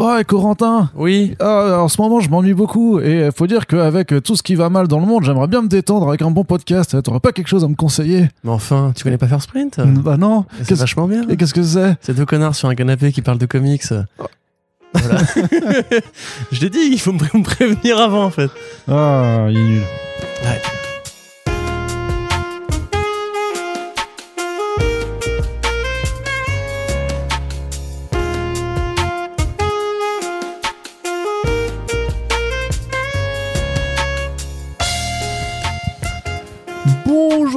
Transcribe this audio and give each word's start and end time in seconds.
Ouais, 0.00 0.24
Corentin 0.24 0.90
Oui. 0.94 1.36
ah, 1.40 1.78
En 1.82 1.88
ce 1.88 2.00
moment, 2.00 2.20
je 2.20 2.30
m'ennuie 2.30 2.54
beaucoup. 2.54 3.00
Et 3.00 3.26
il 3.26 3.32
faut 3.32 3.46
dire 3.46 3.66
qu'avec 3.66 4.14
tout 4.24 4.34
ce 4.34 4.42
qui 4.42 4.54
va 4.54 4.68
mal 4.70 4.88
dans 4.88 4.98
le 4.98 5.06
monde, 5.06 5.24
j'aimerais 5.24 5.46
bien 5.46 5.62
me 5.62 5.68
détendre 5.68 6.08
avec 6.08 6.22
un 6.22 6.30
bon 6.30 6.42
podcast. 6.44 7.00
T'aurais 7.02 7.20
pas 7.20 7.32
quelque 7.32 7.48
chose 7.48 7.64
à 7.64 7.68
me 7.68 7.74
conseiller 7.74 8.28
Mais 8.44 8.50
enfin, 8.50 8.92
tu 8.96 9.04
connais 9.04 9.18
pas 9.18 9.28
First 9.28 9.44
Sprint? 9.48 9.78
Bah 9.80 10.16
non. 10.16 10.46
C'est 10.62 10.74
vachement 10.74 11.06
bien. 11.06 11.28
Et 11.28 11.36
qu'est-ce 11.36 11.54
que 11.54 11.62
c'est? 11.62 11.96
C'est 12.00 12.14
deux 12.16 12.26
connards 12.26 12.54
sur 12.54 12.68
un 12.68 12.74
canapé 12.74 13.12
qui 13.12 13.20
parlent 13.22 13.38
de 13.38 13.46
comics. 13.46 13.84
Voilà. 14.94 15.20
je 16.52 16.60
l'ai 16.60 16.70
dit, 16.70 16.80
il 16.92 16.98
faut 17.00 17.12
me 17.12 17.18
pré- 17.18 17.38
me 17.38 17.44
prévenir 17.44 17.98
avant 17.98 18.24
en 18.24 18.30
fait. 18.30 18.50
Ah, 18.88 19.46
il 19.50 19.56
est 19.56 19.62
nul. 19.62 19.82
Ouais. 20.44 20.60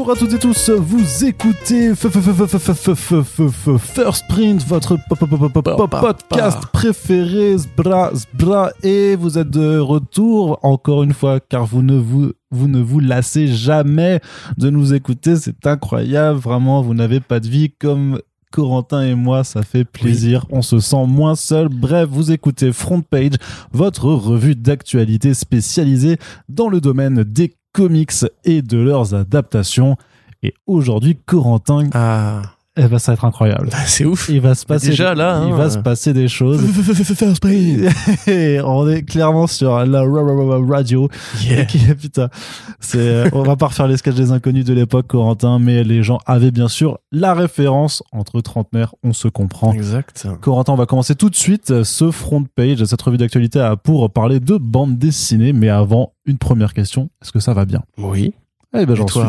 Bonjour 0.06 0.18
à 0.18 0.20
toutes 0.20 0.34
et 0.34 0.40
tous, 0.40 0.70
vous 0.70 1.24
écoutez 1.24 1.96
First 1.96 2.28
Print, 4.28 4.68
votre 4.68 4.98
podcast 6.02 6.60
préféré, 6.74 7.56
bra, 7.78 8.12
bra, 8.34 8.72
et 8.84 9.16
vous 9.16 9.38
êtes 9.38 9.50
de 9.50 9.80
retour 9.80 10.60
encore 10.62 11.04
une 11.04 11.14
fois, 11.14 11.40
car 11.40 11.66
vous 11.66 11.82
ne 11.82 11.98
vous 11.98 12.34
vous 12.52 12.68
ne 12.68 12.82
vous 12.82 13.00
lassez 13.00 13.48
jamais 13.48 14.20
de 14.58 14.70
nous 14.70 14.94
écouter, 14.94 15.38
c'est 15.38 15.66
incroyable, 15.66 16.38
vraiment, 16.38 16.82
vous 16.82 16.96
n'avez 16.96 17.22
pas 17.22 17.40
de 17.40 17.48
vie 17.48 17.72
comme 17.72 18.20
Corentin 18.52 19.04
et 19.04 19.16
moi, 19.16 19.46
ça 19.46 19.64
fait 19.64 19.86
plaisir. 19.86 20.46
On 20.50 20.62
se 20.62 20.80
sent 20.80 21.06
moins 21.08 21.36
seul. 21.36 21.70
Bref, 21.70 22.10
vous 22.12 22.32
écoutez 22.32 22.74
Front 22.74 23.02
Page, 23.02 23.36
votre 23.72 24.08
revue 24.12 24.56
d'actualité 24.56 25.34
spécialisée 25.34 26.18
dans 26.50 26.68
le 26.68 26.82
domaine 26.82 27.24
des 27.24 27.54
comics 27.74 28.26
et 28.46 28.62
de 28.62 28.78
leurs 28.78 29.14
adaptations. 29.14 29.98
Et 30.42 30.54
aujourd'hui, 30.68 31.18
Corentin, 31.26 31.90
Ah, 31.94 32.42
eh 32.76 32.88
ben, 32.88 32.98
ça 32.98 33.12
va 33.12 33.14
être 33.14 33.26
incroyable. 33.26 33.70
bah, 33.72 33.78
c'est 33.86 34.04
ouf. 34.06 34.30
Il 34.30 34.42
va 34.42 34.56
se 34.56 34.66
passer, 34.66 34.90
Déjà, 34.90 35.14
là, 35.14 35.36
hein, 35.38 35.48
il 35.48 35.54
va 35.54 35.66
euh. 35.66 35.70
se 35.70 35.78
passer 35.78 36.12
des 36.14 36.28
choses. 36.28 36.62
Et 38.28 38.60
on 38.62 38.88
est 38.90 39.04
clairement 39.04 39.48
sur 39.48 39.78
la 39.86 40.02
ra- 40.02 40.08
ra- 40.24 40.46
ra- 40.60 40.66
radio. 40.68 41.08
Yeah. 41.44 41.66
Qui- 41.66 41.78
Putain, 42.02 42.30
c'est, 42.80 42.98
euh, 42.98 43.30
on 43.34 43.44
va 43.44 43.56
pas 43.56 43.68
refaire 43.68 43.88
les 43.88 43.98
sketchs 43.98 44.16
des 44.16 44.32
inconnus 44.32 44.66
de 44.66 44.74
l'époque, 44.74 45.08
Corentin, 45.08 45.60
mais 45.60 45.84
les 45.84 46.02
gens 46.04 46.18
avaient 46.26 46.52
bien 46.52 46.68
sûr 46.68 46.98
la 47.12 47.34
référence 47.34 48.02
entre 48.12 48.42
trentenaires, 48.42 48.96
on 49.04 49.14
se 49.14 49.28
comprend. 49.28 49.74
Exact. 49.74 50.28
Corentin, 50.42 50.74
on 50.74 50.78
va 50.78 50.86
commencer 50.86 51.16
tout 51.16 51.30
de 51.30 51.36
suite 51.36 51.84
ce 51.84 52.12
front 52.12 52.44
page, 52.56 52.84
cette 52.86 53.02
revue 53.02 53.18
d'actualité 53.18 53.72
pour 53.84 54.12
parler 54.12 54.40
de 54.40 54.58
bande 54.58 54.98
dessinée, 54.98 55.54
mais 55.54 55.70
avant, 55.70 56.14
une 56.26 56.38
première 56.38 56.74
question, 56.74 57.10
est-ce 57.22 57.32
que 57.32 57.40
ça 57.40 57.54
va 57.54 57.66
bien? 57.66 57.82
Oui. 57.98 58.34
Eh 58.76 58.86
ben, 58.88 58.96
j'en 58.96 59.08
suis, 59.08 59.20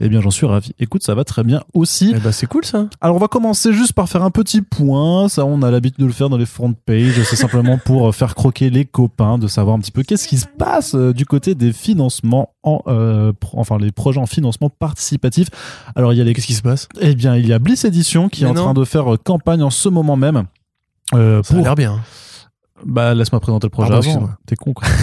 eh 0.00 0.08
bien, 0.08 0.20
j'en 0.20 0.30
suis 0.30 0.46
ravi. 0.46 0.72
Écoute, 0.78 1.02
ça 1.02 1.14
va 1.16 1.24
très 1.24 1.42
bien 1.42 1.62
aussi. 1.74 2.12
Eh 2.16 2.20
bah, 2.20 2.30
c'est 2.30 2.46
cool 2.46 2.64
ça. 2.64 2.86
Alors, 3.00 3.16
on 3.16 3.18
va 3.18 3.26
commencer 3.26 3.72
juste 3.72 3.94
par 3.94 4.08
faire 4.08 4.22
un 4.22 4.30
petit 4.30 4.62
point. 4.62 5.28
Ça, 5.28 5.44
on 5.44 5.62
a 5.62 5.70
l'habitude 5.72 5.98
de 6.00 6.06
le 6.06 6.12
faire 6.12 6.28
dans 6.28 6.36
les 6.36 6.46
front 6.46 6.72
pages. 6.72 7.20
C'est 7.24 7.34
simplement 7.36 7.78
pour 7.84 8.08
euh, 8.08 8.12
faire 8.12 8.34
croquer 8.36 8.70
les 8.70 8.84
copains, 8.84 9.38
de 9.38 9.48
savoir 9.48 9.74
un 9.76 9.80
petit 9.80 9.90
peu 9.90 10.02
qu'est-ce 10.04 10.28
qui 10.28 10.38
se 10.38 10.46
passe 10.46 10.94
euh, 10.94 11.12
du 11.12 11.26
côté 11.26 11.54
des 11.56 11.72
financements 11.72 12.50
en, 12.62 12.80
euh, 12.86 13.32
pro- 13.32 13.58
enfin, 13.58 13.76
les 13.78 13.90
projets 13.90 14.20
en 14.20 14.26
financement 14.26 14.70
participatif. 14.70 15.48
Alors, 15.96 16.12
il 16.12 16.16
y 16.18 16.20
a 16.20 16.24
les, 16.24 16.32
Qu'est-ce 16.34 16.46
qui 16.46 16.54
se 16.54 16.62
passe? 16.62 16.88
Eh 17.00 17.14
bien, 17.16 17.34
il 17.36 17.46
y 17.48 17.52
a 17.52 17.58
Bliss 17.58 17.84
Edition 17.84 18.28
qui 18.28 18.44
est 18.44 18.46
en 18.46 18.54
train 18.54 18.72
de 18.74 18.84
faire 18.84 19.06
campagne 19.24 19.62
en 19.64 19.70
ce 19.70 19.88
moment 19.88 20.16
même. 20.16 20.44
Euh, 21.14 21.42
Ça 21.42 21.54
a 21.54 21.56
pour 21.56 21.64
l'air 21.64 21.74
bien. 21.74 22.00
bah, 22.86 23.14
laisse-moi 23.14 23.40
présenter 23.40 23.66
le 23.66 23.70
projet 23.70 23.90
Pardon, 23.90 24.14
avant. 24.16 24.30
T'es 24.46 24.54
con, 24.56 24.72
quoi. 24.72 24.86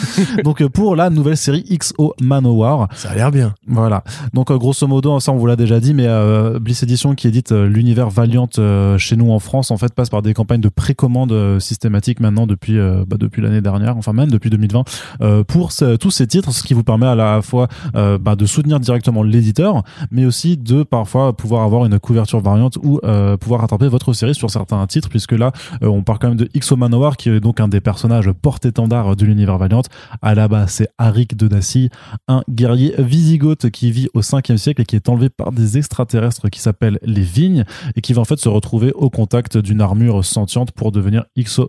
Donc, 0.44 0.60
euh, 0.60 0.68
pour 0.68 0.96
la 0.96 1.10
nouvelle 1.10 1.36
série 1.36 1.64
XO 1.64 2.14
Manowar. 2.20 2.88
Ça 2.94 3.10
a 3.10 3.14
l'air 3.14 3.30
bien. 3.30 3.54
Voilà. 3.66 4.02
Donc, 4.34 4.50
euh, 4.50 4.58
grosso 4.58 4.86
modo, 4.86 5.18
ça, 5.20 5.32
on 5.32 5.36
vous 5.36 5.46
l'a 5.46 5.56
déjà 5.56 5.80
dit, 5.80 5.94
mais 5.94 6.06
euh, 6.06 6.58
Bliss 6.58 6.82
Edition, 6.82 7.14
qui 7.14 7.28
édite 7.28 7.52
l'univers 7.52 8.10
Valiant 8.10 8.48
euh, 8.58 8.98
chez 8.98 9.16
nous 9.16 9.30
en 9.30 9.38
France, 9.38 9.70
en 9.70 9.76
fait, 9.76 9.92
passe 9.94 10.08
par 10.10 10.22
des 10.22 10.34
campagnes 10.34 10.60
de 10.60 10.68
précommande 10.68 11.58
systématiques 11.60 12.20
maintenant 12.20 12.46
depuis, 12.46 12.78
euh, 12.78 13.04
bah, 13.06 13.16
depuis 13.18 13.42
l'année 13.42 13.60
dernière, 13.60 13.96
enfin 13.96 14.12
même 14.12 14.30
depuis 14.30 14.50
2020, 14.50 14.84
euh, 15.20 15.44
pour 15.44 15.72
ce- 15.72 15.96
tous 15.96 16.10
ces 16.10 16.26
titres, 16.26 16.52
ce 16.52 16.62
qui 16.62 16.74
vous 16.74 16.82
permet 16.84 17.06
à 17.06 17.14
la 17.14 17.42
fois 17.42 17.68
bah, 17.94 18.36
de 18.36 18.46
soutenir 18.46 18.80
directement 18.80 19.22
l'éditeur, 19.22 19.82
mais 20.10 20.24
aussi 20.26 20.56
de 20.56 20.82
parfois 20.82 21.34
pouvoir 21.36 21.62
avoir 21.64 21.84
une 21.86 21.98
couverture 21.98 22.40
variante 22.40 22.76
ou 22.82 23.00
pouvoir 23.40 23.60
rattraper 23.62 23.88
votre 23.88 24.12
série 24.12 24.34
sur 24.34 24.50
certains 24.50 24.86
titres, 24.86 25.08
puisque 25.08 25.32
là, 25.32 25.52
on 25.82 26.02
parle 26.02 26.18
quand 26.18 26.28
même 26.28 26.36
de 26.36 26.48
XO 26.56 26.76
Manowar, 26.76 27.16
qui 27.16 27.30
est 27.30 27.40
donc 27.40 27.60
un 27.60 27.68
des 27.68 27.80
personnages 27.80 28.30
porte-étendard 28.32 29.16
de 29.16 29.24
l'univers 29.24 29.58
Valiant. 29.58 29.82
À 30.22 30.34
la 30.34 30.48
base, 30.48 30.70
c'est 30.72 30.88
Arik 30.98 31.36
de 31.36 31.48
Dacy, 31.48 31.90
un 32.28 32.42
guerrier 32.48 32.94
visigoth 32.98 33.70
qui 33.70 33.90
vit 33.90 34.08
au 34.14 34.20
5e 34.20 34.56
siècle 34.56 34.82
et 34.82 34.84
qui 34.84 34.96
est 34.96 35.08
enlevé 35.08 35.28
par 35.28 35.52
des 35.52 35.78
extraterrestres 35.78 36.48
qui 36.48 36.60
s'appellent 36.60 36.98
les 37.02 37.22
Vignes 37.22 37.64
et 37.94 38.00
qui 38.00 38.12
va 38.12 38.22
en 38.22 38.24
fait 38.24 38.38
se 38.38 38.48
retrouver 38.48 38.92
au 38.92 39.10
contact 39.10 39.56
d'une 39.58 39.80
armure 39.80 40.24
sentiente 40.24 40.72
pour 40.72 40.92
devenir 40.92 41.24
Ixo. 41.36 41.68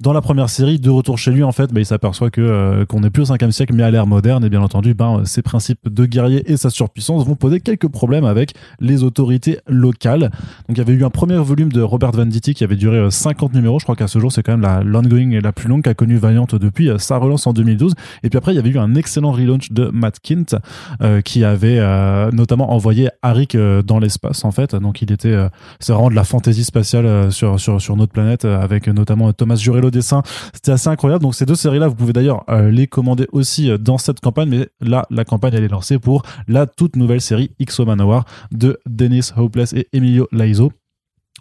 Dans 0.00 0.12
la 0.12 0.20
première 0.20 0.48
série, 0.48 0.78
de 0.78 0.90
retour 0.90 1.18
chez 1.18 1.32
lui, 1.32 1.42
en 1.42 1.50
fait, 1.50 1.72
bah, 1.72 1.80
il 1.80 1.84
s'aperçoit 1.84 2.30
que 2.30 2.40
euh, 2.40 2.86
qu'on 2.86 3.00
n'est 3.00 3.10
plus 3.10 3.22
au 3.22 3.34
5e 3.34 3.50
siècle, 3.50 3.74
mais 3.74 3.82
à 3.82 3.90
l'ère 3.90 4.06
moderne, 4.06 4.44
et 4.44 4.48
bien 4.48 4.62
entendu, 4.62 4.94
ben, 4.94 5.24
ses 5.24 5.42
principes 5.42 5.92
de 5.92 6.06
guerrier 6.06 6.48
et 6.48 6.56
sa 6.56 6.70
surpuissance 6.70 7.26
vont 7.26 7.34
poser 7.34 7.58
quelques 7.58 7.88
problèmes 7.88 8.24
avec 8.24 8.54
les 8.78 9.02
autorités 9.02 9.58
locales. 9.66 10.30
Donc, 10.68 10.76
il 10.76 10.78
y 10.78 10.80
avait 10.82 10.92
eu 10.92 11.04
un 11.04 11.10
premier 11.10 11.36
volume 11.38 11.72
de 11.72 11.82
Robert 11.82 12.12
Venditti 12.12 12.54
qui 12.54 12.62
avait 12.62 12.76
duré 12.76 12.96
euh, 12.96 13.10
50 13.10 13.52
numéros. 13.54 13.80
Je 13.80 13.86
crois 13.86 13.96
qu'à 13.96 14.06
ce 14.06 14.20
jour, 14.20 14.30
c'est 14.30 14.44
quand 14.44 14.52
même 14.52 14.60
la 14.60 14.84
l'ongoing 14.84 15.40
la 15.42 15.50
plus 15.50 15.68
longue 15.68 15.82
qu'a 15.82 15.94
connue 15.94 16.16
Valiant 16.16 16.46
depuis 16.52 16.90
euh, 16.90 16.98
sa 16.98 17.16
relance 17.16 17.48
en 17.48 17.52
2012. 17.52 17.94
Et 18.22 18.30
puis 18.30 18.38
après, 18.38 18.52
il 18.52 18.54
y 18.54 18.60
avait 18.60 18.70
eu 18.70 18.78
un 18.78 18.94
excellent 18.94 19.32
relaunch 19.32 19.72
de 19.72 19.90
Matt 19.92 20.20
Kint 20.20 20.54
euh, 21.02 21.22
qui 21.22 21.42
avait 21.42 21.80
euh, 21.80 22.30
notamment 22.30 22.72
envoyé 22.72 23.08
Arik 23.22 23.56
euh, 23.56 23.82
dans 23.82 23.98
l'espace 23.98 24.44
en 24.44 24.52
fait. 24.52 24.76
Donc 24.76 25.02
il 25.02 25.10
était, 25.10 25.32
euh, 25.32 25.48
c'est 25.80 25.92
vraiment 25.92 26.10
de 26.10 26.14
la 26.14 26.22
fantaisie 26.22 26.62
spatiale 26.62 27.06
euh, 27.06 27.30
sur 27.32 27.58
sur 27.58 27.80
sur 27.80 27.96
notre 27.96 28.12
planète 28.12 28.44
euh, 28.44 28.60
avec 28.60 28.86
euh, 28.86 28.92
notamment 28.92 29.32
Thomas 29.32 29.56
Jurel 29.56 29.87
dessin. 29.90 30.22
C'était 30.54 30.72
assez 30.72 30.88
incroyable. 30.88 31.22
Donc 31.22 31.34
ces 31.34 31.46
deux 31.46 31.54
séries 31.54 31.78
là, 31.78 31.88
vous 31.88 31.94
pouvez 31.94 32.12
d'ailleurs 32.12 32.44
euh, 32.48 32.70
les 32.70 32.86
commander 32.86 33.26
aussi 33.32 33.70
euh, 33.70 33.78
dans 33.78 33.98
cette 33.98 34.20
campagne. 34.20 34.48
Mais 34.48 34.68
là, 34.80 35.06
la 35.10 35.24
campagne 35.24 35.54
elle 35.54 35.64
est 35.64 35.68
lancée 35.68 35.98
pour 35.98 36.22
la 36.46 36.66
toute 36.66 36.96
nouvelle 36.96 37.20
série 37.20 37.50
XO 37.62 37.84
Manowar 37.84 38.24
de 38.52 38.78
Dennis 38.86 39.32
Hopeless 39.36 39.72
et 39.72 39.88
Emilio 39.92 40.28
Laizo 40.32 40.72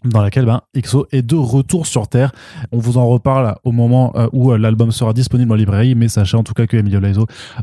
dans 0.03 0.21
laquelle 0.21 0.45
ben, 0.45 0.61
est 1.11 1.21
de 1.21 1.35
retour 1.35 1.87
sur 1.87 2.07
Terre. 2.07 2.31
On 2.71 2.77
vous 2.77 2.97
en 2.97 3.07
reparle 3.07 3.55
au 3.63 3.71
moment 3.71 4.11
euh, 4.15 4.27
où 4.31 4.51
euh, 4.51 4.57
l'album 4.57 4.91
sera 4.91 5.13
disponible 5.13 5.51
en 5.51 5.55
librairie, 5.55 5.95
mais 5.95 6.07
sachez 6.07 6.37
en 6.37 6.43
tout 6.43 6.53
cas 6.53 6.67
que 6.67 6.77
Emilio 6.77 6.97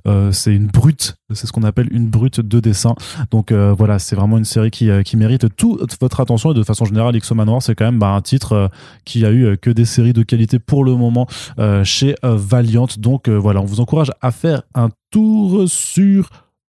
euh, 0.06 0.32
c'est 0.32 0.54
une 0.54 0.66
brute, 0.66 1.16
c'est 1.32 1.46
ce 1.46 1.52
qu'on 1.52 1.62
appelle 1.62 1.88
une 1.92 2.08
brute 2.08 2.40
de 2.40 2.60
dessin. 2.60 2.94
Donc 3.30 3.52
voilà, 3.52 3.98
c'est 3.98 4.16
vraiment 4.16 4.38
une 4.38 4.44
série 4.44 4.70
qui, 4.70 4.90
qui 5.04 5.16
mérite 5.16 5.54
toute 5.56 5.96
votre 6.00 6.20
attention 6.20 6.52
et 6.52 6.54
de 6.54 6.62
façon 6.62 6.84
générale, 6.84 7.18
XO 7.18 7.34
Manoir, 7.34 7.62
c'est 7.62 7.74
quand 7.74 7.84
même 7.84 7.98
bah, 7.98 8.10
un 8.10 8.20
titre 8.20 8.70
qui 9.04 9.24
a 9.24 9.32
eu 9.32 9.56
que 9.58 9.70
des 9.70 9.84
séries 9.84 10.12
de 10.12 10.22
qualité 10.22 10.58
pour 10.58 10.84
le 10.84 10.94
moment 10.96 11.26
chez 11.82 12.14
Valiant. 12.22 12.86
Donc 12.98 13.28
voilà, 13.28 13.60
on 13.60 13.64
vous 13.64 13.80
encourage 13.80 14.12
à 14.20 14.30
faire 14.30 14.62
un 14.74 14.88
tour 15.10 15.68
sur 15.68 16.28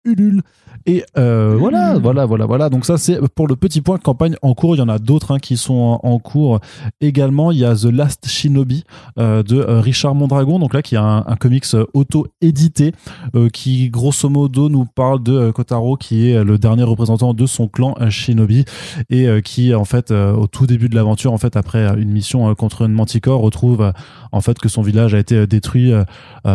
Ulule. 0.05 0.41
Et 0.85 1.03
euh, 1.17 1.55
voilà, 1.57 1.97
voilà, 1.97 2.25
voilà, 2.25 2.45
voilà. 2.45 2.69
Donc 2.69 2.85
ça, 2.85 2.97
c'est 2.97 3.19
pour 3.35 3.47
le 3.47 3.55
petit 3.55 3.81
point 3.81 3.97
campagne 3.97 4.35
en 4.41 4.53
cours. 4.53 4.75
Il 4.75 4.79
y 4.79 4.81
en 4.81 4.89
a 4.89 4.99
d'autres 4.99 5.31
hein, 5.31 5.39
qui 5.39 5.57
sont 5.57 5.99
en, 6.03 6.19
cours 6.19 6.59
également. 7.01 7.51
Il 7.51 7.59
y 7.59 7.65
a 7.65 7.75
The 7.75 7.85
Last 7.85 8.27
Shinobi 8.27 8.83
euh, 9.17 9.43
de 9.43 9.57
euh, 9.57 9.81
Richard 9.81 10.15
Mondragon. 10.15 10.59
Donc 10.59 10.73
là, 10.73 10.81
qui 10.81 10.95
a 10.95 11.03
un, 11.03 11.25
un 11.25 11.35
comics 11.35 11.65
auto-édité 11.93 12.93
euh, 13.35 13.49
qui, 13.49 13.89
grosso 13.89 14.29
modo, 14.29 14.69
nous 14.69 14.85
parle 14.85 15.23
de 15.23 15.51
Kotaro, 15.51 15.97
qui 15.97 16.29
est 16.29 16.43
le 16.43 16.57
dernier 16.57 16.83
représentant 16.83 17.33
de 17.33 17.45
son 17.45 17.67
clan 17.67 17.95
Shinobi 18.09 18.65
et 19.09 19.27
qui, 19.43 19.73
en 19.73 19.85
fait, 19.85 20.11
au 20.11 20.47
tout 20.47 20.65
début 20.65 20.89
de 20.89 20.95
l'aventure, 20.95 21.33
en 21.33 21.37
fait, 21.37 21.55
après 21.55 21.85
une 21.99 22.11
mission 22.11 22.53
contre 22.55 22.83
une 22.83 22.93
manticore, 22.93 23.41
retrouve 23.41 23.93
en 24.31 24.41
fait 24.41 24.59
que 24.59 24.69
son 24.69 24.81
village 24.81 25.13
a 25.13 25.19
été 25.19 25.47
détruit 25.47 25.91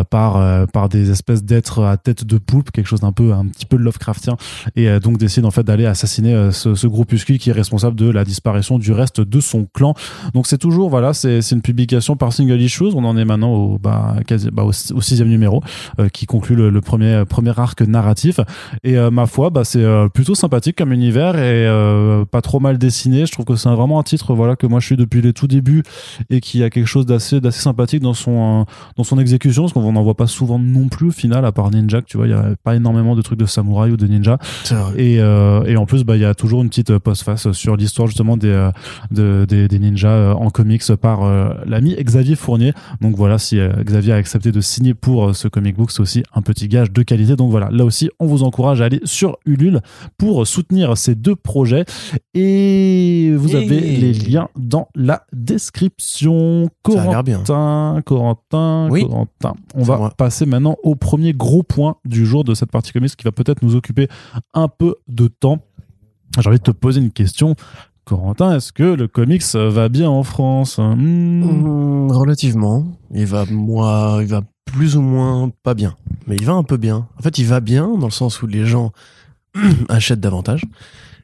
par 0.09 0.67
par 0.67 0.89
des 0.89 1.11
espèces 1.11 1.43
d'êtres 1.43 1.83
à 1.83 1.97
tête 1.97 2.23
de 2.23 2.37
poulpe, 2.37 2.71
quelque 2.71 2.87
chose 2.87 3.01
d'un 3.01 3.11
peu 3.11 3.33
un 3.33 3.45
petit 3.45 3.65
peu 3.65 3.77
Et 4.75 4.89
euh, 4.89 4.99
donc 4.99 5.17
décide 5.17 5.45
en 5.45 5.51
fait 5.51 5.63
d'aller 5.63 5.85
assassiner 5.85 6.33
euh, 6.33 6.51
ce, 6.51 6.75
ce 6.75 6.87
groupuscule 6.87 7.39
qui 7.39 7.49
est 7.49 7.53
responsable 7.53 7.95
de 7.95 8.09
la 8.09 8.23
disparition 8.23 8.79
du 8.79 8.91
reste 8.91 9.21
de 9.21 9.39
son 9.39 9.67
clan. 9.73 9.93
Donc 10.33 10.47
c'est 10.47 10.57
toujours 10.57 10.89
voilà, 10.89 11.13
c'est 11.13 11.39
une 11.51 11.61
publication 11.61 12.15
par 12.15 12.33
single 12.33 12.61
issues. 12.61 12.93
On 12.95 13.03
en 13.05 13.17
est 13.17 13.25
maintenant 13.25 13.53
au 13.53 13.77
bah, 13.77 14.15
bah, 14.51 14.63
au, 14.63 14.71
sixième 14.71 15.29
numéro 15.29 15.63
euh, 15.99 16.09
qui 16.09 16.25
conclut 16.25 16.55
le, 16.55 16.81
premier 16.81 17.23
premier 17.27 17.57
arc 17.57 17.81
narratif. 17.81 18.39
Et 18.83 18.95
ma 19.11 19.25
foi, 19.25 19.49
bah 19.49 19.63
c'est 19.63 19.85
plutôt 20.13 20.35
sympathique 20.35 20.77
comme 20.77 20.91
univers 20.91 21.37
et 21.37 21.65
pas 22.31 22.41
trop 22.41 22.59
mal 22.59 22.77
dessiné. 22.77 23.25
Je 23.25 23.31
trouve 23.31 23.45
que 23.45 23.55
c'est 23.55 23.69
vraiment 23.69 23.99
un 23.99 24.03
titre 24.03 24.33
voilà 24.33 24.55
que 24.55 24.67
moi 24.67 24.79
je 24.79 24.85
suis 24.85 24.97
depuis 24.97 25.21
les 25.21 25.33
tout 25.33 25.47
débuts 25.47 25.83
et 26.29 26.41
qui 26.41 26.63
a 26.63 26.69
quelque 26.69 26.87
chose 26.87 27.05
d'assez 27.05 27.41
d'assez 27.41 27.61
sympathique 27.61 28.01
dans 28.01 28.13
son 28.13 28.65
dans 28.95 29.03
son 29.03 29.19
exécution 29.19 29.63
parce 29.63 29.73
qu'on 29.73 29.91
n'en 29.91 30.03
voit 30.03 30.15
pas 30.15 30.27
souvent 30.27 30.59
non 30.59 30.87
plus 30.87 31.07
au 31.07 31.11
final 31.11 31.45
à 31.45 31.51
part 31.51 31.71
Ninja 31.71 32.01
tu 32.01 32.17
vois 32.17 32.27
il 32.27 32.31
y 32.31 32.33
a 32.33 32.55
pas 32.63 32.75
énormément 32.75 33.15
de 33.15 33.21
trucs 33.21 33.39
de 33.39 33.45
samouraï 33.45 33.91
ou 33.91 33.97
de 33.97 34.04
de 34.05 34.11
Ninja. 34.13 34.37
Et, 34.97 35.15
et 35.15 35.77
en 35.77 35.85
plus, 35.85 36.03
bah, 36.03 36.15
il 36.15 36.21
y 36.21 36.25
a 36.25 36.33
toujours 36.33 36.61
une 36.61 36.69
petite 36.69 36.97
postface 36.97 37.51
sur 37.51 37.75
l'histoire 37.75 38.07
justement 38.07 38.37
des, 38.37 38.69
de, 39.11 39.45
des, 39.47 39.67
des 39.67 39.79
ninjas 39.79 40.33
en 40.35 40.49
comics 40.49 40.83
par 40.95 41.21
l'ami 41.65 41.95
Xavier 41.95 42.35
Fournier. 42.35 42.73
Donc 43.01 43.15
voilà, 43.15 43.37
si 43.37 43.59
Xavier 43.83 44.13
a 44.13 44.15
accepté 44.15 44.51
de 44.51 44.61
signer 44.61 44.93
pour 44.93 45.35
ce 45.35 45.47
comic 45.47 45.75
book, 45.75 45.91
c'est 45.91 46.01
aussi 46.01 46.23
un 46.33 46.41
petit 46.41 46.67
gage 46.67 46.91
de 46.91 47.03
qualité. 47.03 47.35
Donc 47.35 47.51
voilà, 47.51 47.69
là 47.71 47.85
aussi, 47.85 48.09
on 48.19 48.25
vous 48.25 48.43
encourage 48.43 48.81
à 48.81 48.85
aller 48.85 49.01
sur 49.03 49.37
Ulule 49.45 49.81
pour 50.17 50.45
soutenir 50.47 50.97
ces 50.97 51.15
deux 51.15 51.35
projets. 51.35 51.85
Et 52.33 53.33
vous 53.35 53.55
avez 53.55 53.79
les 53.79 54.13
liens 54.13 54.49
dans 54.57 54.87
la 54.95 55.23
description. 55.33 56.69
Corentin, 56.83 58.01
Corentin, 58.05 58.87
oui. 58.91 59.05
Corentin. 59.05 59.53
On 59.73 59.83
va 59.83 60.11
passer 60.17 60.45
maintenant 60.45 60.75
au 60.83 60.95
premier 60.95 61.33
gros 61.33 61.63
point 61.63 61.95
du 62.05 62.25
jour 62.25 62.43
de 62.43 62.53
cette 62.53 62.71
partie 62.71 62.91
comics 62.91 63.15
qui 63.15 63.23
va 63.23 63.31
peut-être 63.31 63.61
nous 63.63 63.75
occuper 63.75 63.94
un 64.53 64.67
peu 64.67 64.95
de 65.07 65.27
temps. 65.27 65.59
J'ai 66.39 66.47
envie 66.47 66.59
de 66.59 66.63
te 66.63 66.71
poser 66.71 67.01
une 67.01 67.11
question. 67.11 67.55
Corentin, 68.05 68.55
est-ce 68.55 68.71
que 68.71 68.83
le 68.83 69.07
comics 69.07 69.43
va 69.55 69.89
bien 69.89 70.09
en 70.09 70.23
France 70.23 70.77
hmm. 70.77 71.43
Hmm, 71.43 72.11
Relativement. 72.11 72.85
Il 73.11 73.25
va, 73.25 73.45
moi, 73.49 74.19
il 74.21 74.27
va 74.27 74.41
plus 74.65 74.95
ou 74.95 75.01
moins 75.01 75.49
pas 75.63 75.73
bien. 75.73 75.95
Mais 76.27 76.35
il 76.35 76.45
va 76.45 76.53
un 76.53 76.63
peu 76.63 76.77
bien. 76.77 77.07
En 77.17 77.21
fait, 77.21 77.37
il 77.37 77.45
va 77.45 77.59
bien 77.61 77.87
dans 77.87 78.07
le 78.07 78.11
sens 78.11 78.41
où 78.41 78.47
les 78.47 78.65
gens 78.65 78.91
achètent 79.89 80.19
davantage. 80.19 80.63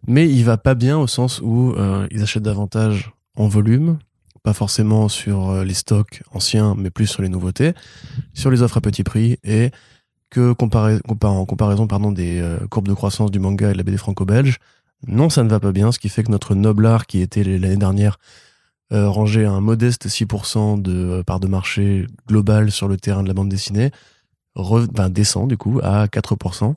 Mais 0.07 0.29
il 0.29 0.44
va 0.44 0.57
pas 0.57 0.73
bien 0.73 0.97
au 0.97 1.07
sens 1.07 1.41
où 1.44 1.73
euh, 1.73 2.07
ils 2.12 2.23
achètent 2.23 2.44
davantage 2.44 3.12
en 3.35 3.47
volume, 3.47 4.00
pas 4.44 4.53
forcément 4.53 5.09
sur 5.09 5.50
euh, 5.50 5.63
les 5.63 5.73
stocks 5.73 6.23
anciens, 6.31 6.75
mais 6.77 6.89
plus 6.89 7.07
sur 7.07 7.21
les 7.21 7.29
nouveautés, 7.29 7.73
sur 8.33 8.50
les 8.50 8.62
offres 8.62 8.77
à 8.77 8.81
petit 8.81 9.03
prix 9.03 9.38
et 9.44 9.71
que 10.31 10.51
en 10.51 11.45
comparaison 11.45 11.88
pardon, 11.88 12.12
des 12.12 12.39
euh, 12.39 12.57
courbes 12.69 12.88
de 12.88 12.94
croissance 12.94 13.30
du 13.30 13.39
manga 13.39 13.69
et 13.69 13.74
de 13.74 13.78
la 13.78 13.83
BD 13.83 13.98
franco-belge, 13.98 14.57
non, 15.07 15.30
ça 15.30 15.44
ne 15.44 15.50
va 15.50 15.60
pas 15.60 15.72
bien, 15.72 15.92
ce 15.92 16.00
qui 16.00 16.10
fait 16.10 16.24
que 16.24 16.31
notre 16.31 16.56
noble 16.56 16.86
art 16.86 17.06
qui 17.06 17.22
était 17.22 17.44
l'année 17.44 17.78
dernière 17.78 18.18
euh, 18.94 19.10
rangé 19.10 19.45
à 19.45 19.51
un 19.51 19.62
modeste 19.62 20.07
6% 20.07 20.81
de 20.81 20.92
euh, 20.92 21.24
part 21.24 21.39
de 21.39 21.48
marché 21.48 22.07
global 22.28 22.72
sur 22.72 22.88
le 22.88 22.98
terrain 22.98 23.24
de 23.24 23.28
la 23.28 23.33
bande 23.33 23.50
dessinée, 23.50 23.92
descend 25.10 25.48
du 25.48 25.57
coup 25.57 25.80
à 25.81 26.06
4%. 26.07 26.75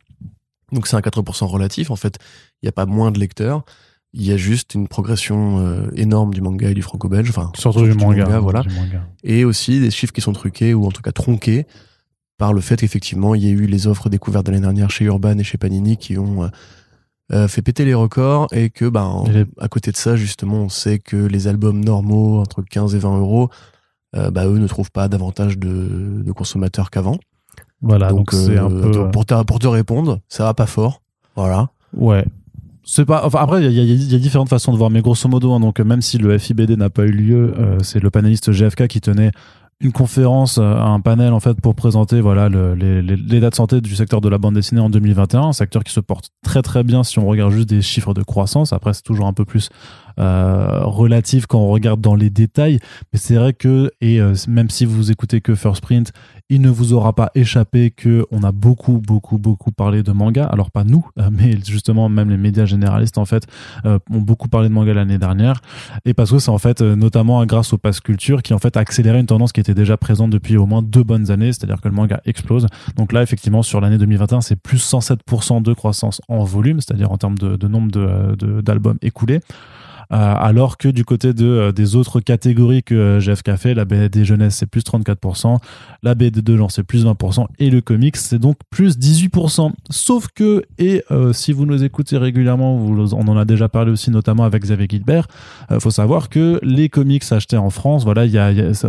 Donc 0.73 0.87
c'est 0.87 0.97
un 0.97 1.01
4% 1.01 1.45
relatif, 1.47 1.91
en 1.91 1.97
fait, 1.97 2.19
il 2.63 2.67
n'y 2.67 2.69
a 2.69 2.73
pas 2.73 2.87
moins 2.87 3.11
de 3.11 3.19
lecteurs, 3.19 3.65
il 4.13 4.25
y 4.25 4.33
a 4.33 4.37
juste 4.37 4.75
une 4.75 4.89
progression 4.89 5.59
euh, 5.59 5.91
énorme 5.97 6.33
du 6.33 6.41
manga 6.41 6.71
et 6.71 6.75
du 6.75 6.83
franco-belge, 6.83 7.29
enfin 7.31 7.51
surtout, 7.57 7.83
du, 7.83 7.95
manga, 7.95 8.39
voilà, 8.39 8.63
et 9.23 9.45
aussi 9.45 9.81
des 9.81 9.91
chiffres 9.91 10.13
qui 10.13 10.21
sont 10.21 10.33
truqués 10.33 10.73
ou 10.73 10.87
en 10.87 10.91
tout 10.91 11.03
cas 11.03 11.13
tronqués 11.13 11.67
par 12.45 12.53
le 12.53 12.61
fait 12.61 12.77
qu'effectivement 12.77 13.35
il 13.35 13.43
y 13.43 13.49
a 13.49 13.51
eu 13.53 13.65
les 13.65 13.87
offres 13.87 14.11
découvertes 14.11 14.45
de 14.45 14.51
l'année 14.51 14.61
dernière 14.61 14.91
chez 14.91 15.07
Urban 15.07 15.39
et 15.39 15.45
chez 15.45 15.57
Panini 15.57 15.97
qui 15.97 16.19
ont 16.19 16.51
euh, 17.33 17.49
fait 17.49 17.63
péter 17.63 17.87
les 17.87 17.95
records 17.95 18.49
et 18.53 18.69
que 18.69 18.87
ben 18.87 19.25
à 19.59 19.69
côté 19.69 19.91
de 19.93 19.97
ça 19.97 20.15
justement 20.15 20.59
on 20.59 20.69
sait 20.69 20.99
que 20.99 21.17
les 21.17 21.49
albums 21.49 21.83
normaux 21.83 22.41
entre 22.41 22.61
15 22.61 22.97
et 22.97 22.99
20 22.99 23.17
euros 23.17 23.49
euh, 24.15 24.31
bah, 24.31 24.47
eux 24.47 24.59
ne 24.59 24.67
trouvent 24.67 24.91
pas 24.91 25.09
davantage 25.09 25.57
de, 25.57 26.21
de 26.23 26.33
consommateurs 26.33 26.91
qu'avant. 26.91 27.17
Voilà 27.81 28.11
donc 28.11 28.31
c'est 28.33 28.59
un 28.59 28.71
euh, 28.71 28.93
peu 28.93 29.11
pour 29.11 29.25
te, 29.25 29.43
pour 29.45 29.59
te 29.59 29.67
répondre 29.67 30.21
ça 30.29 30.45
va 30.45 30.53
pas 30.53 30.67
fort 30.67 31.01
voilà. 31.37 31.71
Ouais. 31.97 32.27
C'est 32.85 33.07
pas 33.07 33.25
enfin 33.25 33.39
après 33.41 33.65
il 33.65 33.73
y, 33.73 33.83
y, 33.83 34.15
a 34.15 34.19
différentes 34.19 34.51
façons 34.51 34.71
de 34.71 34.77
voir 34.77 34.91
mais 34.91 35.01
grosso 35.01 35.31
modo 35.31 35.51
hein, 35.55 35.61
donc 35.61 35.81
même 35.81 36.03
si 36.03 36.19
le 36.19 36.37
FIBD 36.37 36.77
n'a 36.77 36.91
pas 36.91 37.05
eu 37.05 37.11
lieu 37.11 37.55
c'est 37.83 38.01
le 38.01 38.11
panéliste 38.11 38.53
GFK 38.53 38.87
qui 38.87 39.01
tenait 39.01 39.31
une 39.81 39.93
conférence, 39.93 40.59
euh, 40.59 40.77
un 40.77 41.01
panel 41.01 41.33
en 41.33 41.41
fait 41.41 41.61
pour 41.61 41.75
présenter 41.75 42.21
voilà 42.21 42.49
l'état 42.49 43.51
de 43.51 43.55
santé 43.55 43.81
du 43.81 43.95
secteur 43.95 44.21
de 44.21 44.29
la 44.29 44.39
bande 44.39 44.55
dessinée 44.55 44.81
en 44.81 44.91
2021, 44.91 45.43
un 45.43 45.53
secteur 45.53 45.85
qui 45.85 45.93
se 45.93 46.01
porte 46.01 46.31
très 46.43 46.63
très 46.63 46.85
bien 46.85 47.05
si 47.05 47.19
on 47.19 47.27
regarde 47.27 47.53
juste 47.53 47.69
des 47.69 47.83
chiffres 47.83 48.15
de 48.15 48.23
croissance. 48.23 48.73
Après 48.73 48.95
c'est 48.95 49.03
toujours 49.03 49.27
un 49.27 49.33
peu 49.33 49.45
plus 49.45 49.71
euh, 50.19 50.81
relatif 50.85 51.47
quand 51.47 51.59
on 51.59 51.69
regarde 51.69 52.01
dans 52.01 52.15
les 52.15 52.31
détails, 52.31 52.79
mais 53.13 53.19
c'est 53.19 53.37
vrai 53.37 53.53
que 53.53 53.91
et 54.01 54.21
euh, 54.21 54.35
même 54.49 54.71
si 54.71 54.85
vous 54.85 55.11
écoutez 55.11 55.41
que 55.41 55.55
First 55.55 55.83
Print, 55.83 56.13
il 56.51 56.61
ne 56.61 56.69
vous 56.69 56.93
aura 56.93 57.15
pas 57.15 57.31
échappé 57.35 57.91
que 57.91 58.27
on 58.31 58.43
a 58.43 58.53
beaucoup 58.53 59.01
beaucoup 59.05 59.39
beaucoup 59.39 59.73
parlé 59.73 60.03
de 60.03 60.13
manga. 60.13 60.45
Alors 60.45 60.71
pas 60.71 60.85
nous, 60.85 61.07
mais 61.33 61.59
justement 61.65 62.09
même 62.09 62.31
les 62.31 62.37
médias 62.37 62.67
généralistes 62.67 63.19
en 63.19 63.25
fait 63.25 63.47
ont 63.85 64.21
beaucoup 64.21 64.49
parlé 64.49 64.69
de 64.69 64.75
manga 64.75 64.93
l'année 64.93 65.19
dernière 65.19 65.61
et 66.05 66.15
parce 66.15 66.31
que 66.31 66.39
c'est 66.39 66.51
en 66.51 66.59
fait 66.59 66.81
notamment 66.83 67.45
grâce 67.47 67.73
au 67.73 67.79
pass 67.79 68.01
culture 68.01 68.43
qui 68.43 68.55
en 68.55 68.59
fait 68.59 68.77
a 68.77 68.81
accéléré 68.81 69.19
une 69.19 69.27
tendance 69.27 69.53
qui 69.53 69.61
était 69.61 69.75
déjà 69.75 69.97
présente 69.97 70.31
depuis 70.31 70.57
au 70.57 70.67
moins 70.67 70.83
deux 70.83 71.03
bonnes 71.03 71.31
années, 71.31 71.53
c'est-à-dire 71.53 71.81
que 71.81 71.89
le 71.89 71.95
manga 71.95 72.21
explose. 72.25 72.67
Donc 72.97 73.13
là, 73.13 73.23
effectivement, 73.23 73.63
sur 73.63 73.81
l'année 73.81 73.99
2021, 73.99 74.41
c'est 74.41 74.57
plus 74.57 74.79
107% 74.79 75.63
de 75.63 75.73
croissance 75.73 76.21
en 76.29 76.45
volume, 76.45 76.81
c'est-à-dire 76.81 77.11
en 77.11 77.19
termes 77.19 77.39
de, 77.39 77.69
nombre 77.69 77.91
d'albums 78.63 78.99
de, 79.01 79.07
écoulés. 79.07 79.41
Euh, 80.13 80.35
alors 80.39 80.77
que 80.77 80.89
du 80.89 81.05
côté 81.05 81.33
de, 81.33 81.47
euh, 81.47 81.73
des 81.73 81.97
autres 81.97 82.21
catégories 82.21 82.83
que 82.83 82.95
euh, 82.95 83.21
GFK 83.21 83.57
fait, 83.57 83.75
la 83.75 83.85
BD 83.85 84.25
jeunesse 84.25 84.57
c'est 84.57 84.67
plus 84.67 84.83
34%, 84.83 85.59
la 86.03 86.15
BD 86.15 86.43
de 86.43 86.57
genre 86.57 86.71
c'est 86.71 86.83
plus 86.83 87.07
20% 87.07 87.47
et 87.59 87.71
le 87.71 87.81
comics 87.81 88.17
c'est 88.17 88.39
donc 88.39 88.57
plus 88.71 88.99
18%. 88.99 89.73
Sauf 89.91 90.29
que, 90.35 90.65
et 90.79 91.03
si 91.33 91.53
vous 91.53 91.67
nous 91.67 91.83
écoutez 91.85 92.17
régulièrement, 92.17 92.77
on 92.77 93.29
en 93.29 93.37
a 93.37 93.45
déjà 93.45 93.69
parlé 93.69 93.91
aussi 93.91 94.11
notamment 94.11 94.45
avec 94.45 94.63
Xavier 94.63 94.87
Gilbert, 94.89 95.27
il 95.71 95.81
faut 95.81 95.91
savoir 95.91 96.29
que 96.29 96.59
les 96.63 96.89
comics 96.89 97.25
achetés 97.31 97.57
en 97.57 97.71
France, 97.71 98.05
voilà, 98.05 98.25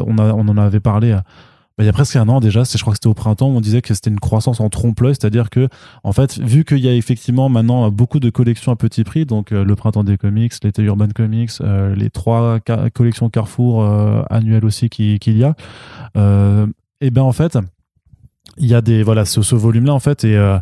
on 0.06 0.18
en 0.18 0.58
avait 0.58 0.80
parlé 0.80 1.18
bah, 1.78 1.84
il 1.84 1.88
y 1.88 1.90
a 1.90 1.94
presque 1.94 2.16
un 2.16 2.30
an 2.30 2.40
déjà, 2.40 2.64
je 2.64 2.78
crois 2.78 2.94
que 2.94 2.98
c'était 2.98 3.08
au 3.08 3.14
printemps, 3.14 3.50
on 3.50 3.60
disait 3.60 3.82
que 3.82 3.94
c'était 3.94 4.10
une 4.10 4.20
croissance 4.20 4.62
en 4.62 4.70
trompe-l'œil, 4.70 5.14
c'est-à-dire 5.14 5.50
que, 5.50 5.68
en 6.04 6.14
fait, 6.14 6.40
vu 6.40 6.64
qu'il 6.64 6.80
y 6.80 6.88
a 6.88 6.94
effectivement 6.94 7.50
maintenant 7.50 7.92
beaucoup 7.92 8.22
de 8.22 8.30
collections 8.30 8.72
à 8.72 8.78
petit 8.78 9.04
prix, 9.04 9.26
donc 9.26 9.52
euh, 9.52 9.66
le 9.66 9.76
printemps 9.76 10.06
des 10.06 10.18
comics, 10.18 10.54
l'été 10.64 10.84
Urban 10.84 11.10
Comics, 11.14 11.52
euh, 11.60 11.94
les 11.94 12.10
trois 12.10 12.60
collections 12.94 13.30
Carrefour 13.30 13.84
euh, 13.84 14.24
annuelles 14.30 14.64
aussi 14.64 14.90
qu'il 14.90 15.38
y 15.38 15.44
a, 15.44 15.56
et 17.02 17.10
ben 17.12 17.24
en 17.24 17.34
fait, 17.34 17.58
il 18.58 18.68
y 18.68 18.74
a 18.74 18.82
des 18.82 19.04
voilà 19.04 19.26
ce, 19.26 19.42
ce 19.42 19.56
volume 19.56 19.86
là 19.86 19.94
en 19.94 20.00
fait 20.00 20.24
est, 20.24 20.36
euh, 20.36 20.58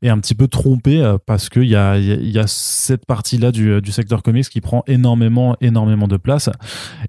est 0.00 0.08
un 0.08 0.18
petit 0.18 0.34
peu 0.34 0.48
trompé 0.48 1.02
euh, 1.02 1.18
parce 1.24 1.48
que 1.48 1.60
il 1.60 1.68
y 1.68 1.76
a, 1.76 1.98
il 1.98 2.30
y 2.30 2.38
a 2.38 2.46
cette 2.46 3.06
partie 3.06 3.38
là 3.38 3.50
du, 3.50 3.80
du 3.80 3.92
secteur 3.92 4.22
comics 4.22 4.48
qui 4.48 4.60
prend 4.60 4.84
énormément 4.86 5.56
énormément 5.60 6.08
de 6.08 6.16
place. 6.16 6.50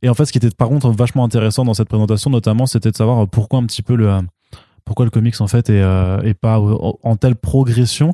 Et 0.01 0.09
en 0.09 0.13
fait 0.13 0.25
ce 0.25 0.31
qui 0.31 0.39
était 0.39 0.49
par 0.51 0.69
contre 0.69 0.89
vachement 0.91 1.23
intéressant 1.23 1.65
dans 1.65 1.73
cette 1.73 1.89
présentation 1.89 2.29
notamment 2.29 2.65
c'était 2.65 2.91
de 2.91 2.95
savoir 2.95 3.27
pourquoi 3.27 3.59
un 3.59 3.65
petit 3.65 3.81
peu 3.81 3.95
le 3.95 4.11
pourquoi 4.85 5.05
le 5.05 5.11
comics 5.11 5.39
en 5.39 5.47
fait 5.47 5.69
est, 5.69 5.81
euh, 5.81 6.21
est 6.23 6.33
pas 6.33 6.59
en 6.59 7.15
telle 7.15 7.35
progression. 7.35 8.13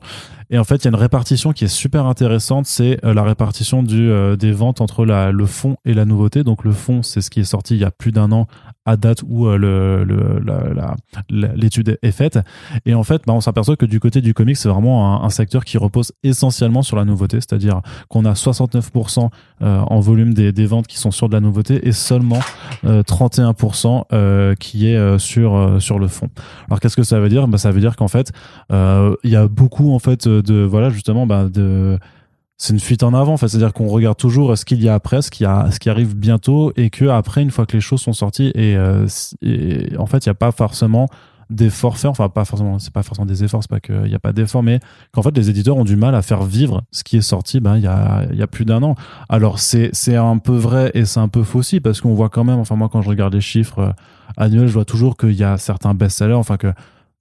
Et 0.52 0.60
en 0.60 0.64
fait 0.64 0.78
il 0.78 0.86
y 0.86 0.88
a 0.88 0.90
une 0.90 0.96
répartition 0.96 1.52
qui 1.52 1.66
est 1.66 1.70
super 1.70 2.06
intéressante 2.06 2.66
c'est 2.66 3.00
la 3.04 3.24
répartition 3.24 3.82
du 3.82 4.12
des 4.38 4.52
ventes 4.52 4.82
entre 4.82 5.06
la, 5.06 5.32
le 5.32 5.46
fond 5.46 5.78
et 5.86 5.94
la 5.94 6.06
nouveauté. 6.06 6.44
Donc 6.44 6.64
le 6.64 6.72
fond 6.72 7.02
c'est 7.02 7.22
ce 7.22 7.30
qui 7.30 7.40
est 7.40 7.46
sorti 7.46 7.76
il 7.76 7.80
y 7.80 7.86
a 7.86 7.92
plus 7.92 8.12
d'un 8.12 8.32
an 8.32 8.48
à 8.90 8.98
date 8.98 9.24
où 9.28 9.46
euh, 9.46 9.58
le, 9.58 11.56
l'étude 11.56 12.00
est 12.02 12.12
faite. 12.12 12.40
Et 12.88 12.96
en 12.96 13.04
fait, 13.04 13.22
bah, 13.28 13.34
on 13.34 13.42
s'aperçoit 13.42 13.76
que 13.76 13.86
du 13.86 14.00
côté 14.00 14.20
du 14.20 14.34
comics, 14.34 14.58
c'est 14.58 14.70
vraiment 14.70 15.24
un, 15.24 15.30
secteur 15.30 15.64
qui 15.64 15.78
repose 15.78 16.12
essentiellement 16.24 16.82
sur 16.82 16.98
la 16.98 17.06
nouveauté, 17.06 17.38
c'est-à-dire 17.38 17.82
qu'on 18.08 18.26
a 18.26 18.34
69% 18.34 19.30
euh, 19.62 19.80
en 19.80 20.00
volume 20.00 20.34
des, 20.34 20.52
des, 20.52 20.66
ventes 20.66 20.88
qui 20.88 20.98
sont 20.98 21.12
sur 21.12 21.30
de 21.30 21.36
la 21.36 21.40
nouveauté 21.40 21.88
et 21.88 21.92
seulement 21.92 22.40
31% 22.84 24.06
euh, 24.12 24.56
qui 24.56 24.88
est 24.88 25.20
sur 25.20 25.78
sur 25.80 26.00
le 26.00 26.08
fond. 26.08 26.30
Alors 26.68 26.80
qu'est-ce 26.80 26.96
que 26.96 27.04
ça 27.04 27.20
veut 27.20 27.30
dire? 27.30 27.48
Bah, 27.48 27.60
ça 27.60 27.70
veut 27.70 27.80
dire 27.80 27.96
qu'en 27.96 28.08
fait, 28.08 28.32
il 28.72 29.30
y 29.30 29.36
a 29.36 29.48
beaucoup 29.48 29.94
en 29.94 30.00
fait 30.00 30.28
de 30.28 30.64
voilà 30.64 30.90
justement 30.90 31.28
bah, 31.28 31.48
de 31.48 32.00
c'est 32.60 32.74
une 32.74 32.80
fuite 32.80 33.04
en 33.04 33.14
avant. 33.14 33.34
Enfin, 33.34 33.48
c'est-à-dire 33.48 33.74
qu'on 33.74 33.88
regarde 33.88 34.18
toujours 34.18 34.56
ce 34.58 34.66
qu'il 34.66 34.84
y 34.84 34.90
a 34.90 34.94
après, 34.94 35.22
ce 35.22 35.32
qui, 35.32 35.46
a, 35.46 35.72
ce 35.72 35.80
qui 35.80 35.90
arrive 35.90 36.16
bientôt, 36.16 36.74
et 36.76 36.90
que 36.90 37.06
après, 37.06 37.42
une 37.42 37.52
fois 37.52 37.66
que 37.66 37.76
les 37.76 37.82
choses 37.82 38.02
sont 38.02 38.14
sorties, 38.14 38.52
et, 38.54 38.76
euh, 38.76 39.08
en 39.98 40.06
fait, 40.06 40.26
il 40.26 40.30
n'y 40.30 40.32
a 40.32 40.36
pas 40.36 40.52
forcément 40.52 41.08
d'efforts 41.50 41.98
faits. 41.98 42.12
Enfin, 42.12 42.28
pas 42.28 42.44
forcément, 42.44 42.78
c'est 42.78 42.92
pas 42.94 43.02
forcément 43.02 43.26
des 43.26 43.46
efforts, 43.46 43.64
c'est 43.64 43.70
pas 43.70 43.80
qu'il 43.80 44.04
n'y 44.04 44.14
a 44.14 44.20
pas 44.20 44.34
d'efforts, 44.34 44.62
mais 44.62 44.82
qu'en 45.14 45.22
fait, 45.22 45.36
les 45.36 45.50
éditeurs 45.50 45.78
ont 45.78 45.86
du 45.86 45.96
mal 45.96 46.14
à 46.16 46.22
faire 46.22 46.44
vivre 46.44 46.84
ce 46.92 47.06
qui 47.06 47.16
est 47.16 47.22
sorti. 47.22 47.62
Ben, 47.62 47.78
il 47.78 47.84
y 47.84 47.88
a, 47.88 48.26
il 48.30 48.38
y 48.38 48.44
a 48.44 48.48
plus 48.48 48.66
d'un 48.66 48.84
an. 48.84 48.96
Alors, 49.30 49.60
c'est, 49.60 49.90
c'est 49.94 50.18
un 50.18 50.38
peu 50.38 50.56
vrai 50.56 50.92
et 50.94 51.06
c'est 51.06 51.22
un 51.22 51.30
peu 51.30 51.44
faux 51.44 51.60
aussi 51.60 51.80
parce 51.80 52.02
qu'on 52.02 52.14
voit 52.14 52.30
quand 52.30 52.44
même. 52.44 52.60
Enfin, 52.60 52.76
moi, 52.76 52.90
quand 52.92 53.02
je 53.02 53.10
regarde 53.10 53.34
les 53.34 53.42
chiffres 53.42 53.80
euh, 53.80 53.92
annuels, 54.36 54.68
je 54.68 54.74
vois 54.74 54.86
toujours 54.86 55.16
qu'il 55.16 55.32
y 55.32 55.46
a 55.46 55.58
certains 55.58 55.94
best-sellers. 55.94 56.34
Enfin 56.34 56.58
que 56.58 56.74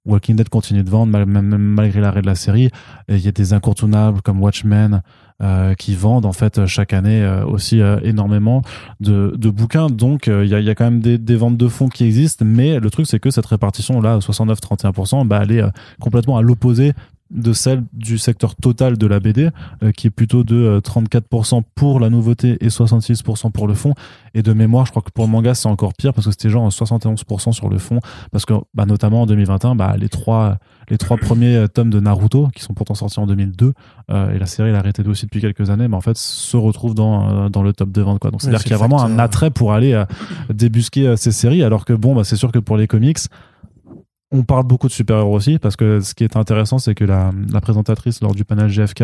Walking 0.05 0.35
Dead 0.35 0.49
continue 0.49 0.83
de 0.83 0.89
vendre 0.89 1.11
même 1.25 1.57
malgré 1.57 2.01
l'arrêt 2.01 2.21
de 2.21 2.27
la 2.27 2.35
série. 2.35 2.69
Il 3.09 3.19
y 3.19 3.27
a 3.27 3.31
des 3.31 3.53
incontournables 3.53 4.21
comme 4.21 4.41
Watchmen, 4.41 5.01
euh, 5.41 5.73
qui 5.73 5.95
vendent 5.95 6.25
en 6.25 6.33
fait 6.33 6.65
chaque 6.65 6.93
année 6.93 7.21
euh, 7.21 7.45
aussi 7.45 7.81
euh, 7.81 7.99
énormément 8.03 8.61
de, 8.99 9.33
de, 9.37 9.49
bouquins. 9.49 9.87
Donc 9.87 10.27
il 10.27 10.47
y 10.47 10.55
a, 10.55 10.59
y, 10.59 10.69
a, 10.69 10.75
quand 10.75 10.85
même 10.85 10.99
des, 10.99 11.17
des, 11.17 11.35
ventes 11.35 11.57
de 11.57 11.67
fonds 11.67 11.87
qui 11.87 12.03
existent, 12.03 12.45
mais 12.45 12.79
le 12.79 12.89
truc 12.89 13.07
c'est 13.07 13.19
que 13.19 13.31
cette 13.31 13.45
répartition 13.45 14.01
là, 14.01 14.19
69-31%, 14.19 15.25
bah, 15.27 15.41
elle 15.43 15.51
est 15.51 15.63
complètement 15.99 16.37
à 16.37 16.41
l'opposé 16.41 16.93
de 17.31 17.53
celle 17.53 17.83
du 17.93 18.17
secteur 18.17 18.55
total 18.55 18.97
de 18.97 19.07
la 19.07 19.19
BD, 19.19 19.49
euh, 19.83 19.91
qui 19.91 20.07
est 20.07 20.11
plutôt 20.11 20.43
de 20.43 20.81
34% 20.83 21.61
pour 21.75 21.99
la 21.99 22.09
nouveauté 22.09 22.57
et 22.61 22.69
66% 22.69 23.51
pour 23.51 23.67
le 23.67 23.73
fond. 23.73 23.93
Et 24.33 24.41
de 24.41 24.53
mémoire, 24.53 24.85
je 24.85 24.91
crois 24.91 25.03
que 25.03 25.11
pour 25.11 25.25
le 25.25 25.31
manga, 25.31 25.53
c'est 25.53 25.67
encore 25.67 25.93
pire 25.93 26.13
parce 26.13 26.25
que 26.25 26.31
c'était 26.31 26.49
genre 26.49 26.67
71% 26.69 27.51
sur 27.51 27.69
le 27.69 27.77
fond, 27.77 27.99
parce 28.31 28.45
que 28.45 28.53
bah, 28.73 28.85
notamment 28.85 29.23
en 29.23 29.25
2021, 29.25 29.75
bah, 29.75 29.95
les 29.97 30.09
trois 30.09 30.57
les 30.89 30.97
trois 30.97 31.17
premiers 31.17 31.65
tomes 31.73 31.89
de 31.89 31.99
Naruto, 31.99 32.49
qui 32.55 32.63
sont 32.63 32.73
pourtant 32.73 32.95
sortis 32.95 33.19
en 33.19 33.27
2002, 33.27 33.73
et 34.09 34.39
la 34.39 34.45
série 34.45 34.69
elle 34.69 34.75
a 34.75 34.79
arrêté 34.79 35.05
aussi 35.07 35.25
depuis 35.25 35.41
quelques 35.41 35.69
années, 35.69 35.87
mais 35.87 35.95
en 35.95 36.01
fait 36.01 36.17
se 36.17 36.57
retrouvent 36.57 36.95
dans, 36.95 37.49
dans 37.49 37.63
le 37.63 37.73
top 37.73 37.91
de 37.91 38.01
vente. 38.01 38.19
Quoi. 38.19 38.31
Donc 38.31 38.41
c'est-à-dire 38.41 38.63
qu'il 38.63 38.71
y 38.71 38.75
a 38.75 38.77
vraiment 38.77 39.01
un 39.01 39.19
attrait 39.19 39.51
pour 39.51 39.73
aller 39.73 40.03
débusquer 40.49 41.15
ces 41.17 41.31
séries, 41.31 41.63
alors 41.63 41.85
que 41.85 41.93
bon, 41.93 42.15
bah, 42.15 42.23
c'est 42.23 42.35
sûr 42.35 42.51
que 42.51 42.59
pour 42.59 42.77
les 42.77 42.87
comics, 42.87 43.19
on 44.31 44.43
parle 44.43 44.63
beaucoup 44.63 44.87
de 44.87 44.91
super-héros 44.91 45.35
aussi, 45.35 45.59
parce 45.59 45.75
que 45.75 46.01
ce 46.01 46.13
qui 46.13 46.23
est 46.23 46.35
intéressant, 46.35 46.77
c'est 46.77 46.95
que 46.95 47.03
la, 47.03 47.31
présentatrice 47.61 48.21
lors 48.21 48.35
du 48.35 48.45
panel 48.45 48.69
GFK, 48.69 49.03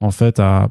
en 0.00 0.10
fait, 0.10 0.40
a 0.40 0.68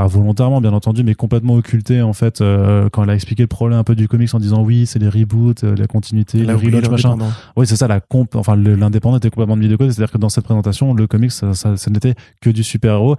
pas 0.00 0.06
volontairement 0.06 0.62
bien 0.62 0.72
entendu, 0.72 1.04
mais 1.04 1.14
complètement 1.14 1.56
occulté 1.56 2.00
en 2.00 2.14
fait 2.14 2.40
euh, 2.40 2.88
quand 2.90 3.04
elle 3.04 3.10
a 3.10 3.14
expliqué 3.14 3.42
le 3.42 3.48
problème 3.48 3.78
un 3.78 3.84
peu 3.84 3.94
du 3.94 4.08
comics 4.08 4.34
en 4.34 4.38
disant 4.38 4.62
oui 4.62 4.86
c'est 4.86 4.98
les 4.98 5.10
reboots, 5.10 5.62
euh, 5.62 5.76
la 5.76 5.86
continuité, 5.86 6.38
le 6.38 6.54
relaunch 6.54 6.88
machin. 6.88 7.18
Oui 7.56 7.66
c'est 7.66 7.76
ça 7.76 7.86
la 7.86 8.00
comp, 8.00 8.34
enfin 8.34 8.56
l'indépendant 8.56 9.18
était 9.18 9.28
complètement 9.28 9.58
de 9.58 9.66
de 9.66 9.76
côté, 9.76 9.92
c'est-à-dire 9.92 10.10
que 10.12 10.18
dans 10.18 10.30
cette 10.30 10.44
présentation 10.44 10.94
le 10.94 11.06
comics 11.06 11.30
ça, 11.30 11.52
ça, 11.52 11.74
n'était 11.90 12.14
que 12.40 12.48
du 12.48 12.64
super 12.64 12.94
héros. 12.94 13.16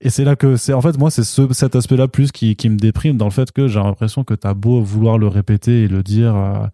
Et 0.00 0.10
c'est 0.10 0.24
là 0.24 0.36
que 0.36 0.56
c'est 0.56 0.72
en 0.72 0.80
fait 0.80 0.96
moi 0.96 1.10
c'est 1.10 1.24
ce, 1.24 1.52
cet 1.52 1.74
aspect-là 1.74 2.06
plus 2.06 2.30
qui, 2.30 2.54
qui 2.54 2.68
me 2.68 2.76
déprime 2.76 3.16
dans 3.16 3.26
le 3.26 3.32
fait 3.32 3.50
que 3.50 3.66
j'ai 3.66 3.80
l'impression 3.80 4.22
que 4.22 4.34
t'as 4.34 4.54
beau 4.54 4.80
vouloir 4.80 5.18
le 5.18 5.26
répéter 5.26 5.82
et 5.82 5.88
le 5.88 6.04
dire. 6.04 6.36
Euh, 6.36 6.66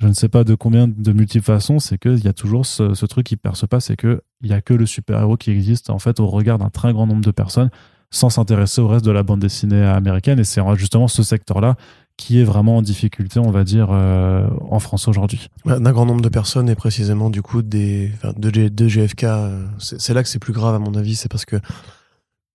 je 0.00 0.08
ne 0.08 0.12
sais 0.12 0.28
pas 0.28 0.42
de 0.42 0.54
combien 0.54 0.88
de 0.88 1.12
multiples 1.12 1.44
façons, 1.44 1.78
c'est 1.78 1.98
qu'il 1.98 2.24
y 2.24 2.28
a 2.28 2.32
toujours 2.32 2.66
ce, 2.66 3.06
truc 3.06 3.26
qui 3.26 3.36
perce 3.36 3.66
pas, 3.66 3.78
c'est 3.78 3.96
qu'il 3.96 4.20
n'y 4.42 4.52
a 4.52 4.60
que 4.60 4.74
le 4.74 4.86
super-héros 4.86 5.36
qui 5.36 5.52
existe 5.52 5.88
en 5.88 6.00
fait 6.00 6.18
au 6.18 6.26
regard 6.26 6.58
d'un 6.58 6.68
très 6.68 6.92
grand 6.92 7.06
nombre 7.06 7.24
de 7.24 7.30
personnes 7.30 7.70
sans 8.14 8.30
s'intéresser 8.30 8.80
au 8.80 8.86
reste 8.86 9.04
de 9.04 9.10
la 9.10 9.22
bande 9.22 9.40
dessinée 9.40 9.82
américaine. 9.82 10.38
Et 10.38 10.44
c'est 10.44 10.62
justement 10.76 11.08
ce 11.08 11.22
secteur-là 11.22 11.76
qui 12.16 12.40
est 12.40 12.44
vraiment 12.44 12.76
en 12.76 12.82
difficulté, 12.82 13.40
on 13.40 13.50
va 13.50 13.64
dire, 13.64 13.88
euh, 13.90 14.46
en 14.70 14.78
France 14.78 15.08
aujourd'hui. 15.08 15.48
D'un 15.66 15.90
grand 15.90 16.06
nombre 16.06 16.22
de 16.22 16.28
personnes 16.28 16.68
et 16.68 16.76
précisément 16.76 17.28
du 17.28 17.42
coup 17.42 17.62
des, 17.62 18.12
de, 18.36 18.68
de 18.68 18.86
GFK, 18.88 19.24
euh, 19.24 19.66
c'est 19.78 20.14
là 20.14 20.22
que 20.22 20.28
c'est 20.28 20.38
plus 20.38 20.52
grave 20.52 20.76
à 20.76 20.78
mon 20.78 20.94
avis, 20.94 21.16
c'est 21.16 21.28
parce 21.28 21.44
que 21.44 21.56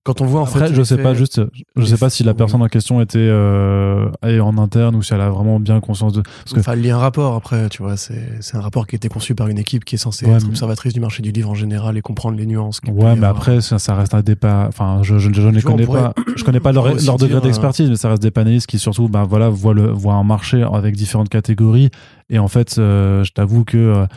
quand 0.10 0.22
on 0.22 0.26
voit 0.26 0.42
en 0.42 0.48
fait, 0.48 0.74
je 0.74 0.82
sais 0.82 0.98
pas 0.98 1.14
juste, 1.14 1.40
je 1.76 1.86
sais 1.86 1.98
pas 1.98 2.10
si 2.10 2.24
la 2.24 2.34
personne 2.34 2.64
en 2.64 2.68
question 2.68 3.00
était 3.00 3.20
euh, 3.20 4.10
en 4.24 4.58
interne 4.58 4.96
ou 4.96 5.04
si 5.04 5.14
elle 5.14 5.22
a 5.22 5.30
vraiment 5.30 5.60
bien 5.60 5.80
conscience 5.82 6.14
de. 6.14 6.22
Parce 6.22 6.54
que... 6.54 6.60
Enfin, 6.62 6.76
il 6.76 6.84
y 6.84 6.90
a 6.90 6.96
un 6.96 7.00
rapport 7.00 7.36
après, 7.36 7.70
tu 7.70 7.84
vois, 7.84 7.96
c'est 7.96 8.40
c'est 8.40 8.58
un 8.58 8.62
rapport 8.62 8.88
qui 8.88 8.96
a 8.96 8.98
été 8.98 9.08
conçu 9.08 9.36
par 9.36 9.50
une 9.50 9.60
équipe 9.60 9.86
qui 9.86 9.96
est 9.96 10.00
censée 10.00 10.28
être 10.28 10.48
observatrice 10.48 10.94
du 10.94 11.00
marché 11.00 11.22
du 11.22 11.32
livre 11.32 11.52
en 11.52 11.54
général 11.54 11.96
et 11.96 12.02
comprendre 12.02 12.38
les 12.38 12.48
nuances. 12.48 12.82
Ouais, 12.92 13.16
mais 13.16 13.28
après 13.28 13.62
ça, 13.62 13.78
ça, 13.78 13.94
reste 13.94 14.16
un 14.16 14.22
départ. 14.22 14.68
Enfin, 14.68 15.02
je 15.04 15.20
je, 15.20 15.32
je, 15.32 15.48
ne 15.48 15.62
connais 15.62 15.86
pas, 15.86 16.16
je 16.36 16.44
connais 16.44 16.60
pas 16.60 16.72
leur, 16.72 16.88
leur 16.88 17.18
degré 17.18 17.38
euh, 17.38 17.42
d'expertise, 17.42 17.88
mais 17.88 17.96
ça 17.96 18.10
reste 18.10 18.24
des 18.24 18.32
panélistes 18.32 18.66
qui 18.66 18.80
surtout, 18.80 19.10
bah 19.10 19.26
voilà, 19.30 19.50
voient 19.50 19.76
le 19.76 19.92
voient 19.92 20.16
un 20.16 20.24
marché 20.24 20.66
avec 20.74 20.96
différentes 20.96 21.30
catégories 21.30 21.92
et 22.32 22.40
en 22.40 22.48
fait, 22.48 22.78
euh, 22.80 23.24
je 23.24 23.32
t'avoue 23.32 23.64
que 23.64 24.08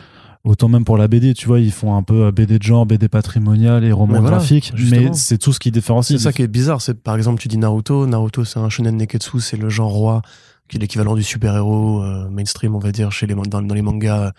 Autant 0.45 0.67
même 0.67 0.83
pour 0.83 0.97
la 0.97 1.07
BD, 1.07 1.33
tu 1.33 1.47
vois, 1.47 1.61
ils 1.61 1.71
font 1.71 1.95
un 1.95 2.03
peu 2.03 2.25
euh, 2.25 2.31
BD 2.33 2.59
de 2.59 2.63
genre, 2.63 2.85
BD 2.85 3.07
patrimonial 3.07 3.85
et 3.85 3.93
roman 3.93 4.21
graphique, 4.21 4.73
mais 4.91 5.13
c'est 5.13 5.37
tout 5.37 5.53
ce 5.53 5.59
qui 5.59 5.71
différencie. 5.71 6.17
C'est 6.19 6.23
ça 6.23 6.33
qui 6.33 6.41
est 6.41 6.47
bizarre, 6.47 6.81
c'est 6.81 6.95
par 6.95 7.15
exemple 7.15 7.41
tu 7.41 7.47
dis 7.47 7.57
Naruto, 7.57 8.07
Naruto 8.07 8.43
c'est 8.43 8.59
un 8.59 8.67
shonen 8.67 8.97
neketsu, 8.97 9.39
c'est 9.39 9.55
le 9.55 9.69
genre 9.69 9.91
roi, 9.91 10.21
qui 10.67 10.75
est 10.75 10.79
l'équivalent 10.81 11.15
du 11.15 11.23
super-héros 11.23 12.03
euh, 12.03 12.29
mainstream, 12.29 12.75
on 12.75 12.79
va 12.79 12.91
dire, 12.91 13.09
chez 13.13 13.25
les 13.25 13.35
dans, 13.35 13.61
dans 13.61 13.73
les 13.73 13.81
mangas 13.81 14.27
euh, 14.27 14.31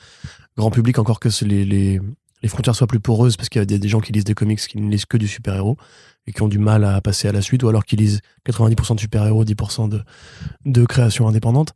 grand 0.59 0.71
public, 0.71 0.99
encore 0.99 1.21
que 1.21 1.31
les, 1.43 1.65
les, 1.65 2.01
les 2.43 2.49
frontières 2.49 2.77
soient 2.77 2.87
plus 2.87 3.01
poreuses, 3.01 3.39
parce 3.39 3.49
qu'il 3.49 3.61
y 3.61 3.63
a 3.63 3.65
des, 3.65 3.89
gens 3.89 4.01
qui 4.01 4.13
lisent 4.13 4.25
des 4.25 4.35
comics 4.35 4.61
qui 4.61 4.79
ne 4.79 4.91
lisent 4.91 5.07
que 5.07 5.17
du 5.17 5.27
super-héros 5.27 5.79
et 6.27 6.33
qui 6.33 6.43
ont 6.43 6.49
du 6.49 6.59
mal 6.59 6.85
à 6.85 7.01
passer 7.01 7.29
à 7.29 7.33
la 7.33 7.41
suite, 7.41 7.63
ou 7.63 7.69
alors 7.69 7.87
qui 7.87 7.97
lisent 7.97 8.21
90% 8.47 8.97
de 8.97 9.01
super-héros, 9.01 9.47
10% 9.47 9.89
de, 9.89 10.03
de 10.67 10.85
création 10.85 11.27
indépendante. 11.27 11.75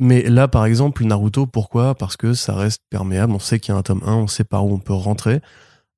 Mais 0.00 0.22
là, 0.22 0.48
par 0.48 0.64
exemple, 0.64 1.04
Naruto, 1.04 1.46
pourquoi? 1.46 1.94
Parce 1.94 2.16
que 2.16 2.32
ça 2.32 2.54
reste 2.54 2.82
perméable. 2.88 3.34
On 3.34 3.38
sait 3.38 3.60
qu'il 3.60 3.74
y 3.74 3.76
a 3.76 3.78
un 3.78 3.82
tome 3.82 4.02
1, 4.04 4.14
on 4.14 4.26
sait 4.26 4.44
par 4.44 4.64
où 4.64 4.72
on 4.72 4.78
peut 4.78 4.94
rentrer. 4.94 5.42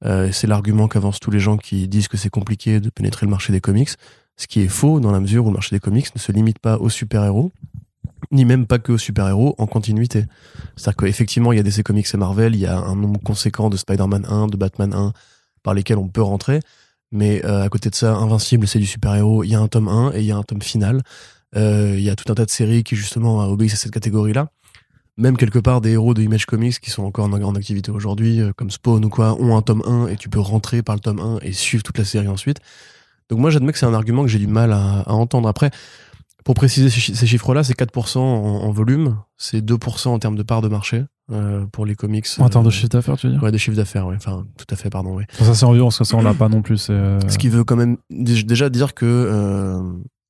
Euh, 0.04 0.32
c'est 0.32 0.49
l'argument 0.49 0.88
qu'avancent 0.88 1.21
tous 1.21 1.30
les 1.30 1.38
gens 1.38 1.56
qui 1.56 1.87
disent 1.87 2.09
que 2.09 2.16
c'est 2.16 2.28
compliqué 2.28 2.80
de 2.80 2.90
pénétrer 2.90 3.26
le 3.26 3.30
marché 3.30 3.52
des 3.52 3.61
comics. 3.61 3.90
Ce 4.37 4.49
qui 4.49 4.61
est 4.61 4.68
faux 4.68 4.99
dans 4.99 5.12
la 5.12 5.21
mesure 5.21 5.44
où 5.44 5.49
le 5.49 5.54
marché 5.54 5.76
des 5.76 5.80
comics 5.80 6.12
ne 6.12 6.18
se 6.18 6.32
limite 6.32 6.59
pas 6.59 6.78
aux 6.78 6.88
super-héros, 6.88 7.52
ni 8.32 8.44
même 8.44 8.66
pas 8.66 8.80
que 8.80 8.90
aux 8.90 8.99
super-héros 8.99 9.54
en 9.59 9.68
continuité. 9.68 10.25
C'est-à-dire 10.75 10.97
qu'effectivement, 10.97 11.52
il 11.52 11.56
y 11.56 11.61
a 11.61 11.62
DC 11.62 11.85
Comics 11.85 12.09
et 12.12 12.16
Marvel, 12.16 12.56
il 12.56 12.61
y 12.61 12.66
a 12.66 12.76
un 12.76 12.97
nombre 12.97 13.21
conséquent 13.23 13.71
de 13.71 13.76
Spider-Man 13.76 14.26
1, 14.28 14.49
de 14.49 14.56
Batman 14.56 14.92
1, 14.92 15.12
par 15.62 15.75
lesquels 15.75 15.99
on 15.99 16.09
peut 16.09 16.23
rentrer. 16.23 16.59
Mais 17.12 17.44
euh, 17.44 17.62
à 17.62 17.68
côté 17.68 17.88
de 17.88 17.94
ça, 17.94 18.14
Invincible, 18.16 18.66
c'est 18.66 18.80
du 18.80 18.87
super-héros. 18.87 19.44
Il 19.44 19.50
y 19.50 19.54
a 19.54 19.61
un 19.61 19.68
tome 19.68 19.87
1 19.87 20.14
et 20.14 20.21
il 20.21 20.25
y 20.25 20.32
a 20.32 20.37
un 20.37 20.42
tome 20.42 20.62
final. 20.62 21.02
Euh, 21.56 21.94
il 21.97 22.02
y 22.02 22.11
a 22.11 22.16
tout 22.16 22.30
un 22.30 22.35
tas 22.35 22.44
de 22.44 22.50
séries 22.50 22.85
qui 22.85 22.97
justement 22.97 23.38
obéissent 23.47 23.75
à 23.75 23.76
cette 23.76 23.92
catégorie-là. 23.92 24.49
Même 25.18 25.37
quelque 25.37 25.59
part 25.59 25.82
des 25.82 25.90
héros 25.90 26.14
de 26.14 26.23
Image 26.23 26.47
Comics 26.47 26.80
qui 26.80 26.90
sont 26.90 27.02
encore 27.02 27.26
en, 27.26 27.32
en 27.32 27.54
activité 27.54 27.90
aujourd'hui, 27.90 28.40
euh, 28.40 28.52
comme 28.56 28.71
Spawn 28.71 29.04
ou 29.04 29.09
quoi, 29.11 29.35
ont 29.40 29.56
un 29.56 29.62
tome 29.62 29.82
1 29.87 30.06
et 30.09 30.16
tu 30.16 30.30
peux 30.30 30.40
rentrer 30.40 30.82
par 30.82 30.94
le 30.94 31.00
tome 31.00 31.21
1 31.21 31.38
et 31.42 31.52
suivre 31.52 31.82
toute 31.82 31.99
la 31.99 32.04
série 32.04 32.28
ensuite. 32.28 32.59
Donc 33.28 33.38
moi 33.38 33.50
j'admets 33.50 33.73
que 33.73 33.78
c'est 33.78 33.87
un 33.87 33.94
argument 33.94 34.23
que 34.23 34.28
j'ai 34.28 34.38
du 34.38 34.47
mal 34.47 34.73
à, 34.73 35.00
à, 35.00 35.12
entendre. 35.12 35.49
Après, 35.49 35.71
pour 36.44 36.54
préciser 36.54 36.90
ces 36.90 37.26
chiffres-là, 37.26 37.62
c'est 37.62 37.78
4% 37.78 38.18
en, 38.18 38.23
en, 38.23 38.71
volume, 38.73 39.18
c'est 39.37 39.64
2% 39.64 40.09
en 40.09 40.18
termes 40.18 40.37
de 40.37 40.42
part 40.42 40.61
de 40.61 40.68
marché 40.68 41.04
euh, 41.30 41.66
pour 41.66 41.87
les 41.87 41.94
comics. 41.94 42.26
En 42.38 42.49
termes 42.49 42.64
de 42.64 42.71
chiffre 42.71 42.88
d'affaires, 42.88 43.16
tu 43.16 43.28
veux 43.28 43.35
dire? 43.35 43.42
Ouais, 43.42 43.52
de 43.52 43.59
chiffre 43.59 43.76
d'affaires, 43.76 44.06
ouais. 44.06 44.16
Enfin, 44.16 44.44
tout 44.56 44.66
à 44.71 44.76
fait, 44.76 44.90
pardon, 44.90 45.14
oui. 45.14 45.25
Ça 45.38 45.54
c'est 45.54 45.64
environ, 45.64 45.87
parce 45.87 45.99
que 45.99 46.04
ça 46.04 46.16
on 46.16 46.23
l'a 46.23 46.35
pas 46.35 46.49
non 46.49 46.62
plus. 46.62 46.88
Euh... 46.90 47.21
Ce 47.28 47.38
qui 47.38 47.49
veut 47.49 47.64
quand 47.64 47.76
même 47.76 47.97
déjà 48.11 48.71
dire 48.71 48.94
que 48.94 49.06
euh, 49.06 49.80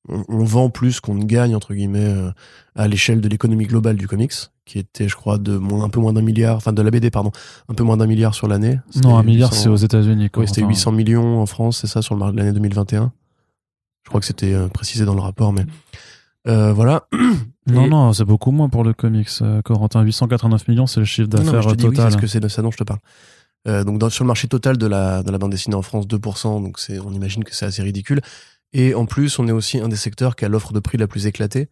on, 0.09 0.45
vend 0.45 0.69
plus 0.69 1.01
qu'on 1.01 1.15
ne 1.15 1.25
gagne 1.25 1.55
entre 1.55 1.75
guillemets 1.75 2.05
euh, 2.05 2.31
à 2.75 2.89
l'échelle 2.89 3.21
de 3.21 3.29
l'économie 3.29 3.67
globale 3.67 3.97
du 3.97 4.09
comics 4.09 4.33
qui 4.65 4.79
était 4.79 5.09
je 5.09 5.15
crois 5.15 5.39
de 5.39 5.57
moins, 5.57 5.85
un 5.85 5.89
peu 5.89 6.01
moins 6.01 6.13
d'un 6.13 6.23
milliard 6.23 6.57
enfin 6.57 6.73
de 6.73 6.83
la 6.83 6.91
BD 6.91 7.11
pardon 7.11 7.31
un 7.69 7.75
peu 7.75 7.85
moins 7.85 7.97
d'un 7.97 8.07
milliard 8.07 8.35
sur 8.35 8.49
l'année. 8.49 8.81
Non 9.03 9.17
un 9.17 9.23
milliard 9.23 9.55
c'est 9.55 9.69
aux 9.69 9.77
États-Unis 9.77 10.29
oui 10.37 10.49
c'était 10.49 10.65
800 10.65 10.93
millions 10.93 11.41
en 11.41 11.47
France 11.47 11.79
c'est 11.81 11.87
ça 11.87 12.03
sur 12.03 12.17
l'année 12.17 12.53
2021 12.53 13.13
je 14.05 14.09
crois 14.09 14.21
que 14.21 14.27
c'était 14.27 14.55
euh, 14.55 14.69
précisé 14.69 15.05
dans 15.05 15.15
le 15.15 15.21
rapport 15.21 15.53
mais 15.53 15.67
euh, 16.49 16.73
voilà. 16.73 17.07
Non 17.69 17.87
non 17.87 18.13
c'est 18.13 18.25
beaucoup 18.25 18.51
moins 18.51 18.69
pour 18.69 18.83
le 18.83 18.93
comics 18.93 19.31
Corentin. 19.65 20.03
889 20.03 20.67
millions 20.67 20.89
c'est 20.89 20.99
le 20.99 21.07
chiffre 21.07 21.29
d'affaires 21.29 21.65
total 21.77 21.91
oui, 21.91 21.97
c'est 22.11 22.21
que 22.21 22.27
c'est 22.27 22.41
de 22.41 22.49
ça 22.49 22.61
dont 22.61 22.73
je 22.73 22.77
te 22.77 22.83
parle. 22.83 22.99
Donc 23.85 23.99
dans, 23.99 24.11
sur 24.11 24.25
le 24.25 24.27
marché 24.27 24.49
total 24.49 24.77
de 24.77 24.87
la, 24.89 25.23
de 25.23 25.31
la 25.31 25.39
bande 25.39 25.53
dessinée 25.53 25.77
en 25.77 25.83
France 25.83 26.09
2% 26.09 26.61
donc 26.61 26.79
on 27.07 27.13
imagine 27.13 27.45
que 27.45 27.55
c'est 27.55 27.67
assez 27.67 27.85
ridicule 27.85 28.21
et 28.73 28.95
en 28.95 29.07
plus, 29.07 29.39
on 29.39 29.47
est 29.49 29.53
aussi 29.53 29.79
un 29.79 29.89
des 29.89 29.97
secteurs 29.97 30.37
qui 30.37 30.45
a 30.45 30.49
l'offre 30.49 30.73
de 30.73 30.81
prix 30.81 30.99
la 30.99 31.07
plus 31.07 31.27
éclatée, 31.27 31.69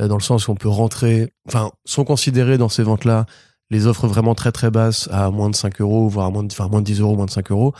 euh, 0.00 0.08
dans 0.08 0.16
le 0.16 0.22
sens 0.22 0.48
où 0.48 0.52
on 0.52 0.54
peut 0.54 0.68
rentrer, 0.68 1.32
enfin, 1.48 1.70
sont 1.84 2.04
considérées 2.04 2.58
dans 2.58 2.68
ces 2.68 2.82
ventes-là 2.82 3.26
les 3.70 3.88
offres 3.88 4.06
vraiment 4.06 4.36
très 4.36 4.52
très 4.52 4.70
basses 4.70 5.08
à 5.10 5.30
moins 5.30 5.50
de 5.50 5.56
5 5.56 5.80
euros, 5.80 6.08
voire 6.08 6.26
à 6.26 6.30
moins 6.30 6.44
de, 6.44 6.52
enfin, 6.52 6.68
moins 6.68 6.80
de 6.80 6.86
10 6.86 7.00
euros, 7.00 7.16
moins 7.16 7.26
de 7.26 7.32
5 7.32 7.50
euros, 7.50 7.74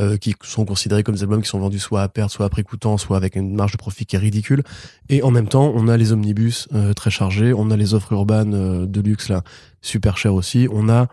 euh, 0.00 0.16
qui 0.16 0.34
sont 0.42 0.64
considérés 0.64 1.04
comme 1.04 1.14
des 1.14 1.22
albums 1.22 1.42
qui 1.42 1.48
sont 1.48 1.60
vendus 1.60 1.78
soit 1.78 2.02
à 2.02 2.08
perte, 2.08 2.32
soit 2.32 2.48
prix 2.48 2.64
coûtant, 2.64 2.98
soit 2.98 3.16
avec 3.16 3.36
une 3.36 3.54
marge 3.54 3.70
de 3.70 3.76
profit 3.76 4.04
qui 4.04 4.16
est 4.16 4.18
ridicule. 4.18 4.64
Et 5.08 5.22
en 5.22 5.30
même 5.30 5.46
temps, 5.46 5.72
on 5.76 5.86
a 5.86 5.96
les 5.96 6.12
omnibus 6.12 6.66
euh, 6.72 6.92
très 6.92 7.10
chargés, 7.10 7.52
on 7.54 7.70
a 7.70 7.76
les 7.76 7.94
offres 7.94 8.12
urbaines 8.12 8.86
de 8.86 9.00
luxe 9.00 9.28
là, 9.28 9.44
super 9.80 10.16
chères 10.16 10.34
aussi, 10.34 10.66
on 10.72 10.88
a 10.88 11.06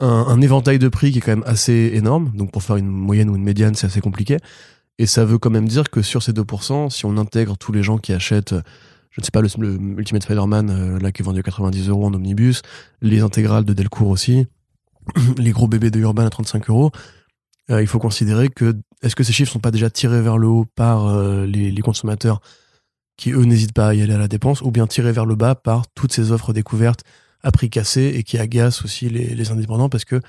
un 0.00 0.40
éventail 0.42 0.78
de 0.78 0.88
prix 0.88 1.12
qui 1.12 1.18
est 1.18 1.20
quand 1.22 1.32
même 1.32 1.44
assez 1.46 1.92
énorme. 1.94 2.30
Donc 2.34 2.52
pour 2.52 2.62
faire 2.62 2.76
une 2.76 2.88
moyenne 2.88 3.30
ou 3.30 3.36
une 3.36 3.42
médiane, 3.42 3.74
c'est 3.74 3.86
assez 3.86 4.02
compliqué. 4.02 4.36
Et 4.98 5.06
ça 5.06 5.24
veut 5.24 5.38
quand 5.38 5.50
même 5.50 5.68
dire 5.68 5.90
que 5.90 6.02
sur 6.02 6.22
ces 6.22 6.32
2%, 6.32 6.90
si 6.90 7.04
on 7.04 7.16
intègre 7.16 7.56
tous 7.56 7.72
les 7.72 7.82
gens 7.82 7.98
qui 7.98 8.12
achètent, 8.12 8.54
je 9.10 9.20
ne 9.20 9.24
sais 9.24 9.30
pas, 9.32 9.42
le, 9.42 9.48
Ultimate 9.98 10.22
Spider-Man, 10.22 10.70
euh, 10.70 10.98
là, 11.00 11.12
qui 11.12 11.22
est 11.22 11.24
vendu 11.24 11.40
à 11.40 11.42
90 11.42 11.88
euros 11.88 12.06
en 12.06 12.14
omnibus, 12.14 12.62
les 13.00 13.20
intégrales 13.20 13.64
de 13.64 13.72
Delcourt 13.72 14.08
aussi, 14.08 14.46
les 15.38 15.50
gros 15.50 15.66
bébés 15.66 15.90
de 15.90 15.98
Urban 15.98 16.24
à 16.26 16.30
35 16.30 16.70
euros, 16.70 16.92
euh, 17.70 17.80
il 17.80 17.88
faut 17.88 17.98
considérer 17.98 18.48
que, 18.48 18.76
est-ce 19.02 19.16
que 19.16 19.24
ces 19.24 19.32
chiffres 19.32 19.52
sont 19.52 19.60
pas 19.60 19.70
déjà 19.70 19.90
tirés 19.90 20.20
vers 20.20 20.38
le 20.38 20.46
haut 20.46 20.66
par 20.76 21.06
euh, 21.06 21.46
les, 21.46 21.70
les, 21.70 21.82
consommateurs 21.82 22.40
qui, 23.16 23.32
eux, 23.32 23.44
n'hésitent 23.44 23.72
pas 23.72 23.88
à 23.88 23.94
y 23.94 24.02
aller 24.02 24.14
à 24.14 24.18
la 24.18 24.28
dépense, 24.28 24.60
ou 24.62 24.70
bien 24.70 24.86
tirés 24.86 25.12
vers 25.12 25.26
le 25.26 25.34
bas 25.34 25.54
par 25.54 25.86
toutes 25.94 26.12
ces 26.12 26.30
offres 26.30 26.52
découvertes 26.52 27.04
à 27.42 27.50
prix 27.50 27.70
cassé 27.70 28.12
et 28.16 28.22
qui 28.22 28.38
agacent 28.38 28.84
aussi 28.84 29.08
les, 29.08 29.34
les 29.34 29.50
indépendants 29.50 29.88
parce 29.88 30.04
que 30.04 30.20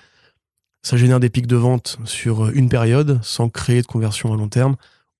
ça 0.85 0.97
génère 0.97 1.19
des 1.19 1.31
pics 1.31 1.47
de 1.47 1.55
vente 1.55 1.97
sur 2.05 2.49
une 2.49 2.69
période 2.69 3.19
sans 3.23 3.49
créer 3.49 3.81
de 3.81 3.87
conversion 3.87 4.31
à 4.31 4.37
long 4.37 4.49
terme, 4.49 4.75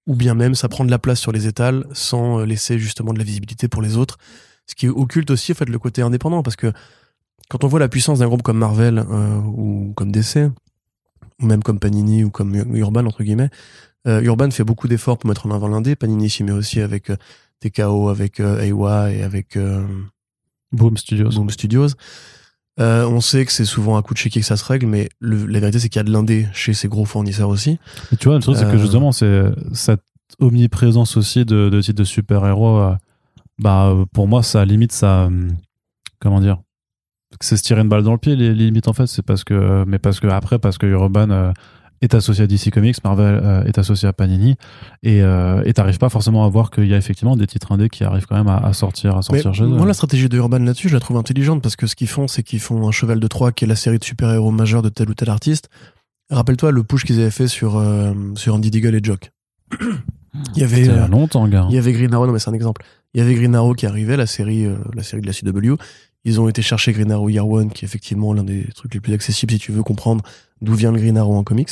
ou 0.06 0.16
bien 0.16 0.36
même 0.36 0.54
ça 0.54 0.70
prend 0.70 0.86
de 0.86 0.92
la 0.92 1.00
place 1.00 1.20
sur 1.20 1.32
les 1.32 1.48
étals 1.48 1.88
sans 1.92 2.40
euh, 2.40 2.46
laisser 2.46 2.78
justement 2.78 3.14
de 3.14 3.18
la 3.18 3.24
visibilité 3.24 3.68
pour 3.68 3.82
les 3.82 3.98
autres. 3.98 4.20
Ce 4.68 4.76
qui 4.76 4.88
occulte 4.88 5.32
aussi 5.32 5.54
en 5.54 5.56
fait 5.56 5.68
le 5.68 5.80
côté 5.80 6.04
indépendant 6.04 6.44
parce 6.44 6.56
que 6.56 6.72
quand 7.50 7.64
on 7.64 7.68
voit 7.68 7.80
la 7.80 7.90
puissance 7.90 8.20
d'un 8.20 8.28
groupe 8.28 8.44
comme 8.44 8.60
Marvel 8.60 9.00
euh, 9.10 9.38
ou 9.40 9.92
comme 9.96 10.12
DC, 10.12 10.52
ou 11.42 11.46
même 11.48 11.64
comme 11.64 11.80
Panini 11.80 12.24
ou 12.24 12.30
comme 12.30 12.54
Urban 12.76 13.08
entre 13.08 13.24
guillemets, 13.24 13.50
euh, 14.06 14.22
Urban 14.22 14.52
fait 14.52 14.64
beaucoup 14.64 14.88
d'efforts 14.88 15.18
pour 15.18 15.28
mettre 15.28 15.48
en 15.48 15.52
avant 15.52 15.68
l'indé. 15.68 15.96
Panini 15.96 16.30
s'y 16.30 16.44
met 16.44 16.52
aussi 16.52 16.80
avec 16.80 17.12
TKO, 17.62 18.10
avec 18.10 18.40
Aiwa 18.40 19.12
et 19.12 19.24
avec 19.24 19.58
Boom 20.72 20.96
Studios. 20.96 21.32
Boom 21.32 21.50
Studios. 21.50 21.88
Euh, 22.80 23.08
on 23.08 23.22
sait 23.22 23.46
que 23.46 23.52
c'est 23.54 23.64
souvent 23.66 23.96
un 23.98 24.02
coup 24.02 24.14
de 24.14 24.18
chéquier 24.20 24.42
que 24.42 24.48
ça 24.48 24.58
se 24.58 24.66
règle, 24.66 24.86
mais 24.88 25.08
le- 25.20 25.46
la 25.46 25.60
vérité 25.62 25.80
c'est 25.80 25.88
qu'il 25.90 26.00
y 26.00 26.02
a 26.02 26.04
de 26.04 26.12
l'indé 26.12 26.48
chez 26.54 26.74
ces 26.74 26.88
gros 26.90 27.06
fournisseurs 27.06 27.48
aussi. 27.50 27.80
Et 28.12 28.18
tu 28.18 28.26
vois, 28.28 28.36
le 28.36 28.42
truc, 28.42 28.58
c'est 28.58 28.66
que 28.66 28.76
Euh. 28.76 28.78
justement, 28.78 29.12
c'est 29.14 29.46
cette 29.74 30.02
omniprésence 30.40 31.16
aussi 31.16 31.46
de, 31.46 31.70
de 31.70 31.82
titres 31.82 32.00
de 32.00 32.04
super-héros. 32.04 32.78
euh, 32.80 32.96
bah, 33.60 33.96
pour 34.14 34.28
moi, 34.28 34.44
ça 34.44 34.66
limite 34.66 34.92
ça. 34.92 35.30
Comment 36.20 36.42
dire 36.42 36.58
C'est 37.40 37.56
se 37.58 37.64
tirer 37.64 37.82
une 37.82 37.88
balle 37.90 38.04
dans 38.04 38.12
le 38.12 38.18
pied, 38.18 38.36
les, 38.36 38.50
les 38.54 38.66
limites, 38.66 38.88
en 38.90 38.94
fait. 38.94 39.08
C'est 39.08 39.22
parce 39.22 39.44
que. 39.46 39.86
Mais 39.88 40.00
parce 40.00 40.20
que 40.20 40.28
après, 40.28 40.60
parce 40.60 40.78
que 40.78 40.86
Urban 40.88 41.30
euh, 41.30 41.52
est 42.02 42.14
associé 42.14 42.44
à 42.44 42.48
DC 42.48 42.72
Comics, 42.72 43.04
Marvel 43.04 43.40
euh, 43.44 43.64
est 43.64 43.78
associé 43.78 44.08
à 44.08 44.14
Panini. 44.14 44.56
Et 45.04 45.22
euh, 45.22 45.64
t'arrives 45.74 45.98
pas 45.98 46.10
forcément 46.10 46.46
à 46.46 46.50
voir 46.50 46.72
qu'il 46.72 46.88
y 46.88 46.94
a 46.94 46.98
effectivement 46.98 47.36
des 47.36 47.48
titres 47.48 47.72
indés 47.72 47.90
qui 47.90 48.04
arrivent 48.04 48.26
quand 48.26 48.36
même 48.36 48.48
à, 48.48 48.58
à 48.58 48.74
sortir, 48.74 49.18
à 49.18 49.22
sortir 49.22 49.54
chez 49.54 49.64
eux. 49.64 49.68
moi, 49.68 49.86
la 49.86 49.94
stratégie 49.94 50.30
de 50.30 50.38
Urban 50.38 50.60
là-dessus, 50.60 50.90
je 50.90 50.94
la 50.94 51.00
trouve 51.00 51.18
intelligente 51.18 51.62
parce 51.62 51.76
que 51.76 51.88
ce 51.88 51.96
qu'ils 51.96 52.08
font, 52.08 52.28
c'est 52.28 52.44
qu'ils 52.44 52.60
font 52.60 52.88
un 52.88 52.92
cheval 52.92 53.20
de 53.20 53.28
Troie 53.28 53.52
qui 53.52 53.66
est 53.66 53.68
la 53.68 53.76
série 53.76 54.00
de 54.00 54.04
super-héros 54.04 54.52
majeurs 54.52 54.82
de 54.82 54.90
tel 54.90 55.10
ou 55.10 55.14
tel 55.14 55.30
artiste. 55.30 55.70
Rappelle-toi 56.30 56.72
le 56.72 56.84
push 56.84 57.04
qu'ils 57.04 57.20
avaient 57.20 57.32
fait 57.32 57.48
sur, 57.48 57.78
euh, 57.78 58.14
sur 58.36 58.56
Andy 58.56 58.72
Deagle 58.72 58.96
et 58.96 59.04
Jock. 59.04 59.32
Il 60.56 60.62
y 60.62 60.64
avait, 60.64 60.90
euh, 60.90 61.08
longtemps, 61.08 61.48
gars. 61.48 61.66
il 61.70 61.76
y 61.76 61.78
avait 61.78 61.94
Green 61.94 62.14
Arrow, 62.14 62.28
non 62.28 62.34
mais 62.34 62.40
c'est 62.40 62.50
un 62.50 62.54
exemple. 62.54 62.84
Il 63.14 63.20
y 63.20 63.24
avait 63.24 63.36
Green 63.36 63.56
Arrow 63.56 63.74
qui 63.74 63.86
arrivait, 63.86 64.18
la 64.18 64.26
série, 64.26 64.66
euh, 64.66 64.76
la 64.94 65.04
série 65.04 65.22
de 65.22 65.28
la 65.28 65.34
CW. 65.34 65.76
Ils 66.26 66.42
ont 66.42 66.50
été 66.50 66.62
chercher 66.62 66.92
Green 66.92 67.12
Arrow 67.12 67.30
Year 67.30 67.48
One, 67.48 67.72
qui 67.72 67.86
est 67.86 67.88
effectivement 67.88 68.34
l'un 68.34 68.44
des 68.44 68.66
trucs 68.76 68.94
les 68.94 69.00
plus 69.00 69.14
accessibles 69.14 69.54
si 69.54 69.60
tu 69.60 69.72
veux 69.72 69.84
comprendre 69.84 70.24
d'où 70.66 70.74
vient 70.74 70.92
le 70.92 71.00
Green 71.00 71.18
Arrow 71.18 71.36
en 71.36 71.44
comics. 71.44 71.70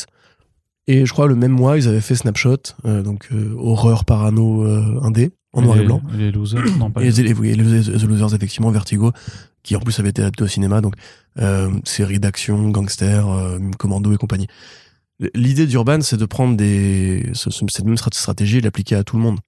Et 0.88 1.06
je 1.06 1.12
crois 1.14 1.28
le 1.28 1.36
même 1.36 1.52
mois, 1.52 1.78
ils 1.78 1.88
avaient 1.88 2.02
fait 2.02 2.16
Snapshot, 2.16 2.58
euh, 2.86 3.02
donc 3.04 3.28
euh, 3.32 3.54
horreur 3.58 4.04
parano 4.06 4.66
euh, 4.66 5.00
indé, 5.02 5.32
en 5.54 5.62
noir 5.62 5.78
et 5.78 5.86
blanc. 5.86 6.02
Les 6.18 6.32
losers, 6.32 6.62
non, 6.78 6.92
pas 6.92 7.02
Et 7.04 7.12
les- 7.12 7.24
les, 7.24 7.34
oui, 7.34 7.50
et 7.50 7.56
les- 7.56 7.82
The 7.84 8.04
Losers, 8.04 8.34
effectivement, 8.36 8.70
Vertigo, 8.72 9.12
qui 9.64 9.76
en 9.78 9.80
plus 9.80 9.98
avait 10.00 10.10
été 10.10 10.22
adapté 10.22 10.44
au 10.44 10.48
cinéma, 10.48 10.82
donc 10.82 10.96
euh, 11.40 11.70
série 11.86 12.20
d'action, 12.20 12.70
gangster, 12.70 13.26
commando 13.78 14.12
et 14.14 14.18
compagnie. 14.18 14.48
L'idée 15.36 15.68
d'Urban, 15.68 16.02
c'est 16.02 16.18
de 16.18 16.26
prendre 16.26 16.58
des, 16.58 17.30
ce- 17.34 17.50
ce- 17.50 17.64
cette 17.70 17.86
même 17.86 17.96
strat- 17.96 18.14
stratégie 18.14 18.58
et 18.58 18.62
l'appliquer 18.62 18.96
à 18.96 19.04
tout 19.06 19.16
le 19.16 19.22
monde. 19.24 19.40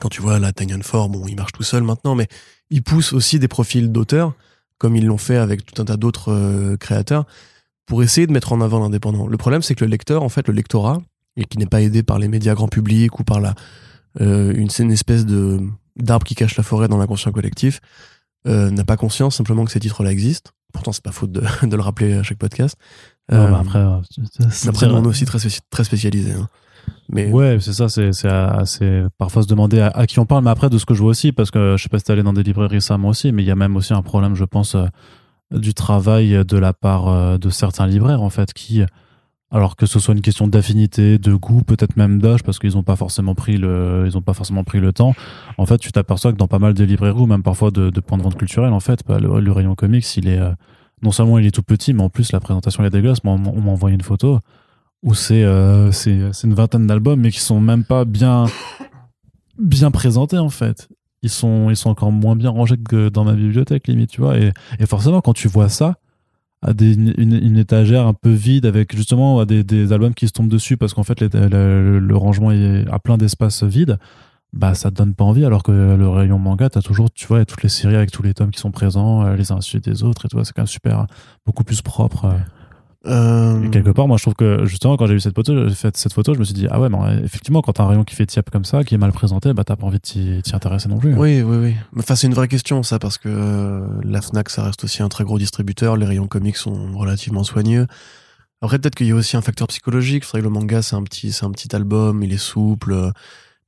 Quand 0.00 0.10
tu 0.10 0.20
vois 0.20 0.38
la 0.38 0.52
Tanyan 0.52 0.80
Four, 0.82 1.08
bon, 1.08 1.24
il 1.26 1.36
marche 1.36 1.52
tout 1.52 1.62
seul 1.62 1.82
maintenant, 1.82 2.14
mais 2.14 2.28
il 2.70 2.82
pousse 2.82 3.12
aussi 3.14 3.38
des 3.38 3.48
profils 3.48 3.90
d'auteurs, 3.90 4.34
comme 4.76 4.96
ils 4.96 5.06
l'ont 5.06 5.16
fait 5.18 5.36
avec 5.36 5.64
tout 5.64 5.80
un 5.80 5.84
tas 5.86 5.96
d'autres 5.96 6.76
créateurs, 6.76 7.24
pour 7.88 8.02
essayer 8.02 8.26
de 8.26 8.32
mettre 8.32 8.52
en 8.52 8.60
avant 8.60 8.78
l'indépendant. 8.80 9.26
Le 9.26 9.36
problème, 9.36 9.62
c'est 9.62 9.74
que 9.74 9.84
le 9.84 9.90
lecteur, 9.90 10.22
en 10.22 10.28
fait, 10.28 10.46
le 10.46 10.54
lectorat, 10.54 11.00
et 11.36 11.44
qui 11.44 11.58
n'est 11.58 11.66
pas 11.66 11.80
aidé 11.82 12.02
par 12.02 12.18
les 12.18 12.28
médias 12.28 12.54
grand 12.54 12.68
public 12.68 13.18
ou 13.18 13.24
par 13.24 13.40
la, 13.40 13.54
euh, 14.20 14.52
une, 14.54 14.68
une 14.78 14.90
espèce 14.92 15.24
de 15.26 15.60
d'arbre 15.96 16.24
qui 16.24 16.34
cache 16.36 16.56
la 16.56 16.62
forêt 16.62 16.86
dans 16.86 16.96
l'inconscient 16.98 17.32
collectif, 17.32 17.80
euh, 18.46 18.70
n'a 18.70 18.84
pas 18.84 18.96
conscience 18.96 19.36
simplement 19.36 19.64
que 19.64 19.72
ces 19.72 19.80
titres-là 19.80 20.12
existent. 20.12 20.52
Pourtant, 20.72 20.92
c'est 20.92 21.02
pas 21.02 21.10
faute 21.12 21.32
de, 21.32 21.42
de 21.66 21.76
le 21.76 21.82
rappeler 21.82 22.14
à 22.14 22.22
chaque 22.22 22.38
podcast. 22.38 22.76
Non, 23.32 23.38
Euh, 23.38 23.50
bah 23.50 23.58
après, 23.62 23.78
euh, 23.80 24.48
après, 24.68 24.86
on 24.86 25.02
est 25.02 25.06
aussi 25.08 25.24
très, 25.24 25.38
spéci- 25.38 25.60
très 25.70 25.82
spécialisé. 25.84 26.32
Hein. 26.32 26.48
Mais 27.10 27.30
Ouais, 27.32 27.58
c'est 27.60 27.72
ça, 27.72 27.88
c'est 27.88 28.10
assez 28.28 29.02
parfois 29.18 29.42
se 29.42 29.48
demander 29.48 29.80
à, 29.80 29.88
à 29.88 30.06
qui 30.06 30.18
on 30.20 30.24
parle, 30.26 30.44
mais 30.44 30.50
après 30.50 30.70
de 30.70 30.78
ce 30.78 30.86
que 30.86 30.94
je 30.94 31.00
vois 31.02 31.10
aussi, 31.10 31.32
parce 31.32 31.50
que 31.50 31.74
je 31.76 31.82
sais 31.82 31.88
pas 31.88 31.98
si 31.98 32.04
t'es 32.04 32.12
allé 32.12 32.22
dans 32.22 32.32
des 32.32 32.42
librairies 32.42 32.76
récemment 32.76 33.08
aussi, 33.08 33.32
mais 33.32 33.42
il 33.42 33.46
y 33.46 33.50
a 33.50 33.56
même 33.56 33.76
aussi 33.76 33.92
un 33.92 34.02
problème, 34.02 34.34
je 34.34 34.44
pense, 34.44 34.74
euh, 34.74 34.86
du 35.50 35.74
travail 35.74 36.44
de 36.44 36.58
la 36.58 36.72
part 36.72 37.08
euh, 37.08 37.38
de 37.38 37.50
certains 37.50 37.86
libraires 37.86 38.22
en 38.22 38.30
fait, 38.30 38.52
qui, 38.52 38.82
alors 39.50 39.76
que 39.76 39.86
ce 39.86 39.98
soit 39.98 40.14
une 40.14 40.20
question 40.20 40.46
d'affinité, 40.46 41.18
de 41.18 41.34
goût, 41.34 41.62
peut-être 41.62 41.96
même 41.96 42.20
d'âge, 42.20 42.42
parce 42.42 42.58
qu'ils 42.58 42.76
ont 42.76 42.82
pas 42.82 42.96
forcément 42.96 43.34
pris 43.34 43.56
le, 43.56 44.08
ils 44.12 44.22
pas 44.22 44.34
forcément 44.34 44.64
pris 44.64 44.80
le 44.80 44.92
temps. 44.92 45.14
En 45.56 45.66
fait, 45.66 45.78
tu 45.78 45.90
t'aperçois 45.90 46.32
que 46.32 46.36
dans 46.36 46.48
pas 46.48 46.58
mal 46.58 46.74
de 46.74 46.84
librairies 46.84 47.20
ou 47.20 47.26
même 47.26 47.42
parfois 47.42 47.70
de, 47.70 47.90
de 47.90 48.00
points 48.00 48.18
de 48.18 48.22
vente 48.22 48.36
culturels, 48.36 48.72
en 48.72 48.80
fait, 48.80 49.00
bah, 49.06 49.18
le, 49.18 49.52
rayon 49.52 49.74
comics, 49.74 50.16
il 50.16 50.28
est 50.28 50.38
euh, 50.38 50.52
non 51.02 51.12
seulement 51.12 51.38
il 51.38 51.46
est 51.46 51.50
tout 51.50 51.62
petit, 51.62 51.94
mais 51.94 52.02
en 52.02 52.10
plus 52.10 52.32
la 52.32 52.40
présentation 52.40 52.84
est 52.84 52.90
dégueulasse. 52.90 53.24
Moi, 53.24 53.34
on 53.34 53.60
m'a 53.60 53.70
envoyé 53.70 53.94
une 53.94 54.02
photo 54.02 54.40
où 55.02 55.14
c'est 55.14 55.44
euh, 55.44 55.92
c'est 55.92 56.12
une 56.44 56.54
vingtaine 56.54 56.86
d'albums 56.86 57.20
mais 57.20 57.30
qui 57.30 57.40
sont 57.40 57.60
même 57.60 57.84
pas 57.84 58.04
bien 58.04 58.46
bien 59.58 59.90
présentés 59.90 60.38
en 60.38 60.48
fait 60.48 60.88
ils 61.22 61.30
sont 61.30 61.70
ils 61.70 61.76
sont 61.76 61.90
encore 61.90 62.12
moins 62.12 62.36
bien 62.36 62.50
rangés 62.50 62.76
que 62.76 63.08
dans 63.08 63.24
ma 63.24 63.32
bibliothèque 63.32 63.88
limite 63.88 64.10
tu 64.10 64.20
vois. 64.20 64.38
Et, 64.38 64.52
et 64.78 64.86
forcément 64.86 65.20
quand 65.20 65.34
tu 65.34 65.48
vois 65.48 65.68
ça 65.68 65.96
à 66.62 66.72
des, 66.72 66.94
une, 66.94 67.56
étagère 67.56 68.06
un 68.06 68.14
peu 68.14 68.30
vide 68.30 68.66
avec 68.66 68.94
justement 68.96 69.38
à 69.38 69.44
des, 69.44 69.92
albums 69.92 70.14
qui 70.14 70.26
se 70.26 70.32
tombent 70.32 70.48
dessus 70.48 70.76
parce 70.76 70.92
qu'en 70.92 71.04
fait 71.04 71.20
le, 71.20 72.16
rangement 72.16 72.50
est 72.50 72.84
à 72.90 72.98
plein 72.98 73.16
d'espaces 73.16 73.62
vides 73.62 73.98
bah 74.54 74.74
ça 74.74 74.90
te 74.90 74.96
donne 74.96 75.14
pas 75.14 75.24
envie. 75.24 75.44
Alors 75.44 75.62
que 75.62 75.70
le 75.70 76.08
rayon 76.08 76.38
manga 76.38 76.68
t'as 76.68 76.80
toujours 76.80 77.10
tu 77.12 77.26
vois 77.26 77.44
toutes 77.44 77.62
les 77.62 77.68
séries 77.68 77.96
avec 77.96 78.10
tous 78.10 78.22
les 78.22 78.34
tomes 78.34 78.50
qui 78.50 78.58
sont 78.58 78.70
présents 78.70 79.24
euh, 79.24 79.36
les 79.36 79.52
uns 79.52 79.60
suite 79.60 79.84
des 79.84 80.02
autres 80.02 80.26
et 80.26 80.28
tout 80.28 80.42
c'est 80.42 80.52
quand 80.52 80.62
même 80.62 80.66
super 80.66 81.06
beaucoup 81.46 81.64
plus 81.64 81.82
propre 81.82 82.24
euh, 82.24 82.38
Et 83.04 83.70
quelque 83.70 83.90
part, 83.90 84.08
moi, 84.08 84.16
je 84.16 84.24
trouve 84.24 84.34
que 84.34 84.66
justement, 84.66 84.96
quand 84.96 85.06
j'ai 85.06 85.14
vu 85.14 85.20
cette 85.20 85.34
photo, 85.34 85.68
j'ai 85.68 85.74
fait 85.74 85.96
cette 85.96 86.12
photo, 86.12 86.34
je 86.34 86.40
me 86.40 86.44
suis 86.44 86.54
dit, 86.54 86.66
ah 86.70 86.80
ouais, 86.80 86.88
mais 86.88 86.98
euh, 86.98 87.24
effectivement, 87.24 87.62
quand 87.62 87.74
t'as 87.74 87.84
un 87.84 87.88
rayon 87.88 88.04
qui 88.04 88.14
fait 88.14 88.26
tiep 88.26 88.50
comme 88.50 88.64
ça, 88.64 88.82
qui 88.82 88.94
est 88.94 88.98
mal 88.98 89.12
présenté, 89.12 89.52
bah 89.52 89.62
t'as 89.64 89.76
pas 89.76 89.86
envie 89.86 89.98
de 89.98 90.40
t'y 90.42 90.54
intéresser 90.54 90.88
non 90.88 90.98
plus. 90.98 91.14
Oui, 91.14 91.42
oui, 91.42 91.56
oui. 91.58 91.74
Enfin, 91.96 92.16
c'est 92.16 92.26
une 92.26 92.34
vraie 92.34 92.48
question, 92.48 92.82
ça, 92.82 92.98
parce 92.98 93.16
que 93.16 93.28
euh, 93.28 93.86
la 94.02 94.20
Fnac, 94.20 94.50
ça 94.50 94.64
reste 94.64 94.82
aussi 94.84 95.02
un 95.02 95.08
très 95.08 95.24
gros 95.24 95.38
distributeur. 95.38 95.96
Les 95.96 96.06
rayons 96.06 96.26
comics 96.26 96.56
sont 96.56 96.96
relativement 96.98 97.44
soigneux. 97.44 97.86
Après, 98.60 98.78
peut-être 98.78 98.96
qu'il 98.96 99.06
y 99.06 99.12
a 99.12 99.14
aussi 99.14 99.36
un 99.36 99.42
facteur 99.42 99.68
psychologique. 99.68 100.24
C'est 100.24 100.30
vrai 100.30 100.40
que 100.40 100.44
le 100.44 100.50
manga, 100.50 100.82
c'est 100.82 100.96
un 100.96 101.02
petit, 101.04 101.30
c'est 101.30 101.44
un 101.44 101.52
petit 101.52 101.74
album, 101.76 102.24
il 102.24 102.32
est 102.32 102.36
souple, 102.36 102.92
euh, 102.92 103.10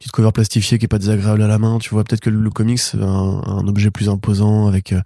petite 0.01 0.11
cover 0.11 0.33
plastifiée 0.33 0.79
qui 0.79 0.87
est 0.87 0.89
pas 0.89 0.99
désagréable 0.99 1.43
à 1.43 1.47
la 1.47 1.59
main. 1.59 1.79
Tu 1.79 1.91
vois, 1.91 2.03
peut-être 2.03 2.21
que 2.21 2.31
le 2.31 2.51
comics, 2.51 2.81
c'est 2.81 3.01
un, 3.01 3.07
un 3.07 3.69
objet 3.69 3.93
plus 3.93 4.09
imposant 4.09 4.67
avec 4.67 4.93
euh, 4.93 5.01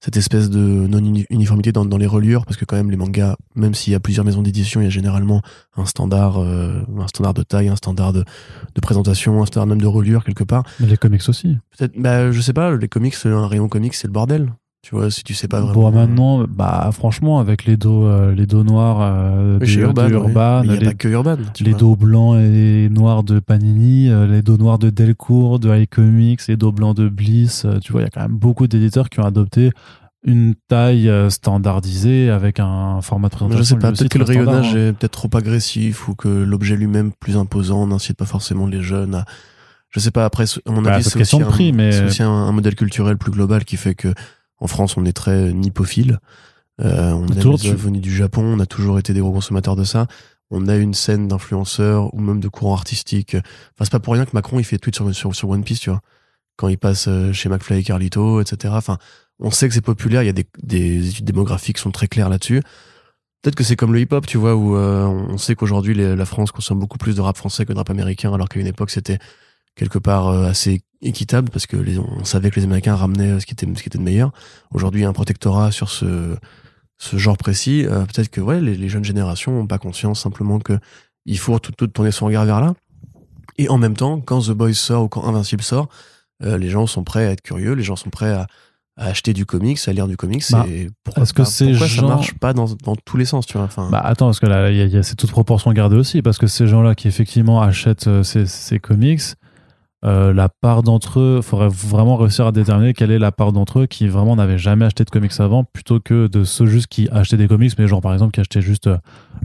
cette 0.00 0.16
espèce 0.16 0.50
de 0.50 0.58
non-uniformité 0.58 1.72
dans, 1.72 1.84
dans 1.84 1.96
les 1.96 2.06
reliures, 2.06 2.44
parce 2.44 2.56
que 2.56 2.64
quand 2.64 2.76
même, 2.76 2.90
les 2.90 2.96
mangas, 2.96 3.36
même 3.54 3.74
s'il 3.74 3.92
y 3.92 3.96
a 3.96 4.00
plusieurs 4.00 4.24
maisons 4.24 4.42
d'édition, 4.42 4.80
il 4.80 4.84
y 4.84 4.86
a 4.86 4.90
généralement 4.90 5.42
un 5.76 5.86
standard, 5.86 6.38
euh, 6.38 6.82
un 6.98 7.08
standard 7.08 7.34
de 7.34 7.42
taille, 7.42 7.68
un 7.68 7.76
standard 7.76 8.12
de, 8.12 8.24
de 8.74 8.80
présentation, 8.80 9.42
un 9.42 9.46
standard 9.46 9.66
même 9.66 9.80
de 9.80 9.86
reliure 9.86 10.24
quelque 10.24 10.44
part. 10.44 10.64
Mais 10.80 10.86
les 10.86 10.96
comics 10.96 11.28
aussi. 11.28 11.56
Peut-être, 11.76 11.98
bah, 11.98 12.30
je 12.30 12.40
sais 12.40 12.52
pas, 12.52 12.76
les 12.76 12.88
comics, 12.88 13.14
un 13.24 13.46
rayon 13.46 13.68
comics, 13.68 13.94
c'est 13.94 14.06
le 14.06 14.12
bordel. 14.12 14.52
Tu 14.88 14.94
vois, 14.94 15.10
si 15.10 15.24
tu 15.24 15.34
sais 15.34 15.48
pas 15.48 15.60
vraiment. 15.62 15.90
Bon, 15.90 15.90
maintenant, 15.90 16.44
bah, 16.48 16.90
franchement, 16.92 17.40
avec 17.40 17.64
les 17.64 17.76
dos, 17.76 18.04
euh, 18.04 18.32
les 18.32 18.46
dos 18.46 18.62
noirs 18.62 18.98
euh, 19.00 19.58
Oui, 19.60 19.74
Urban. 19.74 20.06
du 20.06 20.14
oui. 20.14 20.20
Urban, 20.20 20.60
Mais 20.62 20.66
il 20.68 20.74
y 20.74 20.76
a 20.76 20.80
les, 20.80 20.86
pas 20.86 20.94
que 20.94 21.08
Urban. 21.08 21.36
les 21.58 21.70
vois. 21.70 21.78
dos 21.80 21.96
blancs 21.96 22.36
et 22.38 22.88
noirs 22.88 23.24
de 23.24 23.40
Panini, 23.40 24.08
euh, 24.08 24.28
les 24.28 24.42
dos 24.42 24.56
noirs 24.58 24.78
de 24.78 24.90
Delcourt, 24.90 25.58
de 25.58 25.76
iComics, 25.76 26.46
les 26.46 26.56
dos 26.56 26.70
blancs 26.70 26.96
de 26.96 27.08
Bliss. 27.08 27.64
euh, 27.64 27.80
tu 27.80 27.90
vois, 27.90 28.02
il 28.02 28.04
y 28.04 28.06
a 28.06 28.10
quand 28.10 28.20
même 28.20 28.36
beaucoup 28.38 28.68
d'éditeurs 28.68 29.08
qui 29.08 29.18
ont 29.18 29.24
adopté 29.24 29.72
une 30.24 30.54
taille 30.68 31.08
euh, 31.08 31.30
standardisée 31.30 32.30
avec 32.30 32.60
un 32.60 33.00
format 33.00 33.26
de 33.28 33.34
présentation. 33.34 33.58
je 33.58 33.68
sais 33.68 33.76
pas, 33.78 33.90
peut-être 33.90 34.08
que 34.08 34.18
le 34.18 34.24
rayonnage 34.24 34.74
hein. 34.76 34.78
est 34.88 34.92
peut-être 34.92 35.10
trop 35.28 35.30
agressif 35.36 36.08
ou 36.08 36.14
que 36.14 36.28
l'objet 36.28 36.76
lui-même 36.76 37.10
plus 37.18 37.36
imposant 37.36 37.88
n'incite 37.88 38.16
pas 38.16 38.24
forcément 38.24 38.66
les 38.68 38.82
jeunes 38.82 39.16
à. 39.16 39.24
Je 39.90 39.98
sais 39.98 40.10
pas, 40.12 40.24
après, 40.26 40.44
à 40.44 40.70
mon 40.70 40.82
Bah, 40.82 40.94
avis, 40.94 41.02
c'est 41.04 41.20
aussi, 41.20 41.40
prix, 41.40 41.70
un, 41.70 41.72
mais- 41.72 41.90
c'est 41.92 42.04
aussi 42.04 42.22
un, 42.22 42.30
un 42.30 42.52
modèle 42.52 42.76
culturel 42.76 43.16
plus 43.16 43.32
global 43.32 43.64
qui 43.64 43.76
fait 43.76 43.94
que 43.96 44.14
en 44.58 44.66
France, 44.66 44.96
on 44.96 45.04
est 45.04 45.12
très 45.12 45.52
nipophile. 45.52 46.18
Euh, 46.82 47.12
on 47.12 47.26
les 47.26 47.40
tu- 47.40 47.68
œuvres 47.68 47.74
venues 47.84 48.00
du 48.00 48.14
Japon, 48.14 48.42
on 48.42 48.60
a 48.60 48.66
toujours 48.66 48.98
été 48.98 49.12
des 49.14 49.20
gros 49.20 49.32
consommateurs 49.32 49.76
de 49.76 49.84
ça. 49.84 50.06
On 50.50 50.68
a 50.68 50.76
une 50.76 50.94
scène 50.94 51.26
d'influenceurs 51.28 52.14
ou 52.14 52.20
même 52.20 52.38
de 52.40 52.48
courants 52.48 52.74
artistiques. 52.74 53.34
Enfin, 53.34 53.82
c'est 53.84 53.90
pas 53.92 53.98
pour 54.00 54.12
rien 54.14 54.24
que 54.24 54.30
Macron, 54.34 54.58
il 54.60 54.64
fait 54.64 54.78
tweet 54.78 54.94
sur, 54.94 55.12
sur, 55.14 55.34
sur 55.34 55.48
One 55.48 55.64
Piece, 55.64 55.80
tu 55.80 55.90
vois. 55.90 56.00
Quand 56.56 56.68
il 56.68 56.78
passe 56.78 57.06
euh, 57.08 57.32
chez 57.32 57.48
McFly 57.48 57.80
et 57.80 57.82
Carlito, 57.82 58.40
etc. 58.40 58.72
Enfin, 58.76 58.98
on 59.40 59.50
sait 59.50 59.68
que 59.68 59.74
c'est 59.74 59.80
populaire, 59.80 60.22
il 60.22 60.26
y 60.26 60.30
a 60.30 60.32
des, 60.32 60.46
des 60.62 61.08
études 61.08 61.24
démographiques 61.24 61.76
qui 61.76 61.82
sont 61.82 61.90
très 61.90 62.06
claires 62.08 62.28
là-dessus. 62.28 62.62
Peut-être 63.42 63.54
que 63.56 63.64
c'est 63.64 63.76
comme 63.76 63.92
le 63.92 64.00
hip-hop, 64.00 64.26
tu 64.26 64.38
vois, 64.38 64.54
où 64.56 64.76
euh, 64.76 65.04
on 65.04 65.36
sait 65.38 65.54
qu'aujourd'hui 65.54 65.94
la 65.94 66.24
France 66.24 66.50
consomme 66.52 66.78
beaucoup 66.78 66.98
plus 66.98 67.14
de 67.14 67.20
rap 67.20 67.36
français 67.36 67.64
que 67.66 67.72
de 67.72 67.78
rap 67.78 67.90
américain, 67.90 68.32
alors 68.32 68.48
qu'à 68.48 68.58
une 68.60 68.66
époque 68.66 68.90
c'était 68.90 69.18
quelque 69.76 69.98
part 69.98 70.28
euh, 70.28 70.46
assez 70.48 70.82
équitable 71.02 71.50
parce 71.50 71.66
que 71.66 71.76
les, 71.76 71.98
on 71.98 72.24
savait 72.24 72.50
que 72.50 72.56
les 72.58 72.64
Américains 72.64 72.96
ramenaient 72.96 73.38
ce 73.38 73.46
qui 73.46 73.52
était 73.52 73.66
ce 73.66 73.82
qui 73.82 73.88
était 73.88 73.98
de 73.98 74.02
meilleur. 74.02 74.32
Aujourd'hui, 74.72 75.04
a 75.04 75.08
un 75.08 75.12
protectorat 75.12 75.70
sur 75.70 75.90
ce 75.90 76.36
ce 76.98 77.16
genre 77.18 77.36
précis. 77.36 77.84
Euh, 77.86 78.04
Peut-être 78.06 78.30
que 78.30 78.40
ouais, 78.40 78.60
les, 78.60 78.74
les 78.74 78.88
jeunes 78.88 79.04
générations 79.04 79.60
ont 79.60 79.66
pas 79.66 79.78
conscience 79.78 80.20
simplement 80.22 80.58
que 80.58 80.78
il 81.26 81.38
faut 81.38 81.58
tout, 81.58 81.72
tout 81.72 81.86
tourner 81.88 82.10
son 82.10 82.26
regard 82.26 82.44
vers 82.46 82.60
là. 82.60 82.74
Et 83.58 83.68
en 83.68 83.78
même 83.78 83.94
temps, 83.96 84.20
quand 84.20 84.40
The 84.46 84.50
Boys 84.52 84.74
sort 84.74 85.04
ou 85.04 85.08
quand 85.08 85.24
Invincible 85.24 85.62
sort, 85.62 85.88
euh, 86.42 86.56
les 86.58 86.68
gens 86.70 86.86
sont 86.86 87.04
prêts 87.04 87.26
à 87.26 87.30
être 87.32 87.42
curieux, 87.42 87.72
les 87.72 87.82
gens 87.82 87.96
sont 87.96 88.10
prêts 88.10 88.32
à, 88.32 88.46
à 88.96 89.06
acheter 89.06 89.32
du 89.32 89.44
comics, 89.46 89.78
à 89.86 89.92
lire 89.92 90.08
du 90.08 90.16
comics. 90.16 90.44
Bah, 90.50 90.64
et 90.68 90.88
pourquoi, 91.04 91.22
est-ce 91.22 91.32
que 91.32 91.42
pas- 91.42 91.44
ces 91.46 91.70
pourquoi 91.70 91.86
gens- 91.86 92.08
ça 92.08 92.14
marche 92.14 92.34
pas 92.34 92.52
dans, 92.52 92.66
dans 92.84 92.96
tous 92.96 93.16
les 93.16 93.24
sens, 93.26 93.46
tu 93.46 93.54
vois 93.58 93.64
enfin, 93.66 93.88
Bah 93.90 94.00
attends, 94.00 94.26
parce 94.26 94.40
que 94.40 94.46
là, 94.46 94.70
il 94.70 94.76
y, 94.76 94.96
a- 94.96 94.98
a 94.98 95.02
c'est 95.02 95.16
toute 95.16 95.30
proportion 95.30 95.72
gardée 95.72 95.96
aussi, 95.96 96.22
parce 96.22 96.38
que 96.38 96.46
ces 96.46 96.66
gens-là 96.66 96.94
qui 96.94 97.08
effectivement 97.08 97.60
achètent 97.62 98.06
euh, 98.08 98.22
ces, 98.22 98.46
ces 98.46 98.78
comics, 98.78 99.22
euh, 100.04 100.32
la 100.32 100.48
part 100.48 100.82
d'entre 100.82 101.20
eux, 101.20 101.40
faudrait 101.42 101.68
vraiment 101.70 102.16
réussir 102.16 102.46
à 102.46 102.52
déterminer 102.52 102.92
quelle 102.92 103.10
est 103.10 103.18
la 103.18 103.32
part 103.32 103.52
d'entre 103.52 103.80
eux 103.80 103.86
qui 103.86 104.06
vraiment 104.08 104.36
n'avaient 104.36 104.58
jamais 104.58 104.84
acheté 104.84 105.04
de 105.04 105.10
comics 105.10 105.32
avant, 105.38 105.64
plutôt 105.64 106.00
que 106.00 106.26
de 106.26 106.44
ceux 106.44 106.66
juste 106.66 106.86
qui 106.88 107.08
achetaient 107.10 107.38
des 107.38 107.48
comics, 107.48 107.72
mais 107.78 107.88
genre 107.88 108.02
par 108.02 108.12
exemple 108.12 108.32
qui 108.32 108.40
achetaient 108.40 108.60
juste 108.60 108.86
euh, 108.88 108.98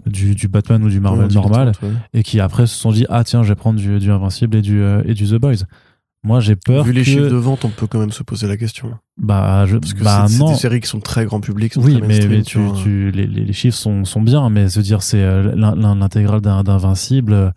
du, 0.06 0.36
du 0.36 0.48
Batman 0.50 0.84
ou 0.84 0.90
du 0.90 1.00
Marvel 1.00 1.28
ouais, 1.28 1.34
normal, 1.34 1.72
ouais. 1.82 1.90
et 2.14 2.24
qui 2.24 2.40
après 2.40 2.68
se 2.68 2.76
sont 2.78 2.92
dit 2.92 3.06
ah 3.10 3.24
tiens 3.24 3.44
je 3.44 3.50
vais 3.50 3.56
prendre 3.56 3.80
du, 3.80 3.98
du 4.00 4.12
Invincible 4.12 4.58
et 4.58 4.62
du, 4.62 4.82
euh, 4.82 5.02
et 5.06 5.14
du 5.14 5.26
The 5.26 5.36
Boys. 5.36 5.64
Moi, 6.24 6.40
j'ai 6.40 6.56
peur 6.56 6.84
Vu 6.84 6.92
les 6.92 7.02
que- 7.02 7.08
chiffres 7.08 7.30
de 7.32 7.36
vente, 7.36 7.66
on 7.66 7.70
peut 7.70 7.88
quand 7.88 7.98
même 7.98 8.12
se 8.12 8.22
poser 8.22 8.46
la 8.48 8.56
question. 8.56 8.92
Bah, 9.18 9.66
je, 9.66 9.78
Parce 9.78 9.94
que 9.96 10.04
bah 10.04 10.26
c'est 10.28 10.46
des 10.46 10.54
séries 10.54 10.80
qui 10.80 10.88
sont 10.88 11.00
très 11.00 11.26
grand 11.26 11.40
public. 11.40 11.74
sont 11.74 11.82
Oui, 11.82 11.94
très 11.94 12.02
mais, 12.02 12.08
mainstream, 12.10 12.32
mais 12.38 12.42
tu, 12.44 12.60
vois. 12.60 12.78
tu, 12.78 13.10
les, 13.10 13.26
les 13.26 13.54
chiffres 13.54 13.76
sont, 13.78 14.06
sont 14.06 14.22
bien, 14.22 14.48
mais 14.52 14.70
se 14.70 14.82
dire 14.82 15.02
c'est 15.02 15.18
l'in- 15.56 15.74
l'in- 15.76 15.96
l'intégrale 15.96 16.42
d'Invincible. 16.42 17.54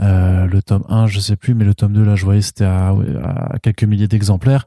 Euh, 0.00 0.46
le 0.46 0.62
tome 0.62 0.84
1, 0.88 1.06
je 1.06 1.20
sais 1.20 1.36
plus, 1.36 1.54
mais 1.54 1.64
le 1.64 1.74
tome 1.74 1.92
2, 1.92 2.04
là, 2.04 2.14
je 2.14 2.24
voyais, 2.24 2.40
c'était 2.40 2.64
à, 2.64 2.88
à 2.90 3.58
quelques 3.60 3.84
milliers 3.84 4.08
d'exemplaires. 4.08 4.66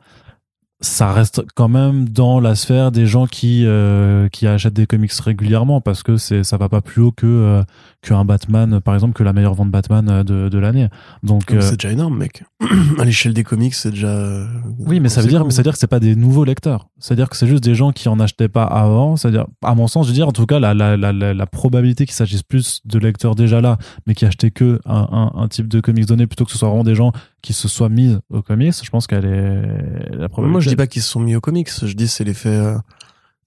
Ça 0.83 1.13
reste 1.13 1.43
quand 1.53 1.67
même 1.67 2.09
dans 2.09 2.39
la 2.39 2.55
sphère 2.55 2.91
des 2.91 3.05
gens 3.05 3.27
qui, 3.27 3.65
euh, 3.67 4.27
qui 4.29 4.47
achètent 4.47 4.73
des 4.73 4.87
comics 4.87 5.11
régulièrement 5.13 5.79
parce 5.79 6.01
que 6.01 6.17
c'est, 6.17 6.43
ça 6.43 6.57
va 6.57 6.69
pas 6.69 6.81
plus 6.81 7.03
haut 7.03 7.11
que, 7.11 7.27
euh, 7.27 7.63
qu'un 8.01 8.25
Batman, 8.25 8.79
par 8.81 8.95
exemple, 8.95 9.13
que 9.13 9.21
la 9.21 9.31
meilleure 9.31 9.53
vente 9.53 9.69
Batman 9.69 10.09
euh, 10.09 10.23
de, 10.23 10.49
de 10.49 10.57
l'année. 10.57 10.87
Donc, 11.21 11.51
euh, 11.51 11.61
C'est 11.61 11.79
déjà 11.79 11.91
énorme, 11.93 12.17
mec. 12.17 12.43
à 12.97 13.05
l'échelle 13.05 13.35
des 13.35 13.43
comics, 13.43 13.75
c'est 13.75 13.91
déjà. 13.91 14.07
euh, 14.07 14.47
Oui, 14.79 14.99
mais 14.99 15.09
ça 15.09 15.21
veut 15.21 15.27
dire, 15.27 15.45
mais 15.45 15.51
ça 15.51 15.57
veut 15.57 15.65
dire 15.65 15.73
que 15.73 15.77
c'est 15.79 15.85
pas 15.85 15.99
des 15.99 16.15
nouveaux 16.15 16.45
lecteurs. 16.45 16.87
C'est-à-dire 16.97 17.29
que 17.29 17.37
c'est 17.37 17.47
juste 17.47 17.63
des 17.63 17.75
gens 17.75 17.91
qui 17.91 18.09
en 18.09 18.19
achetaient 18.19 18.49
pas 18.49 18.63
avant. 18.63 19.15
C'est-à-dire, 19.17 19.45
à 19.63 19.75
mon 19.75 19.85
sens, 19.87 20.07
je 20.07 20.11
veux 20.11 20.15
dire, 20.15 20.27
en 20.27 20.31
tout 20.31 20.47
cas, 20.47 20.59
la, 20.59 20.73
la, 20.73 20.97
la, 20.97 21.13
la, 21.13 21.35
la 21.35 21.45
probabilité 21.45 22.07
qu'il 22.07 22.15
s'agisse 22.15 22.41
plus 22.41 22.81
de 22.85 22.97
lecteurs 22.97 23.35
déjà 23.35 23.61
là, 23.61 23.77
mais 24.07 24.15
qui 24.15 24.25
achetaient 24.25 24.49
que 24.51 24.79
un, 24.85 25.07
un, 25.35 25.39
un 25.43 25.47
type 25.47 25.67
de 25.67 25.79
comics 25.79 26.07
donné 26.07 26.25
plutôt 26.25 26.45
que 26.45 26.51
ce 26.51 26.57
soit 26.57 26.69
vraiment 26.69 26.83
des 26.83 26.95
gens 26.95 27.11
qui 27.41 27.53
se 27.53 27.67
soient 27.67 27.89
mis 27.89 28.17
aux 28.29 28.41
comics, 28.41 28.73
je 28.83 28.89
pense 28.89 29.07
qu'elle 29.07 29.25
est 29.25 30.15
la 30.15 30.29
probabilité. 30.29 30.51
Moi, 30.51 30.59
je 30.61 30.69
dis 30.69 30.75
pas 30.75 30.87
qu'ils 30.87 31.01
se 31.01 31.09
sont 31.09 31.19
mis 31.19 31.35
aux 31.35 31.41
comics. 31.41 31.69
Je 31.83 31.93
dis 31.93 32.07
c'est 32.07 32.23
l'effet. 32.23 32.49
euh, 32.49 32.77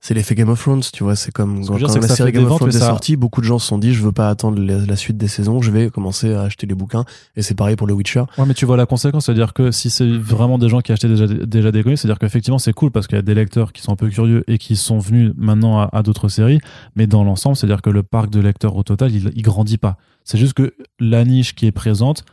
C'est 0.00 0.12
l'effet 0.12 0.34
Game 0.34 0.50
of 0.50 0.60
Thrones, 0.60 0.82
tu 0.92 1.02
vois. 1.02 1.16
C'est 1.16 1.32
comme 1.32 1.64
quand, 1.64 1.78
quand 1.78 1.94
la 2.02 2.08
série 2.08 2.30
Game 2.32 2.44
of 2.44 2.58
Thrones 2.58 2.68
est 2.68 2.78
sortie, 2.88 3.16
beaucoup 3.16 3.40
de 3.40 3.46
gens 3.46 3.58
se 3.58 3.66
sont 3.66 3.78
dit 3.78 3.94
je 3.94 4.02
veux 4.02 4.12
pas 4.12 4.28
attendre 4.28 4.60
la, 4.60 4.76
la 4.84 4.96
suite 4.96 5.16
des 5.16 5.28
saisons, 5.28 5.62
je 5.62 5.70
vais 5.70 5.88
commencer 5.88 6.34
à 6.34 6.42
acheter 6.42 6.66
les 6.66 6.74
bouquins. 6.74 7.06
Et 7.36 7.42
c'est 7.42 7.54
pareil 7.54 7.74
pour 7.76 7.86
le 7.86 7.94
Witcher. 7.94 8.24
Ouais, 8.36 8.44
mais 8.46 8.52
tu 8.52 8.66
vois 8.66 8.76
la 8.76 8.84
conséquence, 8.84 9.24
c'est-à-dire 9.24 9.54
que 9.54 9.70
si 9.70 9.88
c'est 9.88 10.06
vraiment 10.06 10.58
des 10.58 10.68
gens 10.68 10.80
qui 10.82 10.92
achetaient 10.92 11.08
déjà, 11.08 11.26
déjà 11.26 11.72
des 11.72 11.82
comics, 11.82 11.96
c'est-à-dire 11.96 12.18
qu'effectivement 12.18 12.58
c'est 12.58 12.74
cool 12.74 12.90
parce 12.90 13.06
qu'il 13.06 13.16
y 13.16 13.18
a 13.18 13.22
des 13.22 13.34
lecteurs 13.34 13.72
qui 13.72 13.80
sont 13.80 13.92
un 13.92 13.96
peu 13.96 14.10
curieux 14.10 14.44
et 14.46 14.58
qui 14.58 14.76
sont 14.76 14.98
venus 14.98 15.32
maintenant 15.38 15.78
à, 15.80 15.88
à 15.90 16.02
d'autres 16.02 16.28
séries, 16.28 16.60
mais 16.96 17.06
dans 17.06 17.24
l'ensemble, 17.24 17.56
c'est-à-dire 17.56 17.80
que 17.80 17.88
le 17.90 18.02
parc 18.02 18.28
de 18.28 18.40
lecteurs 18.40 18.76
au 18.76 18.82
total, 18.82 19.10
il, 19.10 19.32
il 19.34 19.42
grandit 19.42 19.78
pas. 19.78 19.96
C'est 20.22 20.36
juste 20.36 20.52
que 20.52 20.74
la 21.00 21.24
niche 21.24 21.54
qui 21.54 21.64
est 21.66 21.72
présente 21.72 22.24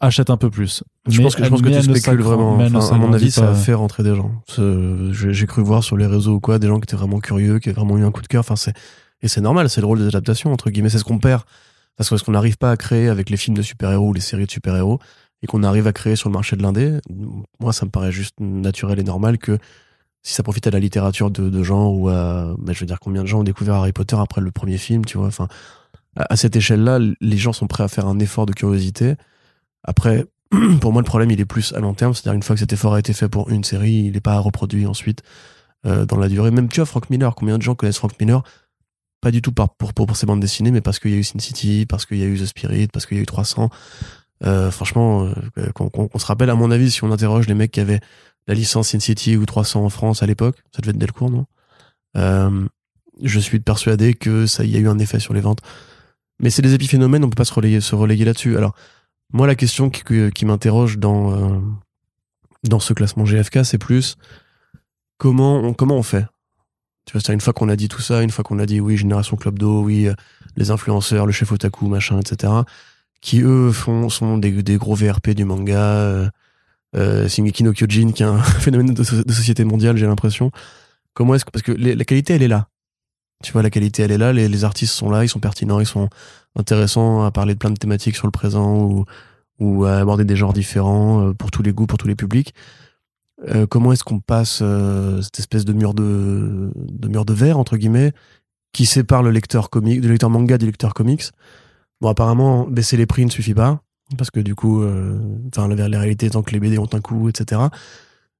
achète 0.00 0.30
un 0.30 0.36
peu 0.36 0.50
plus. 0.50 0.82
Je 1.06 1.18
Mais 1.18 1.24
pense 1.24 1.34
que, 1.34 1.40
je 1.40 1.44
elle- 1.44 1.50
pense 1.50 1.62
que 1.62 1.68
mais 1.68 1.80
tu 1.80 1.82
spécules 1.98 2.22
vraiment. 2.22 2.56
Enfin, 2.56 2.94
à 2.94 2.98
mon 2.98 3.12
avis, 3.12 3.30
ça 3.30 3.50
a 3.50 3.54
fait 3.54 3.74
rentrer 3.74 4.02
des 4.02 4.14
gens. 4.14 4.30
J'ai 5.12 5.46
cru 5.46 5.62
voir 5.62 5.82
sur 5.84 5.96
les 5.96 6.06
réseaux 6.06 6.34
ou 6.34 6.40
quoi, 6.40 6.58
des 6.58 6.66
gens 6.66 6.78
qui 6.80 6.84
étaient 6.84 6.96
vraiment 6.96 7.20
curieux, 7.20 7.58
qui 7.58 7.68
avaient 7.68 7.76
vraiment 7.80 7.98
eu 7.98 8.04
un 8.04 8.10
coup 8.10 8.22
de 8.22 8.26
cœur. 8.26 8.40
Enfin, 8.40 8.56
c'est 8.56 8.74
et 9.22 9.28
c'est 9.28 9.40
normal, 9.40 9.70
c'est 9.70 9.80
le 9.80 9.86
rôle 9.86 9.98
des 9.98 10.06
adaptations 10.08 10.52
entre 10.52 10.70
guillemets. 10.70 10.90
C'est 10.90 10.98
ce 10.98 11.04
qu'on 11.04 11.18
perd 11.18 11.42
parce 11.96 12.10
que 12.10 12.16
ce 12.18 12.24
qu'on 12.24 12.32
n'arrive 12.32 12.58
pas 12.58 12.70
à 12.70 12.76
créer 12.76 13.08
avec 13.08 13.30
les 13.30 13.36
films 13.38 13.56
de 13.56 13.62
super-héros 13.62 14.08
ou 14.08 14.12
les 14.12 14.20
séries 14.20 14.44
de 14.46 14.50
super-héros 14.50 14.98
et 15.42 15.46
qu'on 15.46 15.62
arrive 15.62 15.86
à 15.86 15.92
créer 15.92 16.16
sur 16.16 16.28
le 16.28 16.34
marché 16.34 16.56
de 16.56 16.62
l'indé. 16.62 16.98
Moi, 17.60 17.72
ça 17.72 17.86
me 17.86 17.90
paraît 17.90 18.12
juste 18.12 18.34
naturel 18.40 18.98
et 18.98 19.02
normal 19.04 19.38
que 19.38 19.58
si 20.22 20.34
ça 20.34 20.42
profite 20.42 20.66
à 20.66 20.70
la 20.70 20.78
littérature 20.80 21.30
de, 21.30 21.48
de 21.48 21.62
gens 21.62 21.88
ou 21.88 22.08
à, 22.08 22.54
ben, 22.58 22.72
je 22.74 22.80
veux 22.80 22.86
dire, 22.86 22.98
combien 23.00 23.22
de 23.22 23.26
gens 23.28 23.40
ont 23.40 23.44
découvert 23.44 23.74
Harry 23.76 23.92
Potter 23.92 24.16
après 24.18 24.40
le 24.40 24.50
premier 24.50 24.76
film, 24.76 25.04
tu 25.04 25.16
vois? 25.18 25.28
Enfin, 25.28 25.46
à, 26.16 26.32
à 26.32 26.36
cette 26.36 26.56
échelle-là, 26.56 26.98
les 27.20 27.36
gens 27.38 27.52
sont 27.54 27.66
prêts 27.68 27.84
à 27.84 27.88
faire 27.88 28.06
un 28.06 28.18
effort 28.18 28.44
de 28.44 28.52
curiosité. 28.52 29.14
Après, 29.86 30.26
pour 30.80 30.92
moi, 30.92 31.00
le 31.02 31.06
problème, 31.06 31.30
il 31.30 31.40
est 31.40 31.44
plus 31.46 31.72
à 31.72 31.80
long 31.80 31.94
terme. 31.94 32.12
C'est-à-dire, 32.14 32.34
une 32.36 32.42
fois 32.42 32.54
que 32.56 32.60
cet 32.60 32.72
effort 32.72 32.94
a 32.94 32.98
été 32.98 33.12
fait 33.12 33.28
pour 33.28 33.50
une 33.50 33.64
série, 33.64 33.92
il 34.06 34.12
n'est 34.12 34.20
pas 34.20 34.38
reproduit 34.38 34.86
ensuite 34.86 35.22
euh, 35.86 36.04
dans 36.06 36.18
la 36.18 36.28
durée. 36.28 36.50
Même, 36.50 36.68
tu 36.68 36.80
vois, 36.80 36.86
Frank 36.86 37.08
Miller, 37.10 37.34
combien 37.34 37.56
de 37.58 37.62
gens 37.62 37.74
connaissent 37.74 37.98
Frank 37.98 38.12
Miller? 38.20 38.42
Pas 39.20 39.30
du 39.30 39.40
tout 39.42 39.52
par, 39.52 39.70
pour, 39.74 39.94
pour, 39.94 40.06
pour 40.06 40.16
ses 40.16 40.26
bandes 40.26 40.40
dessinées, 40.40 40.70
mais 40.70 40.80
parce 40.82 40.98
qu'il 40.98 41.10
y 41.10 41.14
a 41.14 41.16
eu 41.16 41.24
Sin 41.24 41.38
City, 41.38 41.86
parce 41.88 42.04
qu'il 42.06 42.18
y 42.18 42.22
a 42.22 42.26
eu 42.26 42.38
The 42.38 42.46
Spirit, 42.46 42.88
parce 42.92 43.06
qu'il 43.06 43.16
y 43.16 43.20
a 43.20 43.22
eu 43.22 43.26
300. 43.26 43.70
Euh, 44.44 44.70
franchement, 44.70 45.24
euh, 45.58 45.70
qu'on- 45.72 45.88
qu'on 45.88 46.18
se 46.18 46.26
rappelle, 46.26 46.50
à 46.50 46.54
mon 46.54 46.70
avis, 46.70 46.90
si 46.90 47.02
on 47.02 47.10
interroge 47.10 47.46
les 47.48 47.54
mecs 47.54 47.70
qui 47.72 47.80
avaient 47.80 48.00
la 48.46 48.54
licence 48.54 48.88
Sin 48.90 49.00
City 49.00 49.36
ou 49.36 49.46
300 49.46 49.84
en 49.84 49.88
France 49.88 50.22
à 50.22 50.26
l'époque, 50.26 50.56
ça 50.74 50.82
devait 50.82 50.90
être 50.90 50.98
Delcourt, 50.98 51.30
non? 51.30 51.46
Euh, 52.16 52.66
Je 53.22 53.40
suis 53.40 53.60
persuadé 53.60 54.12
que 54.12 54.44
ça 54.46 54.62
y 54.64 54.76
a 54.76 54.78
eu 54.78 54.88
un 54.88 54.98
effet 54.98 55.18
sur 55.20 55.32
les 55.32 55.40
ventes. 55.40 55.60
Mais 56.38 56.50
c'est 56.50 56.60
des 56.60 56.74
épiphénomènes, 56.74 57.24
on 57.24 57.30
peut 57.30 57.34
pas 57.34 57.46
se 57.46 57.54
relayer, 57.54 57.80
se 57.80 57.94
relayer 57.94 58.26
là-dessus. 58.26 58.58
Alors, 58.58 58.74
moi, 59.32 59.46
la 59.46 59.54
question 59.54 59.90
qui, 59.90 60.44
m'interroge 60.44 60.98
dans, 60.98 61.32
euh, 61.32 61.60
dans 62.64 62.80
ce 62.80 62.92
classement 62.92 63.24
GFK, 63.24 63.64
c'est 63.64 63.78
plus 63.78 64.16
comment 65.18 65.56
on, 65.58 65.74
comment 65.74 65.96
on 65.96 66.02
fait? 66.02 66.26
Tu 67.06 67.16
vois, 67.16 67.34
une 67.34 67.40
fois 67.40 67.52
qu'on 67.52 67.68
a 67.68 67.76
dit 67.76 67.88
tout 67.88 68.00
ça, 68.00 68.22
une 68.22 68.30
fois 68.30 68.44
qu'on 68.44 68.58
a 68.58 68.66
dit 68.66 68.80
oui, 68.80 68.96
Génération 68.96 69.36
Club 69.36 69.58
d'eau, 69.58 69.82
oui, 69.82 70.08
euh, 70.08 70.14
les 70.56 70.70
influenceurs, 70.70 71.26
le 71.26 71.32
chef 71.32 71.52
otaku, 71.52 71.86
machin, 71.86 72.18
etc., 72.18 72.52
qui 73.20 73.40
eux 73.42 73.72
font, 73.72 74.08
sont 74.08 74.38
des, 74.38 74.62
des 74.62 74.76
gros 74.76 74.94
VRP 74.94 75.30
du 75.30 75.44
manga, 75.44 75.80
euh, 75.80 76.28
euh, 76.96 77.28
Kyojin, 77.28 78.12
qui 78.12 78.22
est 78.22 78.26
un 78.26 78.38
phénomène 78.42 78.92
de, 78.94 79.02
so- 79.02 79.22
de 79.22 79.32
société 79.32 79.64
mondiale, 79.64 79.96
j'ai 79.96 80.06
l'impression. 80.06 80.50
Comment 81.14 81.34
est-ce 81.34 81.44
que. 81.44 81.50
Parce 81.50 81.62
que 81.62 81.72
la 81.72 82.04
qualité, 82.04 82.34
elle 82.34 82.42
est 82.42 82.48
là. 82.48 82.68
Tu 83.42 83.52
vois, 83.52 83.62
la 83.62 83.70
qualité, 83.70 84.02
elle 84.02 84.12
est 84.12 84.18
là, 84.18 84.32
les 84.32 84.64
artistes 84.64 84.94
sont 84.94 85.10
là, 85.10 85.24
ils 85.24 85.28
sont 85.28 85.40
pertinents, 85.40 85.78
ils 85.78 85.86
sont 85.86 86.08
intéressants 86.56 87.24
à 87.24 87.30
parler 87.30 87.54
de 87.54 87.58
plein 87.58 87.70
de 87.70 87.76
thématiques 87.76 88.16
sur 88.16 88.26
le 88.26 88.32
présent 88.32 88.84
ou, 88.84 89.04
ou 89.58 89.84
à 89.84 89.96
aborder 89.98 90.24
des 90.24 90.36
genres 90.36 90.52
différents 90.52 91.28
euh, 91.28 91.32
pour 91.34 91.50
tous 91.50 91.62
les 91.62 91.72
goûts, 91.72 91.86
pour 91.86 91.98
tous 91.98 92.08
les 92.08 92.16
publics. 92.16 92.54
Euh, 93.48 93.66
comment 93.66 93.92
est-ce 93.92 94.04
qu'on 94.04 94.20
passe 94.20 94.60
euh, 94.62 95.20
cette 95.20 95.38
espèce 95.38 95.64
de 95.64 95.72
mur 95.72 95.92
de, 95.92 96.70
de 96.74 97.08
mur 97.08 97.24
de 97.24 97.34
verre 97.34 97.58
entre 97.58 97.76
guillemets 97.76 98.12
qui 98.72 98.86
sépare 98.86 99.22
le 99.22 99.30
lecteur 99.30 99.70
comique, 99.70 100.02
le 100.02 100.10
lecteur 100.10 100.30
manga 100.30 100.58
du 100.58 100.66
lecteur 100.66 100.94
comics? 100.94 101.30
Bon, 102.00 102.08
apparemment, 102.08 102.66
baisser 102.66 102.96
les 102.96 103.06
prix 103.06 103.24
ne 103.24 103.30
suffit 103.30 103.54
pas 103.54 103.80
parce 104.16 104.30
que 104.30 104.40
du 104.40 104.54
coup, 104.54 104.82
euh, 104.82 105.18
enfin, 105.48 105.68
la, 105.68 105.88
la 105.88 105.98
réalité 105.98 106.26
étant 106.26 106.42
que 106.42 106.52
les 106.52 106.60
BD 106.60 106.78
ont 106.78 106.88
un 106.92 107.00
coût, 107.00 107.28
etc. 107.28 107.62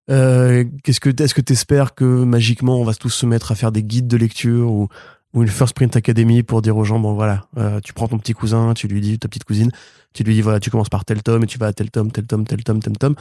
Euh, 0.09 0.65
qu'est-ce 0.85 1.01
que 1.01 1.11
est-ce 1.23 1.35
que 1.35 1.41
t'espères 1.41 1.95
que 1.95 2.05
magiquement 2.05 2.81
on 2.81 2.85
va 2.85 2.95
tous 2.95 3.11
se 3.11 3.27
mettre 3.27 3.51
à 3.51 3.57
faire 3.57 3.73
des 3.73 3.83
guides 3.83 4.07
de 4.07 4.17
lecture 4.17 4.71
ou 4.71 4.89
ou 5.37 5.43
une 5.43 5.49
First 5.49 5.75
Print 5.75 5.95
Academy 5.95 6.43
pour 6.43 6.63
dire 6.63 6.77
aux 6.77 6.85
gens 6.85 6.99
bon 6.99 7.13
voilà 7.13 7.47
euh, 7.59 7.79
tu 7.81 7.93
prends 7.93 8.09
ton 8.09 8.19
petit 8.19 8.33
cousin 8.33 8.73
tu 8.75 8.89
lui 8.89 9.03
dis 9.03 9.19
ta 9.19 9.29
petite 9.29 9.45
cousine 9.45 9.71
tu 10.15 10.25
lui 10.25 10.35
dis 10.35 10.41
voilà 10.41 10.59
tu 10.59 10.71
commences 10.71 10.89
par 10.89 11.05
tel 11.05 11.23
tome 11.23 11.45
et 11.45 11.47
tu 11.47 11.59
vas 11.59 11.67
à 11.67 11.73
tel 11.73 11.91
tome 11.91 12.11
tel 12.11 12.27
tome 12.27 12.47
tel 12.47 12.65
tome 12.65 12.81
tel 12.81 12.97
tome. 12.97 13.15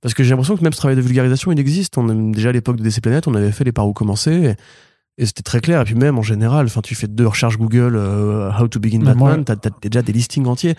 Parce 0.00 0.14
que 0.14 0.22
j'ai 0.22 0.30
l'impression 0.30 0.56
que 0.56 0.62
même 0.62 0.72
ce 0.72 0.78
travail 0.78 0.96
de 0.96 1.02
vulgarisation 1.02 1.52
il 1.52 1.60
existe. 1.60 1.98
On 1.98 2.08
a, 2.08 2.32
déjà 2.32 2.48
à 2.48 2.52
l'époque 2.52 2.76
de 2.76 2.82
DC 2.82 3.02
Planet 3.02 3.28
on 3.28 3.34
avait 3.34 3.52
fait 3.52 3.64
les 3.64 3.72
par 3.72 3.86
où 3.86 3.92
commencer 3.92 4.32
et, 4.32 5.22
et 5.22 5.26
c'était 5.26 5.42
très 5.42 5.60
clair. 5.60 5.82
Et 5.82 5.84
puis 5.84 5.94
même 5.94 6.18
en 6.18 6.22
général 6.22 6.66
enfin 6.66 6.80
tu 6.80 6.94
fais 6.94 7.06
deux 7.06 7.26
recherches 7.26 7.58
Google 7.58 7.96
euh, 7.96 8.50
how 8.58 8.66
to 8.66 8.80
begin 8.80 9.00
Batman 9.00 9.44
t'as 9.44 9.56
t'as 9.56 9.70
déjà 9.82 10.00
des 10.00 10.12
listings 10.12 10.46
entiers. 10.46 10.74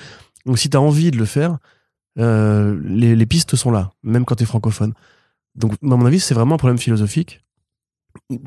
Donc 0.48 0.58
si 0.58 0.72
t'as 0.72 0.80
envie 0.80 1.12
de 1.12 1.18
le 1.18 1.26
faire 1.26 1.60
euh, 2.18 2.80
les, 2.84 3.16
les 3.16 3.26
pistes 3.28 3.56
sont 3.56 3.70
là 3.70 3.92
même 4.02 4.26
quand 4.26 4.36
t'es 4.36 4.46
francophone. 4.46 4.94
Donc 5.54 5.74
à 5.74 5.78
mon 5.82 6.06
avis 6.08 6.20
c'est 6.20 6.34
vraiment 6.34 6.56
un 6.56 6.60
problème 6.60 6.80
philosophique 6.80 7.42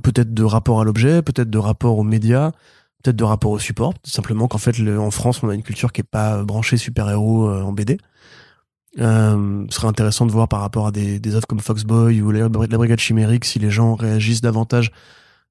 peut-être 0.03 0.33
de 0.33 0.45
rapport 0.45 0.81
à 0.81 0.85
l'objet 0.85 1.23
peut-être 1.23 1.51
de 1.51 1.59
rapport 1.59 1.99
aux 1.99 2.05
médias 2.05 2.53
peut-être 3.03 3.17
de 3.17 3.25
rapport 3.25 3.51
au 3.51 3.59
support 3.59 3.95
simplement 4.05 4.49
qu'en 4.49 4.59
fait 4.59 4.77
en 4.97 5.11
France 5.11 5.43
on 5.43 5.49
a 5.49 5.55
une 5.55 5.63
culture 5.63 5.93
qui 5.93 6.01
est 6.03 6.05
pas 6.09 6.43
branchée 6.45 6.77
super-héros 6.77 7.49
euh, 7.49 7.63
en 7.63 7.73
BD 7.73 7.99
euh, 8.99 9.65
ce 9.71 9.77
serait 9.77 9.89
intéressant 9.89 10.27
de 10.27 10.33
voir 10.33 10.49
par 10.49 10.61
rapport 10.61 10.87
à 10.87 10.93
des, 10.93 11.19
des 11.19 11.35
œuvres 11.35 11.47
comme 11.47 11.61
Foxboy 11.61 12.21
ou 12.21 12.31
la, 12.31 12.49
Brigade 12.49 13.01
Chimérique 13.01 13.45
si 13.45 13.59
les 13.59 13.71
gens 13.71 13.95
réagissent 13.95 14.43
davantage 14.43 14.91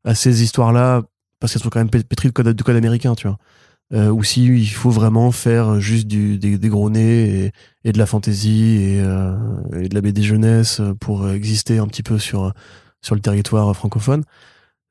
à 0.06 0.13
ces 0.13 0.44
histoires-là 0.44 1.02
parce 1.39 1.54
qu'elles 1.54 1.63
sont 1.63 1.70
quand 1.70 1.80
même 1.80 1.89
pé- 1.89 2.04
pétries 2.04 2.28
de 2.28 2.34
code, 2.34 2.50
de 2.50 2.63
code 2.63 2.76
américain, 2.76 3.15
tu 3.15 3.28
vois. 3.28 3.39
Euh, 3.94 4.10
ou 4.10 4.24
si 4.24 4.46
il 4.46 4.67
faut 4.70 4.91
vraiment 4.91 5.32
faire 5.32 5.82
juste 5.82 6.08
du, 6.08 6.38
des, 6.38 6.58
des 6.60 6.70
gros 6.70 6.89
nez 6.91 7.46
et, 7.46 7.52
et 7.84 7.91
de 7.91 7.98
la 7.98 8.06
fantaisie 8.06 8.78
et, 8.80 9.02
euh, 9.02 9.36
et 9.74 9.89
de 9.89 9.96
la 9.96 10.02
BD 10.02 10.22
jeunesse 10.22 10.80
pour 11.00 11.28
exister 11.30 11.80
un 11.80 11.88
petit 11.88 12.04
peu 12.04 12.20
sur, 12.20 12.54
sur 13.02 13.16
le 13.16 13.22
territoire 13.22 13.76
francophone. 13.76 14.24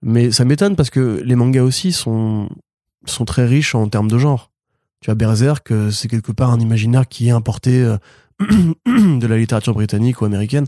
Mais 0.03 0.31
ça 0.31 0.45
m'étonne 0.45 0.77
parce 0.77 0.91
que 0.91 1.23
les 1.25 1.35
mangas 1.37 1.63
aussi 1.63 1.93
sont, 1.93 2.49
sont 3.05 3.25
très 3.25 3.47
riches 3.47 3.75
en 3.75 3.89
termes 3.89 4.11
de 4.11 4.19
genre. 4.19 4.51
Tu 5.01 5.07
vois, 5.07 5.15
Berserk, 5.15 5.71
euh, 5.71 5.91
c'est 5.91 6.09
quelque 6.09 6.33
part 6.33 6.51
un 6.51 6.61
imaginaire 6.61 7.09
qui 7.09 7.29
est 7.29 7.33
importé 7.33 7.83
euh, 7.83 7.97
de 8.87 9.27
la 9.27 9.37
littérature 9.37 9.75
britannique 9.75 10.21
ou 10.21 10.25
américaine, 10.25 10.67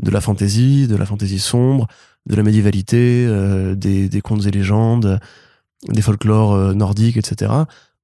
de 0.00 0.10
la 0.10 0.20
fantaisie, 0.20 0.86
de 0.86 0.96
la 0.96 1.06
fantaisie 1.06 1.38
sombre, 1.38 1.86
de 2.26 2.34
la 2.34 2.42
médiévalité, 2.42 3.26
euh, 3.28 3.74
des, 3.74 4.08
des 4.08 4.20
contes 4.20 4.46
et 4.46 4.50
légendes, 4.50 5.20
des 5.88 6.02
folklores 6.02 6.74
nordiques, 6.74 7.16
etc. 7.16 7.52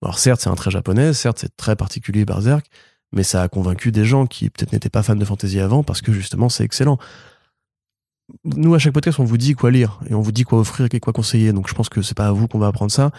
Alors 0.02 0.18
certes, 0.18 0.40
c'est 0.40 0.50
un 0.50 0.54
trait 0.54 0.70
japonais, 0.70 1.12
certes, 1.12 1.38
c'est 1.40 1.56
très 1.56 1.74
particulier 1.74 2.24
Berserk, 2.24 2.66
mais 3.12 3.22
ça 3.24 3.42
a 3.42 3.48
convaincu 3.48 3.90
des 3.90 4.04
gens 4.04 4.26
qui 4.26 4.50
peut-être 4.50 4.72
n'étaient 4.72 4.90
pas 4.90 5.02
fans 5.02 5.16
de 5.16 5.24
fantasy 5.24 5.58
avant 5.58 5.82
parce 5.82 6.02
que 6.02 6.12
justement, 6.12 6.48
c'est 6.48 6.64
excellent. 6.64 6.98
Nous, 8.44 8.74
à 8.74 8.78
chaque 8.78 8.94
podcast, 8.94 9.20
on 9.20 9.24
vous 9.24 9.36
dit 9.36 9.54
quoi 9.54 9.70
lire 9.70 10.00
et 10.08 10.14
on 10.14 10.20
vous 10.20 10.32
dit 10.32 10.44
quoi 10.44 10.58
offrir 10.58 10.88
et 10.90 11.00
quoi 11.00 11.12
conseiller. 11.12 11.52
Donc 11.52 11.68
je 11.68 11.74
pense 11.74 11.88
que 11.88 12.02
c'est 12.02 12.16
pas 12.16 12.26
à 12.26 12.32
vous 12.32 12.48
qu'on 12.48 12.58
va 12.58 12.68
apprendre 12.68 12.92
ça, 12.92 13.10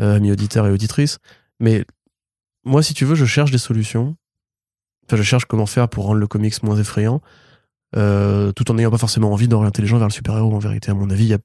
euh, 0.00 0.16
amis 0.16 0.30
auditeurs 0.30 0.66
et 0.66 0.70
auditrices. 0.70 1.18
Mais 1.60 1.84
moi, 2.64 2.82
si 2.82 2.94
tu 2.94 3.04
veux, 3.04 3.14
je 3.14 3.24
cherche 3.24 3.50
des 3.50 3.58
solutions. 3.58 4.16
Enfin, 5.06 5.16
je 5.16 5.22
cherche 5.22 5.46
comment 5.46 5.66
faire 5.66 5.88
pour 5.88 6.04
rendre 6.04 6.20
le 6.20 6.26
comics 6.26 6.62
moins 6.62 6.76
effrayant. 6.76 7.20
Euh, 7.94 8.52
tout 8.52 8.70
en 8.70 8.74
n'ayant 8.74 8.90
pas 8.90 8.98
forcément 8.98 9.30
envie 9.32 9.48
d'orienter 9.48 9.82
les 9.82 9.88
gens 9.88 9.98
vers 9.98 10.08
le 10.08 10.12
super-héros 10.12 10.54
en 10.54 10.58
vérité 10.58 10.90
à 10.90 10.94
mon 10.94 11.10
avis 11.10 11.26
y 11.26 11.34
a, 11.34 11.38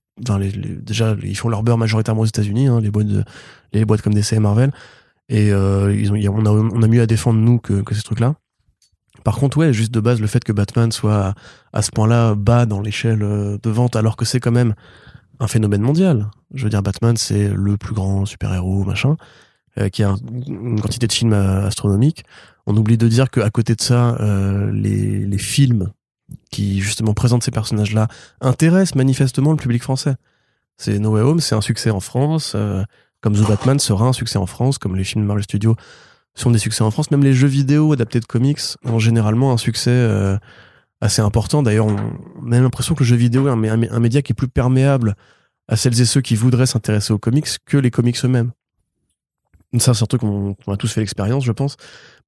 déjà 0.82 1.13
ils 1.22 1.36
font 1.36 1.50
leur 1.50 1.62
beurre 1.62 1.78
majoritairement 1.78 2.22
aux 2.22 2.26
États-Unis 2.26 2.67
hein, 2.67 2.80
les 2.80 2.89
boîtes 2.89 3.08
les 3.74 3.84
boîtes 3.84 4.02
comme 4.02 4.13
DC 4.13 4.32
et 4.32 4.39
Marvel 4.39 4.72
et 5.28 5.52
euh, 5.52 5.93
ils 5.93 6.10
ont, 6.10 6.46
on 6.46 6.82
a 6.82 6.88
mieux 6.88 7.02
à 7.02 7.06
défendre 7.06 7.38
nous 7.41 7.60
que, 7.60 7.82
que 7.82 7.93
ces 7.93 8.02
trucs 8.02 8.22
là 8.22 8.36
Par 9.24 9.38
contre, 9.38 9.58
ouais, 9.58 9.74
juste 9.74 9.94
de 9.94 10.00
base, 10.00 10.22
le 10.22 10.28
fait 10.28 10.44
que 10.44 10.52
Batman 10.52 10.92
soit 10.92 11.34
à, 11.74 11.82
ce 11.82 11.92
point-là 11.92 12.36
bas 12.36 12.66
dans 12.66 12.82
l'échelle 12.82 13.24
euh, 13.24 13.58
de 13.62 13.70
vente, 13.70 13.96
alors 13.96 14.16
que 14.16 14.26
c'est 14.26 14.40
quand 14.40 14.52
même 14.52 14.74
un 15.40 15.48
phénomène 15.48 15.82
mondial. 15.82 16.30
Je 16.54 16.64
veux 16.64 16.70
dire, 16.70 16.82
Batman, 16.82 17.18
c'est 17.18 17.50
le 17.50 17.78
plus 17.78 17.94
grand 17.94 18.26
super-héros, 18.26 18.84
machin, 18.84 19.18
euh, 19.80 19.90
qui 19.90 20.04
a 20.04 20.16
une 20.48 20.82
quantité 20.82 21.08
de 21.08 21.12
films 21.12 21.34
euh, 21.34 21.68
astronomiques. 21.68 22.24
On 22.66 22.76
oublie 22.76 22.98
de 22.98 23.08
dire 23.08 23.30
qu'à 23.30 23.50
côté 23.50 23.76
de 23.76 23.82
ça, 23.82 24.18
les, 24.74 25.38
films 25.38 25.92
qui 26.52 26.82
justement 26.82 27.14
présentent 27.14 27.44
ces 27.44 27.52
personnages-là 27.52 28.10
intéressent 28.42 28.96
manifestement 28.96 29.52
le 29.52 29.58
public 29.58 29.82
français. 29.82 30.16
C'est 30.76 31.00
No 31.00 31.12
Way 31.12 31.22
Home, 31.22 31.40
c'est 31.40 31.56
un 31.56 31.62
succès 31.62 31.92
en 31.92 32.02
France, 32.02 32.58
comme 33.22 33.36
The 33.36 33.48
Batman 33.48 33.80
sera 33.80 34.08
un 34.08 34.12
succès 34.12 34.38
en 34.38 34.48
France, 34.48 34.80
comme 34.80 34.98
les 34.98 35.06
films 35.06 35.24
de 35.24 35.28
Marvel 35.28 35.46
Studios 35.46 35.78
sont 36.41 36.52
des 36.52 36.60
succès 36.60 36.84
en 36.84 36.91
France. 36.91 37.12
Même 37.12 37.23
les 37.23 37.34
jeux 37.34 37.47
vidéo 37.47 37.93
adaptés 37.93 38.19
de 38.19 38.26
comics 38.26 38.60
ont 38.84 39.00
généralement 39.00 39.52
un 39.52 39.58
succès 39.58 39.91
euh, 39.91 40.38
assez 41.02 41.21
important. 41.21 41.63
D'ailleurs, 41.63 41.88
on, 41.88 42.52
a 42.52 42.60
l'impression 42.60 42.95
que 42.95 43.04
le 43.04 43.08
jeu 43.08 43.15
vidéo 43.15 43.47
est 43.47 43.52
un, 43.52 44.00
média 44.00 44.21
qui 44.21 44.34
est 44.34 44.36
plus 44.36 44.47
perméable 44.47 45.15
à 45.67 45.76
celles 45.76 46.00
et 46.00 46.06
ceux 46.06 46.21
qui 46.21 46.36
voudraient 46.36 46.65
s'intéresser 46.65 47.13
aux 47.13 47.17
comics 47.17 47.47
que 47.65 47.78
les 47.78 47.91
comics 47.91 48.17
eux-mêmes. 48.23 48.52
Ça, 49.80 49.93
c'est 49.93 50.04
un 50.04 50.08
truc 50.08 50.21
qu'on 50.21 50.56
a 50.67 50.78
tous 50.78 50.91
fait 50.93 51.02
l'expérience, 51.02 51.43
je 51.43 51.52
pense. 51.52 51.76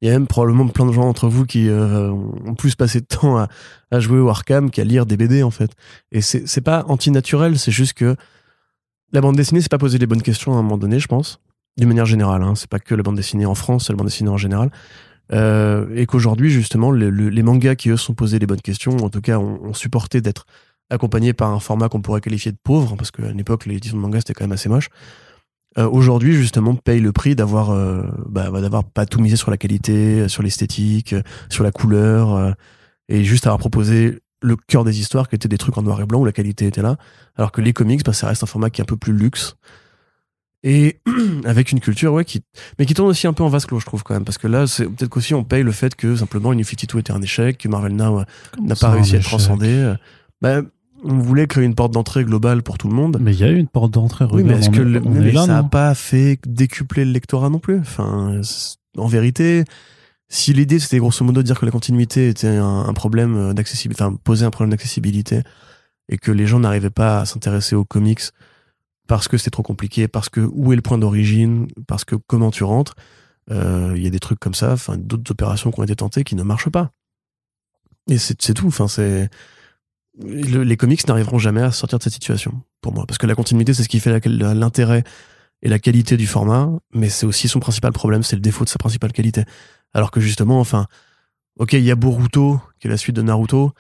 Il 0.02 0.08
y 0.08 0.12
a 0.12 0.14
même 0.14 0.28
probablement 0.28 0.68
plein 0.68 0.86
de 0.86 0.92
gens 0.92 1.08
entre 1.08 1.30
vous 1.30 1.46
qui 1.46 1.70
euh, 1.70 2.10
ont 2.10 2.54
plus 2.54 2.76
passé 2.76 3.00
de 3.00 3.06
temps 3.06 3.38
à, 3.38 4.00
jouer 4.00 4.20
au 4.20 4.28
Arkham 4.30 4.70
qu'à 4.70 4.84
lire 4.84 5.06
des 5.06 5.16
BD, 5.16 5.42
en 5.42 5.52
fait. 5.52 5.72
Et 6.12 6.22
c'est 6.22 6.62
pas 6.62 6.84
antinaturel, 6.90 7.58
c'est 7.58 7.72
juste 7.72 7.94
que 7.94 8.16
la 9.14 9.22
bande 9.22 9.38
dessinée, 9.38 9.62
c'est 9.62 9.72
pas 9.72 9.78
poser 9.78 9.98
les 9.98 10.06
bonnes 10.06 10.22
questions 10.22 10.54
à 10.54 10.58
un 10.58 10.62
moment 10.62 10.78
donné, 10.78 11.00
je 11.00 11.08
pense 11.08 11.40
d'une 11.80 11.88
manière 11.88 12.06
générale. 12.06 12.44
Hein. 12.44 12.54
C'est 12.56 12.70
pas 12.70 12.80
que 12.80 12.94
la 12.94 13.04
bande 13.04 13.16
dessinée 13.16 13.46
en 13.46 13.56
France, 13.56 13.88
c'est 13.88 13.94
la 13.94 13.98
bande 13.98 14.08
dessinée 14.08 14.30
en 14.30 14.38
général. 14.38 14.70
Euh, 15.32 15.88
et 15.96 16.06
qu'aujourd'hui, 16.06 16.50
justement, 16.50 16.92
les 16.92 17.44
mangas 17.44 17.76
qui, 17.76 17.90
eux, 17.90 17.98
sont 17.98 18.14
posés 18.14 18.40
les 18.40 18.48
bonnes 18.48 18.62
questions, 18.62 18.98
en 18.98 19.10
tout 19.10 19.22
cas, 19.22 19.38
ont, 19.38 19.74
supporté 19.74 20.22
d'être 20.22 20.46
accompagnés 20.90 21.34
par 21.34 21.52
un 21.52 21.60
format 21.60 21.88
qu'on 21.88 22.02
pourrait 22.02 22.22
qualifier 22.22 22.52
de 22.52 22.58
pauvre, 22.62 22.96
parce 22.96 23.12
qu'à 23.12 23.30
une 23.30 23.40
époque, 23.40 23.66
l'édition 23.66 23.98
de 23.98 24.02
manga, 24.02 24.20
c'était 24.20 24.34
quand 24.34 24.44
même 24.44 24.52
assez 24.52 24.70
moche. 24.70 24.90
Euh, 25.78 25.88
aujourd'hui, 25.88 26.34
justement, 26.34 26.76
paye 26.76 27.00
le 27.00 27.12
prix 27.12 27.36
d'avoir 27.36 27.70
euh, 27.70 28.04
bah, 28.28 28.50
bah, 28.50 28.60
d'avoir 28.60 28.84
pas 28.84 29.06
tout 29.06 29.22
misé 29.22 29.36
sur 29.36 29.52
la 29.52 29.58
qualité, 29.58 30.28
sur 30.28 30.42
l'esthétique, 30.42 31.14
sur 31.50 31.64
la 31.64 31.72
couleur, 31.72 32.56
et 33.08 33.24
juste 33.24 33.46
avoir 33.46 33.60
proposé 33.60 34.20
le 34.42 34.56
cœur 34.56 34.84
des 34.84 35.00
histoires 35.00 35.30
qui 35.30 35.36
étaient 35.36 35.48
des 35.48 35.58
trucs 35.58 35.78
en 35.78 35.84
noir 35.84 36.02
et 36.02 36.06
blanc 36.06 36.22
où 36.22 36.26
la 36.26 36.32
qualité 36.32 36.66
était 36.66 36.82
là, 36.82 36.98
alors 37.36 37.52
que 37.52 37.62
les 37.62 37.74
comics, 37.74 38.04
bah, 38.04 38.14
ça 38.14 38.28
reste 38.28 38.42
un 38.42 38.48
format 38.48 38.72
qui 38.72 38.82
est 38.82 38.84
un 38.84 38.86
peu 38.86 38.98
plus 38.98 39.14
luxe, 39.14 39.56
et 40.64 41.00
avec 41.46 41.72
une 41.72 41.80
culture 41.80 42.14
ouais 42.14 42.26
qui 42.26 42.42
mais 42.78 42.86
qui 42.86 42.94
tourne 42.94 43.10
aussi 43.10 43.28
un 43.28 43.34
peu 43.34 43.44
en 43.44 43.50
vase 43.50 43.66
clos 43.66 43.80
je 43.80 43.86
trouve 43.86 44.04
quand 44.04 44.14
même. 44.14 44.26
Parce 44.26 44.38
que 44.38 44.48
là 44.48 44.68
c'est 44.68 44.86
peut-être 44.86 45.10
qu'aussi 45.10 45.34
on 45.34 45.44
paye 45.44 45.64
le 45.64 45.72
fait 45.72 45.96
que 45.96 46.16
simplement 46.16 46.54
New 46.54 46.64
52 46.64 47.00
était 47.00 47.12
un 47.12 47.22
échec 47.22 47.58
que 47.58 47.68
Marvel 47.68 47.96
Now 47.96 48.20
euh, 48.20 48.24
n'a 48.62 48.76
pas 48.76 48.92
réussi 48.92 49.16
à 49.16 49.20
transcender 49.20 49.94
bah, 50.42 50.62
on 51.04 51.18
voulait 51.18 51.48
créer 51.48 51.64
une 51.64 51.76
porte 51.76 51.94
d'entrée 51.94 52.26
globale 52.26 52.62
pour 52.62 52.78
tout 52.78 52.90
le 52.90 52.94
monde. 52.94 53.18
Mais 53.22 53.34
il 53.34 53.40
y 53.40 53.44
a 53.44 53.50
eu 53.50 53.58
une 53.58 53.68
porte 53.68 53.92
d'entrée 53.92 54.26
oui 54.32 54.44
mais 54.44 54.56
est-ce 54.56 54.70
que 54.70 55.34
ça 55.34 55.48
n'a 55.48 55.64
pas 55.64 55.94
fait 55.96 56.40
décupler 56.46 57.06
le 57.06 57.12
lectorat 57.12 57.50
non 57.50 57.60
plus. 57.60 57.80
Enfin 57.80 58.42
en 58.98 59.08
vérité 59.08 59.64
si 60.30 60.54
l'idée 60.54 60.80
c'était 60.80 61.00
grosso 61.00 61.26
modo 61.26 61.42
de 61.42 61.46
dire 61.46 61.60
que 61.60 61.66
la 61.66 61.72
continuité 61.72 62.30
était 62.30 62.48
un, 62.48 62.94
problème 62.94 63.36
euh, 63.36 63.54
d'accessibilité 63.54 64.04
enfin 64.04 64.16
poser 64.24 64.46
un 64.46 64.52
problème 64.52 64.70
d'accessibilité 64.70 65.42
et 66.08 66.18
que 66.18 66.32
les 66.32 66.46
gens 66.46 66.60
n'arrivaient 66.60 66.92
pas 66.92 67.22
à 67.22 67.26
s'intéresser 67.26 67.76
aux 67.76 67.86
comics 67.86 68.22
parce 69.10 69.28
que 69.28 69.40
c'est 69.40 69.50
trop 69.50 69.64
compliqué, 69.64 70.08
parce 70.08 70.30
que 70.30 70.40
où 70.40 70.72
est 70.72 70.76
le 70.76 70.84
point 70.84 71.00
d'origine, 71.00 71.68
parce 71.88 72.06
que 72.06 72.16
comment 72.16 72.52
tu 72.52 72.64
rentres. 72.64 72.94
Euh, 73.50 73.94
il 73.98 74.04
y 74.04 74.08
a 74.08 74.12
des 74.12 74.20
trucs 74.20 74.40
comme 74.40 74.54
ça, 74.54 74.76
d'autres 75.00 75.32
opérations 75.32 75.72
qui 75.72 75.80
ont 75.80 75.84
été 75.84 75.96
tentées 75.96 76.24
qui 76.24 76.36
ne 76.36 76.44
marchent 76.44 76.70
pas. 76.70 76.92
Et 78.08 78.20
c'est 78.20 78.54
tout. 78.54 78.68
Enfin 78.68 78.88
c'est 78.88 79.30
les 80.22 80.78
comics 80.78 81.08
n'arriveront 81.08 81.40
jamais 81.40 81.62
à 81.62 81.72
sortir 81.72 81.98
de 81.98 82.04
cette 82.04 82.14
situation 82.14 82.62
pour 82.82 82.94
moi, 82.94 83.06
parce 83.08 83.18
que 83.18 83.26
la 83.26 83.34
continuité 83.34 83.74
c'est 83.74 83.82
ce 83.84 83.90
qui 83.90 84.00
fait 84.00 84.24
l'intérêt 84.28 85.04
et 85.64 85.70
la 85.70 85.80
qualité 85.80 86.16
du 86.16 86.28
format, 86.28 86.70
mais 86.94 87.10
c'est 87.10 87.26
aussi 87.26 87.48
son 87.48 87.60
principal 87.60 87.92
problème, 87.92 88.22
c'est 88.22 88.36
le 88.36 88.42
défaut 88.42 88.64
de 88.64 88.70
sa 88.70 88.78
principale 88.78 89.12
qualité. 89.12 89.44
Alors 89.92 90.12
que 90.12 90.20
justement, 90.20 90.60
enfin, 90.60 90.86
ok, 91.58 91.74
il 91.74 91.84
y 91.84 91.92
a 91.92 91.96
Boruto 91.96 92.62
qui 92.80 92.88
est 92.88 92.92
la 92.92 92.98
suite 92.98 93.16
de 93.16 93.24
Naruto, 93.24 93.74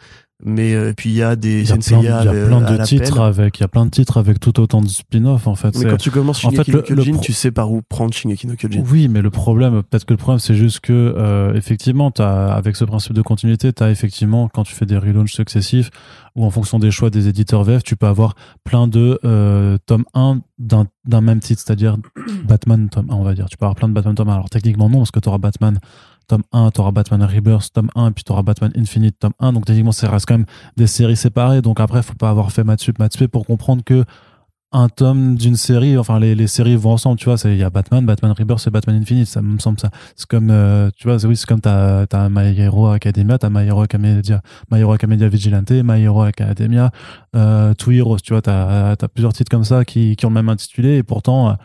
mais 0.43 0.73
euh, 0.73 0.93
puis 0.95 1.09
il 1.09 1.15
y 1.15 1.23
a 1.23 1.35
des 1.35 1.63
il 1.63 1.67
y 1.67 2.07
a 2.07 2.23
plein, 2.23 2.61
de 2.61 2.83
titres 2.83 3.19
avec 3.19 3.57
il 3.57 3.61
y 3.61 3.63
a 3.65 3.67
plein 3.67 3.85
de 3.85 3.91
titres 3.91 4.17
avec 4.17 4.39
tout 4.39 4.57
autant 4.61 4.81
de 4.81 4.87
spin-off 4.87 5.47
en 5.47 5.55
fait. 5.55 5.77
Mais 5.77 5.89
quand 5.89 5.97
tu 5.97 6.11
commences 6.11 6.39
Shingeki 6.39 6.71
no 6.71 6.81
Kyojin 6.81 7.17
tu 7.17 7.33
sais 7.33 7.51
par 7.51 7.71
où 7.71 7.81
prendre 7.81 8.13
Shingeki 8.13 8.47
no 8.47 8.55
Kyojin. 8.55 8.81
Oui 8.89 9.09
mais 9.09 9.21
le 9.21 9.31
problème 9.31 9.83
peut-être 9.83 10.05
que 10.05 10.13
le 10.13 10.17
problème 10.17 10.39
c'est 10.39 10.55
juste 10.55 10.79
que 10.79 10.93
euh, 10.93 11.53
effectivement 11.55 12.11
as, 12.19 12.53
avec 12.53 12.77
ce 12.77 12.85
principe 12.85 13.13
de 13.13 13.21
continuité 13.21 13.73
tu 13.73 13.83
as 13.83 13.91
effectivement 13.91 14.47
quand 14.47 14.63
tu 14.63 14.73
fais 14.73 14.85
des 14.85 14.97
relaunchs 14.97 15.33
successifs 15.33 15.89
ou 16.37 16.45
en 16.45 16.51
fonction 16.51 16.79
des 16.79 16.91
choix 16.91 17.09
des 17.09 17.27
éditeurs 17.27 17.65
VF 17.65 17.83
tu 17.83 17.97
peux 17.97 18.07
avoir 18.07 18.35
plein 18.63 18.87
de 18.87 19.19
euh, 19.25 19.77
tome 19.85 20.05
1 20.13 20.39
d'un 20.59 21.21
même 21.21 21.41
titre 21.41 21.61
c'est-à-dire 21.65 21.97
Batman 22.45 22.87
tome 22.89 23.09
1 23.09 23.13
on 23.13 23.23
va 23.23 23.33
dire. 23.33 23.47
Tu 23.49 23.57
peux 23.57 23.65
avoir 23.65 23.75
plein 23.75 23.89
de 23.89 23.93
Batman 23.93 24.15
tome 24.15 24.29
1 24.29 24.33
alors 24.33 24.49
techniquement 24.49 24.89
non 24.89 24.99
parce 24.99 25.11
que 25.11 25.19
tu 25.19 25.27
auras 25.27 25.37
Batman 25.37 25.79
tome 26.29 26.43
1, 26.53 26.71
tu 26.71 26.79
auras 26.79 26.91
Batman 26.91 27.23
Rebirth, 27.23 27.73
tome 27.73 27.89
1, 27.95 28.13
puis 28.13 28.23
tu 28.23 28.31
auras 28.31 28.43
Batman 28.43 28.71
Infinite, 28.77 29.17
tome 29.19 29.33
1. 29.39 29.53
Donc, 29.53 29.65
techniquement, 29.65 29.91
ça 29.91 30.09
reste 30.09 30.25
quand 30.27 30.35
même 30.35 30.45
des 30.77 30.87
séries 30.87 31.17
séparées. 31.17 31.61
Donc, 31.61 31.79
après, 31.79 32.01
faut 32.01 32.13
pas 32.13 32.29
avoir 32.29 32.51
fait 32.51 32.63
Matsup, 32.63 32.97
Matsup 32.99 33.27
pour 33.27 33.45
comprendre 33.45 33.83
que 33.83 34.05
un 34.71 34.87
tome 34.87 35.33
d'une 35.33 35.55
série, 35.55 35.97
enfin, 35.97 36.19
les, 36.19 36.45
séries 36.45 36.75
vont 36.75 36.91
ensemble, 36.91 37.17
tu 37.17 37.25
vois. 37.25 37.37
Il 37.45 37.57
y 37.57 37.63
a 37.63 37.71
Batman, 37.71 38.05
Batman 38.05 38.33
Rebirth 38.37 38.67
et 38.67 38.69
Batman 38.69 38.95
Infinite. 39.01 39.25
Ça 39.25 39.41
me 39.41 39.57
semble 39.57 39.79
ça. 39.79 39.89
C'est 40.15 40.27
comme, 40.27 40.51
euh, 40.51 40.91
tu 40.95 41.07
vois, 41.07 41.17
oui, 41.25 41.35
c'est 41.35 41.47
comme 41.47 41.59
t'as, 41.59 42.05
t'as 42.05 42.29
My 42.29 42.55
Hero 42.55 42.87
Academia, 42.87 43.39
t'as 43.39 43.49
My 43.49 43.65
Hero 43.65 43.81
Academia, 43.81 44.41
My 44.71 44.79
Hero 44.79 44.93
Academia 44.93 45.27
Vigilante, 45.27 45.71
My 45.71 45.99
Hero 46.03 46.21
Academia, 46.21 46.91
euh, 47.35 47.73
Two 47.73 47.93
Heroes, 47.93 48.19
tu 48.23 48.33
vois, 48.33 48.43
t'as, 48.43 48.95
t'as 48.95 49.07
plusieurs 49.07 49.33
titres 49.33 49.49
comme 49.49 49.63
ça 49.63 49.83
qui, 49.83 50.15
qui 50.15 50.27
ont 50.27 50.29
le 50.29 50.35
même 50.35 50.49
intitulé 50.49 50.97
et 50.97 51.03
pourtant, 51.03 51.57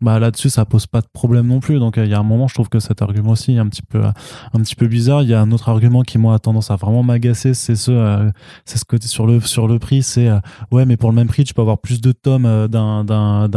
bah 0.00 0.18
là-dessus 0.18 0.48
ça 0.48 0.64
pose 0.64 0.86
pas 0.86 1.00
de 1.00 1.06
problème 1.12 1.46
non 1.46 1.60
plus. 1.60 1.78
Donc 1.78 1.96
il 1.98 2.06
y 2.06 2.14
a 2.14 2.18
un 2.18 2.22
moment 2.22 2.48
je 2.48 2.54
trouve 2.54 2.68
que 2.68 2.78
cet 2.80 3.02
argument 3.02 3.32
aussi 3.32 3.54
est 3.54 3.58
un 3.58 3.66
petit 3.66 3.82
peu 3.82 4.02
un 4.02 4.60
petit 4.60 4.74
peu 4.74 4.86
bizarre. 4.86 5.22
Il 5.22 5.28
y 5.28 5.34
a 5.34 5.40
un 5.40 5.52
autre 5.52 5.68
argument 5.68 6.02
qui 6.02 6.16
moi 6.18 6.34
a 6.34 6.38
tendance 6.38 6.70
à 6.70 6.76
vraiment 6.76 7.02
m'agacer 7.02 7.52
c'est 7.54 7.76
ce 7.76 7.90
euh, 7.90 8.30
c'est 8.64 8.78
ce 8.78 8.84
côté 8.84 9.08
sur 9.08 9.26
le 9.26 9.40
sur 9.40 9.68
le 9.68 9.78
prix 9.78 10.02
c'est 10.02 10.28
euh, 10.28 10.38
ouais 10.70 10.86
mais 10.86 10.96
pour 10.96 11.10
le 11.10 11.16
même 11.16 11.28
prix 11.28 11.44
tu 11.44 11.52
peux 11.52 11.60
avoir 11.60 11.78
plus 11.78 12.00
de 12.00 12.12
tomes 12.12 12.46
euh, 12.46 12.66
d'un 12.66 13.04
d'un 13.04 13.48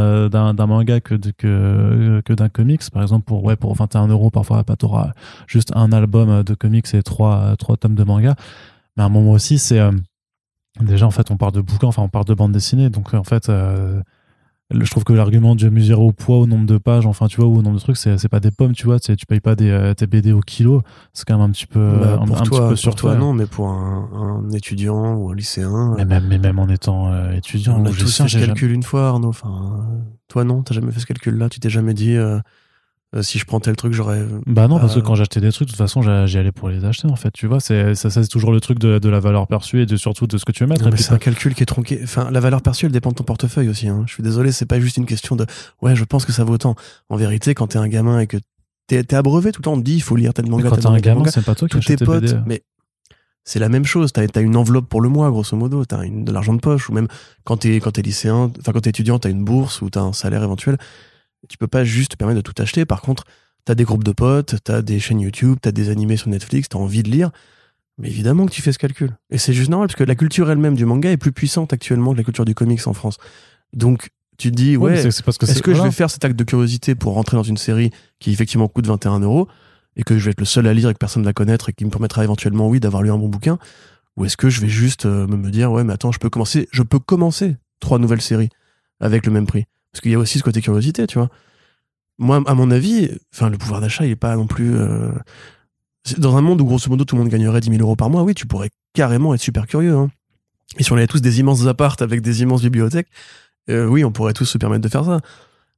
d'un 0.54 0.68
manga 0.68 1.00
que 1.00 1.16
que 1.16 2.22
que 2.26 2.34
d'un 2.34 2.50
comics. 2.50 2.82
Par 2.92 3.02
exemple 3.02 3.24
pour 3.26 3.44
ouais 3.44 3.56
pour 3.56 3.74
21 3.76 4.08
euros 4.08 4.30
parfois 4.30 4.64
pas 4.64 4.76
t'auras 4.76 5.12
juste 5.48 5.72
un 5.76 5.92
album 5.94 6.44
de 6.44 6.54
comics 6.56 6.94
et 6.94 7.04
trois 7.04 7.56
trois 7.58 7.78
tomes 7.78 7.96
de 7.96 8.04
manga. 8.04 8.36
Mais 8.98 9.04
à 9.04 9.06
un 9.06 9.10
moment 9.10 9.32
aussi 9.32 9.60
c'est 9.60 9.80
déjà 10.82 11.08
en 11.08 11.12
fait 11.12 11.32
on 11.32 11.38
parle 11.38 11.54
de 11.54 11.62
bouquins 11.62 11.88
enfin 11.88 12.02
on 12.02 12.10
parle 12.10 12.26
de 12.26 12.34
bande 12.34 12.52
dessinée. 12.52 12.90
Donc 12.90 13.14
en 13.14 13.24
fait 13.24 13.50
je 14.74 14.90
trouve 14.90 15.04
que 15.04 15.14
l'argument 15.14 15.56
de 15.56 15.70
mesurer 15.70 16.02
au 16.02 16.12
poids, 16.12 16.38
au 16.38 16.48
nombre 16.48 16.66
de 16.66 16.78
pages, 16.78 17.06
enfin, 17.06 17.28
tu 17.28 17.38
vois, 17.40 17.50
ou 17.50 17.58
au 17.58 17.62
nombre 17.62 17.76
de 17.76 17.82
trucs, 17.82 17.98
c'est, 17.98 18.28
pas 18.28 18.40
des 18.40 18.52
pommes, 18.52 18.74
tu 18.74 18.86
vois, 18.86 19.00
tu 19.00 19.26
payes 19.26 19.40
pas 19.40 19.56
des, 19.56 19.70
euh, 19.70 19.94
tes 19.94 20.08
BD 20.08 20.32
au 20.32 20.42
kilo, 20.42 20.82
c'est 21.14 21.26
quand 21.26 21.38
même 21.38 21.50
un 21.50 21.52
petit 21.52 21.68
peu, 21.68 21.94
bah, 22.00 22.20
un, 22.22 22.26
petit 22.26 22.50
peu 22.50 22.76
sur 22.76 22.96
toi. 22.96 23.16
non, 23.16 23.34
mais 23.34 23.46
pour 23.46 23.70
un, 23.70 24.50
étudiant 24.54 25.16
ou 25.16 25.30
un 25.32 25.36
lycéen. 25.36 25.94
Mais 25.98 26.06
même, 26.06 26.26
mais 26.28 26.38
même 26.38 26.60
en 26.60 26.68
étant 26.68 27.12
euh, 27.12 27.34
étudiant. 27.34 27.80
On 27.80 27.86
a 27.86 27.92
tous 27.92 28.18
fait 28.18 28.28
ce 28.28 28.38
calcul 28.38 28.72
une 28.72 28.84
fois, 28.84 29.08
Arnaud. 29.08 29.30
Enfin, 29.30 29.88
toi, 30.28 30.44
non, 30.44 30.64
t'as 30.64 30.74
jamais 30.74 30.92
fait 30.92 31.00
ce 31.00 31.06
calcul-là, 31.06 31.50
tu 31.50 31.60
t'es 31.60 31.70
jamais 31.70 31.94
dit, 31.94 32.16
euh, 32.16 32.40
euh, 33.16 33.22
si 33.22 33.38
je 33.38 33.46
prends 33.46 33.60
tel 33.60 33.76
truc, 33.76 33.94
j'aurais. 33.94 34.26
Bah 34.48 34.68
non, 34.68 34.80
parce 34.80 34.96
que 34.96 35.00
quand 35.00 35.16
j'achetais 35.16 35.40
des 35.40 35.52
trucs, 35.52 35.68
de 35.68 35.74
toute 35.74 35.78
façon, 35.78 36.02
j'y 36.26 36.38
allais 36.38 36.52
pour 36.52 36.70
les 36.70 36.84
acheter, 36.84 37.08
en 37.08 37.16
fait. 37.16 37.32
Tu 37.32 37.48
vois, 37.48 37.60
c'est 37.60 37.94
ça, 37.96 38.10
c'est 38.10 38.28
toujours 38.28 38.52
le 38.52 38.60
truc 38.60 38.80
de, 38.80 38.98
de, 38.98 39.10
la 39.10 39.20
valeur 39.20 39.48
perçue 39.48 39.82
et 39.82 39.86
de, 39.86 39.98
surtout 39.98 40.26
de 40.26 40.38
ce 40.38 40.46
que 40.46 40.52
tu 40.52 40.64
veux 40.64 40.70
mettre. 40.70 40.90
mais 40.90 40.98
c'est 40.98 41.14
un 41.14 41.20
calcul 41.20 41.54
qui 41.54 41.64
est 41.64 41.68
tronqué. 41.68 42.00
Enfin, 42.04 42.30
la 42.32 42.40
valeur 42.40 42.62
perçue, 42.62 42.88
elle 42.88 42.92
dépend 42.92 43.12
de 43.12 43.16
ton 43.16 43.24
portefeuille 43.24 43.70
aussi. 43.70 43.88
Hein. 43.88 44.04
Je 44.08 44.14
suis 44.14 44.24
désolé, 44.24 44.52
c'est 44.52 44.66
pas 44.66 44.80
juste 44.80 44.98
une 44.98 45.06
question 45.06 45.36
de 45.36 45.46
ouais, 45.82 45.96
je 45.96 46.04
pense 46.04 46.26
que 46.26 46.32
ça 46.32 46.44
vaut 46.44 46.58
tant. 46.58 46.76
En 47.10 47.16
vérité, 47.16 47.54
quand 47.54 47.68
t'es 47.68 47.78
un 47.78 47.88
gamin 47.88 48.20
et 48.20 48.28
que 48.28 48.38
t'es 48.88 48.98
es 48.98 49.14
abreuvé 49.14 49.52
tout 49.52 49.62
le 49.62 49.66
temps, 49.66 49.74
on 49.74 49.80
te 49.80 49.84
dit 49.84 49.96
il 49.96 50.02
faut 50.02 50.16
lire 50.16 50.34
tel 50.34 50.48
manga. 50.50 50.70
quand 50.70 50.78
t'es 50.78 50.88
un 50.88 50.98
gamin, 50.98 51.26
c'est 51.26 51.46
pas 51.46 51.56
toi 51.56 51.68
qui 51.68 51.80
tes 51.80 51.98
potes. 51.98 52.36
Mais 52.48 52.64
c'est 53.44 53.60
la 53.60 53.70
même 53.70 53.86
chose. 53.86 54.12
T'as 54.14 54.24
as 54.34 54.42
une 54.42 54.56
enveloppe 54.56 54.88
pour 54.88 55.02
le 55.02 55.10
mois, 55.10 55.30
grosso 55.30 55.56
modo. 55.56 55.86
T'as 55.86 56.04
de 56.08 56.32
l'argent 56.32 56.54
de 56.54 56.60
poche, 56.60 56.90
ou 56.90 56.94
même 56.94 57.08
quand 57.44 57.58
t'es 57.58 57.76
quand 57.76 57.92
t'es 57.92 58.02
lycéen, 58.02 58.52
enfin 58.60 58.72
quand 58.72 58.82
t'es 58.82 58.90
étudiant, 58.90 59.20
t'as 59.20 59.30
une 59.30 59.44
bourse 59.44 59.82
ou 59.82 59.90
t'as 59.90 60.02
un 60.02 60.14
salaire 60.14 60.44
éventuel. 60.44 60.78
Tu 61.50 61.58
peux 61.58 61.68
pas 61.68 61.84
juste 61.84 62.12
te 62.12 62.18
permettre 62.18 62.38
de 62.38 62.42
tout 62.42 62.60
acheter. 62.62 62.86
Par 62.86 63.02
contre, 63.02 63.26
T'as 63.66 63.76
des 63.76 63.86
groupes 63.86 64.04
de 64.04 64.12
potes, 64.12 64.56
t'as 64.64 64.82
des 64.82 65.00
chaînes 65.00 65.22
YouTube, 65.22 65.58
t'as 65.62 65.72
des 65.72 65.90
animés 65.90 66.18
sur 66.18 66.30
Netflix, 66.30 66.68
t'as 66.70 66.80
envie 66.80 67.02
de 67.02 67.10
lire. 67.10 67.32
Mais 67.98 68.10
évidemment 68.10 68.46
que 68.46 68.52
tu 68.52 68.62
fais 68.62 68.74
ce 68.74 68.80
calcul. 68.80 69.16
Et 69.30 69.38
c'est 69.38 69.54
juste 69.54 69.70
normal, 69.70 69.88
parce 69.88 69.96
que 69.96 70.04
la 70.04 70.16
culture 70.16 70.52
elle-même 70.52 70.76
du 70.76 70.86
manga 70.86 71.10
est 71.10 71.18
plus 71.18 71.32
puissante 71.32 71.72
actuellement 71.72 72.12
que 72.12 72.18
la 72.18 72.24
culture 72.24 72.44
du 72.44 72.56
comics 72.56 72.86
en 72.88 72.94
France. 72.94 73.18
Donc, 73.72 74.10
tu 74.38 74.52
te 74.52 74.56
dis, 74.56 74.76
ouais, 74.76 74.96
est-ce 74.96 75.22
que, 75.62 75.74
je 75.74 75.82
vais 75.82 75.92
faire 75.92 76.10
cet 76.10 76.26
acte 76.26 76.36
de 76.36 76.44
curiosité 76.44 76.96
pour 76.96 77.14
rentrer 77.14 77.38
dans 77.38 77.44
une 77.44 77.58
série 77.58 77.92
qui 78.20 78.32
effectivement 78.32 78.68
coûte 78.68 78.88
21 78.88 79.20
euros 79.20 79.48
et 79.96 80.04
que 80.04 80.18
je 80.18 80.26
vais 80.26 80.32
être 80.32 80.42
le 80.42 80.46
seul 80.46 80.68
à 80.68 80.74
lire 80.74 80.90
et 80.90 80.94
que 80.94 80.98
personne 80.98 81.22
ne 81.22 81.28
va 81.28 81.34
connaître 81.34 81.70
et 81.70 81.74
qui 81.74 81.86
me 81.86 81.92
permettra 81.92 82.24
éventuellement, 82.24 82.68
oui, 82.68 82.80
d'avoir 82.80 83.04
lu 83.04 83.12
un 83.12 83.18
bon 83.18 83.30
bouquin? 83.30 83.60
Ou 84.18 84.26
est-ce 84.26 84.36
que 84.36 84.50
je 84.50 84.60
vais 84.60 84.70
juste 84.70 85.06
euh, 85.06 85.26
me 85.28 85.52
dire, 85.52 85.72
ouais, 85.72 85.84
mais 85.84 85.94
attends, 85.94 86.12
je 86.12 86.20
peux 86.20 86.30
commencer, 86.30 86.68
je 86.72 86.84
peux 86.84 87.00
commencer 87.00 87.56
trois 87.80 88.00
nouvelles 88.00 88.22
séries 88.22 88.50
avec 89.00 89.26
le 89.26 89.32
même 89.32 89.46
prix? 89.46 89.66
Parce 89.94 90.02
qu'il 90.02 90.12
y 90.12 90.16
a 90.16 90.20
aussi 90.20 90.40
ce 90.40 90.44
côté 90.44 90.62
curiosité, 90.62 91.08
tu 91.08 91.18
vois 91.18 91.30
moi, 92.18 92.42
à 92.46 92.54
mon 92.54 92.72
avis, 92.72 93.10
enfin, 93.34 93.50
le 93.50 93.58
pouvoir 93.58 93.82
d'achat, 93.82 94.06
il 94.06 94.12
est 94.12 94.16
pas 94.16 94.36
non 94.36 94.48
plus. 94.48 94.76
Euh, 94.76 95.12
Dans 96.18 96.36
un 96.36 96.42
monde 96.42 96.62
où 96.62 96.66
grosso 96.66 96.90
modo 96.90 97.06
tout 97.06 97.16
le 97.16 97.22
monde 97.22 97.32
gagnerait 97.32 97.62
10 97.62 97.70
000 97.70 97.82
euros 97.82 97.96
par 97.96 98.10
mois, 98.10 98.24
oui, 98.24 98.34
tu 98.34 98.46
pourrais 98.46 98.70
carrément 98.94 99.34
être 99.34 99.42
super 99.42 99.68
curieux. 99.68 99.96
Hein. 99.96 100.12
Et 100.78 100.84
si 100.84 100.92
on 100.92 100.98
avait 100.98 101.08
tous 101.08 101.22
des 101.22 101.40
immenses 101.40 101.66
appartes 101.66 102.02
avec 102.02 102.22
des 102.22 102.42
immenses 102.42 102.62
bibliothèques, 102.62 103.08
euh, 103.70 103.86
oui, 103.86 104.04
on 104.04 104.12
pourrait 104.12 104.34
tous 104.34 104.46
se 104.46 104.58
permettre 104.58 104.82
de 104.82 104.90
faire 104.90 105.06
ça. 105.06 105.22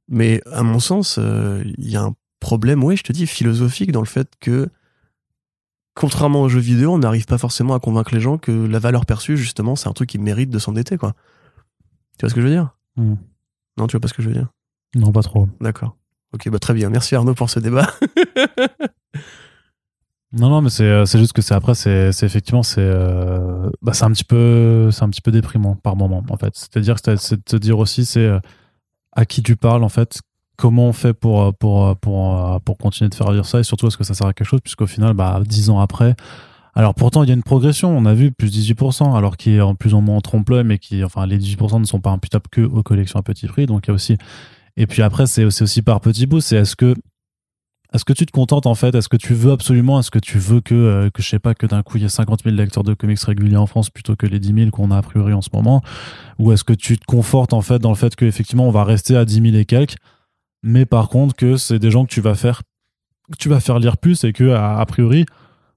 Mais 0.08 0.42
à 0.52 0.62
mon 0.62 0.80
sens, 0.80 1.16
euh, 1.18 1.62
il 1.78 1.90
y 1.90 1.96
a 1.96 2.02
un 2.02 2.14
problème, 2.40 2.82
oui, 2.84 2.96
je 2.96 3.02
te 3.02 3.12
dis, 3.12 3.26
philosophique 3.26 3.92
dans 3.92 4.00
le 4.00 4.06
fait 4.06 4.28
que, 4.40 4.68
contrairement 5.94 6.42
aux 6.42 6.48
jeux 6.48 6.60
vidéo, 6.60 6.92
on 6.92 6.98
n'arrive 6.98 7.26
pas 7.26 7.38
forcément 7.38 7.74
à 7.74 7.80
convaincre 7.80 8.14
les 8.14 8.20
gens 8.20 8.38
que 8.38 8.52
la 8.52 8.78
valeur 8.78 9.06
perçue, 9.06 9.36
justement, 9.36 9.76
c'est 9.76 9.88
un 9.88 9.92
truc 9.92 10.08
qui 10.08 10.18
mérite 10.18 10.50
de 10.50 10.58
s'endetter, 10.58 10.96
quoi. 10.96 11.14
Tu 12.18 12.22
vois 12.22 12.30
ce 12.30 12.34
que 12.34 12.40
je 12.40 12.46
veux 12.46 12.52
dire? 12.52 12.76
Hmm. 12.96 13.14
Non, 13.78 13.86
tu 13.86 13.92
vois 13.92 14.00
pas 14.00 14.08
ce 14.08 14.14
que 14.14 14.22
je 14.22 14.28
veux 14.28 14.34
dire? 14.34 14.48
Non, 14.94 15.12
pas 15.12 15.22
trop. 15.22 15.48
D'accord. 15.60 15.96
Ok, 16.32 16.48
bah 16.48 16.58
très 16.58 16.74
bien. 16.74 16.90
Merci 16.90 17.14
Arnaud 17.14 17.34
pour 17.34 17.50
ce 17.50 17.60
débat. 17.60 17.88
Non, 20.32 20.50
non, 20.50 20.60
mais 20.60 20.70
c'est 20.70 20.84
euh, 20.84 21.06
c'est 21.06 21.18
juste 21.18 21.32
que 21.32 21.40
c'est 21.40 21.54
après, 21.54 21.74
c'est 21.74 22.12
c'est 22.12 22.26
effectivement, 22.26 22.62
c'est 22.62 22.80
euh, 22.80 23.70
bah, 23.80 23.92
c'est 23.94 24.04
un 24.04 24.10
petit 24.10 24.24
peu, 24.24 24.90
c'est 24.90 25.02
un 25.04 25.08
petit 25.08 25.20
peu 25.22 25.30
déprimant 25.30 25.76
par 25.76 25.96
moment, 25.96 26.22
en 26.28 26.36
fait. 26.36 26.54
C'est-à-dire, 26.54 26.96
que 26.96 27.00
c'est 27.04 27.16
c'est 27.16 27.36
de 27.36 27.42
te 27.42 27.56
dire 27.56 27.78
aussi, 27.78 28.04
c'est 28.04 28.20
euh, 28.20 28.40
à 29.12 29.24
qui 29.24 29.42
tu 29.42 29.56
parles, 29.56 29.84
en 29.84 29.88
fait, 29.88 30.20
comment 30.56 30.88
on 30.88 30.92
fait 30.92 31.14
pour 31.14 31.54
pour 31.54 31.96
pour 31.98 32.60
pour 32.62 32.76
continuer 32.76 33.08
de 33.08 33.14
faire 33.14 33.32
dire 33.32 33.46
ça, 33.46 33.60
et 33.60 33.62
surtout 33.62 33.86
est-ce 33.86 33.96
que 33.96 34.04
ça 34.04 34.14
sert 34.14 34.26
à 34.26 34.34
quelque 34.34 34.48
chose, 34.48 34.60
puisqu'au 34.60 34.86
final, 34.86 35.14
bah, 35.14 35.40
dix 35.46 35.70
ans 35.70 35.80
après. 35.80 36.16
Alors 36.76 36.94
pourtant, 36.94 37.22
il 37.22 37.28
y 37.28 37.32
a 37.32 37.34
une 37.34 37.42
progression. 37.42 37.96
On 37.96 38.04
a 38.04 38.12
vu 38.12 38.32
plus 38.32 38.52
18%, 38.54 39.16
alors 39.16 39.38
qui 39.38 39.54
est 39.54 39.60
en 39.62 39.74
plus 39.74 39.94
en 39.94 40.02
moins 40.02 40.18
en 40.18 40.20
trompe-l'œil, 40.20 40.62
mais 40.62 40.78
qui, 40.78 41.02
enfin, 41.02 41.26
les 41.26 41.38
18% 41.38 41.80
ne 41.80 41.86
sont 41.86 42.00
pas 42.00 42.10
imputables 42.10 42.48
que 42.52 42.60
aux 42.60 42.82
collections 42.82 43.18
à 43.18 43.22
petit 43.22 43.46
prix. 43.46 43.64
Donc 43.64 43.86
il 43.86 43.88
y 43.88 43.90
a 43.92 43.94
aussi. 43.94 44.18
Et 44.76 44.86
puis 44.86 45.00
après, 45.00 45.26
c'est 45.26 45.44
aussi 45.44 45.80
par 45.80 46.02
petits 46.02 46.26
bouts. 46.26 46.40
C'est 46.40 46.56
est-ce 46.56 46.76
que 46.76 46.94
est-ce 47.94 48.04
que 48.04 48.12
tu 48.12 48.26
te 48.26 48.30
contentes 48.30 48.66
en 48.66 48.74
fait? 48.74 48.94
Est-ce 48.94 49.08
que 49.08 49.16
tu 49.16 49.32
veux 49.32 49.52
absolument 49.52 49.98
Est-ce 50.00 50.10
que 50.10 50.18
tu 50.18 50.38
veux 50.38 50.60
que, 50.60 50.74
euh, 50.74 51.08
que 51.08 51.22
je 51.22 51.28
sais 51.28 51.38
pas, 51.38 51.54
que 51.54 51.64
d'un 51.64 51.82
coup 51.82 51.96
il 51.96 52.02
y 52.02 52.04
ait 52.04 52.10
50 52.10 52.42
000 52.44 52.54
lecteurs 52.54 52.82
de 52.82 52.92
comics 52.92 53.20
réguliers 53.20 53.56
en 53.56 53.66
France 53.66 53.88
plutôt 53.88 54.16
que 54.16 54.26
les 54.26 54.38
10 54.38 54.52
000 54.52 54.70
qu'on 54.70 54.90
a 54.90 54.98
a 54.98 55.02
priori 55.02 55.32
en 55.32 55.40
ce 55.40 55.48
moment? 55.54 55.82
Ou 56.38 56.52
est-ce 56.52 56.64
que 56.64 56.74
tu 56.74 56.98
te 56.98 57.06
confortes 57.06 57.54
en 57.54 57.62
fait 57.62 57.78
dans 57.78 57.88
le 57.88 57.96
fait 57.96 58.14
qu'effectivement 58.14 58.68
on 58.68 58.70
va 58.70 58.84
rester 58.84 59.16
à 59.16 59.24
10 59.24 59.40
000 59.40 59.56
et 59.56 59.64
quelques, 59.64 59.96
mais 60.62 60.84
par 60.84 61.08
contre 61.08 61.34
que 61.34 61.56
c'est 61.56 61.78
des 61.78 61.90
gens 61.90 62.04
que 62.04 62.10
tu 62.10 62.20
vas 62.20 62.34
faire, 62.34 62.60
que 63.32 63.38
tu 63.38 63.48
vas 63.48 63.60
faire 63.60 63.78
lire 63.78 63.96
plus 63.96 64.24
et 64.24 64.34
que 64.34 64.50
a 64.50 64.84
priori 64.84 65.24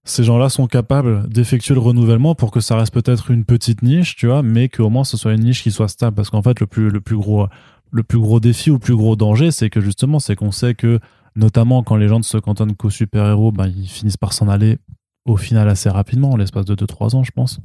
ces 0.09 0.23
gens-là 0.23 0.49
sont 0.49 0.67
capables 0.67 1.29
d'effectuer 1.29 1.73
le 1.73 1.79
renouvellement 1.79 2.35
pour 2.35 2.51
que 2.51 2.59
ça 2.59 2.75
reste 2.75 2.93
peut-être 2.93 3.31
une 3.31 3.45
petite 3.45 3.81
niche, 3.81 4.15
tu 4.15 4.27
vois, 4.27 4.43
mais 4.43 4.67
qu'au 4.69 4.89
moins 4.89 5.03
ce 5.03 5.17
soit 5.17 5.33
une 5.33 5.43
niche 5.43 5.63
qui 5.63 5.71
soit 5.71 5.87
stable. 5.87 6.15
Parce 6.15 6.29
qu'en 6.29 6.41
fait 6.41 6.59
le 6.59 6.67
plus 6.67 6.89
le 6.89 7.01
plus 7.01 7.17
gros 7.17 7.47
le 7.91 8.03
plus 8.03 8.19
gros 8.19 8.39
défi 8.39 8.69
ou 8.69 8.73
le 8.73 8.79
plus 8.79 8.95
gros 8.95 9.15
danger, 9.15 9.51
c'est 9.51 9.69
que 9.69 9.81
justement 9.81 10.19
c'est 10.19 10.35
qu'on 10.35 10.51
sait 10.51 10.75
que 10.75 10.99
notamment 11.35 11.83
quand 11.83 11.95
les 11.95 12.07
gens 12.07 12.19
ne 12.19 12.23
se 12.23 12.37
cantonnent 12.37 12.75
qu'aux 12.75 12.89
super-héros, 12.89 13.51
ben, 13.51 13.67
ils 13.67 13.87
finissent 13.87 14.17
par 14.17 14.33
s'en 14.33 14.47
aller 14.47 14.77
au 15.25 15.37
final 15.37 15.69
assez 15.69 15.89
rapidement, 15.89 16.31
en 16.31 16.37
l'espace 16.37 16.65
de 16.65 16.75
2-3 16.75 17.15
ans, 17.15 17.23
je 17.23 17.31
pense, 17.31 17.59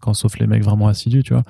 quand 0.00 0.14
sauf 0.14 0.38
les 0.38 0.46
mecs 0.46 0.62
vraiment 0.62 0.88
assidus, 0.88 1.22
tu 1.22 1.32
vois. 1.32 1.42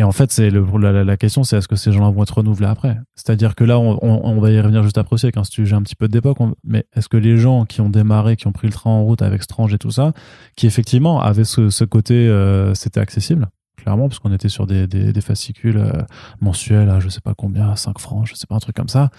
Et 0.00 0.02
en 0.02 0.12
fait, 0.12 0.32
c'est 0.32 0.48
la, 0.50 1.16
question, 1.18 1.44
c'est 1.44 1.58
est-ce 1.58 1.68
que 1.68 1.76
ces 1.76 1.92
gens-là 1.92 2.08
vont 2.08 2.22
être 2.22 2.38
renouvelés 2.38 2.68
après? 2.68 2.96
C'est-à-dire 3.16 3.54
que 3.54 3.64
là, 3.64 3.78
on, 3.78 4.40
va 4.40 4.50
y 4.50 4.58
revenir 4.58 4.82
juste 4.82 4.96
après 4.96 5.12
aussi 5.12 5.26
avec 5.26 5.36
un 5.36 5.44
sujet 5.44 5.76
un 5.76 5.82
petit 5.82 5.94
peu 5.94 6.08
d'époque, 6.08 6.38
mais 6.64 6.86
est-ce 6.96 7.10
que 7.10 7.18
les 7.18 7.36
gens 7.36 7.66
qui 7.66 7.82
ont 7.82 7.90
démarré, 7.90 8.36
qui 8.36 8.46
ont 8.46 8.52
pris 8.52 8.66
le 8.66 8.72
train 8.72 8.88
en 8.88 9.04
route 9.04 9.20
avec 9.20 9.42
Strange 9.42 9.74
et 9.74 9.78
tout 9.78 9.90
ça, 9.90 10.14
qui 10.56 10.66
effectivement 10.66 11.20
avaient 11.20 11.44
ce, 11.44 11.84
côté, 11.84 12.14
euh, 12.14 12.72
c'était 12.72 12.98
accessible? 12.98 13.50
Clairement, 13.76 14.08
parce 14.08 14.20
qu'on 14.20 14.32
était 14.32 14.48
sur 14.48 14.66
des, 14.66 15.12
fascicules 15.20 15.76
euh, 15.76 15.92
mensuels 16.40 16.88
à 16.88 16.98
je 16.98 17.10
sais 17.10 17.20
pas 17.20 17.34
combien, 17.36 17.68
à 17.68 17.76
5 17.76 17.98
francs, 17.98 18.26
je 18.26 18.36
sais 18.36 18.46
pas, 18.46 18.54
un 18.54 18.60
truc 18.60 18.76
comme 18.76 18.88
ça. 18.88 19.10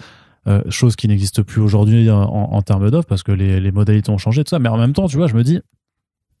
Euh, 0.48 0.62
chose 0.68 0.96
qui 0.96 1.06
n'existe 1.06 1.44
plus 1.44 1.60
aujourd'hui 1.60 2.10
en, 2.10 2.24
en 2.24 2.62
termes 2.62 2.90
d'offres 2.90 3.06
parce 3.06 3.22
que 3.22 3.30
les 3.30 3.70
modalités 3.70 4.10
ont 4.10 4.18
changé, 4.18 4.42
tout 4.42 4.50
ça. 4.50 4.58
Mais 4.58 4.68
en 4.68 4.78
même 4.78 4.94
temps, 4.94 5.06
tu 5.06 5.16
vois, 5.16 5.28
je 5.28 5.36
me 5.36 5.44
dis, 5.44 5.60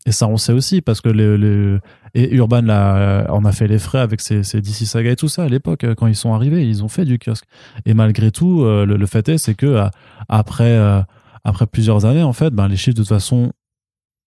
et 0.06 0.12
ça 0.12 0.26
on 0.26 0.36
sait 0.36 0.52
aussi 0.52 0.80
parce 0.80 1.00
que 1.00 1.08
les, 1.08 1.78
et 2.14 2.34
Urban 2.34 2.62
là, 2.62 3.26
on 3.30 3.44
a 3.44 3.52
fait 3.52 3.68
les 3.68 3.78
frais 3.78 4.00
avec 4.00 4.20
ses, 4.20 4.42
ses 4.42 4.60
DC 4.60 4.86
Saga 4.86 5.10
et 5.10 5.16
tout 5.16 5.28
ça 5.28 5.44
à 5.44 5.48
l'époque 5.48 5.84
euh, 5.84 5.94
quand 5.94 6.06
ils 6.06 6.16
sont 6.16 6.34
arrivés, 6.34 6.66
ils 6.66 6.84
ont 6.84 6.88
fait 6.88 7.04
du 7.04 7.18
kiosque. 7.18 7.44
Et 7.86 7.94
malgré 7.94 8.30
tout, 8.30 8.62
euh, 8.62 8.84
le, 8.84 9.06
fait 9.06 9.28
est, 9.28 9.38
c'est 9.38 9.54
que 9.54 9.66
euh, 9.66 9.88
après 10.28 10.76
euh, 10.76 11.00
après 11.44 11.66
plusieurs 11.66 12.04
années, 12.04 12.22
en 12.22 12.32
fait, 12.32 12.50
ben, 12.50 12.68
les 12.68 12.76
chiffres 12.76 12.96
de 12.96 13.02
toute 13.02 13.08
façon 13.08 13.52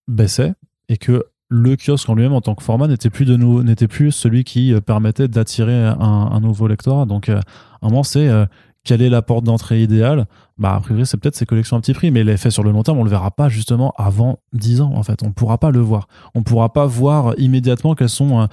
baissaient 0.08 0.54
et 0.88 0.96
que 0.96 1.24
le 1.48 1.76
kiosque 1.76 2.08
en 2.08 2.14
lui-même 2.14 2.32
en 2.32 2.40
tant 2.40 2.54
que 2.54 2.62
format 2.62 2.88
n'était 2.88 3.10
plus 3.10 3.26
plus 3.88 4.12
celui 4.12 4.44
qui 4.44 4.74
euh, 4.74 4.80
permettait 4.80 5.28
d'attirer 5.28 5.74
un, 5.74 5.96
un 6.00 6.40
nouveau 6.40 6.66
lectorat. 6.66 7.06
Donc, 7.06 7.28
euh, 7.28 7.38
à 7.82 7.86
un 7.86 7.88
moment, 7.88 8.02
c'est 8.02 8.28
euh, 8.28 8.46
quelle 8.86 9.02
est 9.02 9.10
la 9.10 9.20
porte 9.20 9.44
d'entrée 9.44 9.82
idéale? 9.82 10.26
Bah, 10.58 10.74
a 10.76 10.80
priori, 10.80 11.04
c'est 11.04 11.18
peut-être 11.18 11.36
ces 11.36 11.44
collections 11.44 11.76
à 11.76 11.80
petit 11.80 11.92
prix, 11.92 12.10
mais 12.10 12.24
l'effet 12.24 12.50
sur 12.50 12.62
le 12.62 12.70
long 12.70 12.82
terme, 12.82 12.98
on 12.98 13.04
le 13.04 13.10
verra 13.10 13.30
pas 13.30 13.48
justement 13.50 13.92
avant 13.98 14.38
10 14.54 14.80
ans. 14.80 14.92
En 14.94 15.02
fait, 15.02 15.22
on 15.22 15.32
pourra 15.32 15.58
pas 15.58 15.70
le 15.70 15.80
voir. 15.80 16.08
On 16.34 16.42
pourra 16.42 16.72
pas 16.72 16.86
voir 16.86 17.34
immédiatement 17.38 17.94
quels 17.94 18.08
sont 18.08 18.40
euh, 18.40 18.46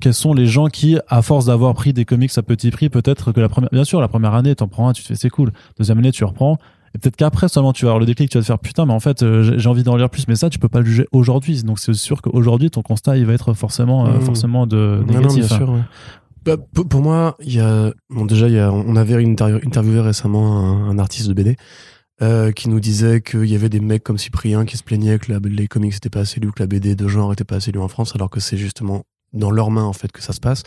quels 0.00 0.14
sont 0.14 0.32
les 0.32 0.46
gens 0.46 0.66
qui, 0.66 0.98
à 1.08 1.20
force 1.22 1.44
d'avoir 1.46 1.74
pris 1.74 1.92
des 1.92 2.04
comics 2.04 2.36
à 2.36 2.42
petit 2.42 2.70
prix, 2.70 2.88
peut-être 2.88 3.32
que 3.32 3.40
la 3.40 3.48
première, 3.48 3.70
bien 3.70 3.84
sûr, 3.84 4.00
la 4.00 4.08
première 4.08 4.34
année, 4.34 4.54
t'en 4.54 4.66
prends 4.66 4.88
un, 4.88 4.92
tu 4.92 5.02
te 5.02 5.08
fais 5.08 5.14
c'est 5.14 5.30
cool. 5.30 5.52
Deuxième 5.78 5.98
année, 5.98 6.10
tu 6.10 6.24
reprends. 6.24 6.56
Et 6.92 6.98
peut-être 6.98 7.14
qu'après 7.14 7.48
seulement 7.48 7.72
tu 7.72 7.84
vas 7.84 7.90
avoir 7.92 8.00
le 8.00 8.06
déclic, 8.06 8.30
tu 8.30 8.36
vas 8.38 8.42
te 8.42 8.46
faire 8.46 8.58
putain, 8.58 8.84
mais 8.84 8.92
en 8.92 8.98
fait 8.98 9.22
euh, 9.22 9.54
j'ai 9.58 9.68
envie 9.68 9.84
d'en 9.84 9.94
lire 9.96 10.10
plus. 10.10 10.26
Mais 10.26 10.34
ça, 10.34 10.50
tu 10.50 10.58
peux 10.58 10.68
pas 10.68 10.80
le 10.80 10.86
juger 10.86 11.06
aujourd'hui. 11.12 11.62
Donc 11.62 11.78
c'est 11.78 11.92
sûr 11.94 12.20
qu'aujourd'hui 12.20 12.68
ton 12.70 12.82
constat 12.82 13.16
il 13.16 13.26
va 13.26 13.32
être 13.34 13.52
forcément 13.54 14.06
euh, 14.06 14.14
Mhm. 14.14 14.20
forcément 14.22 14.66
de 14.66 15.00
Non, 15.06 15.12
non, 15.12 15.18
négatif. 15.20 15.46
bien 15.46 15.56
hein. 15.56 15.58
sûr. 15.58 15.70
ouais. 15.70 15.80
Bah, 16.44 16.56
pour 16.56 17.02
moi, 17.02 17.36
il 17.40 17.54
y 17.54 17.60
a 17.60 17.92
bon 18.08 18.24
déjà 18.24 18.46
on 18.72 18.96
avait 18.96 19.22
interview- 19.22 19.60
interviewé 19.66 20.00
récemment 20.00 20.88
un, 20.88 20.98
artiste 20.98 21.28
de 21.28 21.34
BD 21.34 21.56
euh, 22.22 22.50
qui 22.52 22.68
nous 22.70 22.80
disait 22.80 23.20
qu'il 23.20 23.44
y 23.44 23.54
avait 23.54 23.68
des 23.68 23.80
mecs 23.80 24.02
comme 24.02 24.16
Cyprien 24.16 24.64
qui 24.64 24.76
se 24.78 24.82
plaignaient 24.82 25.18
que 25.18 25.32
les 25.32 25.68
comics 25.68 25.92
n'étaient 25.92 26.08
pas 26.10 26.20
assez 26.20 26.40
lus, 26.40 26.52
que 26.52 26.62
la 26.62 26.66
BD 26.66 26.94
de 26.94 27.08
genre 27.08 27.32
était 27.32 27.44
pas 27.44 27.56
assez 27.56 27.72
lue 27.72 27.80
en 27.80 27.88
France, 27.88 28.14
alors 28.14 28.30
que 28.30 28.40
c'est 28.40 28.56
justement 28.56 29.04
dans 29.34 29.50
leurs 29.50 29.70
mains 29.70 29.84
en 29.84 29.92
fait 29.92 30.10
que 30.12 30.22
ça 30.22 30.32
se 30.32 30.40
passe. 30.40 30.62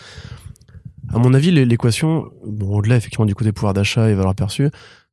À 1.11 1.17
mon 1.17 1.33
avis, 1.33 1.51
l'é- 1.51 1.65
l'équation, 1.65 2.29
bon, 2.45 2.77
au-delà 2.77 2.95
effectivement 2.95 3.25
du 3.25 3.35
côté 3.35 3.51
pouvoir 3.51 3.73
d'achat 3.73 4.09
et 4.09 4.13
valeur 4.13 4.35
perçue, 4.35 4.69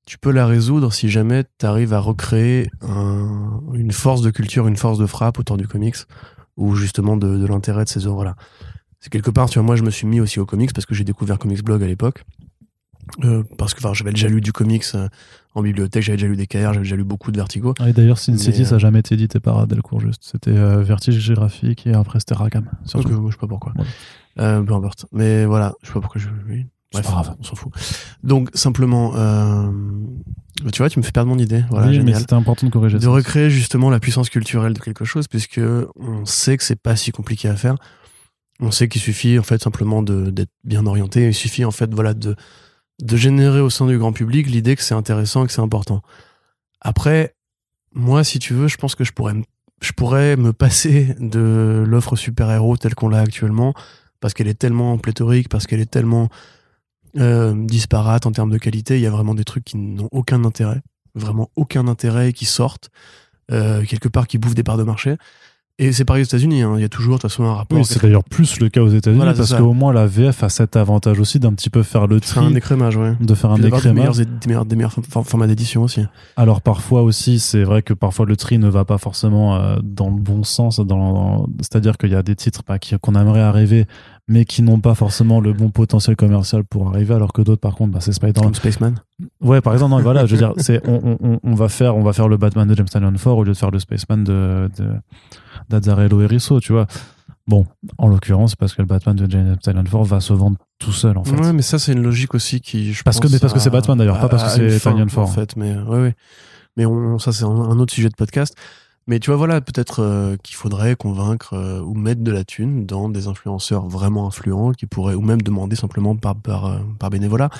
tu 0.06 0.18
peux 0.18 0.30
la 0.30 0.46
résoudre 0.46 0.92
si 0.92 1.08
jamais 1.08 1.44
tu 1.58 1.66
arrives 1.66 1.94
à 1.94 2.00
recréer 2.00 2.70
un- 2.82 3.60
une 3.74 3.92
force 3.92 4.22
de 4.22 4.30
culture, 4.30 4.66
une 4.68 4.76
force 4.76 4.98
de 4.98 5.06
frappe 5.06 5.38
autour 5.38 5.56
du 5.56 5.66
comics, 5.66 5.96
ou 6.56 6.74
justement 6.74 7.16
de, 7.16 7.38
de 7.38 7.46
l'intérêt 7.46 7.84
de 7.84 7.88
ces 7.88 8.06
œuvres-là. 8.06 8.36
C'est 9.00 9.10
quelque 9.10 9.30
part, 9.30 9.48
tu 9.48 9.58
vois, 9.58 9.66
moi 9.66 9.76
je 9.76 9.82
me 9.82 9.90
suis 9.90 10.06
mis 10.06 10.20
aussi 10.20 10.38
au 10.40 10.46
comics 10.46 10.72
parce 10.72 10.86
que 10.86 10.94
j'ai 10.94 11.04
découvert 11.04 11.38
Comics 11.38 11.64
Blog 11.64 11.82
à 11.82 11.86
l'époque. 11.86 12.24
Euh, 13.24 13.42
parce 13.58 13.74
que 13.74 13.80
enfin, 13.80 13.92
j'avais 13.94 14.12
déjà 14.12 14.28
lu 14.28 14.40
du 14.40 14.52
comics 14.52 14.84
euh, 14.94 15.08
en 15.54 15.62
bibliothèque, 15.62 16.02
j'avais 16.02 16.16
déjà 16.16 16.28
lu 16.28 16.36
des 16.36 16.46
KR, 16.46 16.58
j'avais 16.74 16.78
déjà 16.80 16.96
lu 16.96 17.02
beaucoup 17.02 17.32
de 17.32 17.36
Vertigo. 17.38 17.74
Ah, 17.80 17.88
et 17.88 17.92
d'ailleurs, 17.92 18.18
Sin 18.18 18.36
City, 18.36 18.64
ça 18.64 18.76
n'a 18.76 18.78
jamais 18.78 19.00
été 19.00 19.14
édité 19.14 19.40
par 19.40 19.66
Delcourt, 19.66 20.00
juste. 20.00 20.22
C'était 20.22 20.56
euh, 20.56 20.82
Vertige 20.82 21.32
graphique 21.32 21.86
et 21.86 21.92
après 21.94 22.20
c'était 22.20 22.34
Rackham. 22.34 22.70
surtout. 22.84 23.08
Euh, 23.08 23.18
moi, 23.18 23.30
je 23.30 23.34
sais 23.36 23.40
pas 23.40 23.48
pourquoi. 23.48 23.72
Euh, 24.38 24.62
peu 24.62 24.74
importe. 24.74 25.06
Mais 25.12 25.44
voilà, 25.44 25.74
je 25.82 25.88
sais 25.88 25.94
pas 25.94 26.00
pourquoi 26.00 26.20
je. 26.20 26.28
Oui. 26.48 26.66
C'est 26.92 27.02
Bref, 27.02 27.06
pas 27.06 27.22
grave. 27.22 27.36
on 27.40 27.42
s'en 27.44 27.54
fout. 27.56 27.72
Donc 28.24 28.50
simplement, 28.54 29.12
euh, 29.14 29.70
tu 30.72 30.78
vois, 30.78 30.90
tu 30.90 30.98
me 30.98 31.04
fais 31.04 31.12
perdre 31.12 31.30
mon 31.30 31.38
idée. 31.38 31.64
Voilà, 31.70 31.88
oui, 31.88 32.00
mais 32.00 32.14
c'était 32.14 32.34
important 32.34 32.66
de 32.66 32.72
corriger 32.72 32.98
de 32.98 33.02
ça. 33.04 33.10
recréer 33.10 33.48
justement 33.48 33.90
la 33.90 34.00
puissance 34.00 34.28
culturelle 34.28 34.72
de 34.72 34.78
quelque 34.80 35.04
chose, 35.04 35.26
puisque 35.28 35.60
on 35.96 36.24
sait 36.26 36.56
que 36.56 36.64
c'est 36.64 36.80
pas 36.80 36.96
si 36.96 37.12
compliqué 37.12 37.48
à 37.48 37.54
faire. 37.56 37.76
On 38.60 38.70
sait 38.70 38.88
qu'il 38.88 39.00
suffit 39.00 39.38
en 39.38 39.42
fait 39.42 39.62
simplement 39.62 40.02
d'être 40.02 40.52
bien 40.64 40.86
orienté. 40.86 41.26
Il 41.26 41.34
suffit 41.34 41.64
en 41.64 41.70
fait 41.70 41.92
voilà 41.94 42.14
de 42.14 42.36
de 43.02 43.16
générer 43.16 43.60
au 43.60 43.70
sein 43.70 43.86
du 43.86 43.98
grand 43.98 44.12
public 44.12 44.46
l'idée 44.46 44.76
que 44.76 44.82
c'est 44.82 44.94
intéressant 44.94 45.44
et 45.44 45.46
que 45.46 45.52
c'est 45.52 45.60
important. 45.60 46.02
Après, 46.80 47.34
moi, 47.94 48.24
si 48.24 48.38
tu 48.38 48.54
veux, 48.54 48.68
je 48.68 48.76
pense 48.76 48.94
que 48.94 49.04
je 49.04 49.12
pourrais 49.12 49.34
me, 49.34 49.44
je 49.80 49.92
pourrais 49.92 50.36
me 50.36 50.52
passer 50.52 51.14
de 51.18 51.84
l'offre 51.86 52.16
super-héros 52.16 52.76
telle 52.76 52.94
qu'on 52.94 53.08
l'a 53.08 53.20
actuellement, 53.20 53.74
parce 54.20 54.34
qu'elle 54.34 54.48
est 54.48 54.58
tellement 54.58 54.98
pléthorique, 54.98 55.48
parce 55.48 55.66
qu'elle 55.66 55.80
est 55.80 55.90
tellement 55.90 56.28
euh, 57.18 57.54
disparate 57.56 58.26
en 58.26 58.32
termes 58.32 58.50
de 58.50 58.58
qualité. 58.58 58.96
Il 58.96 59.02
y 59.02 59.06
a 59.06 59.10
vraiment 59.10 59.34
des 59.34 59.44
trucs 59.44 59.64
qui 59.64 59.76
n'ont 59.76 60.08
aucun 60.12 60.44
intérêt, 60.44 60.82
vraiment 61.14 61.50
aucun 61.56 61.88
intérêt, 61.88 62.32
qui 62.32 62.44
sortent 62.44 62.90
euh, 63.50 63.84
quelque 63.84 64.08
part, 64.08 64.26
qui 64.26 64.38
bouffent 64.38 64.54
des 64.54 64.62
parts 64.62 64.78
de 64.78 64.84
marché. 64.84 65.16
Et 65.82 65.92
c'est 65.92 66.04
pareil 66.04 66.20
aux 66.22 66.26
États-Unis. 66.26 66.60
hein. 66.60 66.74
Il 66.76 66.82
y 66.82 66.84
a 66.84 66.90
toujours 66.90 67.14
de 67.16 67.20
toute 67.22 67.30
façon 67.30 67.44
un 67.44 67.54
rapport. 67.54 67.78
Oui, 67.78 67.84
c'est 67.86 68.02
d'ailleurs 68.02 68.22
plus 68.22 68.60
le 68.60 68.68
cas 68.68 68.82
aux 68.82 68.88
États-Unis 68.90 69.16
Voilà, 69.16 69.32
parce 69.34 69.54
qu'au 69.54 69.72
moins 69.72 69.94
la 69.94 70.06
VF 70.06 70.42
a 70.42 70.50
cet 70.50 70.76
avantage 70.76 71.18
aussi 71.18 71.40
d'un 71.40 71.54
petit 71.54 71.70
peu 71.70 71.82
faire 71.82 72.06
le 72.06 72.20
C'est 72.22 72.38
un 72.38 72.44
tri, 72.50 72.56
écrémage, 72.58 72.96
ouais. 72.98 73.14
de 73.18 73.34
faire 73.34 73.50
un 73.52 73.58
des 73.58 73.70
meilleurs, 73.92 74.14
des 74.14 74.26
meilleurs, 74.46 74.66
des 74.66 74.76
meilleurs 74.76 74.92
for- 75.08 75.26
formats 75.26 75.46
d'édition 75.46 75.82
aussi. 75.82 76.02
Alors 76.36 76.60
parfois 76.60 77.02
aussi, 77.02 77.38
c'est 77.38 77.62
vrai 77.64 77.80
que 77.80 77.94
parfois 77.94 78.26
le 78.26 78.36
tri 78.36 78.58
ne 78.58 78.68
va 78.68 78.84
pas 78.84 78.98
forcément 78.98 79.56
euh, 79.56 79.76
dans 79.82 80.10
le 80.10 80.20
bon 80.20 80.44
sens. 80.44 80.80
Dans, 80.80 81.46
c'est-à-dire 81.60 81.96
qu'il 81.96 82.10
y 82.10 82.14
a 82.14 82.22
des 82.22 82.36
titres 82.36 82.60
bah, 82.68 82.76
qu'on 83.00 83.14
aimerait 83.14 83.40
arriver, 83.40 83.86
mais 84.32 84.44
qui 84.44 84.62
n'ont 84.62 84.78
pas 84.78 84.94
forcément 84.94 85.40
le 85.40 85.52
bon 85.52 85.70
potentiel 85.70 86.14
commercial 86.14 86.62
pour 86.62 86.86
arriver, 86.88 87.14
alors 87.14 87.32
que 87.32 87.42
d'autres, 87.42 87.60
par 87.60 87.74
contre, 87.74 87.92
bah, 87.92 87.98
c'est 88.00 88.12
Spider-Man. 88.12 88.44
Comme 88.44 88.54
Spaceman. 88.54 88.94
Ouais, 89.40 89.60
par 89.60 89.72
exemple, 89.72 89.90
non, 89.90 90.00
voilà, 90.00 90.24
je 90.24 90.36
veux 90.36 90.38
dire, 90.38 90.52
c'est, 90.58 90.80
on, 90.88 91.18
on- 91.20 91.40
on, 91.42 91.54
va 91.54 91.68
faire, 91.68 91.96
on 91.96 92.02
va 92.04 92.12
faire 92.12 92.28
le 92.28 92.36
Batman 92.36 92.68
de 92.68 92.74
James 92.76 92.86
Tynion 92.88 93.10
4 93.10 93.26
au 93.26 93.42
lieu 93.42 93.52
de 93.52 93.56
faire 93.58 93.72
le 93.72 93.80
Spaceman 93.80 94.22
de, 94.22 94.70
de 94.78 94.92
d'Azzarello 95.68 96.20
Erisso, 96.22 96.60
tu 96.60 96.72
vois. 96.72 96.86
Bon, 97.48 97.66
en 97.98 98.06
l'occurrence, 98.06 98.54
parce 98.54 98.72
que 98.74 98.82
le 98.82 98.86
Batman 98.86 99.16
de 99.16 99.28
James 99.28 99.56
Tynion 99.60 99.82
4 99.82 100.04
va 100.04 100.20
se 100.20 100.32
vendre 100.32 100.58
tout 100.78 100.92
seul, 100.92 101.18
en 101.18 101.24
fait. 101.24 101.34
Ouais, 101.36 101.52
mais 101.52 101.62
ça, 101.62 101.80
c'est 101.80 101.92
une 101.92 102.02
logique 102.02 102.32
aussi 102.34 102.60
qui. 102.60 102.92
Je 102.92 103.02
Parce 103.02 103.18
que- 103.18 103.26
mais 103.26 103.40
parce 103.40 103.52
que 103.52 103.58
c'est 103.58 103.70
Batman, 103.70 103.98
d'ailleurs, 103.98 104.20
pas 104.20 104.28
parce 104.28 104.56
que 104.56 104.70
c'est 104.78 104.90
Tynion 104.90 105.08
Four. 105.08 105.24
En 105.24 105.26
fait, 105.26 105.56
mais 105.56 105.74
ouais, 105.74 106.00
ouais. 106.00 106.14
Mais 106.76 106.86
on, 106.86 107.18
ça, 107.18 107.32
c'est 107.32 107.44
un, 107.44 107.48
un 107.48 107.78
autre 107.80 107.92
sujet 107.92 108.08
de 108.08 108.14
podcast. 108.14 108.54
Mais 109.06 109.18
tu 109.18 109.30
vois, 109.30 109.36
voilà, 109.36 109.60
peut-être 109.60 110.00
euh, 110.00 110.36
qu'il 110.42 110.54
faudrait 110.56 110.94
convaincre 110.94 111.54
euh, 111.54 111.80
ou 111.80 111.94
mettre 111.94 112.22
de 112.22 112.30
la 112.30 112.44
thune 112.44 112.86
dans 112.86 113.08
des 113.08 113.26
influenceurs 113.26 113.86
vraiment 113.88 114.26
influents 114.28 114.72
qui 114.72 114.86
pourraient, 114.86 115.14
ou 115.14 115.20
même 115.22 115.42
demander 115.42 115.74
simplement 115.74 116.14
par, 116.16 116.36
par, 116.36 116.66
euh, 116.66 116.78
par 116.98 117.10
bénévolat. 117.10 117.50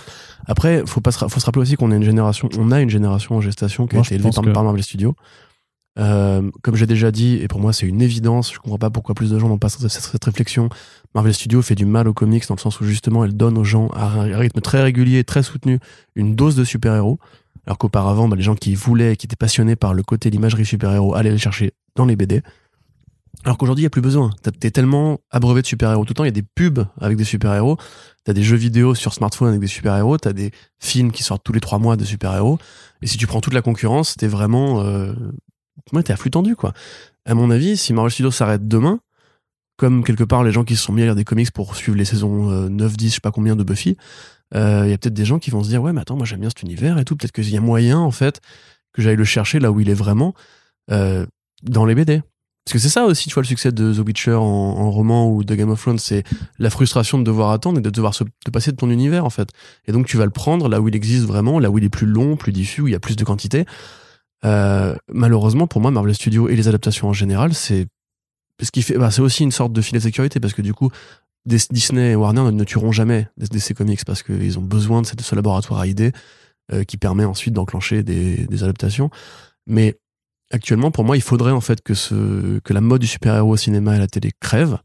Après, 0.47 0.85
faut 0.87 1.01
pas 1.01 1.11
se, 1.13 1.19
ra- 1.19 1.29
faut 1.29 1.41
se 1.41 1.47
rappeler 1.47 1.63
aussi 1.63 1.77
qu'on 1.77 1.91
a 1.91 1.97
une 1.97 2.05
génération, 2.05 2.49
on 2.59 2.71
a 2.71 2.81
une 2.81 2.91
génération 2.91 3.37
en 3.37 3.41
gestation 3.41 3.87
qui 3.87 3.97
Moi, 3.97 4.05
a 4.05 4.07
été 4.07 4.15
élevée 4.17 4.31
par, 4.33 4.45
que- 4.45 4.51
par 4.51 4.63
Marvel 4.65 4.83
Studios. 4.83 5.15
Comme 5.97 6.77
j'ai 6.77 6.87
déjà 6.87 7.11
dit, 7.11 7.35
et 7.43 7.49
pour 7.49 7.61
moi 7.61 7.73
c'est 7.75 7.87
une 7.87 8.01
évidence, 8.01 8.55
je 8.55 8.59
comprends 8.59 8.79
pas 8.79 8.89
pourquoi 8.91 9.15
plus 9.15 9.31
de 9.31 9.39
gens 9.39 9.49
n'ont 9.49 9.59
pas 9.59 9.69
cette, 9.69 9.87
cette 9.89 10.25
réflexion. 10.25 10.71
Marvel 11.15 11.35
Studios 11.35 11.61
fait 11.61 11.75
du 11.75 11.85
mal 11.85 12.09
aux 12.09 12.15
comics 12.15 12.47
dans 12.49 12.55
le 12.55 12.61
sens 12.61 12.81
où 12.81 12.85
justement 12.85 13.23
elle 13.25 13.37
donne 13.37 13.59
aux 13.59 13.65
gens 13.65 13.89
à 13.89 14.07
un 14.07 14.39
rythme 14.39 14.61
très 14.63 14.83
régulier, 14.83 15.25
très 15.25 15.43
soutenu, 15.43 15.79
une 16.15 16.35
dose 16.37 16.57
de 16.57 16.65
super-héros. 16.65 17.19
Alors 17.71 17.79
qu'auparavant, 17.79 18.27
bah, 18.27 18.35
les 18.35 18.43
gens 18.43 18.57
qui 18.57 18.75
voulaient, 18.75 19.15
qui 19.15 19.29
étaient 19.29 19.37
passionnés 19.37 19.77
par 19.77 19.95
le 19.95 20.03
côté 20.03 20.29
l'imagerie 20.29 20.67
super-héros, 20.67 21.15
allaient 21.15 21.31
les 21.31 21.39
chercher 21.39 21.73
dans 21.95 22.05
les 22.05 22.17
BD. 22.17 22.43
Alors 23.45 23.59
qu'aujourd'hui, 23.59 23.83
il 23.83 23.85
n'y 23.85 23.87
a 23.87 23.91
plus 23.91 24.01
besoin. 24.01 24.31
T'es 24.59 24.73
tellement 24.73 25.21
abreuvé 25.31 25.63
de 25.63 25.67
super-héros 25.69 26.05
tout 26.05 26.11
le 26.11 26.15
temps. 26.17 26.25
Il 26.25 26.27
y 26.27 26.31
a 26.31 26.33
des 26.33 26.43
pubs 26.43 26.85
avec 27.01 27.17
des 27.17 27.23
super-héros. 27.23 27.77
T'as 28.25 28.33
des 28.33 28.43
jeux 28.43 28.57
vidéo 28.57 28.97
sur 28.97 29.15
smartphone 29.15 29.51
avec 29.51 29.61
des 29.61 29.69
super-héros. 29.69 30.19
T'as 30.19 30.33
des 30.33 30.51
films 30.81 31.13
qui 31.13 31.23
sortent 31.23 31.45
tous 31.45 31.53
les 31.53 31.61
trois 31.61 31.79
mois 31.79 31.97
de 31.97 32.05
super-héros. 32.05 32.59
Et 33.03 33.07
si 33.07 33.19
tu 33.19 33.29
prends 33.29 33.41
toute 33.41 33.55
la 33.55 33.63
concurrence, 33.63 34.17
t'es 34.17 34.27
vraiment... 34.27 34.81
Euh... 34.81 35.15
Ouais, 35.93 36.03
t'es 36.03 36.13
à 36.13 36.17
flux 36.17 36.33
tendu, 36.33 36.57
quoi. 36.57 36.73
À 37.25 37.35
mon 37.35 37.53
avis, 37.53 37.77
si 37.77 37.93
Marvel 37.93 38.11
Studios 38.11 38.33
s'arrête 38.33 38.67
demain, 38.67 38.99
comme 39.77 40.03
quelque 40.03 40.25
part 40.25 40.43
les 40.43 40.51
gens 40.51 40.65
qui 40.65 40.75
se 40.75 40.83
sont 40.83 40.93
mis 40.93 41.03
à 41.03 41.05
lire 41.05 41.15
des 41.15 41.25
comics 41.25 41.53
pour 41.53 41.77
suivre 41.77 41.97
les 41.97 42.05
saisons 42.05 42.51
euh, 42.51 42.69
9, 42.69 42.97
10, 42.97 43.11
je 43.11 43.15
sais 43.15 43.21
pas 43.21 43.31
combien 43.31 43.55
de 43.55 43.63
Buffy, 43.63 43.97
euh, 44.55 44.83
il 44.85 44.91
y 44.91 44.93
a 44.93 44.99
peut-être 44.99 45.15
des 45.15 45.25
gens 45.25 45.39
qui 45.39 45.51
vont 45.51 45.63
se 45.63 45.69
dire 45.69 45.83
ouais 45.83 45.93
mais 45.93 46.01
attends 46.01 46.17
moi 46.17 46.27
j'aime 46.27 46.41
bien 46.41 46.51
cet 46.51 46.63
univers 46.63 46.99
et 46.99 47.05
tout. 47.05 47.17
Peut-être 47.17 47.33
qu'il 47.33 47.49
y 47.49 47.57
a 47.57 47.61
moyen 47.61 47.99
en 47.99 48.11
fait 48.11 48.41
que 48.93 49.03
j'aille 49.03 49.17
le 49.17 49.25
chercher 49.25 49.61
là 49.61 49.71
où 49.71 49.81
il 49.81 49.89
est 49.89 49.95
vraiment 49.95 50.35
euh, 50.91 51.27
dans 51.63 51.85
les 51.85 51.95
BD 51.95 52.23
parce 52.65 52.73
que 52.75 52.79
c'est 52.79 52.89
ça 52.89 53.05
aussi 53.05 53.29
tu 53.29 53.35
vois 53.35 53.43
le 53.43 53.49
succès 53.49 53.73
de 53.73 53.95
The 53.95 54.07
Witcher 54.07 54.35
en, 54.35 54.91
roman 54.91 55.31
ou 55.31 55.45
de 55.45 55.55
Game 55.55 55.71
of 55.71 55.81
Thrones 55.81 55.99
c'est 55.99 56.25
la 56.59 56.71
frustration 56.71 57.19
de 57.19 57.25
devoir 57.25 57.51
attendre 57.51 57.79
et 57.79 57.83
de 57.83 57.91
devoir 57.91 58.15
se 58.15 58.25
passer 58.53 58.73
de 58.73 58.77
ton 58.77 58.91
univers 58.91 59.25
en 59.25 59.31
fait. 59.31 59.51
Et 59.87 59.93
donc 59.93 60.07
tu 60.07 60.17
vas 60.17 60.25
le 60.25 60.31
prendre 60.31 60.69
là 60.69 60.81
où 60.81 60.89
il 60.89 60.97
existe 60.97 61.25
vraiment 61.25 61.59
là 61.59 61.71
où 61.71 61.79
il 61.79 61.85
est 61.85 61.89
plus 61.89 62.07
long 62.07 62.37
plus 62.37 62.53
diffus 62.53 62.83
où 62.83 62.89
il 62.89 62.93
y 62.93 62.97
a 62.97 63.01
plus 63.01 63.17
de 63.17 63.25
quantité. 63.25 63.65
Euh, 64.45 64.97
malheureusement 65.09 65.67
pour 65.67 65.81
moi 65.81 65.91
Marvel 65.91 66.15
Studios 66.15 66.49
et 66.49 66.57
les 66.57 66.67
adaptations 66.67 67.09
en 67.09 67.13
général 67.13 67.53
c'est 67.55 67.87
ce 68.63 68.71
qui 68.71 68.83
fait 68.83 68.97
bah, 68.97 69.11
c'est 69.11 69.21
aussi 69.21 69.43
une 69.43 69.53
sorte 69.53 69.73
de 69.73 69.83
filet 69.83 69.99
de 69.99 70.05
sécurité 70.05 70.41
parce 70.41 70.55
que 70.55 70.63
du 70.63 70.73
coup 70.73 70.91
Disney 71.47 72.13
et 72.13 72.17
Warner 72.17 72.53
ne, 72.53 72.65
tueront 72.65 72.93
jamais 72.93 73.29
DC 73.39 73.75
Comics 73.75 74.05
parce 74.05 74.23
qu'ils 74.23 74.59
ont 74.59 74.63
besoin 74.63 75.03
de 75.03 75.07
ce 75.07 75.35
laboratoire 75.35 75.81
à 75.81 75.87
idées 75.87 76.13
euh, 76.73 76.85
qui 76.85 76.97
permet 76.97 77.25
ensuite 77.25 77.55
d'enclencher 77.55 78.03
des, 78.03 78.47
des 78.47 78.63
adaptations. 78.63 79.11
Mais 79.67 79.99
actuellement, 80.53 80.91
pour 80.91 81.05
moi, 81.05 81.17
il 81.17 81.23
faudrait 81.23 81.53
en 81.53 81.61
fait 81.61 81.83
que, 81.83 81.95
ce, 81.95 82.59
que 82.61 82.73
la 82.73 82.81
mode 82.81 83.01
du 83.01 83.07
super-héros 83.07 83.53
au 83.53 83.57
cinéma 83.57 83.93
et 83.93 83.97
à 83.97 84.01
la 84.01 84.07
télé 84.07 84.31
crève. 84.41 84.79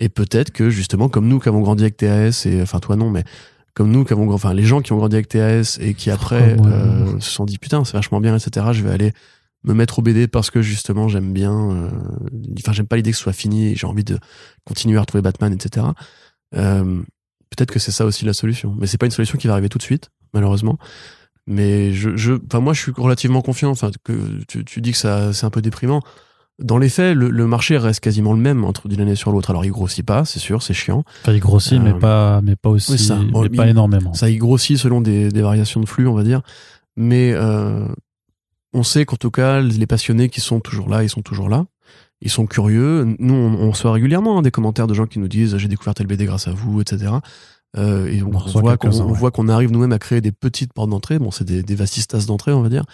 Et 0.00 0.08
peut-être 0.08 0.50
que 0.52 0.70
justement, 0.70 1.08
comme 1.08 1.26
nous 1.26 1.40
qui 1.40 1.48
avons 1.48 1.60
grandi 1.60 1.82
avec 1.84 1.96
TAS, 1.96 2.44
et 2.46 2.62
enfin 2.62 2.78
toi 2.78 2.94
non, 2.96 3.10
mais 3.10 3.24
comme 3.74 3.90
nous 3.90 4.04
qui 4.04 4.12
avons, 4.12 4.30
enfin 4.32 4.54
les 4.54 4.64
gens 4.64 4.80
qui 4.80 4.92
ont 4.92 4.96
grandi 4.96 5.16
avec 5.16 5.28
TAS 5.28 5.78
et 5.80 5.94
qui 5.94 6.10
après 6.10 6.56
Oh, 6.58 6.62
ouais. 6.62 6.72
euh, 6.72 7.20
se 7.20 7.30
sont 7.30 7.44
dit 7.44 7.58
putain 7.58 7.84
c'est 7.84 7.94
vachement 7.94 8.20
bien, 8.20 8.36
etc. 8.36 8.66
Je 8.72 8.82
vais 8.82 8.90
aller 8.90 9.12
me 9.64 9.74
mettre 9.74 9.98
au 9.98 10.02
BD 10.02 10.28
parce 10.28 10.50
que 10.50 10.62
justement 10.62 11.08
j'aime 11.08 11.32
bien, 11.32 11.52
euh, 11.70 11.90
enfin 12.60 12.72
j'aime 12.72 12.86
pas 12.86 12.96
l'idée 12.96 13.10
que 13.10 13.16
ce 13.16 13.22
soit 13.24 13.32
fini 13.32 13.68
et 13.68 13.74
j'ai 13.76 13.86
envie 13.86 14.04
de 14.04 14.18
continuer 14.64 14.96
à 14.98 15.00
retrouver 15.00 15.22
Batman, 15.22 15.52
etc. 15.52 15.86
Euh, 16.54 17.02
peut-être 17.50 17.70
que 17.72 17.78
c'est 17.78 17.90
ça 17.90 18.04
aussi 18.06 18.24
la 18.24 18.32
solution. 18.32 18.76
Mais 18.78 18.86
c'est 18.86 18.98
pas 18.98 19.06
une 19.06 19.12
solution 19.12 19.36
qui 19.38 19.46
va 19.48 19.54
arriver 19.54 19.68
tout 19.68 19.78
de 19.78 19.82
suite, 19.82 20.10
malheureusement. 20.32 20.78
Mais 21.46 21.92
je, 21.92 22.16
je, 22.16 22.34
enfin 22.46 22.60
moi 22.60 22.72
je 22.74 22.80
suis 22.82 22.92
relativement 22.96 23.40
confiant. 23.42 23.70
Enfin 23.70 23.90
que 24.04 24.40
tu, 24.46 24.64
tu 24.64 24.80
dis 24.80 24.92
que 24.92 24.98
ça 24.98 25.32
c'est 25.32 25.46
un 25.46 25.50
peu 25.50 25.62
déprimant. 25.62 26.02
Dans 26.60 26.76
les 26.78 26.88
faits, 26.88 27.16
le, 27.16 27.30
le 27.30 27.46
marché 27.46 27.78
reste 27.78 28.00
quasiment 28.00 28.32
le 28.32 28.40
même 28.40 28.64
entre 28.64 28.88
d'une 28.88 29.00
année 29.00 29.14
sur 29.14 29.30
l'autre. 29.30 29.50
Alors 29.50 29.64
il 29.64 29.70
grossit 29.70 30.04
pas, 30.04 30.24
c'est 30.24 30.40
sûr, 30.40 30.62
c'est 30.62 30.74
chiant. 30.74 31.04
Enfin, 31.22 31.32
il 31.32 31.38
grossit, 31.40 31.78
Euh, 31.78 31.82
mais 31.82 31.94
pas, 31.94 32.40
mais 32.42 32.56
pas 32.56 32.68
aussi, 32.68 32.98
ça. 32.98 33.14
Bon, 33.16 33.44
il- 33.44 33.50
pas 33.56 33.68
énormément. 33.68 34.12
Ça 34.12 34.28
y 34.28 34.36
grossit 34.36 34.76
selon 34.76 35.00
des, 35.00 35.28
des 35.30 35.40
variations 35.40 35.80
de 35.80 35.86
flux, 35.88 36.06
on 36.08 36.14
va 36.14 36.24
dire. 36.24 36.42
Mais 36.96 37.32
euh, 37.32 37.86
on 38.72 38.82
sait 38.82 39.04
qu'en 39.04 39.16
tout 39.16 39.30
cas, 39.30 39.60
les 39.60 39.86
passionnés 39.86 40.28
qui 40.28 40.40
sont 40.40 40.60
toujours 40.60 40.88
là, 40.88 41.02
ils 41.02 41.08
sont 41.08 41.22
toujours 41.22 41.48
là. 41.48 41.66
Ils 42.20 42.30
sont 42.30 42.46
curieux. 42.46 43.14
Nous, 43.18 43.34
on, 43.34 43.54
on 43.54 43.70
reçoit 43.70 43.92
régulièrement 43.92 44.38
hein, 44.38 44.42
des 44.42 44.50
commentaires 44.50 44.86
de 44.86 44.94
gens 44.94 45.06
qui 45.06 45.18
nous 45.18 45.28
disent 45.28 45.56
j'ai 45.56 45.68
découvert 45.68 45.94
tel 45.94 46.06
BD 46.06 46.26
grâce 46.26 46.48
à 46.48 46.52
vous, 46.52 46.80
etc. 46.80 47.12
Euh, 47.76 48.06
et 48.06 48.22
On 48.22 48.30
voit 48.30 48.76
qu'on 49.30 49.46
ouais. 49.46 49.52
arrive 49.52 49.70
nous-mêmes 49.70 49.92
à 49.92 49.98
créer 49.98 50.20
des 50.20 50.32
petites 50.32 50.72
portes 50.72 50.90
d'entrée. 50.90 51.18
Bon, 51.18 51.30
c'est 51.30 51.44
des, 51.44 51.62
des 51.62 51.74
vastistas 51.74 52.26
d'entrée, 52.26 52.52
on 52.52 52.62
va 52.62 52.68
dire. 52.68 52.84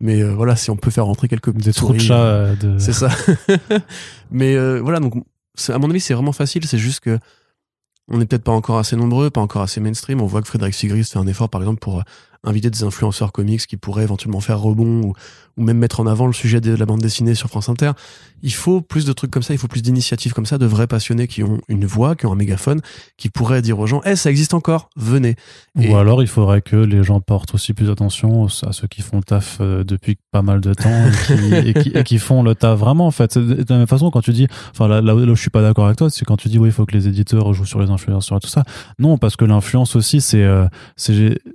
Mais 0.00 0.22
euh, 0.22 0.34
voilà, 0.34 0.56
si 0.56 0.70
on 0.70 0.76
peut 0.76 0.90
faire 0.90 1.06
rentrer 1.06 1.28
quelques 1.28 1.52
Des 1.54 1.72
trous 1.72 1.92
de 1.92 1.98
chat 1.98 2.18
euh, 2.18 2.56
de. 2.56 2.78
c'est 2.78 2.92
ça. 2.92 3.08
Mais 4.30 4.56
euh, 4.56 4.80
voilà, 4.80 5.00
donc 5.00 5.14
à 5.68 5.78
mon 5.78 5.88
avis, 5.90 6.00
c'est 6.00 6.14
vraiment 6.14 6.32
facile. 6.32 6.66
C'est 6.66 6.78
juste 6.78 7.00
que 7.00 7.18
on 8.08 8.18
n'est 8.18 8.26
peut-être 8.26 8.42
pas 8.42 8.52
encore 8.52 8.78
assez 8.78 8.96
nombreux, 8.96 9.30
pas 9.30 9.40
encore 9.40 9.62
assez 9.62 9.80
mainstream. 9.80 10.20
On 10.20 10.26
voit 10.26 10.42
que 10.42 10.48
Frédéric 10.48 10.74
Sigris 10.74 11.04
fait 11.04 11.18
un 11.18 11.26
effort, 11.26 11.48
par 11.48 11.62
exemple, 11.62 11.78
pour 11.78 12.02
inviter 12.44 12.70
des 12.70 12.82
influenceurs 12.84 13.32
comics 13.32 13.66
qui 13.66 13.76
pourraient 13.76 14.02
éventuellement 14.04 14.40
faire 14.40 14.60
rebond 14.60 15.02
ou, 15.02 15.12
ou 15.56 15.62
même 15.62 15.78
mettre 15.78 16.00
en 16.00 16.06
avant 16.06 16.26
le 16.26 16.32
sujet 16.32 16.60
de 16.60 16.74
la 16.74 16.86
bande 16.86 17.00
dessinée 17.00 17.34
sur 17.34 17.48
France 17.48 17.68
Inter. 17.68 17.92
Il 18.42 18.52
faut 18.52 18.80
plus 18.82 19.04
de 19.06 19.12
trucs 19.12 19.30
comme 19.30 19.42
ça, 19.42 19.54
il 19.54 19.58
faut 19.58 19.68
plus 19.68 19.82
d'initiatives 19.82 20.32
comme 20.34 20.44
ça, 20.46 20.58
de 20.58 20.66
vrais 20.66 20.86
passionnés 20.86 21.26
qui 21.28 21.42
ont 21.42 21.60
une 21.68 21.86
voix, 21.86 22.14
qui 22.14 22.26
ont 22.26 22.32
un 22.32 22.36
mégaphone, 22.36 22.80
qui 23.16 23.30
pourraient 23.30 23.62
dire 23.62 23.78
aux 23.78 23.86
gens, 23.86 24.02
eh, 24.04 24.16
ça 24.16 24.30
existe 24.30 24.52
encore, 24.52 24.90
venez. 24.96 25.36
Et- 25.80 25.88
Ou 25.90 25.96
alors, 25.96 26.22
il 26.22 26.28
faudrait 26.28 26.60
que 26.60 26.76
les 26.76 27.02
gens 27.02 27.20
portent 27.20 27.54
aussi 27.54 27.72
plus 27.72 27.88
attention 27.90 28.46
à 28.46 28.72
ceux 28.72 28.86
qui 28.88 29.00
font 29.02 29.18
le 29.18 29.22
taf 29.22 29.58
euh, 29.60 29.82
depuis 29.84 30.18
pas 30.30 30.42
mal 30.42 30.60
de 30.60 30.74
temps 30.74 30.90
et 31.06 31.12
qui, 31.26 31.54
et 31.54 31.74
qui, 31.74 31.88
et 31.94 32.04
qui 32.04 32.18
font 32.18 32.42
le 32.42 32.54
taf 32.54 32.78
vraiment, 32.78 33.06
en 33.06 33.10
fait. 33.10 33.38
De 33.38 33.64
la 33.68 33.78
même 33.78 33.86
façon, 33.86 34.10
quand 34.10 34.20
tu 34.20 34.32
dis, 34.32 34.46
enfin, 34.72 34.88
là, 34.88 35.00
là 35.00 35.14
où 35.14 35.34
je 35.34 35.40
suis 35.40 35.50
pas 35.50 35.62
d'accord 35.62 35.86
avec 35.86 35.96
toi, 35.96 36.10
c'est 36.10 36.24
quand 36.26 36.36
tu 36.36 36.48
dis, 36.48 36.58
oui, 36.58 36.68
il 36.68 36.72
faut 36.72 36.84
que 36.84 36.92
les 36.94 37.08
éditeurs 37.08 37.52
jouent 37.54 37.64
sur 37.64 37.80
les 37.80 37.90
influenceurs 37.90 38.36
et 38.38 38.40
tout 38.40 38.48
ça. 38.48 38.64
Non, 38.98 39.16
parce 39.16 39.36
que 39.36 39.44
l'influence 39.46 39.96
aussi, 39.96 40.20
c'est, 40.20 40.42
euh, 40.42 40.66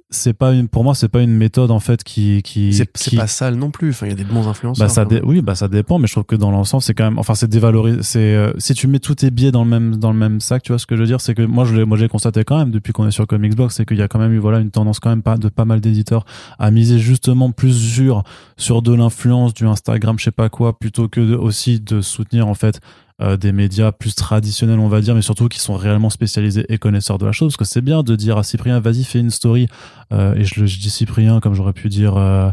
c'est 0.09 0.33
pas 0.33 0.53
une, 0.53 0.67
pour 0.79 0.85
moi, 0.85 0.95
c'est 0.95 1.09
pas 1.09 1.21
une 1.21 1.35
méthode, 1.35 1.71
en 1.71 1.81
fait, 1.81 2.05
qui, 2.05 2.41
qui, 2.41 2.71
C'est 2.73 2.89
qui- 2.93 3.17
pas 3.17 3.27
sale 3.27 3.55
non 3.55 3.69
plus. 3.69 3.89
Enfin, 3.89 4.05
il 4.05 4.11
y 4.11 4.13
a 4.13 4.15
des 4.15 4.23
bons 4.23 4.47
influenceurs. 4.47 4.87
bah 4.87 4.93
ça 4.93 5.03
dé- 5.03 5.19
oui 5.25 5.41
bah 5.41 5.53
ça 5.53 5.67
dépend 5.67 5.99
mais 5.99 6.07
je 6.07 6.13
trouve 6.13 6.23
que 6.23 6.37
dans 6.37 6.51
l'ensemble 6.51 6.81
c'est 6.83 6.93
quand 6.93 7.03
même 7.03 7.19
enfin 7.19 7.35
c'est 7.35 7.49
dévalorisé 7.49 7.99
c'est 8.01 8.19
euh, 8.33 8.53
si 8.59 8.73
tu 8.75 8.87
mets 8.87 8.99
tous 8.99 9.15
tes 9.15 9.29
billets 9.29 9.51
dans 9.51 9.65
le 9.65 9.69
même 9.69 9.97
dans 9.97 10.13
le 10.13 10.17
même 10.17 10.39
sac 10.39 10.63
tu 10.63 10.71
vois 10.71 10.79
ce 10.79 10.85
que 10.85 10.95
je 10.95 11.01
veux 11.01 11.07
dire 11.07 11.19
c'est 11.19 11.35
que 11.35 11.41
moi 11.41 11.65
je 11.65 11.75
l'ai 11.75 11.83
moi 11.83 11.97
j'ai 11.97 12.07
constaté 12.07 12.45
quand 12.45 12.57
même 12.57 12.71
depuis 12.71 12.93
qu'on 12.93 13.05
est 13.05 13.11
sur 13.11 13.27
Comics 13.27 13.55
Box 13.57 13.75
c'est 13.75 13.85
qu'il 13.85 13.97
y 13.97 14.01
a 14.01 14.07
quand 14.07 14.19
même 14.19 14.31
eu 14.31 14.37
voilà 14.37 14.59
une 14.59 14.71
tendance 14.71 15.01
quand 15.01 15.09
même 15.09 15.21
pas 15.21 15.35
de 15.37 15.49
pas 15.49 15.65
mal 15.65 15.81
d'éditeurs 15.81 16.23
à 16.59 16.71
miser 16.71 16.97
justement 16.97 17.51
plus 17.51 17.73
sur 17.77 18.23
sur 18.55 18.81
de 18.81 18.93
l'influence 18.93 19.53
du 19.53 19.65
Instagram 19.67 20.17
je 20.17 20.23
sais 20.23 20.31
pas 20.31 20.47
quoi 20.47 20.79
plutôt 20.79 21.09
que 21.09 21.19
de, 21.19 21.35
aussi 21.35 21.81
de 21.81 21.99
soutenir 21.99 22.47
en 22.47 22.53
fait 22.55 22.79
euh, 23.21 23.37
des 23.37 23.51
médias 23.51 23.91
plus 23.91 24.15
traditionnels 24.15 24.79
on 24.79 24.87
va 24.87 25.01
dire 25.01 25.15
mais 25.15 25.21
surtout 25.21 25.47
qui 25.47 25.59
sont 25.59 25.75
réellement 25.75 26.09
spécialisés 26.09 26.65
et 26.69 26.77
connaisseurs 26.77 27.17
de 27.17 27.25
la 27.25 27.31
chose 27.31 27.51
parce 27.53 27.57
que 27.69 27.73
c'est 27.73 27.81
bien 27.81 28.03
de 28.03 28.15
dire 28.15 28.37
à 28.37 28.43
Cyprien 28.43 28.79
vas-y 28.79 29.03
fais 29.03 29.19
une 29.19 29.29
story 29.31 29.67
euh, 30.13 30.35
et 30.35 30.43
je, 30.45 30.63
dis 30.63 30.89
Cyprien 30.89 31.39
comme 31.39 31.53
j'aurais 31.53 31.73
pu 31.73 31.89
dire 31.89 32.15
euh, 32.17 32.49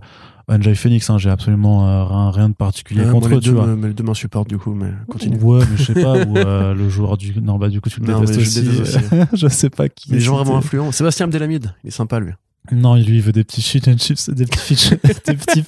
Enjoy 0.49 0.77
Phoenix, 0.77 1.11
hein, 1.11 1.19
j'ai 1.19 1.29
absolument 1.29 1.89
euh, 1.89 2.05
rien, 2.05 2.31
rien 2.31 2.49
de 2.49 2.55
particulier 2.55 3.03
contre 3.11 3.29
moi, 3.29 3.31
eux, 3.31 3.35
les 3.35 3.41
tu 3.41 3.49
deux 3.49 3.55
vois. 3.57 3.67
me- 3.67 3.75
mais 3.75 3.89
les 3.89 3.95
deux 3.95 4.05
m'insupportent 4.05 4.49
du 4.49 4.59
coup, 4.59 4.75
mais 4.75 4.93
continue. 5.11 5.37
Ouais, 5.39 5.65
mais 5.69 5.77
je 5.77 5.83
sais 5.93 6.01
pas, 6.01 6.25
ou 6.25 6.37
euh, 6.39 6.73
le 6.73 6.89
joueur 6.89 7.17
du. 7.17 7.35
Non, 7.41 7.59
bah 7.59 7.69
du 7.69 7.81
coup, 7.81 7.91
tu 7.91 7.99
le 7.99 8.07
Non, 8.07 8.21
détestes 8.21 8.41
je 8.55 8.61
aussi. 8.61 9.01
je 9.33 9.49
sais 9.49 9.71
pas 9.71 9.89
qui. 9.89 10.13
Les 10.13 10.21
gens 10.21 10.37
vraiment 10.37 10.59
influents. 10.59 10.93
Sébastien 10.93 11.27
Abdelhamid, 11.27 11.75
il 11.83 11.89
est 11.89 11.91
sympa 11.91 12.21
lui. 12.21 12.31
Non, 12.71 12.95
lui, 12.95 13.17
il 13.17 13.23
veut 13.23 13.33
des 13.33 13.43
petits 13.43 13.61
shit 13.61 13.89
and 13.89 13.99
chips, 13.99 14.31
des 14.31 14.47
petits 14.47 14.91
des 15.27 15.35
petits. 15.35 15.65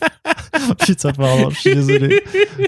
Putain, 0.86 1.12
pardon, 1.12 1.50
je 1.50 1.58
suis 1.58 1.74
désolé. 1.74 2.22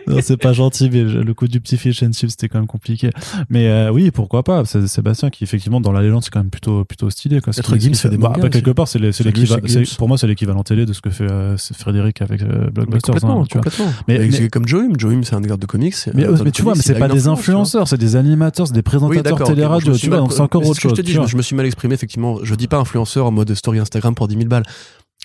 Non, 0.06 0.18
c'est 0.22 0.36
pas 0.36 0.52
gentil, 0.52 0.90
mais 0.92 1.02
le 1.02 1.34
coup 1.34 1.48
du 1.48 1.60
petit 1.60 1.76
fish 1.76 2.02
and 2.02 2.12
chips, 2.12 2.30
c'était 2.30 2.48
quand 2.48 2.58
même 2.58 2.66
compliqué. 2.66 3.10
Mais 3.48 3.68
euh, 3.68 3.90
oui, 3.90 4.10
pourquoi 4.10 4.42
pas? 4.42 4.64
C'est 4.64 4.86
Sébastien 4.86 5.30
qui, 5.30 5.44
effectivement, 5.44 5.80
dans 5.80 5.92
la 5.92 6.02
légende, 6.02 6.22
c'est 6.24 6.30
quand 6.30 6.40
même 6.40 6.50
plutôt, 6.50 6.84
plutôt 6.84 7.10
stylé. 7.10 7.40
Quoi. 7.40 7.52
Qu'il- 7.52 7.80
Gims 7.80 7.94
fait 7.94 8.08
des 8.10 8.16
bah, 8.18 8.32
bah, 8.40 8.48
quelque 8.48 8.70
part, 8.70 8.88
c'est 8.88 8.98
les- 8.98 9.12
c'est 9.12 9.22
C'est 9.22 9.30
lui, 9.30 9.40
l'équivalent. 9.40 9.62
c'est 9.66 9.72
c'est- 9.72 9.84
Gims. 9.84 9.96
Pour 9.98 10.08
moi, 10.08 10.18
c'est 10.18 10.26
l'équivalent 10.26 10.62
télé 10.62 10.86
de 10.86 10.92
ce 10.92 11.00
que 11.00 11.10
fait 11.10 11.30
euh, 11.30 11.56
Frédéric 11.76 12.22
avec 12.22 12.42
euh, 12.42 12.46
Mais 12.64 12.70
Blockbusters. 12.70 13.14
complètement, 13.14 13.42
hein, 13.42 13.46
tu 13.48 13.54
vois. 13.58 13.62
complètement. 13.64 13.92
Mais- 14.08 14.18
Mais, 14.18 14.26
mais- 14.26 14.30
c'est 14.32 14.48
comme 14.48 14.66
Joim. 14.68 14.90
Joim, 14.98 15.20
c'est 15.22 15.34
un 15.34 15.40
gars 15.40 15.56
de 15.56 15.66
comics. 15.66 15.94
Mais, 16.14 16.24
euh, 16.26 16.36
mais 16.44 16.50
tu 16.50 16.62
vois, 16.62 16.74
mais 16.74 16.82
c'est 16.82 16.98
pas 16.98 17.08
des 17.08 17.28
influenceurs, 17.28 17.88
c'est 17.88 17.98
des 17.98 18.16
animateurs, 18.16 18.66
c'est 18.66 18.74
des 18.74 18.82
présentateurs 18.82 19.42
télé-radio, 19.44 19.86
je 19.86 19.90
me 19.90 19.94
suis 19.94 20.02
tu 20.04 20.08
vois, 20.08 20.18
mal- 20.18 20.24
donc 20.28 20.32
c'est 20.32 20.40
encore 20.40 20.66
autre 20.66 20.80
chose. 20.80 20.92
Je 21.04 21.36
me 21.36 21.42
suis 21.42 21.56
mal 21.56 21.66
exprimé, 21.66 21.94
effectivement. 21.94 22.38
Je 22.42 22.54
dis 22.54 22.68
pas 22.68 22.78
influenceur 22.78 23.26
en 23.26 23.30
mode 23.30 23.52
story 23.54 23.78
Instagram 23.78 24.14
pour 24.14 24.28
10 24.28 24.36
000 24.36 24.48
balles. 24.48 24.64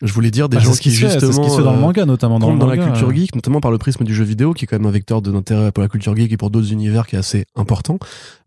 Je 0.01 0.11
voulais 0.11 0.31
dire 0.31 0.49
des 0.49 0.57
Bah, 0.57 0.63
gens 0.63 0.73
qui 0.73 0.89
qui, 0.89 0.91
fait, 0.91 1.09
c'est 1.09 1.19
ce 1.19 1.25
justement. 1.27 1.45
qui 1.45 1.51
se 1.51 1.57
fait 1.57 1.63
dans 1.63 1.71
le 1.71 1.77
euh, 1.77 1.81
manga, 1.81 2.05
notamment 2.05 2.37
dans, 2.39 2.51
le 2.51 2.59
dans 2.59 2.67
la 2.67 2.75
manga, 2.75 2.87
culture 2.91 3.09
euh. 3.09 3.13
geek, 3.13 3.33
notamment 3.35 3.61
par 3.61 3.71
le 3.71 3.77
prisme 3.77 4.03
du 4.03 4.13
jeu 4.13 4.25
vidéo, 4.25 4.53
qui 4.53 4.65
est 4.65 4.67
quand 4.67 4.77
même 4.77 4.85
un 4.87 4.91
vecteur 4.91 5.21
de- 5.21 5.31
d'intérêt 5.31 5.71
pour 5.71 5.81
la 5.81 5.87
culture 5.89 6.15
geek 6.15 6.31
et 6.33 6.37
pour 6.37 6.49
d'autres 6.49 6.71
univers 6.73 7.07
qui 7.07 7.15
est 7.15 7.19
assez 7.19 7.45
important, 7.55 7.97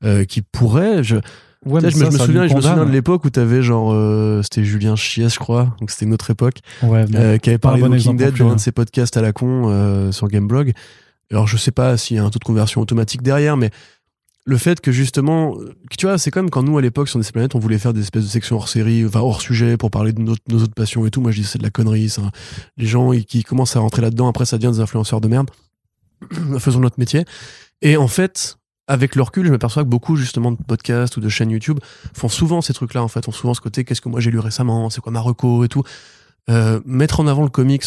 euh, 0.04 0.24
qui 0.24 0.42
pourrait, 0.42 1.02
je, 1.02 1.16
Ouais, 1.66 1.80
mais 1.82 1.90
je, 1.90 1.96
me- 1.96 2.04
ça, 2.04 2.10
je 2.10 2.12
me 2.12 2.18
souviens, 2.18 2.46
je 2.46 2.54
me 2.54 2.60
souviens 2.60 2.84
de 2.86 2.90
l'époque 2.90 3.24
où 3.24 3.30
t'avais 3.30 3.62
genre, 3.62 3.90
euh, 3.92 4.42
c'était 4.42 4.62
Julien 4.64 4.94
Chies, 4.94 5.28
je 5.28 5.38
crois, 5.38 5.74
donc 5.80 5.90
c'était 5.90 6.04
une 6.04 6.12
autre 6.14 6.30
époque, 6.30 6.58
Ouais, 6.84 7.04
euh, 7.14 7.38
qui 7.38 7.48
avait 7.50 7.58
parlé 7.58 7.82
de 7.82 7.88
Walking 7.88 8.16
Dead 8.16 8.36
dans 8.36 8.48
un 8.48 8.52
hein. 8.52 8.54
de 8.56 8.60
ses 8.60 8.70
podcasts 8.70 9.16
à 9.16 9.22
la 9.22 9.32
con 9.32 9.64
euh, 9.66 10.12
sur 10.12 10.28
Gameblog. 10.28 10.72
Alors 11.32 11.46
je 11.48 11.56
sais 11.56 11.72
pas 11.72 11.96
s'il 11.96 12.16
y 12.16 12.20
a 12.20 12.24
un 12.24 12.30
taux 12.30 12.38
de 12.38 12.44
conversion 12.44 12.80
automatique 12.80 13.22
derrière, 13.22 13.56
mais 13.56 13.70
le 14.48 14.56
fait 14.56 14.80
que 14.80 14.92
justement, 14.92 15.58
euh, 15.58 15.74
tu 15.98 16.06
vois, 16.06 16.16
c'est 16.16 16.30
comme 16.30 16.48
quand 16.48 16.62
nous 16.62 16.78
à 16.78 16.80
l'époque 16.80 17.10
sur 17.10 17.20
des 17.20 17.30
planètes, 17.30 17.54
on 17.54 17.58
voulait 17.58 17.78
faire 17.78 17.92
des 17.92 18.00
espèces 18.00 18.24
de 18.24 18.30
sections 18.30 18.56
hors 18.56 18.68
série, 18.68 19.04
enfin 19.04 19.20
hors 19.20 19.42
sujet 19.42 19.76
pour 19.76 19.90
parler 19.90 20.14
de 20.14 20.22
nos 20.22 20.62
autres 20.62 20.72
passions 20.72 21.04
et 21.04 21.10
tout. 21.10 21.20
Moi, 21.20 21.32
je 21.32 21.42
dis 21.42 21.46
c'est 21.46 21.58
de 21.58 21.62
la 21.62 21.68
connerie. 21.68 22.08
ça. 22.08 22.22
Les 22.78 22.86
gens 22.86 23.10
qui 23.10 23.44
commencent 23.44 23.76
à 23.76 23.80
rentrer 23.80 24.00
là-dedans, 24.00 24.26
après 24.26 24.46
ça 24.46 24.56
devient 24.56 24.72
des 24.72 24.80
influenceurs 24.80 25.20
de 25.20 25.28
merde. 25.28 25.50
Faisons 26.58 26.80
notre 26.80 26.98
métier. 26.98 27.26
Et 27.82 27.98
en 27.98 28.08
fait, 28.08 28.56
avec 28.86 29.16
le 29.16 29.22
recul, 29.22 29.44
je 29.44 29.50
m'aperçois 29.50 29.84
que 29.84 29.88
beaucoup 29.88 30.16
justement 30.16 30.50
de 30.50 30.56
podcasts 30.66 31.18
ou 31.18 31.20
de 31.20 31.28
chaînes 31.28 31.50
YouTube 31.50 31.78
font 32.14 32.30
souvent 32.30 32.62
ces 32.62 32.72
trucs-là. 32.72 33.02
En 33.02 33.08
fait, 33.08 33.26
font 33.26 33.32
souvent 33.32 33.52
ce 33.52 33.60
côté 33.60 33.84
qu'est-ce 33.84 34.00
que 34.00 34.08
moi 34.08 34.20
j'ai 34.20 34.30
lu 34.30 34.38
récemment, 34.38 34.88
c'est 34.88 35.02
quoi 35.02 35.12
ma 35.12 35.20
reco? 35.20 35.62
Et 35.62 35.68
tout. 35.68 35.82
Euh, 36.48 36.80
mettre 36.86 37.20
en 37.20 37.26
avant 37.26 37.42
le 37.42 37.50
comics, 37.50 37.84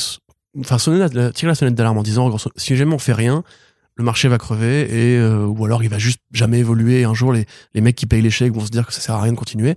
enfin 0.60 0.78
tirer 0.78 1.10
la 1.10 1.56
sonnette 1.56 1.74
d'alarme 1.74 1.98
en 1.98 2.04
disant 2.04 2.30
si 2.56 2.76
jamais 2.76 2.94
on 2.94 3.00
fait 3.00 3.14
rien, 3.14 3.44
le 3.96 4.04
marché 4.04 4.28
va 4.28 4.38
crever 4.38 4.82
et 4.82 5.18
euh, 5.18 5.46
ou 5.46 5.66
alors 5.66 5.84
il 5.84 5.90
va 5.90 6.00
juste 6.00 6.20
jamais 6.32 6.60
évoluer. 6.60 7.04
Un 7.04 7.14
jour, 7.14 7.34
les, 7.34 7.46
les 7.74 7.82
mecs 7.82 7.96
qui 7.96 8.06
payent 8.06 8.22
les 8.22 8.32
chèques 8.32 8.54
vont 8.54 8.66
se 8.66 8.72
dire 8.72 8.88
que 8.88 8.94
ça 8.94 9.02
sert 9.02 9.16
à 9.16 9.22
rien 9.22 9.34
de 9.34 9.38
continuer. 9.38 9.76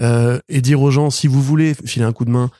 Euh, 0.00 0.40
et 0.48 0.60
dire 0.60 0.82
aux 0.82 0.90
gens 0.90 1.08
si 1.10 1.28
vous 1.28 1.40
voulez 1.40 1.72
filer 1.86 2.04
un 2.04 2.12
coup 2.12 2.24
de 2.24 2.30
main 2.30 2.50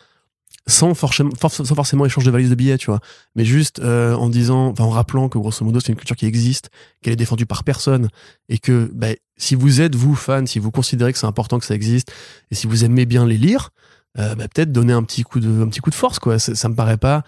sans 0.67 0.95
forcément, 0.95 1.31
for- 1.39 1.51
sans 1.53 1.75
forcément 1.75 2.07
échange 2.07 2.25
de 2.25 2.31
valises 2.31 2.49
de 2.49 2.55
billets, 2.55 2.79
tu 2.79 2.87
vois, 2.87 3.01
mais 3.35 3.45
juste 3.45 3.81
euh, 3.81 4.15
en 4.15 4.31
disant, 4.31 4.73
en 4.79 4.89
rappelant 4.89 5.29
que 5.29 5.37
grosso 5.37 5.63
modo 5.65 5.79
c'est 5.81 5.89
une 5.91 5.97
culture 5.97 6.17
qui 6.17 6.27
existe, 6.27 6.71
qu'elle 7.03 7.13
est 7.13 7.17
défendue 7.17 7.45
par 7.45 7.65
personne 7.65 8.09
et 8.49 8.59
que 8.59 8.89
bah, 8.95 9.09
si 9.37 9.57
vous 9.57 9.81
êtes 9.83 9.95
vous 9.95 10.15
fan, 10.15 10.47
si 10.47 10.59
vous 10.61 10.71
considérez 10.71 11.13
que 11.13 11.19
c'est 11.19 11.27
important 11.27 11.59
que 11.59 11.67
ça 11.67 11.75
existe 11.75 12.13
et 12.51 12.55
si 12.55 12.67
vous 12.67 12.85
aimez 12.85 13.05
bien 13.05 13.27
les 13.27 13.37
lire, 13.37 13.71
euh, 14.19 14.35
bah, 14.37 14.47
peut-être 14.49 14.71
donner 14.73 14.93
un 14.93 15.03
petit 15.03 15.23
coup 15.23 15.41
de, 15.41 15.63
un 15.63 15.69
petit 15.69 15.81
coup 15.81 15.91
de 15.91 15.95
force 15.97 16.19
quoi. 16.19 16.39
Ça, 16.39 16.55
ça 16.55 16.69
me 16.69 16.75
paraît 16.75 16.99
pas. 16.99 17.25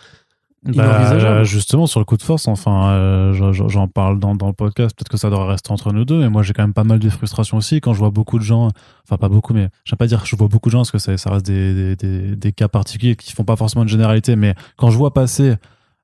Bah, 0.64 1.44
justement, 1.44 1.86
sur 1.86 2.00
le 2.00 2.04
coup 2.04 2.16
de 2.16 2.22
force, 2.22 2.48
enfin, 2.48 2.88
euh, 2.88 3.52
j'en- 3.52 3.86
parle 3.88 4.18
dans, 4.18 4.34
dans 4.34 4.48
le 4.48 4.52
podcast, 4.52 4.96
peut-être 4.96 5.08
que 5.08 5.16
ça 5.16 5.30
devrait 5.30 5.46
rester 5.46 5.70
entre 5.70 5.92
nous 5.92 6.04
deux, 6.04 6.18
mais 6.18 6.28
moi 6.28 6.42
j'ai 6.42 6.52
quand 6.54 6.62
même 6.64 6.72
pas 6.74 6.82
mal 6.82 6.98
de 6.98 7.08
frustration 7.08 7.56
aussi. 7.58 7.80
Quand 7.80 7.92
je 7.92 7.98
vois 8.00 8.10
beaucoup 8.10 8.38
de 8.38 8.42
gens, 8.42 8.70
enfin 9.04 9.16
pas 9.16 9.28
beaucoup, 9.28 9.54
mais 9.54 9.68
j'aime 9.84 9.96
pas 9.96 10.06
dire 10.08 10.20
que 10.22 10.26
je 10.28 10.34
vois 10.34 10.48
beaucoup 10.48 10.68
de 10.68 10.72
gens 10.72 10.78
parce 10.80 10.90
que 10.90 10.98
ça, 10.98 11.16
ça 11.16 11.30
reste 11.30 11.46
des, 11.46 11.74
des, 11.74 11.96
des, 11.96 12.36
des 12.36 12.52
cas 12.52 12.66
particuliers 12.68 13.14
qui 13.14 13.32
font 13.32 13.44
pas 13.44 13.54
forcément 13.56 13.82
une 13.84 13.88
généralité, 13.88 14.34
mais 14.34 14.54
quand 14.76 14.90
je 14.90 14.96
vois 14.96 15.14
passer 15.14 15.54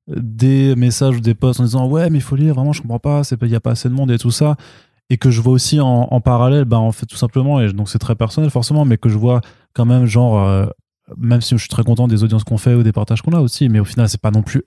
des 0.08 0.74
messages 0.76 1.16
ou 1.16 1.20
des 1.20 1.34
posts 1.34 1.60
en 1.60 1.64
disant 1.64 1.86
ouais 1.88 2.10
mais 2.10 2.18
il 2.18 2.22
faut 2.22 2.36
lire, 2.36 2.54
vraiment 2.54 2.72
je 2.72 2.82
comprends 2.82 2.98
pas, 2.98 3.22
il 3.42 3.48
y 3.48 3.54
a 3.56 3.60
pas 3.60 3.72
assez 3.72 3.88
de 3.88 3.94
monde 3.94 4.10
et 4.12 4.18
tout 4.18 4.30
ça, 4.32 4.56
et 5.10 5.16
que 5.16 5.30
je 5.30 5.40
vois 5.40 5.52
aussi 5.54 5.80
en, 5.80 6.08
en 6.10 6.20
parallèle, 6.20 6.64
bah 6.64 6.78
en 6.78 6.92
fait 6.92 7.06
tout 7.06 7.16
simplement, 7.16 7.60
et 7.60 7.72
donc 7.72 7.88
c'est 7.88 7.98
très 7.98 8.14
personnel 8.14 8.50
forcément, 8.50 8.84
mais 8.84 8.96
que 8.96 9.08
je 9.08 9.18
vois 9.18 9.40
quand 9.74 9.86
même 9.86 10.06
genre 10.06 10.40
euh, 10.40 10.66
même 11.16 11.40
si 11.40 11.54
je 11.54 11.60
suis 11.60 11.68
très 11.68 11.84
content 11.84 12.08
des 12.08 12.24
audiences 12.24 12.44
qu'on 12.44 12.58
fait 12.58 12.74
ou 12.74 12.82
des 12.82 12.92
partages 12.92 13.22
qu'on 13.22 13.32
a 13.32 13.40
aussi, 13.40 13.68
mais 13.68 13.80
au 13.80 13.84
final, 13.84 14.08
c'est 14.08 14.20
pas 14.20 14.30
non 14.30 14.42
plus 14.42 14.62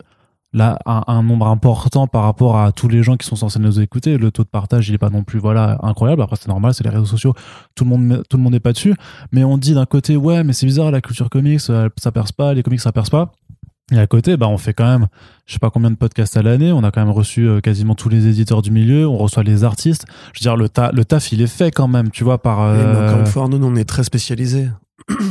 là 0.54 0.80
un, 0.86 1.04
un 1.08 1.22
nombre 1.22 1.48
important 1.48 2.08
par 2.08 2.24
rapport 2.24 2.58
à 2.58 2.72
tous 2.72 2.88
les 2.88 3.04
gens 3.04 3.18
qui 3.18 3.28
sont 3.28 3.36
censés 3.36 3.60
nous 3.60 3.80
écouter. 3.82 4.18
Le 4.18 4.32
taux 4.32 4.44
de 4.44 4.50
partage, 4.50 4.88
il 4.88 4.96
est 4.96 5.00
pas 5.00 5.10
non 5.10 5.24
plus 5.24 5.40
voilà 5.40 5.78
incroyable. 5.84 6.22
Après, 6.22 6.38
c'est 6.40 6.48
normal, 6.48 6.74
c'est 6.74 6.84
les 6.84 6.90
réseaux 6.90 7.06
sociaux, 7.06 7.34
tout 7.76 7.84
le 7.84 7.90
monde 7.90 8.24
tout 8.30 8.38
le 8.38 8.44
monde 8.44 8.54
n'est 8.54 8.60
pas 8.60 8.72
dessus. 8.74 8.96
Mais 9.32 9.44
on 9.44 9.58
dit 9.58 9.74
d'un 9.74 9.86
côté, 9.86 10.16
ouais, 10.16 10.44
mais 10.44 10.54
c'est 10.54 10.66
bizarre, 10.66 10.92
la 10.92 11.02
culture 11.02 11.30
comics, 11.30 11.62
euh, 11.70 11.90
ça 11.98 12.12
perce 12.12 12.32
pas, 12.32 12.54
les 12.54 12.64
comics, 12.64 12.80
ça 12.80 12.92
perce 12.92 13.10
pas. 13.10 13.32
Et 13.92 14.00
à 14.00 14.08
côté, 14.08 14.36
bah, 14.36 14.48
on 14.48 14.58
fait 14.58 14.74
quand 14.74 14.88
même, 14.88 15.08
je 15.46 15.54
sais 15.54 15.60
pas 15.60 15.70
combien 15.70 15.92
de 15.92 15.96
podcasts 15.96 16.36
à 16.38 16.42
l'année. 16.42 16.72
On 16.72 16.84
a 16.84 16.90
quand 16.90 17.02
même 17.02 17.14
reçu 17.14 17.48
euh, 17.48 17.60
quasiment 17.60 17.94
tous 17.94 18.10
les 18.10 18.26
éditeurs 18.26 18.64
du 18.64 18.72
milieu. 18.72 19.08
On 19.08 19.18
reçoit 19.18 19.44
les 19.44 19.64
artistes. 19.64 20.06
Je 20.34 20.40
veux 20.40 20.44
dire, 20.44 20.58
le, 20.58 20.70
ta 20.70 20.92
le 20.92 21.06
taf, 21.06 21.32
il 21.32 21.42
est 21.42 21.48
fait 21.48 21.70
quand 21.70 21.88
même, 21.88 22.10
tu 22.10 22.24
vois, 22.24 22.42
par. 22.42 22.62
Mais 22.74 22.80
euh, 22.80 23.08
encore 23.08 23.20
une 23.20 23.26
fois, 23.28 23.48
nous, 23.48 23.64
on 23.64 23.76
est 23.76 23.84
très 23.84 24.04
spécialisé. 24.04 24.70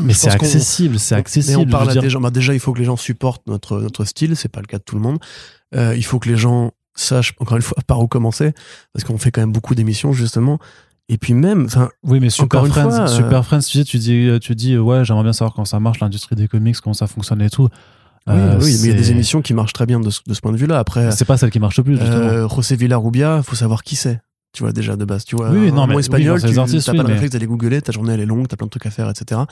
Mais 0.03 0.13
c'est 0.13 0.31
accessible, 0.31 0.99
c'est 0.99 1.15
accessible. 1.15 1.59
Mais 1.59 1.65
on 1.67 1.71
parle 1.71 1.91
à 1.91 1.93
dire. 1.93 2.03
des 2.03 2.11
gens. 2.11 2.21
Bah, 2.21 2.31
déjà, 2.31 2.55
il 2.55 2.61
faut 2.61 2.73
que 2.73 2.79
les 2.79 2.85
gens 2.85 2.97
supportent 2.97 3.47
notre, 3.47 3.81
notre 3.81 4.05
style. 4.05 4.37
C'est 4.37 4.49
pas 4.49 4.61
le 4.61 4.67
cas 4.67 4.79
de 4.79 4.85
tout 4.85 4.95
le 4.97 5.03
monde. 5.03 5.19
Euh, 5.75 5.95
il 5.97 6.05
faut 6.05 6.19
que 6.19 6.29
les 6.29 6.37
gens 6.37 6.71
sachent, 6.95 7.35
encore 7.41 7.57
une 7.57 7.63
fois, 7.63 7.77
par 7.87 8.01
où 8.01 8.07
commencer. 8.07 8.53
Parce 8.93 9.05
qu'on 9.05 9.19
fait 9.19 9.31
quand 9.33 9.41
même 9.41 9.53
beaucoup 9.53 9.75
d'émissions, 9.75 10.13
justement. 10.13 10.59
Et 11.09 11.19
puis 11.19 11.35
même, 11.35 11.65
enfin, 11.67 11.91
Oui, 12.05 12.21
mais 12.21 12.31
Super 12.31 12.45
Encore 12.61 12.67
une 12.67 12.73
Friends, 12.73 12.91
fois, 12.91 13.01
euh, 13.01 13.07
Super 13.09 13.45
Friends, 13.45 13.61
tu 13.61 13.99
dis, 13.99 14.31
tu 14.41 14.55
dis, 14.55 14.79
ouais, 14.79 15.05
j'aimerais 15.05 15.25
bien 15.25 15.33
savoir 15.33 15.55
comment 15.55 15.65
ça 15.67 15.81
marche, 15.81 16.01
l'industrie 16.01 16.37
des 16.37 16.49
comics, 16.49 16.77
comment 16.81 16.95
ça 16.95 17.07
fonctionne 17.07 17.43
et 17.43 17.51
tout. 17.51 17.69
oui, 18.27 18.33
Euh, 18.35 18.59
oui, 18.63 18.77
mais 18.81 18.89
il 18.89 18.91
y 18.91 18.93
a 18.93 18.97
des 18.97 19.11
émissions 19.11 19.43
qui 19.43 19.53
marchent 19.53 19.75
très 19.75 19.85
bien 19.85 20.01
de 20.01 20.09
ce, 20.09 20.21
de 20.27 20.33
ce 20.33 20.41
point 20.41 20.53
de 20.53 20.57
vue-là. 20.57 20.79
Après, 20.79 21.11
C'est 21.11 21.27
pas 21.27 21.37
celle 21.37 21.51
qui 21.51 21.59
marche 21.59 21.77
le 21.77 21.85
plus, 21.85 21.99
justement. 21.99 22.17
euh, 22.17 22.49
José 22.49 22.77
Villarrubia, 22.77 23.43
faut 23.43 23.57
savoir 23.57 23.83
qui 23.83 23.97
c'est. 23.97 24.21
Tu 24.55 24.63
vois, 24.63 24.73
déjà, 24.73 24.97
de 24.97 25.05
base. 25.05 25.25
Tu 25.25 25.37
vois, 25.37 25.51
Oui, 25.51 25.69
un 25.69 25.73
non, 25.73 25.87
mot 25.87 25.95
mais- 25.95 26.01
espagnol, 26.01 26.41
oui, 26.43 26.51
tu 26.53 26.59
artistes, 26.59 26.89
oui, 26.89 26.97
pas 26.97 27.03
le 27.03 27.09
réflexe 27.13 27.33
d'aller 27.33 27.47
googler, 27.47 27.83
ta 27.83 27.93
journée, 27.93 28.13
elle 28.15 28.21
est 28.21 28.27
longue, 28.27 28.47
t'as 28.49 28.57
plein 28.57 28.67
de 28.67 28.71
trucs 28.71 28.87
à 28.87 28.91
faire, 28.91 29.11
etc. 29.11 29.43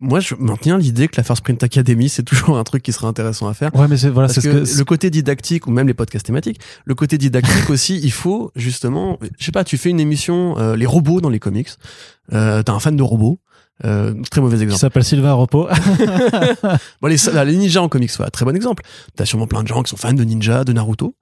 Moi, 0.00 0.20
je 0.20 0.34
maintiens 0.38 0.78
l'idée 0.78 1.08
que 1.08 1.16
la 1.16 1.24
First 1.24 1.42
Print 1.42 1.60
Academy, 1.64 2.08
c'est 2.08 2.22
toujours 2.22 2.56
un 2.56 2.62
truc 2.62 2.84
qui 2.84 2.92
serait 2.92 3.08
intéressant 3.08 3.48
à 3.48 3.54
faire. 3.54 3.74
ouais, 3.74 3.88
mais 3.88 3.96
c'est, 3.96 4.08
voilà, 4.10 4.28
Parce 4.28 4.40
que, 4.40 4.64
ce 4.64 4.72
que. 4.74 4.78
le 4.78 4.84
côté 4.84 5.10
didactique, 5.10 5.66
ou 5.66 5.72
même 5.72 5.88
les 5.88 5.94
podcasts 5.94 6.24
thématiques, 6.24 6.60
le 6.84 6.94
côté 6.94 7.18
didactique 7.18 7.68
aussi, 7.70 7.98
il 8.02 8.12
faut 8.12 8.52
justement, 8.56 9.18
je 9.38 9.44
sais 9.44 9.50
pas, 9.52 9.64
tu 9.64 9.76
fais 9.76 9.90
une 9.90 9.98
émission, 10.00 10.56
euh, 10.58 10.76
les 10.76 10.86
robots 10.86 11.20
dans 11.20 11.30
les 11.30 11.40
comics, 11.40 11.68
euh, 12.32 12.62
t'as 12.62 12.72
un 12.72 12.78
fan 12.78 12.94
de 12.96 13.02
robots, 13.02 13.40
euh, 13.84 14.14
très 14.30 14.40
mauvais 14.40 14.56
Qui 14.56 14.62
exemple. 14.62 14.80
s'appelle 14.80 15.04
Sylvain 15.04 15.32
Repos. 15.34 15.68
Bon, 17.02 17.08
les, 17.08 17.16
les 17.44 17.56
ninjas 17.56 17.82
en 17.82 17.88
comics, 17.88 18.12
voilà, 18.16 18.30
très 18.30 18.44
bon 18.44 18.54
exemple. 18.54 18.84
T'as 19.16 19.24
sûrement 19.24 19.48
plein 19.48 19.62
de 19.64 19.68
gens 19.68 19.82
qui 19.82 19.90
sont 19.90 19.96
fans 19.96 20.12
de 20.14 20.22
ninja, 20.24 20.62
de 20.62 20.72
Naruto, 20.72 21.16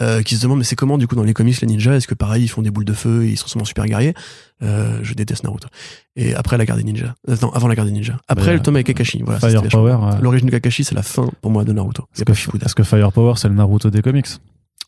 euh, 0.00 0.22
qui 0.22 0.36
se 0.36 0.42
demandent 0.42 0.58
mais 0.58 0.64
c'est 0.64 0.74
comment 0.76 0.98
du 0.98 1.06
coup 1.06 1.14
dans 1.14 1.22
les 1.22 1.34
comics 1.34 1.60
les 1.60 1.66
ninjas 1.68 1.94
Est-ce 1.94 2.08
que 2.08 2.14
pareil 2.14 2.44
ils 2.44 2.48
font 2.48 2.62
des 2.62 2.70
boules 2.70 2.84
de 2.84 2.92
feu 2.92 3.24
et 3.24 3.28
ils 3.28 3.36
sont 3.36 3.46
sûrement 3.46 3.64
super 3.64 3.86
guerriers? 3.86 4.14
Euh, 4.62 4.98
Je 5.02 5.14
déteste 5.14 5.44
Naruto. 5.44 5.68
Et 6.16 6.34
après 6.34 6.56
la 6.58 6.66
guerre 6.66 6.76
des 6.76 6.84
ninjas, 6.84 7.14
Euh, 7.28 7.36
non 7.42 7.50
avant 7.52 7.68
la 7.68 7.74
guerre 7.74 7.84
des 7.84 7.92
ninjas. 7.92 8.16
Après 8.28 8.52
le 8.52 8.60
tome 8.60 8.76
avec 8.76 8.86
Kakashi. 8.86 9.22
Voilà. 9.24 9.40
Firepower. 9.40 9.92
euh, 10.02 10.18
L'origine 10.20 10.46
de 10.46 10.50
Kakashi 10.52 10.84
c'est 10.84 10.94
la 10.94 11.02
fin 11.02 11.30
pour 11.42 11.50
moi 11.50 11.64
de 11.64 11.72
Naruto. 11.72 12.04
A 12.20 12.24
que, 12.24 12.74
que 12.74 12.82
Firepower, 12.82 13.34
c'est 13.36 13.48
le 13.48 13.54
Naruto 13.54 13.90
des 13.90 14.02
comics 14.02 14.26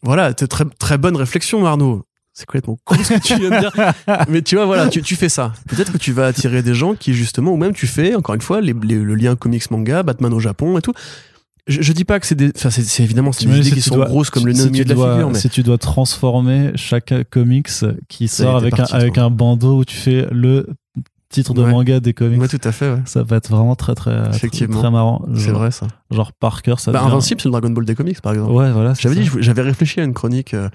Voilà, 0.02 0.34
très 0.34 0.64
très 0.78 0.98
bonne 0.98 1.16
réflexion 1.16 1.64
Arnaud. 1.66 2.04
C'est 2.38 2.44
complètement 2.44 2.76
con 2.84 2.96
ce 3.02 3.14
que 3.14 3.18
tu 3.20 3.34
viens 3.36 3.48
de 3.48 3.60
dire. 3.60 3.72
Mais 4.28 4.42
tu 4.42 4.56
vois, 4.56 4.66
voilà, 4.66 4.88
tu, 4.88 5.00
tu 5.00 5.16
fais 5.16 5.30
ça. 5.30 5.54
Peut-être 5.68 5.92
que 5.92 5.96
tu 5.96 6.12
vas 6.12 6.26
attirer 6.26 6.62
des 6.62 6.74
gens 6.74 6.94
qui, 6.94 7.14
justement, 7.14 7.52
ou 7.52 7.56
même 7.56 7.72
tu 7.72 7.86
fais, 7.86 8.14
encore 8.14 8.34
une 8.34 8.42
fois, 8.42 8.60
les, 8.60 8.74
les- 8.82 8.96
le 8.98 9.14
lien 9.14 9.36
comics-manga, 9.36 10.02
Batman 10.02 10.34
au 10.34 10.38
Japon 10.38 10.76
et 10.76 10.82
tout. 10.82 10.92
Je, 11.66 11.82
je 11.82 11.92
dis 11.92 12.04
pas 12.04 12.20
que 12.20 12.26
c'est 12.26 12.34
des. 12.36 12.52
Enfin, 12.56 12.70
c'est, 12.70 13.02
évidemment, 13.02 13.32
c'est 13.32 13.46
des 13.46 13.54
idées 13.56 13.62
si 13.64 13.72
qui 13.74 13.80
sont 13.82 13.96
dois- 13.96 14.06
grosses 14.06 14.30
comme 14.30 14.46
le 14.46 14.52
nez 14.52 14.58
si 14.60 14.68
au 14.68 14.70
milieu 14.70 14.84
tu 14.84 14.94
de 14.94 14.98
la 15.00 15.12
figure, 15.12 15.30
mais. 15.30 15.38
Si 15.38 15.48
tu 15.50 15.62
dois 15.62 15.78
transformer 15.78 16.70
chaque 16.76 17.12
comics 17.30 17.68
qui 18.08 18.28
Ça 18.28 18.44
sort 18.44 18.56
avec, 18.56 18.78
un, 18.78 18.84
avec 18.92 19.18
un 19.18 19.30
bandeau 19.30 19.78
où 19.78 19.84
tu 19.84 19.96
fais 19.96 20.26
le 20.30 20.68
titre 21.28 21.54
de 21.54 21.62
Ouais. 21.62 21.70
manga 21.72 21.98
des 21.98 22.14
comics, 22.14 22.40
Ouais, 22.40 22.46
tout 22.46 22.60
à 22.62 22.70
fait, 22.70 22.88
ouais. 22.92 23.00
ça 23.04 23.24
va 23.24 23.36
être 23.36 23.50
vraiment 23.50 23.74
très, 23.74 23.96
très, 23.96 24.28
Effectivement. 24.30 24.78
très 24.80 24.90
marrant. 24.92 25.26
C'est 25.34 25.50
vrai, 25.50 25.72
ça. 25.72 25.88
Genre 26.12 26.32
Parker, 26.32 26.76
ça 26.78 26.92
Bah, 26.92 27.00
devient- 27.00 27.10
Invincible, 27.12 27.40
c'est 27.40 27.48
le 27.48 27.52
Dragon 27.52 27.70
Ball 27.70 27.84
des 27.84 27.96
comics, 27.96 28.20
par 28.20 28.32
exemple. 28.34 28.52
Ouais, 28.52 28.70
voilà. 28.70 28.94
J'avais 28.96 29.16
dit, 29.16 29.28
j'avais 29.40 29.62
réfléchi 29.62 30.00
à 30.00 30.04
une 30.04 30.14
chronique. 30.14 30.54
euh, 30.54 30.68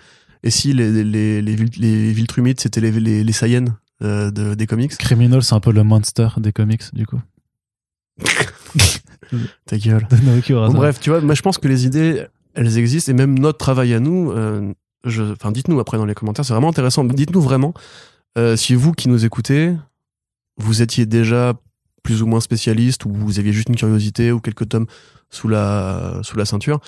et 0.43 0.49
si 0.51 0.73
les, 0.73 0.91
les, 0.91 1.03
les, 1.05 1.41
les, 1.41 1.55
Vil- 1.55 1.79
les 1.79 2.11
Viltrumides, 2.11 2.59
c'était 2.59 2.81
les, 2.81 2.91
les, 2.91 3.23
les 3.23 3.31
Saiyans 3.31 3.65
euh, 4.03 4.29
de, 4.29 4.55
des 4.55 4.67
comics? 4.67 4.95
Criminal, 4.97 5.41
c'est 5.41 5.55
un 5.55 5.59
peu 5.61 5.71
le 5.71 5.83
monster 5.83 6.27
des 6.37 6.51
comics, 6.51 6.83
du 6.93 7.05
coup. 7.07 7.21
Ta 9.65 9.77
gueule. 9.77 10.07
Bon, 10.49 10.69
bref, 10.73 10.99
tu 10.99 11.09
vois, 11.09 11.21
moi 11.21 11.35
je 11.35 11.41
pense 11.41 11.57
que 11.57 11.67
les 11.67 11.85
idées, 11.85 12.25
elles 12.53 12.77
existent 12.77 13.11
et 13.11 13.15
même 13.15 13.37
notre 13.37 13.57
travail 13.57 13.93
à 13.93 13.99
nous, 13.99 14.31
euh, 14.31 14.73
je, 15.05 15.23
enfin 15.23 15.51
dites-nous 15.51 15.79
après 15.79 15.97
dans 15.97 16.05
les 16.05 16.13
commentaires, 16.13 16.45
c'est 16.45 16.53
vraiment 16.53 16.69
intéressant. 16.69 17.03
Dites-nous 17.03 17.41
vraiment 17.41 17.73
euh, 18.37 18.55
si 18.55 18.75
vous 18.75 18.93
qui 18.93 19.09
nous 19.09 19.25
écoutez, 19.25 19.75
vous 20.57 20.81
étiez 20.81 21.05
déjà 21.05 21.53
plus 22.03 22.21
ou 22.21 22.27
moins 22.27 22.39
spécialiste 22.39 23.05
ou 23.05 23.13
vous 23.13 23.39
aviez 23.39 23.53
juste 23.53 23.69
une 23.69 23.75
curiosité 23.75 24.31
ou 24.31 24.39
quelques 24.39 24.69
tomes 24.69 24.87
sous 25.29 25.47
la 25.47 26.19
sous 26.23 26.37
la 26.37 26.45
ceinture, 26.45 26.79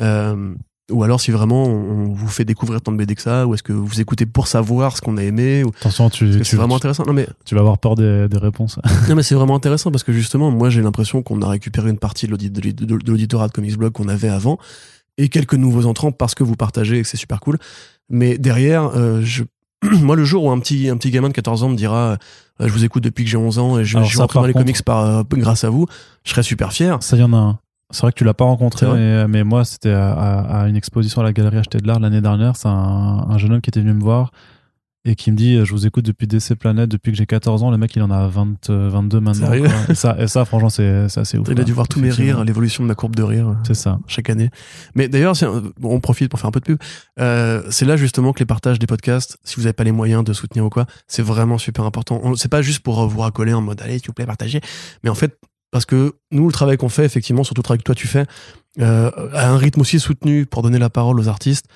euh, 0.00 0.54
ou 0.90 1.02
alors 1.02 1.20
si 1.20 1.30
vraiment 1.30 1.64
on, 1.64 2.12
vous 2.12 2.28
fait 2.28 2.44
découvrir 2.44 2.80
tant 2.80 2.92
de 2.92 2.96
BD 2.96 3.14
que 3.14 3.22
ça, 3.22 3.46
ou 3.46 3.54
est-ce 3.54 3.62
que 3.62 3.72
vous 3.72 4.00
écoutez 4.00 4.24
pour 4.26 4.46
savoir 4.46 4.96
ce 4.96 5.02
qu'on 5.02 5.16
a 5.18 5.22
aimé, 5.22 5.62
ou 5.64 5.68
Attention, 5.80 6.08
tu, 6.10 6.30
tu, 6.30 6.44
c'est 6.44 6.56
vraiment 6.56 6.76
intéressant. 6.76 7.04
Non 7.06 7.12
mais 7.12 7.28
tu 7.44 7.54
vas 7.54 7.60
avoir 7.60 7.78
peur 7.78 7.94
des, 7.94 8.28
des 8.28 8.38
réponses. 8.38 8.78
non 9.08 9.14
mais 9.14 9.22
c'est 9.22 9.34
vraiment 9.34 9.54
intéressant 9.56 9.90
parce 9.90 10.02
que 10.04 10.12
justement 10.12 10.50
moi 10.50 10.70
j'ai 10.70 10.80
l'impression 10.82 11.22
qu'on 11.22 11.42
a 11.42 11.48
récupéré 11.48 11.90
une 11.90 11.98
partie 11.98 12.26
de 12.26 12.30
l'audit- 12.32 12.50
de 12.52 12.60
l'audit- 12.60 13.04
de 13.04 13.10
l'auditorat 13.10 13.48
de 13.48 13.52
Comics 13.52 13.76
Blog 13.76 13.92
qu'on 13.92 14.08
avait 14.08 14.28
avant 14.30 14.58
et 15.18 15.28
quelques 15.28 15.54
nouveaux 15.54 15.84
entrants 15.86 16.12
parce 16.12 16.34
que 16.34 16.42
vous 16.44 16.56
partagez 16.56 16.98
et 16.98 17.02
que 17.02 17.08
c'est 17.08 17.16
super 17.16 17.40
cool. 17.40 17.58
Mais 18.08 18.38
derrière, 18.38 18.90
euh, 18.96 19.20
je... 19.22 19.44
moi 20.00 20.16
le 20.16 20.24
jour 20.24 20.44
où 20.44 20.50
un 20.50 20.58
petit, 20.58 20.88
un 20.88 20.96
petit 20.96 21.10
gamin 21.10 21.28
de 21.28 21.34
14 21.34 21.62
ans 21.64 21.68
me 21.68 21.76
dira 21.76 22.16
euh, 22.60 22.66
je 22.66 22.72
vous 22.72 22.84
écoute 22.84 23.04
depuis 23.04 23.24
que 23.24 23.30
j'ai 23.30 23.36
11 23.36 23.58
ans 23.58 23.78
et 23.78 23.84
je, 23.84 23.98
par 24.32 24.46
les 24.46 24.52
contre- 24.52 24.64
comics 24.64 24.82
par, 24.82 25.04
euh, 25.04 25.22
grâce 25.32 25.62
à 25.64 25.70
vous, 25.70 25.86
je 26.24 26.30
serais 26.30 26.42
super 26.42 26.72
fier. 26.72 26.96
Ça, 27.02 27.16
y 27.16 27.22
en 27.22 27.32
a 27.32 27.36
un. 27.36 27.58
C'est 27.90 28.02
vrai 28.02 28.12
que 28.12 28.18
tu 28.18 28.24
l'as 28.24 28.34
pas 28.34 28.44
rencontré, 28.44 28.86
mais, 28.86 29.26
mais 29.28 29.44
moi, 29.44 29.64
c'était 29.64 29.90
à, 29.92 30.12
à- 30.12 30.60
à 30.64 30.68
une 30.68 30.76
exposition 30.76 31.22
à 31.22 31.24
la 31.24 31.32
Galerie 31.32 31.56
Acheté 31.58 31.78
de 31.78 31.86
l'Art 31.86 32.00
l'année 32.00 32.20
dernière. 32.20 32.56
C'est 32.56 32.68
un, 32.68 32.72
un 33.30 33.38
jeune 33.38 33.52
homme 33.52 33.60
qui 33.62 33.70
était 33.70 33.80
venu 33.80 33.94
me 33.94 34.02
voir 34.02 34.30
et 35.06 35.14
qui 35.14 35.30
me 35.32 35.36
dit 35.36 35.64
Je 35.64 35.70
vous 35.72 35.86
écoute 35.86 36.04
depuis 36.04 36.26
DC 36.26 36.54
Planète, 36.54 36.90
depuis 36.90 37.12
que 37.12 37.16
j'ai 37.16 37.24
14 37.24 37.62
ans. 37.62 37.70
Le 37.70 37.78
mec, 37.78 37.96
il 37.96 38.02
en 38.02 38.10
a 38.10 38.26
20, 38.28 38.68
euh, 38.68 38.90
22 38.90 39.20
maintenant. 39.20 39.46
Sérieux. 39.46 39.66
Et 39.88 39.94
ça, 39.94 40.16
et 40.18 40.26
ça, 40.26 40.44
franchement, 40.44 40.68
c'est 40.68 41.06
assez 41.16 41.38
ouf. 41.38 41.48
Il 41.50 41.58
a 41.58 41.64
dû 41.64 41.72
voir 41.72 41.88
tous 41.88 41.98
mes 42.00 42.10
rires, 42.10 42.44
l'évolution 42.44 42.82
de 42.82 42.88
ma 42.88 42.94
courbe 42.94 43.16
de 43.16 43.22
rire. 43.22 43.48
euh, 43.48 43.54
C'est 43.66 43.72
ça. 43.74 43.98
chaque 44.06 44.28
année. 44.28 44.50
Mais 44.94 45.08
d'ailleurs, 45.08 45.32
bon, 45.80 45.94
on 45.94 46.00
profite 46.00 46.28
pour 46.28 46.38
faire 46.40 46.48
un 46.48 46.52
peu 46.52 46.60
de 46.60 46.66
pub. 46.66 46.78
Euh, 47.20 47.62
c'est 47.70 47.86
là 47.86 47.96
justement 47.96 48.34
que 48.34 48.40
les 48.40 48.44
partages 48.46 48.78
des 48.78 48.86
podcasts, 48.86 49.38
si 49.44 49.56
vous 49.56 49.62
n'avez 49.62 49.72
pas 49.72 49.84
les 49.84 49.92
moyens 49.92 50.24
de 50.24 50.34
soutenir 50.34 50.66
ou 50.66 50.68
quoi, 50.68 50.84
c'est 51.06 51.22
vraiment 51.22 51.56
super 51.56 51.84
important. 51.86 52.20
C'est 52.36 52.50
pas 52.50 52.60
juste 52.60 52.80
pour 52.80 53.00
euh, 53.00 53.06
vous 53.06 53.20
racoler 53.20 53.54
en 53.54 53.62
mode 53.62 53.80
allez, 53.80 53.98
s'il 53.98 54.08
vous 54.08 54.12
plaît, 54.12 54.26
partagez. 54.26 54.60
Mais 55.04 55.08
en 55.10 55.14
fait, 55.14 55.38
parce 55.70 55.84
que 55.84 56.14
nous, 56.30 56.46
le 56.46 56.52
travail 56.52 56.76
qu'on 56.76 56.88
fait, 56.88 57.04
effectivement, 57.04 57.44
surtout 57.44 57.60
le 57.60 57.64
travail 57.64 57.78
que 57.78 57.84
toi 57.84 57.94
tu 57.94 58.06
fais, 58.06 58.24
euh, 58.80 59.10
à 59.32 59.48
un 59.48 59.56
rythme 59.56 59.80
aussi 59.80 60.00
soutenu 60.00 60.46
pour 60.46 60.62
donner 60.62 60.78
la 60.78 60.90
parole 60.90 61.18
aux 61.20 61.28
artistes, 61.28 61.66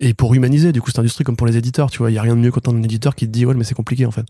et 0.00 0.14
pour 0.14 0.34
humaniser. 0.34 0.72
Du 0.72 0.80
coup 0.80 0.90
cette 0.90 0.98
industrie 0.98 1.24
comme 1.24 1.36
pour 1.36 1.46
les 1.46 1.56
éditeurs 1.56 1.90
tu 1.90 1.98
vois. 1.98 2.10
Il 2.10 2.14
y 2.14 2.18
a 2.18 2.22
rien 2.22 2.36
de 2.36 2.40
mieux 2.40 2.50
qu'autant 2.50 2.74
un 2.74 2.82
éditeur 2.82 3.14
qui 3.14 3.26
te 3.26 3.30
dit 3.30 3.46
ouais 3.46 3.54
mais 3.54 3.64
c'est 3.64 3.74
compliqué 3.74 4.06
en 4.06 4.10
fait. 4.10 4.26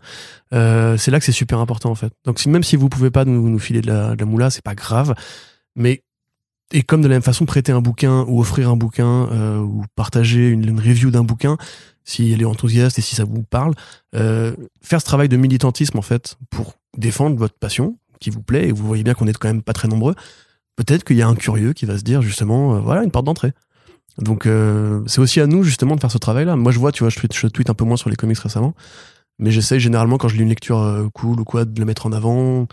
Euh, 0.53 0.97
c'est 0.97 1.11
là 1.11 1.19
que 1.19 1.25
c'est 1.25 1.31
super 1.31 1.59
important 1.59 1.89
en 1.89 1.95
fait. 1.95 2.13
Donc 2.25 2.43
même 2.45 2.63
si 2.63 2.75
vous 2.75 2.89
pouvez 2.89 3.11
pas 3.11 3.25
nous, 3.25 3.49
nous 3.49 3.59
filer 3.59 3.81
de 3.81 3.87
la, 3.87 4.15
de 4.15 4.19
la 4.19 4.25
moula 4.25 4.49
c'est 4.49 4.63
pas 4.63 4.75
grave. 4.75 5.13
Mais 5.75 6.03
et 6.73 6.83
comme 6.83 7.01
de 7.01 7.07
la 7.07 7.15
même 7.15 7.21
façon 7.21 7.45
prêter 7.45 7.71
un 7.71 7.81
bouquin 7.81 8.25
ou 8.27 8.41
offrir 8.41 8.69
un 8.69 8.75
bouquin 8.75 9.29
euh, 9.31 9.59
ou 9.59 9.83
partager 9.95 10.49
une, 10.49 10.67
une 10.67 10.79
review 10.79 11.11
d'un 11.11 11.23
bouquin 11.23 11.57
si 12.03 12.31
elle 12.31 12.41
est 12.41 12.45
enthousiaste 12.45 12.99
et 12.99 13.01
si 13.01 13.15
ça 13.15 13.25
vous 13.25 13.43
parle 13.43 13.73
euh, 14.15 14.53
faire 14.81 14.99
ce 14.99 15.05
travail 15.05 15.29
de 15.29 15.37
militantisme 15.37 15.97
en 15.97 16.01
fait 16.01 16.37
pour 16.49 16.75
défendre 16.97 17.37
votre 17.37 17.57
passion 17.57 17.97
qui 18.19 18.29
vous 18.29 18.41
plaît 18.41 18.69
et 18.69 18.71
vous 18.71 18.85
voyez 18.85 19.03
bien 19.03 19.13
qu'on 19.13 19.27
est 19.27 19.37
quand 19.37 19.47
même 19.47 19.61
pas 19.61 19.73
très 19.73 19.87
nombreux 19.87 20.15
peut-être 20.75 21.03
qu'il 21.03 21.17
y 21.17 21.21
a 21.21 21.27
un 21.27 21.35
curieux 21.35 21.73
qui 21.73 21.85
va 21.85 21.97
se 21.97 22.03
dire 22.03 22.21
justement 22.21 22.75
euh, 22.75 22.79
voilà 22.79 23.03
une 23.03 23.11
porte 23.11 23.25
d'entrée 23.25 23.53
donc 24.17 24.45
euh, 24.45 25.03
c'est 25.05 25.19
aussi 25.19 25.39
à 25.39 25.47
nous 25.47 25.63
justement 25.63 25.95
de 25.95 26.01
faire 26.01 26.11
ce 26.11 26.17
travail-là. 26.17 26.55
Moi 26.55 26.71
je 26.71 26.79
vois, 26.79 26.91
tu 26.91 27.03
vois, 27.03 27.09
je 27.09 27.17
tweet, 27.17 27.35
je 27.35 27.47
tweet 27.47 27.69
un 27.69 27.73
peu 27.73 27.85
moins 27.85 27.97
sur 27.97 28.09
les 28.09 28.15
comics 28.15 28.39
récemment, 28.39 28.73
mais 29.39 29.51
j'essaye 29.51 29.79
généralement 29.79 30.17
quand 30.17 30.27
je 30.27 30.35
lis 30.35 30.43
une 30.43 30.49
lecture 30.49 30.79
euh, 30.79 31.07
cool 31.13 31.39
ou 31.39 31.43
quoi 31.43 31.65
de 31.65 31.79
le 31.79 31.85
mettre 31.85 32.05
en 32.05 32.11
avant. 32.11 32.67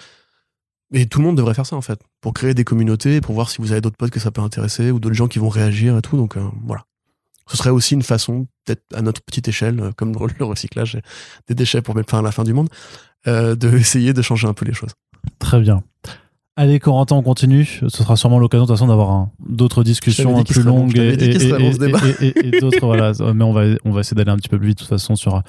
Et 0.92 1.06
tout 1.06 1.18
le 1.18 1.24
monde 1.24 1.36
devrait 1.36 1.54
faire 1.54 1.66
ça 1.66 1.76
en 1.76 1.80
fait, 1.80 2.00
pour 2.20 2.34
créer 2.34 2.54
des 2.54 2.64
communautés, 2.64 3.20
pour 3.20 3.34
voir 3.34 3.50
si 3.50 3.60
vous 3.60 3.72
avez 3.72 3.80
d'autres 3.80 3.96
potes 3.96 4.10
que 4.10 4.20
ça 4.20 4.30
peut 4.30 4.42
intéresser 4.42 4.90
ou 4.90 5.00
d'autres 5.00 5.14
gens 5.14 5.28
qui 5.28 5.38
vont 5.38 5.48
réagir 5.48 5.96
et 5.98 6.02
tout. 6.02 6.16
Donc 6.16 6.36
voilà. 6.64 6.84
Ce 7.46 7.58
serait 7.58 7.70
aussi 7.70 7.94
une 7.94 8.02
façon, 8.02 8.46
peut-être 8.64 8.82
à 8.94 9.02
notre 9.02 9.20
petite 9.20 9.48
échelle, 9.48 9.92
comme 9.96 10.14
le 10.38 10.44
recyclage 10.44 10.98
des 11.48 11.54
déchets 11.54 11.82
pour 11.82 11.94
mettre 11.94 12.10
fin 12.10 12.20
à 12.20 12.22
la 12.22 12.32
fin 12.32 12.44
du 12.44 12.54
monde, 12.54 12.68
euh, 13.26 13.54
de 13.54 14.12
de 14.12 14.22
changer 14.22 14.46
un 14.46 14.54
peu 14.54 14.64
les 14.64 14.72
choses. 14.72 14.92
Très 15.38 15.60
bien. 15.60 15.82
Allez, 16.56 16.78
Corentin, 16.78 17.16
on 17.16 17.22
continue. 17.22 17.64
Ce 17.64 17.88
sera 17.88 18.16
sûrement 18.16 18.38
l'occasion 18.38 18.62
de 18.64 18.68
toute 18.68 18.76
façon 18.76 18.86
d'avoir 18.86 19.10
un- 19.10 19.30
d'autres 19.44 19.82
discussions 19.82 20.34
plus 20.44 20.62
longues 20.62 20.96
et- 20.96 21.16
et- 22.20 22.46
et 22.56 22.60
d'autres. 22.60 22.78
voilà, 22.86 23.10
mais 23.34 23.42
on 23.44 23.52
va 23.52 23.62
on 23.84 23.90
va 23.90 24.00
essayer 24.02 24.14
d'aller 24.14 24.30
un 24.30 24.36
petit 24.36 24.48
peu 24.48 24.56
plus 24.58 24.68
vite 24.68 24.78
de 24.78 24.82
toute 24.84 24.88
façon 24.88 25.16
sur 25.16 25.42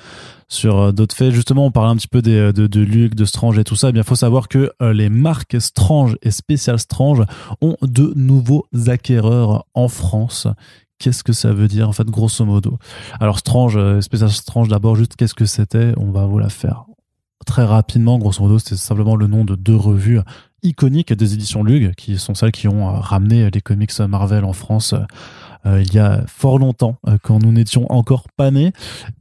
sur 0.48 0.80
euh, 0.80 0.92
d'autres 0.92 1.16
faits. 1.16 1.32
Justement, 1.32 1.68
on 1.68 1.72
parlait 1.72 1.92
un 1.92 1.96
petit 1.96 2.08
peu 2.08 2.24
des, 2.24 2.36
euh, 2.36 2.52
de, 2.52 2.66
de 2.66 2.80
Luke, 2.82 3.14
de 3.14 3.26
Strange 3.26 3.60
et 3.60 3.64
tout 3.64 3.76
ça. 3.76 3.90
Eh 3.90 3.92
bien, 3.92 4.02
faut 4.02 4.16
savoir 4.16 4.48
que 4.48 4.72
euh, 4.82 4.94
les 4.94 5.10
marques 5.10 5.62
Strange 5.62 6.18
et 6.24 6.32
Special 6.32 6.80
Strange 6.80 7.22
ont 7.62 7.76
de 7.84 8.12
nouveaux 8.16 8.66
acquéreurs 8.88 9.66
en 9.76 9.88
France. 9.90 10.48
Qu'est-ce 10.98 11.24
que 11.24 11.34
ça 11.34 11.52
veut 11.54 11.68
dire 11.68 11.88
en 11.88 11.92
fait, 11.92 12.08
grosso 12.08 12.44
modo? 12.46 12.80
Alors 13.20 13.38
Strange, 13.38 13.78
Special 14.00 14.32
Strange, 14.32 14.70
d'abord, 14.70 14.96
juste 14.96 15.16
qu'est-ce 15.18 15.36
que 15.36 15.46
c'était? 15.46 15.92
On 15.98 16.10
va 16.10 16.26
vous 16.26 16.40
la 16.40 16.50
faire 16.50 16.86
très 17.46 17.64
rapidement. 17.64 18.18
Grosso 18.18 18.42
modo, 18.44 18.60
c'était 18.60 18.76
simplement 18.76 19.16
le 19.16 19.28
nom 19.28 19.46
de 19.46 19.56
deux 19.56 19.76
revues 19.76 20.20
iconiques 20.64 21.14
des 21.14 21.34
éditions 21.34 21.64
Lug, 21.64 21.94
qui 21.96 22.18
sont 22.18 22.34
celles 22.34 22.52
qui 22.52 22.68
ont 22.68 22.90
euh, 22.90 23.00
ramené 23.00 23.50
les 23.52 23.62
comics 23.62 23.98
Marvel 24.00 24.44
en 24.44 24.54
France. 24.54 24.94
euh, 25.66 25.82
il 25.82 25.94
y 25.94 26.00
a 26.00 26.24
fort 26.28 26.60
longtemps, 26.60 26.98
euh, 27.08 27.18
quand 27.22 27.40
nous 27.40 27.52
n'étions 27.52 27.92
encore 27.92 28.26
pas 28.36 28.52
nés. 28.52 28.72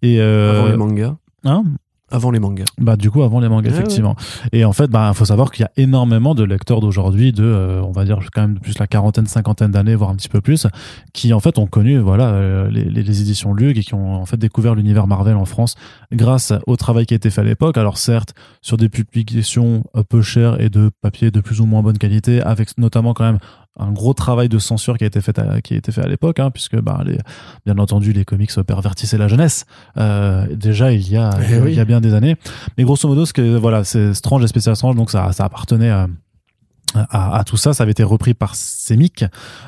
Et 0.03 0.21
euh, 0.21 0.59
Avant 0.61 0.69
les 0.71 0.77
mangas. 0.77 1.17
hein? 1.45 1.65
Avant 2.11 2.31
les 2.31 2.39
mangas. 2.39 2.67
bah 2.79 2.97
du 2.97 3.11
coup 3.11 3.23
avant 3.23 3.41
les 3.41 3.49
mangas 3.49 3.71
effectivement. 3.71 4.15
Et 4.53 4.65
en 4.65 4.73
fait 4.73 4.89
bah 4.91 5.13
faut 5.15 5.25
savoir 5.25 5.51
qu'il 5.51 5.63
y 5.63 5.67
a 5.67 5.71
énormément 5.77 6.35
de 6.35 6.45
lecteurs 6.45 6.81
d'aujourd'hui 6.81 7.33
de 7.33 7.43
euh, 7.43 7.83
on 7.83 7.93
va 7.93 8.05
dire 8.05 8.19
quand 8.33 8.43
même 8.43 8.59
plus 8.61 8.79
la 8.79 8.87
quarantaine 8.87 9.27
cinquantaine 9.27 9.71
d'années 9.71 9.95
voire 9.95 10.11
un 10.11 10.15
petit 10.15 10.29
peu 10.29 10.41
plus 10.41 10.67
qui 11.15 11.33
en 11.33 11.41
fait 11.41 11.59
ont 11.59 11.67
connu 11.67 11.99
voilà 11.99 12.29
euh, 12.29 12.71
les, 12.71 12.85
les, 12.85 13.03
les 13.03 13.21
éditions 13.23 13.55
Lug 13.55 13.79
et 13.79 13.83
qui 13.83 13.95
ont 13.95 14.15
en 14.15 14.27
fait 14.27 14.37
découvert 14.37 14.75
l'univers 14.75 15.07
Marvel 15.07 15.37
en 15.37 15.47
France 15.47 15.77
grâce 16.13 16.53
au 16.67 16.77
travail 16.77 17.07
qui 17.07 17.15
a 17.15 17.17
été 17.17 17.31
fait 17.31 17.41
à 17.41 17.45
l'époque. 17.45 17.79
Alors 17.79 17.97
certes 17.97 18.35
sur 18.61 18.77
des 18.77 18.89
publications 18.91 19.85
euh, 19.97 20.03
peu 20.03 20.21
chères 20.21 20.61
et 20.61 20.69
de 20.69 20.91
papier 21.01 21.31
de 21.31 21.41
plus 21.41 21.61
ou 21.61 21.67
moins 21.67 21.83
bonne 21.83 21.99
qualité 21.99 22.43
avec 22.43 22.77
notamment 22.79 23.15
quand 23.15 23.25
même 23.25 23.39
un 23.79 23.93
gros 23.93 24.15
travail 24.15 24.49
de 24.49 24.59
censure 24.59 24.97
qui 24.99 25.05
a 25.05 25.07
été 25.07 25.21
fait 25.21 25.39
à, 25.39 25.61
qui 25.61 25.75
a 25.75 25.77
été 25.77 25.91
fait 25.91 26.03
à 26.03 26.07
l'époque 26.07 26.39
hein, 26.39 26.51
puisque 26.51 26.81
bah, 26.81 27.03
les, 27.05 27.19
bien 27.67 27.79
entendu 27.79 28.13
les 28.13 28.25
comics 28.25 28.53
pervertissaient 28.67 29.19
la 29.19 29.29
jeunesse. 29.29 29.67
Euh, 29.97 30.47
déjà 30.55 30.93
il 30.93 31.09
y 31.11 31.17
a 31.17 31.31
Eh 31.41 31.71
il 31.71 31.75
y 31.75 31.81
a 31.81 31.85
bien 31.85 32.01
des 32.01 32.15
années. 32.15 32.37
Mais 32.79 32.85
grosso 32.85 33.09
modo 33.09 33.27
ce 33.27 33.33
que 33.33 33.57
voilà 33.57 33.85
c'est 33.85 34.15
Strange 34.15 34.45
et 34.45 34.47
Special 34.47 34.77
Strange 34.77 34.97
donc 34.97 35.11
ça 35.11 35.33
ça 35.33 35.45
appartenait 35.45 35.91
à 35.91 36.07
à, 36.95 37.39
à 37.39 37.45
tout 37.45 37.57
ça, 37.57 37.75
ça 37.75 37.83
avait 37.83 37.93
été 37.93 38.03
repris 38.03 38.35
par 38.35 38.55
Semic, 38.55 39.25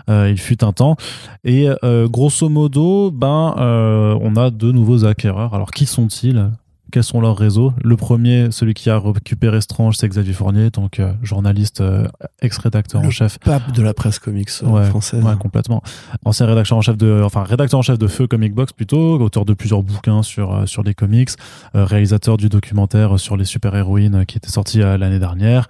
euh, 0.09 0.31
il 0.31 0.39
fut 0.39 0.63
un 0.65 0.73
temps, 0.73 0.97
et 1.45 1.69
euh, 1.85 2.09
grosso 2.09 2.49
modo, 2.49 3.11
ben, 3.11 3.55
euh, 3.59 4.19
on 4.21 4.37
a 4.37 4.51
deux 4.51 4.73
nouveaux 4.73 5.05
acquéreurs. 5.05 5.55
Alors 5.55 5.71
qui 5.71 5.87
sont-ils? 5.87 6.51
Quels 6.93 7.03
sont 7.03 7.21
leurs 7.21 7.37
réseaux 7.37 7.73
Le 7.83 7.97
premier, 7.97 8.51
celui 8.51 8.75
qui 8.75 8.91
a 8.91 8.99
récupéré 8.99 9.61
Strange, 9.61 9.97
c'est 9.97 10.09
Xavier 10.09 10.33
Fournier, 10.33 10.71
donc 10.71 11.01
euh, 11.01 11.13
journaliste, 11.23 11.81
euh, 11.81 12.07
ex-rédacteur 12.41 13.03
en 13.03 13.11
chef 13.11 13.39
Pape 13.41 13.73
de 13.73 13.83
la 13.83 13.93
presse 13.95 14.19
comics 14.19 14.49
euh, 14.63 14.67
Ouais, 14.69 14.85
française. 14.87 15.23
Ouais, 15.25 15.35
complètement. 15.39 15.83
Ancien 16.25 16.47
rédacteur 16.47 16.79
en 16.79 16.83
chef 16.83 16.97
de, 16.97 17.23
enfin 17.25 17.43
rédacteur 17.43 17.79
en 17.81 17.83
chef 17.83 17.99
de 17.99 18.07
Feu 18.07 18.27
Comic 18.27 18.55
Box 18.55 18.73
plutôt, 18.73 19.21
auteur 19.21 19.45
de 19.45 19.55
plusieurs 19.55 19.83
bouquins 19.83 20.23
sur 20.23 20.55
euh, 20.55 20.67
sur 20.67 20.83
les 20.83 20.95
comics, 20.95 21.31
euh, 21.75 21.85
réalisateur 21.85 22.37
du 22.37 22.49
documentaire 22.49 23.19
sur 23.19 23.37
les 23.37 23.45
super 23.45 23.75
héroïnes 23.75 24.25
qui 24.27 24.37
était 24.37 24.51
sorti 24.51 24.83
euh, 24.83 24.97
l'année 24.97 25.19
dernière. 25.19 25.69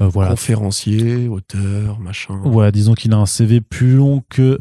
Euh, 0.00 0.08
voilà. 0.08 0.30
Conférencier, 0.30 1.28
auteur, 1.28 1.98
machin. 2.00 2.38
Ouais, 2.44 2.72
disons 2.72 2.94
qu'il 2.94 3.12
a 3.12 3.16
un 3.16 3.26
CV 3.26 3.60
plus 3.60 3.96
long 3.96 4.22
que. 4.28 4.58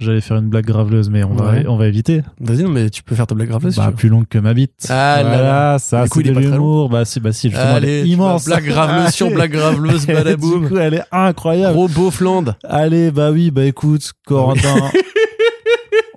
J'allais 0.00 0.20
faire 0.22 0.38
une 0.38 0.48
blague 0.48 0.64
graveleuse, 0.64 1.10
mais 1.10 1.22
on 1.24 1.34
va 1.34 1.52
on 1.68 1.76
va 1.76 1.86
éviter. 1.86 2.22
Vas-y, 2.40 2.62
non, 2.62 2.70
mais 2.70 2.88
tu 2.88 3.02
peux 3.02 3.14
faire 3.14 3.26
ta 3.26 3.34
blague 3.34 3.48
grave 3.48 3.68
si 3.70 3.76
bah, 3.76 3.92
plus 3.94 4.08
long 4.08 4.24
que 4.28 4.38
ma 4.38 4.54
bite. 4.54 4.86
Ah 4.88 5.22
là 5.22 5.28
voilà, 5.28 5.42
là. 5.42 5.78
ça, 5.78 6.04
Du 6.04 6.08
c'est 6.14 6.22
de 6.22 6.38
l'humour. 6.40 6.88
Bah 6.88 7.04
si, 7.04 7.20
bah 7.20 7.32
si, 7.32 7.50
justement, 7.50 7.76
elle 7.76 7.84
est 7.84 8.00
Allez, 8.00 8.08
immense. 8.10 8.46
blague 8.46 8.64
graveleuse 8.64 9.10
sur 9.12 9.30
blague 9.30 9.52
graveleuse, 9.52 10.06
du 10.06 10.12
badaboum. 10.14 10.68
coup, 10.68 10.78
elle 10.78 10.94
est 10.94 11.02
incroyable. 11.12 11.74
Gros 11.74 11.88
Beaufland. 11.88 12.44
Allez, 12.64 13.10
bah 13.10 13.30
oui, 13.30 13.50
bah 13.50 13.64
écoute, 13.66 14.12
Corentin. 14.26 14.90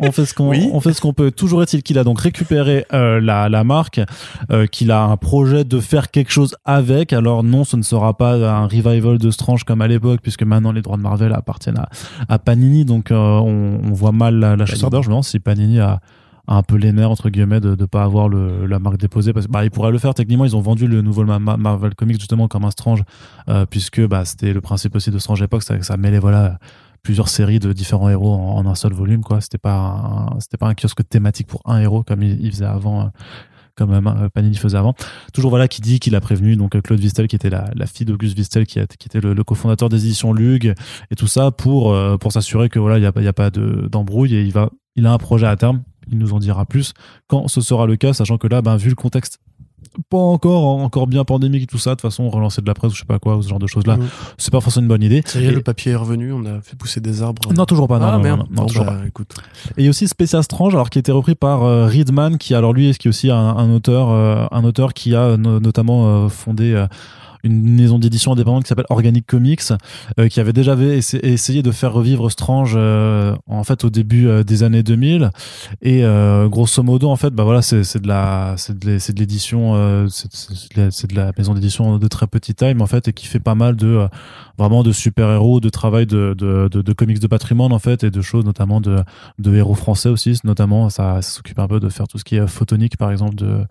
On 0.08 0.12
fait 0.12 0.26
ce 0.26 0.34
qu'on 0.34 0.49
Oui. 0.49 0.70
on 0.74 0.80
fait 0.80 0.93
ce 0.93 1.01
qu'on 1.01 1.14
peut. 1.14 1.32
Toujours 1.32 1.62
est-il 1.64 1.84
qu'il 1.84 1.97
a 1.99 2.04
donc 2.04 2.20
récupéré 2.20 2.86
euh, 2.93 3.20
la, 3.22 3.49
la 3.49 3.64
marque, 3.64 4.01
euh, 4.51 4.66
qu'il 4.68 4.91
a 4.91 5.04
un 5.04 5.18
projet 5.18 5.64
de 5.64 5.80
faire 5.80 6.12
quelque 6.12 6.32
chose 6.32 6.56
avec. 6.66 7.14
Alors 7.14 7.43
non, 7.43 7.64
ce 7.64 7.76
ne 7.78 7.82
sera 7.84 8.16
pas 8.18 8.34
un 8.36 8.66
revival 8.68 9.18
de 9.18 9.32
Strange 9.32 9.64
comme 9.64 9.82
à 9.82 9.88
l'époque, 9.88 10.20
puisque 10.22 10.43
maintenant 10.43 10.72
les 10.72 10.82
droits 10.82 10.97
de 10.97 11.01
Marvel 11.04 11.34
appartiennent 11.34 11.80
à, 11.80 11.89
à 12.30 12.39
Panini, 12.39 12.86
donc 12.86 13.12
euh, 13.12 13.16
on, 13.18 13.80
on 13.84 13.93
voit 13.93 14.12
mal 14.12 14.36
la, 14.39 14.56
la 14.56 14.66
chasseur 14.66 14.89
d'ailleurs. 14.89 15.04
Je 15.04 15.10
me 15.10 15.14
demande 15.14 15.24
si 15.24 15.39
Panini 15.39 15.80
a, 15.80 15.99
un 16.45 16.62
peu 16.62 16.76
les 16.76 16.91
nerfs 16.91 17.10
entre 17.10 17.30
guillemets 17.30 17.62
de 17.62 17.70
ne 17.70 17.86
pas 17.86 18.04
avoir 18.04 18.28
le, 18.28 18.66
la 18.66 18.78
marque 18.78 18.97
déposée 18.97 19.32
parce 19.32 19.45
que 19.47 19.51
bah 19.54 19.64
ils 19.64 19.72
pourraient 19.72 19.93
le 19.93 19.97
faire 19.97 20.14
techniquement 20.14 20.43
ils 20.43 20.58
ont 20.58 20.60
vendu 20.60 20.88
le 20.88 21.01
nouveau 21.01 21.24
Ma- 21.24 21.39
Ma- 21.39 21.56
Marvel 21.56 21.95
Comics 21.95 22.20
justement 22.20 22.49
comme 22.49 22.66
un 22.66 22.72
Strange 22.72 23.01
euh, 23.47 23.66
puisque 23.66 24.06
bah 24.06 24.26
c'était 24.26 24.51
le 24.51 24.60
principe 24.60 24.93
aussi 24.97 25.10
de 25.10 25.18
Strange 25.20 25.39
à 25.41 25.45
l'époque 25.45 25.64
ça, 25.64 25.82
ça 25.82 25.95
mêlait 25.95 26.20
voilà 26.20 26.58
plusieurs 27.04 27.28
séries 27.30 27.60
de 27.60 27.74
différents 27.74 28.10
héros 28.10 28.34
en, 28.34 28.66
un 28.66 28.76
seul 28.76 28.93
volume 28.93 29.22
quoi. 29.24 29.41
C'était 29.41 29.58
pas 29.58 30.34
c'était 30.39 30.58
pas 30.58 30.68
un 30.68 30.74
kiosque 30.74 31.08
thématique 31.08 31.47
pour 31.47 31.62
un 31.66 31.80
héros 31.80 32.04
comme 32.04 32.24
il, 32.24 32.49
faisait 32.51 32.66
avant 32.66 33.01
euh, 33.01 33.06
comme 33.76 33.91
euh, 33.93 34.30
Panini 34.34 34.56
faisait 34.56 34.78
avant. 34.78 34.95
Toujours 35.34 35.49
voilà 35.49 35.68
qui 35.68 35.82
dit 35.82 35.99
qu'il 35.99 36.16
a 36.16 36.22
prévenu 36.22 36.56
donc 36.56 36.76
euh, 36.76 36.82
Claude 36.82 36.99
Vistel 36.99 37.28
qui 37.28 37.36
était 37.36 37.49
la, 37.49 37.70
la 37.76 37.86
fille 37.88 38.06
d'Auguste 38.06 38.36
Vistel 38.38 38.66
qui, 38.66 38.80
a- 38.80 38.88
qui 38.88 39.08
était 39.08 39.20
le, 39.20 39.43
cofondateur 39.43 39.89
des 39.89 40.06
éditions 40.06 40.32
Lug 40.34 40.74
et 41.12 41.16
tout 41.16 41.28
ça 41.28 41.51
pour 41.51 41.93
euh, 41.93 42.18
pour 42.18 42.32
s'assurer 42.32 42.70
que 42.70 42.80
voilà 42.80 42.97
il 42.97 43.04
y 43.04 43.06
a 43.06 43.12
pas 43.12 43.22
il 43.22 43.26
y 43.26 43.28
a 43.28 43.34
pas 43.34 43.49
de 43.49 43.88
d'embrouille 43.91 44.36
et 44.36 44.41
il 44.43 44.51
va 44.54 44.70
il 44.95 45.06
a 45.06 45.12
un 45.12 45.18
projet 45.18 45.47
à 45.47 45.56
terme. 45.56 45.84
Il 46.12 46.18
nous 46.18 46.34
en 46.34 46.39
dira 46.39 46.66
plus 46.66 46.93
quand 47.28 47.47
ce 47.47 47.62
sera 47.62 47.86
le 47.86 47.95
cas 47.95 48.12
sachant 48.14 48.38
que 48.38 48.47
là 48.47 48.62
ben 48.62 48.76
vu 48.76 48.89
le 48.89 48.95
contexte 48.95 49.39
pas 50.10 50.18
encore 50.18 50.66
encore 50.66 51.08
bien 51.08 51.24
pandémique 51.24 51.64
et 51.64 51.68
tout 51.68 51.78
ça 51.78 51.91
de 51.91 51.96
toute 51.96 52.02
façon 52.02 52.30
relancer 52.30 52.62
de 52.62 52.68
la 52.68 52.74
presse 52.74 52.91
ou 52.91 52.96
je 52.96 53.00
sais 53.00 53.06
pas 53.06 53.20
quoi 53.20 53.38
ou 53.38 53.41
ce 53.41 53.50
genre 53.50 53.60
de 53.60 53.68
choses 53.68 53.86
là 53.88 53.98
Mhm. 53.98 54.08
c'est 54.38 54.52
pas 54.52 54.62
forcément 54.62 54.84
une 54.84 54.88
bonne 54.89 55.04
idée 55.04 55.22
Ça 55.26 55.39
y 55.39 55.46
est, 55.46 55.52
le 55.52 55.62
papier 55.62 55.91
est 55.91 55.96
revenu, 55.96 56.34
on 56.34 56.46
a 56.46 56.62
fait 56.62 56.76
pousser 56.76 57.00
des 57.02 57.22
arbres. 57.22 57.54
non 57.54 57.66
toujours 57.66 57.88
pas 57.88 58.00
non, 58.00 58.08
ah 58.08 58.18
non, 58.18 58.24
merde. 58.24 58.39
non, 58.39 58.46
non, 58.50 58.56
Bon, 58.64 58.66
toujours 58.66 58.86
bah, 58.86 58.98
pas 59.00 59.08
écoute. 59.08 59.34
et 59.78 59.82
il 59.82 59.84
y 59.84 59.88
a 59.88 59.89
aussi 59.89 60.08
Special 60.08 60.44
Strange, 60.44 60.74
alors 60.76 60.89
qui 60.89 60.98
a 60.98 61.02
été 61.02 61.12
repris 61.12 61.36
par 61.36 61.64
euh, 61.64 61.88
Reedman, 61.88 62.38
qui 62.38 62.56
alors 62.56 62.74
lui, 62.74 62.89
est 62.89 62.98
qui 62.98 63.08
est 63.08 63.10
aussi 63.10 63.30
un, 63.30 63.36
un 63.38 63.70
auteur, 63.74 64.10
euh, 64.12 64.46
un 64.52 64.64
auteur 64.64 64.94
qui 64.94 65.16
a 65.16 65.38
no- 65.38 65.60
notamment 65.60 66.08
euh, 66.26 66.30
fondé 66.30 66.74
une 67.44 67.62
maison 67.76 68.00
d'édition 68.00 68.32
indépendante 68.32 68.64
qui 68.64 68.70
s'appelle 68.70 68.86
Organic 68.89 69.26
Comics, 69.26 69.62
euh, 70.20 70.28
qui 70.28 70.39
avait 70.39 70.54
déjà 70.54 70.76
essayé 71.24 71.62
de 71.62 71.72
faire 71.72 71.94
revivre 71.94 72.30
Strange 72.32 72.74
euh, 72.76 73.36
en 73.48 73.64
fait 73.64 73.84
au 73.84 73.89
début 73.89 74.28
euh, 74.28 74.44
des 74.44 74.64
années 74.64 74.84
2000. 74.84 75.30
Et 75.82 76.06
euh, 76.06 76.48
grosso 76.48 76.82
modo, 76.84 77.10
en 77.10 77.16
fait, 77.16 77.32
bah 77.32 77.44
voilà, 77.44 77.62
c'est 77.62 77.98
de 78.02 78.08
la, 78.08 78.56
c'est 78.58 78.78
de 78.80 79.20
l'édition, 79.20 79.76
euh, 79.76 80.08
c'est 80.10 81.10
de 81.12 81.16
la- 81.16 81.32
maison 81.38 81.54
d'édition 81.54 81.98
de 81.98 82.08
très 82.08 82.28
petite 82.28 82.58
taille, 82.58 82.76
mais 82.76 82.84
en 82.84 82.88
fait, 82.88 83.08
et 83.08 83.14
qui 83.14 83.28
fait 83.28 83.39
pas 83.39 83.56
mal 83.56 83.76
de 83.76 84.08
vraiment 84.58 84.84
de 84.84 84.91
super 84.91 85.30
héros, 85.30 85.60
de 85.60 85.70
travail 85.70 86.06
de, 86.06 86.34
de, 86.34 86.93
comics 86.93 87.20
de 87.20 87.28
patrimoine 87.28 87.74
en 87.74 87.80
fait, 87.80 88.04
et 88.04 88.12
de 88.12 88.22
choses 88.22 88.45
notamment 88.45 88.82
de 88.82 88.97
de 89.39 89.56
héros 89.56 89.76
français 89.76 90.10
aussi, 90.10 90.39
notamment 90.43 90.89
ça, 90.89 91.22
s'occupe 91.22 91.60
un 91.60 91.68
peu 91.68 91.80
de 91.80 91.89
faire 91.89 92.08
tout 92.08 92.18
ce 92.18 92.24
qui 92.24 92.36
est 92.36 92.47
photonique 92.47 92.97
par 92.97 93.12
exemple 93.12 93.36
de 93.36 93.66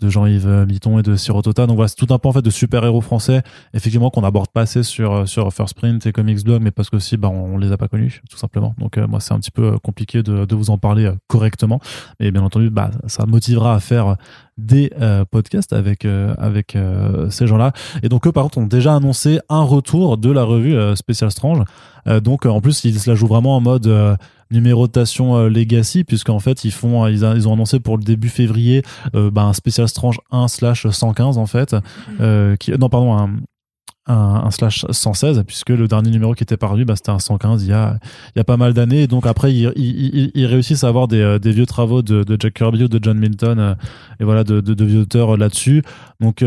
de 0.00 0.10
Jean-Yves 0.10 0.66
Mitton 0.68 0.98
et 0.98 1.02
de 1.02 1.16
Sirotota. 1.16 1.66
Donc 1.66 1.76
voilà, 1.76 1.88
c'est 1.88 1.96
tout 1.96 2.12
un 2.12 2.18
peu 2.18 2.28
en 2.28 2.32
fait 2.32 2.42
de 2.42 2.50
super-héros 2.50 3.00
français, 3.00 3.42
effectivement 3.72 4.10
qu'on 4.10 4.20
n'aborde 4.20 4.50
pas 4.50 4.62
assez 4.62 4.82
sur 4.82 5.26
sur 5.26 5.50
First 5.52 5.74
Print 5.74 6.04
et 6.06 6.12
Comics 6.12 6.44
Blog, 6.44 6.60
mais 6.62 6.70
parce 6.70 6.90
que 6.90 6.96
aussi 6.96 7.16
bah 7.16 7.28
on 7.28 7.56
les 7.56 7.72
a 7.72 7.76
pas 7.78 7.88
connus 7.88 8.22
tout 8.28 8.36
simplement. 8.36 8.74
Donc 8.78 8.98
euh, 8.98 9.06
moi 9.06 9.20
c'est 9.20 9.32
un 9.32 9.38
petit 9.38 9.50
peu 9.50 9.78
compliqué 9.78 10.22
de, 10.22 10.44
de 10.44 10.54
vous 10.54 10.70
en 10.70 10.76
parler 10.78 11.06
euh, 11.06 11.14
correctement, 11.28 11.80
et 12.20 12.30
bien 12.30 12.42
entendu 12.42 12.68
bah 12.68 12.90
ça 13.06 13.24
motivera 13.24 13.74
à 13.74 13.80
faire 13.80 14.16
des 14.58 14.90
euh, 15.00 15.24
podcasts 15.30 15.72
avec 15.72 16.04
euh, 16.04 16.34
avec 16.38 16.76
euh, 16.76 17.28
ces 17.30 17.46
gens-là. 17.46 17.72
Et 18.02 18.08
donc 18.08 18.26
eux 18.26 18.32
par 18.32 18.44
contre 18.44 18.58
ont 18.58 18.66
déjà 18.66 18.94
annoncé 18.94 19.38
un 19.48 19.62
retour 19.62 20.16
de 20.18 20.30
la 20.30 20.44
revue 20.44 20.74
euh, 20.76 20.96
Special 20.96 21.30
Strange. 21.30 21.62
Euh, 22.06 22.20
donc 22.20 22.46
euh, 22.46 22.48
en 22.50 22.60
plus 22.60 22.84
ils 22.84 22.98
se 22.98 23.10
la 23.10 23.16
jouent 23.16 23.26
vraiment 23.26 23.56
en 23.56 23.60
mode 23.60 23.86
euh, 23.86 24.16
numérotation 24.50 25.36
euh, 25.36 25.48
Legacy, 25.48 26.04
puisqu'en 26.04 26.38
fait, 26.38 26.64
ils 26.64 26.70
font, 26.70 27.06
ils, 27.08 27.24
a- 27.24 27.34
ils 27.34 27.48
ont 27.48 27.52
annoncé 27.52 27.80
pour 27.80 27.98
le 27.98 28.04
début 28.04 28.28
février 28.28 28.82
euh, 29.14 29.28
bah, 29.30 29.42
un 29.42 29.52
spécial 29.52 29.88
Strange 29.88 30.20
1 30.30 30.46
slash 30.48 30.86
115 30.88 31.36
en 31.36 31.46
fait, 31.46 31.74
euh, 32.20 32.54
qui, 32.56 32.70
non 32.72 32.88
pardon, 32.88 33.16
un, 33.18 33.30
un, 34.06 34.50
slash 34.50 34.86
116, 34.88 35.42
puisque 35.46 35.70
le 35.70 35.88
dernier 35.88 36.10
numéro 36.10 36.34
qui 36.34 36.42
était 36.42 36.56
paru, 36.56 36.84
bah, 36.84 36.94
c'était 36.96 37.10
un 37.10 37.18
115 37.18 37.64
il 37.64 37.70
y 37.70 37.72
a, 37.72 37.98
il 38.34 38.38
y 38.38 38.40
a 38.40 38.44
pas 38.44 38.56
mal 38.56 38.72
d'années. 38.72 39.06
Donc 39.06 39.26
après, 39.26 39.52
ils, 39.52 39.72
ils, 39.76 40.46
réussissent 40.46 40.84
à 40.84 40.88
avoir 40.88 41.08
des, 41.08 41.20
euh, 41.20 41.38
vieux 41.42 41.66
travaux 41.66 42.02
de, 42.02 42.24
Jack 42.38 42.54
Kirby 42.54 42.84
ou 42.84 42.88
de 42.88 43.00
John 43.02 43.18
Milton, 43.18 43.58
euh, 43.58 43.74
et 44.20 44.24
voilà, 44.24 44.44
de, 44.44 44.84
vieux 44.84 45.00
auteurs 45.00 45.34
euh, 45.34 45.36
là-dessus. 45.36 45.82
Donc 46.20 46.44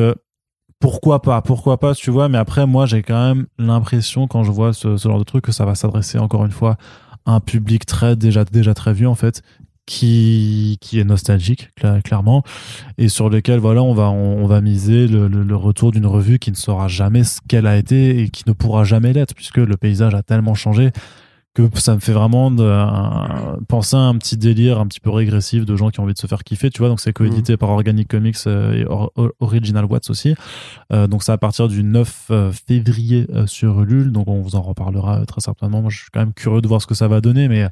pourquoi 0.79 1.21
pas, 1.21 1.41
pourquoi 1.41 1.79
pas, 1.79 1.93
tu 1.93 2.11
vois. 2.11 2.29
Mais 2.29 2.37
après, 2.37 2.65
moi, 2.65 2.85
j'ai 2.85 3.03
quand 3.03 3.27
même 3.27 3.47
l'impression 3.57 4.27
quand 4.27 4.43
je 4.43 4.51
vois 4.51 4.71
ce, 4.71 4.95
ce 4.95 5.09
genre 5.09 5.19
de 5.19 5.23
truc 5.23 5.43
que 5.43 5.51
ça 5.51 5.65
va 5.65 5.75
s'adresser 5.75 6.17
encore 6.17 6.45
une 6.45 6.51
fois 6.51 6.77
à 7.25 7.33
un 7.33 7.39
public 7.41 7.85
très 7.85 8.15
déjà 8.15 8.45
déjà 8.45 8.73
très 8.73 8.93
vieux 8.93 9.09
en 9.09 9.15
fait, 9.15 9.41
qui 9.89 10.77
qui 10.81 10.99
est 10.99 11.03
nostalgique 11.03 11.69
cla- 11.79 12.01
clairement 12.03 12.43
et 12.99 13.09
sur 13.09 13.27
lequel 13.29 13.59
voilà 13.59 13.81
on 13.81 13.93
va 13.95 14.09
on, 14.11 14.43
on 14.43 14.45
va 14.45 14.61
miser 14.61 15.07
le, 15.07 15.27
le- 15.27 15.41
le 15.43 15.55
retour 15.55 15.91
d'une 15.91 16.05
revue 16.05 16.37
qui 16.37 16.51
ne 16.51 16.55
sera 16.55 16.87
jamais 16.87 17.23
ce 17.23 17.39
qu'elle 17.47 17.65
a 17.65 17.75
été 17.75 18.19
et 18.21 18.29
qui 18.29 18.43
ne 18.45 18.53
pourra 18.53 18.83
jamais 18.83 19.13
l'être 19.13 19.33
puisque 19.33 19.57
le 19.57 19.77
paysage 19.77 20.13
a 20.13 20.21
tellement 20.21 20.53
changé 20.53 20.91
que 21.55 21.63
ça 21.73 21.95
me 21.95 21.99
fait 21.99 22.11
vraiment 22.13 22.51
de- 22.51 22.63
un- 22.63 23.57
penser 23.67 23.95
à 23.95 24.01
un 24.01 24.15
petit 24.19 24.37
délire 24.37 24.79
un 24.79 24.85
petit 24.85 24.99
peu 24.99 25.09
régressif 25.09 25.65
de 25.65 25.75
gens 25.75 25.89
qui 25.89 25.99
ont 25.99 26.03
envie 26.03 26.13
de 26.13 26.19
se 26.19 26.27
faire 26.27 26.43
kiffer 26.43 26.69
tu 26.69 26.77
vois. 26.79 26.89
Donc 26.89 26.99
c'est 26.99 27.11
coédité 27.11 27.57
par 27.57 27.69
Organic 27.71 28.07
Comics 28.07 28.37
euh, 28.45 28.73
et 28.73 28.85
Or- 28.85 29.11
Or- 29.15 29.31
Original 29.39 29.85
Watts 29.85 30.11
aussi. 30.11 30.35
Euh, 30.93 31.07
donc 31.07 31.23
c'est 31.23 31.31
à 31.31 31.39
partir 31.39 31.67
du 31.67 31.83
9 31.83 32.27
euh, 32.29 32.51
février 32.51 33.25
sur 33.47 33.81
Ulule. 33.81 34.11
Donc 34.11 34.27
on 34.27 34.39
vous 34.41 34.55
en 34.55 34.61
reparlera 34.61 35.25
très 35.25 35.41
certainement. 35.41 35.81
Moi 35.81 35.89
je 35.89 35.97
suis 35.97 36.09
quand 36.13 36.19
même 36.19 36.33
curieux 36.33 36.61
de 36.61 36.67
voir 36.67 36.79
ce 36.83 36.85
que 36.87 36.93
ça 36.95 37.07
va 37.07 37.19
donner 37.21 37.47
mais 37.47 37.67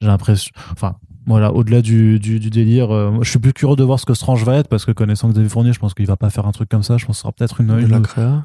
j'ai 0.00 0.08
l'impression 0.08 0.50
enfin 0.72 0.96
voilà, 1.26 1.52
au-delà 1.52 1.82
du, 1.82 2.18
du, 2.18 2.40
du 2.40 2.50
délire, 2.50 2.90
euh, 2.92 3.18
je 3.22 3.30
suis 3.30 3.38
plus 3.38 3.52
curieux 3.52 3.76
de 3.76 3.84
voir 3.84 4.00
ce 4.00 4.06
que 4.06 4.14
Strange 4.14 4.44
va 4.44 4.56
être 4.56 4.68
parce 4.68 4.84
que 4.84 4.92
connaissant 4.92 5.28
Xavier 5.28 5.48
Fournier, 5.48 5.72
je 5.72 5.78
pense 5.78 5.94
qu'il 5.94 6.06
va 6.06 6.16
pas 6.16 6.30
faire 6.30 6.46
un 6.46 6.52
truc 6.52 6.68
comme 6.68 6.82
ça. 6.82 6.96
Je 6.98 7.06
pense 7.06 7.14
que 7.14 7.18
ce 7.18 7.22
sera 7.22 7.32
peut-être 7.32 7.60
une, 7.60 7.68
De 7.68 7.80
une- 7.80 7.88
la 7.88 8.00
créa. 8.00 8.44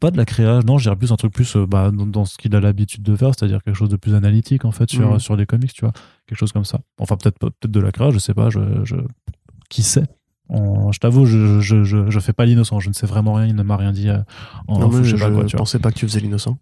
pas 0.00 0.10
de 0.12 0.16
la 0.16 0.24
création, 0.24 0.62
non, 0.66 0.78
je 0.78 0.84
dirais 0.84 0.96
plus 0.96 1.10
un 1.10 1.16
truc 1.16 1.32
plus 1.32 1.56
euh, 1.56 1.66
bah, 1.66 1.90
dans, 1.90 2.06
dans 2.06 2.24
ce 2.24 2.38
qu'il 2.38 2.54
a 2.54 2.60
l'habitude 2.60 3.02
de 3.02 3.16
faire, 3.16 3.30
c'est-à-dire 3.36 3.62
quelque 3.64 3.74
chose 3.76 3.88
de 3.88 3.96
plus 3.96 4.14
analytique 4.14 4.64
en 4.64 4.70
fait 4.70 4.88
sur, 4.88 5.10
Mhm. 5.12 5.18
sur 5.18 5.34
les 5.36 5.46
comics, 5.46 5.72
tu 5.72 5.84
vois, 5.84 5.92
quelque 6.26 6.38
chose 6.38 6.52
comme 6.52 6.64
ça. 6.64 6.78
Enfin 7.00 7.16
peut-être 7.16 7.38
peut-être 7.38 7.70
de 7.70 7.80
la 7.80 7.90
créa, 7.90 8.10
je 8.10 8.18
sais 8.18 8.34
pas, 8.34 8.48
je, 8.50 8.60
je 8.84 8.96
qui 9.68 9.82
sait. 9.82 10.04
Je 10.50 10.98
t'avoue, 10.98 11.26
je, 11.26 11.60
je, 11.60 11.84
je, 11.84 12.08
je 12.08 12.20
fais 12.20 12.32
pas 12.32 12.46
l'innocent, 12.46 12.80
je 12.80 12.88
ne 12.88 12.94
sais 12.94 13.06
vraiment 13.06 13.34
rien, 13.34 13.46
il 13.46 13.54
ne 13.54 13.62
m'a 13.62 13.76
rien 13.76 13.92
dit. 13.92 14.08
euh, 14.08 14.18
en 14.66 14.78
Non, 14.78 14.88
mais 14.88 15.04
je 15.04 15.14
sais 15.16 15.22
pas 15.22 15.30
quoi, 15.30 15.44
tu 15.44 15.56
vois. 15.56 15.58
pensais 15.58 15.78
pas 15.78 15.90
que 15.90 15.98
tu 15.98 16.06
faisais 16.06 16.20
l'innocent. 16.20 16.56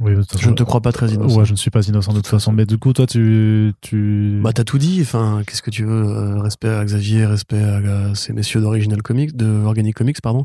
Oui, 0.00 0.12
Je 0.38 0.50
ne 0.50 0.54
te 0.54 0.62
crois 0.62 0.80
pas 0.80 0.92
très 0.92 1.08
innocent. 1.10 1.38
Ouais, 1.38 1.44
je 1.44 1.52
ne 1.52 1.56
suis 1.56 1.70
pas 1.70 1.86
innocent 1.86 2.12
de 2.12 2.18
toute 2.18 2.26
façon. 2.26 2.52
Mais 2.52 2.66
du 2.66 2.78
coup, 2.78 2.92
toi, 2.92 3.06
tu, 3.06 3.72
tu. 3.80 4.40
Bah 4.42 4.52
t'as 4.52 4.64
tout 4.64 4.78
dit, 4.78 4.98
enfin 5.02 5.42
qu'est-ce 5.46 5.62
que 5.62 5.70
tu 5.70 5.84
veux 5.84 6.04
euh, 6.04 6.40
Respect 6.40 6.68
à 6.68 6.84
Xavier, 6.84 7.26
respect 7.26 7.62
à, 7.62 8.14
ces 8.14 8.32
messieurs 8.32 8.60
d'Original 8.60 9.02
Comics, 9.02 9.36
de 9.36 9.46
Organic 9.64 9.94
Comics, 9.94 10.20
pardon. 10.20 10.44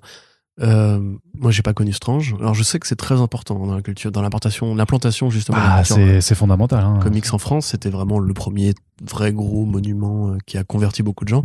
Euh, 0.61 0.99
moi 1.33 1.51
j'ai 1.51 1.61
pas 1.61 1.73
connu 1.73 1.93
Strange. 1.93 2.35
Alors 2.39 2.53
je 2.53 2.63
sais 2.63 2.79
que 2.79 2.87
c'est 2.87 2.97
très 2.97 3.21
important 3.21 3.65
dans 3.65 3.75
la 3.75 3.81
culture, 3.81 4.11
dans 4.11 4.21
l'implantation, 4.21 4.75
l'implantation 4.75 5.29
justement. 5.29 5.57
ah, 5.59 5.77
culture, 5.77 5.95
c'est, 5.95 6.21
c'est 6.21 6.35
fondamental. 6.35 6.83
Hein. 6.83 6.99
comics 7.01 7.33
en 7.33 7.37
France, 7.37 7.67
c'était 7.67 7.89
vraiment 7.89 8.19
le 8.19 8.33
premier 8.33 8.73
vrai 9.01 9.31
gros 9.31 9.65
monument 9.65 10.31
euh, 10.31 10.37
qui 10.45 10.57
a 10.57 10.63
converti 10.63 11.01
beaucoup 11.01 11.23
de 11.23 11.29
gens. 11.29 11.43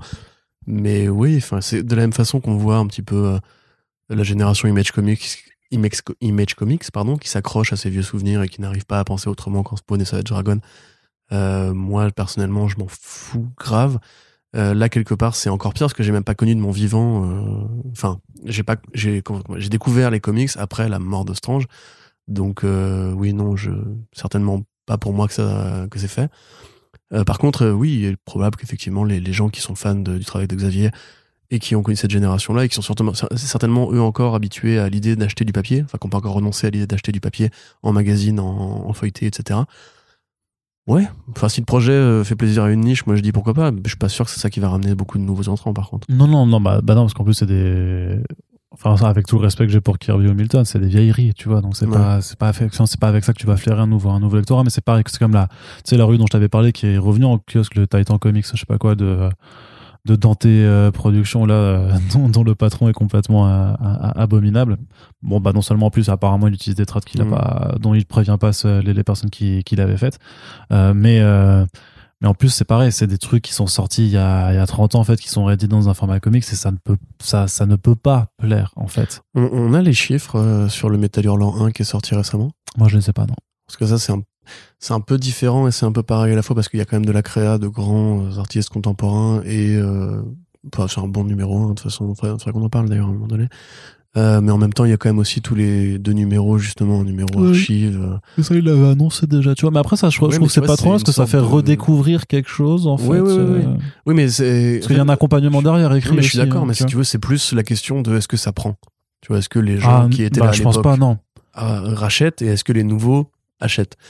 Mais 0.66 1.08
oui, 1.08 1.36
enfin 1.36 1.60
c'est 1.60 1.82
de 1.82 1.94
la 1.94 2.02
même 2.02 2.12
façon 2.12 2.40
qu'on 2.40 2.56
voit 2.56 2.76
un 2.76 2.86
petit 2.86 3.02
peu 3.02 3.26
euh, 3.26 3.38
la 4.08 4.22
génération 4.24 4.68
Image 4.68 4.90
Comics, 4.90 5.44
Image, 6.20 6.54
Comics, 6.54 6.90
pardon, 6.90 7.16
qui 7.16 7.28
s'accroche 7.28 7.72
à 7.72 7.76
ses 7.76 7.90
vieux 7.90 8.02
souvenirs 8.02 8.42
et 8.42 8.48
qui 8.48 8.60
n'arrive 8.60 8.86
pas 8.86 8.98
à 8.98 9.04
penser 9.04 9.28
autrement 9.28 9.62
qu'en 9.62 9.76
Spawn 9.76 10.00
et 10.00 10.04
Savage 10.04 10.24
Dragon. 10.24 10.60
Euh, 11.32 11.72
moi 11.74 12.10
personnellement, 12.10 12.68
je 12.68 12.78
m'en 12.78 12.86
fous 12.88 13.48
grave. 13.56 13.98
Euh, 14.56 14.72
là 14.72 14.88
quelque 14.88 15.14
part, 15.14 15.34
c'est 15.34 15.50
encore 15.50 15.74
pire 15.74 15.86
parce 15.86 15.94
que 15.94 16.02
j'ai 16.02 16.12
même 16.12 16.24
pas 16.24 16.34
connu 16.34 16.54
de 16.54 16.60
mon 16.60 16.70
vivant. 16.70 17.28
euh, 17.28 17.66
Enfin, 17.90 18.20
j'ai 18.44 18.62
pas, 18.62 18.76
j'ai, 18.92 19.22
découvert 19.70 20.10
les 20.10 20.20
comics 20.20 20.50
après 20.56 20.88
la 20.88 20.98
mort 20.98 21.24
de 21.24 21.34
Strange. 21.34 21.66
Donc 22.28 22.62
oui, 22.64 23.32
non, 23.32 23.56
je 23.56 23.70
certainement 24.12 24.62
pas 24.86 24.98
pour 24.98 25.12
moi 25.12 25.28
que 25.28 25.34
ça 25.34 25.86
que 25.90 25.98
c'est 25.98 26.08
fait. 26.08 26.30
Par 27.26 27.38
contre, 27.38 27.68
oui, 27.70 27.96
il 27.96 28.04
est 28.06 28.16
probable 28.16 28.56
qu'effectivement 28.56 29.04
les, 29.04 29.20
les 29.20 29.32
gens 29.32 29.48
qui 29.48 29.60
sont 29.60 29.74
fans 29.74 29.94
du 29.94 30.24
travail 30.24 30.48
de 30.48 30.56
Xavier 30.56 30.90
et 31.50 31.58
qui 31.58 31.76
ont 31.76 31.82
connu 31.82 31.96
cette 31.96 32.10
génération-là 32.10 32.64
et 32.64 32.68
qui 32.68 32.74
sont 32.74 32.82
certainement, 32.82 33.12
certainement 33.36 33.92
eux 33.92 34.00
encore 34.00 34.34
habitués 34.34 34.78
à 34.78 34.88
l'idée 34.88 35.14
d'acheter 35.16 35.44
du 35.44 35.52
papier, 35.52 35.82
enfin 35.84 35.98
qu'on 35.98 36.08
peut 36.08 36.16
encore 36.16 36.34
renoncer 36.34 36.66
à 36.66 36.70
l'idée 36.70 36.86
d'acheter 36.86 37.12
du 37.12 37.20
papier 37.20 37.50
en 37.82 37.92
magazine, 37.92 38.40
en, 38.40 38.88
en 38.88 38.92
feuilleté, 38.92 39.26
etc. 39.26 39.60
Ouais, 40.86 41.08
enfin 41.30 41.48
si 41.48 41.60
le 41.60 41.64
projet 41.64 41.92
euh, 41.92 42.24
fait 42.24 42.36
plaisir 42.36 42.64
à 42.64 42.70
une 42.70 42.80
niche, 42.82 43.06
moi 43.06 43.16
je 43.16 43.22
dis 43.22 43.32
pourquoi 43.32 43.54
pas. 43.54 43.70
Je 43.84 43.88
suis 43.88 43.96
pas 43.96 44.10
sûr 44.10 44.26
que 44.26 44.30
c'est 44.30 44.40
ça 44.40 44.50
qui 44.50 44.60
va 44.60 44.68
ramener 44.68 44.94
beaucoup 44.94 45.16
de 45.16 45.22
nouveaux 45.22 45.48
entrants 45.48 45.72
par 45.72 45.88
contre. 45.88 46.06
Non, 46.10 46.26
non, 46.26 46.44
non, 46.44 46.60
bah, 46.60 46.80
bah 46.82 46.94
non, 46.94 47.02
parce 47.02 47.14
qu'en 47.14 47.24
plus, 47.24 47.32
c'est 47.34 47.46
des. 47.46 48.18
Enfin, 48.70 48.94
avec 49.06 49.26
tout 49.26 49.38
le 49.38 49.42
respect 49.44 49.66
que 49.66 49.72
j'ai 49.72 49.80
pour 49.80 49.98
Kirby 49.98 50.26
ou 50.26 50.34
Milton, 50.34 50.64
c'est 50.64 50.80
des 50.80 50.88
vieilleries, 50.88 51.32
tu 51.32 51.48
vois. 51.48 51.60
Donc, 51.62 51.76
c'est 51.76 51.86
Ouais. 51.86 51.92
pas, 51.96 52.20
c'est 52.20 52.36
pas 52.36 52.48
avec, 52.48 52.74
c'est 52.74 52.98
pas 53.00 53.06
avec 53.08 53.24
ça 53.24 53.32
que 53.32 53.38
tu 53.38 53.46
vas 53.46 53.56
flairer 53.56 53.80
un 53.80 53.86
nouveau, 53.86 54.10
un 54.10 54.18
nouveau 54.20 54.36
lectorat, 54.36 54.64
mais 54.64 54.70
c'est 54.70 54.84
pareil, 54.84 55.04
c'est 55.06 55.18
comme 55.20 55.32
la, 55.32 55.46
tu 55.46 55.54
sais, 55.90 55.96
la 55.96 56.04
rue 56.04 56.18
dont 56.18 56.26
je 56.26 56.32
t'avais 56.32 56.48
parlé 56.48 56.72
qui 56.72 56.86
est 56.88 56.98
revenue 56.98 57.24
en 57.24 57.38
kiosque, 57.38 57.76
le 57.76 57.86
Titan 57.86 58.18
Comics, 58.18 58.44
je 58.52 58.58
sais 58.58 58.66
pas 58.66 58.76
quoi, 58.76 58.96
de, 58.96 59.28
de 60.06 60.16
Dante 60.16 60.44
euh, 60.46 60.90
Productions, 60.90 61.46
là, 61.46 61.54
euh, 61.54 61.92
dont, 62.12 62.28
dont 62.28 62.44
le 62.44 62.54
patron 62.54 62.88
est 62.88 62.92
complètement 62.92 63.48
euh, 63.48 63.72
abominable. 64.14 64.76
Bon, 65.22 65.40
bah, 65.40 65.52
non 65.52 65.62
seulement 65.62 65.86
en 65.86 65.90
plus, 65.90 66.08
apparemment, 66.08 66.46
il 66.48 66.54
utilise 66.54 66.76
des 66.76 66.86
trades 66.86 67.04
qu'il 67.04 67.20
a 67.22 67.24
Mm. 67.24 67.30
pas, 67.30 67.74
dont 67.80 67.94
il 67.94 68.04
prévient 68.04 68.36
pas 68.38 68.50
les, 68.64 68.92
les 68.92 69.04
personnes 69.04 69.30
qui, 69.30 69.62
qui 69.64 69.76
l'avaient 69.76 69.96
faites. 69.96 70.18
Mais, 70.70 71.20
mais 72.20 72.28
en 72.28 72.34
plus, 72.34 72.50
c'est 72.50 72.64
pareil, 72.64 72.92
c'est 72.92 73.06
des 73.06 73.18
trucs 73.18 73.42
qui 73.42 73.52
sont 73.52 73.66
sortis 73.66 74.04
il 74.06 74.12
y 74.12 74.16
a, 74.18 74.52
il 74.52 74.56
y 74.56 74.58
a 74.58 74.66
30 74.66 74.94
ans, 74.94 75.00
en 75.00 75.04
fait, 75.04 75.20
qui 75.20 75.28
sont 75.28 75.44
réédités 75.44 75.68
dans 75.68 75.88
un 75.88 75.94
format 75.94 76.20
comics 76.20 76.44
et 76.44 76.54
ça 76.54 76.70
ne 76.70 76.76
peut, 76.76 76.96
ça, 77.22 77.48
ça 77.48 77.64
ne 77.66 77.76
peut 77.76 77.96
pas 77.96 78.28
plaire, 78.38 78.72
en 78.76 78.86
fait. 78.86 79.22
On, 79.34 79.48
on 79.52 79.74
a 79.74 79.80
les 79.82 79.92
chiffres 79.94 80.66
sur 80.68 80.90
le 80.90 80.98
Metal 80.98 81.24
Hurlant 81.24 81.64
1 81.64 81.70
qui 81.70 81.82
est 81.82 81.86
sorti 81.86 82.14
récemment? 82.14 82.50
Moi, 82.76 82.88
je 82.88 82.96
ne 82.96 83.00
sais 83.00 83.12
pas, 83.12 83.26
non. 83.26 83.34
Parce 83.66 83.76
que 83.78 83.86
ça, 83.86 83.98
c'est 83.98 84.12
un, 84.12 84.22
c'est 84.78 84.92
un 84.94 85.00
peu 85.00 85.18
différent 85.18 85.66
et 85.68 85.70
c'est 85.72 85.86
un 85.86 85.92
peu 85.92 86.02
pareil 86.02 86.32
à 86.32 86.36
la 86.36 86.42
fois 86.42 86.54
parce 86.54 86.68
qu'il 86.68 86.78
y 86.78 86.82
a 86.82 86.84
quand 86.84 86.96
même 86.96 87.06
de 87.06 87.12
la 87.12 87.22
créa 87.22 87.58
de 87.58 87.68
grands 87.68 88.22
euh, 88.24 88.38
artistes 88.38 88.68
contemporains 88.70 89.42
et 89.44 89.76
euh, 89.76 90.20
enfin, 90.74 90.86
c'est 90.88 91.00
un 91.00 91.08
bon 91.08 91.24
numéro, 91.24 91.58
hein, 91.58 91.62
de 91.64 91.68
toute 91.74 91.80
façon, 91.80 92.12
il 92.12 92.16
faudrait, 92.18 92.52
qu'on 92.52 92.62
en 92.64 92.68
parle 92.68 92.88
d'ailleurs 92.88 93.06
à 93.06 93.10
un 93.10 93.12
moment 93.12 93.26
donné. 93.26 93.48
Euh, 94.16 94.40
mais 94.40 94.52
en 94.52 94.58
même 94.58 94.72
temps, 94.72 94.84
il 94.84 94.90
y 94.90 94.92
a 94.92 94.96
quand 94.96 95.08
même 95.08 95.18
aussi 95.18 95.40
tous 95.42 95.56
les 95.56 95.98
deux 95.98 96.12
numéros, 96.12 96.56
justement, 96.56 97.02
numéro 97.02 97.28
Oui. 97.36 97.48
archive. 97.48 98.20
Mais 98.38 98.44
ça, 98.44 98.54
il 98.54 98.64
l'avait 98.64 98.86
annoncé 98.90 99.26
déjà, 99.26 99.56
tu 99.56 99.62
vois. 99.62 99.72
Mais 99.72 99.80
après, 99.80 99.96
ça, 99.96 100.08
je, 100.08 100.16
trouve- 100.16 100.28
Ouais, 100.28 100.34
je 100.34 100.38
trouve 100.38 100.46
que 100.48 100.54
c'est 100.54 100.60
pas 100.60 100.76
trop 100.76 100.90
parce 100.90 101.02
que 101.02 101.10
ça 101.10 101.26
fait 101.26 101.38
de- 101.38 101.42
redécouvrir 101.42 102.28
quelque 102.28 102.48
chose, 102.48 102.86
en 102.86 102.96
fait. 102.96 103.08
Oui, 103.08 103.18
oui, 103.18 103.32
oui, 103.36 103.62
oui. 103.66 103.74
Oui, 104.06 104.14
mais 104.14 104.28
c'est. 104.28 104.74
Parce 104.78 104.86
qu'il 104.86 104.96
y 104.96 105.00
a 105.00 105.02
un 105.02 105.08
accompagnement 105.08 105.62
derrière 105.62 105.92
écrit. 105.96 106.14
Mais 106.14 106.22
je 106.22 106.28
suis 106.28 106.38
d'accord, 106.38 106.62
hein, 106.62 106.66
mais 106.68 106.74
si 106.74 106.86
tu 106.86 106.94
veux, 106.96 107.02
c'est 107.02 107.18
plus 107.18 107.52
la 107.54 107.64
question 107.64 108.02
de 108.02 108.14
est-ce 108.16 108.28
que 108.28 108.36
ça 108.36 108.52
prend? 108.52 108.76
Tu 109.20 109.28
vois, 109.28 109.38
est-ce 109.38 109.48
que 109.48 109.58
les 109.58 109.78
gens 109.78 110.04
Ah, 110.04 110.08
qui 110.08 110.22
étaient 110.22 110.38
bah, 110.38 110.46
là 110.46 110.52
à 110.52 110.54
je 110.54 110.62
pense 110.62 110.80
pas, 110.80 110.96
non. 110.96 111.18
rachètent 111.54 112.40
et 112.40 112.46
est-ce 112.46 112.62
que 112.62 112.72
les 112.72 112.84
nouveaux 112.84 113.30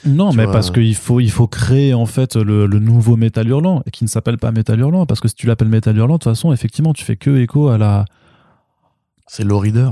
Non, 0.05 0.33
mais 0.33 0.45
vois. 0.45 0.53
parce 0.53 0.71
qu'il 0.71 0.95
faut, 0.95 1.21
il 1.21 1.31
faut 1.31 1.47
créer 1.47 1.95
en 1.95 2.07
fait 2.07 2.37
le, 2.37 2.67
le 2.67 2.79
nouveau 2.79 3.17
Métal 3.17 3.49
Hurlant 3.49 3.83
et 3.87 3.91
qui 3.91 4.05
ne 4.05 4.09
s'appelle 4.09 4.39
pas 4.39 4.53
Métal 4.53 4.81
Hurlant 4.81 5.07
parce 5.07 5.21
que 5.21 5.29
si 5.29 5.35
tu 5.35 5.47
l'appelles 5.47 5.69
Métal 5.69 5.97
Hurlant, 5.97 6.15
de 6.15 6.19
toute 6.19 6.31
façon, 6.33 6.53
effectivement, 6.53 6.93
tu 6.93 7.05
fais 7.05 7.17
que 7.17 7.37
écho 7.39 7.69
à 7.69 7.79
la, 7.79 8.05
C'est 9.27 9.45
low 9.45 9.59
reader. 9.59 9.91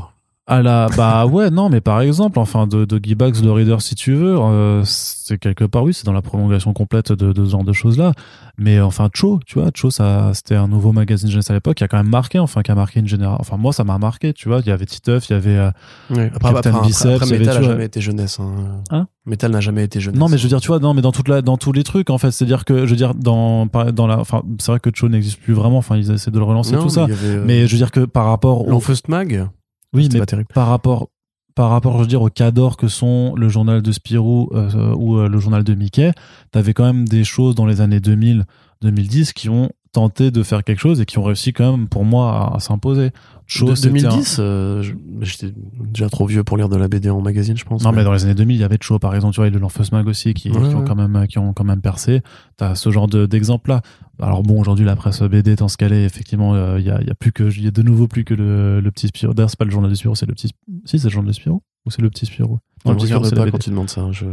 À 0.49 0.61
la, 0.61 0.88
bah 0.97 1.24
ouais, 1.26 1.51
non, 1.51 1.68
mais 1.68 1.80
par 1.80 2.01
exemple, 2.01 2.38
enfin, 2.40 2.66
de, 2.66 2.84
de 2.84 2.99
Guy 2.99 3.14
Bax, 3.14 3.43
le 3.43 3.53
reader, 3.53 3.76
si 3.80 3.95
tu 3.95 4.12
veux, 4.14 4.36
euh, 4.38 4.82
c'est 4.84 5.38
quelque 5.38 5.64
part, 5.64 5.84
oui, 5.84 5.95
c'est 5.95 6.05
dans 6.05 6.12
la 6.12 6.20
prolongation 6.20 6.72
complète 6.72 7.12
de, 7.12 7.32
de 7.32 7.45
ce 7.45 7.51
genre 7.51 7.62
de 7.62 7.72
choses-là. 7.72 8.12
Mais 8.59 8.80
enfin, 8.80 9.09
Cho, 9.14 9.38
tu 9.47 9.61
vois, 9.61 9.70
Cho, 9.72 9.90
ça, 9.90 10.32
c'était 10.34 10.57
un 10.57 10.66
nouveau 10.66 10.90
magazine 10.93 11.30
jeunesse 11.30 11.49
à 11.51 11.55
l'époque 11.55 11.76
qui 11.76 11.84
a 11.84 11.88
quand 11.88 11.97
même 11.97 12.09
marqué, 12.11 12.38
enfin, 12.40 12.62
qui 12.62 12.72
a 12.72 12.74
marqué 12.74 12.99
une 13.01 13.07
génération. 13.07 13.38
Enfin, 13.40 13.57
moi, 13.57 13.72
ça 13.72 13.84
m'a 13.84 13.99
marqué, 13.99 14.32
tu 14.32 14.49
vois. 14.49 14.61
Il 14.61 14.66
y 14.66 14.72
avait 14.72 14.84
Titeuf, 14.84 15.28
il 15.30 15.32
y 15.32 15.36
avait. 15.36 15.57
euh, 15.57 15.70
Ouais. 16.11 16.30
Après, 16.34 16.53
Captain 16.53 16.70
après, 16.70 16.70
après, 16.70 16.86
Biceps, 16.88 17.22
après, 17.22 17.26
avait 17.34 17.38
Metal 17.38 17.57
a 17.57 17.61
tout, 17.61 17.64
jamais 17.66 17.84
été 17.86 18.01
jeunesse. 18.01 18.38
Hein. 18.40 18.82
Hein 18.90 19.07
Metal 19.24 19.51
n'a 19.53 19.61
jamais 19.61 19.84
été 19.84 20.01
jeunesse. 20.01 20.18
Non, 20.20 20.28
mais 20.28 20.38
je 20.38 20.43
veux 20.43 20.49
dire, 20.49 20.61
tu 20.61 20.68
vois, 20.68 20.80
non, 20.80 20.93
mais 20.93 21.03
dans 21.03 21.12
toute 21.12 21.28
la, 21.28 21.40
dans 21.40 21.57
tous 21.57 21.70
les 21.72 21.84
trucs, 21.84 22.11
en 22.11 22.18
fait, 22.18 22.32
c'est-à-dire 22.32 22.64
que, 22.64 22.84
je 22.84 22.90
veux 22.90 22.97
dire, 22.97 23.14
dans, 23.14 23.66
dans 23.93 24.07
la, 24.09 24.18
enfin, 24.18 24.43
c'est 24.59 24.72
vrai 24.72 24.80
que 24.80 24.90
Cho 24.93 25.09
n'existe 25.09 25.40
plus 25.40 25.55
vraiment. 25.55 25.78
Enfin, 25.78 25.97
ils 25.97 26.11
essaient 26.11 26.32
de 26.32 26.38
le 26.38 26.45
relancer 26.45 26.72
Non, 26.74 26.82
tout 26.82 26.88
ça. 26.88 27.07
mais 27.07 27.12
avait, 27.14 27.26
euh, 27.28 27.45
Mais 27.47 27.66
je 27.68 27.72
veux 27.72 27.78
dire 27.78 27.93
que 27.93 28.01
par 28.05 28.26
rapport 28.26 28.66
au, 28.66 28.70
L'Enfeust 28.70 29.09
Mag, 29.09 29.47
oui, 29.93 30.09
mais 30.12 30.18
pas 30.20 30.26
terrible. 30.26 30.49
par 30.55 30.68
rapport 30.68 31.09
par 31.55 31.70
rapport 31.70 31.97
je 31.97 32.03
veux 32.03 32.07
dire 32.07 32.22
au 32.22 32.30
cador 32.30 32.76
que 32.76 32.88
sont 32.88 33.34
le 33.36 33.49
journal 33.49 33.82
de 33.82 33.93
Spirou 33.93 34.49
euh, 34.55 34.95
ou 34.95 35.18
euh, 35.18 35.28
le 35.28 35.38
journal 35.38 35.64
de 35.64 35.74
Mickey 35.74 36.12
t'avais 36.51 36.72
quand 36.72 36.84
même 36.84 37.07
des 37.07 37.24
choses 37.24 37.55
dans 37.55 37.66
les 37.66 37.80
années 37.80 38.01
2000 38.01 38.45
2010 38.80 39.32
qui 39.34 39.49
ont 39.51 39.70
tenté 39.93 40.30
de 40.30 40.43
faire 40.43 40.64
quelque 40.64 40.80
chose 40.80 41.01
et 41.01 41.05
qui 41.05 41.18
ont 41.18 41.22
réussi 41.22 41.53
quand 41.53 41.76
même 41.76 41.88
pour 41.88 42.05
moi 42.05 42.51
à, 42.53 42.57
à 42.57 42.61
s'imposer 42.61 43.11
Chose, 43.47 43.78
c'était 43.80 43.88
2010, 44.01 44.36
euh, 44.38 44.82
je- 44.82 44.95
j'étais 45.20 45.53
déjà 45.84 46.09
trop 46.09 46.26
vieux 46.26 46.43
pour 46.45 46.57
lire 46.57 46.68
de 46.68 46.76
la 46.76 46.88
BD 46.88 47.11
en 47.11 47.20
magazine, 47.20 47.57
je 47.57 47.64
pense. 47.64 47.82
un- 47.84 47.90
non 47.90 47.97
mais 47.97 48.03
dans 48.05 48.12
les 48.12 48.24
années 48.24 48.34
2000 48.34 48.57
il 48.57 48.61
y 48.61 48.64
avait 48.64 48.78
Cho 48.80 48.99
par 48.99 49.14
exemple 49.14 49.34
tu 49.34 49.40
vois 49.40 49.49
et 49.49 49.51
le 49.51 49.59
L'Enfeuse 49.59 49.93
Mag 49.93 50.07
aussi 50.07 50.32
qui, 50.34 50.51
Ouais, 50.51 50.68
qui 50.68 50.74
ont 50.74 50.84
quand 50.84 50.95
même 50.95 51.26
qui 51.26 51.38
ont 51.38 51.53
quand 51.53 51.64
même 51.64 51.80
percé. 51.82 52.22
T'as 52.57 52.74
ce 52.74 52.90
genre 52.90 53.09
de- 53.09 53.26
d'exemple 53.26 53.70
là 53.70 53.82
alors 54.20 54.43
bon 54.43 54.61
aujourd'hui 54.61 54.84
la 54.84 54.97
presse 54.97 55.20
BD 55.22 55.53
étant 55.53 55.68
ce 55.68 55.76
qu'elle 55.76 55.93
est 55.93 56.05
effectivement 56.05 56.55
euh, 56.55 56.78
il 56.80 56.86
y, 56.86 56.90
a, 56.90 57.01
il 57.01 57.07
y 57.07 57.11
a 57.11 57.14
plus 57.14 57.32
que 57.32 57.45
il 57.51 57.64
y 57.64 57.68
a 57.68 57.70
de 57.70 57.82
nouveau 57.82 58.07
plus 58.09 58.24
que 58.24 58.34
le, 58.34 58.80
le 58.80 58.90
petit 58.90 59.09
Spirou. 59.09 59.34
D'ailleurs 59.34 59.51
c'est 59.51 59.59
pas 59.59 59.64
le 59.64 59.70
journal 59.70 59.90
de 59.90 59.95
Spirou 59.97 60.14
c'est 60.14 60.26
le 60.26 60.34
petit 60.34 60.49
si 60.84 60.99
c'est 60.99 61.09
le 61.09 61.11
journal 61.12 61.28
de 61.28 61.32
Spirou? 61.34 61.62
Ou 61.84 61.90
c'est 61.90 62.01
le 62.03 62.11
petit 62.11 62.26
Spirou? 62.26 62.59
Le 62.86 62.95
petit 62.95 63.07
regarde 63.07 63.34
pas 63.34 63.51
quand 63.51 63.59
tu 63.59 63.70
demandes 63.70 63.90
ça. 63.90 64.07
Je... 64.12 64.24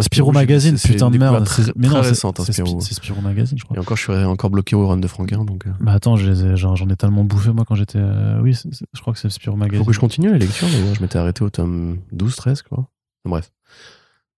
Spirou 0.00 0.32
Magazine, 0.32 0.76
c'est 0.78 0.88
putain 0.88 1.10
de 1.10 1.18
merde. 1.18 1.46
C'est- 1.46 1.72
mais 1.76 1.86
très 1.88 1.96
non, 1.96 2.02
c'est- 2.14 2.26
hein, 2.26 2.32
c'est 2.38 2.52
Spirou. 2.52 2.80
Spi- 2.80 2.88
c'est 2.88 2.94
Spirou 2.94 3.20
Magazine, 3.20 3.58
je 3.58 3.64
crois. 3.64 3.76
Et 3.76 3.80
encore, 3.80 3.96
je 3.98 4.02
suis 4.04 4.24
encore 4.24 4.48
bloqué 4.50 4.74
au 4.74 4.86
run 4.88 4.96
de 4.96 5.06
Franquin, 5.06 5.44
donc. 5.44 5.66
euh, 5.66 5.70
Bah 5.80 5.92
attends, 5.92 6.16
j'en 6.16 6.88
ai 6.88 6.96
tellement 6.96 7.24
bouffé 7.24 7.50
moi 7.52 7.64
quand 7.66 7.74
j'étais. 7.74 7.98
euh, 7.98 8.40
Oui, 8.40 8.54
je 8.54 9.00
crois 9.02 9.12
que 9.12 9.18
c'est 9.18 9.28
Spirou 9.30 9.56
Magazine. 9.56 9.84
Faut 9.84 9.88
que 9.88 9.92
je 9.94 10.00
continue 10.00 10.30
la 10.30 10.38
lecture, 10.38 10.66
d'ailleurs. 10.68 10.94
Je 10.94 11.02
m'étais 11.02 11.18
arrêté 11.18 11.44
au 11.44 11.50
tome 11.50 11.98
12, 12.12 12.36
13, 12.36 12.62
quoi. 12.62 12.88
Bref. 13.26 13.50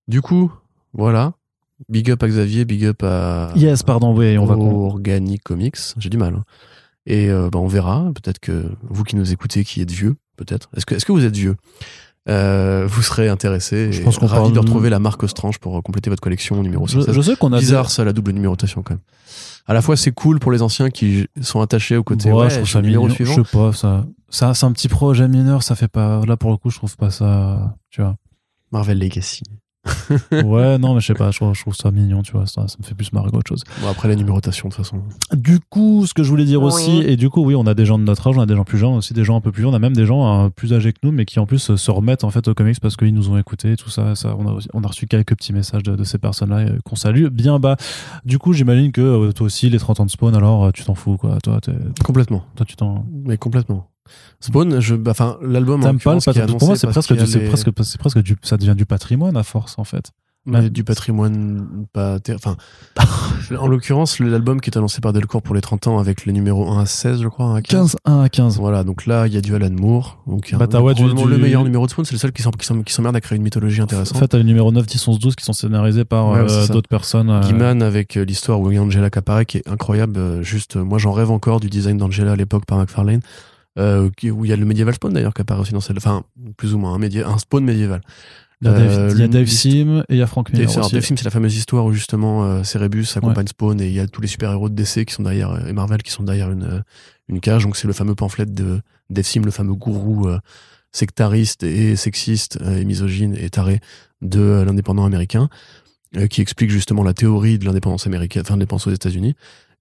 Du 0.09 0.21
coup, 0.23 0.53
voilà. 0.93 1.35
Big 1.89 2.11
up 2.11 2.23
à 2.23 2.29
Xavier, 2.29 2.65
big 2.65 2.85
up 2.87 3.03
à. 3.03 3.53
Yes, 3.57 3.83
pardon, 3.83 4.17
oui, 4.17 4.37
on 4.39 4.47
va. 4.47 4.55
Organic 4.55 5.43
Comics. 5.43 5.77
J'ai 5.99 6.09
du 6.11 6.17
mal. 6.19 6.35
hein. 6.35 6.45
Et 7.07 7.29
euh, 7.31 7.51
bah, 7.51 7.59
on 7.59 7.67
verra. 7.69 8.11
Peut-être 8.15 8.39
que 8.39 8.65
vous 8.83 9.03
qui 9.05 9.17
nous 9.17 9.33
écoutez, 9.33 9.65
qui 9.65 9.81
êtes 9.83 9.91
vieux, 9.91 10.17
peut-être. 10.37 10.69
Est-ce 10.77 10.87
que, 10.87 10.95
est-ce 10.95 11.05
que 11.05 11.13
vous 11.13 11.25
êtes 11.25 11.37
vieux? 11.37 11.57
Euh, 12.29 12.87
Vous 12.89 13.03
serez 13.03 13.29
intéressé. 13.29 13.93
Je 13.93 14.03
pense 14.03 14.19
qu'on 14.19 14.27
ravi 14.27 14.43
parle 14.43 14.53
de 14.55 14.59
retrouver 14.59 14.89
la 14.91 14.99
marque 14.99 15.23
Ostrange 15.23 15.59
pour 15.59 15.77
euh, 15.77 15.81
compléter 15.83 16.09
votre 16.11 16.23
collection 16.23 16.63
numéro 16.63 16.87
Je, 16.87 17.01
16. 17.01 17.15
je 17.15 17.21
sais 17.21 17.37
qu'on 17.37 17.53
a. 17.53 17.59
Bizarre 17.59 17.91
ça, 17.91 18.05
la 18.05 18.13
double 18.13 18.33
numérotation 18.33 18.83
quand 18.83 18.95
même. 18.95 19.03
À 19.67 19.75
la 19.75 19.83
fois, 19.83 19.97
c'est 19.97 20.13
cool 20.13 20.39
pour 20.41 20.53
les 20.53 20.63
anciens 20.63 20.91
qui 20.91 21.27
sont 21.41 21.61
attachés 21.61 21.97
au 21.97 22.03
côté. 22.03 22.31
Ouais, 22.31 22.45
ouais, 22.45 22.51
je 22.51 22.57
trouve 22.57 22.69
ça 22.69 22.83
mignon. 22.83 23.09
suivant. 23.11 23.35
Je 23.37 23.43
sais 23.43 23.49
pas, 23.57 23.73
ça. 23.73 24.07
Ça, 24.29 24.53
c'est 24.55 24.67
un 24.67 24.73
petit 24.73 24.89
projet 24.89 25.29
mineur, 25.29 25.63
ça 25.63 25.75
fait 25.75 25.89
pas. 25.89 26.21
Là, 26.27 26.37
pour 26.37 26.51
le 26.51 26.57
coup, 26.57 26.71
je 26.71 26.77
trouve 26.77 26.97
pas 26.97 27.11
ça. 27.11 27.75
Tu 27.91 28.01
vois. 28.03 28.17
Marvel 28.73 28.99
Legacy. 28.99 29.43
Ouais, 30.45 30.79
non, 30.79 30.95
mais 30.95 31.01
je 31.01 31.07
sais 31.07 31.15
pas, 31.15 31.31
je 31.31 31.39
trouve, 31.39 31.55
je 31.55 31.61
trouve 31.61 31.75
ça 31.75 31.91
mignon, 31.91 32.23
tu 32.23 32.33
vois. 32.33 32.47
Ça, 32.47 32.67
ça 32.69 32.77
me 32.79 32.85
fait 32.85 32.95
plus 32.95 33.13
marrer 33.13 33.31
qu'autre 33.31 33.49
chose. 33.49 33.63
Bon, 33.81 33.89
après 33.89 34.09
la 34.09 34.17
numérotation, 34.17 34.69
de 34.69 34.75
toute 34.75 34.85
façon. 34.85 35.03
Du 35.33 35.61
coup, 35.61 36.07
ce 36.07 36.15
que 36.15 36.23
je 36.23 36.29
voulais 36.31 36.45
dire 36.45 36.63
aussi, 36.63 36.99
et 37.07 37.17
du 37.17 37.31
coup, 37.31 37.45
oui, 37.45 37.55
on 37.55 37.67
a 37.67 37.75
des 37.75 37.85
gens 37.87 37.99
de 37.99 38.05
notre 38.05 38.27
âge, 38.29 38.37
on 38.37 38.41
a 38.41 38.47
des 38.47 38.55
gens 38.57 38.65
plus 38.65 38.79
jeunes, 38.79 38.95
aussi 38.95 39.15
des 39.15 39.25
gens 39.25 39.37
un 39.37 39.41
peu 39.41 39.53
plus 39.53 39.63
vieux, 39.63 39.69
on 39.71 39.75
a 39.75 39.79
même 39.79 39.95
des 39.95 40.07
gens 40.07 40.45
euh, 40.45 40.49
plus 40.49 40.73
âgés 40.73 40.93
que 40.93 40.99
nous, 41.03 41.13
mais 41.13 41.25
qui 41.25 41.39
en 41.39 41.47
plus 41.47 41.75
se 41.77 41.91
remettent 41.91 42.25
en 42.25 42.31
fait 42.31 42.47
aux 42.49 42.55
comics 42.55 42.81
parce 42.81 42.97
qu'ils 42.97 43.15
nous 43.15 43.31
ont 43.31 43.39
écoutés 43.39 43.73
et 43.73 43.77
tout 43.77 43.91
ça. 43.91 44.15
ça 44.15 44.35
on, 44.39 44.47
a, 44.49 44.59
on 44.73 44.83
a 44.83 44.87
reçu 44.89 45.07
quelques 45.07 45.37
petits 45.37 45.53
messages 45.53 45.83
de, 45.83 45.95
de 45.97 46.05
ces 46.05 46.19
personnes-là 46.19 46.57
euh, 46.59 46.79
qu'on 46.85 46.97
salue 46.97 47.27
bien 47.29 47.59
bas. 47.59 47.77
Du 48.25 48.39
coup, 48.39 48.53
j'imagine 48.53 48.93
que 48.93 49.01
euh, 49.01 49.33
toi 49.33 49.47
aussi, 49.47 49.69
les 49.71 49.79
30 49.79 50.01
ans 50.01 50.07
de 50.07 50.11
spawn, 50.11 50.35
alors 50.35 50.65
euh, 50.65 50.71
tu 50.73 50.85
t'en 50.85 50.95
fous, 50.95 51.17
quoi. 51.17 51.39
Toi, 51.43 51.61
t'es- 51.61 51.73
Complètement. 52.05 52.45
toi 52.57 52.65
tu 52.67 52.77
t'en. 52.77 53.05
Mais 53.25 53.37
complètement. 53.37 53.87
Spawn, 54.41 54.81
je, 54.81 54.95
bah, 54.95 55.13
enfin, 55.13 55.39
l'album. 55.43 55.81
en 55.81 55.85
T'aimes 55.85 55.99
pas 56.01 56.15
le 56.15 56.47
Pour 56.57 56.67
moi, 56.69 56.77
c'est 56.77 56.87
presque, 56.87 57.13
du, 57.15 57.25
les- 57.39 57.49
presque, 57.49 57.71
presque 57.71 58.19
du, 58.23 58.37
ça 58.43 58.57
devient 58.57 58.75
du 58.77 58.87
patrimoine 58.87 59.37
à 59.37 59.43
force, 59.43 59.79
en 59.79 59.85
fait. 59.85 60.11
mais 60.47 60.69
du 60.69 60.85
patrimoine 60.85 61.87
pas 61.95 62.19
enfin 62.35 62.57
en 63.59 63.67
l'occurrence 63.67 64.19
l'album 64.19 64.61
qui 64.61 64.69
est 64.69 64.77
annoncé 64.77 65.01
par 65.01 65.15
Delcourt 65.15 65.41
pour 65.41 65.55
les 65.55 65.63
30 65.63 65.87
ans 65.87 65.99
avec 65.99 66.27
les 66.27 66.35
numéros 66.35 66.71
1 66.71 66.83
à 66.83 66.85
16 66.87 67.23
je 67.23 67.29
crois 67.29 67.47
1 67.47 67.55
à 67.57 67.63
15, 67.63 67.93
15, 67.93 67.97
1 68.05 68.21
à 68.21 68.29
15. 68.29 68.59
voilà 68.59 68.85
donc 68.85 69.07
là 69.07 69.27
il 69.27 69.33
y 69.33 69.39
a 69.39 69.41
du 69.41 69.55
Alan 69.55 69.71
Moore 69.71 70.23
donc 70.27 70.55
Bah, 70.55 70.67
ouais, 70.83 70.93
du- 70.93 71.03
du- 71.15 71.27
le 71.29 71.39
meilleur 71.39 71.65
numéro 71.65 71.87
de 71.87 71.91
Spawn 71.91 72.05
c'est 72.05 72.13
le 72.13 72.19
seul 72.19 72.31
qui 72.33 72.43
s'emmerde 72.93 73.17
à 73.17 73.23
créer 73.23 73.37
une 73.37 73.43
mythologie 73.43 73.81
En 73.81 73.85
intéressante 73.85 74.19
fait, 74.19 74.29
t'as 74.29 74.37
le 74.37 74.45
numéro 74.45 74.71
9, 74.71 74.85
10, 74.85 75.09
11, 75.09 75.19
12 75.19 75.35
qui 75.35 75.47
sont 75.47 75.55
scénarisés 75.55 76.05
par 76.05 76.29
Ouais, 76.29 76.41
euh, 76.41 76.69
d'autres 76.69 76.91
personnes. 76.91 77.31
euh, 77.31 77.41
Gaiman 77.41 77.81
avec 77.83 78.19
euh, 78.19 78.25
l'histoire 78.27 78.61
où 78.61 78.71
il 78.71 78.75
y 78.75 78.79
a 78.79 78.83
Angela 78.83 79.09
qui 79.09 79.19
apparaît 79.19 79.47
qui 79.47 79.57
est 79.57 79.67
incroyable 79.69 80.19
euh, 80.19 80.43
juste 80.43 80.77
euh, 80.77 80.85
moi 80.85 80.99
j'en 80.99 81.13
rêve 81.13 81.31
encore 81.31 81.59
du 81.59 81.71
design 81.71 81.97
d'Angela 81.97 82.33
à 82.33 82.37
l'époque 82.37 82.67
par 82.67 82.77
McFarlane 82.77 83.21
euh, 83.79 84.09
où 84.31 84.45
il 84.45 84.49
y 84.49 84.53
a 84.53 84.57
le 84.57 84.65
médiéval 84.67 84.95
Spawn 84.95 85.13
d'ailleurs 85.13 85.35
qui 85.35 85.41
apparaît 85.43 85.61
aussi 85.61 85.73
dans 85.73 85.81
celle 85.81 85.97
enfin 85.99 86.23
plus 86.57 86.75
ou 86.75 86.79
moins 86.79 86.95
un, 86.95 87.03
un 87.03 87.39
Spawn 87.39 87.65
médiéval 87.65 88.01
Il 88.63 88.69
y 88.69 88.71
a 88.71 88.73
Dave, 88.73 88.99
Euh, 88.99 89.11
il 89.15 89.19
y 89.21 89.23
a 89.23 89.29
Dave 89.29 89.43
l'histoire- 89.45 89.73
Sim 89.73 89.99
et 90.09 90.15
il 90.15 90.17
y 90.19 90.23
a 90.23 90.27
Frank 90.27 90.53
Miller 90.53 90.69
Dave, 90.69 90.79
aussi. 90.85 90.93
Dave 90.95 91.05
Sim, 91.05 91.17
c'est 91.17 91.25
la 91.25 91.31
fameuse 91.31 91.57
histoire 91.57 91.85
où 91.85 91.93
justement 91.93 92.45
euh, 92.45 92.63
Cerebus 92.63 93.07
accompagne 93.17 93.47
Spawn 93.49 93.81
et 93.81 93.87
il 93.89 93.93
y 93.95 94.01
a 94.01 94.07
tous 94.07 94.21
les 94.21 94.29
super-héros 94.29 94.69
de 94.69 94.75
DC 94.75 95.05
qui 95.05 95.13
sont 95.15 95.23
derrière 95.25 95.51
euh, 95.51 95.67
et 95.67 95.73
Marvel 95.73 96.03
qui 96.03 96.11
sont 96.13 96.23
derrière 96.23 96.51
une, 96.53 96.63
euh, 96.65 96.81
une 97.29 97.41
cage. 97.41 97.65
Donc 97.65 97.77
c'est 97.77 97.87
le 97.89 97.93
fameux 97.93 98.15
pamphlet 98.15 98.47
de 98.47 98.81
Dave 99.11 99.25
Sim, 99.25 99.43
le 99.45 99.51
fameux 99.51 99.75
gourou 99.75 100.29
sectariste 100.93 101.63
et 101.65 101.97
sexiste 101.97 102.59
et 102.65 102.85
misogyne 102.85 103.35
et 103.39 103.51
taré 103.51 103.81
de 104.23 104.63
l'indépendant 104.67 105.05
américain 105.05 105.49
qui 106.31 106.41
explique 106.41 106.71
justement 106.71 107.03
la 107.03 107.13
théorie 107.13 107.59
de 107.59 107.65
l'indépendance 107.65 108.07
américaine, 108.07 108.43
enfin 108.43 108.55
de 108.55 108.61
l'indépendance 108.61 108.87
aux 108.87 108.93
États-Unis. 108.93 109.35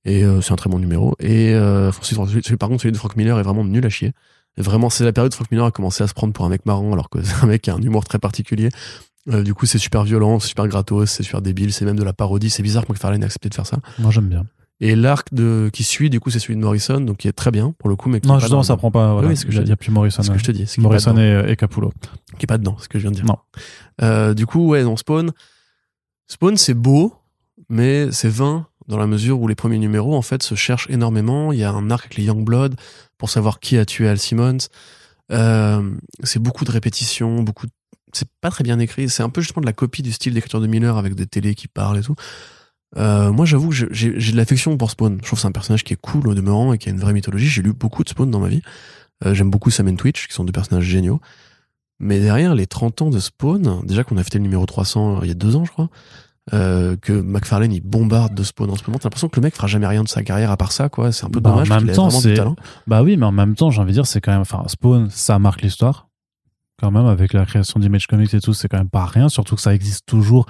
Et 0.06 0.24
euh, 0.24 0.42
c'est 0.42 0.52
un 0.52 0.56
très 0.58 0.70
bon 0.70 0.80
numéro. 0.80 1.16
Et 1.20 1.54
euh, 1.54 1.92
celui- 2.02 2.58
par 2.58 2.70
contre, 2.70 2.82
celui 2.82 2.92
de 2.92 2.98
Frank 2.98 3.16
Miller 3.16 3.40
est 3.40 3.44
vraiment 3.44 3.64
nul 3.64 3.86
à 3.86 3.90
chier. 3.90 4.12
Vraiment, 4.58 4.90
c'est 4.90 5.04
la 5.04 5.14
période 5.14 5.34
où 5.34 5.36
Frank 5.36 5.50
Miller 5.52 5.66
a 5.66 5.72
commencé 5.72 6.04
à 6.04 6.08
se 6.08 6.14
prendre 6.14 6.34
pour 6.34 6.46
un 6.46 6.50
mec 6.50 6.66
marrant, 6.66 6.92
alors 6.94 7.10
que 7.10 7.22
c'est 7.24 7.44
un 7.44 7.48
mec 7.48 7.62
qui 7.62 7.70
a 7.70 7.76
un 7.76 7.82
humour 7.82 8.04
très 8.06 8.20
particulier. 8.20 8.70
Euh, 9.30 9.42
du 9.42 9.54
coup, 9.54 9.66
c'est 9.66 9.78
super 9.80 10.04
violent, 10.04 10.40
c'est 10.40 10.50
super 10.50 10.68
gratos, 10.68 11.10
c'est 11.10 11.24
super 11.24 11.42
débile, 11.42 11.72
c'est 11.72 11.86
même 11.86 11.98
de 11.98 12.04
la 12.04 12.12
parodie. 12.14 12.50
C'est 12.50 12.62
bizarre 12.64 12.86
que 12.86 12.92
McFarlane 12.92 13.22
ait 13.24 13.26
accepté 13.26 13.48
de 13.50 13.56
faire 13.56 13.66
ça. 13.66 13.78
Moi, 14.00 14.12
j'aime 14.12 14.28
bien. 14.28 14.44
Et 14.82 14.96
l'arc 14.98 15.34
de 15.34 15.70
qui 15.72 15.84
suit, 15.86 16.10
du 16.10 16.20
coup, 16.20 16.30
c'est 16.30 16.40
celui 16.40 16.56
de 16.56 16.60
Morrison, 16.60 17.00
donc 17.00 17.18
qui 17.18 17.30
est 17.30 17.32
très 17.32 17.52
bien 17.52 17.74
pour 17.80 17.88
le 17.90 17.96
coup, 17.96 18.10
mais 18.10 18.20
qui 18.20 18.28
Non, 18.28 18.34
pas 18.34 18.40
justement, 18.42 18.60
dans- 18.60 18.64
ça 18.64 18.76
prend 18.76 18.92
pas. 18.92 19.14
Voilà. 19.14 19.30
Oui, 19.30 19.38
ce 19.38 19.46
que 19.46 19.52
je 19.54 19.62
plus 19.76 19.92
Morrison. 19.92 20.22
Ce 20.24 20.30
que 20.30 20.38
je 20.38 20.44
te 20.44 20.52
dis. 20.52 20.66
pas 20.66 20.82
Morrison 20.82 21.16
et, 21.18 21.46
et 21.48 21.56
Capullo. 21.56 21.94
Qui 22.38 22.44
est 22.44 22.48
pas 22.48 22.58
dedans, 22.58 22.76
ce 22.80 22.90
que 22.90 23.00
je 23.00 23.04
viens 23.04 23.12
de 23.12 23.16
dire. 23.16 23.26
Non. 23.26 23.38
Euh, 24.02 24.34
du 24.34 24.46
coup, 24.46 24.68
ouais, 24.68 24.84
dans 24.84 24.98
Spawn, 24.98 25.32
Spawn, 26.28 26.58
c'est 26.58 26.74
beau, 26.74 27.14
mais 27.70 28.12
c'est 28.12 28.28
vain 28.30 28.68
dans 28.88 28.98
la 28.98 29.08
mesure 29.08 29.40
où 29.40 29.48
les 29.48 29.56
premiers 29.56 29.80
numéros, 29.80 30.16
en 30.16 30.22
fait, 30.22 30.44
se 30.44 30.56
cherchent 30.56 30.90
énormément. 30.90 31.52
Il 31.52 31.60
y 31.60 31.64
a 31.64 31.72
un 31.72 31.90
arc 31.90 32.06
avec 32.06 32.18
les 32.18 32.26
Youngblood 32.26 32.76
pour 33.18 33.30
savoir 33.30 33.60
qui 33.60 33.78
a 33.78 33.86
tué 33.86 34.08
Al 34.08 34.20
Simmons. 34.20 34.58
Euh, 35.32 35.90
c'est 36.24 36.40
beaucoup 36.40 36.66
de 36.66 36.72
répétitions, 36.72 37.44
beaucoup. 37.44 37.68
C'est 38.12 38.30
pas 38.42 38.50
très 38.50 38.64
bien 38.64 38.80
écrit. 38.80 39.10
C'est 39.10 39.24
un 39.24 39.30
peu 39.30 39.42
justement 39.42 39.62
de 39.62 39.66
la 39.66 39.74
copie 39.74 40.02
du 40.02 40.12
style 40.12 40.34
d'écriture 40.34 40.62
de 40.62 40.68
Miller 40.68 40.98
avec 40.98 41.16
des 41.16 41.26
télés 41.26 41.56
qui 41.56 41.68
parlent 41.68 41.98
et 41.98 42.04
tout. 42.04 42.16
Euh, 42.98 43.32
moi, 43.32 43.46
j'avoue 43.46 43.72
j'ai 43.72 43.88
de 44.12 44.38
l'affection 44.38 44.78
pour 44.78 44.92
Spawn. 44.92 45.18
Je 45.22 45.26
trouve 45.26 45.38
que 45.38 45.42
c'est 45.42 45.48
un 45.48 45.52
personnage 45.52 45.84
qui 45.84 45.94
est 45.94 46.02
cool 46.02 46.28
au 46.28 46.36
demeurant 46.36 46.74
et 46.74 46.78
qui 46.78 46.90
a 46.90 46.92
une 46.92 47.00
vraie 47.00 47.14
mythologie. 47.14 47.48
J'ai 47.48 47.62
lu 47.62 47.74
beaucoup 47.74 48.04
de 48.04 48.10
Spawn 48.10 48.30
dans 48.30 48.40
ma 48.40 48.50
vie. 48.50 48.62
Euh, 49.26 49.34
J'aime 49.34 49.50
beaucoup 49.50 49.72
Sam 49.72 49.88
et 49.88 49.96
Twitch, 49.96 50.28
qui 50.28 50.34
sont 50.34 50.44
deux 50.44 50.52
personnages 50.52 50.84
géniaux. 50.84 51.22
Mais 52.00 52.20
derrière 52.20 52.54
les 52.54 52.68
30 52.68 53.02
ans 53.04 53.10
de 53.10 53.20
Spawn, 53.20 53.82
déjà 53.86 54.04
qu'on 54.04 54.18
a 54.18 54.24
fait 54.24 54.36
le 54.36 54.42
numéro 54.42 54.66
300 54.66 55.22
il 55.24 55.28
y 55.30 55.32
a 55.32 55.36
deux 55.36 55.56
ans, 55.56 55.66
je 55.66 55.72
crois, 55.72 55.90
euh, 56.52 56.98
que 56.98 57.14
McFarlane 57.14 57.72
il 57.72 57.80
bombarde 57.82 58.34
de 58.36 58.44
Spawn 58.44 58.70
en 58.70 58.76
ce 58.76 58.84
moment, 58.88 58.98
t'as 59.00 59.06
l'impression 59.06 59.30
que 59.30 59.40
le 59.40 59.44
mec 59.44 59.56
fera 59.56 59.68
jamais 59.68 59.88
rien 59.88 60.04
de 60.04 60.10
sa 60.10 60.24
carrière 60.24 60.52
à 60.52 60.58
part 60.58 60.72
ça, 60.74 60.90
quoi. 60.90 61.12
C'est 61.14 61.26
un 61.26 61.30
peu 61.30 61.40
Bah, 61.40 61.52
dommage. 61.52 61.72
en 61.72 61.76
même 61.82 61.96
temps, 61.96 62.10
c'est-. 62.10 62.36
Bah 62.88 63.02
oui, 63.04 63.16
mais 63.16 63.26
en 63.26 63.32
même 63.32 63.56
temps, 63.56 63.72
j'ai 63.72 63.80
envie 63.82 63.92
de 63.92 63.98
dire, 63.98 64.06
c'est 64.08 64.20
quand 64.20 64.32
même. 64.34 64.42
Enfin, 64.42 64.64
Spawn, 64.68 65.10
ça 65.10 65.40
marque 65.40 65.62
l'histoire. 65.62 66.10
Quand 66.82 66.92
même, 66.92 67.06
avec 67.06 67.32
la 67.34 67.46
création 67.46 67.80
d'Image 67.80 68.08
Comics 68.08 68.34
et 68.34 68.42
tout, 68.42 68.54
c'est 68.54 68.68
quand 68.68 68.78
même 68.80 68.90
pas 68.90 69.06
rien. 69.06 69.30
Surtout 69.30 69.56
que 69.56 69.62
ça 69.62 69.74
existe 69.74 70.06
toujours 70.06 70.46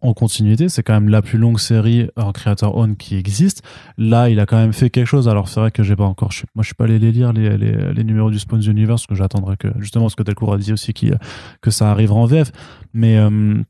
en 0.00 0.14
continuité. 0.14 0.68
C'est 0.68 0.82
quand 0.82 0.94
même 0.94 1.08
la 1.08 1.22
plus 1.22 1.38
longue 1.38 1.60
série 1.60 2.08
en 2.16 2.32
creator 2.32 2.76
own 2.76 2.96
qui 2.96 3.14
existe. 3.16 3.62
Là, 3.98 4.28
il 4.28 4.40
a 4.40 4.46
quand 4.46 4.56
même 4.56 4.72
fait 4.72 4.90
quelque 4.90 5.06
chose. 5.06 5.28
Alors, 5.28 5.48
c'est 5.48 5.60
vrai 5.60 5.70
que 5.70 5.82
j'ai 5.84 5.94
pas 5.94 6.04
encore. 6.04 6.32
je 6.32 6.38
suis- 6.38 6.46
moi, 6.56 6.62
je 6.62 6.66
suis 6.68 6.74
pas 6.74 6.84
allé 6.84 6.98
les 6.98 7.12
lire, 7.12 7.32
les, 7.32 7.56
les, 7.56 7.92
les 7.92 8.04
numéros 8.04 8.30
du 8.30 8.38
Spawn 8.40 8.60
Universe, 8.64 9.06
que 9.06 9.14
j'attendrai 9.14 9.56
que. 9.56 9.68
Justement, 9.78 10.08
ce 10.08 10.16
que 10.16 10.22
Delcourt 10.24 10.54
a 10.54 10.58
dit 10.58 10.72
aussi, 10.72 10.92
qui, 10.92 11.12
que 11.60 11.70
ça 11.70 11.90
arrivera 11.90 12.18
en 12.18 12.26
VF. 12.26 12.50
Mais 12.92 13.16
euh, 13.18 13.62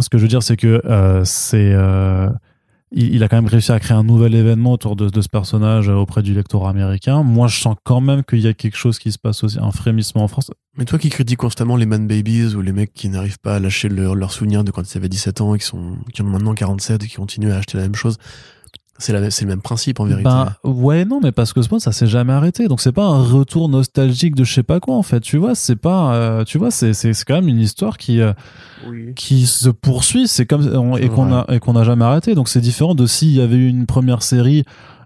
ce 0.00 0.08
que 0.08 0.18
je 0.18 0.22
veux 0.22 0.28
dire, 0.28 0.42
c'est 0.42 0.56
que 0.56 0.80
euh, 0.86 1.24
c'est. 1.24 1.72
euh, 1.74 2.28
il, 2.94 3.22
a 3.24 3.28
quand 3.28 3.36
même 3.36 3.46
réussi 3.46 3.72
à 3.72 3.80
créer 3.80 3.96
un 3.96 4.02
nouvel 4.04 4.34
événement 4.34 4.72
autour 4.72 4.96
de, 4.96 5.08
ce 5.22 5.28
personnage 5.28 5.88
euh, 5.88 5.94
auprès 5.94 6.22
du 6.22 6.34
lectorat 6.34 6.68
américain. 6.68 7.22
Moi, 7.22 7.48
je 7.48 7.58
sens 7.58 7.74
quand 7.84 8.02
même 8.02 8.22
qu'il 8.22 8.40
y 8.40 8.46
a 8.46 8.52
quelque 8.52 8.76
chose 8.76 8.98
qui 8.98 9.10
se 9.12 9.18
passe 9.18 9.42
aussi, 9.44 9.58
un 9.58 9.70
frémissement 9.70 10.24
en 10.24 10.28
France. 10.28 10.50
Mais 10.76 10.84
toi 10.84 10.98
qui 10.98 11.08
critiques 11.08 11.38
constamment 11.38 11.76
les 11.76 11.86
man 11.86 12.06
babies 12.06 12.54
ou 12.54 12.60
les 12.60 12.72
mecs 12.72 12.92
qui 12.92 13.08
n'arrivent 13.08 13.38
pas 13.38 13.56
à 13.56 13.60
lâcher 13.60 13.88
leur- 13.88 14.14
leurs 14.14 14.32
souvenirs 14.32 14.62
de 14.62 14.70
quand 14.70 14.82
ils 14.82 14.98
avaient 14.98 15.08
17 15.08 15.40
ans 15.40 15.54
et 15.54 15.58
qui, 15.58 15.64
sont, 15.64 15.96
qui 16.12 16.20
ont 16.20 16.26
maintenant 16.26 16.52
47 16.54 17.02
et 17.02 17.06
qui 17.08 17.16
continuent 17.16 17.52
à 17.52 17.56
acheter 17.56 17.78
la 17.78 17.84
même 17.84 17.94
chose, 17.94 18.18
c'est 19.02 19.12
la- 19.12 19.30
c'est 19.30 19.44
le 19.44 19.48
même 19.50 19.60
principe 19.60 20.00
en 20.00 20.04
vérité. 20.04 20.24
Ben 20.64 20.70
ouais, 20.70 21.04
non, 21.04 21.20
mais 21.22 21.32
parce 21.32 21.52
que 21.52 21.60
Spawn, 21.62 21.80
ça 21.80 21.92
s'est 21.92 22.06
jamais 22.06 22.32
arrêté. 22.32 22.68
Donc 22.68 22.80
c'est 22.80 22.92
pas 22.92 23.04
un 23.04 23.22
retour 23.22 23.68
nostalgique 23.68 24.34
de 24.34 24.44
je 24.44 24.52
sais 24.54 24.62
pas 24.62 24.80
quoi 24.80 24.96
en 24.96 25.02
fait. 25.02 25.20
Tu 25.20 25.36
vois, 25.36 25.54
c'est 25.54 25.76
pas, 25.76 26.14
euh, 26.14 26.44
tu 26.44 26.58
vois, 26.58 26.70
c'est 26.70 26.92
c'est 26.94 27.12
c'est 27.12 27.24
quand 27.24 27.34
même 27.34 27.48
une 27.48 27.60
histoire 27.60 27.98
qui 27.98 28.20
euh, 28.20 28.32
qui 29.14 29.46
se 29.46 29.68
poursuit. 29.68 30.28
C'est 30.28 30.46
comme 30.46 30.62
on- 30.74 30.96
et 30.96 31.08
qu'on 31.08 31.32
a 31.32 31.44
et 31.54 31.58
qu'on 31.60 31.72
n'a 31.74 31.84
jamais 31.84 32.04
arrêté. 32.04 32.34
Donc 32.34 32.48
c'est 32.48 32.60
différent 32.60 32.94
de 32.94 33.06
s'il 33.06 33.30
y 33.32 33.40
avait 33.40 33.56
eu 33.56 33.68
une 33.68 33.86
première 33.86 34.22
série. 34.22 34.64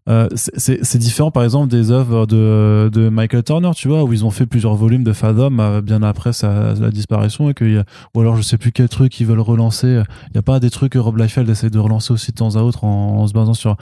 Euh, 0.08 0.28
c'est- 0.34 0.98
différent 0.98 1.32
par 1.32 1.42
exemple 1.42 1.68
des 1.68 1.90
œuvres 1.90 2.26
de, 2.26 2.88
de 2.92 3.08
Michael 3.08 3.42
Turner 3.42 3.72
tu 3.74 3.88
vois 3.88 4.04
où 4.04 4.12
ils 4.12 4.24
ont 4.24 4.30
fait 4.30 4.46
plusieurs 4.46 4.76
volumes 4.76 5.02
de 5.02 5.12
Fathom 5.12 5.58
euh, 5.58 5.80
bien 5.82 6.00
après 6.04 6.32
sa, 6.32 6.76
sa 6.76 6.90
disparition 6.90 7.50
et 7.50 7.54
qu'il 7.54 7.72
y 7.72 7.76
a, 7.76 7.84
ou 8.14 8.20
alors 8.20 8.36
je 8.36 8.42
sais 8.42 8.56
plus 8.56 8.70
quel 8.70 8.88
truc 8.88 9.18
ils 9.18 9.26
veulent 9.26 9.40
relancer. 9.40 10.02
Il 10.30 10.36
y 10.36 10.38
a 10.38 10.42
pas 10.42 10.60
des 10.60 10.70
trucs 10.70 10.92
que 10.92 10.98
Rob 11.00 11.16
Liefeld 11.16 11.48
essaie 11.50 11.70
de 11.70 11.78
relancer 11.80 12.12
aussi 12.12 12.30
de 12.30 12.36
temps 12.36 12.54
à 12.54 12.60
autre 12.62 12.84
en, 12.84 13.18
en 13.18 13.26
se 13.26 13.32
basant 13.32 13.54
sur 13.54 13.76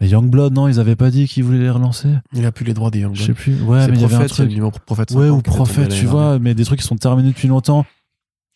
mais 0.00 0.08
Youngblood 0.08 0.52
non? 0.54 0.68
Ils 0.68 0.80
avaient 0.80 0.96
pas 0.96 1.10
dit 1.10 1.26
qu'ils 1.26 1.44
voulaient 1.44 1.58
les 1.58 1.70
relancer. 1.70 2.08
Il 2.34 2.44
a 2.46 2.52
plus 2.52 2.64
les 2.64 2.74
droits 2.74 2.90
des 2.90 3.00
Young 3.00 3.14
je 3.14 3.22
sais 3.24 3.32
plus. 3.34 3.60
Ouais 3.62 3.86
mais 3.88 3.94
il 3.96 4.00
y 4.00 4.04
avait 4.04 4.14
un 4.14 4.26
truc. 4.26 4.50
ouais 5.16 5.26
50 5.26 5.38
ou 5.38 5.42
prophète 5.42 5.88
tu 5.90 6.06
vois 6.06 6.38
mais 6.38 6.54
des 6.54 6.64
trucs 6.64 6.80
qui 6.80 6.86
sont 6.86 6.96
terminés 6.96 7.28
depuis 7.30 7.48
longtemps 7.48 7.84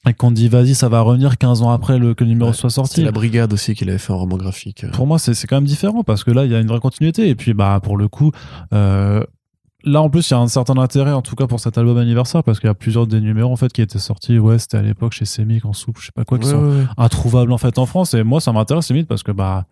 et 0.09 0.15
qu'on 0.15 0.31
dit 0.31 0.49
vas-y 0.49 0.75
ça 0.75 0.89
va 0.89 1.03
revenir 1.03 1.37
15 1.37 1.63
ans 1.63 1.71
après 1.71 1.99
le, 1.99 2.15
que 2.15 2.25
le 2.25 2.31
numéro 2.31 2.51
Ouais, 2.51 2.57
soit 2.57 2.71
sorti. 2.71 3.03
La 3.03 3.13
brigade 3.13 3.53
aussi 3.53 3.75
qu'il 3.75 3.89
avait 3.91 3.99
fait 3.99 4.13
en 4.13 4.19
roman 4.19 4.37
graphique. 4.39 4.85
pour 4.93 5.07
moi 5.07 5.19
c'est 5.19 5.35
c'est 5.35 5.47
quand 5.47 5.57
même 5.57 5.65
différent 5.67 6.03
parce 6.05 6.25
que 6.25 6.31
là 6.31 6.45
il 6.47 6.51
y 6.51 6.55
a 6.55 6.61
une 6.61 6.69
vraie 6.69 6.81
continuité. 6.81 7.29
Et 7.29 7.35
puis 7.35 7.53
bah 7.55 7.81
pour 7.83 7.97
le 7.99 8.09
coup 8.09 8.33
euh, 8.73 9.23
là 9.85 10.01
en 10.03 10.09
plus 10.11 10.29
il 10.31 10.33
y 10.33 10.37
a 10.37 10.41
un 10.41 10.49
certain 10.49 10.79
intérêt 10.79 11.13
en 11.13 11.21
tout 11.23 11.37
cas 11.37 11.47
pour 11.47 11.61
cet 11.61 11.77
album 11.77 11.99
anniversaire 11.99 12.43
parce 12.45 12.61
qu'il 12.61 12.69
y 12.69 12.71
a 12.71 12.75
plusieurs 12.75 13.07
des 13.07 13.21
numéros 13.21 13.53
en 13.53 13.57
fait 13.57 13.73
qui 13.73 13.83
étaient 13.83 13.99
sortis. 13.99 14.39
Ouais 14.39 14.59
c'était 14.59 14.79
à 14.79 14.83
l'époque 14.83 15.13
chez 15.13 15.27
Semic 15.27 15.65
en 15.67 15.73
soupe 15.75 15.99
je 16.01 16.07
sais 16.07 16.13
pas 16.13 16.25
quoi 16.25 16.39
qui 16.39 16.47
Ouais, 16.47 16.53
sont 16.53 16.63
ouais, 16.65 16.85
introuvables 16.97 17.53
en 17.53 17.59
fait 17.59 17.77
en 17.79 17.85
France. 17.87 18.15
Et 18.15 18.23
moi 18.23 18.41
ça 18.41 18.53
m'intéresse 18.53 18.89
limite 18.91 19.07
parce 19.09 19.23
que 19.23 19.33
bah 19.33 19.67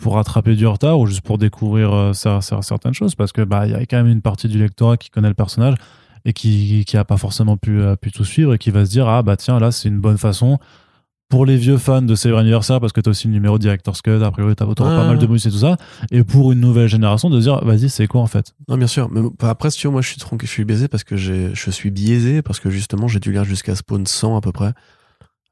pour 0.00 0.14
rattraper 0.14 0.56
du 0.56 0.66
retard 0.66 0.98
ou 0.98 1.06
juste 1.06 1.20
pour 1.20 1.38
découvrir 1.38 1.92
euh, 1.92 2.12
cer- 2.12 2.40
cer- 2.40 2.62
certaines 2.62 2.94
choses 2.94 3.14
parce 3.14 3.32
que 3.32 3.42
bah 3.42 3.66
il 3.66 3.72
y 3.72 3.74
a 3.74 3.80
quand 3.86 3.98
même 3.98 4.08
une 4.08 4.22
partie 4.22 4.48
du 4.48 4.58
lectorat 4.58 4.96
qui 4.96 5.10
connaît 5.10 5.28
le 5.28 5.34
personnage 5.34 5.74
et 6.24 6.32
qui 6.32 6.84
qui 6.86 6.96
a 6.96 7.04
pas 7.04 7.16
forcément 7.16 7.56
pu 7.56 7.80
euh, 7.80 7.96
pu 7.96 8.12
tout 8.12 8.24
suivre 8.24 8.54
et 8.54 8.58
qui 8.58 8.70
va 8.70 8.84
se 8.86 8.90
dire 8.90 9.08
ah 9.08 9.22
bah 9.22 9.36
tiens 9.36 9.58
là 9.58 9.72
c'est 9.72 9.88
une 9.88 10.00
bonne 10.00 10.18
façon 10.18 10.58
pour 11.28 11.46
les 11.46 11.56
vieux 11.56 11.78
fans 11.78 12.02
de 12.02 12.14
Saber 12.14 12.36
Anniversaire, 12.36 12.80
parce 12.80 12.92
que 12.92 13.00
t'as 13.00 13.10
aussi 13.10 13.26
le 13.26 13.32
numéro 13.32 13.58
Director's 13.58 14.02
Cut, 14.02 14.22
a 14.22 14.30
priori 14.30 14.54
t'as 14.54 14.66
t'auras 14.66 14.90
Ouais. 14.90 14.96
pas 14.96 15.06
mal 15.08 15.18
de 15.18 15.26
bonus 15.26 15.46
et 15.46 15.50
tout 15.50 15.58
ça, 15.58 15.76
et 16.12 16.22
pour 16.22 16.52
une 16.52 16.60
nouvelle 16.60 16.86
génération 16.86 17.28
de 17.30 17.40
dire, 17.40 17.64
vas-y, 17.64 17.88
c'est 17.88 18.06
quoi 18.06 18.20
en 18.20 18.26
fait? 18.26 18.54
Non, 18.68 18.76
bien 18.76 18.86
sûr. 18.86 19.10
Mais 19.10 19.20
bon, 19.20 19.32
après, 19.40 19.70
si 19.70 19.78
tu 19.78 19.86
vois, 19.86 19.92
moi, 19.92 20.02
je 20.02 20.08
suis 20.08 20.18
tronqué, 20.18 20.46
je 20.46 20.52
suis 20.52 20.64
baisé 20.64 20.86
parce 20.86 21.02
que 21.02 21.16
j'ai, 21.16 21.50
je 21.52 21.70
suis 21.70 21.90
biaisé 21.90 22.42
parce 22.42 22.60
que 22.60 22.70
justement, 22.70 23.08
j'ai 23.08 23.18
dû 23.18 23.32
lire 23.32 23.44
jusqu'à 23.44 23.74
Spawn 23.74 24.06
100 24.06 24.36
à 24.36 24.40
peu 24.42 24.52
près 24.52 24.74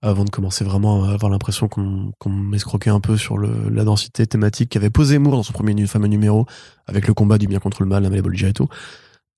avant 0.02 0.24
de 0.24 0.30
commencer 0.30 0.64
vraiment 0.64 1.04
à 1.04 1.12
avoir 1.12 1.30
l'impression 1.30 1.68
qu'on, 1.68 2.12
m'escroquait 2.26 2.90
un 2.90 3.00
peu 3.00 3.16
sur 3.16 3.38
le, 3.38 3.68
la 3.70 3.84
densité 3.84 4.26
thématique 4.26 4.70
qu'avait 4.70 4.90
posé 4.90 5.18
Moore 5.18 5.36
dans 5.36 5.42
son 5.42 5.52
premier 5.52 5.86
fameux 5.86 6.08
numéro 6.08 6.44
avec 6.86 7.06
le 7.06 7.14
combat 7.14 7.38
du 7.38 7.46
bien 7.46 7.60
contre 7.60 7.82
le 7.82 7.88
mal, 7.88 8.02
la 8.02 8.10
Malleable 8.10 8.36
et 8.44 8.52
tout. 8.52 8.68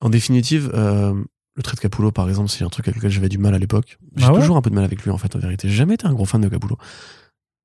En 0.05 0.11
définitive, 0.11 0.71
euh, 0.75 1.15
le 1.57 1.63
trait 1.63 1.75
de 1.77 1.81
Capullo, 1.81 2.13
par 2.13 2.29
exemple, 2.29 2.49
c'est 2.51 2.63
un 2.65 2.69
truc 2.69 2.87
avec 2.87 2.97
lequel 2.99 3.11
j'avais 3.11 3.29
du 3.29 3.39
mal 3.39 3.55
à 3.55 3.59
l'époque. 3.59 3.99
J'ai 4.17 4.27
Ah 4.27 4.33
ouais 4.33 4.41
toujours 4.41 4.57
un 4.57 4.63
peu 4.63 4.71
de 4.71 4.75
mal 4.75 4.85
avec 4.85 5.03
lui, 5.03 5.11
en 5.11 5.19
fait, 5.19 5.35
en 5.35 5.39
vérité. 5.39 5.69
J'ai 5.69 5.75
jamais 5.75 5.95
été 5.95 6.07
un 6.07 6.13
gros 6.13 6.25
fan 6.27 6.41
de 6.41 6.49
Capullo. 6.49 6.77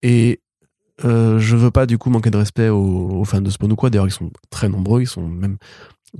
Et 0.02 0.40
euh, 1.06 1.38
je 1.40 1.56
veux 1.56 1.72
pas, 1.72 1.86
du 1.86 1.98
coup, 1.98 2.10
manquer 2.10 2.30
de 2.32 2.38
respect 2.38 2.70
aux, 2.70 3.10
aux 3.20 3.26
fans 3.26 3.42
de 3.42 3.50
Spawn 3.50 3.72
ou 3.72 3.76
quoi. 3.76 3.90
D'ailleurs, 3.90 4.08
ils 4.08 4.12
sont 4.12 4.32
très 4.50 4.70
nombreux, 4.70 5.02
ils 5.02 5.08
sont 5.08 5.28
même 5.28 5.58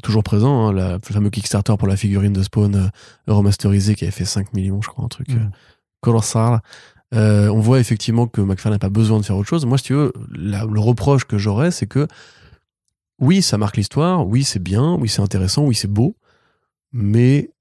toujours 0.04 0.24
présents. 0.24 0.68
hein. 0.68 0.74
La- 0.74 0.94
le 0.94 1.00
fameux 1.14 1.30
Kickstarter 1.30 1.76
pour 1.78 1.88
la 1.88 1.96
figurine 1.96 2.34
de 2.34 2.44
Spawn 2.44 2.76
euh, 2.76 2.88
remasterisée 3.34 3.96
qui 3.96 4.04
avait 4.04 4.12
fait 4.12 4.26
5 4.26 4.54
millions, 4.54 4.82
je 4.82 4.90
crois, 4.90 5.06
un 5.06 5.10
truc 5.10 5.30
Mhm. 5.30 5.52
colossal. 6.02 6.62
Euh, 7.16 7.48
on 7.50 7.60
voit 7.60 7.80
effectivement 7.80 8.28
que 8.28 8.40
McFarlane 8.42 8.76
n'a 8.76 8.80
pas 8.80 8.90
besoin 8.90 9.20
de 9.20 9.26
faire 9.26 9.36
autre 9.38 9.50
chose. 9.50 9.66
Moi, 9.66 9.78
si 9.78 9.86
tu 9.86 9.94
veux, 9.94 10.14
la- 10.32 10.66
le 10.66 10.80
reproche 10.80 11.26
que 11.26 11.38
j'aurais, 11.38 11.72
c'est 11.72 11.88
que 11.88 12.08
oui, 13.20 13.42
ça 13.42 13.58
marque 13.58 13.78
l'histoire, 13.78 14.28
oui, 14.28 14.44
c'est 14.44 14.62
bien, 14.62 14.96
oui, 14.96 15.10
c'est 15.10 15.22
intéressant, 15.22 15.66
oui, 15.66 15.76
c'est 15.76 15.92
beau, 15.92 16.16
mais 16.92 17.52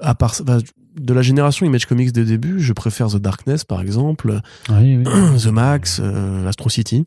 à 0.00 0.14
part 0.14 0.34
bah, 0.44 0.58
de 0.96 1.12
la 1.12 1.22
génération 1.22 1.66
Image 1.66 1.86
Comics 1.86 2.12
des 2.12 2.24
débuts, 2.24 2.60
je 2.60 2.72
préfère 2.72 3.08
The 3.08 3.16
Darkness, 3.16 3.64
par 3.64 3.80
exemple, 3.80 4.40
Oui, 4.68 4.96
oui. 4.96 5.04
The 5.42 5.46
Max, 5.46 6.00
euh, 6.02 6.46
Astro 6.46 6.68
City, 6.68 7.04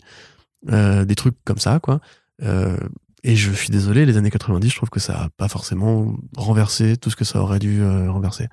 euh, 0.70 1.05
des 1.05 1.16
trucs 1.16 1.36
comme 1.43 1.59
ça, 1.59 1.80
quoi. 1.80 1.99
Euh, 2.43 2.78
et 3.24 3.36
je 3.36 3.51
suis 3.51 3.70
désolé, 3.70 4.05
les 4.05 4.18
années 4.18 4.32
90, 4.32 4.70
je 4.70 4.76
trouve 4.76 4.89
que 4.89 4.99
ça 4.99 5.14
a 5.14 5.30
pas 5.38 5.47
forcément 5.47 6.16
renversé 6.36 6.97
tout 6.97 7.12
ce 7.12 7.16
que 7.16 7.26
ça 7.26 7.39
aurait 7.39 7.59
dû 7.59 7.84
renverser. 7.84 8.47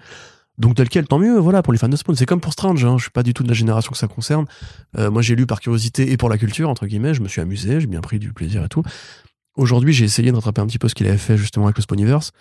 Donc 0.59 0.75
tel 0.75 0.89
quel, 0.89 1.07
tant 1.07 1.19
mieux, 1.19 1.39
voilà, 1.39 1.63
pour 1.63 1.73
les 1.73 1.79
fans 1.79 1.89
de 1.89 1.97
Spawn. 1.97 2.17
C'est 2.17 2.27
comme 2.27 2.41
pour 2.41 2.53
Strange, 2.53 2.85
hein, 2.85 2.97
je 2.99 3.03
suis 3.03 3.11
pas 3.11 3.23
du 3.23 3.33
tout 3.33 3.45
de 3.45 3.49
la 3.49 3.55
génération 3.55 3.93
que 3.93 3.99
ça 3.99 4.09
concerne. 4.09 4.47
Euh, 4.99 5.11
moi 5.11 5.23
j'ai 5.23 5.37
lu 5.37 5.47
par 5.47 5.61
curiosité 5.61 6.11
et 6.11 6.17
pour 6.17 6.29
la 6.29 6.37
culture, 6.37 6.69
entre 6.69 6.87
guillemets, 6.87 7.15
je 7.15 7.23
me 7.23 7.29
suis 7.29 7.41
amusé, 7.41 7.81
j'ai 7.81 7.87
bien 7.87 8.01
pris 8.01 8.19
du 8.19 8.33
plaisir 8.33 8.65
et 8.65 8.69
tout. 8.69 8.83
Aujourd'hui 9.59 9.93
j'ai 9.93 10.05
essayé 10.07 10.31
de 10.31 10.37
rattraper 10.37 10.61
un 10.63 10.67
petit 10.67 10.79
peu 10.79 10.89
ce 10.89 10.95
qu'il 10.95 11.07
avait 11.07 11.19
fait 11.19 11.37
justement 11.37 11.67
avec 11.67 11.77
le 11.77 11.83
Spawniverse. 11.83 12.33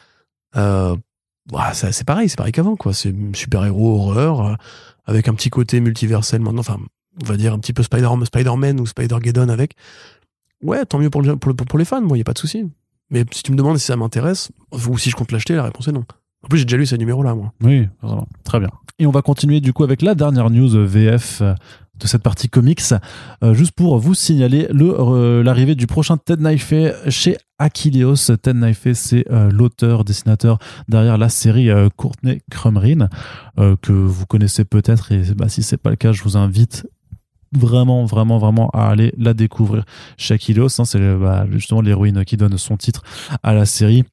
Euh, 0.55 0.95
bah, 1.51 1.74
c'est 1.74 2.03
pareil, 2.05 2.30
c'est 2.30 2.38
pareil 2.38 2.51
qu'avant, 2.53 2.76
quoi. 2.76 2.93
C'est 2.93 3.13
super-héros, 3.34 3.99
horreur, 4.01 4.41
euh, 4.45 4.53
avec 5.05 5.28
un 5.28 5.34
petit 5.34 5.49
côté 5.49 5.80
multiversel 5.80 6.41
maintenant, 6.41 6.59
enfin, 6.59 6.78
on 7.22 7.26
va 7.26 7.38
dire 7.38 7.53
un 7.53 7.59
petit 7.59 7.74
peu 7.74 7.84
Spider- 7.84 8.09
Spider-Man 8.26 8.80
ou 8.80 8.86
Spider-Geddon 8.86 9.49
avec. 9.49 9.74
Ouais, 10.63 10.86
tant 10.86 10.99
mieux 10.99 11.09
pour, 11.09 11.22
le- 11.22 11.38
pour, 11.38 11.49
le- 11.51 11.55
pour 11.55 11.80
les 11.80 11.86
fans, 11.86 12.01
moi, 12.01 12.18
il 12.18 12.22
a 12.22 12.24
pas 12.24 12.34
de 12.34 12.38
souci. 12.39 12.65
Mais 13.09 13.24
si 13.32 13.43
tu 13.43 13.51
me 13.51 13.57
demandes 13.57 13.78
si 13.78 13.86
ça 13.86 13.95
m'intéresse, 13.95 14.51
ou 14.89 14.97
si 14.97 15.09
je 15.09 15.15
compte 15.15 15.32
l'acheter, 15.32 15.55
la 15.55 15.63
réponse 15.63 15.88
est 15.88 15.91
non. 15.93 16.03
En 16.43 16.47
plus, 16.49 16.59
j'ai 16.59 16.65
déjà 16.65 16.78
lu 16.78 16.86
ces 16.86 16.97
numéros-là, 16.97 17.34
moi. 17.36 17.53
Oui, 17.63 17.88
très 18.43 18.59
bien. 18.59 18.70
Et 18.99 19.05
on 19.07 19.11
va 19.11 19.22
continuer 19.22 19.61
du 19.61 19.72
coup 19.74 19.84
avec 19.84 20.01
la 20.01 20.15
dernière 20.15 20.49
news 20.49 20.76
euh, 20.76 20.84
VF 20.86 21.41
de 21.99 22.07
cette 22.07 22.23
partie 22.23 22.49
comics, 22.49 22.81
Euh, 23.43 23.53
juste 23.53 23.71
pour 23.73 23.97
vous 23.99 24.13
signaler 24.13 24.67
le, 24.71 24.95
euh, 24.99 25.43
l'arrivée 25.43 25.75
du 25.75 25.87
prochain 25.87 26.17
Ted 26.17 26.41
Knife 26.41 26.73
chez 27.09 27.37
Achilleos. 27.59 28.15
Ted 28.41 28.53
Knife, 28.53 28.87
c'est 28.93 29.25
euh, 29.31 29.49
l'auteur, 29.51 30.03
dessinateur 30.03 30.59
derrière 30.87 31.17
la 31.17 31.29
série 31.29 31.69
Courtney 31.95 32.41
Crumrin, 32.51 33.09
que 33.81 33.91
vous 33.91 34.25
connaissez 34.25 34.63
peut-être, 34.65 35.11
et 35.11 35.21
bah, 35.35 35.49
si 35.49 35.63
c'est 35.63 35.77
pas 35.77 35.89
le 35.89 35.95
cas, 35.95 36.11
je 36.11 36.23
vous 36.23 36.37
invite 36.37 36.87
vraiment, 37.53 38.05
vraiment, 38.05 38.37
vraiment 38.37 38.69
à 38.71 38.87
aller 38.89 39.13
la 39.17 39.33
découvrir 39.33 39.85
chez 40.17 40.33
Achilleos. 40.35 40.79
hein. 40.79 40.85
c'est 40.85 40.99
bah, 41.17 41.45
justement 41.51 41.81
l'héroïne 41.81 42.23
qui 42.25 42.37
donne 42.37 42.57
son 42.57 42.77
titre 42.77 43.03
à 43.43 43.53
la 43.53 43.65
série 43.65 44.03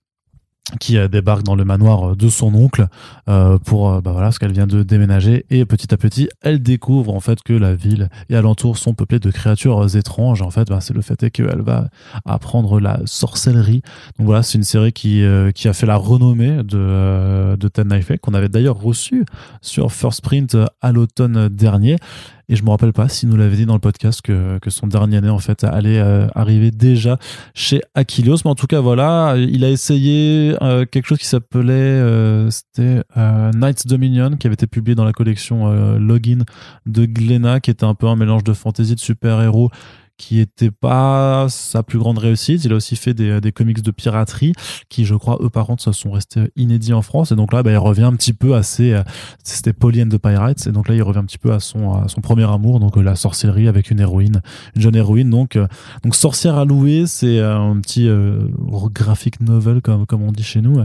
qui 0.80 0.96
euh, 0.96 1.08
débarque 1.08 1.42
dans 1.42 1.54
le 1.54 1.64
manoir 1.64 2.12
euh, 2.12 2.16
de 2.16 2.28
son 2.28 2.54
oncle 2.54 2.86
euh, 3.28 3.58
pour 3.58 3.90
euh, 3.90 4.00
bah 4.00 4.12
voilà 4.12 4.28
parce 4.28 4.38
qu'elle 4.38 4.52
vient 4.52 4.66
de 4.66 4.82
déménager. 4.82 5.44
Et 5.50 5.64
petit 5.66 5.92
à 5.92 5.96
petit 5.96 6.28
elle 6.40 6.62
découvre 6.62 7.14
en 7.14 7.20
fait 7.20 7.42
que 7.42 7.52
la 7.52 7.74
ville 7.74 8.08
et 8.30 8.36
alentours 8.36 8.78
sont 8.78 8.94
peuplées 8.94 9.18
de 9.18 9.30
créatures 9.30 9.94
étranges. 9.96 10.42
En 10.42 10.50
fait 10.50 10.68
bah, 10.68 10.80
c'est 10.80 10.94
le 10.94 11.02
fait 11.02 11.30
qu'elle 11.30 11.60
va 11.60 11.88
apprendre 12.24 12.80
la 12.80 13.00
sorcellerie. 13.04 13.82
Donc 14.18 14.26
voilà 14.26 14.42
c'est 14.42 14.58
une 14.58 14.64
série 14.64 14.92
qui 14.92 15.22
qui 15.54 15.68
a 15.68 15.72
fait 15.72 15.86
la 15.86 15.96
renommée 15.96 16.62
de 16.62 16.78
euh, 16.78 17.56
de 17.56 17.68
Ted 17.68 17.88
Knife 17.88 18.12
qu'on 18.20 18.34
avait 18.34 18.48
d'ailleurs 18.48 18.80
reçu 18.80 19.24
sur 19.60 19.92
First 19.92 20.22
Print 20.22 20.56
à 20.80 20.92
l'automne 20.92 21.48
dernier 21.48 21.96
et 22.48 22.56
je 22.56 22.62
me 22.62 22.70
rappelle 22.70 22.92
pas 22.92 23.08
s'il 23.08 23.28
nous 23.28 23.36
l'avait 23.36 23.56
dit 23.56 23.66
dans 23.66 23.74
le 23.74 23.80
podcast 23.80 24.20
que, 24.22 24.58
que 24.58 24.70
son 24.70 24.86
dernier 24.86 25.18
année 25.18 25.30
en 25.30 25.38
fait 25.38 25.64
allait 25.64 25.98
euh, 25.98 26.26
arriver 26.34 26.70
déjà 26.70 27.18
chez 27.54 27.80
Achilleos. 27.94 28.36
Mais 28.44 28.50
en 28.50 28.54
tout 28.54 28.66
cas, 28.66 28.80
voilà, 28.80 29.34
il 29.36 29.64
a 29.64 29.70
essayé 29.70 30.56
euh, 30.62 30.84
quelque 30.84 31.06
chose 31.06 31.18
qui 31.18 31.26
s'appelait, 31.26 31.72
euh, 31.72 32.50
c'était 32.50 33.02
euh, 33.16 33.50
Knights 33.52 33.86
Dominion, 33.86 34.36
qui 34.36 34.46
avait 34.46 34.54
été 34.54 34.66
publié 34.66 34.94
dans 34.94 35.04
la 35.04 35.12
collection 35.12 35.68
euh, 35.68 35.98
Login 35.98 36.44
de 36.86 37.06
Glenna, 37.06 37.60
qui 37.60 37.70
était 37.70 37.84
un 37.84 37.94
peu 37.94 38.08
un 38.08 38.16
mélange 38.16 38.44
de 38.44 38.52
fantasy, 38.52 38.94
de 38.94 39.00
super-héros 39.00 39.70
qui 40.16 40.40
était 40.40 40.70
pas 40.70 41.46
sa 41.48 41.82
plus 41.82 41.98
grande 41.98 42.18
réussite. 42.18 42.64
Il 42.64 42.72
a 42.72 42.76
aussi 42.76 42.96
fait 42.96 43.14
des, 43.14 43.40
des 43.40 43.52
comics 43.52 43.82
de 43.82 43.90
piraterie 43.90 44.52
qui, 44.88 45.04
je 45.04 45.14
crois, 45.14 45.38
eux 45.40 45.50
par 45.50 45.66
contre, 45.66 45.82
sont 45.92 46.10
restés 46.10 46.50
inédits 46.56 46.92
en 46.92 47.02
France. 47.02 47.32
Et 47.32 47.36
donc 47.36 47.52
là, 47.52 47.62
bah, 47.62 47.72
il 47.72 47.78
revient 47.78 48.04
un 48.04 48.14
petit 48.14 48.32
peu 48.32 48.54
à 48.54 48.62
ses, 48.62 48.92
euh, 48.92 49.02
c'était 49.42 49.72
and 50.02 50.08
the 50.08 50.18
Pirates. 50.18 50.66
Et 50.66 50.72
donc 50.72 50.88
là, 50.88 50.94
il 50.94 51.02
revient 51.02 51.18
un 51.18 51.24
petit 51.24 51.38
peu 51.38 51.52
à 51.52 51.60
son, 51.60 51.94
à 51.94 52.08
son 52.08 52.20
premier 52.20 52.50
amour, 52.50 52.80
donc 52.80 52.96
euh, 52.96 53.02
la 53.02 53.16
sorcellerie 53.16 53.68
avec 53.68 53.90
une 53.90 54.00
héroïne, 54.00 54.40
une 54.76 54.82
jeune 54.82 54.96
héroïne. 54.96 55.30
Donc, 55.30 55.56
euh, 55.56 55.66
donc 56.02 56.14
Sorcière 56.14 56.56
à 56.56 56.64
louer, 56.64 57.06
c'est 57.06 57.40
un 57.40 57.78
petit 57.80 58.08
euh, 58.08 58.48
graphic 58.92 59.40
novel, 59.40 59.82
comme, 59.82 60.06
comme 60.06 60.22
on 60.22 60.32
dit 60.32 60.42
chez 60.42 60.60
nous, 60.60 60.82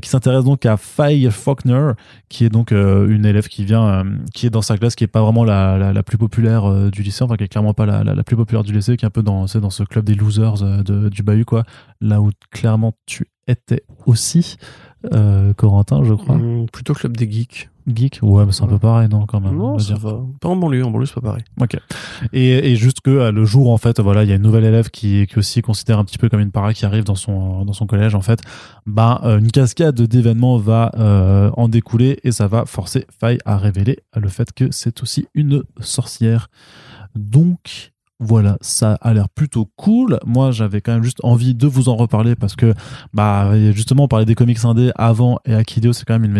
qui 0.00 0.08
s'intéresse 0.08 0.44
donc 0.44 0.64
à 0.66 0.76
Faye 0.76 1.30
Faulkner, 1.30 1.92
qui 2.28 2.44
est 2.44 2.48
donc 2.48 2.70
une 2.72 3.24
élève 3.26 3.48
qui 3.48 3.64
vient, 3.64 4.04
qui 4.32 4.46
est 4.46 4.50
dans 4.50 4.62
sa 4.62 4.76
classe, 4.78 4.94
qui 4.94 5.04
est 5.04 5.08
pas 5.08 5.22
vraiment 5.22 5.44
la, 5.44 5.76
la, 5.78 5.92
la 5.92 6.02
plus 6.02 6.18
populaire 6.18 6.90
du 6.90 7.02
lycée, 7.02 7.24
enfin 7.24 7.36
qui 7.36 7.44
est 7.44 7.48
clairement 7.48 7.74
pas 7.74 7.86
la, 7.86 8.04
la 8.04 8.22
plus 8.22 8.36
populaire 8.36 8.61
du 8.62 8.72
lycée, 8.72 8.96
qui 8.96 9.04
est 9.04 9.08
un 9.08 9.10
peu 9.10 9.22
dans, 9.22 9.46
dans 9.46 9.70
ce 9.70 9.82
club 9.82 10.04
des 10.04 10.14
losers 10.14 10.62
euh, 10.62 10.82
de, 10.82 11.08
du 11.08 11.22
bahut, 11.22 11.44
quoi, 11.44 11.64
là 12.00 12.20
où 12.20 12.30
clairement 12.50 12.92
tu 13.06 13.28
étais 13.48 13.82
aussi, 14.06 14.56
euh, 15.12 15.52
Corentin, 15.54 16.04
je 16.04 16.14
crois. 16.14 16.36
Hum, 16.36 16.66
plutôt 16.72 16.94
Club 16.94 17.16
des 17.16 17.30
Geeks. 17.30 17.68
Geek, 17.88 18.20
ouais, 18.22 18.46
mais 18.46 18.52
c'est 18.52 18.62
un 18.62 18.68
peu 18.68 18.78
pareil, 18.78 19.08
non, 19.08 19.26
quand 19.26 19.40
même. 19.40 19.60
on 19.60 19.72
non, 19.72 19.78
ça 19.80 19.94
dire. 19.94 19.98
va. 19.98 20.20
Pas 20.40 20.48
en 20.48 20.54
banlieue, 20.54 20.84
en 20.84 20.92
banlieue, 20.92 21.06
c'est 21.06 21.16
pas 21.16 21.20
pareil. 21.20 21.42
Ok. 21.60 21.76
Et, 22.32 22.70
et 22.70 22.76
juste 22.76 23.00
que 23.00 23.10
euh, 23.10 23.32
le 23.32 23.44
jour 23.44 23.72
en 23.72 23.76
fait, 23.78 23.98
voilà, 23.98 24.22
il 24.22 24.28
y 24.28 24.32
a 24.32 24.36
une 24.36 24.42
nouvelle 24.42 24.64
élève 24.64 24.90
qui, 24.90 25.26
qui 25.26 25.38
aussi 25.38 25.62
considère 25.62 25.98
un 25.98 26.04
petit 26.04 26.18
peu 26.18 26.28
comme 26.28 26.38
une 26.38 26.52
para 26.52 26.72
qui 26.74 26.86
arrive 26.86 27.02
dans 27.02 27.16
son 27.16 27.64
dans 27.64 27.72
son 27.72 27.86
collège 27.88 28.14
en 28.14 28.20
fait. 28.20 28.40
Euh, 28.88 29.38
une 29.40 29.50
cascade 29.50 30.00
d'événements 30.00 30.58
va 30.58 30.92
euh, 30.96 31.50
en 31.56 31.68
découler 31.68 32.20
et 32.22 32.30
ça 32.30 32.46
va 32.46 32.66
forcer 32.66 33.04
Faye 33.18 33.38
à 33.44 33.58
révéler 33.58 33.98
le 34.14 34.28
fait 34.28 34.52
que 34.52 34.70
c'est 34.70 35.02
aussi 35.02 35.26
une 35.34 35.64
sorcière. 35.80 36.48
Donc 37.16 37.91
voilà, 38.22 38.56
ça 38.60 38.94
a 39.00 39.12
l'air 39.12 39.28
plutôt 39.28 39.68
cool. 39.76 40.20
Moi, 40.24 40.52
j'avais 40.52 40.80
quand 40.80 40.92
même 40.92 41.02
juste 41.02 41.18
envie 41.24 41.54
de 41.54 41.66
vous 41.66 41.88
en 41.88 41.96
reparler 41.96 42.36
parce 42.36 42.54
que, 42.54 42.72
bah, 43.12 43.50
justement, 43.72 44.04
on 44.04 44.08
parlait 44.08 44.24
des 44.24 44.36
comics 44.36 44.64
indés 44.64 44.92
avant 44.94 45.40
et 45.44 45.54
Akidio, 45.54 45.92
c'est 45.92 46.04
quand 46.04 46.14
même 46.14 46.24
une 46.24 46.32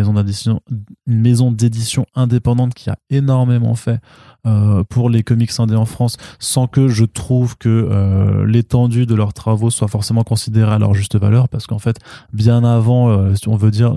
maison 1.06 1.50
d'édition, 1.50 2.06
indépendante 2.14 2.74
qui 2.74 2.88
a 2.88 2.96
énormément 3.10 3.74
fait 3.74 3.98
euh, 4.46 4.84
pour 4.84 5.10
les 5.10 5.24
comics 5.24 5.50
indés 5.58 5.74
en 5.74 5.84
France, 5.84 6.16
sans 6.38 6.68
que 6.68 6.86
je 6.86 7.04
trouve 7.04 7.56
que 7.58 7.68
euh, 7.68 8.46
l'étendue 8.46 9.06
de 9.06 9.14
leurs 9.16 9.32
travaux 9.32 9.70
soit 9.70 9.88
forcément 9.88 10.22
considérée 10.22 10.72
à 10.72 10.78
leur 10.78 10.94
juste 10.94 11.18
valeur, 11.18 11.48
parce 11.48 11.66
qu'en 11.66 11.80
fait, 11.80 11.96
bien 12.32 12.62
avant, 12.62 13.10
euh, 13.10 13.34
si 13.34 13.48
on 13.48 13.56
veut 13.56 13.72
dire, 13.72 13.96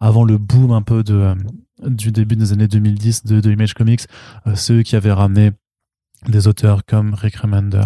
avant 0.00 0.24
le 0.24 0.38
boom 0.38 0.72
un 0.72 0.82
peu 0.82 1.02
du 1.82 2.12
début 2.12 2.36
des 2.36 2.52
années 2.52 2.68
2010 2.68 3.24
de, 3.24 3.40
de 3.40 3.50
Image 3.50 3.74
Comics, 3.74 4.02
euh, 4.46 4.52
c'est 4.54 4.74
eux 4.74 4.82
qui 4.82 4.96
avaient 4.96 5.12
ramené 5.12 5.52
des 6.26 6.48
auteurs 6.48 6.84
comme 6.86 7.14
Rick 7.14 7.36
Remender, 7.36 7.84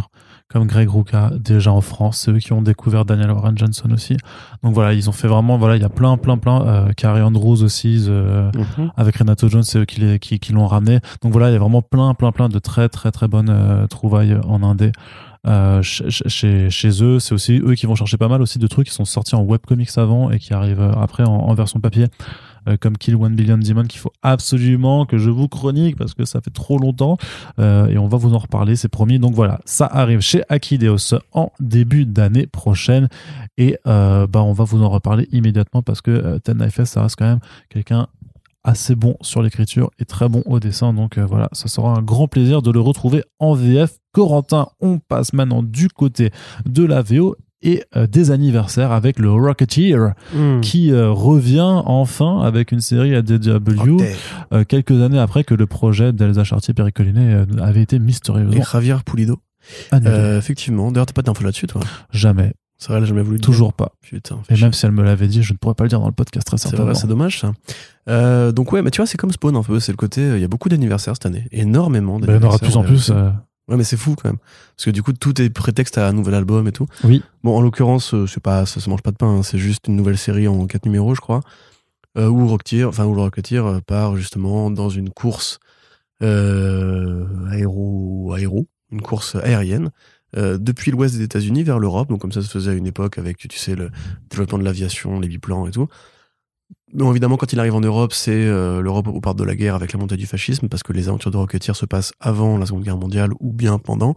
comme 0.48 0.66
Greg 0.66 0.88
Rucka 0.88 1.30
déjà 1.38 1.72
en 1.72 1.80
France, 1.80 2.18
c'est 2.18 2.30
eux 2.30 2.38
qui 2.38 2.52
ont 2.52 2.62
découvert 2.62 3.04
Daniel 3.04 3.30
Warren 3.30 3.56
Johnson 3.56 3.90
aussi. 3.92 4.16
Donc 4.62 4.74
voilà, 4.74 4.92
ils 4.92 5.08
ont 5.08 5.12
fait 5.12 5.28
vraiment, 5.28 5.56
voilà, 5.58 5.76
il 5.76 5.82
y 5.82 5.84
a 5.84 5.88
plein, 5.88 6.16
plein, 6.18 6.36
plein, 6.38 6.66
euh, 6.66 6.92
Carrie 6.96 7.22
Andrews 7.22 7.62
aussi, 7.62 8.04
euh, 8.08 8.50
avec 8.96 9.16
Renato 9.16 9.48
Jones, 9.48 9.62
c'est 9.62 9.78
eux 9.80 9.84
qui, 9.84 10.00
les- 10.00 10.18
qui, 10.18 10.38
qui 10.38 10.52
l'ont 10.52 10.66
ramené. 10.66 11.00
Donc 11.22 11.32
voilà, 11.32 11.48
il 11.50 11.52
y 11.52 11.56
a 11.56 11.58
vraiment 11.58 11.82
plein, 11.82 12.12
plein, 12.14 12.32
plein 12.32 12.48
de 12.48 12.58
très, 12.58 12.88
très, 12.88 13.10
très 13.10 13.28
bonnes 13.28 13.50
euh, 13.50 13.86
trouvailles 13.86 14.36
en 14.46 14.62
indé. 14.62 14.92
Euh, 15.44 15.82
chez, 15.82 16.70
chez, 16.70 17.02
eux, 17.02 17.18
c'est 17.18 17.34
aussi 17.34 17.60
eux 17.64 17.74
qui 17.74 17.86
vont 17.86 17.96
chercher 17.96 18.16
pas 18.16 18.28
mal 18.28 18.42
aussi 18.42 18.58
de 18.60 18.66
trucs 18.68 18.86
qui 18.86 18.94
sont 18.94 19.04
sortis 19.04 19.34
en 19.34 19.42
webcomics 19.42 19.90
avant 19.96 20.30
et 20.30 20.38
qui 20.38 20.54
arrivent 20.54 20.80
euh, 20.80 20.92
après 20.92 21.24
en, 21.24 21.32
en 21.32 21.54
version 21.54 21.80
papier, 21.80 22.06
euh, 22.68 22.76
comme 22.80 22.96
Kill 22.96 23.16
One 23.16 23.34
Billion 23.34 23.58
Demon 23.58 23.84
qu'il 23.84 24.00
faut 24.00 24.12
absolument 24.22 25.06
que 25.06 25.18
je 25.18 25.30
vous 25.30 25.48
chronique 25.48 25.96
parce 25.96 26.14
que 26.14 26.24
ça 26.24 26.40
fait 26.40 26.50
trop 26.50 26.78
longtemps 26.78 27.16
euh, 27.58 27.86
et 27.88 27.98
on 27.98 28.08
va 28.08 28.18
vous 28.18 28.34
en 28.34 28.38
reparler, 28.38 28.76
c'est 28.76 28.88
promis. 28.88 29.18
Donc 29.18 29.34
voilà, 29.34 29.60
ça 29.64 29.86
arrive 29.86 30.20
chez 30.20 30.42
Akideos 30.48 31.14
en 31.32 31.50
début 31.60 32.06
d'année 32.06 32.46
prochaine 32.46 33.08
et 33.56 33.76
euh, 33.86 34.26
bah 34.26 34.42
on 34.42 34.52
va 34.52 34.64
vous 34.64 34.82
en 34.82 34.88
reparler 34.88 35.28
immédiatement 35.32 35.82
parce 35.82 36.00
que 36.00 36.38
Ten 36.38 36.58
Knife 36.58 36.84
ça 36.84 37.02
reste 37.02 37.16
quand 37.16 37.26
même 37.26 37.40
quelqu'un 37.68 38.06
assez 38.64 38.94
bon 38.94 39.16
sur 39.22 39.42
l'écriture 39.42 39.90
et 39.98 40.04
très 40.04 40.28
bon 40.28 40.42
au 40.46 40.60
dessin. 40.60 40.92
Donc 40.92 41.18
voilà, 41.18 41.48
ça 41.52 41.68
sera 41.68 41.96
un 41.96 42.02
grand 42.02 42.28
plaisir 42.28 42.62
de 42.62 42.70
le 42.70 42.80
retrouver 42.80 43.24
en 43.38 43.54
VF. 43.54 43.98
Corentin, 44.12 44.68
on 44.80 44.98
passe 44.98 45.32
maintenant 45.32 45.62
du 45.62 45.88
côté 45.88 46.30
de 46.66 46.84
la 46.84 47.02
VO 47.02 47.36
et 47.62 47.84
euh, 47.96 48.06
des 48.06 48.30
anniversaires 48.30 48.92
avec 48.92 49.18
le 49.18 49.30
Rocketeer 49.30 50.14
Hmm. 50.34 50.60
qui 50.60 50.92
euh, 50.92 51.10
revient 51.10 51.82
enfin 51.84 52.40
avec 52.42 52.72
une 52.72 52.80
série 52.80 53.14
à 53.14 53.22
DW 53.22 53.58
Rocket. 53.76 54.16
euh, 54.52 54.64
quelques 54.64 55.00
années 55.00 55.18
après 55.18 55.44
que 55.44 55.54
le 55.54 55.66
projet 55.66 56.12
d'Elsa 56.12 56.44
Chartier 56.44 56.74
Pericolinet 56.74 57.44
avait 57.60 57.82
été 57.82 57.96
Et 57.96 57.98
mystérieusement 57.98 58.62
Javier 58.62 58.96
Pulido. 59.04 59.38
effectivement. 60.38 60.90
D'ailleurs, 60.92 61.06
t'as 61.06 61.12
pas 61.12 61.22
d'infos 61.22 61.44
là-dessus, 61.44 61.66
toi. 61.66 61.80
Jamais, 62.12 62.52
C'est 62.78 62.88
vrai, 62.88 62.96
elle 62.98 63.04
a 63.04 63.06
jamais 63.06 63.22
voulu. 63.22 63.38
toujours 63.40 63.72
pas. 63.74 63.92
dire. 64.02 64.20
Putain. 64.20 64.38
Et 64.50 64.60
même 64.60 64.72
si 64.72 64.84
elle 64.86 64.92
me 64.92 65.02
l'avait 65.02 65.28
dit, 65.28 65.42
je 65.42 65.52
ne 65.52 65.58
pourrais 65.58 65.74
pas 65.74 65.84
le 65.84 65.88
dire 65.88 66.00
dans 66.00 66.06
le 66.06 66.12
podcast 66.12 66.46
très 66.46 66.56
C'est 66.58 66.68
certainement. 66.68 66.94
c'est 66.94 67.06
dommage 67.06 67.40
ça. 67.40 67.52
Euh, 68.08 68.50
donc 68.52 68.72
ouais, 68.72 68.82
mais 68.82 68.90
tu 68.90 68.96
vois, 68.98 69.06
c'est 69.06 69.16
comme 69.18 69.30
Spawn 69.32 69.54
un 69.56 69.62
peu. 69.62 69.78
C'est 69.80 69.92
le 69.92 69.96
côté, 69.96 70.20
il 70.34 70.40
y 70.40 70.44
a 70.44 70.48
beaucoup 70.48 70.68
d'anniversaires 70.68 71.14
cette 71.14 71.26
année, 71.26 71.46
énormément. 71.52 72.18
Ben, 72.18 72.26
il 72.28 72.34
y 72.34 72.44
en 72.44 72.48
aura 72.48 72.56
de 72.58 72.60
d'anniversaires, 72.62 72.68
plus 72.68 72.76
en 72.76 72.82
plus. 72.82 73.10
euh, 73.10 73.30
Ouais, 73.68 73.76
mais 73.76 73.84
c'est 73.84 73.96
fou 73.96 74.16
quand 74.20 74.28
même, 74.28 74.38
parce 74.76 74.86
que 74.86 74.90
du 74.90 75.02
coup, 75.02 75.12
tout 75.12 75.40
est 75.40 75.48
prétexte 75.48 75.96
à 75.96 76.08
un 76.08 76.12
nouvel 76.12 76.34
album 76.34 76.66
et 76.66 76.72
tout. 76.72 76.86
Oui. 77.04 77.22
Bon, 77.44 77.56
en 77.56 77.60
l'occurrence, 77.60 78.12
euh, 78.12 78.26
c'est 78.26 78.42
pas, 78.42 78.66
ça 78.66 78.80
se 78.80 78.90
mange 78.90 79.02
pas 79.02 79.12
de 79.12 79.16
pain. 79.16 79.28
hein, 79.28 79.42
c'est 79.42 79.58
juste 79.58 79.86
une 79.86 79.96
nouvelle 79.96 80.18
série 80.18 80.48
en 80.48 80.66
quatre 80.66 80.84
numéros, 80.84 81.14
je 81.14 81.20
crois, 81.20 81.40
euh, 82.18 82.28
où 82.28 82.46
Rocketeer, 82.48 82.84
enfin 82.88 83.04
où 83.04 83.14
le 83.14 83.20
Rocketeer 83.22 83.64
euh, 83.64 83.80
part 83.80 84.16
justement 84.16 84.70
dans 84.70 84.88
une 84.90 85.10
course 85.10 85.60
euh, 86.22 87.24
aéro, 87.50 88.32
aéro, 88.34 88.66
une 88.90 89.00
course 89.02 89.36
aérienne. 89.36 89.90
euh, 90.36 90.56
depuis 90.58 90.90
l'ouest 90.90 91.14
des 91.16 91.22
États-Unis 91.22 91.62
vers 91.62 91.78
l'Europe, 91.78 92.08
donc 92.08 92.20
comme 92.20 92.32
ça 92.32 92.42
se 92.42 92.48
faisait 92.48 92.70
à 92.70 92.74
une 92.74 92.86
époque 92.86 93.18
avec, 93.18 93.36
tu 93.36 93.58
sais, 93.58 93.74
le 93.74 93.90
développement 94.30 94.58
de 94.58 94.64
l'aviation, 94.64 95.20
les 95.20 95.28
biplans 95.28 95.66
et 95.66 95.70
tout. 95.70 95.88
Évidemment, 96.98 97.36
quand 97.38 97.52
il 97.52 97.58
arrive 97.58 97.74
en 97.74 97.80
Europe, 97.80 98.12
c'est 98.12 98.32
euh, 98.32 98.82
l'Europe 98.82 99.08
au 99.08 99.20
part 99.20 99.34
de 99.34 99.44
la 99.44 99.54
guerre 99.54 99.74
avec 99.74 99.92
la 99.92 99.98
montée 99.98 100.16
du 100.16 100.26
fascisme, 100.26 100.68
parce 100.68 100.82
que 100.82 100.92
les 100.92 101.08
aventures 101.08 101.30
de 101.30 101.38
Rocketeer 101.38 101.74
se 101.74 101.86
passent 101.86 102.12
avant 102.20 102.58
la 102.58 102.66
Seconde 102.66 102.82
Guerre 102.84 102.98
mondiale 102.98 103.30
ou 103.40 103.52
bien 103.52 103.78
pendant. 103.78 104.14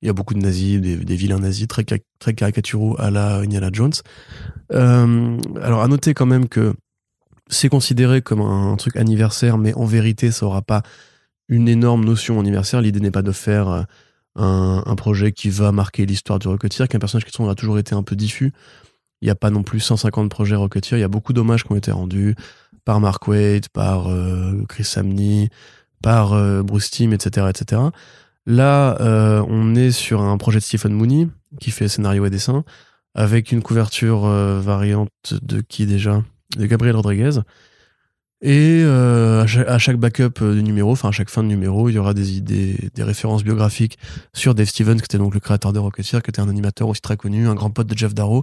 Il 0.00 0.06
y 0.06 0.10
a 0.10 0.12
beaucoup 0.12 0.34
de 0.34 0.38
nazis, 0.38 0.80
des, 0.80 1.16
vilains 1.16 1.38
nazis 1.38 1.66
très, 1.66 1.84
ca- 1.88 1.98
très 2.20 2.34
caricaturaux 2.34 2.94
à 3.00 3.10
la 3.10 3.38
Indiana 3.38 3.70
Jones. 3.72 3.94
Euh, 4.72 5.38
alors, 5.60 5.82
à 5.82 5.88
noter 5.88 6.14
quand 6.14 6.26
même 6.26 6.48
que 6.48 6.74
c'est 7.48 7.68
considéré 7.68 8.22
comme 8.22 8.42
un, 8.42 8.76
truc 8.76 8.96
anniversaire, 8.96 9.58
mais 9.58 9.74
en 9.74 9.84
vérité, 9.84 10.30
ça 10.30 10.46
aura 10.46 10.62
pas 10.62 10.82
une 11.48 11.68
énorme 11.68 12.04
notion 12.04 12.38
anniversaire. 12.38 12.80
L'idée 12.80 13.00
n'est 13.00 13.10
pas 13.10 13.22
de 13.22 13.32
faire 13.32 13.68
euh, 13.68 13.82
un, 14.36 14.82
un 14.86 14.94
projet 14.94 15.32
qui 15.32 15.48
va 15.50 15.72
marquer 15.72 16.06
l'histoire 16.06 16.38
du 16.38 16.46
Rocketeer, 16.46 16.86
qu'un 16.86 16.98
personnage 16.98 17.24
qui 17.24 17.42
a 17.42 17.54
toujours 17.54 17.78
été 17.78 17.94
un 17.94 18.02
peu 18.02 18.14
diffus. 18.14 18.52
Il 19.24 19.28
n'y 19.28 19.30
a 19.30 19.36
pas 19.36 19.48
non 19.48 19.62
plus 19.62 19.80
150 19.80 20.30
projets 20.30 20.54
Rocketeer. 20.54 20.98
Il 20.98 21.00
y 21.00 21.04
a 21.04 21.08
beaucoup 21.08 21.32
d'hommages 21.32 21.64
qui 21.64 21.72
ont 21.72 21.76
été 21.76 21.90
rendus 21.90 22.34
par 22.84 23.00
Mark 23.00 23.26
Waid, 23.26 23.70
par 23.70 24.10
euh, 24.10 24.66
Chris 24.68 24.84
Samney, 24.84 25.48
par 26.02 26.34
euh, 26.34 26.62
Bruce 26.62 26.90
Timm, 26.90 27.14
etc.. 27.14 27.46
Là, 28.44 29.00
euh, 29.00 29.42
on 29.48 29.74
est 29.76 29.92
sur 29.92 30.20
un 30.20 30.36
projet 30.36 30.58
de 30.58 30.64
Stephen 30.64 30.92
Mooney 30.92 31.28
qui 31.58 31.70
fait 31.70 31.88
scénario 31.88 32.26
et 32.26 32.28
dessin, 32.28 32.64
avec 33.14 33.50
une 33.50 33.62
couverture 33.62 34.26
variante 34.26 35.08
de 35.40 35.62
qui 35.62 35.86
déjà? 35.86 36.22
De 36.58 36.66
Gabriel 36.66 36.94
Rodriguez. 36.94 37.40
Et 38.42 38.84
à, 38.84 39.46
chaque, 39.78 39.96
backup 39.96 40.42
du 40.42 40.62
numéro, 40.62 40.92
enfin 40.92 41.08
à 41.08 41.12
chaque 41.12 41.30
fin 41.30 41.42
de 41.42 41.48
numéro, 41.48 41.88
il 41.88 41.94
y 41.94 41.98
aura 41.98 42.12
des 42.12 42.36
idées, 42.36 42.90
des 42.94 43.02
références 43.02 43.42
biographiques 43.42 43.96
sur 44.34 44.54
Dave 44.54 44.66
Stevens, 44.66 44.98
qui 44.98 45.04
était 45.04 45.16
donc 45.16 45.32
le 45.32 45.40
créateur 45.40 45.72
de 45.72 45.78
Rocketeer, 45.78 46.22
qui 46.22 46.28
était 46.28 46.40
un 46.40 46.50
animateur 46.50 46.88
aussi 46.88 47.00
très 47.00 47.16
connu, 47.16 47.48
un 47.48 47.54
grand 47.54 47.70
pote 47.70 47.86
de 47.86 47.96
Jeff 47.96 48.12
Darrow, 48.12 48.42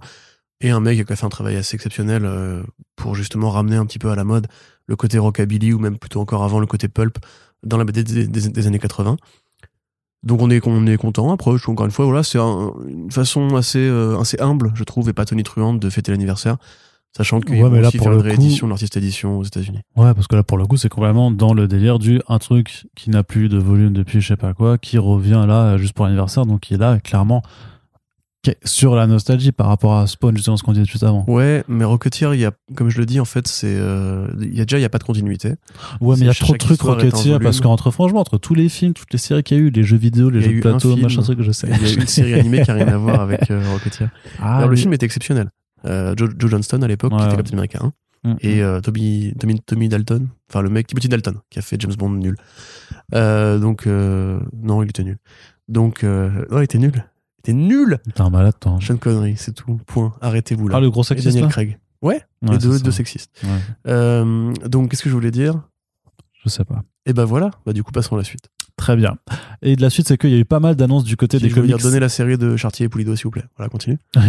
et 0.62 0.70
un 0.70 0.80
mec 0.80 1.06
qui 1.06 1.12
a 1.14 1.16
fait 1.16 1.26
un 1.26 1.30
travail 1.30 1.56
assez 1.56 1.76
exceptionnel 1.76 2.24
euh, 2.26 2.64
pour 2.96 3.16
justement 3.16 3.50
ramener 3.50 3.76
un 3.76 3.86
petit 3.86 4.00
peu 4.00 4.10
à 4.12 4.16
la 4.16 4.24
mode 4.24 4.48
le 4.88 4.96
côté 4.96 5.18
rockabilly, 5.20 5.74
ou 5.74 5.80
même 5.80 5.98
plutôt 5.98 6.20
encore 6.22 6.44
avant 6.44 6.60
le 6.60 6.66
côté 6.68 6.88
pulp, 6.88 7.18
dans 7.64 7.78
la 7.78 7.84
BD 7.86 8.04
des, 8.04 8.28
des- 8.28 8.50
des 8.50 8.68
années 8.68 8.80
80. 8.80 9.18
Donc 10.24 10.42
on 10.42 10.50
est, 10.52 10.66
on 10.68 10.86
est 10.86 10.98
content. 10.98 11.32
Après, 11.32 11.52
je 11.58 11.62
trouve 11.64 11.74
encore 11.74 11.86
une 11.86 11.92
fois, 11.92 12.06
voilà, 12.06 12.24
c'est 12.24 12.38
un- 12.38 12.72
une 12.88 13.12
façon 13.12 13.56
assez, 13.56 13.80
euh, 13.80 14.20
assez 14.20 14.40
humble, 14.40 14.72
je 14.76 14.84
trouve, 14.84 15.10
et 15.10 15.14
pas 15.14 15.26
tonitruante 15.26 15.80
de 15.80 15.90
fêter 15.90 16.12
l'anniversaire, 16.12 16.58
sachant 17.18 17.40
qu'ils 17.42 17.56
Ouais, 17.64 17.70
vont 17.70 17.82
là, 17.82 17.88
aussi 17.88 17.98
pour 17.98 18.06
faire 18.08 18.14
une 18.14 18.22
réédition 18.22 18.60
coup- 18.60 18.66
de 18.68 18.70
l'artiste 18.72 18.98
édition 18.98 19.40
aux 19.40 19.44
États-Unis. 19.44 19.80
Ouais, 19.96 20.14
parce 20.14 20.28
que 20.28 20.36
là, 20.36 20.44
pour 20.44 20.60
le 20.60 20.66
coup, 20.68 20.78
c'est 20.78 20.90
complètement 20.90 21.32
dans 21.32 21.54
le 21.56 21.68
délire 21.68 21.98
du 21.98 22.22
un 22.28 22.38
truc 22.38 22.86
qui 22.96 23.10
n'a 23.10 23.24
plus 23.24 23.50
de 23.50 23.58
volume 23.58 23.94
depuis 23.94 24.22
je 24.22 24.28
sais 24.28 24.38
pas 24.38 24.54
quoi, 24.54 24.78
qui 24.78 25.00
revient 25.00 25.46
là 25.48 25.74
euh, 25.74 25.78
juste 25.80 25.94
pour 25.94 26.06
l'anniversaire, 26.06 26.46
donc 26.46 26.60
qui 26.62 26.76
est 26.76 26.78
là 26.78 27.00
clairement 27.00 27.42
sur 28.64 28.96
la 28.96 29.08
nostalgie 29.08 29.52
par 29.52 29.68
rapport 29.68 29.96
à 29.96 30.08
Spawn, 30.08 30.36
justement 30.36 30.58
ce 30.58 30.64
qu'on 30.64 30.74
disait 30.74 30.86
juste 30.86 31.04
avant. 31.04 31.24
Ouais, 31.28 31.64
mais 31.68 31.86
Rocketeer, 31.86 32.34
il 32.34 32.40
y 32.40 32.46
a, 32.46 32.52
comme 32.76 32.90
je 32.90 32.98
le 32.98 33.06
dis, 33.06 33.20
en 33.20 33.26
fait, 33.26 33.48
c'est, 33.48 33.76
euh, 33.78 34.28
il 34.40 34.58
y 34.58 34.62
a 34.62 34.66
déjà, 34.66 34.80
il 34.80 34.82
y 34.82 34.86
a 34.86 34.90
pas 34.90 34.98
de 34.98 35.04
continuité. 35.04 35.56
Ouais, 36.00 36.16
mais 36.18 36.22
il 36.22 36.28
y 36.28 36.30
a 36.30 36.34
trop 36.34 36.54
de 36.54 36.58
trucs 36.58 36.82
Rocketeer 36.82 37.40
parce 37.40 37.62
qu'entre, 37.62 37.92
franchement, 37.92 38.20
entre 38.20 38.38
tous 38.38 38.56
les 38.56 38.70
films, 38.70 38.94
toutes 38.94 39.14
les 39.14 39.20
séries 39.20 39.44
qu'il 39.44 39.58
y 39.58 39.60
a 39.60 39.64
eu, 39.64 39.70
les 39.70 39.84
jeux 39.84 39.98
vidéo, 39.98 40.30
les 40.30 40.42
jeux 40.42 40.56
de 40.56 40.62
plateau, 40.62 40.96
machin 40.98 41.22
truc, 41.22 41.42
je 41.42 41.52
sais. 41.52 41.68
Il 41.70 41.88
y 41.88 41.92
a 41.92 41.94
une 41.94 42.08
série 42.08 42.34
animée 42.34 42.64
qui 42.64 42.72
a 42.72 42.74
rien 42.74 42.88
à 42.88 42.98
voir 42.98 43.22
avec 43.22 43.52
euh, 43.52 43.64
Rocketeer. 43.72 44.10
Ah, 44.40 44.58
Alors, 44.58 44.70
le 44.70 44.76
film 44.76 44.94
était 44.94 45.06
exceptionnel. 45.06 45.50
Euh, 45.86 46.14
Joe, 46.16 46.30
Joe 46.38 46.52
Johnston 46.52 46.82
à 46.84 46.88
l'époque, 46.88 47.12
Ouais, 47.12 47.20
qui 47.20 47.26
était. 47.26 47.38
Captain 47.38 47.54
America 47.58 47.80
1, 47.82 47.92
Mm, 48.24 48.36
et 48.42 48.58
mm. 48.58 48.62
euh, 48.62 48.82
Tommy, 48.82 49.34
Tommy, 49.40 49.60
Tommy 49.62 49.90
Dalton, 49.90 50.28
enfin 50.50 50.62
le 50.62 50.70
mec 50.70 50.88
Timothy 50.88 51.10
Dalton, 51.10 51.36
qui 51.50 51.60
a 51.60 51.62
fait 51.62 51.80
James 51.82 51.94
Bond 51.98 52.12
nul. 52.12 52.36
Euh, 53.16 53.58
donc 53.58 53.88
euh, 53.88 54.40
non, 54.62 54.84
il 54.84 54.90
était 54.90 55.04
nul. 55.04 55.18
Donc 55.68 56.04
euh, 56.04 56.46
ouais, 56.52 56.62
il 56.62 56.64
était 56.64 56.78
nul. 56.78 57.06
Était 57.44 57.54
nul. 57.54 57.98
T'es 58.14 58.22
un 58.22 58.30
malade, 58.30 58.54
toi. 58.60 58.78
Sean 58.82 58.98
Connery, 58.98 59.34
c'est 59.36 59.54
tout. 59.54 59.80
Point. 59.88 60.14
Arrêtez-vous 60.22 60.68
là. 60.68 60.78
Ah, 60.78 60.80
le 60.80 60.92
gros 60.92 61.02
et 61.02 61.06
sexiste, 61.06 61.34
Daniel 61.36 61.50
Craig. 61.52 61.80
Ouais, 62.04 62.22
Ouais, 62.44 62.52
les 62.52 62.58
deux, 62.58 62.80
deux 62.80 62.92
sexistes. 62.92 63.32
Ouais, 63.44 63.50
Euh, 63.88 64.54
donc 64.68 64.90
qu'est-ce 64.92 65.04
que 65.04 65.10
je 65.10 65.14
voulais 65.16 65.32
dire? 65.32 65.60
Je 66.44 66.50
sais 66.50 66.66
pas. 66.66 66.84
Et 67.06 67.14
ben 67.14 67.26
voilà. 67.26 67.52
Bah 67.66 67.74
du 67.74 67.84
coup 67.84 67.92
passons 67.92 68.16
à 68.16 68.20
la 68.20 68.24
suite. 68.24 68.50
Très 68.76 68.96
bien. 68.96 69.18
Et 69.62 69.76
de 69.76 69.82
la 69.82 69.90
suite, 69.92 70.08
c'est 70.08 70.18
qu'il 70.18 70.32
y 70.32 70.36
a 70.36 70.40
eu 70.40 70.46
pas 70.46 70.60
mal 70.60 70.76
d'annonces 70.76 71.04
du 71.04 71.16
côté 71.18 71.38
Si 71.38 71.44
des 71.44 71.50
je 71.50 71.56
veux 71.56 71.62
comics. 71.62 71.76
dire 71.76 71.84
donner 71.84 72.00
la 72.00 72.10
série 72.10 72.38
de 72.38 72.56
Chartier 72.58 72.88
et 72.88 72.90
Poulido 72.90 73.16
s'il 73.16 73.26
vous 73.26 73.32
plaît. 73.32 73.44
Voilà, 73.58 73.70
continue. 73.70 73.98
Eh 74.16 74.20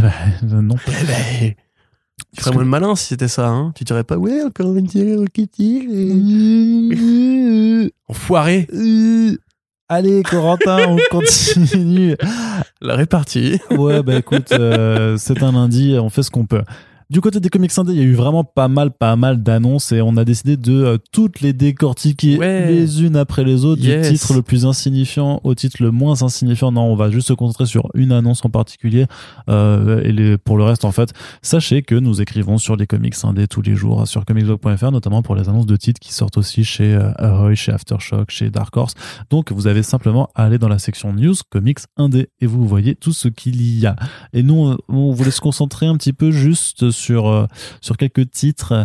ben, 0.46 0.62
non. 0.62 0.76
Eh 0.88 0.90
ben, 0.90 1.54
tu 2.34 2.40
ferais 2.40 2.50
que- 2.50 2.54
moins 2.56 2.64
le 2.64 2.68
malin 2.70 2.94
si 2.94 3.06
c'était 3.06 3.28
ça, 3.28 3.48
hein. 3.48 3.72
Tu 3.74 3.84
dirais 3.84 4.04
pas, 4.04 4.16
ouais, 4.18 4.42
encore 4.42 4.74
une 4.76 4.88
série 4.88 5.16
et- 5.88 7.92
Enfoiré. 8.08 8.68
Allez, 9.94 10.22
Corentin, 10.22 10.88
on 10.88 10.96
continue. 11.10 12.16
La 12.80 12.96
répartie. 12.96 13.60
Ouais, 13.70 14.02
bah 14.02 14.16
écoute, 14.16 14.50
euh, 14.52 15.18
c'est 15.18 15.42
un 15.42 15.52
lundi, 15.52 15.98
on 16.00 16.08
fait 16.08 16.22
ce 16.22 16.30
qu'on 16.30 16.46
peut. 16.46 16.62
Du 17.12 17.20
côté 17.20 17.40
des 17.40 17.50
comics 17.50 17.70
indés, 17.76 17.92
il 17.92 17.98
y 17.98 18.00
a 18.00 18.04
eu 18.04 18.14
vraiment 18.14 18.42
pas 18.42 18.68
mal, 18.68 18.90
pas 18.90 19.16
mal 19.16 19.42
d'annonces 19.42 19.92
et 19.92 20.00
on 20.00 20.16
a 20.16 20.24
décidé 20.24 20.56
de 20.56 20.72
euh, 20.72 20.96
toutes 21.12 21.42
les 21.42 21.52
décortiquer 21.52 22.38
Ouais. 22.38 22.72
les 22.72 23.04
unes 23.04 23.16
après 23.16 23.44
les 23.44 23.66
autres, 23.66 23.82
Yes. 23.82 24.08
du 24.10 24.14
titre 24.16 24.32
le 24.32 24.40
plus 24.40 24.64
insignifiant 24.64 25.38
au 25.44 25.54
titre 25.54 25.82
le 25.82 25.90
moins 25.90 26.22
insignifiant. 26.22 26.72
Non, 26.72 26.84
on 26.84 26.96
va 26.96 27.10
juste 27.10 27.28
se 27.28 27.34
concentrer 27.34 27.66
sur 27.66 27.88
une 27.92 28.12
annonce 28.12 28.42
en 28.46 28.48
particulier 28.48 29.04
euh, 29.50 30.00
et 30.02 30.10
les, 30.10 30.38
pour 30.38 30.56
le 30.56 30.64
reste, 30.64 30.86
en 30.86 30.90
fait, 30.92 31.12
sachez 31.42 31.82
que 31.82 31.94
nous 31.94 32.22
écrivons 32.22 32.56
sur 32.56 32.76
les 32.76 32.86
comics 32.86 33.14
indés 33.24 33.46
tous 33.46 33.60
les 33.60 33.74
jours 33.76 34.08
sur 34.08 34.24
comicsblog.fr, 34.24 34.90
notamment 34.90 35.20
pour 35.20 35.34
les 35.34 35.50
annonces 35.50 35.66
de 35.66 35.76
titres 35.76 36.00
qui 36.00 36.14
sortent 36.14 36.38
aussi 36.38 36.64
chez 36.64 36.94
euh, 36.94 37.12
Ahoy, 37.16 37.56
chez 37.56 37.72
Aftershock, 37.72 38.30
chez 38.30 38.48
Dark 38.48 38.74
Horse. 38.74 38.94
Donc, 39.28 39.52
vous 39.52 39.66
avez 39.66 39.82
simplement 39.82 40.30
à 40.34 40.44
aller 40.44 40.56
dans 40.56 40.68
la 40.68 40.78
section 40.78 41.12
news 41.12 41.34
comics 41.50 41.80
indés 41.98 42.28
et 42.40 42.46
vous 42.46 42.66
voyez 42.66 42.94
tout 42.94 43.12
ce 43.12 43.28
qu'il 43.28 43.60
y 43.78 43.84
a. 43.84 43.96
Et 44.32 44.42
nous, 44.42 44.54
on- 44.54 44.78
on 44.88 45.12
voulait 45.12 45.30
se 45.30 45.42
concentrer 45.42 45.84
un 45.84 45.96
petit 45.98 46.14
peu 46.14 46.30
juste 46.30 46.90
sur, 46.90 47.01
euh, 47.10 47.46
sur 47.80 47.96
quelques 47.96 48.30
titres, 48.30 48.72
euh, 48.72 48.84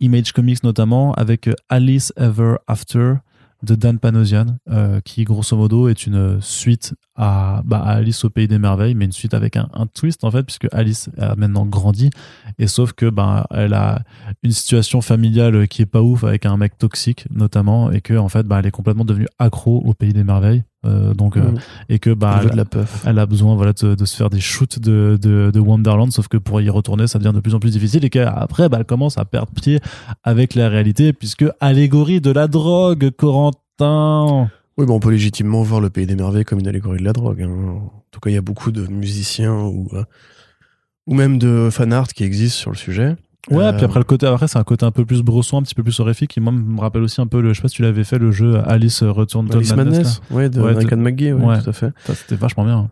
Image 0.00 0.32
Comics 0.32 0.62
notamment, 0.62 1.12
avec 1.14 1.48
euh, 1.48 1.54
Alice 1.68 2.12
Ever 2.16 2.56
After 2.66 3.14
de 3.62 3.74
Dan 3.76 3.98
Panosian, 3.98 4.58
qui 5.06 5.24
grosso 5.24 5.56
modo 5.56 5.88
est 5.88 6.06
une 6.06 6.38
suite 6.42 6.92
à, 7.16 7.62
bah, 7.64 7.78
à 7.78 7.92
Alice 7.92 8.22
au 8.22 8.28
Pays 8.28 8.46
des 8.46 8.58
Merveilles, 8.58 8.94
mais 8.94 9.06
une 9.06 9.12
suite 9.12 9.32
avec 9.32 9.56
un, 9.56 9.68
twist 9.94 10.22
en 10.22 10.30
fait, 10.30 10.42
puisque 10.42 10.66
Alice 10.70 11.08
a 11.16 11.34
maintenant 11.34 11.64
grandi, 11.64 12.10
et 12.58 12.66
sauf 12.66 12.92
que 12.92 13.08
ben 13.08 13.46
elle 13.50 13.72
a 13.72 14.02
une 14.42 14.50
situation 14.50 15.00
familiale 15.00 15.66
qui 15.66 15.80
est 15.80 15.86
pas 15.86 16.02
ouf 16.02 16.24
avec 16.24 16.44
un 16.44 16.58
mec 16.58 16.76
toxique 16.76 17.24
notamment, 17.30 17.90
et 17.90 18.02
que 18.02 18.12
en 18.12 18.28
fait 18.28 18.42
bah, 18.42 18.58
elle 18.58 18.66
est 18.66 18.70
complètement 18.70 19.06
devenue 19.06 19.28
accro 19.38 19.82
au 19.86 19.94
Pays 19.94 20.12
des 20.12 20.24
Merveilles, 20.24 20.64
euh, 20.84 21.14
donc 21.14 21.36
euh, 21.36 21.40
Mmh. 21.52 21.54
et 21.88 21.98
que 21.98 22.10
bah 22.10 22.40
elle- 22.42 22.50
de 22.50 22.56
la 22.56 22.64
puff. 22.64 23.02
elle 23.06 23.18
a 23.18 23.26
besoin 23.26 23.54
voilà, 23.56 23.72
de, 23.72 23.94
de 23.94 24.04
se 24.04 24.16
faire 24.16 24.30
des 24.30 24.40
shoots 24.40 24.78
de, 24.78 25.18
de, 25.20 25.50
de 25.52 25.60
Wonderland, 25.60 26.10
sauf 26.12 26.28
que 26.28 26.36
pour 26.36 26.60
y 26.60 26.68
retourner, 26.70 27.06
ça 27.06 27.18
devient 27.18 27.32
de 27.34 27.40
plus 27.40 27.54
en 27.54 27.60
plus 27.60 27.70
difficile 27.72 28.04
et 28.04 28.10
qu'après, 28.10 28.68
bah, 28.68 28.76
elle 28.80 28.84
commence 28.86 29.16
à 29.18 29.24
perdre 29.24 29.52
pied 29.52 29.80
avec 30.22 30.54
la 30.54 30.68
réalité, 30.68 31.12
puisque 31.12 31.44
allégorie 31.60 32.20
de 32.20 32.30
la 32.30 32.46
drogue, 32.48 33.10
Corentin. 33.16 34.48
Oui, 34.76 34.86
bah 34.86 34.92
on 34.92 35.00
peut 35.00 35.10
légitimement 35.10 35.62
voir 35.62 35.80
le 35.80 35.88
Pays 35.90 36.06
des 36.06 36.16
Merveilles 36.16 36.44
comme 36.44 36.58
une 36.58 36.66
allégorie 36.68 36.98
de 36.98 37.04
la 37.04 37.12
drogue. 37.12 37.42
hein. 37.42 37.48
En 37.48 38.02
tout 38.10 38.20
cas, 38.20 38.30
il 38.30 38.34
y 38.34 38.36
a 38.38 38.40
beaucoup 38.42 38.72
de 38.72 38.86
musiciens 38.86 39.54
ou, 39.54 39.88
euh, 39.92 40.04
ou 41.06 41.14
même 41.14 41.38
de 41.38 41.68
fan 41.70 41.92
art 41.92 42.08
qui 42.08 42.24
existent 42.24 42.58
sur 42.58 42.70
le 42.70 42.76
sujet. 42.76 43.14
Ouais, 43.50 43.64
Euh, 43.64 43.72
puis 43.72 43.84
après 43.84 44.00
le 44.00 44.04
côté, 44.04 44.26
après 44.26 44.48
c'est 44.48 44.58
un 44.58 44.64
côté 44.64 44.86
un 44.86 44.90
peu 44.90 45.04
plus 45.04 45.22
brosson, 45.22 45.58
un 45.58 45.62
petit 45.62 45.74
peu 45.74 45.82
plus 45.82 45.98
horrifique, 46.00 46.30
qui 46.30 46.40
moi 46.40 46.52
me 46.52 46.80
rappelle 46.80 47.02
aussi 47.02 47.20
un 47.20 47.26
peu 47.26 47.40
le, 47.40 47.50
je 47.52 47.56
sais 47.58 47.62
pas 47.62 47.68
si 47.68 47.76
tu 47.76 47.82
l'avais 47.82 48.04
fait, 48.04 48.18
le 48.18 48.30
jeu 48.32 48.58
Alice 48.66 49.02
Return 49.02 49.48
to 49.48 49.56
Alice 49.58 49.74
Madness. 49.76 49.96
Madness, 49.98 50.20
ouais, 50.30 50.48
de 50.48 50.60
Ouais, 50.60 50.74
Duncan 50.74 50.96
McGee, 50.96 51.32
ouais, 51.32 51.44
ouais. 51.44 51.62
tout 51.62 51.70
à 51.70 51.72
fait. 51.72 51.86
là. 52.08 52.14
C'était 52.14 52.36
vachement 52.36 52.64
bien. 52.64 52.88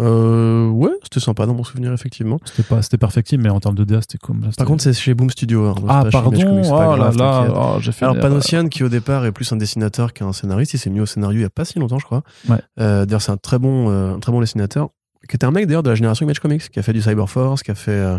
Euh, 0.00 0.68
ouais, 0.68 0.92
c'était 1.02 1.18
sympa 1.18 1.44
dans 1.46 1.54
mon 1.54 1.64
souvenir, 1.64 1.92
effectivement. 1.92 2.38
C'était 2.44 2.62
pas, 2.62 2.82
c'était 2.82 2.98
perfectible, 2.98 3.42
mais 3.42 3.48
en 3.50 3.58
termes 3.58 3.74
de 3.74 3.82
DA, 3.82 4.00
c'était 4.00 4.18
comme. 4.18 4.48
Par 4.56 4.66
contre, 4.66 4.82
c'est 4.82 4.92
chez 4.92 5.12
Boom 5.14 5.28
Studio. 5.30 5.66
hein, 5.66 5.74
ah, 5.88 6.04
pardon, 6.12 6.30
Comics, 6.30 6.66
oh 6.70 6.78
là 6.78 6.96
grave, 6.96 7.16
là, 7.18 7.40
t'inquiète. 7.46 7.56
oh, 7.56 7.92
fait. 7.92 8.04
Alors 8.04 8.14
des- 8.14 8.20
Panosian 8.20 8.68
qui 8.68 8.84
au 8.84 8.88
départ 8.88 9.24
est 9.26 9.32
plus 9.32 9.50
un 9.52 9.56
dessinateur 9.56 10.12
qu'un 10.12 10.32
scénariste, 10.32 10.74
il 10.74 10.78
s'est 10.78 10.90
mis 10.90 11.00
au 11.00 11.06
scénario 11.06 11.40
il 11.40 11.42
y 11.42 11.46
a 11.46 11.50
pas 11.50 11.64
si 11.64 11.78
longtemps 11.80 11.98
je 11.98 12.04
crois. 12.04 12.22
Ouais. 12.48 12.58
Euh, 12.78 13.06
d'ailleurs 13.06 13.22
c'est 13.22 13.32
un 13.32 13.36
très 13.38 13.58
bon 13.58 13.90
euh, 13.90 14.14
un 14.14 14.20
très 14.20 14.30
bon 14.30 14.40
dessinateur 14.40 14.90
qui 15.28 15.34
était 15.34 15.46
un 15.46 15.50
mec 15.50 15.66
d'ailleurs 15.66 15.82
de 15.82 15.88
la 15.90 15.96
génération 15.96 16.24
Image 16.24 16.38
Comics 16.38 16.70
qui 16.70 16.78
a 16.78 16.82
fait 16.82 16.92
du 16.92 17.02
Cyberforce, 17.02 17.64
qui 17.64 17.72
a 17.72 17.74
fait 17.74 17.90
euh, 17.90 18.18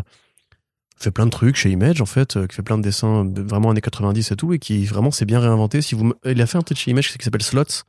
fait 1.00 1.12
plein 1.12 1.26
de 1.26 1.32
trucs 1.32 1.56
chez 1.56 1.70
Image 1.72 2.02
en 2.02 2.06
fait, 2.06 2.36
euh, 2.38 2.48
qui 2.48 2.56
fait 2.56 2.62
plein 2.62 2.78
de 2.78 2.84
dessins 2.84 3.26
de- 3.26 3.42
vraiment 3.42 3.72
années 3.72 3.82
90 3.82 4.32
et 4.32 4.36
tout 4.36 4.54
et 4.54 4.60
qui 4.60 4.86
vraiment 4.86 5.12
s'est 5.12 5.26
bien 5.26 5.40
réinventé. 5.40 5.82
Si 5.82 5.96
vous 5.96 6.14
il 6.26 6.42
a 6.42 6.46
fait 6.46 6.58
un 6.58 6.62
truc 6.62 6.78
chez 6.78 6.92
Image 6.92 7.12
qui 7.18 7.24
s'appelle 7.24 7.42
Slots 7.44 7.84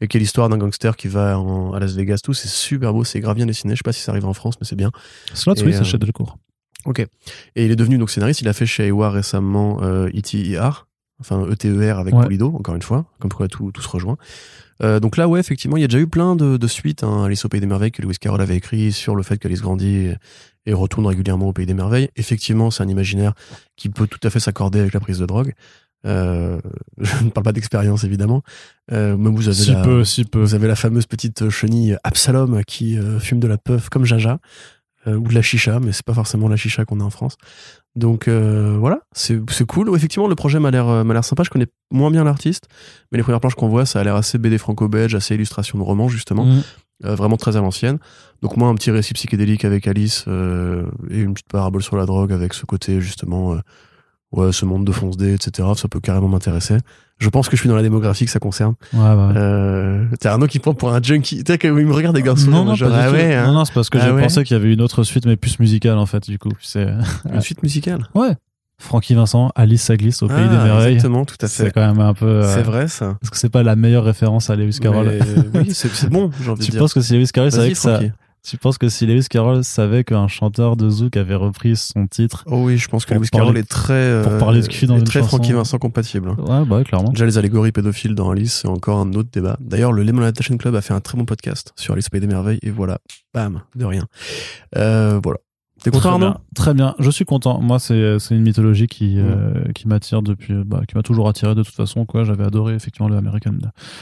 et 0.00 0.08
qui 0.08 0.16
est 0.16 0.20
l'histoire 0.20 0.48
d'un 0.48 0.58
gangster 0.58 0.96
qui 0.96 1.08
va 1.08 1.38
en- 1.38 1.72
à 1.72 1.80
Las 1.80 1.94
Vegas 1.94 2.18
tout, 2.22 2.34
c'est 2.34 2.48
super 2.48 2.92
beau, 2.92 3.04
c'est 3.04 3.20
grave 3.20 3.36
bien 3.36 3.46
dessiné. 3.46 3.74
Je 3.74 3.78
sais 3.78 3.82
pas 3.84 3.92
si 3.92 4.00
ça 4.02 4.12
arrive 4.12 4.26
en 4.26 4.34
France 4.34 4.54
mais 4.60 4.66
c'est 4.66 4.76
bien. 4.76 4.90
Slots, 5.34 5.54
Et, 5.54 5.62
oui, 5.64 5.72
euh, 5.74 5.78
c'est 5.78 5.84
chez 5.84 5.98
Delcourt. 5.98 6.38
Ok. 6.84 7.00
Et 7.00 7.64
il 7.64 7.70
est 7.70 7.76
devenu 7.76 7.98
donc 7.98 8.10
scénariste. 8.10 8.40
Il 8.40 8.48
a 8.48 8.52
fait 8.52 8.66
chez 8.66 8.86
Ewar 8.88 9.12
récemment 9.12 9.78
euh, 9.82 10.08
ETER, 10.14 10.70
enfin 11.20 11.44
ETER 11.50 11.90
avec 11.98 12.14
Ouais. 12.14 12.22
Polido, 12.22 12.54
encore 12.56 12.74
une 12.76 12.82
fois, 12.82 13.06
comme 13.18 13.32
quoi 13.32 13.48
tout, 13.48 13.70
tout 13.72 13.82
se 13.82 13.88
rejoint. 13.88 14.16
Euh, 14.80 15.00
donc 15.00 15.16
là, 15.16 15.26
ouais, 15.26 15.40
effectivement, 15.40 15.76
il 15.76 15.80
y 15.80 15.84
a 15.84 15.88
déjà 15.88 15.98
eu 15.98 16.06
plein 16.06 16.36
de, 16.36 16.56
de 16.56 16.66
suites. 16.68 17.02
Hein, 17.02 17.24
Alice 17.24 17.44
au 17.44 17.48
Pays 17.48 17.60
des 17.60 17.66
Merveilles 17.66 17.90
que 17.90 18.00
Lewis 18.00 18.18
Carroll 18.20 18.40
avait 18.40 18.56
écrit 18.56 18.92
sur 18.92 19.16
le 19.16 19.24
fait 19.24 19.36
qu'Alice 19.38 19.60
grandit 19.60 20.10
et, 20.68 20.70
et 20.70 20.74
retourne 20.74 21.06
régulièrement 21.06 21.48
au 21.48 21.52
Pays 21.52 21.66
des 21.66 21.74
Merveilles. 21.74 22.08
Effectivement, 22.16 22.70
c'est 22.70 22.82
un 22.82 22.88
imaginaire 22.88 23.32
qui 23.76 23.88
peut 23.88 24.06
tout 24.06 24.20
à 24.22 24.30
fait 24.30 24.40
s'accorder 24.40 24.80
avec 24.80 24.92
la 24.94 25.00
prise 25.00 25.18
de 25.18 25.26
drogue. 25.26 25.54
Euh, 26.06 26.60
je 26.98 27.24
ne 27.24 27.30
parle 27.30 27.44
pas 27.44 27.52
d'expérience 27.52 28.04
évidemment, 28.04 28.42
euh, 28.92 29.16
mais 29.16 29.30
vous 29.30 29.48
avez 29.48 29.56
Si 29.56 29.72
la, 29.72 29.82
peu, 29.82 30.04
si 30.04 30.24
peu. 30.24 30.40
vous 30.40 30.54
avez 30.54 30.68
la 30.68 30.76
fameuse 30.76 31.06
petite 31.06 31.48
chenille 31.50 31.96
Absalom 32.04 32.62
qui 32.64 32.96
euh, 32.96 33.18
fume 33.18 33.40
de 33.40 33.48
la 33.48 33.58
puff 33.58 33.88
comme 33.88 34.04
Jaja 34.04 34.38
ou 35.06 35.26
de 35.26 35.34
la 35.34 35.40
chicha, 35.40 35.80
mais 35.80 35.92
c'est 35.92 36.04
pas 36.04 36.12
forcément 36.12 36.48
la 36.48 36.56
chicha 36.56 36.84
qu'on 36.84 37.00
a 37.00 37.02
en 37.02 37.08
France. 37.08 37.38
Donc 37.96 38.28
voilà, 38.28 39.00
c'est 39.12 39.40
cool. 39.66 39.88
Effectivement, 39.96 40.28
le 40.28 40.34
projet 40.34 40.60
m'a 40.60 40.70
l'air 40.70 41.24
sympa. 41.24 41.44
Je 41.44 41.48
connais 41.50 41.68
moins 41.90 42.10
bien 42.10 42.24
l'artiste, 42.24 42.68
mais 43.10 43.16
les 43.16 43.22
premières 43.22 43.40
planches 43.40 43.54
qu'on 43.54 43.68
voit, 43.68 43.86
ça 43.86 44.00
a 44.00 44.04
l'air 44.04 44.16
assez 44.16 44.36
BD 44.36 44.58
franco-belge, 44.58 45.14
assez 45.14 45.34
illustration 45.34 45.78
de 45.78 45.82
roman 45.82 46.08
justement, 46.08 46.44
Mm. 46.44 46.62
Euh, 47.04 47.14
vraiment 47.14 47.36
très 47.36 47.56
à 47.56 47.60
l'ancienne. 47.60 47.98
Donc 48.42 48.56
moi, 48.56 48.68
un 48.68 48.74
petit 48.74 48.90
récit 48.90 49.14
psychédélique 49.14 49.64
avec 49.64 49.86
Alice 49.86 50.24
euh, 50.26 50.84
et 51.10 51.20
une 51.20 51.32
petite 51.32 51.48
parabole 51.48 51.80
sur 51.82 51.96
la 51.96 52.06
drogue 52.06 52.32
avec 52.32 52.54
ce 52.54 52.66
côté 52.66 53.00
justement, 53.00 53.52
euh, 53.54 53.58
ouais, 54.32 54.52
ce 54.52 54.64
monde 54.64 54.84
de 54.84 54.90
fonce 54.90 55.16
dé, 55.16 55.32
etc. 55.34 55.68
Ça 55.76 55.86
peut 55.86 56.00
carrément 56.00 56.26
m'intéresser. 56.26 56.78
Je 57.18 57.28
pense 57.28 57.48
que 57.48 57.56
je 57.56 57.60
suis 57.60 57.68
dans 57.68 57.76
la 57.76 57.82
démographie 57.82 58.24
que 58.24 58.30
ça 58.32 58.40
concerne. 58.40 58.74
Ouais, 58.92 58.98
bah 59.00 59.28
ouais. 59.28 59.34
Euh, 59.36 60.04
t'as 60.18 60.32
Arnaud 60.32 60.46
qui 60.48 60.58
prend 60.58 60.74
pour 60.74 60.92
un 60.92 61.00
junkie. 61.00 61.44
Tu 61.44 61.52
sais, 61.52 61.58
quand 61.58 61.68
il 61.68 61.86
me 61.86 61.92
regarde 61.92 62.16
des 62.16 62.22
garçons, 62.22 62.50
non, 62.50 62.64
non, 62.64 62.74
genre, 62.74 62.90
ah 62.92 63.10
ouais, 63.12 63.34
hein. 63.34 63.46
non, 63.46 63.52
non, 63.52 63.64
c'est 63.64 63.74
parce 63.74 63.90
que 63.90 63.98
Ah 63.98 64.06
j'ai 64.06 64.10
ouais. 64.12 64.22
pensé 64.22 64.42
qu'il 64.44 64.56
y 64.56 64.60
avait 64.60 64.72
une 64.72 64.80
autre 64.82 65.02
suite, 65.04 65.24
mais 65.26 65.36
plus 65.36 65.58
musicale 65.60 65.98
en 65.98 66.06
fait, 66.06 66.28
du 66.28 66.38
coup. 66.38 66.50
C'est 66.60 66.88
une 67.32 67.40
suite 67.40 67.62
musicale? 67.62 68.08
ouais. 68.14 68.32
Francky 68.80 69.14
Vincent, 69.14 69.50
Alice 69.56 69.82
ça 69.82 69.96
glisse 69.96 70.22
au 70.22 70.28
pays 70.28 70.36
Ah, 70.38 70.48
des 70.48 70.56
merveilles. 70.56 70.94
Exactement, 70.94 71.24
tout 71.24 71.36
à 71.40 71.48
C'est 71.48 71.64
fait. 71.66 71.70
quand 71.72 71.80
même 71.86 72.00
un 72.00 72.14
peu. 72.14 72.26
euh, 72.26 72.54
C'est 72.54 72.62
vrai 72.62 72.86
ça. 72.88 73.16
Parce 73.20 73.30
que 73.30 73.36
c'est 73.36 73.48
pas 73.50 73.62
la 73.64 73.74
meilleure 73.76 74.04
référence 74.04 74.50
à 74.50 74.56
Lewis 74.56 74.78
Carroll. 74.80 75.06
Mais, 75.08 75.18
euh, 75.20 75.42
oui, 75.54 75.70
c'est 75.74 75.88
c'est 75.88 76.08
bon, 76.08 76.30
j'ai 76.42 76.50
envie 76.50 76.60
Tu 76.60 76.66
de 76.68 76.70
dire. 76.72 76.80
penses 76.80 76.94
que 76.94 77.00
si 77.00 77.14
Lewis 77.16 77.28
Carroll 77.32 77.50
savait 77.50 77.72
que 77.72 77.76
ça, 77.78 78.00
tu 78.46 78.56
penses 78.56 78.78
que 78.78 78.88
si 78.88 79.04
Lewis 79.04 79.26
Carroll 79.28 79.64
savait 79.64 80.04
qu'un 80.04 80.28
chanteur 80.28 80.76
de 80.76 80.88
Zouk 80.88 81.16
avait 81.16 81.34
repris 81.34 81.74
son 81.76 82.06
titre, 82.06 82.44
Oh 82.46 82.62
oui, 82.64 82.78
je 82.78 82.86
pense 82.88 83.04
que 83.04 83.12
Lewis 83.14 83.28
Carroll 83.30 83.58
est 83.58 83.68
très. 83.68 83.92
euh, 83.94 84.22
pour 84.22 84.38
parler 84.38 84.62
de 84.62 84.68
cul 84.68 84.86
dans 84.86 84.94
est 84.94 85.00
une 85.00 85.04
très 85.04 85.20
chanson. 85.20 85.36
Francky 85.38 85.52
Vincent 85.52 85.78
compatible. 85.78 86.30
ouais, 86.30 86.64
bah 86.64 86.84
clairement. 86.84 87.10
Déjà, 87.10 87.26
les 87.26 87.36
allégories 87.36 87.72
pédophiles 87.72 88.14
dans 88.14 88.30
Alice, 88.30 88.60
c'est 88.62 88.68
encore 88.68 89.00
un 89.00 89.12
autre 89.14 89.28
débat. 89.32 89.56
D'ailleurs, 89.60 89.92
le 89.92 90.04
Lemon 90.04 90.22
Adaptation 90.22 90.56
Club 90.56 90.76
a 90.76 90.80
fait 90.82 90.94
un 90.94 91.00
très 91.00 91.18
bon 91.18 91.24
podcast 91.24 91.72
sur 91.74 91.94
Alice 91.94 92.06
au 92.06 92.10
Pays 92.10 92.20
des 92.20 92.28
Merveilles, 92.28 92.60
et 92.62 92.70
voilà, 92.70 92.98
bam, 93.34 93.60
de 93.74 93.84
rien. 93.84 94.04
Euh, 94.76 95.20
voilà. 95.22 95.40
T'es 95.82 95.90
content, 95.90 96.10
Très 96.10 96.18
bien, 96.18 96.36
Très 96.54 96.74
bien, 96.74 96.94
je 96.98 97.10
suis 97.10 97.24
content. 97.24 97.60
Moi, 97.60 97.78
c'est 97.78 98.18
c'est 98.18 98.34
une 98.34 98.42
mythologie 98.42 98.88
qui 98.88 99.14
euh, 99.18 99.52
qui 99.74 99.86
m'attire 99.86 100.22
depuis, 100.22 100.54
bah, 100.64 100.82
qui 100.88 100.96
m'a 100.96 101.02
toujours 101.02 101.28
attiré 101.28 101.54
de 101.54 101.62
toute 101.62 101.74
façon. 101.74 102.04
Quoi, 102.04 102.24
j'avais 102.24 102.44
adoré 102.44 102.74
effectivement 102.74 103.08
le 103.08 103.16
American 103.16 103.52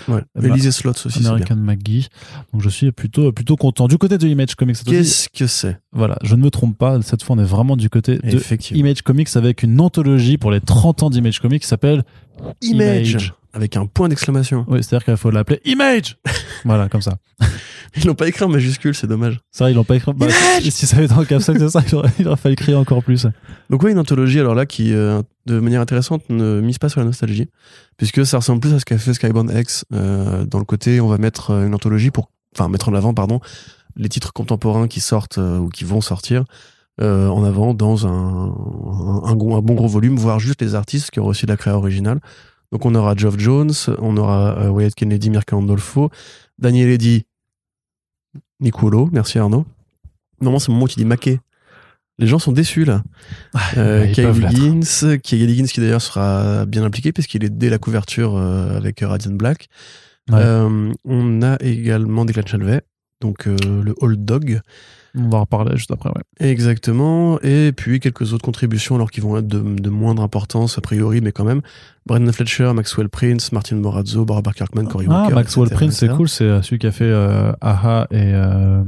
Ouais. 0.08 0.22
bah, 0.34 0.48
Élysée 0.48 0.72
Slots 0.72 0.92
aussi. 1.04 1.26
American 1.26 1.56
McGee. 1.56 2.08
Donc 2.52 2.62
je 2.62 2.68
suis 2.70 2.92
plutôt 2.92 3.30
plutôt 3.32 3.56
content. 3.56 3.88
Du 3.88 3.98
côté 3.98 4.16
de 4.18 4.26
Image 4.26 4.54
Comics, 4.54 4.76
Qu'est-ce 4.84 5.28
que 5.28 5.46
c'est? 5.46 5.78
voilà, 5.92 6.16
je 6.22 6.34
ne 6.34 6.42
me 6.42 6.50
trompe 6.50 6.78
pas. 6.78 7.00
Cette 7.02 7.22
fois, 7.22 7.36
on 7.36 7.38
est 7.38 7.44
vraiment 7.44 7.76
du 7.76 7.90
côté 7.90 8.18
de. 8.18 8.74
Image 8.76 9.02
Comics 9.02 9.28
avec 9.36 9.62
une 9.62 9.80
anthologie 9.80 10.38
pour 10.38 10.50
les 10.50 10.60
30 10.60 11.02
ans 11.02 11.10
d'Image 11.10 11.40
Comics 11.40 11.62
qui 11.62 11.68
s'appelle 11.68 12.04
Image. 12.62 13.10
Image. 13.10 13.34
Avec 13.56 13.76
un 13.76 13.86
point 13.86 14.08
d'exclamation. 14.10 14.66
Oui, 14.68 14.82
c'est-à-dire 14.84 15.04
qu'il 15.06 15.16
faut 15.16 15.30
l'appeler 15.30 15.60
Image. 15.64 16.18
voilà, 16.66 16.88
comme 16.90 17.00
ça. 17.00 17.16
Ils 17.96 18.04
l'ont 18.04 18.14
pas 18.14 18.28
écrit 18.28 18.44
en 18.44 18.48
majuscule, 18.48 18.94
c'est 18.94 19.06
dommage. 19.06 19.40
Vrai, 19.58 19.72
ils 19.72 19.74
l'ont 19.74 19.82
pas 19.84 19.96
écrit. 19.96 20.12
Bah, 20.14 20.26
si, 20.60 20.70
si 20.70 20.86
ça 20.86 20.96
avait 20.96 21.06
été 21.06 21.14
en 21.14 21.24
capsule, 21.24 21.56
c'est 21.58 21.70
ça, 21.70 21.80
il 21.88 21.94
aurait, 21.94 22.10
il 22.18 22.28
aurait 22.28 22.36
fallu 22.36 22.54
crier 22.54 22.76
encore 22.76 23.02
plus. 23.02 23.26
Donc 23.70 23.82
oui, 23.82 23.92
une 23.92 23.98
anthologie 23.98 24.38
alors 24.40 24.54
là 24.54 24.66
qui, 24.66 24.92
euh, 24.92 25.22
de 25.46 25.58
manière 25.58 25.80
intéressante, 25.80 26.22
ne 26.28 26.60
mise 26.60 26.76
pas 26.76 26.90
sur 26.90 27.00
la 27.00 27.06
nostalgie, 27.06 27.48
puisque 27.96 28.26
ça 28.26 28.36
ressemble 28.36 28.60
plus 28.60 28.74
à 28.74 28.78
ce 28.80 28.84
qu'a 28.84 28.98
fait 28.98 29.14
Skybound 29.14 29.50
X 29.56 29.86
euh, 29.94 30.44
dans 30.44 30.58
le 30.58 30.66
côté 30.66 31.00
on 31.00 31.08
va 31.08 31.16
mettre 31.16 31.52
euh, 31.52 31.66
une 31.66 31.74
anthologie 31.74 32.10
pour, 32.10 32.30
enfin 32.54 32.68
mettre 32.68 32.90
en 32.90 32.94
avant 32.94 33.14
pardon 33.14 33.40
les 33.96 34.10
titres 34.10 34.34
contemporains 34.34 34.88
qui 34.88 35.00
sortent 35.00 35.38
euh, 35.38 35.56
ou 35.58 35.70
qui 35.70 35.84
vont 35.84 36.02
sortir 36.02 36.44
euh, 37.00 37.28
en 37.28 37.44
avant 37.44 37.72
dans 37.72 38.06
un, 38.06 38.10
un, 38.10 39.22
un 39.24 39.34
gros- 39.36 39.56
un 39.56 39.62
bon 39.62 39.74
gros 39.74 39.88
volume, 39.88 40.16
voire 40.16 40.38
juste 40.38 40.60
les 40.60 40.74
artistes 40.74 41.10
qui 41.10 41.20
ont 41.20 41.24
reçu 41.24 41.46
de 41.46 41.50
la 41.52 41.56
créa 41.56 41.76
originale. 41.76 42.20
Donc 42.72 42.84
on 42.84 42.94
aura 42.94 43.14
Geoff 43.14 43.38
Jones, 43.38 43.72
on 43.98 44.16
aura 44.16 44.58
euh, 44.58 44.68
Wyatt 44.70 44.94
Kennedy, 44.94 45.30
Mirka 45.30 45.56
Andolfo, 45.56 46.10
Daniel 46.58 46.90
Eddy, 46.90 47.26
Nicolo, 48.60 49.08
merci 49.12 49.38
Arnaud. 49.38 49.66
Normalement 50.40 50.58
c'est 50.58 50.68
le 50.68 50.74
moment 50.74 50.86
tu 50.86 50.96
dis 50.96 51.04
maquet. 51.04 51.40
Les 52.18 52.26
gens 52.26 52.38
sont 52.38 52.52
déçus 52.52 52.84
là. 52.84 53.02
Euh, 53.76 54.12
peuvent 54.14 54.40
l'être. 54.40 54.54
Higgins, 54.54 55.66
qui 55.66 55.80
d'ailleurs 55.80 56.00
sera 56.00 56.64
bien 56.64 56.82
impliqué 56.82 57.12
puisqu'il 57.12 57.44
est 57.44 57.50
dès 57.50 57.68
la 57.68 57.78
couverture 57.78 58.36
euh, 58.36 58.76
avec 58.76 59.00
Radiant 59.00 59.32
Black. 59.32 59.68
Ouais. 60.30 60.38
Euh, 60.40 60.92
on 61.04 61.42
a 61.42 61.56
également 61.60 62.24
Declan 62.24 62.46
Chalvet, 62.46 62.80
donc 63.20 63.46
euh, 63.46 63.56
le 63.82 63.94
Old 64.00 64.24
Dog. 64.24 64.60
On 65.18 65.28
va 65.28 65.38
en 65.38 65.40
reparler 65.42 65.76
juste 65.76 65.90
après, 65.90 66.10
ouais. 66.10 66.22
Exactement. 66.50 67.38
Et 67.42 67.72
puis 67.72 68.00
quelques 68.00 68.32
autres 68.32 68.44
contributions 68.44 68.94
alors 68.96 69.10
qui 69.10 69.20
vont 69.20 69.36
être 69.38 69.48
de, 69.48 69.60
de 69.60 69.90
moindre 69.90 70.22
importance 70.22 70.76
a 70.76 70.80
priori, 70.80 71.20
mais 71.20 71.32
quand 71.32 71.44
même. 71.44 71.62
Brendan 72.06 72.32
Fletcher, 72.32 72.72
Maxwell 72.74 73.08
Prince, 73.08 73.50
Martin 73.52 73.76
Morazzo, 73.76 74.24
Barbara 74.24 74.52
Kirkman, 74.54 74.86
Cory 74.86 75.06
Ah, 75.08 75.22
Walker. 75.22 75.34
Maxwell 75.34 75.66
etc., 75.66 75.76
Prince, 75.76 75.96
c'est 75.96 76.08
cool. 76.08 76.28
C'est 76.28 76.44
euh, 76.44 76.62
celui 76.62 76.78
qui 76.78 76.86
a 76.86 76.92
fait 76.92 77.04
euh, 77.04 77.52
Aha 77.60 78.06
et 78.10 78.16
euh, 78.34 78.82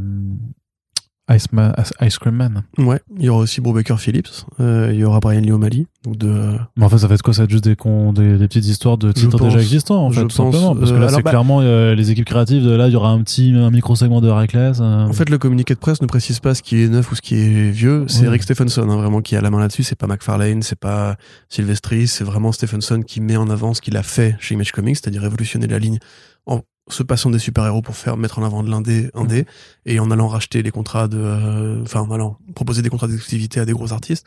Ice, 1.30 2.18
Cream 2.18 2.34
Man. 2.36 2.62
Ouais. 2.78 3.00
Il 3.18 3.24
y 3.24 3.28
aura 3.28 3.40
aussi 3.40 3.60
Brubaker 3.60 3.98
Phillips. 3.98 4.28
Euh, 4.60 4.90
il 4.92 4.98
y 4.98 5.04
aura 5.04 5.20
Brian 5.20 5.40
Lee 5.40 5.52
O'Malley. 5.52 5.86
Donc 6.04 6.16
de, 6.16 6.28
euh, 6.28 6.52
Mais 6.76 6.84
en 6.84 6.88
fait, 6.88 6.98
ça 6.98 7.06
va 7.06 7.14
être 7.16 7.22
quoi 7.22 7.34
Ça 7.34 7.42
va 7.42 7.44
être 7.44 7.50
juste 7.50 7.64
des, 7.64 7.76
con, 7.76 8.12
des, 8.12 8.38
des 8.38 8.48
petites 8.48 8.64
histoires 8.66 8.96
de 8.96 9.12
titres 9.12 9.36
pense- 9.36 9.48
déjà 9.48 9.60
existants, 9.60 10.06
en 10.06 10.10
fait, 10.10 10.22
tout 10.22 10.28
pense, 10.28 10.34
simplement. 10.36 10.74
Parce 10.74 10.90
que 10.90 10.96
euh, 10.96 11.00
là, 11.00 11.06
alors, 11.08 11.16
c'est 11.18 11.22
bah- 11.22 11.30
clairement 11.30 11.60
euh, 11.60 11.94
les 11.94 12.10
équipes 12.10 12.24
créatives. 12.26 12.64
De, 12.64 12.70
là, 12.70 12.86
il 12.88 12.92
y 12.92 12.96
aura 12.96 13.10
un 13.10 13.22
petit 13.22 13.52
un 13.54 13.70
micro-segment 13.70 14.20
de 14.20 14.28
Reckless. 14.28 14.78
euh, 14.80 15.06
En 15.06 15.12
fait, 15.12 15.28
le 15.28 15.38
communiqué 15.38 15.74
de 15.74 15.78
presse 15.80 16.00
ne 16.00 16.06
précise 16.06 16.40
pas 16.40 16.54
ce 16.54 16.62
qui 16.62 16.82
est 16.82 16.88
neuf 16.88 17.12
ou 17.12 17.14
ce 17.14 17.20
qui 17.20 17.34
est 17.34 17.70
vieux. 17.70 18.04
C'est. 18.08 18.28
Rick 18.28 18.42
Stephenson, 18.42 18.88
hein, 18.88 18.96
vraiment, 18.96 19.20
qui 19.20 19.36
a 19.36 19.40
la 19.40 19.50
main 19.50 19.60
là-dessus. 19.60 19.82
C'est 19.82 19.96
pas 19.96 20.06
McFarlane, 20.06 20.62
c'est 20.62 20.78
pas 20.78 21.16
Sylvestri, 21.50 22.08
c'est 22.08 22.24
vraiment 22.24 22.52
Stephenson 22.52 23.02
qui 23.06 23.20
met 23.20 23.36
en 23.36 23.50
avant 23.50 23.74
ce 23.74 23.80
qu'il 23.82 23.96
a 23.96 24.02
fait 24.02 24.36
chez 24.40 24.54
Image 24.54 24.72
Comics, 24.72 24.96
c'est-à-dire 24.96 25.22
révolutionner 25.22 25.66
la 25.66 25.78
ligne 25.78 25.98
en 26.46 26.62
se 26.90 27.02
passant 27.02 27.30
des 27.30 27.38
super-héros 27.38 27.82
pour 27.82 27.96
faire 27.96 28.16
mettre 28.16 28.38
en 28.38 28.44
avant 28.44 28.62
de 28.62 28.70
l'indé, 28.70 29.10
indé, 29.14 29.44
et 29.86 30.00
en 30.00 30.10
allant 30.10 30.28
racheter 30.28 30.62
les 30.62 30.70
contrats 30.70 31.08
de, 31.08 31.18
euh, 31.18 31.82
enfin, 31.82 32.00
en 32.00 32.10
allant 32.10 32.38
proposer 32.54 32.82
des 32.82 32.88
contrats 32.90 33.08
d'exclusivité 33.08 33.60
à 33.60 33.64
des 33.64 33.72
gros 33.72 33.92
artistes. 33.92 34.26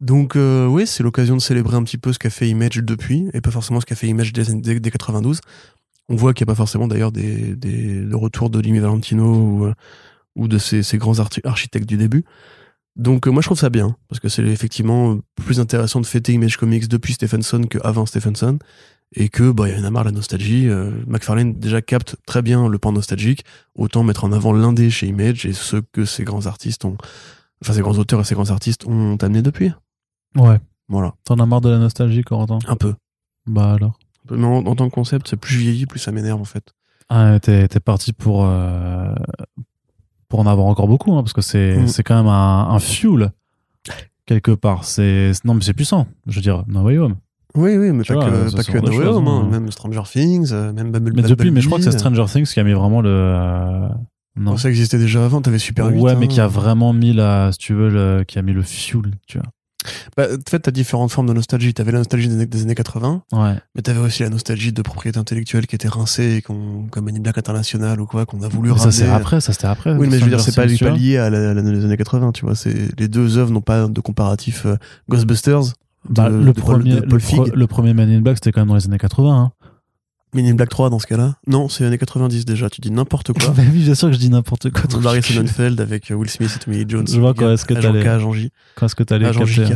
Donc, 0.00 0.34
euh, 0.36 0.66
oui, 0.66 0.86
c'est 0.86 1.02
l'occasion 1.02 1.36
de 1.36 1.42
célébrer 1.42 1.76
un 1.76 1.82
petit 1.82 1.98
peu 1.98 2.12
ce 2.12 2.18
qu'a 2.18 2.30
fait 2.30 2.48
Image 2.48 2.76
depuis, 2.76 3.28
et 3.34 3.40
pas 3.40 3.50
forcément 3.50 3.80
ce 3.80 3.86
qu'a 3.86 3.94
fait 3.96 4.06
Image 4.08 4.32
dès, 4.32 4.44
dès, 4.54 4.80
dès 4.80 4.90
92. 4.90 5.40
On 6.08 6.16
voit 6.16 6.32
qu'il 6.32 6.44
n'y 6.44 6.50
a 6.50 6.52
pas 6.54 6.56
forcément 6.56 6.88
d'ailleurs 6.88 7.12
des, 7.12 7.54
des, 7.54 7.94
le 8.00 8.16
retour 8.16 8.50
de 8.50 8.62
Jimmy 8.62 8.78
Valentino 8.78 9.24
ou, 9.24 9.64
euh, 9.66 9.74
ou 10.36 10.48
de 10.48 10.58
ces, 10.58 10.82
ces 10.82 10.96
grands 10.98 11.18
archi- 11.20 11.42
architectes 11.44 11.88
du 11.88 11.96
début. 11.96 12.24
Donc 12.96 13.26
euh, 13.28 13.30
moi 13.30 13.40
je 13.42 13.46
trouve 13.46 13.58
ça 13.58 13.70
bien, 13.70 13.94
parce 14.08 14.18
que 14.20 14.28
c'est 14.28 14.42
effectivement 14.42 15.18
plus 15.36 15.60
intéressant 15.60 16.00
de 16.00 16.06
fêter 16.06 16.32
Image 16.32 16.56
Comics 16.56 16.88
depuis 16.88 17.12
Stephenson 17.12 17.62
qu'avant 17.62 18.04
Stephenson, 18.06 18.58
et 19.16 19.28
que 19.28 19.50
bah 19.50 19.68
il 19.68 19.76
y 19.76 19.80
en 19.80 19.84
a 19.84 19.90
marre 19.90 20.04
la 20.04 20.12
nostalgie. 20.12 20.68
Euh, 20.68 20.90
McFarlane 21.06 21.54
déjà 21.58 21.82
capte 21.82 22.16
très 22.26 22.42
bien 22.42 22.68
le 22.68 22.78
pan 22.78 22.92
nostalgique, 22.92 23.44
autant 23.74 24.02
mettre 24.04 24.24
en 24.24 24.32
avant 24.32 24.52
l'indé 24.52 24.90
chez 24.90 25.06
Image 25.08 25.46
et 25.46 25.52
ce 25.52 25.76
que 25.76 26.04
ces 26.04 26.24
grands 26.24 26.46
artistes 26.46 26.84
ont, 26.84 26.96
enfin 27.62 27.72
ces 27.72 27.80
grands 27.82 27.98
auteurs 27.98 28.20
et 28.20 28.24
ces 28.24 28.34
grands 28.34 28.50
artistes 28.50 28.86
ont 28.86 29.16
amené 29.16 29.42
depuis. 29.42 29.72
Ouais. 30.36 30.58
Voilà, 30.88 31.14
T'en 31.24 31.38
as 31.38 31.46
marre 31.46 31.60
de 31.60 31.68
la 31.70 31.78
nostalgie, 31.78 32.22
Corentin? 32.22 32.58
Un 32.66 32.74
peu. 32.76 32.94
Bah 33.46 33.74
alors? 33.74 33.98
Mais 34.30 34.44
en, 34.44 34.66
en 34.66 34.74
tant 34.76 34.88
que 34.88 34.94
concept, 34.94 35.28
c'est 35.28 35.36
plus 35.36 35.56
vieilli, 35.56 35.86
plus 35.86 35.98
ça 36.00 36.10
m'énerve 36.12 36.40
en 36.40 36.44
fait. 36.44 36.72
Ah, 37.08 37.38
t'es 37.40 37.68
parti 37.84 38.12
pour, 38.12 38.44
euh, 38.44 39.12
pour 40.28 40.40
en 40.40 40.46
avoir 40.46 40.66
encore 40.66 40.86
beaucoup, 40.88 41.12
hein, 41.16 41.22
parce 41.22 41.32
que 41.32 41.40
c'est 41.42 41.76
Mm. 41.78 41.86
c'est 41.88 42.02
quand 42.02 42.16
même 42.16 42.26
un, 42.28 42.68
un 42.70 42.78
fuel, 42.78 43.32
quelque 44.26 44.52
part. 44.52 44.84
C'est 44.84 45.32
Non, 45.44 45.54
mais 45.54 45.62
c'est 45.62 45.74
puissant. 45.74 46.06
Je 46.26 46.36
veux 46.36 46.42
dire, 46.42 46.64
No 46.68 46.82
Way 46.82 46.98
Home. 46.98 47.16
Oui, 47.54 47.76
oui, 47.76 47.90
mais 47.92 48.04
Tu 48.04 48.12
pas 48.14 48.20
vois, 48.20 48.30
que, 48.30 48.56
pas 48.56 48.62
que 48.64 48.72
des 48.72 48.80
No 48.80 48.88
Way 48.90 49.04
choses, 49.04 49.16
Home, 49.16 49.28
hein. 49.28 49.42
hein. 49.46 49.50
même 49.50 49.70
Stranger 49.70 50.02
Things, 50.10 50.50
euh, 50.52 50.72
même 50.72 50.90
Bumble 50.92 51.12
Mais 51.14 51.22
depuis, 51.22 51.50
mais 51.50 51.60
je 51.60 51.66
crois 51.66 51.78
que 51.78 51.84
c'est 51.84 51.90
Bumblebee. 51.90 52.16
Stranger 52.16 52.32
Things 52.44 52.52
qui 52.54 52.60
a 52.60 52.64
mis 52.64 52.72
vraiment 52.72 53.00
le, 53.00 53.10
euh, 53.10 53.88
Non. 54.36 54.56
Ça 54.56 54.68
existait 54.68 54.98
déjà 54.98 55.24
avant, 55.24 55.40
t'avais 55.42 55.58
Super 55.58 55.86
8. 55.88 56.00
ouais, 56.00 56.12
hein. 56.12 56.16
mais 56.18 56.28
qui 56.28 56.40
a 56.40 56.46
vraiment 56.46 56.92
mis 56.92 57.12
la, 57.12 57.50
si 57.52 57.58
tu 57.58 57.74
veux, 57.74 57.88
le, 57.90 58.24
qui 58.24 58.38
a 58.38 58.42
mis 58.42 58.52
le 58.52 58.62
fuel, 58.62 59.12
tu 59.26 59.38
vois. 59.38 59.46
Bah, 60.14 60.26
en 60.30 60.50
fait, 60.50 60.58
t'as 60.60 60.70
différentes 60.72 61.10
formes 61.10 61.26
de 61.26 61.32
nostalgie. 61.32 61.72
T'avais 61.72 61.90
la 61.92 61.98
nostalgie 61.98 62.28
des 62.28 62.34
années, 62.34 62.44
des 62.46 62.62
années 62.62 62.74
80, 62.74 63.22
Ouais. 63.32 63.54
mais 63.74 63.80
t'avais 63.80 63.98
aussi 64.00 64.22
la 64.22 64.28
nostalgie 64.28 64.74
de 64.74 64.82
propriété 64.82 65.18
intellectuelle 65.18 65.66
qui 65.66 65.74
était 65.74 65.88
rincée, 65.88 66.34
et 66.36 66.42
qu'on, 66.42 66.86
comme 66.90 67.08
in 67.08 67.18
Black 67.18 67.38
International 67.38 67.98
ou 67.98 68.04
quoi, 68.04 68.26
qu'on 68.26 68.42
a 68.42 68.48
voulu 68.48 68.70
Mais 68.72 68.78
ça, 68.78 68.92
c'est 68.92 69.08
après, 69.08 69.40
ça, 69.40 69.52
c'était 69.54 69.68
après. 69.68 69.94
Oui, 69.94 70.06
mais 70.10 70.18
je 70.18 70.24
veux 70.24 70.30
dire, 70.30 70.40
c'est 70.40 70.54
pas, 70.54 70.66
pas 70.66 70.90
lié 70.90 71.16
à 71.16 71.30
la- 71.30 71.54
la- 71.54 71.62
les 71.62 71.84
années 71.84 71.96
80, 71.96 72.32
tu 72.32 72.44
vois. 72.44 72.54
C'est, 72.54 72.74
les 73.00 73.08
deux 73.08 73.38
œuvres 73.38 73.50
n'ont 73.52 73.62
pas 73.62 73.88
de 73.88 74.00
comparatif. 74.02 74.66
euh, 74.66 74.76
Ghostbusters, 75.08 75.72
Bah, 76.08 76.28
le, 76.28 76.44
de 76.44 76.52
premier, 76.52 76.94
de 76.96 77.00
le, 77.02 77.06
Paul 77.08 77.20
Feig. 77.20 77.52
le 77.54 77.66
premier 77.66 77.94
Man 77.94 78.10
in 78.10 78.20
Black, 78.20 78.36
c'était 78.38 78.52
quand 78.52 78.60
même 78.62 78.68
dans 78.68 78.74
les 78.76 78.86
années 78.86 78.98
80. 78.98 79.32
Hein. 79.36 79.52
Men 80.32 80.46
in 80.46 80.54
Black 80.54 80.68
3 80.70 80.90
dans 80.90 80.98
ce 80.98 81.06
cas-là? 81.06 81.34
Non, 81.46 81.68
c'est 81.68 81.84
années 81.84 81.98
90 81.98 82.44
déjà, 82.44 82.70
tu 82.70 82.80
dis 82.80 82.90
n'importe 82.90 83.32
quoi. 83.32 83.50
Bah 83.56 83.62
oui, 83.72 83.80
bien 83.82 83.94
sûr 83.94 84.08
que 84.08 84.14
je 84.14 84.18
dis 84.18 84.30
n'importe 84.30 84.70
quoi. 84.70 84.82
cul. 85.20 85.32
Sonnenfeld 85.34 85.80
avec 85.80 86.10
euh, 86.10 86.14
Will 86.14 86.30
Smith 86.30 86.50
et 86.56 86.58
Tommy 86.64 86.76
Lee 86.78 86.84
Jones. 86.88 87.06
Je 87.08 87.20
vois 87.20 87.34
quand 87.34 87.50
est-ce 87.50 87.64
que 87.64 87.74
t'allais- 87.74 88.06
Agent 88.06 88.32
J. 88.32 88.50
Quand 88.76 88.86
est-ce 88.86 88.94
que 88.94 89.02
t'allais 89.02 89.26
Agent 89.26 89.44
JK. 89.44 89.72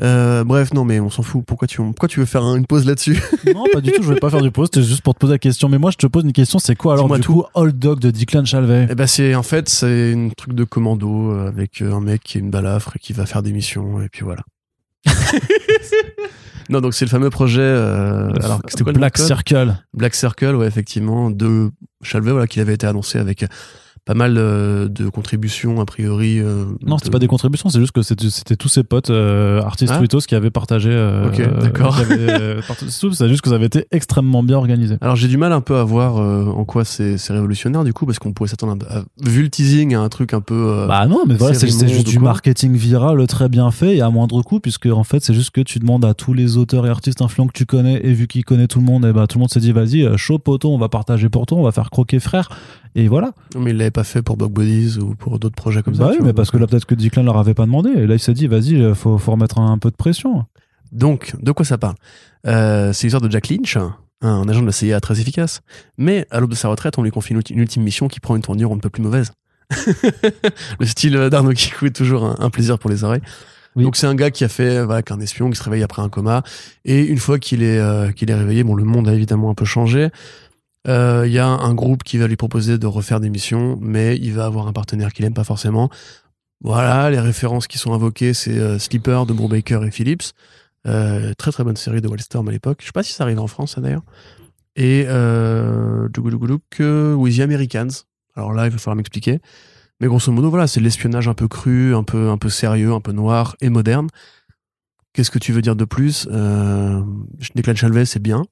Euh, 0.00 0.44
bref, 0.44 0.72
non, 0.74 0.84
mais 0.84 1.00
on 1.00 1.10
s'en 1.10 1.22
fout. 1.24 1.44
Pourquoi 1.44 1.66
tu, 1.66 1.78
pourquoi 1.78 2.08
tu 2.08 2.20
veux 2.20 2.26
faire 2.26 2.44
un- 2.44 2.56
une 2.56 2.66
pause 2.66 2.86
là-dessus? 2.86 3.20
Non, 3.54 3.64
pas 3.72 3.80
du 3.80 3.90
tout, 3.90 4.02
je 4.02 4.12
vais 4.12 4.20
pas 4.20 4.30
faire 4.30 4.42
du 4.42 4.50
pause, 4.52 4.68
c'était 4.72 4.86
juste 4.86 5.02
pour 5.02 5.14
te 5.14 5.18
poser 5.18 5.32
la 5.34 5.38
question. 5.38 5.68
Mais 5.68 5.78
moi, 5.78 5.90
je 5.90 5.96
te 5.96 6.06
pose 6.06 6.22
une 6.24 6.32
question, 6.32 6.58
c'est 6.60 6.76
quoi 6.76 6.92
alors 6.92 7.12
du 7.12 7.20
tout. 7.20 7.32
coup 7.42 7.44
Old 7.54 7.78
Dog 7.78 7.98
de 7.98 8.10
Declan 8.12 8.44
Chalvet 8.44 8.86
Eh 8.90 8.94
ben, 8.94 9.06
c'est, 9.08 9.34
en 9.34 9.42
fait, 9.42 9.68
c'est 9.68 10.12
un 10.14 10.28
truc 10.36 10.52
de 10.54 10.62
commando 10.64 11.32
euh, 11.32 11.48
avec 11.48 11.82
euh, 11.82 11.92
un 11.94 12.00
mec 12.00 12.22
qui 12.22 12.38
est 12.38 12.40
une 12.40 12.50
balafre 12.50 12.92
et 12.96 12.98
qui 13.00 13.12
va 13.12 13.26
faire 13.26 13.42
des 13.42 13.52
missions, 13.52 14.00
et 14.00 14.08
puis 14.08 14.22
voilà. 14.24 14.42
non, 16.68 16.80
donc 16.80 16.94
c'est 16.94 17.04
le 17.04 17.10
fameux 17.10 17.30
projet, 17.30 17.60
euh, 17.60 18.30
alors, 18.42 18.60
c'était 18.68 18.84
quoi 18.84 18.92
le 18.92 18.96
nom 18.96 19.00
Black 19.00 19.18
Circle. 19.18 19.76
Black 19.94 20.14
Circle, 20.14 20.54
ouais, 20.54 20.66
effectivement, 20.66 21.30
de 21.30 21.70
Chalvet, 22.02 22.32
voilà, 22.32 22.46
qui 22.46 22.60
avait 22.60 22.74
été 22.74 22.86
annoncé 22.86 23.18
avec 23.18 23.44
pas 24.08 24.14
mal 24.14 24.34
de 24.34 25.08
contributions, 25.10 25.80
a 25.80 25.84
priori. 25.84 26.38
euh, 26.40 26.64
Non, 26.86 26.96
c'était 26.96 27.10
pas 27.10 27.18
des 27.18 27.26
contributions, 27.26 27.68
c'est 27.68 27.78
juste 27.78 27.92
que 27.92 28.00
c'était 28.00 28.56
tous 28.56 28.68
ses 28.68 28.82
potes 28.82 29.10
euh, 29.10 29.60
artistes 29.60 29.92
Ah. 29.94 29.98
Twitos 29.98 30.20
qui 30.26 30.34
avaient 30.34 30.50
partagé. 30.50 30.88
euh, 30.90 31.28
Ok, 31.28 31.42
d'accord. 31.60 31.94
c'est 32.88 33.28
juste 33.28 33.42
que 33.42 33.50
ça 33.50 33.54
avait 33.56 33.66
été 33.66 33.86
extrêmement 33.90 34.42
bien 34.42 34.56
organisé. 34.56 34.96
Alors 35.02 35.14
j'ai 35.16 35.28
du 35.28 35.36
mal 35.36 35.52
un 35.52 35.60
peu 35.60 35.76
à 35.76 35.84
voir 35.84 36.16
en 36.16 36.64
quoi 36.64 36.84
c'est 36.86 37.16
révolutionnaire 37.28 37.84
du 37.84 37.92
coup 37.92 38.06
parce 38.06 38.18
qu'on 38.18 38.32
pourrait 38.32 38.48
s'attendre 38.48 38.86
à, 38.88 38.98
à- 39.00 39.04
vu 39.22 39.42
le 39.42 39.50
teasing 39.50 39.94
à 39.94 40.00
un 40.00 40.08
truc 40.08 40.32
un 40.32 40.40
peu 40.40 40.86
Bah 40.88 41.06
non, 41.06 41.24
mais 41.26 41.34
voilà, 41.34 41.54
c'est 41.54 41.68
juste 41.68 42.06
du 42.08 42.18
marketing 42.18 42.74
viral 42.76 43.26
très 43.26 43.50
bien 43.50 43.70
fait 43.70 43.96
et 43.96 44.00
à 44.00 44.08
moindre 44.08 44.40
coût, 44.40 44.58
puisque 44.58 44.86
en 44.86 45.04
fait, 45.04 45.22
c'est 45.22 45.34
juste 45.34 45.50
que 45.50 45.60
tu 45.60 45.78
demandes 45.80 46.04
à 46.06 46.14
tous 46.14 46.32
les 46.32 46.56
auteurs 46.56 46.86
et 46.86 46.88
artistes 46.88 47.20
influents 47.20 47.46
que 47.46 47.52
tu 47.52 47.66
connais, 47.66 48.00
et 48.02 48.12
vu 48.14 48.26
qu'il 48.26 48.44
connaît 48.44 48.68
tout 48.68 48.78
le 48.78 48.86
monde, 48.86 49.04
et 49.04 49.12
bah 49.12 49.26
tout 49.26 49.36
le 49.36 49.40
monde 49.40 49.50
s'est 49.50 49.60
dit, 49.60 49.72
vas-y, 49.72 50.06
chaud 50.16 50.38
poteau, 50.38 50.70
on 50.70 50.78
va 50.78 50.88
partager 50.88 51.28
pour 51.28 51.44
toi, 51.44 51.58
on 51.58 51.62
va 51.62 51.72
faire 51.72 51.90
croquer 51.90 52.20
frère, 52.20 52.48
et 52.94 53.08
voilà. 53.08 53.32
mais 53.58 53.70
il 53.70 53.76
l'avait 53.76 53.90
pas 53.90 54.04
fait 54.04 54.22
pour 54.22 54.36
Bug 54.36 54.52
Buddies 54.52 54.98
ou 54.98 55.14
pour 55.14 55.38
d'autres 55.38 55.54
projets 55.54 55.82
comme 55.82 55.94
ça. 55.94 56.04
bah 56.04 56.08
oui, 56.10 56.16
tu 56.16 56.22
mais 56.22 56.28
vois, 56.28 56.34
parce 56.34 56.50
que 56.50 56.56
là, 56.56 56.66
peut-être 56.66 56.84
que 56.86 56.94
Declan 56.94 57.22
leur 57.22 57.36
avait 57.38 57.54
pas 57.54 57.66
demandé, 57.66 57.90
et 57.90 58.06
là, 58.06 58.14
il 58.14 58.20
s'est 58.20 58.34
dit, 58.34 58.46
vas-y, 58.46 58.76
euh, 58.76 58.94
faut, 58.94 59.18
faut 59.18 59.32
remettre 59.32 59.58
un, 59.58 59.78
peu 59.78 59.90
de 59.90 59.96
pression. 59.96 60.44
Donc, 60.92 61.34
de 61.40 61.52
quoi 61.52 61.64
ça 61.64 61.78
parle? 61.78 61.94
Euh, 62.46 62.92
C'est 62.92 63.06
l'histoire 63.06 63.20
de 63.22 63.30
Jack 63.30 63.48
Lynch, 63.48 63.76
un 64.20 64.48
agent 64.48 64.62
de 64.62 64.66
la 64.66 64.72
CIA 64.72 65.00
très 65.00 65.20
efficace, 65.20 65.60
mais 65.96 66.26
à 66.30 66.40
l'aube 66.40 66.50
de 66.50 66.54
sa 66.56 66.68
retraite, 66.68 66.98
on 66.98 67.02
lui 67.02 67.10
confie 67.10 67.32
une, 67.34 67.40
ulti- 67.40 67.52
une 67.52 67.60
ultime 67.60 67.82
mission 67.82 68.08
qui 68.08 68.20
prend 68.20 68.34
une 68.36 68.42
tournure 68.42 68.70
on 68.70 68.76
ne 68.76 68.80
peut 68.80 68.90
plus 68.90 69.02
mauvaise. 69.02 69.32
le 70.80 70.86
style 70.86 71.12
d'Arnaud 71.30 71.52
Kikou 71.52 71.86
est 71.86 71.90
toujours 71.96 72.24
un, 72.24 72.36
un 72.38 72.50
plaisir 72.50 72.78
pour 72.78 72.90
les 72.90 73.04
oreilles. 73.04 73.20
Oui. 73.76 73.84
Donc 73.84 73.96
c'est 73.96 74.06
un 74.06 74.14
gars 74.14 74.30
qui 74.30 74.44
a 74.44 74.48
fait 74.48 74.82
voilà, 74.82 75.02
qu'un 75.02 75.20
espion, 75.20 75.50
qui 75.50 75.56
se 75.56 75.62
réveille 75.62 75.82
après 75.82 76.02
un 76.02 76.08
coma, 76.08 76.42
et 76.84 77.04
une 77.04 77.18
fois 77.18 77.38
qu'il 77.38 77.62
est 77.62 77.78
euh, 77.78 78.10
qu'il 78.12 78.30
est 78.30 78.34
réveillé, 78.34 78.64
bon 78.64 78.74
le 78.74 78.82
monde 78.84 79.08
a 79.08 79.14
évidemment 79.14 79.50
un 79.50 79.54
peu 79.54 79.66
changé. 79.66 80.08
Euh, 80.86 81.24
Il 81.26 81.32
y 81.32 81.38
a 81.38 81.46
un 81.46 81.74
groupe 81.74 82.02
qui 82.02 82.18
va 82.18 82.26
lui 82.26 82.36
proposer 82.36 82.78
de 82.78 82.86
refaire 82.86 83.20
des 83.20 83.30
missions, 83.30 83.78
mais 83.80 84.16
il 84.16 84.32
va 84.32 84.46
avoir 84.46 84.68
un 84.68 84.72
partenaire 84.72 85.12
qu'il 85.12 85.24
aime 85.24 85.34
pas 85.34 85.44
forcément. 85.44 85.90
Voilà, 86.60 87.10
les 87.10 87.20
références 87.20 87.66
qui 87.66 87.78
sont 87.78 87.92
invoquées, 87.92 88.34
c'est 88.34 88.58
euh, 88.58 88.78
Sleeper 88.78 89.26
de 89.26 89.32
Brubaker 89.32 89.84
et 89.84 89.90
Phillips. 89.90 90.32
Euh, 90.86 91.34
très 91.34 91.52
très 91.52 91.64
bonne 91.64 91.76
série 91.76 92.00
de 92.00 92.08
Wildstorm 92.08 92.48
à 92.48 92.52
l'époque. 92.52 92.78
Je 92.80 92.86
sais 92.86 92.92
pas 92.92 93.02
si 93.02 93.12
ça 93.12 93.24
arrive 93.24 93.38
en 93.38 93.46
France 93.46 93.78
d'ailleurs. 93.78 94.02
Et 94.76 95.04
euh, 95.08 96.08
with 96.16 97.36
the 97.36 97.40
Americans. 97.40 98.04
Alors 98.34 98.52
là, 98.52 98.66
il 98.66 98.70
va 98.70 98.78
falloir 98.78 98.96
m'expliquer. 98.96 99.40
Mais 100.00 100.06
grosso 100.06 100.30
modo, 100.30 100.48
voilà, 100.50 100.68
c'est 100.68 100.80
l'espionnage 100.80 101.26
un 101.26 101.34
peu 101.34 101.48
cru, 101.48 101.94
un 101.94 102.04
peu, 102.04 102.30
un 102.30 102.38
peu 102.38 102.48
sérieux, 102.48 102.92
un 102.92 103.00
peu 103.00 103.12
noir 103.12 103.56
et 103.60 103.68
moderne. 103.68 104.08
Qu'est-ce 105.12 105.32
que 105.32 105.40
tu 105.40 105.52
veux 105.52 105.62
dire 105.62 105.74
de 105.74 105.84
plus? 105.84 106.28
Euh, 106.30 107.02
Declan 107.56 107.74
Chalvet, 107.74 108.04
c'est 108.04 108.22
bien. 108.22 108.44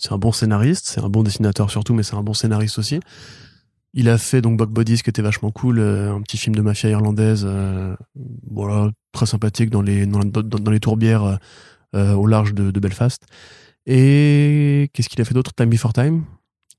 C'est 0.00 0.12
un 0.12 0.18
bon 0.18 0.32
scénariste, 0.32 0.86
c'est 0.86 1.00
un 1.00 1.10
bon 1.10 1.22
dessinateur 1.22 1.70
surtout, 1.70 1.92
mais 1.92 2.02
c'est 2.02 2.16
un 2.16 2.22
bon 2.22 2.32
scénariste 2.32 2.78
aussi. 2.78 3.00
Il 3.92 4.08
a 4.08 4.18
fait 4.18 4.40
donc 4.40 4.56
Bug 4.56 4.70
Bodies, 4.70 5.02
qui 5.02 5.10
était 5.10 5.22
vachement 5.22 5.50
cool, 5.50 5.78
euh, 5.78 6.14
un 6.14 6.22
petit 6.22 6.38
film 6.38 6.54
de 6.54 6.62
mafia 6.62 6.88
irlandaise, 6.88 7.44
euh, 7.46 7.94
voilà, 8.50 8.90
très 9.12 9.26
sympathique 9.26 9.68
dans 9.68 9.82
les, 9.82 10.06
dans, 10.06 10.70
les 10.70 10.80
tourbières 10.80 11.38
euh, 11.94 12.14
au 12.14 12.26
large 12.26 12.54
de, 12.54 12.80
Belfast. 12.80 13.26
Et 13.86 14.90
qu'est-ce 14.94 15.08
qu'il 15.08 15.20
a 15.20 15.24
fait 15.24 15.34
d'autre? 15.34 15.52
Time 15.54 15.68
Before 15.68 15.92
Time, 15.92 16.24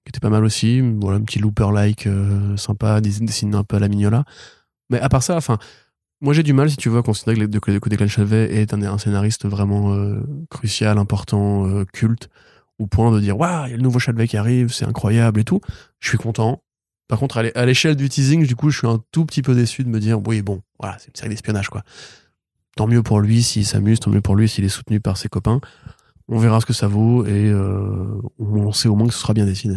qui 0.06 0.10
était 0.10 0.20
pas 0.20 0.30
mal 0.30 0.44
aussi. 0.44 0.82
Voilà, 0.82 1.18
un 1.18 1.22
petit 1.22 1.40
looper-like 1.40 2.08
sympa, 2.56 3.02
dessiné 3.02 3.56
un 3.56 3.64
peu 3.64 3.76
à 3.76 3.80
la 3.80 3.88
mignola. 3.88 4.24
Mais 4.90 5.00
à 5.00 5.10
part 5.10 5.22
ça, 5.22 5.36
enfin, 5.36 5.60
moi 6.22 6.34
j'ai 6.34 6.44
du 6.44 6.54
mal, 6.54 6.72
si 6.72 6.78
tu 6.78 6.90
veux, 6.90 7.00
à 7.00 7.04
considérer 7.04 7.48
que, 7.48 7.58
que, 7.60 7.78
que 7.78 7.90
Declan 7.90 8.08
est 8.32 8.74
un, 8.74 8.98
scénariste 8.98 9.46
vraiment 9.48 9.94
crucial, 10.50 10.98
important, 10.98 11.84
culte, 11.92 12.30
au 12.82 12.88
point 12.88 13.12
de 13.12 13.20
dire 13.20 13.38
Waouh, 13.38 13.68
il 13.68 13.72
y 13.72 13.74
a 13.74 13.78
le 13.78 13.84
nouveau 13.84 14.00
Chalvet 14.00 14.28
qui 14.28 14.38
arrive, 14.38 14.74
c'est 14.74 14.86
incroyable 14.86 15.40
et 15.40 15.44
tout. 15.44 15.62
Je 16.00 16.10
suis 16.10 16.18
content. 16.18 16.64
Par 17.08 17.20
contre, 17.20 17.38
à 17.38 17.66
l'échelle 17.66 17.96
du 17.96 18.10
teasing, 18.10 18.46
du 18.46 18.56
coup, 18.56 18.70
je 18.70 18.80
suis 18.80 18.88
un 18.88 19.04
tout 19.12 19.26
petit 19.26 19.42
peu 19.42 19.54
déçu 19.54 19.84
de 19.84 19.90
me 19.90 20.00
dire 20.00 20.20
Oui, 20.26 20.42
bon, 20.42 20.62
voilà, 20.80 20.98
c'est 20.98 21.10
une 21.10 21.16
série 21.16 21.30
d'espionnage, 21.30 21.70
quoi. 21.70 21.84
Tant 22.76 22.88
mieux 22.88 23.04
pour 23.04 23.20
lui 23.20 23.44
s'il 23.44 23.66
s'amuse, 23.66 24.00
tant 24.00 24.12
mieux 24.12 24.22
pour 24.22 24.36
lui 24.36 24.48
s'il 24.48 24.64
est 24.64 24.70
soutenu 24.70 25.00
par 25.00 25.18
ses 25.18 25.28
copains. 25.28 25.60
On 26.30 26.40
verra 26.40 26.62
ce 26.62 26.66
que 26.66 26.74
ça 26.74 26.88
vaut 26.88 27.26
et 27.26 27.50
euh, 27.50 28.22
on 28.40 28.72
sait 28.72 28.88
au 28.88 28.96
moins 28.96 29.08
que 29.08 29.14
ce 29.14 29.20
sera 29.20 29.34
bien 29.34 29.46
dessiné. 29.46 29.76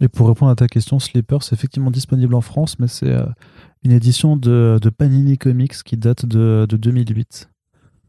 Et 0.00 0.08
pour 0.08 0.26
répondre 0.26 0.50
à 0.50 0.56
ta 0.56 0.66
question, 0.66 0.98
Sleeper, 0.98 1.42
c'est 1.42 1.54
effectivement 1.54 1.90
disponible 1.90 2.34
en 2.34 2.40
France, 2.40 2.78
mais 2.78 2.88
c'est 2.88 3.10
euh, 3.10 3.26
une 3.84 3.92
édition 3.92 4.36
de, 4.36 4.78
de 4.82 4.90
Panini 4.90 5.38
Comics 5.38 5.82
qui 5.84 5.96
date 5.96 6.26
de, 6.26 6.66
de 6.68 6.76
2008. 6.76 7.48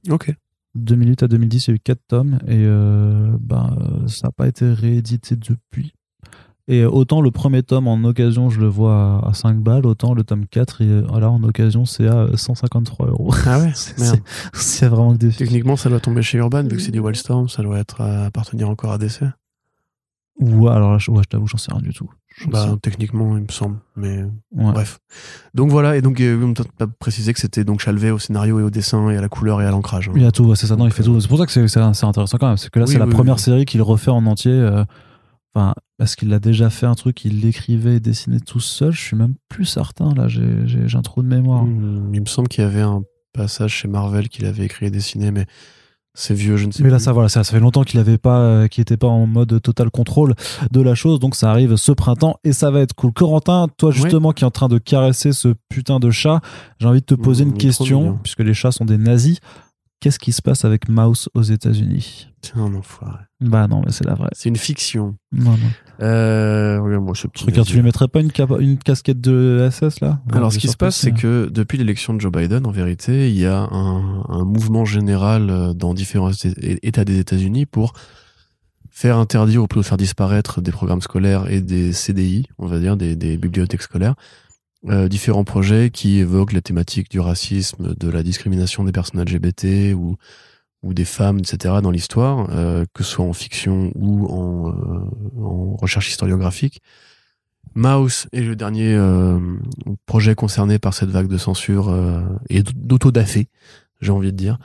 Ok. 0.09 0.33
2008 0.75 1.23
à 1.23 1.27
2010, 1.27 1.67
il 1.67 1.69
y 1.69 1.73
a 1.73 1.75
eu 1.75 1.79
4 1.79 1.99
tomes 2.07 2.39
et 2.47 2.63
euh, 2.65 3.35
ben, 3.39 3.75
euh, 3.79 4.07
ça 4.07 4.27
n'a 4.27 4.31
pas 4.31 4.47
été 4.47 4.71
réédité 4.71 5.35
depuis. 5.35 5.93
Et 6.67 6.81
euh, 6.81 6.89
autant 6.89 7.21
le 7.21 7.31
premier 7.31 7.63
tome 7.63 7.87
en 7.87 8.01
occasion, 8.03 8.49
je 8.49 8.59
le 8.61 8.67
vois 8.67 9.19
à, 9.25 9.29
à 9.29 9.33
5 9.33 9.57
balles, 9.59 9.85
autant 9.85 10.13
le 10.13 10.23
tome 10.23 10.45
4, 10.47 10.81
et, 10.81 11.01
voilà, 11.01 11.29
en 11.29 11.43
occasion, 11.43 11.85
c'est 11.85 12.07
à 12.07 12.15
euh, 12.19 12.37
153 12.37 13.07
euros. 13.07 13.33
Ah 13.45 13.59
ouais 13.59 13.71
C'est- 14.53 14.87
vraiment 14.87 15.13
que 15.13 15.17
des 15.17 15.31
Techniquement, 15.31 15.75
ça 15.75 15.89
doit 15.89 15.99
tomber 15.99 16.21
chez 16.21 16.37
Urban, 16.37 16.63
vu 16.63 16.69
que 16.77 16.79
c'est 16.79 16.91
du 16.91 16.99
Wildstorm, 16.99 17.49
ça 17.49 17.63
doit 17.63 17.79
être 17.79 17.99
appartenir 18.01 18.69
encore 18.69 18.91
à 18.93 18.97
DC. 18.97 19.23
Ou 20.39 20.69
alors 20.69 20.91
là, 20.91 20.97
ouais, 21.09 21.21
je 21.23 21.27
t'avoue, 21.29 21.47
j'en 21.47 21.57
sais 21.57 21.71
rien 21.71 21.81
du 21.81 21.93
tout. 21.93 22.09
Bah, 22.47 22.69
sais- 22.71 22.77
techniquement, 22.81 23.37
il 23.37 23.43
me 23.43 23.51
semble. 23.51 23.77
Mais 23.95 24.23
ouais. 24.23 24.71
bref. 24.73 24.99
Donc 25.53 25.69
voilà, 25.69 25.95
et 25.97 26.01
donc, 26.01 26.19
euh, 26.21 26.41
on 26.43 26.53
t'a 26.53 26.63
pas 26.77 26.87
précisé 26.87 27.33
que 27.33 27.39
c'était 27.39 27.63
donc 27.63 27.81
Chalvet 27.81 28.11
au 28.11 28.19
scénario 28.19 28.59
et 28.59 28.63
au 28.63 28.69
dessin 28.69 29.09
et 29.09 29.17
à 29.17 29.21
la 29.21 29.29
couleur 29.29 29.61
et 29.61 29.65
à 29.65 29.71
l'ancrage. 29.71 30.09
hein. 30.09 30.13
Il 30.15 30.21
y 30.21 30.25
a 30.25 30.31
tout, 30.31 30.53
c'est 30.55 30.67
ça, 30.67 30.75
non, 30.75 30.85
il 30.85 30.91
fait 30.93 31.03
tout. 31.03 31.19
C'est 31.21 31.27
pour 31.27 31.37
ça 31.37 31.45
que 31.45 31.51
c'est 31.51 31.77
intéressant 31.77 32.37
quand 32.37 32.47
même. 32.47 32.57
C'est 32.57 32.69
que 32.69 32.79
là, 32.79 32.85
Oui, 32.85 32.93
c'est 32.93 32.99
la 32.99 33.05
oui, 33.05 33.11
première 33.13 33.35
oui. 33.35 33.41
série 33.41 33.65
qu'il 33.65 33.81
refait 33.81 34.11
en 34.11 34.25
entier. 34.25 34.51
euh, 34.51 34.83
Enfin, 35.53 35.73
est-ce 35.99 36.15
qu'il 36.15 36.31
a 36.33 36.39
déjà 36.39 36.69
fait 36.69 36.85
un 36.85 36.95
truc, 36.95 37.25
il 37.25 37.41
l'écrivait 37.41 37.95
et 37.97 37.99
dessinait 37.99 38.39
tout 38.39 38.61
seul 38.61 38.93
Je 38.93 39.01
suis 39.01 39.17
même 39.17 39.33
plus 39.49 39.65
certain, 39.65 40.13
là, 40.13 40.29
j'ai 40.29 40.85
un 40.95 41.01
trou 41.01 41.21
de 41.23 41.27
mémoire. 41.27 41.65
Hmm, 41.65 42.09
Il 42.13 42.21
me 42.21 42.25
semble 42.25 42.47
qu'il 42.47 42.63
y 42.63 42.67
avait 42.67 42.79
un 42.79 43.03
passage 43.33 43.73
chez 43.73 43.89
Marvel 43.89 44.29
qu'il 44.29 44.45
avait 44.45 44.63
écrit 44.63 44.85
et 44.85 44.89
dessiné, 44.91 45.29
mais 45.31 45.45
c'est 46.13 46.33
vieux, 46.33 46.57
je 46.57 46.65
ne 46.65 46.71
sais 46.71 46.83
Mais 46.83 46.89
plus. 46.89 46.93
là, 46.93 46.99
ça, 46.99 47.11
voilà, 47.13 47.29
ça, 47.29 47.43
ça 47.43 47.51
fait 47.53 47.59
longtemps 47.59 47.83
qu'il 47.83 47.99
avait 47.99 48.17
pas, 48.17 48.39
euh, 48.39 48.67
qu'il 48.67 48.81
était 48.81 48.97
pas 48.97 49.07
en 49.07 49.25
mode 49.27 49.61
total 49.61 49.89
contrôle 49.89 50.33
de 50.71 50.81
la 50.81 50.93
chose, 50.93 51.19
donc 51.19 51.35
ça 51.35 51.49
arrive 51.51 51.75
ce 51.77 51.91
printemps 51.93 52.35
et 52.43 52.51
ça 52.53 52.69
va 52.69 52.81
être 52.81 52.93
cool. 52.93 53.13
Corentin, 53.13 53.67
toi 53.77 53.89
Ouais. 53.89 53.95
justement 53.95 54.31
qui 54.33 54.43
est 54.43 54.47
en 54.47 54.51
train 54.51 54.67
de 54.67 54.77
caresser 54.77 55.31
ce 55.31 55.53
putain 55.69 55.99
de 55.99 56.11
chat, 56.11 56.41
j'ai 56.79 56.87
envie 56.87 56.99
de 57.01 57.05
te 57.05 57.15
poser 57.15 57.45
Mmh, 57.45 57.47
une 57.49 57.57
question, 57.57 58.19
puisque 58.23 58.39
les 58.41 58.53
chats 58.53 58.71
sont 58.71 58.85
des 58.85 58.97
nazis. 58.97 59.39
Qu'est-ce 60.01 60.17
qui 60.17 60.31
se 60.31 60.41
passe 60.41 60.65
avec 60.65 60.89
Mouse 60.89 61.29
aux 61.35 61.43
États-Unis? 61.43 62.27
Tiens, 62.41 62.63
un 62.63 62.73
enfoiré. 62.73 63.19
Bah 63.39 63.67
non, 63.67 63.83
mais 63.85 63.91
c'est 63.91 64.03
la 64.03 64.15
vraie. 64.15 64.31
C'est 64.31 64.49
une 64.49 64.55
fiction. 64.55 65.15
Non, 65.31 65.51
non. 65.51 65.57
Euh, 66.01 66.81
regarde-moi 66.81 67.13
ce 67.13 67.27
petit. 67.27 67.45
Regarde, 67.45 67.67
tu 67.67 67.75
lui 67.75 67.83
mettrais 67.83 68.07
pas 68.07 68.19
une, 68.19 68.31
casquette 68.79 69.21
de 69.21 69.69
SS 69.71 69.99
là? 69.99 70.19
Alors, 70.31 70.45
Ouais, 70.45 70.55
ce 70.55 70.57
qui 70.57 70.69
se 70.69 70.75
passe, 70.75 70.95
c'est 70.95 71.11
que 71.11 71.49
depuis 71.53 71.77
l'élection 71.77 72.15
de 72.15 72.19
Joe 72.19 72.31
Biden, 72.31 72.65
en 72.65 72.71
vérité, 72.71 73.29
il 73.29 73.37
y 73.37 73.45
a 73.45 73.59
un, 73.59 74.23
un 74.27 74.43
mouvement 74.43 74.85
général 74.85 75.51
euh, 75.51 75.73
dans 75.73 75.93
différents 75.93 76.31
États 76.31 77.05
des 77.05 77.19
États-Unis 77.19 77.67
pour 77.67 77.93
faire 78.89 79.17
interdire 79.17 79.61
ou 79.61 79.67
plutôt 79.67 79.83
faire 79.83 79.97
disparaître 79.97 80.61
des 80.61 80.71
programmes 80.71 81.01
scolaires 81.01 81.47
et 81.47 81.61
des 81.61 81.93
CDI, 81.93 82.47
on 82.57 82.65
va 82.65 82.79
dire, 82.79 82.97
des, 82.97 83.15
des 83.15 83.37
bibliothèques 83.37 83.83
scolaires, 83.83 84.15
euh, 84.87 85.07
différents 85.07 85.43
projets 85.43 85.89
qui 85.91 86.19
évoquent 86.19 86.53
la 86.53 86.61
thématique 86.61 87.09
du 87.09 87.19
racisme, 87.19 87.93
de 87.95 88.09
la 88.09 88.23
discrimination 88.23 88.83
des 88.83 88.91
personnes 88.91 89.21
LGBT 89.21 89.93
ou, 89.95 90.17
ou 90.83 90.93
des 90.93 91.05
femmes, 91.05 91.39
etc. 91.39 91.75
dans 91.83 91.91
l'histoire, 91.91 92.47
euh, 92.51 92.85
que 92.93 93.03
ce 93.03 93.11
soit 93.11 93.25
en 93.25 93.33
fiction 93.33 93.91
ou 93.95 94.25
en, 94.27 94.69
euh, 94.69 95.43
en 95.43 95.75
recherche 95.75 96.09
historiographique. 96.09 96.81
Mouse 97.75 98.27
est 98.33 98.41
le 98.41 98.55
dernier 98.55 98.93
euh, 98.95 99.39
projet 100.05 100.35
concerné 100.35 100.79
par 100.79 100.93
cette 100.93 101.09
vague 101.09 101.27
de 101.27 101.37
censure 101.37 101.89
euh, 101.89 102.21
et 102.49 102.63
d'autodafé, 102.63 103.47
j'ai 104.01 104.11
envie 104.11 104.31
de 104.31 104.37
dire. 104.37 104.57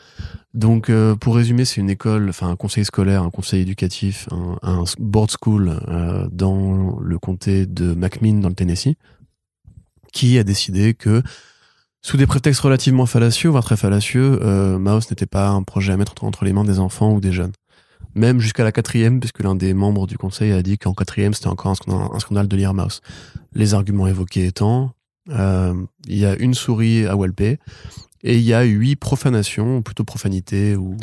Donc, 0.55 0.88
euh, 0.88 1.14
pour 1.14 1.36
résumer, 1.36 1.64
c'est 1.64 1.80
une 1.80 1.90
école, 1.90 2.30
enfin 2.30 2.48
un 2.48 2.56
conseil 2.56 2.84
scolaire, 2.84 3.22
un 3.22 3.30
conseil 3.30 3.60
éducatif, 3.60 4.28
un, 4.32 4.59
un 4.62 4.84
board 4.98 5.30
school 5.30 5.78
euh, 5.88 6.26
dans 6.32 6.98
le 6.98 7.18
comté 7.18 7.66
de 7.66 7.94
McMinn, 7.94 8.40
dans 8.40 8.48
le 8.48 8.55
Tennessee, 8.55 8.97
qui 10.16 10.38
a 10.38 10.44
décidé 10.44 10.94
que, 10.94 11.22
sous 12.01 12.16
des 12.16 12.26
prétextes 12.26 12.62
relativement 12.62 13.05
fallacieux, 13.05 13.51
voire 13.51 13.62
très 13.62 13.76
fallacieux, 13.76 14.38
euh, 14.43 14.78
Mouse 14.78 15.10
n'était 15.10 15.26
pas 15.26 15.48
un 15.48 15.62
projet 15.62 15.93
à 15.93 15.98
mettre 15.98 16.24
entre, 16.24 16.47
les 16.47 16.55
mains 16.55 16.64
des 16.64 16.78
enfants 16.78 17.12
ou 17.12 17.20
des 17.20 17.32
jeunes 17.32 17.52
même 18.14 18.40
jusqu'à 18.40 18.64
la 18.64 18.72
quatrième, 18.72 19.20
puisque 19.20 19.40
l'un 19.40 19.55
des 19.55 19.74
membres 19.74 20.06
du 20.06 20.16
conseil 20.16 20.51
a 20.52 20.62
dit 20.62 20.78
qu'en 20.78 20.94
quatrième, 20.94 21.34
c'était 21.34 21.48
encore 21.48 21.72
un 21.72 22.18
scandale, 22.18 22.48
de 22.48 22.56
lire 22.56 22.72
Mouse. 22.72 23.02
Les 23.52 23.74
arguments 23.74 24.06
évoqués 24.06 24.47
étant, 24.47 24.93
euh, 25.28 25.74
il 26.06 26.16
y 26.16 26.24
a 26.24 26.34
une 26.36 26.55
souris 26.55 27.05
à 27.05 27.14
Walpé, 27.14 27.59
et 28.22 28.36
il 28.36 28.40
y 28.40 28.55
a 28.55 28.62
huit 28.62 28.97
profanations, 28.97 29.76
ou 29.76 29.82
plutôt 29.82 30.05
profanités, 30.05 30.76
ou... 30.76 30.97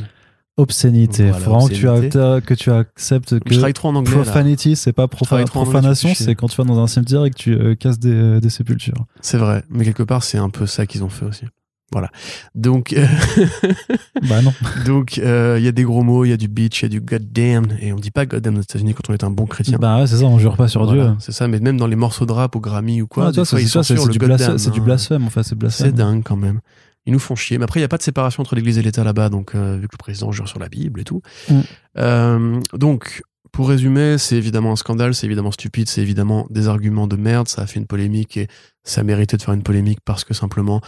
Obscénité. 0.57 1.23
Voilà, 1.29 1.39
Faut 1.39 1.51
vraiment 1.51 1.67
que 1.67 1.73
tu, 1.73 1.87
obscénité. 1.87 2.39
que 2.45 2.53
tu 2.53 2.71
acceptes 2.71 3.39
que 3.39 3.49
Je 3.49 3.55
travaille 3.55 3.73
trop 3.73 3.89
en 3.89 3.95
anglais, 3.95 4.15
là. 4.15 4.21
profanity, 4.23 4.75
c'est 4.75 4.93
pas 4.93 5.07
profanation, 5.07 6.09
c'est 6.15 6.35
quand 6.35 6.47
tu 6.47 6.57
vas 6.57 6.63
dans 6.63 6.79
un 6.79 6.87
cimetière 6.87 7.25
et 7.25 7.31
que 7.31 7.35
tu 7.37 7.53
euh, 7.53 7.73
casses 7.75 7.97
des, 7.99 8.11
euh, 8.13 8.39
des 8.39 8.49
sépultures. 8.49 9.05
C'est 9.21 9.37
vrai, 9.37 9.63
mais 9.69 9.83
quelque 9.83 10.03
part, 10.03 10.23
c'est 10.23 10.37
un 10.37 10.49
peu 10.49 10.67
ça 10.67 10.85
qu'ils 10.85 11.03
ont 11.03 11.09
fait 11.09 11.25
aussi. 11.25 11.45
Voilà. 11.91 12.09
Donc, 12.55 12.93
euh, 12.93 13.05
bah 14.29 14.41
non. 14.41 14.53
donc, 14.85 15.19
euh, 15.19 15.57
il 15.59 15.65
y 15.65 15.67
a 15.67 15.71
des 15.71 15.83
gros 15.83 16.01
mots, 16.01 16.25
il 16.25 16.29
y 16.29 16.33
a 16.33 16.37
du 16.37 16.47
bitch, 16.47 16.81
il 16.81 16.85
y 16.85 16.87
a 16.87 16.89
du 16.89 17.01
goddamn, 17.01 17.65
et 17.79 17.93
on 17.93 17.97
dit 17.97 18.09
pas 18.11 18.25
goddamn 18.25 18.57
aux 18.57 18.61
États-Unis 18.61 18.93
quand 18.93 19.09
on 19.09 19.13
est 19.13 19.23
un 19.23 19.29
bon 19.29 19.45
chrétien. 19.45 19.77
Bah 19.79 19.99
ouais, 19.99 20.07
c'est 20.07 20.17
ça, 20.17 20.25
on 20.25 20.39
jure 20.39 20.55
pas 20.55 20.67
sur 20.67 20.83
Voilà, 20.85 21.03
Dieu. 21.03 21.15
C'est 21.19 21.31
ça, 21.33 21.47
mais 21.47 21.59
même 21.59 21.77
dans 21.77 21.87
les 21.87 21.95
morceaux 21.95 22.25
de 22.25 22.31
rap 22.31 22.55
au 22.55 22.59
Grammy 22.59 23.01
ou 23.01 23.07
quoi, 23.07 23.31
des 23.31 23.35
fois, 23.35 23.45
c'est 23.45 23.57
ils 23.57 23.67
c'est 23.67 23.73
ça, 23.73 23.83
c'est- 23.83 23.95
censurent 23.95 24.03
c'est 24.03 24.07
le 24.07 24.13
du, 24.13 24.19
blasphème, 24.25 24.57
c'est 24.57 24.71
du 24.71 24.79
hein. 24.79 24.83
blasphème, 24.83 25.23
en 25.25 25.29
fait, 25.29 25.43
c'est 25.43 25.49
C'est 25.49 25.55
blasphème. 25.55 25.91
dingue 25.91 26.23
quand 26.23 26.35
même. 26.37 26.59
Ils 27.05 27.13
nous 27.13 27.19
font 27.19 27.35
chier. 27.35 27.57
Mais 27.57 27.65
après, 27.65 27.79
il 27.79 27.83
n'y 27.83 27.85
a 27.85 27.89
pas 27.89 27.97
de 27.97 28.03
séparation 28.03 28.41
entre 28.41 28.55
l'Église 28.55 28.77
et 28.77 28.81
l'État 28.81 29.03
là-bas, 29.03 29.29
donc 29.29 29.55
euh, 29.55 29.75
vu 29.75 29.87
que 29.87 29.93
le 29.93 29.97
président 29.97 30.31
jure 30.31 30.47
sur 30.47 30.59
la 30.59 30.69
Bible 30.69 31.01
et 31.01 31.03
tout. 31.03 31.21
Mm. 31.49 31.59
Euh, 31.97 32.61
donc, 32.73 33.23
pour 33.51 33.69
résumer, 33.69 34.17
c'est 34.17 34.35
évidemment 34.35 34.71
un 34.71 34.75
scandale, 34.75 35.13
c'est 35.13 35.25
évidemment 35.27 35.51
stupide, 35.51 35.89
c'est 35.89 36.01
évidemment 36.01 36.47
des 36.49 36.67
arguments 36.67 37.07
de 37.07 37.15
merde. 37.15 37.47
Ça 37.47 37.61
a 37.61 37.67
fait 37.67 37.79
une 37.79 37.87
polémique 37.87 38.37
et 38.37 38.47
ça 38.83 39.03
méritait 39.03 39.37
de 39.37 39.41
faire 39.41 39.53
une 39.53 39.63
polémique 39.63 39.99
parce 40.05 40.23
que 40.23 40.33
simplement, 40.33 40.81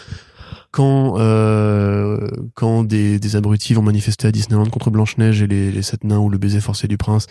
quand 0.72 1.20
euh, 1.20 2.28
quand 2.54 2.84
des, 2.84 3.20
des 3.20 3.36
abrutis 3.36 3.74
vont 3.74 3.82
manifester 3.82 4.28
à 4.28 4.32
Disneyland 4.32 4.66
contre 4.66 4.90
Blanche-Neige 4.90 5.42
et 5.42 5.48
les, 5.48 5.72
les 5.72 5.82
sept 5.82 6.04
nains 6.04 6.20
ou 6.20 6.30
le 6.30 6.38
baiser 6.38 6.62
forcé 6.62 6.88
du 6.88 6.98
prince, 6.98 7.28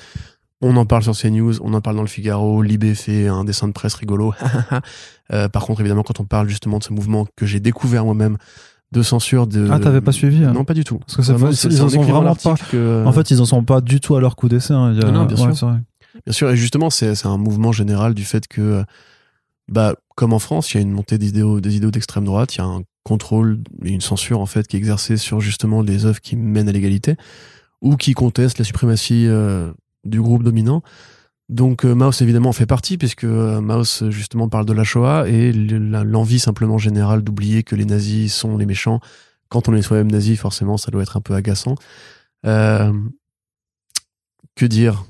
on 0.61 0.77
en 0.77 0.86
parle 0.86 1.02
sur 1.02 1.16
CNews, 1.16 1.61
on 1.62 1.74
en 1.74 1.81
parle 1.81 1.97
dans 1.97 2.02
le 2.02 2.09
Figaro, 2.09 2.62
Libé 2.62 2.94
fait 2.94 3.28
un 3.28 3.44
dessin 3.44 3.69
de 3.69 3.73
presse 3.73 3.94
rigolo. 3.94 4.35
Euh, 5.32 5.48
par 5.48 5.65
contre, 5.65 5.81
évidemment, 5.81 6.02
quand 6.02 6.20
on 6.20 6.27
parle 6.27 6.51
justement 6.51 6.77
de 6.77 6.85
ce 6.85 6.93
mouvement 6.93 7.27
que 7.35 7.47
j'ai 7.47 7.59
découvert 7.59 8.05
moi-même 8.05 8.36
de 8.94 9.02
censure 9.02 9.46
de... 9.46 9.68
Ah, 9.70 9.78
t'avais 9.78 10.00
pas 10.00 10.12
suivi 10.12 10.44
hein 10.44 10.52
Non, 10.52 10.64
pas 10.64 10.72
du 10.74 10.84
tout. 10.84 10.98
Parce 10.98 11.16
que 11.16 11.22
Vraiment, 11.22 11.46
pas- 11.48 11.52
c'est- 11.52 11.68
ils 11.68 11.82
en 11.82 11.86
en 11.86 11.88
sont 11.90 12.02
vraiment 12.02 12.22
l'article 12.22 12.64
que- 12.70 13.04
En 13.06 13.12
fait, 13.12 13.30
ils 13.30 13.40
en 13.40 13.44
sont 13.44 13.62
pas 13.64 13.80
du 13.80 14.00
tout 14.00 14.14
à 14.16 14.20
leur 14.20 14.36
coup 14.36 14.48
d'essai. 14.48 14.72
hein. 14.72 14.92
Non, 14.92 15.12
non, 15.12 15.24
bien 15.26 15.36
sûr. 15.36 15.76
Bien 16.24 16.32
sûr, 16.32 16.48
et 16.50 16.56
justement, 16.56 16.90
c'est 16.90 17.14
c'est 17.16 17.26
un 17.26 17.36
mouvement 17.38 17.72
général 17.72 18.14
du 18.14 18.24
fait 18.24 18.46
que, 18.46 18.84
bah, 19.68 19.94
comme 20.14 20.32
en 20.32 20.38
France, 20.38 20.72
il 20.72 20.76
y 20.76 20.78
a 20.78 20.82
une 20.82 20.92
montée 20.92 21.18
des 21.18 21.28
idéaux 21.28 21.60
des 21.60 21.76
idéaux 21.76 21.90
d'extrême 21.90 22.24
droite, 22.24 22.54
il 22.54 22.58
y 22.58 22.60
a 22.60 22.64
un 22.66 22.82
contrôle 23.02 23.58
et 23.84 23.90
une 23.90 24.00
censure 24.00 24.40
en 24.40 24.46
fait 24.46 24.66
qui 24.68 24.76
est 24.76 24.78
exercée 24.78 25.16
sur 25.16 25.40
justement 25.40 25.82
les 25.82 26.06
œuvres 26.06 26.20
qui 26.20 26.36
mènent 26.36 26.68
à 26.68 26.72
l'égalité 26.72 27.16
ou 27.82 27.96
qui 27.96 28.14
contestent 28.14 28.58
la 28.58 28.64
suprématie 28.64 29.26
euh, 29.26 29.70
du 30.04 30.20
groupe 30.22 30.42
dominant. 30.44 30.82
Donc 31.50 31.84
euh, 31.84 32.10
évidemment 32.20 32.48
en 32.48 32.54
fait 32.54 32.66
partie 32.66 32.96
puisque 32.96 33.24
euh, 33.24 33.84
justement 34.08 34.48
parle 34.48 34.64
de 34.64 34.72
la 34.72 34.84
Shoah 34.84 35.28
et 35.28 35.52
l'envie 35.52 36.38
simplement 36.38 36.78
générale 36.78 37.22
d'oublier 37.22 37.62
que 37.62 37.76
les 37.76 37.84
nazis 37.84 38.34
sont 38.34 38.56
les 38.56 38.66
méchants. 38.66 39.00
Quand 39.48 39.68
on 39.68 39.74
est 39.74 39.82
soi-même 39.82 40.10
nazi, 40.10 40.36
forcément, 40.36 40.76
ça 40.76 40.90
doit 40.90 41.02
être 41.02 41.16
un 41.16 41.20
peu 41.20 41.34
agaçant. 41.34 41.76
Euh, 42.46 42.92
que 44.56 44.66
dire? 44.66 45.04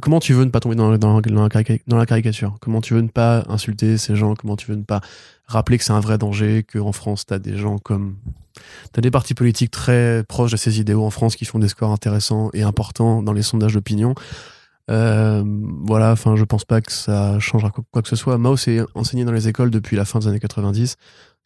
Comment 0.00 0.18
tu 0.18 0.32
veux 0.32 0.44
ne 0.44 0.50
pas 0.50 0.60
tomber 0.60 0.76
dans, 0.76 0.90
la 0.90 2.06
caricature? 2.06 2.56
Comment 2.60 2.80
tu 2.80 2.94
veux 2.94 3.00
ne 3.00 3.08
pas 3.08 3.44
insulter 3.48 3.98
ces 3.98 4.16
gens? 4.16 4.34
Comment 4.34 4.56
tu 4.56 4.66
veux 4.70 4.76
ne 4.76 4.82
pas 4.82 5.00
rappeler 5.46 5.78
que 5.78 5.84
c'est 5.84 5.92
un 5.92 6.00
vrai 6.00 6.16
danger 6.16 6.64
Qu'en 6.64 6.92
France, 6.92 7.26
t'as 7.26 7.38
des 7.38 7.56
gens 7.56 7.78
comme... 7.78 8.16
T'as 8.92 9.02
des 9.02 9.10
partis 9.10 9.34
politiques 9.34 9.70
très 9.70 10.24
proches 10.24 10.52
de 10.52 10.56
ces 10.56 10.80
idéaux 10.80 11.04
en 11.04 11.10
France 11.10 11.36
qui 11.36 11.44
font 11.44 11.58
des 11.58 11.68
scores 11.68 11.92
intéressants 11.92 12.50
et 12.54 12.62
importants 12.62 13.22
dans 13.22 13.32
les 13.32 13.42
sondages 13.42 13.74
d'opinion? 13.74 14.14
Euh, 14.90 15.44
voilà, 15.84 16.12
enfin, 16.12 16.36
je 16.36 16.44
pense 16.44 16.64
pas 16.64 16.80
que 16.80 16.92
ça 16.92 17.38
changera 17.38 17.70
quoi, 17.70 18.02
que 18.02 18.08
ce 18.08 18.16
soit. 18.16 18.38
Mao 18.38 18.56
s'est 18.56 18.80
enseigné 18.94 19.24
dans 19.24 19.32
les 19.32 19.48
écoles 19.48 19.70
depuis 19.70 19.96
la 19.96 20.04
fin 20.04 20.18
des 20.18 20.28
années 20.28 20.40
90. 20.40 20.96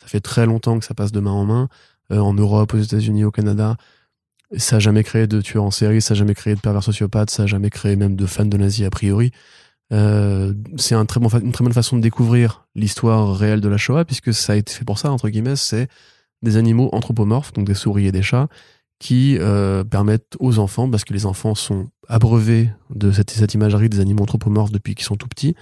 Ça 0.00 0.08
fait 0.08 0.20
très 0.20 0.46
longtemps 0.46 0.78
que 0.78 0.84
ça 0.84 0.94
passe 0.94 1.12
de 1.12 1.20
main 1.20 1.32
en 1.32 1.44
main. 1.44 1.68
Euh, 2.12 2.18
en 2.18 2.34
Europe, 2.34 2.74
aux 2.74 2.78
États-Unis, 2.78 3.24
au 3.24 3.30
Canada. 3.30 3.76
Ça 4.56 4.76
a 4.76 4.78
jamais 4.78 5.02
créé 5.02 5.26
de 5.26 5.40
tueurs 5.40 5.64
en 5.64 5.70
série, 5.70 6.02
ça 6.02 6.12
a 6.12 6.16
jamais 6.16 6.34
créé 6.34 6.54
de 6.54 6.60
pervers 6.60 6.82
sociopathes, 6.82 7.30
ça 7.30 7.44
a 7.44 7.46
jamais 7.46 7.70
créé 7.70 7.96
même 7.96 8.16
de 8.16 8.26
fans 8.26 8.44
de 8.44 8.56
nazis 8.56 8.86
a 8.86 8.90
priori. 8.90 9.32
Euh, 9.92 10.52
c'est 10.76 10.94
une 10.94 11.06
très 11.06 11.20
bonne 11.20 11.72
façon 11.72 11.96
de 11.96 12.02
découvrir 12.02 12.66
l'histoire 12.74 13.34
réelle 13.34 13.60
de 13.60 13.68
la 13.68 13.78
Shoah, 13.78 14.04
puisque 14.04 14.34
ça 14.34 14.52
a 14.54 14.56
été 14.56 14.72
fait 14.72 14.84
pour 14.84 14.98
ça, 14.98 15.10
entre 15.10 15.28
guillemets, 15.30 15.56
c'est 15.56 15.88
des 16.42 16.56
animaux 16.56 16.90
anthropomorphes, 16.92 17.52
donc 17.54 17.66
des 17.66 17.74
souris 17.74 18.06
et 18.06 18.12
des 18.12 18.22
chats, 18.22 18.48
qui 19.02 19.36
euh, 19.36 19.82
permettent 19.82 20.36
aux 20.38 20.60
enfants, 20.60 20.88
parce 20.88 21.02
que 21.02 21.12
les 21.12 21.26
enfants 21.26 21.56
sont 21.56 21.88
abreuvés 22.06 22.70
de 22.94 23.10
cette, 23.10 23.52
imagerie 23.52 23.88
des 23.88 23.98
animaux 23.98 24.22
anthropomorphes 24.22 24.70
depuis 24.70 24.94
qu'ils 24.94 25.04
sont 25.04 25.16
tout 25.16 25.26
petits. 25.26 25.56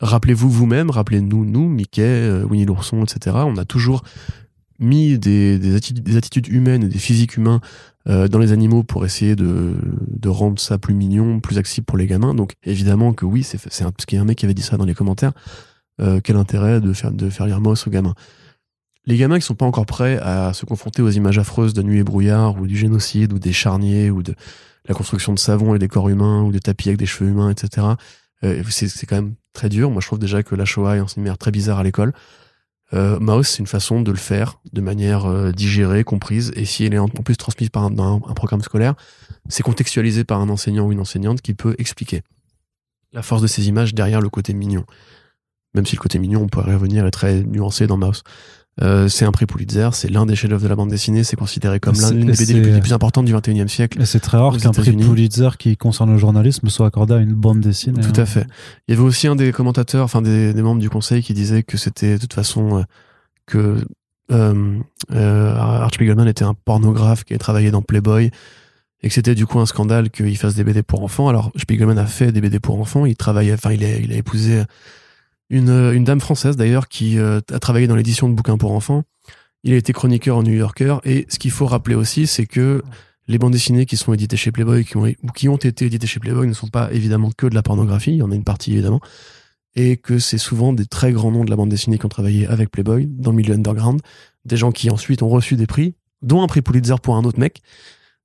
Rappelez-vous 0.00 0.50
vous-même, 0.50 0.90
rappelez-nous, 0.90 1.44
nous, 1.44 1.68
Mickey, 1.68 2.02
euh, 2.02 2.42
Winnie 2.42 2.64
l'ourson, 2.64 3.04
etc. 3.04 3.36
On 3.46 3.58
a 3.58 3.64
toujours 3.64 4.02
mis 4.80 5.20
des, 5.20 5.56
des, 5.60 5.76
attitudes, 5.76 6.02
des 6.02 6.16
attitudes 6.16 6.48
humaines 6.48 6.88
des 6.88 6.98
physiques 6.98 7.36
humains 7.36 7.60
euh, 8.08 8.26
dans 8.26 8.40
les 8.40 8.50
animaux 8.50 8.82
pour 8.82 9.04
essayer 9.04 9.36
de, 9.36 9.76
de 10.08 10.28
rendre 10.28 10.58
ça 10.58 10.76
plus 10.76 10.94
mignon, 10.94 11.38
plus 11.38 11.58
accessible 11.58 11.84
pour 11.84 11.96
les 11.96 12.08
gamins. 12.08 12.34
Donc 12.34 12.54
évidemment 12.64 13.12
que 13.12 13.24
oui, 13.24 13.44
c'est 13.44 13.56
parce 13.62 14.04
qu'il 14.04 14.16
y 14.16 14.18
a 14.18 14.22
un 14.22 14.24
mec 14.24 14.38
qui 14.38 14.46
avait 14.46 14.52
dit 14.52 14.62
ça 14.62 14.76
dans 14.76 14.84
les 14.84 14.94
commentaires. 14.94 15.32
Quel 16.24 16.34
intérêt 16.34 16.80
de 16.80 16.92
faire, 16.92 17.12
de 17.12 17.30
faire 17.30 17.46
lire 17.46 17.60
aux 17.64 17.90
gamins 17.90 18.16
Les 19.06 19.16
gamins 19.16 19.38
qui 19.38 19.44
sont 19.44 19.54
pas 19.54 19.66
encore 19.66 19.86
prêts 19.86 20.18
à 20.18 20.52
se 20.54 20.64
confronter 20.64 21.02
aux 21.02 21.10
images 21.10 21.38
affreuses 21.38 21.74
de 21.74 21.82
nuit 21.82 21.98
et 21.98 22.04
brouillard, 22.04 22.58
ou 22.60 22.66
du 22.66 22.76
génocide, 22.76 23.32
ou 23.32 23.38
des 23.38 23.52
charniers, 23.52 24.10
ou 24.10 24.22
de 24.22 24.34
la 24.88 24.94
construction 24.94 25.32
de 25.34 25.38
savon 25.38 25.74
et 25.74 25.78
des 25.78 25.88
corps 25.88 26.08
humains, 26.08 26.42
ou 26.42 26.52
des 26.52 26.60
tapis 26.60 26.88
avec 26.88 26.98
des 26.98 27.06
cheveux 27.06 27.30
humains, 27.30 27.50
etc. 27.50 27.86
Euh, 28.44 28.62
c'est 28.70 29.06
quand 29.06 29.16
même 29.16 29.34
très 29.52 29.68
dur. 29.68 29.90
Moi, 29.90 30.00
je 30.00 30.06
trouve 30.06 30.18
déjà 30.18 30.42
que 30.42 30.54
la 30.54 30.64
Shoah 30.64 30.96
est 30.96 31.00
un 31.00 31.06
manière 31.16 31.38
très 31.38 31.50
bizarre 31.50 31.78
à 31.78 31.84
l'école. 31.84 32.12
Euh, 32.92 33.42
c'est 33.42 33.58
une 33.58 33.66
façon 33.66 34.02
de 34.02 34.10
le 34.10 34.16
faire 34.16 34.60
de 34.72 34.80
manière 34.80 35.26
euh, 35.26 35.52
digérée, 35.52 36.04
comprise, 36.04 36.52
et 36.54 36.64
si 36.64 36.84
elle 36.84 36.94
est 36.94 36.98
en 36.98 37.08
plus 37.08 37.36
transmise 37.36 37.70
par 37.70 37.84
un, 37.84 38.20
programme 38.34 38.62
scolaire, 38.62 38.94
c'est 39.48 39.62
contextualisé 39.62 40.24
par 40.24 40.40
un 40.40 40.48
enseignant 40.48 40.86
ou 40.86 40.92
une 40.92 41.00
enseignante 41.00 41.40
qui 41.40 41.54
peut 41.54 41.74
expliquer 41.78 42.22
la 43.12 43.22
force 43.22 43.42
de 43.42 43.46
ces 43.46 43.68
images 43.68 43.94
derrière 43.94 44.20
le 44.20 44.28
côté 44.28 44.54
mignon. 44.54 44.84
Même 45.74 45.86
si 45.86 45.96
le 45.96 46.00
côté 46.00 46.18
mignon, 46.18 46.42
on 46.42 46.48
pourrait 46.48 46.74
revenir, 46.74 47.06
est 47.06 47.10
très 47.10 47.42
nuancé 47.42 47.86
dans 47.86 47.96
Maus. 47.96 48.22
Euh, 48.82 49.08
c'est 49.08 49.24
un 49.24 49.30
prix 49.30 49.46
Pulitzer, 49.46 49.90
c'est 49.92 50.10
l'un 50.10 50.26
des 50.26 50.34
chefs-d'œuvre 50.34 50.64
de 50.64 50.68
la 50.68 50.74
bande 50.74 50.90
dessinée, 50.90 51.22
c'est 51.22 51.36
considéré 51.36 51.78
comme 51.78 51.94
l'un 51.94 52.10
des 52.10 52.32
BD 52.32 52.54
les 52.54 52.60
plus, 52.60 52.72
les 52.72 52.80
plus 52.80 52.92
importantes 52.92 53.24
du 53.24 53.32
21e 53.32 53.68
siècle. 53.68 54.02
Et 54.02 54.06
c'est 54.06 54.18
très 54.18 54.36
rare 54.36 54.56
qu'un 54.56 54.72
prix. 54.72 54.92
Pulitzer 54.92 55.50
qui 55.58 55.76
concerne 55.76 56.10
le 56.10 56.18
journalisme 56.18 56.68
soit 56.68 56.86
accordé 56.86 57.14
à 57.14 57.18
une 57.18 57.34
bande 57.34 57.60
dessinée. 57.60 58.00
Tout 58.00 58.08
hein. 58.16 58.22
à 58.22 58.26
fait. 58.26 58.46
Il 58.88 58.94
y 58.94 58.98
avait 58.98 59.06
aussi 59.06 59.28
un 59.28 59.36
des 59.36 59.52
commentateurs, 59.52 60.04
enfin 60.04 60.22
des, 60.22 60.52
des 60.52 60.62
membres 60.62 60.80
du 60.80 60.90
conseil 60.90 61.22
qui 61.22 61.34
disait 61.34 61.62
que 61.62 61.76
c'était 61.76 62.14
de 62.14 62.20
toute 62.20 62.34
façon 62.34 62.78
euh, 62.78 62.82
que 63.46 63.84
euh, 64.32 64.78
euh, 65.12 65.54
Art 65.54 65.92
Spiegelman 65.94 66.26
était 66.26 66.44
un 66.44 66.54
pornographe 66.54 67.24
qui 67.24 67.34
avait 67.34 67.38
travaillé 67.38 67.70
dans 67.70 67.82
Playboy 67.82 68.30
et 69.02 69.08
que 69.08 69.14
c'était 69.14 69.34
du 69.34 69.46
coup 69.46 69.60
un 69.60 69.66
scandale 69.66 70.10
qu'il 70.10 70.36
fasse 70.36 70.56
des 70.56 70.64
BD 70.64 70.82
pour 70.82 71.04
enfants. 71.04 71.28
Alors 71.28 71.52
Spiegelman 71.56 71.98
a 71.98 72.06
fait 72.06 72.32
des 72.32 72.40
BD 72.40 72.58
pour 72.58 72.80
enfants, 72.80 73.06
il 73.06 73.14
travaillait, 73.14 73.52
enfin 73.52 73.70
il 73.70 73.84
a, 73.84 73.98
il 73.98 74.12
a 74.12 74.16
épousé 74.16 74.64
une, 75.50 75.70
une 75.70 76.04
dame 76.04 76.20
française 76.20 76.56
d'ailleurs 76.56 76.88
qui 76.88 77.18
euh, 77.18 77.40
a 77.52 77.58
travaillé 77.58 77.86
dans 77.86 77.96
l'édition 77.96 78.28
de 78.28 78.34
bouquins 78.34 78.56
pour 78.56 78.72
enfants. 78.72 79.04
Il 79.62 79.72
a 79.72 79.76
été 79.76 79.92
chroniqueur 79.92 80.36
en 80.36 80.42
New 80.42 80.52
Yorker. 80.52 80.96
Et 81.04 81.26
ce 81.28 81.38
qu'il 81.38 81.50
faut 81.50 81.66
rappeler 81.66 81.94
aussi, 81.94 82.26
c'est 82.26 82.46
que 82.46 82.82
les 83.26 83.38
bandes 83.38 83.52
dessinées 83.52 83.86
qui 83.86 83.96
sont 83.96 84.12
éditées 84.12 84.36
chez 84.36 84.52
Playboy 84.52 84.84
qui 84.84 84.96
ont, 84.96 85.06
ou 85.06 85.28
qui 85.34 85.48
ont 85.48 85.56
été 85.56 85.86
éditées 85.86 86.06
chez 86.06 86.20
Playboy 86.20 86.46
ne 86.46 86.52
sont 86.52 86.68
pas 86.68 86.92
évidemment 86.92 87.30
que 87.34 87.46
de 87.46 87.54
la 87.54 87.62
pornographie, 87.62 88.12
il 88.12 88.18
y 88.18 88.22
en 88.22 88.30
a 88.30 88.34
une 88.34 88.44
partie 88.44 88.72
évidemment, 88.72 89.00
et 89.74 89.96
que 89.96 90.18
c'est 90.18 90.38
souvent 90.38 90.72
des 90.72 90.86
très 90.86 91.12
grands 91.12 91.30
noms 91.30 91.44
de 91.44 91.50
la 91.50 91.56
bande 91.56 91.70
dessinée 91.70 91.98
qui 91.98 92.04
ont 92.04 92.10
travaillé 92.10 92.46
avec 92.46 92.70
Playboy 92.70 93.06
dans 93.06 93.30
le 93.30 93.36
milieu 93.38 93.54
underground, 93.54 94.00
des 94.44 94.56
gens 94.56 94.72
qui 94.72 94.90
ensuite 94.90 95.22
ont 95.22 95.28
reçu 95.28 95.56
des 95.56 95.66
prix, 95.66 95.94
dont 96.20 96.42
un 96.42 96.46
prix 96.46 96.60
Pulitzer 96.60 96.96
pour 97.02 97.16
un 97.16 97.24
autre 97.24 97.38
mec. 97.38 97.62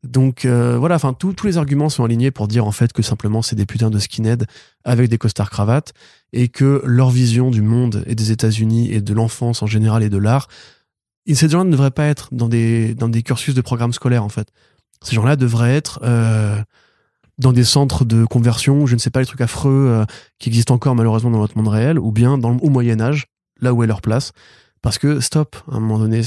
Donc 0.03 0.45
euh, 0.45 0.77
voilà, 0.77 0.95
enfin 0.95 1.13
tous 1.13 1.35
les 1.43 1.57
arguments 1.57 1.89
sont 1.89 2.05
alignés 2.05 2.31
pour 2.31 2.47
dire 2.47 2.65
en 2.65 2.71
fait 2.71 2.93
que 2.93 3.01
simplement 3.01 3.41
c'est 3.41 3.57
des 3.57 3.65
putains 3.65 3.89
de 3.89 3.99
skinheads 3.99 4.45
avec 4.85 5.09
des 5.09 5.17
costards 5.17 5.49
cravates 5.49 5.93
et 6.31 6.47
que 6.47 6.81
leur 6.85 7.09
vision 7.09 7.51
du 7.51 7.61
monde 7.61 8.03
et 8.07 8.15
des 8.15 8.31
États-Unis 8.31 8.93
et 8.93 9.01
de 9.01 9.13
l'enfance 9.13 9.61
en 9.61 9.67
général 9.67 10.01
et 10.01 10.09
de 10.09 10.17
l'art, 10.17 10.47
ces 11.27 11.49
gens-là 11.49 11.65
ne 11.65 11.71
devraient 11.71 11.91
pas 11.91 12.05
être 12.05 12.30
dans 12.31 12.47
des 12.47 12.95
dans 12.95 13.09
des 13.09 13.23
cursus 13.23 13.53
de 13.53 13.61
programmes 13.61 13.93
scolaires 13.93 14.23
en 14.23 14.30
fait. 14.30 14.47
Ces 15.03 15.15
gens-là 15.15 15.35
devraient 15.35 15.76
être 15.76 15.99
euh, 16.03 16.61
dans 17.39 17.53
des 17.53 17.63
centres 17.63 18.05
de 18.05 18.26
conversion, 18.26 18.85
je 18.85 18.93
ne 18.93 18.99
sais 18.99 19.09
pas, 19.09 19.21
les 19.21 19.26
trucs 19.26 19.41
affreux 19.41 19.88
euh, 19.89 20.05
qui 20.39 20.49
existent 20.49 20.76
encore 20.76 20.93
malheureusement 20.95 21.31
dans 21.31 21.39
notre 21.39 21.57
monde 21.57 21.69
réel, 21.69 21.97
ou 21.97 22.11
bien 22.11 22.38
dans, 22.38 22.57
au 22.57 22.69
Moyen 22.69 22.99
Âge, 22.99 23.27
là 23.61 23.73
où 23.73 23.81
est 23.81 23.88
leur 23.88 24.01
place. 24.01 24.34
Parce 24.81 24.97
que, 24.97 25.19
stop, 25.19 25.56
à 25.72 25.76
un 25.76 25.80
moment 25.80 25.99
donné. 25.99 26.22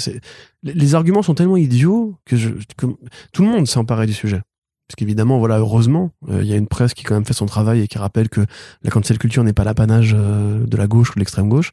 Les, 0.62 0.94
arguments 0.94 1.22
sont 1.22 1.34
tellement 1.34 1.56
idiots 1.56 2.16
que 2.26 2.36
tout 2.76 3.42
le 3.42 3.48
monde 3.48 3.66
s'est 3.66 3.78
emparé 3.78 4.06
du 4.06 4.12
sujet. 4.12 4.42
Parce 4.88 4.96
qu'évidemment, 4.96 5.38
voilà, 5.38 5.58
heureusement, 5.58 6.10
euh, 6.28 6.42
il 6.42 6.48
y 6.48 6.52
a 6.52 6.56
une 6.56 6.66
presse 6.66 6.92
qui 6.92 7.02
quand 7.02 7.14
même 7.14 7.24
fait 7.24 7.32
son 7.32 7.46
travail 7.46 7.80
et 7.80 7.88
qui 7.88 7.96
rappelle 7.96 8.28
que 8.28 8.42
la 8.82 8.90
cancel 8.90 9.18
culture 9.18 9.42
n'est 9.42 9.54
pas 9.54 9.64
l'apanage 9.64 10.14
euh, 10.14 10.66
de 10.66 10.76
la 10.76 10.86
gauche 10.86 11.10
ou 11.10 11.14
de 11.14 11.20
l'extrême 11.20 11.48
gauche, 11.48 11.72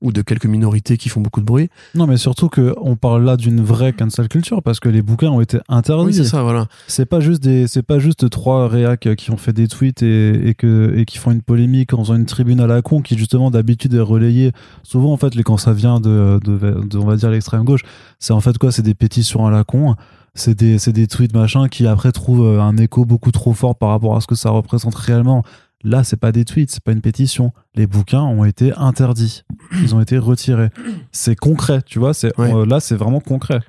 ou 0.00 0.12
de 0.12 0.22
quelques 0.22 0.46
minorités 0.46 0.96
qui 0.96 1.08
font 1.08 1.20
beaucoup 1.20 1.40
de 1.40 1.46
bruit. 1.46 1.70
Non, 1.94 2.06
mais 2.06 2.16
surtout 2.16 2.48
que 2.48 2.74
on 2.80 2.94
parle 2.94 3.24
là 3.24 3.36
d'une 3.36 3.60
vraie 3.60 3.92
cancel 3.92 4.28
culture 4.28 4.62
parce 4.62 4.78
que 4.78 4.88
les 4.88 5.02
bouquins 5.02 5.30
ont 5.30 5.40
été 5.40 5.58
interdits. 5.68 6.06
Oui, 6.06 6.14
c'est 6.14 6.24
ça, 6.24 6.42
voilà. 6.42 6.66
C'est 6.86 7.06
pas 7.06 7.20
juste 7.20 7.42
des, 7.42 7.66
c'est 7.66 7.82
pas 7.82 7.98
juste 7.98 8.30
trois 8.30 8.68
réacs 8.68 9.16
qui 9.16 9.30
ont 9.30 9.36
fait 9.36 9.52
des 9.52 9.66
tweets 9.66 10.02
et, 10.02 10.48
et 10.48 10.54
que 10.54 10.94
et 10.96 11.04
qui 11.04 11.18
font 11.18 11.32
une 11.32 11.42
polémique 11.42 11.94
en 11.94 12.04
faisant 12.04 12.14
une 12.14 12.26
tribune 12.26 12.60
à 12.60 12.66
la 12.66 12.80
con 12.80 13.02
qui 13.02 13.18
justement 13.18 13.50
d'habitude 13.50 13.94
est 13.94 14.00
relayée. 14.00 14.52
Souvent 14.82 15.12
en 15.12 15.16
fait, 15.16 15.34
les 15.34 15.42
quand 15.42 15.56
ça 15.56 15.72
vient 15.72 15.98
de, 15.98 16.38
de, 16.44 16.56
de 16.56 16.98
on 16.98 17.06
va 17.06 17.16
dire 17.16 17.30
l'extrême 17.30 17.64
gauche, 17.64 17.82
c'est 18.18 18.32
en 18.32 18.40
fait 18.40 18.56
quoi? 18.56 18.70
C'est 18.70 18.82
des 18.82 18.94
pétitions 18.94 19.46
à 19.46 19.50
la 19.50 19.64
con. 19.64 19.96
C'est 20.34 20.56
des, 20.56 20.78
c'est 20.78 20.92
des 20.92 21.08
tweets 21.08 21.34
machin 21.34 21.66
qui 21.66 21.84
après 21.88 22.12
trouvent 22.12 22.60
un 22.60 22.76
écho 22.76 23.04
beaucoup 23.04 23.32
trop 23.32 23.54
fort 23.54 23.74
par 23.74 23.88
rapport 23.88 24.14
à 24.16 24.20
ce 24.20 24.28
que 24.28 24.36
ça 24.36 24.50
représente 24.50 24.94
réellement. 24.94 25.42
Là, 25.84 26.02
c'est 26.04 26.16
pas 26.16 26.32
des 26.32 26.44
tweets, 26.44 26.70
c'est 26.70 26.82
pas 26.82 26.92
une 26.92 27.00
pétition. 27.00 27.52
Les 27.74 27.86
bouquins 27.86 28.22
ont 28.22 28.44
été 28.44 28.72
interdits. 28.74 29.44
Ils 29.80 29.94
ont 29.94 30.00
été 30.00 30.18
retirés. 30.18 30.70
C'est 31.12 31.36
concret, 31.36 31.82
tu 31.82 31.98
vois. 32.00 32.14
C'est 32.14 32.36
Ouais. 32.38 32.52
euh, 32.52 32.66
là, 32.66 32.80
c'est 32.80 32.96
vraiment 32.96 33.20
concret. 33.20 33.60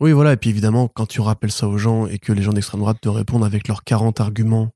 Oui, 0.00 0.12
voilà. 0.12 0.32
Et 0.32 0.36
puis 0.36 0.48
évidemment, 0.50 0.88
quand 0.88 1.06
tu 1.06 1.20
rappelles 1.20 1.52
ça 1.52 1.68
aux 1.68 1.76
gens 1.78 2.06
et 2.06 2.18
que 2.18 2.32
les 2.32 2.42
gens 2.42 2.52
d'extrême 2.52 2.80
droite 2.80 2.98
te 3.00 3.08
répondent 3.08 3.44
avec 3.44 3.68
leurs 3.68 3.84
40 3.84 4.20
arguments 4.20 4.70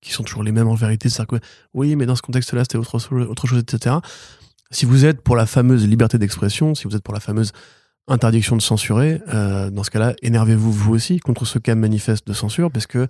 qui 0.00 0.12
sont 0.12 0.22
toujours 0.22 0.42
les 0.44 0.52
mêmes 0.52 0.68
en 0.68 0.74
vérité, 0.74 1.08
c'est-à-dire 1.08 1.38
que 1.40 1.44
oui, 1.74 1.94
mais 1.96 2.06
dans 2.06 2.16
ce 2.16 2.22
contexte-là, 2.22 2.62
c'était 2.64 2.78
autre, 2.78 2.98
chose- 2.98 3.26
autre 3.28 3.46
chose, 3.46 3.58
etc. 3.58 3.96
Si 4.70 4.86
vous 4.86 5.04
êtes 5.04 5.20
pour 5.22 5.36
la 5.36 5.46
fameuse 5.46 5.86
liberté 5.86 6.18
d'expression, 6.18 6.74
si 6.74 6.84
vous 6.88 6.96
êtes 6.96 7.02
pour 7.02 7.14
la 7.14 7.20
fameuse 7.20 7.52
interdiction 8.08 8.56
de 8.56 8.62
censurer, 8.62 9.20
euh, 9.32 9.70
dans 9.70 9.84
ce 9.84 9.90
cas-là, 9.90 10.14
énervez-vous 10.22 10.72
vous 10.72 10.94
aussi 10.94 11.18
contre 11.20 11.44
ce 11.46 11.58
cas 11.58 11.74
manifeste 11.74 12.26
de 12.26 12.32
censure, 12.32 12.70
parce 12.70 12.86
que 12.86 13.06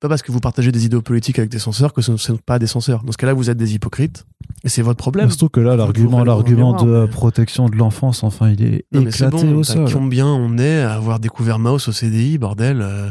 pas 0.00 0.08
parce 0.08 0.22
que 0.22 0.30
vous 0.32 0.40
partagez 0.40 0.72
des 0.72 0.84
idéaux 0.86 1.02
politiques 1.02 1.38
avec 1.38 1.50
des 1.50 1.58
censeurs 1.58 1.92
que 1.92 2.02
ce 2.02 2.12
ne 2.12 2.16
sont 2.16 2.36
pas 2.44 2.58
des 2.58 2.66
censeurs. 2.66 3.02
Dans 3.02 3.12
ce 3.12 3.16
cas-là, 3.16 3.32
vous 3.34 3.48
êtes 3.50 3.56
des 3.56 3.74
hypocrites 3.74 4.26
et 4.64 4.68
c'est 4.68 4.82
votre 4.82 4.98
problème. 4.98 5.28
Surtout 5.30 5.48
que 5.48 5.60
là, 5.60 5.76
l'argument, 5.76 6.22
l'argument 6.24 6.74
de 6.74 7.06
protection 7.06 7.68
de 7.68 7.76
l'enfance, 7.76 8.22
enfin, 8.22 8.50
il 8.50 8.62
est 8.62 8.84
Non, 8.92 9.02
éclaté 9.06 9.36
bon, 9.36 9.56
au 9.56 9.64
sol. 9.64 9.90
Combien 9.92 10.26
on 10.26 10.58
est 10.58 10.80
à 10.82 10.94
avoir 10.94 11.18
découvert 11.20 11.58
Maus 11.58 11.88
au 11.88 11.92
CDI, 11.92 12.38
bordel 12.38 12.80
euh, 12.82 13.10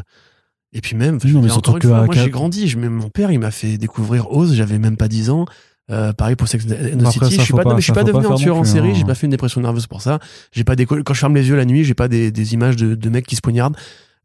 Et 0.74 0.82
puis 0.82 0.96
même, 0.96 1.16
non, 1.16 1.20
mais 1.24 1.42
dire, 1.42 1.52
surtout 1.54 1.70
encore 1.72 1.76
une 1.78 1.82
que 1.82 1.88
fois, 1.88 2.06
moi 2.06 2.16
j'ai 2.16 2.30
grandi. 2.30 2.68
Je, 2.68 2.78
mon 2.78 3.10
père, 3.10 3.32
il 3.32 3.40
m'a 3.40 3.52
fait 3.52 3.78
découvrir 3.78 4.32
Oz. 4.32 4.54
J'avais 4.54 4.78
même 4.80 4.98
pas 4.98 5.08
10 5.08 5.30
ans. 5.32 5.46
Euh, 5.92 6.14
pareil 6.14 6.36
pour 6.36 6.48
Sex 6.48 6.66
and 6.66 6.98
the 6.98 7.06
City. 7.12 7.36
Je 7.36 7.42
suis 7.42 7.54
pas, 7.54 7.64
pas- 7.64 7.70
non, 7.70 7.76
mais 7.76 7.82
je 7.82 7.86
suis 7.86 7.94
pas 7.94 8.04
devenu 8.04 8.26
un 8.26 8.36
tueur 8.36 8.58
en 8.58 8.64
série. 8.64 8.90
hein. 8.90 8.94
J'ai 8.96 9.04
pas 9.06 9.14
fait 9.16 9.28
une 9.28 9.32
dépression 9.32 9.62
nerveuse 9.62 9.86
pour 9.88 10.02
ça. 10.02 10.20
J'ai 10.52 10.64
pas 10.64 10.76
déco- 10.76 11.02
quand 11.04 11.14
je 11.14 11.20
ferme 11.20 11.36
les 11.36 11.48
yeux 11.48 11.56
la 11.56 11.66
nuit, 11.66 11.84
j'ai 11.84 11.94
pas 11.94 12.08
des, 12.08 12.32
des 12.32 12.54
images 12.56 12.76
de, 12.76 12.96
de 12.96 13.10
mecs 13.10 13.26
qui 13.28 13.36
se 13.36 13.42
poignardent. 13.42 13.78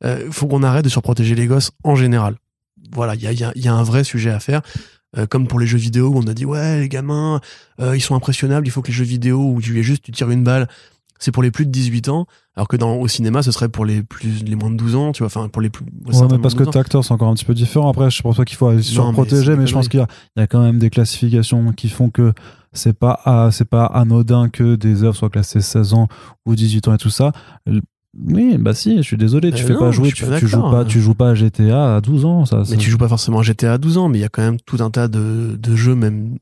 Euh, 0.02 0.28
faut 0.30 0.46
qu'on 0.46 0.62
arrête 0.62 0.84
de 0.84 0.88
surprotéger 0.88 1.34
les 1.34 1.46
gosses 1.46 1.72
en 1.84 1.94
général. 1.96 2.36
Voilà, 2.92 3.14
il 3.14 3.22
y 3.22 3.26
a, 3.26 3.32
y, 3.32 3.44
a, 3.44 3.52
y 3.54 3.68
a 3.68 3.74
un 3.74 3.82
vrai 3.82 4.04
sujet 4.04 4.30
à 4.30 4.40
faire. 4.40 4.62
Euh, 5.18 5.26
comme 5.26 5.48
pour 5.48 5.58
les 5.58 5.66
jeux 5.66 5.78
vidéo 5.78 6.06
où 6.06 6.18
on 6.18 6.26
a 6.28 6.34
dit 6.34 6.44
ouais 6.44 6.78
les 6.78 6.88
gamins 6.88 7.40
euh, 7.80 7.96
ils 7.96 8.00
sont 8.00 8.14
impressionnables 8.14 8.64
il 8.68 8.70
faut 8.70 8.80
que 8.80 8.86
les 8.86 8.92
jeux 8.92 9.04
vidéo 9.04 9.42
où 9.42 9.60
tu 9.60 9.76
es 9.76 9.82
juste 9.82 10.04
tu 10.04 10.12
tires 10.12 10.30
une 10.30 10.44
balle 10.44 10.68
c'est 11.18 11.32
pour 11.32 11.42
les 11.42 11.50
plus 11.50 11.66
de 11.66 11.72
18 11.72 12.10
ans 12.10 12.26
alors 12.54 12.68
que 12.68 12.76
dans 12.76 12.94
au 12.94 13.08
cinéma 13.08 13.42
ce 13.42 13.50
serait 13.50 13.68
pour 13.68 13.84
les 13.84 14.04
plus 14.04 14.44
les 14.44 14.54
moins 14.54 14.70
de 14.70 14.76
12 14.76 14.94
ans 14.94 15.10
tu 15.10 15.24
vois 15.24 15.26
enfin 15.26 15.48
pour 15.48 15.62
les 15.62 15.68
plus 15.68 15.84
Ouais, 15.84 16.28
mais 16.30 16.38
parce 16.38 16.54
que 16.54 16.60
12 16.60 16.68
ans. 16.68 16.70
Tactor, 16.70 17.04
c'est 17.04 17.12
encore 17.12 17.28
un 17.28 17.34
petit 17.34 17.44
peu 17.44 17.54
différent. 17.54 17.90
Après, 17.90 18.10
je 18.10 18.22
pense 18.22 18.36
pas 18.36 18.44
qu'il 18.44 18.56
faut 18.56 18.80
surprotéger, 18.80 19.52
mais, 19.52 19.64
des 19.64 19.66
je 19.66 19.72
pense 19.72 19.88
qu'il 19.88 20.00
y 20.00 20.02
a, 20.02 20.08
y 20.36 20.40
a 20.40 20.46
quand 20.46 20.62
même 20.62 20.78
des 20.78 20.90
classifications 20.90 21.72
qui 21.72 21.88
font 21.88 22.10
que 22.10 22.32
c'est 22.72 22.92
pas, 22.92 23.20
ah, 23.24 23.50
c'est 23.52 23.64
pas 23.64 23.86
anodin 23.86 24.48
que 24.48 24.76
des 24.76 25.02
œuvres 25.02 25.16
soient 25.16 25.30
classées 25.30 25.60
16 25.60 25.94
ans 25.94 26.08
ou 26.46 26.54
18 26.54 26.88
ans 26.88 26.94
et 26.94 26.98
tout 26.98 27.10
ça. 27.10 27.32
Oui, 28.18 28.56
bah 28.58 28.74
si, 28.74 28.96
je 28.96 29.02
suis 29.02 29.16
désolé, 29.16 29.52
tu 29.52 29.62
Euh, 29.62 29.66
fais 29.68 29.72
non, 29.74 29.78
pas 29.80 29.90
jouer, 29.92 30.10
tu, 30.10 30.24
pas 30.26 30.38
tu 30.38 30.48
joues 30.48 30.60
pas, 30.62 30.84
tu 30.84 31.00
joues 31.00 31.14
pas 31.14 31.30
à 31.30 31.34
GTA 31.34 31.96
à 31.96 32.00
12 32.00 32.24
ans, 32.24 32.44
ça. 32.44 32.64
ça- 32.64 32.70
mais 32.72 32.76
tu 32.76 32.90
joues 32.90 32.98
pas 32.98 33.08
forcément 33.08 33.38
à 33.38 33.42
GTA 33.42 33.74
à 33.74 33.78
12 33.78 33.98
ans 33.98 34.08
mais 34.08 34.18
il 34.18 34.22
y 34.22 34.24
a 34.24 34.28
quand 34.28 34.42
même 34.42 34.58
tout 34.66 34.78
un 34.80 34.90
tas 34.90 35.06
de, 35.06 35.56
de 35.56 35.76
jeux 35.76 35.94
même 35.94 36.36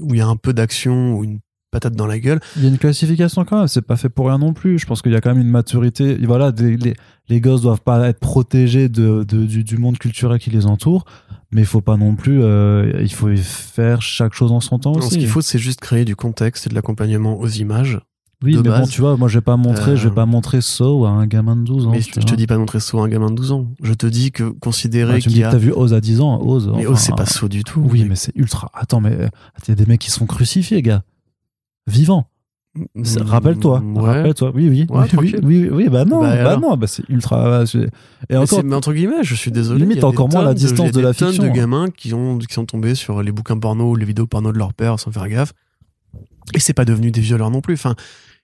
où 0.00 0.12
il 0.14 0.18
y 0.18 0.20
a 0.20 0.26
un 0.26 0.36
peu 0.36 0.52
d'action 0.52 1.14
ou 1.16 1.24
une 1.24 1.38
patate 1.70 1.94
dans 1.94 2.06
la 2.06 2.18
gueule 2.18 2.40
Il 2.56 2.62
y 2.64 2.66
a 2.66 2.68
une 2.68 2.76
classification 2.78 3.44
quand 3.46 3.58
même, 3.60 3.66
c'est 3.66 3.80
pas 3.82 3.96
fait 3.96 4.10
pour 4.10 4.26
rien 4.26 4.38
non 4.38 4.52
plus. 4.52 4.78
Je 4.78 4.84
pense 4.86 5.00
qu'il 5.00 5.12
y 5.12 5.16
a 5.16 5.20
quand 5.22 5.30
même 5.34 5.42
une 5.42 5.50
maturité. 5.50 6.10
Et 6.22 6.26
Voilà, 6.26 6.52
des- 6.52 6.76
les, 6.76 6.94
les 7.28 7.40
gosses 7.40 7.62
doivent 7.62 7.80
pas 7.80 8.06
être 8.08 8.20
protégés 8.20 8.88
de, 8.90 9.24
de- 9.26 9.44
du, 9.46 9.64
du 9.64 9.78
monde 9.78 9.96
culturel 9.98 10.38
qui 10.38 10.50
les 10.50 10.66
entoure, 10.66 11.06
mais 11.50 11.62
il 11.62 11.66
faut 11.66 11.80
pas 11.80 11.96
non 11.96 12.14
plus. 12.14 12.42
euh, 12.42 12.92
il 13.02 13.12
faut 13.12 13.34
faire 13.36 14.02
chaque 14.02 14.34
chose 14.34 14.52
en 14.52 14.60
son 14.60 14.78
temps 14.78 14.92
Non, 14.92 14.98
aussi. 14.98 15.14
ce 15.14 15.18
qu'il 15.18 15.28
faut 15.28 15.40
c'est 15.40 15.58
juste 15.58 15.80
créer 15.80 16.04
du 16.04 16.14
contexte 16.14 16.66
et 16.66 16.70
de 16.70 16.74
l'accompagnement 16.74 17.38
aux 17.40 17.48
images 17.48 18.00
oui, 18.44 18.52
de 18.54 18.60
mais 18.60 18.68
bon, 18.68 18.86
tu 18.86 19.00
vois, 19.00 19.16
moi, 19.16 19.28
je 19.28 19.38
vais 19.38 19.42
pas 19.42 19.56
montrer, 19.56 19.92
Euh, 19.92 19.96
je 19.96 20.08
vais 20.08 20.14
pas 20.14 20.26
montrer 20.26 20.60
Saw 20.60 21.06
à 21.06 21.10
un 21.10 21.26
gamin 21.26 21.56
de 21.56 21.62
12 21.62 21.86
ans. 21.86 21.90
mais 21.90 22.00
je, 22.02 22.10
je 22.14 22.20
te 22.20 22.34
dis 22.34 22.46
pas 22.46 22.54
de 22.54 22.60
montrer 22.60 22.80
ça 22.80 22.98
à 22.98 23.00
un 23.00 23.08
gamin 23.08 23.30
de 23.30 23.34
12 23.34 23.52
ans 23.52 23.66
je 23.82 23.92
te 23.94 24.06
dis 24.06 24.30
que 24.30 24.44
considérer 24.44 25.14
Ouais, 25.14 25.18
tu 25.20 25.28
me 25.30 25.34
dis 25.34 25.40
que 25.40 25.50
t'as 25.50 25.56
vu 25.56 25.72
Oz 25.72 25.94
à 25.94 26.00
10 26.00 26.20
ans, 26.20 26.40
Oz. 26.42 26.66
mais 26.76 26.86
enfin, 26.86 26.92
oh 26.92 26.96
c'est 26.96 27.16
pas 27.16 27.24
saut 27.26 27.48
du 27.48 27.64
tout 27.64 27.80
Oui, 27.80 28.04
mais 28.08 28.16
c'est 28.16 28.32
ultra. 28.36 28.70
Attends, 28.74 29.00
mais 29.00 29.12
euh, 29.12 29.28
il 29.64 29.68
y 29.68 29.72
a 29.72 29.74
des 29.74 29.86
mecs 29.86 30.00
qui 30.00 30.10
sont 30.10 30.26
crucifiés, 30.26 30.82
gars. 30.82 31.02
Vivants. 31.86 32.26
C'est- 33.04 33.20
Mm, 33.20 33.26
Rappelle-toi. 33.26 33.80
ouais. 33.80 34.00
Rappelle-toi. 34.02 34.52
Oui, 34.54 34.68
oui. 34.68 34.86
Ouais, 34.90 35.06
oui, 35.16 35.34
oui, 35.42 35.42
oui, 35.42 35.68
oui, 35.72 35.88
bah 35.88 36.04
non. 36.04 36.20
Bah, 36.20 36.44
Bah, 36.44 36.56
non, 36.60 36.76
bah 36.76 36.86
c'est 36.86 37.08
ultra. 37.08 37.64
c'est- 37.64 37.78
Et 37.78 37.88
Mais 38.28 38.36
encore, 38.36 38.62
mais 38.64 38.74
entre 38.76 38.92
guillemets, 38.92 39.22
je 39.24 39.34
suis 39.34 39.50
désolé. 39.50 39.80
Limite 39.80 40.04
encore 40.04 40.28
moins 40.28 40.44
la 40.44 40.52
distance 40.52 40.80
il 40.80 40.84
y 40.84 40.88
a 40.88 40.92
de 40.92 41.00
la 41.00 41.12
des 41.12 41.18
tonnes 41.18 41.28
fiction, 41.28 41.44
de 41.44 41.48
hein. 41.48 41.52
gamins 41.52 41.88
qui, 41.88 42.12
ont, 42.12 42.36
qui 42.36 42.52
sont 42.52 42.66
tombés 42.66 42.94
sur 42.94 43.22
les 43.22 43.32
bouquins 43.32 43.56
porno 43.58 43.92
ou 43.92 43.96
les 43.96 44.04
vidéos 44.04 44.26
porno 44.26 44.52
de 44.52 44.58
leur 44.58 44.74
père 44.74 45.00
sans 45.00 45.10
faire 45.10 45.26
gaffe. 45.26 45.54
Et 46.52 46.60
c'est 46.60 46.74
pas 46.74 46.84
devenu 46.84 47.10
des 47.10 47.22
violeurs 47.22 47.50
non 47.50 47.62
plus. 47.62 47.72
Enfin, 47.74 47.94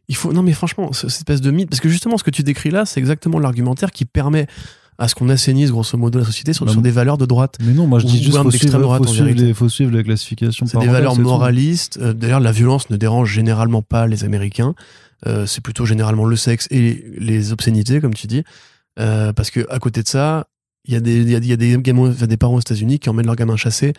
il 0.08 0.16
faut. 0.16 0.32
Non, 0.32 0.42
mais 0.42 0.52
franchement, 0.52 0.92
ce- 0.92 1.08
cette 1.08 1.20
espèce 1.20 1.40
de 1.40 1.50
mythe. 1.50 1.68
Parce 1.70 1.80
que 1.80 1.88
justement, 1.88 2.16
ce 2.18 2.24
que 2.24 2.30
tu 2.30 2.42
décris 2.42 2.70
là, 2.70 2.84
c'est 2.86 3.00
exactement 3.00 3.38
l'argumentaire 3.38 3.90
qui 3.92 4.04
permet 4.04 4.46
à 4.98 5.08
ce 5.08 5.14
qu'on 5.14 5.28
assainisse 5.30 5.70
grosso 5.70 5.96
modo 5.96 6.18
la 6.18 6.24
société 6.24 6.52
sur, 6.52 6.66
Bah, 6.66 6.72
sur 6.72 6.82
des 6.82 6.90
valeurs 6.90 7.18
de 7.18 7.24
droite. 7.26 7.56
Mais 7.64 7.72
non, 7.72 7.86
moi 7.86 7.98
je 7.98 8.06
dis 8.06 8.18
juste 8.22 8.36
faut 8.36 8.50
d'extrême 8.50 8.70
suivre, 8.70 8.82
droite, 8.82 9.02
faut, 9.04 9.08
suivre 9.12 9.28
les, 9.46 9.54
faut 9.54 9.68
suivre 9.68 9.90
les 9.90 10.04
classifications 10.04 10.66
C'est 10.66 10.78
des 10.78 10.86
valeurs 10.92 11.14
moralistes. 11.32 11.98
Euh, 12.02 12.12
D'ailleurs, 12.12 12.40
la 12.40 12.52
violence 12.52 12.90
ne 12.90 12.96
dérange 12.96 13.30
généralement 13.32 13.82
pas 13.82 14.06
les 14.06 14.22
Américains. 14.24 14.74
Euh, 15.26 15.46
c'est 15.46 15.60
plutôt 15.62 15.86
généralement 15.86 16.24
le 16.26 16.36
sexe 16.36 16.68
et 16.70 17.04
les 17.18 17.52
obscénités, 17.52 18.00
comme 18.00 18.12
tu 18.14 18.26
dis. 18.26 18.44
Euh, 19.00 19.32
parce 19.32 19.50
que 19.50 19.66
à 19.70 19.78
côté 19.78 20.02
de 20.02 20.08
ça, 20.08 20.46
il 20.84 20.92
y 20.92 20.96
a 20.96 21.00
des, 21.00 21.22
y 21.30 21.34
a, 21.34 21.38
il 21.38 21.46
y 21.46 21.52
a 21.52 21.56
des, 21.56 21.76
gamins- 21.78 22.10
enfin, 22.10 22.26
des 22.26 22.36
parents 22.36 22.56
aux 22.56 22.60
États-Unis 22.60 22.98
qui 22.98 23.08
emmènent 23.08 23.26
leurs 23.26 23.36
gamins 23.36 23.56
chassés 23.56 23.92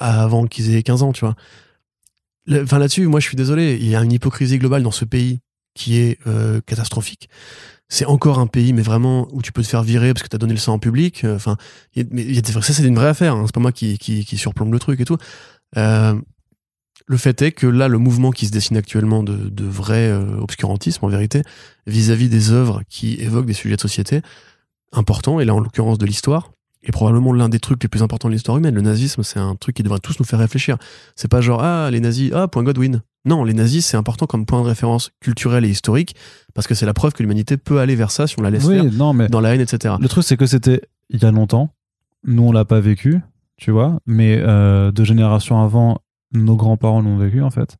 avant 0.00 0.46
qu'ils 0.46 0.74
aient 0.74 0.82
15 0.82 1.02
ans, 1.02 1.12
tu 1.12 1.24
vois. 1.24 1.34
Enfin 2.50 2.78
là-dessus, 2.78 3.06
moi 3.06 3.20
je 3.20 3.26
suis 3.26 3.36
désolé, 3.36 3.76
il 3.80 3.88
y 3.88 3.94
a 3.96 4.02
une 4.02 4.12
hypocrisie 4.12 4.58
globale 4.58 4.82
dans 4.82 4.90
ce 4.90 5.04
pays 5.04 5.40
qui 5.74 5.98
est 5.98 6.18
euh, 6.26 6.60
catastrophique. 6.66 7.28
C'est 7.88 8.04
encore 8.06 8.38
un 8.38 8.46
pays, 8.46 8.72
mais 8.72 8.82
vraiment 8.82 9.28
où 9.32 9.40
tu 9.42 9.52
peux 9.52 9.62
te 9.62 9.68
faire 9.68 9.82
virer 9.82 10.12
parce 10.12 10.22
que 10.22 10.28
t'as 10.28 10.38
donné 10.38 10.52
le 10.52 10.58
sang 10.58 10.74
en 10.74 10.78
public. 10.78 11.24
Euh, 11.24 11.36
Enfin, 11.36 11.56
y 11.94 12.00
a- 12.00 12.04
mais 12.10 12.34
ça 12.34 12.60
c'est 12.74 12.84
une 12.84 12.94
vraie 12.96 13.08
affaire. 13.08 13.34
hein. 13.34 13.44
C'est 13.46 13.54
pas 13.54 13.60
moi 13.60 13.72
qui, 13.72 13.96
qui, 13.98 14.24
qui 14.24 14.36
surplombe 14.36 14.72
le 14.72 14.78
truc 14.78 15.00
et 15.00 15.04
tout. 15.04 15.16
Euh, 15.76 16.14
le 17.06 17.16
fait 17.16 17.40
est 17.42 17.52
que 17.52 17.66
là, 17.66 17.88
le 17.88 17.96
mouvement 17.98 18.30
qui 18.30 18.46
se 18.46 18.50
dessine 18.52 18.76
actuellement 18.76 19.22
de, 19.22 19.34
de 19.48 19.64
vrai 19.64 20.08
euh, 20.10 20.36
obscurantisme, 20.38 21.04
en 21.04 21.08
vérité, 21.08 21.42
vis-à-vis 21.86 22.28
des 22.28 22.50
œuvres 22.50 22.82
qui 22.90 23.14
évoquent 23.14 23.46
des 23.46 23.54
sujets 23.54 23.76
de 23.76 23.80
société 23.80 24.20
importants, 24.92 25.40
et 25.40 25.44
là 25.46 25.54
en 25.54 25.60
l'occurrence 25.60 25.96
de 25.98 26.04
l'histoire, 26.06 26.50
est 26.88 26.92
probablement 26.92 27.32
l'un 27.32 27.48
des 27.48 27.60
trucs 27.60 27.82
les 27.82 27.88
plus 27.88 28.02
importants 28.02 28.28
de 28.28 28.34
l'histoire 28.34 28.56
humaine. 28.56 28.74
Le 28.74 28.80
nazisme, 28.80 29.22
c'est 29.22 29.38
un 29.38 29.54
truc 29.56 29.76
qui 29.76 29.82
devrait 29.82 29.98
tous 29.98 30.18
nous 30.18 30.24
faire 30.24 30.38
réfléchir. 30.38 30.76
C'est 31.16 31.28
pas 31.28 31.40
genre, 31.40 31.62
ah, 31.62 31.90
les 31.90 32.00
nazis, 32.00 32.32
ah, 32.34 32.48
point 32.48 32.62
Godwin. 32.62 33.02
Non, 33.24 33.44
les 33.44 33.52
nazis, 33.52 33.84
c'est 33.84 33.96
important 33.96 34.26
comme 34.26 34.46
point 34.46 34.62
de 34.62 34.66
référence 34.66 35.10
culturel 35.20 35.64
et 35.64 35.68
historique, 35.68 36.16
parce 36.54 36.66
que 36.66 36.74
c'est 36.74 36.86
la 36.86 36.94
preuve 36.94 37.12
que 37.12 37.22
l'humanité 37.22 37.56
peut 37.56 37.78
aller 37.78 37.94
vers 37.94 38.10
ça 38.10 38.26
si 38.26 38.36
on 38.38 38.42
la 38.42 38.50
laisse 38.50 38.64
Oui, 38.64 38.76
faire, 38.76 38.92
non, 38.92 39.12
mais 39.12 39.28
dans 39.28 39.40
la 39.40 39.54
haine, 39.54 39.60
etc. 39.60 39.96
le 40.00 40.08
truc 40.08 40.24
c'est 40.24 40.36
que 40.36 40.46
c'était 40.46 40.82
il 41.10 41.22
y 41.22 41.26
a 41.26 41.30
longtemps. 41.30 41.70
Nous 42.24 42.42
on 42.42 42.52
l'a 42.52 42.64
pas 42.64 42.80
vécu, 42.80 43.20
tu 43.56 43.70
vois, 43.70 43.98
mais 44.06 44.38
euh, 44.40 44.90
deux 44.92 45.04
générations 45.04 45.62
avant, 45.62 45.98
nos 46.32 46.56
grands-parents 46.56 47.00
l'ont 47.00 47.18
vécu 47.18 47.42
en 47.42 47.50
fait. 47.50 47.76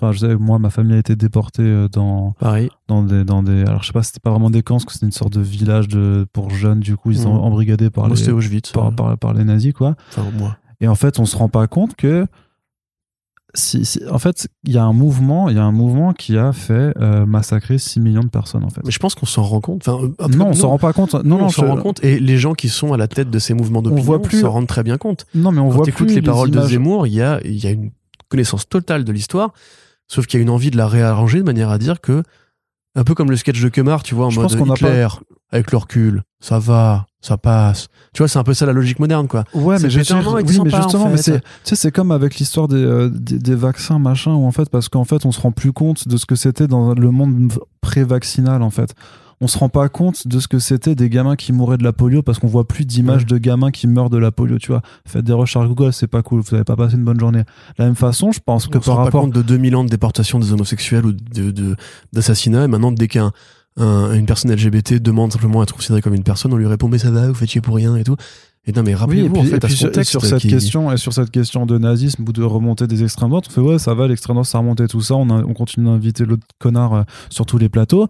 Enfin, 0.00 0.12
je 0.12 0.18
sais, 0.18 0.36
moi, 0.36 0.58
ma 0.60 0.70
famille 0.70 0.94
a 0.94 0.98
été 0.98 1.16
déportée 1.16 1.62
euh, 1.62 1.88
dans, 1.88 2.32
Pareil. 2.38 2.70
dans 2.86 3.02
des, 3.02 3.24
dans 3.24 3.42
des. 3.42 3.62
Alors, 3.62 3.82
je 3.82 3.88
sais 3.88 3.92
pas, 3.92 4.02
c'était 4.04 4.20
pas 4.20 4.30
vraiment 4.30 4.50
des 4.50 4.62
camps, 4.62 4.76
parce 4.76 4.84
que 4.84 4.92
c'était 4.92 5.06
une 5.06 5.12
sorte 5.12 5.32
de 5.32 5.40
village 5.40 5.88
de, 5.88 6.26
pour 6.32 6.50
jeunes. 6.50 6.80
Du 6.80 6.96
coup, 6.96 7.10
ils 7.10 7.18
sont 7.18 7.34
Mhm. 7.34 7.40
embrigadés 7.40 7.90
par 7.90 8.06
Moi, 8.06 8.16
les, 8.16 8.28
Auschwitz. 8.30 8.70
par, 8.72 8.92
par, 8.94 9.18
par 9.18 9.34
les 9.34 9.44
nazis, 9.44 9.72
quoi. 9.72 9.96
Enfin, 10.10 10.24
moi. 10.38 10.56
Et 10.80 10.86
en 10.88 10.94
fait, 10.94 11.18
on 11.18 11.24
se 11.26 11.36
rend 11.36 11.48
pas 11.48 11.66
compte 11.66 11.96
que 11.96 12.26
si, 13.54 13.84
si- 13.84 14.00
en 14.10 14.18
fait, 14.18 14.46
il 14.64 14.72
y 14.74 14.78
a 14.78 14.84
un 14.84 14.92
mouvement, 14.92 15.48
il 15.48 15.56
y 15.56 15.58
a 15.58 15.64
un 15.64 15.72
mouvement 15.72 16.12
qui 16.12 16.36
a 16.36 16.52
fait 16.52 16.92
euh, 17.00 17.24
massacrer 17.26 17.78
6 17.78 17.98
millions 17.98 18.20
de 18.22 18.28
personnes 18.28 18.62
en 18.62 18.68
fait. 18.68 18.82
Mais 18.84 18.90
je 18.90 18.98
pense 18.98 19.14
qu'on 19.14 19.26
s'en 19.26 19.42
rend 19.42 19.60
compte. 19.60 19.88
Enfin, 19.88 20.04
euh, 20.20 20.28
non, 20.28 20.48
on 20.48 20.52
s'en 20.52 20.68
rend 20.68 20.78
pas 20.78 20.92
compte. 20.92 21.14
Non, 21.14 21.22
Non, 21.24 21.38
non, 21.38 21.44
on 21.46 21.48
s'en 21.48 21.66
rend 21.66 21.78
compte. 21.78 22.04
Et 22.04 22.20
les 22.20 22.36
gens 22.36 22.52
qui 22.52 22.68
sont 22.68 22.92
à 22.92 22.96
la 22.98 23.08
tête 23.08 23.30
de 23.30 23.38
ces 23.38 23.54
mouvements 23.54 23.80
d'opinion 23.82 24.20
plus- 24.20 24.42
s'en 24.42 24.50
rendent 24.50 24.66
très 24.66 24.82
bien 24.82 24.98
compte. 24.98 25.26
Non, 25.34 25.50
mais 25.50 25.60
on 25.60 25.68
Quand 25.70 25.76
voit 25.76 25.86
plus 25.86 26.06
les 26.14 26.22
paroles 26.22 26.50
de. 26.50 26.60
Zemmour, 26.60 27.06
il 27.06 27.14
y 27.14 27.22
a, 27.22 27.40
il 27.44 27.56
y 27.56 27.66
a 27.66 27.70
une 27.70 27.90
connaissance 28.28 28.68
totale 28.68 29.04
de 29.04 29.12
l'histoire, 29.12 29.52
sauf 30.08 30.26
qu'il 30.26 30.38
y 30.38 30.40
a 30.40 30.42
une 30.42 30.50
envie 30.50 30.70
de 30.70 30.76
la 30.76 30.88
réarranger 30.88 31.38
de 31.38 31.44
manière 31.44 31.70
à 31.70 31.78
dire 31.78 32.00
que, 32.00 32.22
un 32.96 33.04
peu 33.04 33.14
comme 33.14 33.30
le 33.30 33.36
sketch 33.36 33.60
de 33.60 33.68
Kemar, 33.68 34.02
tu 34.02 34.14
vois, 34.14 34.26
en 34.26 34.30
Je 34.30 34.40
mode 34.40 34.56
qu'on 34.58 34.74
Hitler, 34.74 35.06
avec 35.50 35.70
le 35.70 35.78
recul, 35.78 36.22
ça 36.40 36.58
va. 36.58 37.04
Ça 37.20 37.36
passe. 37.36 37.88
Tu 38.14 38.18
vois, 38.18 38.28
c'est 38.28 38.38
un 38.38 38.44
peu 38.44 38.54
ça 38.54 38.64
la 38.64 38.72
logique 38.72 39.00
moderne, 39.00 39.26
quoi. 39.26 39.42
Ouais, 39.52 39.76
mais, 39.80 39.90
je- 39.90 39.98
oui, 39.98 40.70
pas, 40.70 40.78
en 40.78 40.82
justement, 40.82 41.06
fait. 41.06 41.10
mais 41.10 41.16
c'est, 41.16 41.40
tu 41.40 41.46
sais, 41.64 41.74
c'est 41.74 41.90
comme 41.90 42.12
avec 42.12 42.36
l'histoire 42.36 42.68
des, 42.68 42.76
euh, 42.76 43.08
des, 43.12 43.40
des 43.40 43.56
vaccins, 43.56 43.98
machin, 43.98 44.34
où 44.34 44.46
en 44.46 44.52
fait, 44.52 44.70
parce 44.70 44.88
qu'en 44.88 45.02
fait, 45.02 45.26
on 45.26 45.32
se 45.32 45.40
rend 45.40 45.50
plus 45.50 45.72
compte 45.72 46.06
de 46.06 46.16
ce 46.16 46.26
que 46.26 46.36
c'était 46.36 46.68
dans 46.68 46.94
le 46.94 47.10
monde 47.10 47.52
pré-vaccinal, 47.80 48.62
en 48.62 48.70
fait. 48.70 48.94
On 49.40 49.46
se 49.46 49.56
rend 49.56 49.68
pas 49.68 49.88
compte 49.88 50.26
de 50.26 50.40
ce 50.40 50.48
que 50.48 50.58
c'était 50.58 50.94
des 50.96 51.08
gamins 51.08 51.36
qui 51.36 51.52
mouraient 51.52 51.78
de 51.78 51.84
la 51.84 51.92
polio 51.92 52.22
parce 52.22 52.38
qu'on 52.40 52.48
voit 52.48 52.66
plus 52.66 52.84
d'images 52.84 53.20
Ouais. 53.22 53.26
de 53.28 53.38
gamins 53.38 53.70
qui 53.70 53.86
meurent 53.86 54.10
de 54.10 54.18
la 54.18 54.32
polio, 54.32 54.58
tu 54.58 54.68
vois. 54.72 54.82
Faites 55.06 55.24
des 55.24 55.32
recherches 55.32 55.68
Google, 55.68 55.92
c'est 55.92 56.08
pas 56.08 56.22
cool, 56.22 56.40
vous 56.40 56.54
avez 56.54 56.64
pas 56.64 56.74
passé 56.74 56.96
une 56.96 57.04
bonne 57.04 57.20
journée. 57.20 57.42
De 57.42 57.44
la 57.78 57.84
même 57.84 57.94
façon, 57.94 58.32
je 58.32 58.40
pense 58.44 58.66
que 58.66 58.78
on 58.78 58.80
se 58.80 58.86
par 58.86 58.96
rend 58.96 59.00
pas 59.02 59.04
rapport. 59.06 59.20
compte 59.22 59.34
de 59.34 59.42
2000 59.42 59.76
ans 59.76 59.84
de 59.84 59.90
déportation 59.90 60.38
des 60.40 60.52
homosexuels 60.52 61.06
ou 61.06 61.12
de, 61.12 61.50
de- 61.52 61.76
d'assassinat. 62.12 62.64
Et 62.64 62.68
maintenant, 62.68 62.90
dès 62.90 63.06
qu'un 63.06 63.32
un- 63.76 64.12
une 64.12 64.26
personne 64.26 64.50
LGBT 64.50 64.94
demande 65.00 65.32
simplement 65.32 65.60
à 65.60 65.62
être 65.62 65.74
considérée 65.74 66.02
comme 66.02 66.14
une 66.14 66.24
personne, 66.24 66.52
on 66.52 66.56
lui 66.56 66.66
répond 66.66 66.88
mais 66.88 66.98
ça 66.98 67.12
va, 67.12 67.28
vous 67.28 67.34
faites 67.34 67.48
chier 67.50 67.60
pour 67.60 67.76
rien 67.76 67.94
et 67.94 68.02
tout. 68.02 68.16
Et 68.66 68.72
non, 68.72 68.82
mais 68.82 68.88
Oui, 68.90 68.94
rappelez-vous 68.96 69.32
puis, 69.34 69.40
en 69.40 69.44
fait 69.44 69.64
à 69.64 69.68
ce 69.68 69.76
sur, 69.76 69.86
et 69.86 69.90
contexte 69.90 70.10
sur 70.10 70.24
cette 70.24 70.40
qui- 70.40 70.48
question 70.48 70.90
et 70.92 70.96
sur 70.96 71.12
cette 71.12 71.30
question 71.30 71.64
de 71.64 71.78
nazisme 71.78 72.24
ou 72.28 72.32
de 72.32 72.42
remontée 72.42 72.86
des 72.88 73.04
extrêmes 73.04 73.30
droites, 73.30 73.44
on 73.48 73.50
fait 73.52 73.60
ouais 73.60 73.78
ça 73.78 73.94
va 73.94 74.08
l'extrême 74.08 74.34
droite 74.34 74.48
ça 74.48 74.58
remonté 74.58 74.88
tout 74.88 75.00
ça, 75.00 75.14
on, 75.14 75.30
a- 75.30 75.44
on 75.44 75.54
continue 75.54 75.86
d'inviter 75.86 76.24
l'autre 76.26 76.42
connard 76.58 76.92
euh, 76.94 77.02
sur 77.30 77.46
tous 77.46 77.56
les 77.56 77.68
plateaux. 77.68 78.08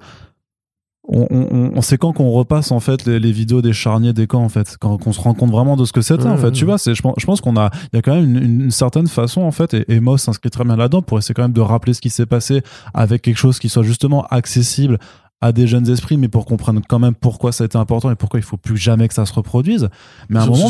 On, 1.10 1.26
on, 1.30 1.48
on- 1.51 1.72
on 1.74 1.80
sait 1.80 1.97
quand 1.97 2.12
qu'on 2.12 2.30
repasse 2.30 2.70
en 2.70 2.80
fait 2.80 3.06
les, 3.06 3.18
les 3.18 3.32
vidéos 3.32 3.62
des 3.62 3.72
charniers 3.72 4.12
des 4.12 4.26
camps 4.26 4.43
en 4.44 4.48
fait, 4.51 4.76
quand 4.78 4.98
qu'on 4.98 5.12
se 5.12 5.20
rend 5.20 5.32
compte 5.32 5.51
vraiment 5.51 5.74
de 5.76 5.85
ce 5.86 5.93
que 5.93 6.02
c'était 6.02 6.24
Ouais, 6.24 6.30
en 6.30 6.36
fait. 6.36 6.47
ouais, 6.47 6.52
Tu 6.52 6.64
ouais. 6.64 6.70
vois, 6.70 6.78
c'est 6.78 6.94
je 6.94 7.01
pense, 7.01 7.14
je 7.18 7.24
pense 7.24 7.40
qu'on 7.40 7.56
a 7.56 7.70
il 7.93 7.97
y 7.97 7.98
a 7.98 8.02
quand 8.02 8.14
même 8.14 8.36
une, 8.36 8.62
une- 8.64 8.70
certaine 8.70 9.06
façon 9.09 9.40
en 9.40 9.51
fait 9.51 9.72
et, 9.74 9.85
et 9.90 10.01
Moss 10.01 10.22
s'inscrit 10.22 10.51
très 10.51 10.64
bien 10.64 10.76
là-dedans 10.76 11.01
pour 11.02 11.18
essayer 11.18 11.35
quand 11.35 11.43
même 11.43 11.52
de 11.52 11.60
rappeler 11.62 11.94
ce 11.94 12.01
qui 12.02 12.10
s'est 12.10 12.26
passé 12.26 12.62
avec 12.93 13.22
quelque 13.22 13.39
chose 13.39 13.59
qui 13.59 13.68
soit 13.70 13.82
justement 13.85 14.26
accessible 14.30 14.98
à 15.40 15.52
des 15.52 15.66
jeunes 15.68 15.89
esprits, 15.89 16.16
mais 16.16 16.26
pour 16.28 16.44
comprendre 16.47 16.80
quand 16.89 16.98
même 16.98 17.14
pourquoi 17.14 17.52
ça 17.52 17.62
a 17.62 17.66
été 17.66 17.78
important 17.78 18.10
et 18.10 18.16
pourquoi 18.16 18.40
il 18.40 18.43
faut 18.43 18.56
plus 18.56 18.76
jamais 18.76 19.06
que 19.06 19.14
ça 19.14 19.24
se 19.24 19.32
reproduise. 19.32 19.89
Mais 20.28 20.40
à 20.40 20.43
un 20.43 20.47
moment, 20.47 20.68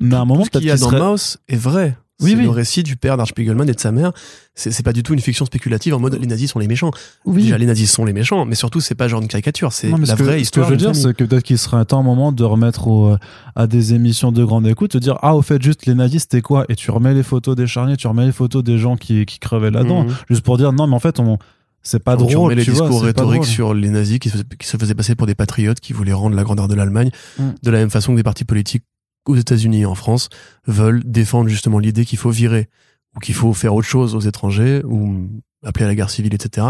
mais 0.00 0.14
à 0.16 0.20
un 0.20 0.24
moment, 0.24 0.40
tout 0.40 0.46
ce 0.52 0.58
qu'il 0.58 0.66
y 0.66 0.70
a 0.72 0.76
dans 0.76 0.90
serait- 0.90 1.00
Mouse 1.00 1.36
est 1.48 1.56
vrai. 1.56 1.96
Oui, 2.20 2.30
c'est 2.32 2.36
oui. 2.38 2.42
le 2.44 2.50
récit 2.50 2.82
du 2.82 2.96
père 2.96 3.16
d'Archspiegelman 3.16 3.68
et 3.68 3.72
de 3.74 3.78
sa 3.80 3.92
mère. 3.92 4.12
C'est 4.56 4.82
pas 4.84 4.92
du 4.92 5.04
tout 5.04 5.14
une 5.14 5.20
fiction 5.20 5.44
spéculative 5.44 5.94
en 5.94 6.00
mode 6.00 6.14
les 6.20 6.26
nazis 6.26 6.50
sont 6.50 6.58
les 6.58 6.66
méchants. 6.66 6.90
oui, 7.24 7.42
Déjà, 7.44 7.58
les 7.58 7.66
nazis 7.66 7.88
sont 7.90 8.04
les 8.04 8.12
méchants, 8.12 8.44
mais 8.44 8.56
surtout, 8.56 8.80
c'est 8.80 8.96
pas 8.96 9.06
genre 9.06 9.22
une 9.22 9.28
caricature, 9.28 9.72
c'est 9.72 9.88
la 9.88 9.96
que, 9.96 10.02
vraie 10.04 10.32
ce 10.32 10.36
que 10.36 10.40
histoire. 10.40 10.66
je 10.66 10.70
veux 10.72 10.76
dire, 10.76 10.96
c'est 10.96 11.14
que 11.14 11.22
peut-être 11.22 11.44
qu'il 11.44 11.58
serait 11.58 11.76
un 11.76 11.84
temps 11.84 12.00
un 12.00 12.02
moment 12.02 12.32
de 12.32 12.42
remettre 12.42 12.88
au, 12.88 13.12
euh, 13.12 13.18
à 13.54 13.68
des 13.68 13.94
émissions 13.94 14.32
de 14.32 14.44
grande 14.44 14.66
écoute, 14.66 14.94
de 14.94 14.98
dire 14.98 15.16
ah 15.22 15.36
au 15.36 15.42
fait 15.42 15.62
juste 15.62 15.86
les 15.86 15.94
nazis 15.94 16.22
c'était 16.22 16.40
quoi? 16.42 16.64
Et 16.68 16.74
tu 16.74 16.90
remets 16.90 17.14
les 17.14 17.22
photos 17.22 17.54
des 17.54 17.68
charniers, 17.68 17.96
tu 17.96 18.08
remets 18.08 18.26
les 18.26 18.32
photos 18.32 18.64
des 18.64 18.78
gens 18.78 18.96
qui, 18.96 19.24
qui 19.24 19.38
crevaient 19.38 19.70
là-dedans, 19.70 20.02
Mhm. 20.04 20.14
juste 20.28 20.42
pour 20.42 20.58
dire 20.58 20.72
non 20.72 20.88
mais 20.88 20.96
en 20.96 21.00
fait 21.00 21.20
on 21.20 21.38
c'est 21.82 22.02
pas 22.02 22.16
Quand 22.16 22.26
tu 22.26 22.34
drôle, 22.34 22.44
remets 22.50 22.56
les 22.56 22.64
tu 22.64 22.72
discours 22.72 23.00
rhétoriques 23.02 23.42
drôle. 23.42 23.46
sur 23.46 23.74
les 23.74 23.88
nazis 23.90 24.18
qui 24.18 24.28
se, 24.30 24.38
qui 24.38 24.66
se 24.66 24.76
faisaient 24.76 24.94
passer 24.96 25.14
pour 25.14 25.28
des 25.28 25.36
patriotes 25.36 25.78
qui 25.78 25.92
voulaient 25.92 26.12
rendre 26.12 26.34
la 26.34 26.42
grandeur 26.42 26.66
de 26.66 26.74
l'Allemagne, 26.74 27.10
Mm. 27.38 27.42
de 27.62 27.70
la 27.70 27.78
même 27.78 27.90
façon 27.90 28.10
que 28.12 28.16
des 28.16 28.24
partis 28.24 28.44
politiques 28.44 28.82
aux 29.28 29.36
États-Unis 29.36 29.82
et 29.82 29.86
en 29.86 29.94
France 29.94 30.28
veulent 30.66 31.02
défendre 31.04 31.48
justement 31.48 31.78
l'idée 31.78 32.04
qu'il 32.04 32.18
faut 32.18 32.30
virer 32.30 32.68
ou 33.14 33.20
qu'il 33.20 33.34
faut 33.34 33.52
faire 33.52 33.74
autre 33.74 33.86
chose 33.86 34.14
aux 34.14 34.20
étrangers 34.20 34.82
ou 34.84 35.28
appeler 35.64 35.84
à 35.84 35.88
la 35.88 35.94
guerre 35.94 36.10
civile, 36.10 36.34
etc. 36.34 36.68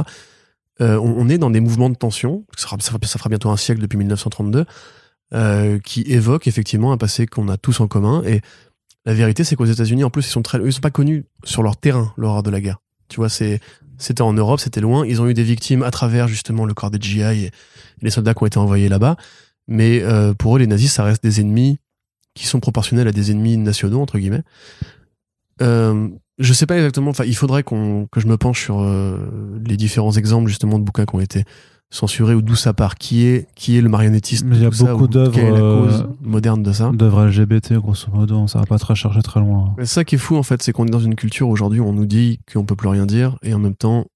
Euh, 0.81 0.99
on, 0.99 1.29
est 1.29 1.39
dans 1.39 1.51
des 1.51 1.61
mouvements 1.61 1.91
de 1.91 1.97
tension, 1.97 2.45
ça 2.57 2.69
fera, 2.69 3.29
bientôt 3.29 3.51
un 3.51 3.57
siècle 3.57 3.81
depuis 3.81 3.99
1932, 3.99 4.65
euh, 5.35 5.79
qui 5.81 6.03
évoquent 6.03 6.47
effectivement 6.47 6.93
un 6.93 6.97
passé 6.97 7.27
qu'on 7.27 7.49
a 7.49 7.57
tous 7.57 7.81
en 7.81 7.89
commun. 7.89 8.23
Et 8.25 8.41
la 9.05 9.15
vérité, 9.15 9.43
c'est 9.43 9.57
qu'aux 9.57 9.65
États-Unis, 9.65 10.05
en 10.05 10.11
plus, 10.11 10.27
ils 10.27 10.31
sont 10.31 10.43
sont 10.45 10.81
pas 10.81 10.91
connus 10.91 11.25
sur 11.45 11.63
leur 11.63 11.77
terrain, 11.77 12.13
l'horreur 12.17 12.43
de 12.43 12.51
la 12.51 12.61
guerre. 12.61 12.79
Tu 13.09 13.17
vois, 13.17 13.29
c'était 13.29 14.23
en 14.23 14.33
Europe, 14.33 14.61
c'était 14.61 14.81
loin. 14.81 15.05
Ils 15.05 15.21
ont 15.21 15.29
eu 15.29 15.35
des 15.35 15.43
victimes 15.43 15.83
à 15.83 15.91
travers 15.91 16.29
justement 16.29 16.65
le 16.65 16.75
corps 16.75 16.91
des 16.91 17.01
GI 17.01 17.23
et 17.23 17.51
les 18.01 18.11
soldats 18.11 18.35
qui 18.35 18.43
ont 18.43 18.47
été 18.47 18.59
envoyés 18.59 18.89
là-bas. 18.89 19.17
Mais 19.67 20.03
euh, 20.03 20.33
pour 20.35 20.57
eux, 20.57 20.59
les 20.59 20.67
nazis, 20.67 20.93
ça 20.93 21.05
reste 21.05 21.23
des 21.23 21.41
ennemis 21.41 21.79
qui 22.39 22.47
sont 22.47 22.61
proportionnels 22.61 23.09
à 23.09 23.13
des 23.13 23.31
ennemis 23.31 23.57
nationaux 23.57 24.01
entre 24.01 24.19
guillemets. 24.19 24.43
Euh, 25.61 26.09
je 26.39 26.53
sais 26.53 26.67
pas 26.67 26.77
exactement. 26.77 27.11
Enfin, 27.11 27.25
il 27.25 27.35
faudrait 27.35 27.65
qu'on 27.65 28.07
que 28.13 28.21
je 28.21 28.29
me 28.29 28.37
penche 28.37 28.63
sur 28.63 28.81
euh, 28.81 29.61
les 29.67 29.77
différents 29.77 30.13
exemples 30.13 30.49
justement 30.49 30.79
de 30.79 30.85
bouquins 30.85 31.05
qui 31.05 31.17
ont 31.17 31.21
été 31.21 31.45
censurés 31.91 32.35
ou 32.35 32.43
d'où 32.43 32.55
ça 32.55 32.73
part. 32.75 32.95
Qui 32.95 33.25
est 33.25 33.49
qui 33.57 33.77
est 33.77 33.81
le 33.81 33.89
marionnettiste 33.89 34.45
Mais 34.47 34.57
il 34.57 34.63
y 34.63 34.67
a 34.67 34.71
beaucoup 34.71 35.05
ou 35.05 35.09
d'œuvres, 35.09 35.33
Quelle 35.33 35.47
est 35.47 35.51
la 35.51 35.59
cause 35.59 36.03
euh, 36.03 36.15
moderne 36.23 36.63
de 36.63 36.73
ça? 36.73 36.93
d'œuvres 36.95 37.27
LGBT 37.27 37.75
grosso 37.75 38.07
modo, 38.13 38.47
ça 38.47 38.61
va 38.61 38.67
pas 38.67 38.79
très 38.79 38.95
chercher 38.95 39.23
très 39.23 39.41
loin. 39.41 39.75
C'est 39.79 39.87
ça 39.87 40.05
qui 40.05 40.15
est 40.15 40.19
fou 40.19 40.37
en 40.37 40.45
fait, 40.45 40.63
c'est 40.63 40.73
qu'on 40.73 40.87
est 40.87 40.91
dans 40.91 41.01
une 41.01 41.17
culture 41.17 41.49
aujourd'hui 41.49 41.81
où 41.81 41.87
on 41.87 41.93
nous 41.93 42.07
dit 42.07 42.39
qu'on 42.53 42.65
peut 42.65 42.77
plus 42.77 42.89
rien 42.89 43.07
dire 43.07 43.37
et 43.43 43.53
en 43.53 43.59
même 43.59 43.75
temps, 43.75 44.07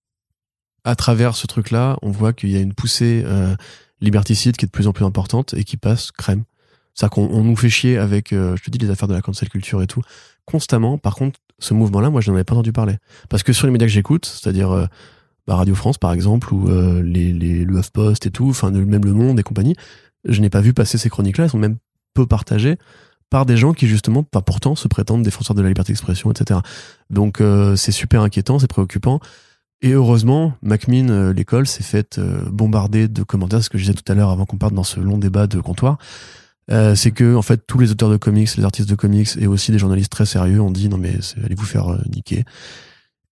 à 0.84 0.94
travers 0.94 1.34
ce 1.34 1.48
truc-là, 1.48 1.96
on 2.02 2.10
voit 2.12 2.32
qu'il 2.32 2.50
y 2.50 2.56
a 2.56 2.60
une 2.60 2.74
poussée 2.74 3.24
euh, 3.26 3.56
liberticide 4.00 4.56
qui 4.56 4.64
est 4.64 4.68
de 4.68 4.72
plus 4.72 4.86
en 4.86 4.92
plus 4.92 5.04
importante 5.04 5.54
et 5.54 5.64
qui 5.64 5.76
passe 5.76 6.12
crème. 6.12 6.44
C'est-à-dire 6.94 7.14
qu'on 7.14 7.28
on 7.30 7.44
nous 7.44 7.56
fait 7.56 7.70
chier 7.70 7.98
avec, 7.98 8.32
euh, 8.32 8.56
je 8.56 8.62
te 8.62 8.70
dis, 8.70 8.78
les 8.78 8.90
affaires 8.90 9.08
de 9.08 9.14
la 9.14 9.22
cancel 9.22 9.48
culture 9.48 9.82
et 9.82 9.86
tout, 9.86 10.02
constamment. 10.44 10.98
Par 10.98 11.14
contre, 11.14 11.40
ce 11.58 11.74
mouvement-là, 11.74 12.10
moi, 12.10 12.20
je 12.20 12.30
n'en 12.30 12.36
avais 12.36 12.44
pas 12.44 12.54
entendu 12.54 12.72
parler. 12.72 12.96
Parce 13.28 13.42
que 13.42 13.52
sur 13.52 13.66
les 13.66 13.72
médias 13.72 13.86
que 13.86 13.92
j'écoute, 13.92 14.26
c'est-à-dire 14.26 14.70
euh, 14.72 14.86
bah, 15.46 15.56
Radio 15.56 15.74
France 15.74 15.98
par 15.98 16.12
exemple, 16.12 16.52
ou 16.52 16.68
euh, 16.68 17.02
les, 17.02 17.32
le 17.32 17.78
HuffPost 17.78 18.26
et 18.26 18.30
tout, 18.30 18.50
enfin 18.50 18.70
même 18.70 19.04
Le 19.04 19.12
Monde 19.12 19.38
et 19.40 19.42
compagnie, 19.42 19.76
je 20.24 20.40
n'ai 20.40 20.50
pas 20.50 20.60
vu 20.60 20.72
passer 20.72 20.98
ces 20.98 21.08
chroniques-là, 21.08 21.44
elles 21.44 21.50
sont 21.50 21.58
même 21.58 21.78
peu 22.14 22.26
partagées 22.26 22.76
par 23.30 23.46
des 23.46 23.56
gens 23.56 23.72
qui 23.72 23.88
justement, 23.88 24.22
pas 24.22 24.42
pourtant, 24.42 24.74
se 24.74 24.88
prétendent 24.88 25.22
défenseurs 25.22 25.56
de 25.56 25.62
la 25.62 25.68
liberté 25.68 25.92
d'expression, 25.92 26.30
etc. 26.30 26.60
Donc 27.08 27.42
c'est 27.76 27.90
super 27.90 28.20
inquiétant, 28.20 28.58
c'est 28.58 28.66
préoccupant. 28.66 29.20
Et 29.82 29.90
heureusement, 29.90 30.54
Macmillan, 30.62 31.08
euh, 31.08 31.32
l'école, 31.32 31.66
s'est 31.66 31.82
faite 31.82 32.20
bombarder 32.20 33.08
de 33.08 33.24
commentaires, 33.24 33.62
ce 33.64 33.68
que 33.68 33.78
je 33.78 33.82
disais 33.82 33.94
tout 33.94 34.10
à 34.10 34.14
l'heure 34.14 34.30
avant 34.30 34.46
qu'on 34.46 34.56
parte 34.56 34.74
dans 34.74 34.84
ce 34.84 35.00
long 35.00 35.18
débat 35.18 35.48
de 35.48 35.60
comptoir. 35.60 35.98
Euh, 36.70 36.94
c'est 36.94 37.10
que 37.10 37.34
en 37.34 37.42
fait 37.42 37.66
tous 37.66 37.78
les 37.78 37.90
auteurs 37.90 38.10
de 38.10 38.16
comics, 38.16 38.56
les 38.56 38.64
artistes 38.64 38.88
de 38.88 38.94
comics 38.94 39.28
et 39.38 39.46
aussi 39.46 39.72
des 39.72 39.78
journalistes 39.78 40.12
très 40.12 40.26
sérieux 40.26 40.60
ont 40.60 40.70
dit 40.70 40.88
non 40.88 40.96
mais 40.96 41.14
allez 41.44 41.54
vous 41.56 41.64
faire 41.64 41.92
euh, 41.92 41.98
niquer. 42.14 42.44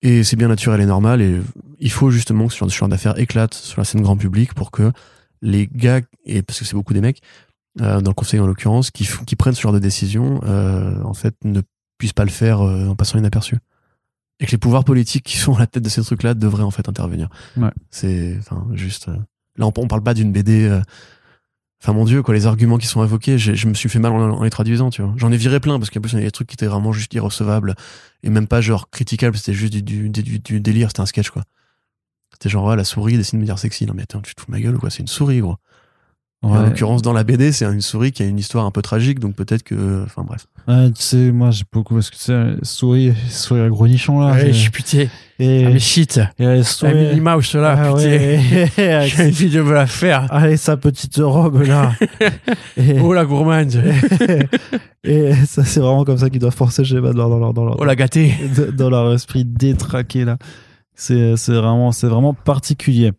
Et 0.03 0.25
c'est 0.25 0.37
bien 0.37 0.49
naturel 0.49 0.81
et 0.81 0.87
normal 0.87 1.21
et 1.21 1.41
il 1.79 1.93
faut 1.93 2.11
justement 2.11 2.49
que 2.49 2.55
ce 2.55 2.69
genre 2.69 2.89
d'affaires 2.89 3.19
éclate 3.19 3.55
sur 3.55 3.81
la 3.81 3.85
scène 3.85 4.01
grand 4.01 4.17
public 4.17 4.55
pour 4.55 4.71
que 4.71 4.91
les 5.43 5.69
gars 5.73 6.01
et 6.25 6.43
parce 6.43 6.59
que 6.59 6.65
c'est 6.65 6.75
beaucoup 6.75 6.95
des 6.95 7.01
mecs 7.01 7.21
euh, 7.81 8.01
dans 8.01 8.11
le 8.11 8.15
conseil 8.15 8.41
en 8.41 8.47
l'occurrence 8.47 8.91
qui 8.91 9.37
prennent 9.37 9.55
ce 9.55 9.61
genre 9.61 9.73
de 9.73 9.79
décision 9.79 10.41
euh, 10.45 11.01
en 11.05 11.15
fait 11.15 11.35
ne 11.45 11.61
puissent 12.01 12.13
pas 12.13 12.25
le 12.25 12.31
faire 12.31 12.63
euh, 12.63 12.89
en 12.89 12.97
passant 12.97 13.19
inaperçu. 13.19 13.59
Et 14.41 14.47
que 14.47 14.53
les 14.53 14.59
pouvoirs 14.59 14.85
politiques 14.85 15.25
qui 15.25 15.37
sont 15.37 15.55
à 15.55 15.61
la 15.61 15.67
tête 15.67 15.85
de 15.85 15.89
ces 15.91 16.03
trucs-là 16.03 16.33
devraient 16.33 16.65
en 16.65 16.71
fait 16.71 16.89
intervenir. 16.89 17.29
Ouais. 17.59 17.71
C'est 17.91 18.37
enfin 18.39 18.67
juste 18.73 19.09
là 19.57 19.67
on, 19.67 19.73
on 19.77 19.87
parle 19.87 20.03
pas 20.03 20.15
d'une 20.15 20.33
BD 20.33 20.65
euh, 20.65 20.81
Enfin, 21.83 21.95
mon 21.95 22.05
dieu, 22.05 22.23
quoi, 22.23 22.35
les 22.35 22.47
arguments 22.47 22.77
qui 22.77 22.87
sont 22.87 23.01
invoqués, 23.01 23.39
j'ai- 23.39 23.55
je 23.57 23.67
me 23.67 23.73
suis 23.73 23.89
fait 23.89 23.99
mal 23.99 24.13
en, 24.13 24.43
les 24.43 24.51
traduisant, 24.51 24.91
tu 24.91 25.01
vois. 25.01 25.15
J'en 25.17 25.33
ai 25.33 25.37
viré 25.39 25.61
plein, 25.61 25.79
parce 25.79 25.89
qu'en 25.89 26.01
plus, 26.01 26.13
il 26.13 26.19
y 26.19 26.23
a 26.23 26.25
des 26.25 26.31
trucs 26.31 26.49
qui 26.49 26.55
étaient 26.55 26.67
vraiment 26.67 26.93
juste 26.93 27.15
irrecevables, 27.15 27.75
et 28.23 28.29
même 28.29 28.47
pas 28.47 28.61
genre 28.61 28.91
critiquables, 28.91 29.37
c'était 29.39 29.55
juste 29.55 29.75
du, 29.75 30.11
délire, 30.61 30.89
c'était 30.89 31.01
un 31.01 31.07
sketch, 31.07 31.31
quoi. 31.31 31.45
C'était 32.33 32.51
genre, 32.51 32.71
ah, 32.71 32.77
la 32.77 32.85
souris 32.85 33.17
dessine 33.17 33.39
de 33.39 33.45
manière 33.45 33.59
sexy. 33.59 33.87
Non, 33.87 33.95
mais 33.95 34.03
attends, 34.03 34.21
tu 34.21 34.35
te 34.35 34.41
fous 34.41 34.51
ma 34.51 34.61
gueule 34.61 34.77
ou 34.77 34.79
quoi? 34.79 34.91
C'est 34.91 35.01
une 35.01 35.09
souris, 35.09 35.41
gros. 35.41 35.57
En 36.43 36.63
l'occurrence, 36.63 37.03
dans 37.03 37.13
la 37.13 37.23
BD, 37.23 37.53
c'est 37.53 37.67
une 37.67 37.83
souris 37.83 38.13
qui 38.13 38.23
a 38.23 38.27
une 38.27 38.39
histoire 38.39 38.65
un 38.65 38.71
peu 38.71 38.81
tragique, 38.81 39.19
donc 39.19 39.35
peut-être 39.35 39.63
que. 39.63 40.03
Enfin, 40.07 40.23
bref. 40.27 40.47
Ouais, 40.67 40.91
tu 40.91 41.03
sais, 41.03 41.31
moi 41.33 41.51
j'ai 41.51 41.65
beaucoup 41.71 41.95
parce 41.95 42.09
que 42.09 42.17
tu 42.17 42.23
sais, 42.23 42.55
souris, 42.63 43.13
souris 43.29 43.61
à 43.61 43.69
gros 43.69 43.87
nichon 43.87 44.21
là. 44.21 44.33
Ouais, 44.33 44.47
je 44.47 44.53
suis 44.59 44.71
putain. 44.71 45.05
et, 45.39 45.65
Ah, 45.67 45.71
mais 45.71 45.79
shit. 45.79 46.19
et 46.39 46.47
La 46.83 46.95
Minnie 46.95 47.21
Mouse 47.21 47.55
là, 47.55 47.77
Ah, 47.79 47.89
putain. 47.93 47.95
ouais. 48.09 48.41
Avec 48.79 49.15
J'ai 49.15 49.23
envie 49.27 49.51
de 49.51 49.61
me 49.61 49.73
la 49.75 49.87
faire. 49.87 50.33
Allez, 50.33 50.57
sa 50.57 50.79
petite 50.79 51.17
robe 51.19 51.61
là. 51.63 51.93
et, 52.79 52.99
Oh 53.01 53.13
la 53.13 53.27
gourmande. 53.27 53.75
et 55.05 55.35
ça, 55.47 55.65
c'est 55.65 55.81
vraiment 55.81 56.05
comme 56.05 56.19
ça 56.19 56.31
qu'ils 56.31 56.41
doivent 56.41 56.55
forcer 56.57 56.85
chez 56.85 56.95
dans 57.01 57.13
leur, 57.13 57.29
dans 57.29 57.39
leur, 57.39 57.53
dans 57.53 57.65
leur, 57.67 57.77
Oh 57.79 57.85
la 57.85 57.97
gâtée. 57.97 58.35
dans 58.77 58.89
leur 58.89 59.13
esprit 59.13 59.45
détraqué 59.45 60.25
là. 60.25 60.39
C'est 60.95 61.37
c'est 61.37 61.53
vraiment, 61.53 61.93
c'est 61.93 62.09
vraiment 62.09 62.35
particulier. 62.35 63.13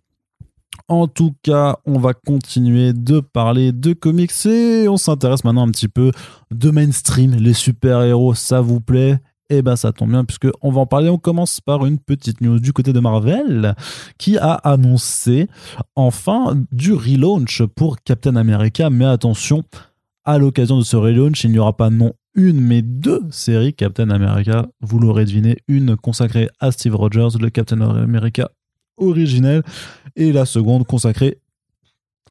En 0.87 1.07
tout 1.07 1.33
cas, 1.43 1.77
on 1.85 1.99
va 1.99 2.13
continuer 2.13 2.93
de 2.93 3.19
parler 3.19 3.71
de 3.71 3.93
comics 3.93 4.45
et 4.45 4.87
on 4.87 4.97
s'intéresse 4.97 5.43
maintenant 5.43 5.67
un 5.67 5.71
petit 5.71 5.87
peu 5.87 6.11
de 6.51 6.69
mainstream. 6.71 7.33
Les 7.35 7.53
super-héros, 7.53 8.33
ça 8.33 8.61
vous 8.61 8.81
plaît? 8.81 9.19
Eh 9.53 9.61
ben, 9.61 9.75
ça 9.75 9.91
tombe 9.91 10.11
bien 10.11 10.23
puisque 10.23 10.47
on 10.61 10.71
va 10.71 10.81
en 10.81 10.85
parler. 10.85 11.09
On 11.09 11.17
commence 11.17 11.59
par 11.59 11.85
une 11.85 11.99
petite 11.99 12.39
news 12.39 12.59
du 12.59 12.71
côté 12.71 12.93
de 12.93 12.99
Marvel 13.01 13.75
qui 14.17 14.37
a 14.37 14.53
annoncé 14.53 15.47
enfin 15.95 16.55
du 16.71 16.93
relaunch 16.93 17.61
pour 17.75 18.01
Captain 18.01 18.37
America. 18.37 18.89
Mais 18.89 19.05
attention, 19.05 19.63
à 20.23 20.37
l'occasion 20.37 20.77
de 20.77 20.83
ce 20.83 20.95
relaunch, 20.95 21.43
il 21.43 21.51
n'y 21.51 21.59
aura 21.59 21.75
pas 21.75 21.89
non 21.89 22.13
une 22.33 22.61
mais 22.61 22.81
deux 22.81 23.23
séries 23.29 23.73
Captain 23.73 24.09
America. 24.09 24.67
Vous 24.79 24.99
l'aurez 24.99 25.25
deviné, 25.25 25.57
une 25.67 25.97
consacrée 25.97 26.49
à 26.61 26.71
Steve 26.71 26.95
Rogers, 26.95 27.37
le 27.39 27.49
Captain 27.49 27.81
America 27.81 28.49
originel, 28.97 29.63
et 30.15 30.31
la 30.31 30.45
seconde 30.45 30.85
consacrée 30.85 31.39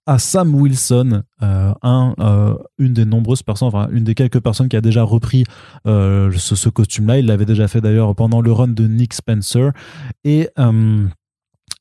à 0.06 0.18
Sam 0.18 0.54
Wilson, 0.54 1.22
euh, 1.42 1.72
euh, 1.84 2.56
une 2.78 2.92
des 2.92 3.04
nombreuses 3.04 3.42
personnes, 3.42 3.68
enfin 3.68 3.88
une 3.92 4.04
des 4.04 4.14
quelques 4.14 4.40
personnes 4.40 4.68
qui 4.68 4.76
a 4.76 4.80
déjà 4.80 5.02
repris 5.02 5.44
euh, 5.86 6.32
ce, 6.36 6.56
ce 6.56 6.68
costume-là. 6.68 7.18
Il 7.18 7.26
l'avait 7.26 7.44
déjà 7.44 7.68
fait 7.68 7.80
d'ailleurs 7.80 8.14
pendant 8.14 8.40
le 8.40 8.50
run 8.50 8.68
de 8.68 8.86
Nick 8.86 9.14
Spencer. 9.14 9.70
Et, 10.24 10.48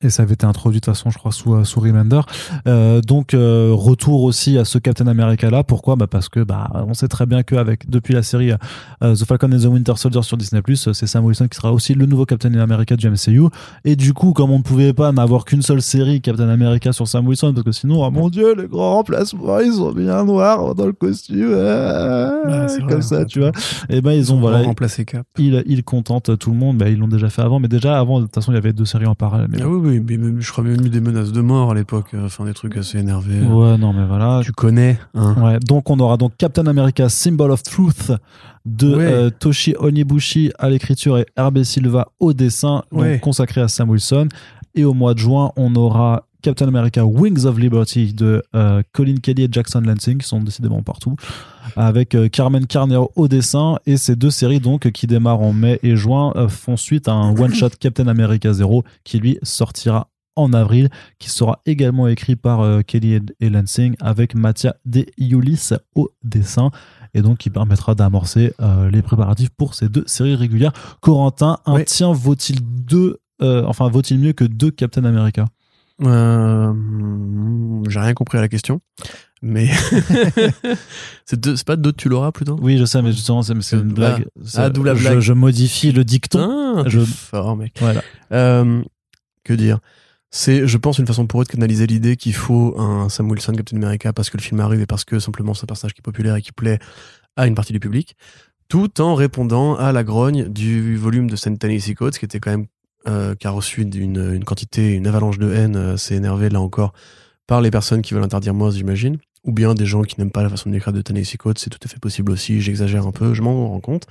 Et 0.02 0.08
ça 0.08 0.22
avait 0.22 0.32
été 0.32 0.46
introduit 0.46 0.80
de 0.80 0.84
toute 0.86 0.94
façon, 0.94 1.10
je 1.10 1.18
crois, 1.18 1.30
sous, 1.30 1.54
euh, 1.54 1.64
sous 1.64 1.78
Remender. 1.78 2.20
Euh, 2.66 3.02
donc, 3.02 3.34
euh, 3.34 3.70
retour 3.74 4.22
aussi 4.22 4.56
à 4.56 4.64
ce 4.64 4.78
Captain 4.78 5.06
America 5.06 5.50
là. 5.50 5.62
Pourquoi? 5.62 5.94
Bah 5.96 6.06
Parce 6.06 6.30
que 6.30 6.40
bah, 6.40 6.70
on 6.88 6.94
sait 6.94 7.06
très 7.06 7.26
bien 7.26 7.42
qu'avec 7.42 7.90
depuis 7.90 8.14
la 8.14 8.22
série 8.22 8.52
euh, 9.02 9.14
The 9.14 9.26
Falcon 9.26 9.52
and 9.52 9.58
the 9.58 9.66
Winter 9.66 9.92
Soldier 9.96 10.22
sur 10.22 10.38
Disney+, 10.38 10.62
c'est 10.74 11.06
Sam 11.06 11.26
Wilson 11.26 11.48
qui 11.48 11.56
sera 11.56 11.70
aussi 11.74 11.92
le 11.92 12.06
nouveau 12.06 12.24
Captain 12.24 12.54
America 12.54 12.96
du 12.96 13.10
MCU. 13.10 13.42
Et 13.84 13.94
du 13.94 14.14
coup, 14.14 14.32
comme 14.32 14.50
on 14.50 14.58
ne 14.58 14.62
pouvait 14.62 14.94
pas 14.94 15.12
n'avoir 15.12 15.44
qu'une 15.44 15.60
seule 15.60 15.82
série 15.82 16.22
Captain 16.22 16.48
America 16.48 16.94
sur 16.94 17.06
Sam 17.06 17.26
Wilson, 17.26 17.52
parce 17.52 17.64
que 17.64 17.72
sinon, 17.72 18.02
oh 18.02 18.10
mon 18.10 18.30
dieu, 18.30 18.54
les 18.54 18.68
grands 18.68 18.94
remplacements, 18.94 19.58
ils 19.60 19.74
sont 19.74 19.92
bien 19.92 20.24
noirs 20.24 20.74
dans 20.74 20.86
le 20.86 20.94
costume, 20.94 21.54
ah, 21.54 22.66
comme 22.78 22.88
vrai, 22.88 23.02
ça, 23.02 23.26
tu 23.26 23.40
vois. 23.40 23.52
Et 23.90 24.00
ben, 24.00 24.12
ils 24.12 24.32
ont, 24.32 24.36
On 24.38 24.40
va 24.40 24.50
voilà, 24.52 24.64
remplacer 24.64 25.04
Cap. 25.04 25.26
ils, 25.36 25.62
ils 25.66 25.84
contentent 25.84 26.38
tout 26.38 26.52
le 26.52 26.56
monde. 26.56 26.78
Bah, 26.78 26.88
ils 26.88 26.96
l'ont 26.98 27.06
déjà 27.06 27.28
fait 27.28 27.42
avant, 27.42 27.60
mais 27.60 27.68
déjà 27.68 27.98
avant, 27.98 28.20
de 28.20 28.24
toute 28.24 28.34
façon, 28.34 28.50
il 28.52 28.54
y 28.54 28.58
avait 28.58 28.72
deux 28.72 28.86
séries 28.86 29.04
en 29.04 29.14
parallèle. 29.14 29.48
Mais 29.50 29.58
Ah 29.60 29.68
oui, 29.68 29.78
oui, 29.82 29.89
je 29.90 30.50
crois 30.52 30.64
même 30.64 30.84
eu 30.84 30.88
des 30.88 31.00
menaces 31.00 31.32
de 31.32 31.40
mort 31.40 31.70
à 31.70 31.74
l'époque, 31.74 32.08
euh, 32.14 32.26
enfin 32.26 32.44
des 32.44 32.54
trucs 32.54 32.76
assez 32.76 32.98
énervés. 32.98 33.40
Ouais, 33.40 33.76
non, 33.78 33.92
mais 33.92 34.06
voilà. 34.06 34.40
Tu 34.44 34.52
connais, 34.52 34.98
hein 35.14 35.34
Ouais, 35.42 35.58
donc 35.60 35.90
on 35.90 35.98
aura 36.00 36.16
donc 36.16 36.32
Captain 36.38 36.66
America 36.66 37.08
Symbol 37.08 37.50
of 37.50 37.62
Truth 37.62 38.12
de 38.66 38.94
Ouais. 38.96 39.04
euh, 39.04 39.30
Toshi 39.30 39.74
Onibushi 39.78 40.52
à 40.58 40.68
l'écriture 40.70 41.18
et 41.18 41.26
Hervé 41.36 41.64
Silva 41.64 42.08
au 42.20 42.32
dessin, 42.32 42.82
donc 42.92 43.00
Ouais. 43.02 43.18
consacré 43.20 43.60
à 43.60 43.68
Sam 43.68 43.90
Wilson. 43.90 44.28
Et 44.74 44.84
au 44.84 44.94
mois 44.94 45.14
de 45.14 45.18
juin, 45.18 45.50
on 45.56 45.74
aura 45.74 46.26
Captain 46.40 46.68
America 46.68 47.04
Wings 47.04 47.44
of 47.44 47.58
Liberty 47.58 48.12
de 48.12 48.42
euh, 48.54 48.82
Colin 48.92 49.16
Kelly 49.16 49.44
et 49.44 49.48
Jackson 49.50 49.80
Lansing, 49.80 50.18
qui 50.18 50.26
sont 50.26 50.40
décidément 50.40 50.82
partout, 50.82 51.16
avec 51.76 52.14
euh, 52.14 52.28
Carmen 52.28 52.66
Carnero 52.66 53.10
au 53.16 53.28
dessin. 53.28 53.78
Et 53.86 53.96
ces 53.96 54.16
deux 54.16 54.30
séries 54.30 54.60
donc 54.60 54.90
qui 54.90 55.06
démarrent 55.06 55.42
en 55.42 55.52
mai 55.52 55.78
et 55.82 55.96
juin 55.96 56.32
euh, 56.36 56.48
font 56.48 56.76
suite 56.76 57.08
à 57.08 57.12
un 57.12 57.36
one-shot 57.36 57.70
Captain 57.80 58.08
America 58.08 58.52
0 58.52 58.84
qui 59.04 59.18
lui 59.18 59.38
sortira 59.42 60.08
en 60.36 60.52
avril, 60.52 60.88
qui 61.18 61.30
sera 61.30 61.60
également 61.66 62.08
écrit 62.08 62.36
par 62.36 62.60
euh, 62.60 62.82
Kelly 62.82 63.14
et, 63.14 63.20
et 63.40 63.50
Lansing 63.50 63.94
avec 64.00 64.34
Mattia 64.34 64.76
De 64.84 65.04
Iulis 65.18 65.70
au 65.94 66.10
dessin 66.22 66.70
et 67.14 67.22
donc 67.22 67.38
qui 67.38 67.50
permettra 67.50 67.94
d'amorcer 67.94 68.54
euh, 68.60 68.90
les 68.90 69.02
préparatifs 69.02 69.50
pour 69.50 69.74
ces 69.74 69.88
deux 69.88 70.04
séries 70.06 70.34
régulières. 70.34 70.72
Corentin, 71.00 71.58
un 71.66 71.82
tien 71.82 72.12
vaut-il 72.12 72.60
deux, 72.62 73.20
euh, 73.42 73.64
enfin 73.66 73.88
vaut-il 73.88 74.18
mieux 74.18 74.32
que 74.32 74.44
deux 74.44 74.70
Captain 74.70 75.04
America? 75.04 75.46
Euh, 76.02 76.72
J'ai 77.88 77.98
rien 78.00 78.14
compris 78.14 78.38
à 78.38 78.40
la 78.40 78.48
question, 78.48 78.80
mais 79.42 79.68
c'est 81.24 81.64
pas 81.64 81.76
d'autres 81.76 81.96
tu 81.98 82.08
l'auras 82.08 82.32
plutôt? 82.32 82.58
Oui, 82.60 82.78
je 82.78 82.84
sais, 82.84 83.02
mais 83.02 83.12
justement, 83.12 83.42
c'est 83.42 83.52
une 83.52 83.90
Ah, 83.90 83.94
blague. 83.94 84.26
C'est- 84.44 84.70
d'où 84.70 84.82
la 84.84 84.94
je- 84.94 85.00
blague. 85.02 85.20
Je, 85.20 85.32
modifie 85.32 85.92
le 85.92 86.04
dicton. 86.04 86.76
Ah, 86.78 86.82
je... 86.86 87.00
fort 87.00 87.56
mec. 87.56 87.74
Voilà. 87.80 88.02
Euh, 88.32 88.82
que 89.44 89.52
dire? 89.52 89.78
C'est, 90.30 90.66
je 90.68 90.78
pense, 90.78 90.98
une 90.98 91.06
façon 91.06 91.26
pour 91.26 91.42
eux 91.42 91.44
de 91.44 91.48
canaliser 91.50 91.86
l'idée 91.86 92.16
qu'il 92.16 92.34
faut 92.34 92.78
un 92.78 93.08
Sam 93.08 93.28
Wilson 93.30 93.52
Captain 93.52 93.76
America 93.76 94.12
parce 94.12 94.30
que 94.30 94.36
le 94.36 94.42
film 94.42 94.60
arrive 94.60 94.80
et 94.80 94.86
parce 94.86 95.04
que 95.04 95.18
simplement 95.18 95.54
c'est 95.54 95.64
un 95.64 95.66
personnage 95.66 95.92
qui 95.92 96.00
est 96.00 96.02
populaire 96.02 96.36
et 96.36 96.42
qui 96.42 96.52
plaît 96.52 96.78
à 97.36 97.46
une 97.48 97.54
partie 97.56 97.72
du 97.72 97.80
public, 97.80 98.16
tout 98.68 99.00
en 99.00 99.16
répondant 99.16 99.74
à 99.74 99.90
la 99.90 100.04
grogne 100.04 100.46
du 100.48 100.96
volume 100.96 101.28
de 101.28 101.34
Saint 101.34 101.54
Tennessee 101.56 101.94
Coates 101.94 102.16
qui 102.18 102.24
était 102.24 102.38
quand 102.38 102.50
même 102.52 102.66
euh, 103.08 103.34
qui 103.34 103.46
a 103.46 103.50
reçu 103.50 103.80
une, 103.80 104.44
quantité, 104.44 104.92
une 104.92 105.06
avalanche 105.06 105.38
de 105.38 105.50
haine 105.50 105.76
euh, 105.76 105.94
assez 105.94 106.16
énervée 106.16 106.50
là 106.50 106.60
encore 106.60 106.92
par 107.46 107.62
les 107.62 107.70
personnes 107.70 108.02
qui 108.02 108.12
veulent 108.12 108.22
interdire 108.22 108.52
Moz, 108.52 108.76
j'imagine, 108.76 109.16
ou 109.44 109.52
bien 109.52 109.72
des 109.74 109.86
gens 109.86 110.02
qui 110.02 110.20
n'aiment 110.20 110.30
pas 110.30 110.42
la 110.42 110.50
façon 110.50 110.68
d'écrire 110.68 110.92
de 110.92 111.00
Tennessee 111.00 111.38
Coates, 111.38 111.58
c'est 111.58 111.70
tout 111.70 111.78
à 111.82 111.88
fait 111.88 111.98
possible 111.98 112.30
aussi. 112.30 112.60
J'exagère 112.60 113.06
un 113.06 113.12
peu, 113.12 113.32
je 113.32 113.40
m'en 113.40 113.70
rends 113.70 113.80
compte. 113.80 114.06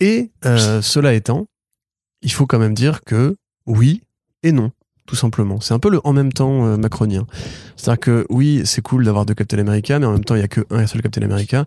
Et 0.00 0.32
euh, 0.46 0.80
cela 0.80 1.12
étant, 1.12 1.46
il 2.22 2.32
faut 2.32 2.46
quand 2.46 2.58
même 2.58 2.74
dire 2.74 3.02
que 3.02 3.36
oui 3.66 4.02
et 4.42 4.50
non, 4.50 4.72
tout 5.06 5.14
simplement. 5.14 5.60
C'est 5.60 5.74
un 5.74 5.78
peu 5.78 5.90
le 5.90 6.00
en 6.04 6.14
même 6.14 6.32
temps 6.32 6.76
macronien. 6.78 7.26
C'est-à-dire 7.76 8.00
que 8.00 8.26
oui, 8.30 8.62
c'est 8.64 8.82
cool 8.82 9.04
d'avoir 9.04 9.26
deux 9.26 9.34
Captain 9.34 9.58
America, 9.58 9.98
mais 9.98 10.06
en 10.06 10.12
même 10.12 10.24
temps, 10.24 10.34
il 10.36 10.40
y 10.40 10.44
a 10.44 10.48
que 10.48 10.62
un 10.70 10.80
et 10.80 10.86
seul 10.86 11.02
Captain 11.02 11.22
America. 11.22 11.66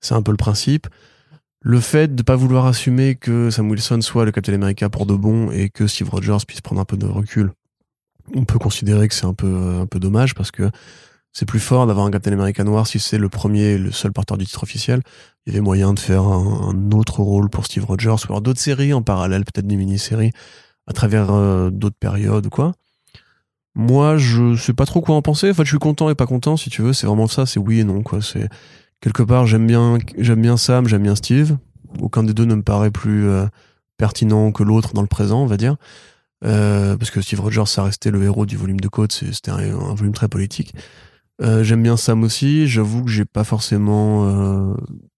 C'est 0.00 0.14
un 0.14 0.22
peu 0.22 0.30
le 0.30 0.36
principe. 0.36 0.88
Le 1.64 1.78
fait 1.78 2.14
de 2.14 2.22
pas 2.22 2.34
vouloir 2.34 2.66
assumer 2.66 3.14
que 3.14 3.50
Sam 3.50 3.70
Wilson 3.70 4.00
soit 4.02 4.24
le 4.24 4.32
Captain 4.32 4.54
America 4.54 4.88
pour 4.88 5.06
de 5.06 5.14
bon 5.14 5.50
et 5.52 5.70
que 5.70 5.86
Steve 5.86 6.10
Rogers 6.10 6.44
puisse 6.46 6.60
prendre 6.60 6.80
un 6.80 6.84
peu 6.84 6.96
de 6.96 7.06
recul, 7.06 7.52
on 8.34 8.44
peut 8.44 8.58
considérer 8.58 9.06
que 9.08 9.14
c'est 9.14 9.26
un 9.26 9.34
peu 9.34 9.78
un 9.80 9.86
peu 9.86 10.00
dommage 10.00 10.34
parce 10.34 10.50
que 10.50 10.70
c'est 11.32 11.46
plus 11.46 11.60
fort 11.60 11.86
d'avoir 11.86 12.04
un 12.04 12.10
Captain 12.10 12.32
America 12.32 12.62
noir 12.62 12.86
si 12.86 12.98
c'est 12.98 13.16
le 13.16 13.28
premier, 13.28 13.62
et 13.62 13.78
le 13.78 13.90
seul 13.90 14.12
porteur 14.12 14.36
du 14.36 14.44
titre 14.44 14.62
officiel. 14.62 15.02
Il 15.46 15.52
y 15.52 15.56
avait 15.56 15.62
moyen 15.62 15.94
de 15.94 15.98
faire 15.98 16.22
un, 16.22 16.90
autre 16.92 17.20
rôle 17.20 17.48
pour 17.48 17.64
Steve 17.64 17.84
Rogers, 17.84 18.16
ou 18.28 18.40
d'autres 18.40 18.60
séries 18.60 18.92
en 18.92 19.02
parallèle, 19.02 19.44
peut-être 19.44 19.66
des 19.66 19.76
mini-séries 19.76 20.32
à 20.86 20.92
travers 20.92 21.30
euh, 21.30 21.70
d'autres 21.70 21.96
périodes 21.98 22.46
ou 22.46 22.50
quoi. 22.50 22.72
Moi, 23.74 24.18
je 24.18 24.56
sais 24.56 24.74
pas 24.74 24.84
trop 24.84 25.00
quoi 25.00 25.14
en 25.14 25.22
penser. 25.22 25.50
En 25.50 25.64
je 25.64 25.64
suis 25.64 25.78
content 25.78 26.10
et 26.10 26.14
pas 26.14 26.26
content, 26.26 26.58
si 26.58 26.68
tu 26.68 26.82
veux. 26.82 26.92
C'est 26.92 27.06
vraiment 27.06 27.28
ça, 27.28 27.46
c'est 27.46 27.58
oui 27.58 27.80
et 27.80 27.84
non, 27.84 28.02
quoi. 28.02 28.20
C'est 28.20 28.50
quelque 29.02 29.22
part, 29.22 29.46
j'aime 29.46 29.66
bien, 29.66 29.98
j'aime 30.16 30.40
bien 30.40 30.56
Sam, 30.56 30.88
j'aime 30.88 31.02
bien 31.02 31.14
Steve. 31.14 31.58
Aucun 32.00 32.22
des 32.22 32.32
deux 32.32 32.46
ne 32.46 32.54
me 32.54 32.62
paraît 32.62 32.90
plus 32.90 33.28
euh, 33.28 33.44
pertinent 33.98 34.50
que 34.52 34.62
l'autre 34.62 34.94
dans 34.94 35.02
le 35.02 35.08
présent, 35.08 35.42
on 35.42 35.46
va 35.46 35.58
dire. 35.58 35.76
Euh, 36.44 36.96
parce 36.96 37.10
que 37.10 37.20
Steve 37.20 37.40
Rogers, 37.40 37.66
ça 37.66 37.82
restait 37.82 38.10
le 38.10 38.22
héros 38.22 38.46
du 38.46 38.56
volume 38.56 38.80
de 38.80 38.88
c'est- 39.10 39.32
c'était 39.32 39.50
un, 39.50 39.94
volume 39.94 40.14
très 40.14 40.28
politique. 40.28 40.74
Euh, 41.42 41.62
j'aime 41.62 41.82
bien 41.82 41.96
Sam 41.96 42.22
aussi. 42.22 42.66
J'avoue 42.66 43.04
que 43.04 43.10
j'ai 43.10 43.24
pas 43.24 43.44
forcément 43.44 44.74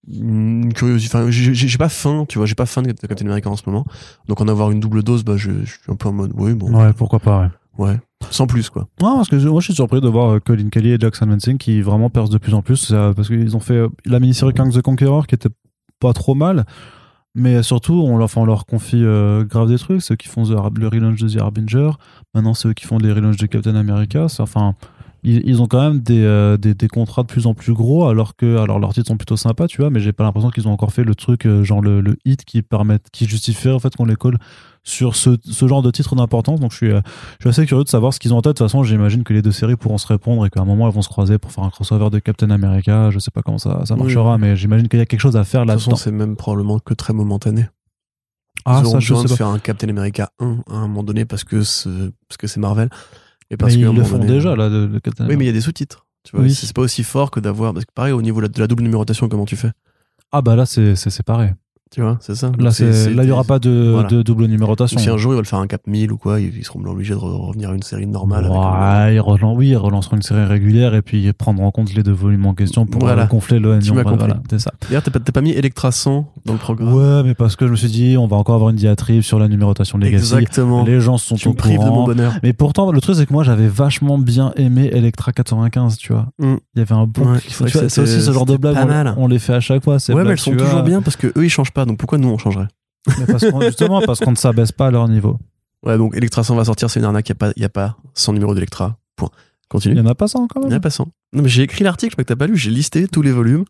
une 0.07 0.73
curiosité. 0.73 1.15
Enfin, 1.17 1.29
j'ai 1.31 1.77
pas 1.77 1.89
faim, 1.89 2.25
tu 2.27 2.37
vois. 2.37 2.45
J'ai 2.45 2.55
pas 2.55 2.65
faim 2.65 2.81
de 2.81 2.91
Captain 2.91 3.25
America 3.25 3.49
en 3.49 3.55
ce 3.55 3.63
moment. 3.67 3.85
Donc 4.27 4.41
en 4.41 4.47
avoir 4.47 4.71
une 4.71 4.79
double 4.79 5.03
dose, 5.03 5.23
bah, 5.23 5.37
je, 5.37 5.51
je 5.63 5.71
suis 5.71 5.91
un 5.91 5.95
peu 5.95 6.09
en 6.09 6.13
mode, 6.13 6.31
oui, 6.35 6.53
bon, 6.53 6.71
Ouais, 6.73 6.93
pourquoi 6.93 7.19
pas, 7.19 7.39
ouais. 7.41 7.49
Ouais, 7.77 7.99
sans 8.31 8.47
plus 8.47 8.69
quoi. 8.69 8.87
Non, 9.01 9.17
parce 9.17 9.29
que 9.29 9.35
moi 9.47 9.59
je 9.61 9.65
suis 9.65 9.75
surpris 9.75 10.01
de 10.01 10.07
voir 10.07 10.35
euh, 10.35 10.39
Colin 10.39 10.69
Kelly 10.69 10.91
et 10.91 10.99
Jackson 10.99 11.25
Lansing 11.25 11.57
qui 11.57 11.81
vraiment 11.81 12.09
percent 12.09 12.31
de 12.31 12.37
plus 12.37 12.53
en 12.53 12.61
plus. 12.61 12.91
Parce 12.91 13.27
qu'ils 13.27 13.55
ont 13.55 13.59
fait 13.59 13.77
euh, 13.77 13.89
la 14.05 14.19
mini-série 14.19 14.53
Kang 14.53 14.71
the 14.71 14.81
Conqueror 14.81 15.27
qui 15.27 15.35
était 15.35 15.49
pas 15.99 16.13
trop 16.13 16.35
mal 16.35 16.65
mais 17.37 17.63
surtout 17.63 17.93
on 17.93 18.17
leur, 18.17 18.25
enfin, 18.25 18.41
on 18.41 18.45
leur 18.45 18.65
confie 18.65 19.03
euh, 19.03 19.43
grave 19.43 19.67
des 19.67 19.77
trucs. 19.77 20.01
Ceux 20.01 20.15
qui 20.15 20.29
font 20.29 20.43
The 20.43 20.79
le 20.79 20.87
relaunch 20.87 21.19
de 21.19 21.27
The 21.27 21.41
Harbinger. 21.41 21.91
Maintenant 22.33 22.53
ceux 22.53 22.73
qui 22.73 22.85
font 22.85 22.97
les 22.97 23.11
relaunchs 23.11 23.37
de 23.37 23.45
Captain 23.47 23.75
America 23.75 24.27
enfin 24.39 24.75
ils, 25.27 25.59
ont 25.59 25.65
quand 25.65 25.81
même 25.81 26.01
des, 26.01 26.55
des, 26.59 26.87
contrats 26.87 27.23
de 27.23 27.27
plus 27.27 27.47
en 27.47 27.55
plus 27.55 27.73
gros 27.73 28.07
alors 28.07 28.35
que 28.35 28.57
alors 28.57 28.77
leurs 28.77 28.93
titres 28.93 29.07
sont 29.07 29.17
plutôt 29.17 29.37
sympas 29.37 29.65
tu 29.65 29.81
vois 29.81 29.89
mais 29.89 29.99
j'ai 29.99 30.13
pas 30.13 30.23
l'impression 30.23 30.51
qu'ils 30.51 30.67
ont 30.67 30.71
encore 30.71 30.93
fait 30.93 31.03
le 31.03 31.15
truc 31.15 31.47
genre 31.63 31.81
le, 31.81 32.15
hit 32.25 32.45
qui 32.45 32.61
permettent 32.61 33.07
qui 33.11 33.25
justifie 33.25 33.69
en 33.69 33.79
fait 33.79 33.95
qu'on 33.95 34.05
les 34.05 34.15
colle 34.15 34.37
sur 34.87 35.15
ce, 35.15 35.31
ce 35.43 35.67
genre 35.67 35.81
de 35.81 35.89
titre 35.89 36.15
d'importance 36.15 36.59
donc 36.59 36.71
je 36.71 36.77
suis 36.77 36.91
euh, 36.91 37.01
je 37.39 37.43
suis 37.43 37.49
assez 37.49 37.65
curieux 37.65 37.83
de 37.83 37.89
savoir 37.89 38.13
ce 38.13 38.19
qu'ils 38.19 38.33
ont 38.33 38.37
en 38.37 38.41
tête. 38.41 38.53
De 38.53 38.57
toute 38.59 38.67
façon, 38.67 38.83
j'imagine 38.83 39.23
que 39.23 39.33
les 39.33 39.41
deux 39.41 39.51
séries 39.51 39.75
pourront 39.75 39.97
se 39.97 40.05
répondre 40.07 40.45
et 40.45 40.49
qu'à 40.51 40.61
un 40.61 40.65
moment, 40.65 40.87
elles 40.87 40.93
vont 40.93 41.01
se 41.01 41.09
croiser 41.09 41.37
pour 41.39 41.51
faire 41.51 41.63
un 41.63 41.69
crossover 41.71 42.09
de 42.11 42.19
Captain 42.19 42.51
America. 42.51 43.09
Je 43.11 43.17
sais 43.19 43.31
pas 43.31 43.41
comment 43.41 43.57
ça, 43.57 43.83
ça 43.85 43.95
Oui. 43.95 44.01
marchera, 44.03 44.37
mais 44.37 44.55
j'imagine 44.55 44.87
qu'il 44.87 44.99
y 44.99 45.01
a 45.01 45.05
quelque 45.07 45.19
chose 45.19 45.35
à 45.37 45.43
faire 45.43 45.65
De 45.65 45.71
toute 45.71 45.79
façon, 45.79 45.89
là-dedans. 45.91 46.01
c'est 46.03 46.11
même 46.11 46.35
probablement 46.35 46.77
que 46.79 46.93
très 46.93 47.13
momentané. 47.13 47.67
Ah, 48.63 48.79
Ils 48.81 48.85
auront 48.85 48.93
ça, 48.93 48.99
je 48.99 49.13
besoin 49.13 49.21
sais 49.23 49.23
de 49.27 49.29
pas. 49.33 49.35
faire 49.37 49.47
un 49.47 49.59
Captain 49.59 49.89
America 49.89 50.29
1 50.39 50.57
à 50.69 50.73
un 50.75 50.81
moment 50.87 51.03
donné 51.03 51.25
parce 51.25 51.43
que 51.43 51.61
c'est 51.63 51.89
parce 52.29 52.37
que 52.37 52.47
c'est 52.47 52.59
Marvel. 52.59 52.87
Et 52.91 53.47
Mais 53.51 53.57
parce 53.57 53.73
que 53.75 53.77
à 53.79 53.89
ils 53.89 53.95
le 53.95 54.03
font 54.03 54.17
donné- 54.17 54.27
déjà, 54.27 54.55
là, 54.55 54.69
de 54.69 54.99
Captain 55.03 55.27
Oui, 55.27 55.35
mais 55.37 55.43
il 55.45 55.47
y 55.47 55.49
a 55.49 55.53
des 55.53 55.61
sous-titres. 55.61 56.05
Tu 56.23 56.35
vois, 56.35 56.45
Oui. 56.45 56.53
c'est 56.53 56.73
pas 56.73 56.81
aussi 56.81 57.03
fort 57.03 57.29
que 57.29 57.39
d'avoir. 57.39 57.73
Parce 57.73 57.85
que 57.85 57.91
pareil, 57.93 58.11
au 58.13 58.21
niveau 58.23 58.41
de 58.41 58.59
la- 58.59 58.67
double 58.67 58.81
numérotation, 58.83 59.29
comment 59.29 59.45
tu 59.45 59.55
fais? 59.55 59.71
Ah, 60.31 60.41
bah 60.41 60.55
là, 60.55 60.65
c'est 60.65 60.95
c'est 60.95 61.11
séparé. 61.11 61.53
Tu 61.95 62.01
vois, 62.01 62.17
c'est 62.19 62.35
ça. 62.35 62.51
Là, 62.59 62.71
il 63.23 63.23
y 63.25 63.31
aura 63.31 63.45
pas 63.45 63.57
de, 63.57 63.91
voilà. 63.93 64.09
de 64.09 64.21
double 64.21 64.47
numérotation. 64.47 64.99
Si 64.99 65.09
un 65.09 65.15
jour 65.15 65.31
ils 65.31 65.37
veulent 65.37 65.45
faire 65.45 65.59
un 65.59 65.67
Cap 65.67 65.79
1000 65.87 66.11
ou 66.11 66.17
quoi, 66.17 66.41
ils 66.41 66.51
ils 66.57 66.65
seront 66.65 66.83
obligés 66.85 67.13
de 67.13 67.19
re- 67.19 67.47
revenir 67.47 67.69
à 67.69 67.73
une 67.73 67.83
série 67.83 68.05
normale. 68.05 68.43
avec 68.43 68.57
un- 68.57 69.05
Ouais, 69.05 69.15
ils 69.15 69.19
relan- 69.21 69.55
oui, 69.55 69.69
ils 69.69 69.77
relanceront 69.77 70.17
une 70.17 70.21
série 70.21 70.43
régulière 70.43 70.93
et 70.93 71.01
puis 71.01 71.23
ils 71.23 71.33
prendront 71.33 71.67
en 71.67 71.71
compte 71.71 71.93
les 71.93 72.03
deux 72.03 72.11
volumes 72.11 72.45
en 72.47 72.53
question 72.53 72.85
pour 72.85 72.99
Voilà. 72.99 73.23
euh, 73.23 73.27
gonfler 73.27 73.59
le 73.59 73.79
Tu 73.79 73.93
m'as 73.93 74.03
voilà, 74.03 74.09
compris. 74.09 74.27
voilà, 74.27 74.41
c'est 74.49 74.59
ça. 74.59 74.73
D'ailleurs, 74.89 75.03
t'as 75.03 75.11
pas, 75.11 75.19
pas 75.21 75.39
mis 75.39 75.51
Electra 75.51 75.93
100 75.93 76.29
dans 76.45 76.51
le 76.51 76.59
programme? 76.59 76.93
Ouais, 76.93 77.23
mais 77.23 77.33
parce 77.33 77.55
que 77.55 77.65
je 77.65 77.71
me 77.71 77.77
suis 77.77 77.87
dit, 77.87 78.17
on 78.19 78.27
va 78.27 78.35
encore 78.35 78.55
avoir 78.55 78.71
une 78.71 78.75
diatribe 78.75 79.21
sur 79.21 79.39
la 79.39 79.47
numérotation 79.47 79.97
Legacy. 79.97 80.15
Exactement. 80.35 80.83
Les 80.83 80.99
gens 80.99 81.17
sont 81.17 81.35
tu 81.35 81.47
au 81.47 81.51
me 81.51 81.55
prives 81.55 81.79
de 81.79 81.85
mon 81.85 82.03
bonheur. 82.03 82.33
Mais 82.43 82.51
pourtant, 82.51 82.91
le 82.91 82.99
truc, 82.99 83.15
c'est 83.15 83.25
que 83.25 83.31
moi, 83.31 83.43
j'avais 83.45 83.67
vachement 83.69 84.17
bien 84.17 84.51
aimé 84.57 84.89
Electra 84.91 85.31
95, 85.31 85.95
tu 85.97 86.11
vois. 86.11 86.25
Mm. 86.39 86.55
Il 86.75 86.79
y 86.79 86.81
avait 86.81 86.93
un 86.93 87.07
bon. 87.07 87.23
Ouais, 87.35 87.39
c'est 87.47 88.01
aussi 88.01 88.21
ce 88.21 88.31
genre 88.33 88.45
de 88.45 88.51
c'était 88.51 88.73
blague, 88.73 88.85
pas 88.85 89.13
on, 89.15 89.27
les 89.27 89.39
fait 89.39 89.53
à 89.53 89.61
chaque 89.61 89.81
fois. 89.81 89.93
Ouais, 89.95 89.99
mais 90.09 90.15
blagues, 90.15 90.31
elles 90.31 90.37
sont 90.39 90.51
toujours 90.51 90.83
bien 90.83 91.01
parce 91.01 91.15
que 91.15 91.27
eux 91.37 91.45
ils 91.45 91.49
changent 91.49 91.71
pas. 91.71 91.84
Donc 91.85 91.97
pourquoi 91.97 92.17
nous 92.17 92.29
on 92.29 92.37
changerait? 92.37 92.67
Mais 93.19 93.25
parce 93.25 93.49
qu'on- 93.49 93.61
justement, 93.61 94.01
parce 94.01 94.19
qu'on 94.19 94.31
ne 94.31 94.35
s'abaisse 94.37 94.71
pas 94.71 94.87
à 94.87 94.91
leur 94.91 95.07
niveau. 95.07 95.37
Ouais, 95.83 95.97
donc 95.97 96.15
Electra 96.15 96.43
100 96.43 96.55
va 96.55 96.65
sortir, 96.65 96.89
c'est 96.89 96.99
une 96.99 97.05
arnaque, 97.05 97.29
il 97.29 97.35
n'y 97.57 97.63
a, 97.63 97.67
a 97.67 97.69
pas 97.69 97.97
100 98.15 98.33
numéros 98.33 98.53
d'Electra. 98.55 98.97
Point. 99.15 99.29
Il 99.33 99.67
Continue. 99.69 99.95
y 99.97 99.99
en 99.99 100.05
a 100.07 100.15
pas 100.15 100.27
ça 100.27 100.39
encore 100.39 100.63
Il 100.63 100.69
n'y 100.69 100.73
en 100.73 100.77
a 100.77 100.79
pas 100.79 100.89
100. 100.89 101.07
Non, 101.33 101.41
mais 101.43 101.49
j'ai 101.49 101.63
écrit 101.63 101.83
l'article, 101.83 102.11
je 102.11 102.15
crois 102.15 102.23
que 102.23 102.27
t'as 102.27 102.35
pas 102.35 102.47
lu, 102.47 102.57
j'ai 102.57 102.71
listé 102.71 103.07
tous 103.07 103.21
les 103.21 103.31
volumes. 103.31 103.65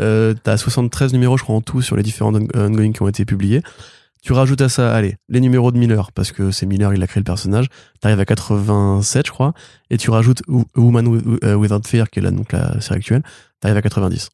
Euh, 0.00 0.34
t'as 0.42 0.56
73 0.56 1.12
numéros, 1.12 1.36
je 1.36 1.42
crois, 1.42 1.54
en 1.56 1.60
tout 1.60 1.82
sur 1.82 1.96
les 1.96 2.02
différents 2.02 2.32
on- 2.34 2.48
ongoing 2.58 2.92
qui 2.92 3.02
ont 3.02 3.08
été 3.08 3.24
publiés. 3.26 3.62
Tu 4.22 4.32
rajoutes 4.32 4.60
à 4.60 4.68
ça, 4.68 4.94
allez, 4.94 5.16
les 5.28 5.40
numéros 5.40 5.72
de 5.72 5.78
Miller, 5.78 6.12
parce 6.12 6.30
que 6.32 6.50
c'est 6.52 6.64
Miller, 6.64 6.94
il 6.94 7.02
a 7.02 7.06
créé 7.06 7.20
le 7.20 7.24
personnage. 7.24 7.66
T'arrives 8.00 8.20
à 8.20 8.24
87, 8.24 9.26
je 9.26 9.32
crois, 9.32 9.52
et 9.90 9.98
tu 9.98 10.10
rajoutes 10.10 10.42
Wo- 10.48 10.64
Woman 10.76 11.38
euh, 11.44 11.54
Without 11.56 11.80
Fear, 11.86 12.08
qui 12.08 12.20
est 12.20 12.22
là, 12.22 12.30
donc 12.30 12.52
la 12.52 12.80
série 12.80 12.98
actuelle. 12.98 13.22
T'arrives 13.60 13.76
à 13.76 13.82
90. 13.82 14.30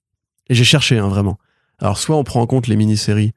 Et 0.50 0.54
j'ai 0.54 0.64
cherché, 0.64 0.98
hein, 0.98 1.08
vraiment. 1.08 1.38
Alors, 1.80 1.98
soit 1.98 2.16
on 2.16 2.24
prend 2.24 2.40
en 2.40 2.46
compte 2.46 2.66
les 2.66 2.76
mini-séries. 2.76 3.32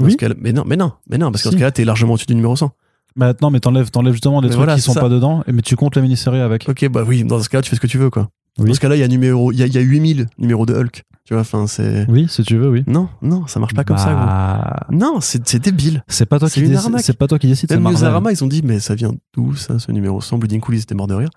Oui. 0.00 0.16
Mais 0.38 0.52
non, 0.52 0.62
mais 0.66 0.76
non, 0.76 0.92
mais 1.10 1.18
non, 1.18 1.30
parce 1.32 1.42
que 1.42 1.48
dans 1.48 1.52
Si. 1.52 1.56
ce 1.56 1.58
cas-là, 1.60 1.72
t'es 1.72 1.84
largement 1.84 2.12
au-dessus 2.14 2.26
du 2.26 2.34
numéro 2.36 2.54
100. 2.54 2.70
Bah, 3.16 3.32
non, 3.42 3.50
mais 3.50 3.58
t'enlèves, 3.58 3.90
t'enlèves 3.90 4.12
justement 4.12 4.40
les 4.40 4.46
Mais 4.46 4.50
trucs 4.52 4.58
voilà, 4.58 4.76
qui 4.76 4.80
sont 4.82 4.92
ça. 4.92 5.00
pas 5.00 5.08
dedans, 5.08 5.42
et- 5.48 5.52
mais 5.52 5.62
tu 5.62 5.74
comptes 5.74 5.96
la 5.96 6.02
mini-série 6.02 6.38
avec. 6.40 6.68
Ok, 6.68 6.86
bah 6.88 7.02
oui, 7.06 7.24
dans 7.24 7.40
ce 7.42 7.48
cas-là, 7.48 7.62
tu 7.62 7.70
fais 7.70 7.76
ce 7.76 7.80
que 7.80 7.86
tu 7.88 7.98
veux, 7.98 8.10
quoi. 8.10 8.28
Oui. 8.58 8.68
Dans 8.68 8.74
ce 8.74 8.80
cas-là, 8.80 8.94
il 8.96 9.00
y 9.00 9.02
a 9.02 9.08
numéro, 9.08 9.50
il 9.52 9.58
y 9.58 9.62
a, 9.62 9.66
y 9.66 9.78
a 9.78 9.80
8000 9.80 10.26
numéros 10.38 10.66
de 10.66 10.74
Hulk. 10.74 11.02
Tu 11.24 11.34
vois, 11.34 11.40
enfin, 11.40 11.66
c'est. 11.66 12.06
Oui, 12.08 12.26
si 12.28 12.42
tu 12.44 12.56
veux, 12.56 12.68
oui. 12.70 12.84
Non, 12.86 13.08
non, 13.22 13.46
ça 13.48 13.58
marche 13.60 13.74
pas 13.74 13.84
comme 13.84 13.98
ça, 13.98 14.12
gros. 14.14 14.24
Bah, 14.24 14.86
Non, 14.90 15.20
c'est 15.20 15.46
c'est 15.48 15.58
débile. 15.58 16.02
C'est 16.08 16.26
pas 16.26 16.38
toi 16.38 16.48
qui 16.48 16.62
décide. 16.62 16.98
C'est 17.00 17.16
pas 17.18 17.26
toi 17.26 17.38
qui 17.38 17.48
décide. 17.48 17.68
c'est 17.68 17.74
Même 17.76 17.82
Marvel. 17.84 17.98
Newsarama, 18.00 18.32
ils 18.32 18.42
ont 18.44 18.46
dit, 18.48 18.62
mais 18.64 18.78
ça 18.80 18.94
vient 18.94 19.12
d'où, 19.34 19.54
ça, 19.54 19.78
ce 19.78 19.90
numéro 19.92 20.20
100 20.20 20.38
Bleeding 20.38 20.60
Cool, 20.60 20.76
ils 20.76 20.80
étaient 20.82 20.94
morts 20.94 21.06
de 21.08 21.14
rire. 21.14 21.30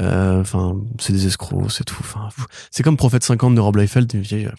Euh, 0.00 0.40
Enfin, 0.40 0.76
c'est 1.00 1.12
des 1.12 1.26
escrocs, 1.26 1.70
c'est 1.70 1.84
tout. 1.84 1.96
Enfin, 2.00 2.28
c'est 2.70 2.82
comme 2.82 2.96
Prophète 2.96 3.24
50 3.24 3.54
de 3.54 3.60
Rob 3.60 3.76
Liefeld. 3.76 4.14
Euh, 4.14 4.50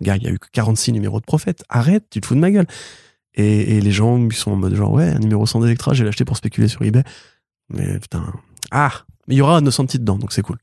Gars, 0.00 0.16
il 0.16 0.22
y 0.22 0.26
a 0.26 0.30
eu 0.30 0.38
que 0.38 0.48
46 0.52 0.92
numéros 0.92 1.20
de 1.20 1.26
Prophète. 1.26 1.62
Arrête, 1.68 2.04
tu 2.10 2.20
te 2.20 2.26
fous 2.26 2.34
de 2.34 2.40
ma 2.40 2.50
gueule. 2.50 2.66
Et, 3.34 3.76
et 3.76 3.80
les 3.80 3.90
gens, 3.92 4.18
ils 4.18 4.32
sont 4.32 4.52
en 4.52 4.56
mode 4.56 4.74
genre, 4.74 4.92
ouais, 4.92 5.10
un 5.10 5.18
numéro 5.18 5.46
100 5.46 5.60
d'Electra, 5.60 5.94
j'ai 5.94 6.04
l'acheté 6.04 6.24
pour 6.24 6.36
spéculer 6.36 6.68
sur 6.68 6.82
eBay. 6.82 7.04
Mais 7.68 7.98
putain. 7.98 8.24
Ah! 8.70 8.92
Mais 9.26 9.34
il 9.34 9.38
y 9.38 9.42
aura 9.42 9.60
900 9.60 9.86
titres 9.86 10.04
dedans, 10.04 10.16
donc 10.16 10.32
c'est 10.32 10.42
cool. 10.42 10.56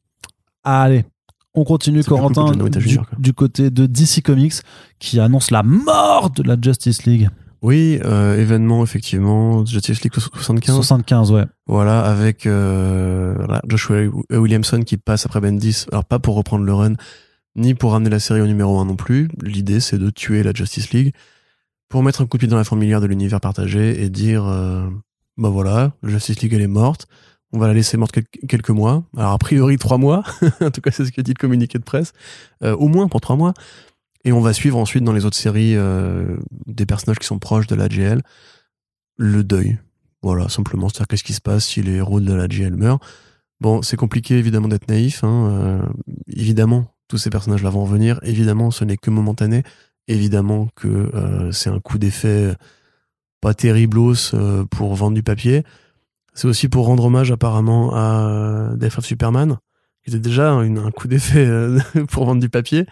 Allez, 0.63 1.05
on 1.53 1.63
continue, 1.63 2.03
cool 2.03 2.17
Corentin, 2.17 2.51
du 3.19 3.33
côté 3.33 3.69
de 3.69 3.85
DC 3.85 4.23
Comics, 4.23 4.55
qui 4.99 5.19
annonce 5.19 5.51
la 5.51 5.61
mort 5.61 6.31
de 6.31 6.41
la 6.41 6.57
Justice 6.59 7.05
League. 7.05 7.29
Oui, 7.61 7.99
euh, 8.05 8.39
événement, 8.39 8.83
effectivement, 8.83 9.65
Justice 9.65 10.01
League 10.03 10.13
75. 10.13 10.75
75, 10.75 11.31
ouais. 11.31 11.45
Voilà, 11.67 12.01
avec 12.01 12.45
euh, 12.45 13.33
voilà, 13.37 13.61
Joshua 13.67 14.03
Williamson 14.31 14.81
qui 14.83 14.97
passe 14.97 15.25
après 15.25 15.41
Bendis. 15.41 15.85
Alors, 15.91 16.05
pas 16.05 16.19
pour 16.19 16.35
reprendre 16.35 16.63
le 16.63 16.73
run, 16.73 16.93
ni 17.55 17.73
pour 17.73 17.91
ramener 17.93 18.09
la 18.09 18.19
série 18.19 18.41
au 18.41 18.47
numéro 18.47 18.77
1 18.79 18.85
non 18.85 18.95
plus. 18.95 19.29
L'idée, 19.41 19.79
c'est 19.79 19.97
de 19.97 20.09
tuer 20.09 20.43
la 20.43 20.51
Justice 20.53 20.91
League 20.91 21.13
pour 21.89 22.03
mettre 22.03 22.21
un 22.21 22.25
coup 22.25 22.37
de 22.37 22.39
pied 22.41 22.47
dans 22.49 22.57
la 22.57 22.63
fourmilière 22.63 23.01
de 23.01 23.05
l'univers 23.07 23.39
partagé 23.41 24.03
et 24.03 24.09
dire 24.09 24.45
euh, 24.45 24.87
bah 25.37 25.49
voilà, 25.49 25.93
la 26.03 26.09
Justice 26.09 26.41
League, 26.41 26.53
elle 26.53 26.61
est 26.61 26.67
morte. 26.67 27.07
On 27.53 27.59
va 27.59 27.67
la 27.67 27.73
laisser 27.73 27.95
morte 27.95 28.11
quel- 28.11 28.47
quelques 28.49 28.69
mois. 28.71 29.03
Alors, 29.17 29.31
a 29.31 29.37
priori, 29.37 29.77
trois 29.77 29.97
mois. 29.97 30.23
en 30.61 30.71
tout 30.71 30.81
cas, 30.81 30.91
c'est 30.91 31.05
ce 31.05 31.11
que 31.11 31.21
dit 31.21 31.31
le 31.31 31.39
communiqué 31.39 31.77
de 31.77 31.83
presse. 31.83 32.11
Euh, 32.63 32.75
au 32.75 32.87
moins 32.89 33.07
pour 33.07 33.21
trois 33.21 33.35
mois. 33.37 33.53
Et 34.25 34.31
on 34.31 34.41
va 34.41 34.53
suivre 34.53 34.77
ensuite 34.79 35.03
dans 35.03 35.13
les 35.13 35.23
autres 35.23 35.37
séries 35.37 35.75
euh, 35.75 36.35
des 36.65 36.87
personnages 36.87 37.19
qui 37.19 37.27
sont 37.27 37.37
proches 37.37 37.67
de 37.67 37.75
la 37.75 37.87
GL 37.87 38.21
le 39.17 39.43
deuil. 39.43 39.77
Voilà, 40.23 40.49
simplement, 40.49 40.89
c'est-à-dire 40.89 41.07
qu'est-ce 41.07 41.23
qui 41.23 41.33
se 41.33 41.41
passe 41.41 41.65
si 41.65 41.83
les 41.83 41.93
héros 41.93 42.19
de 42.19 42.33
la 42.33 42.47
GL 42.47 42.75
meurent. 42.75 42.99
Bon, 43.61 43.83
c'est 43.83 43.95
compliqué 43.95 44.37
évidemment 44.37 44.67
d'être 44.67 44.89
naïf. 44.89 45.23
hein, 45.23 45.49
euh, 45.51 45.85
évidemment, 46.27 46.87
tous 47.07 47.17
ces 47.17 47.29
personnages-là 47.29 47.69
vont 47.69 47.83
revenir. 47.83 48.19
Évidemment, 48.23 48.71
ce 48.71 48.83
n'est 48.83 48.97
que 48.97 49.11
momentané. 49.11 49.63
Évidemment 50.07 50.67
que 50.75 50.87
euh, 50.87 51.51
c'est 51.51 51.69
un 51.69 51.79
coup 51.79 51.99
d'effet 51.99 52.53
pas 53.41 53.53
terriblos 53.53 54.33
pour 54.71 54.95
vendre 54.95 55.13
du 55.13 55.23
papier. 55.23 55.63
C'est 56.33 56.47
aussi 56.47 56.67
pour 56.67 56.87
rendre 56.87 57.05
hommage 57.05 57.31
apparemment 57.31 57.93
à 57.93 58.71
Death 58.75 58.97
of 58.97 59.05
Superman, 59.05 59.59
qui 60.03 60.09
était 60.09 60.19
déjà 60.19 60.51
un 60.51 60.91
coup 60.91 61.07
d'effet 61.07 61.47
pour 62.09 62.25
vendre 62.25 62.41
du 62.41 62.49
papier. 62.49 62.87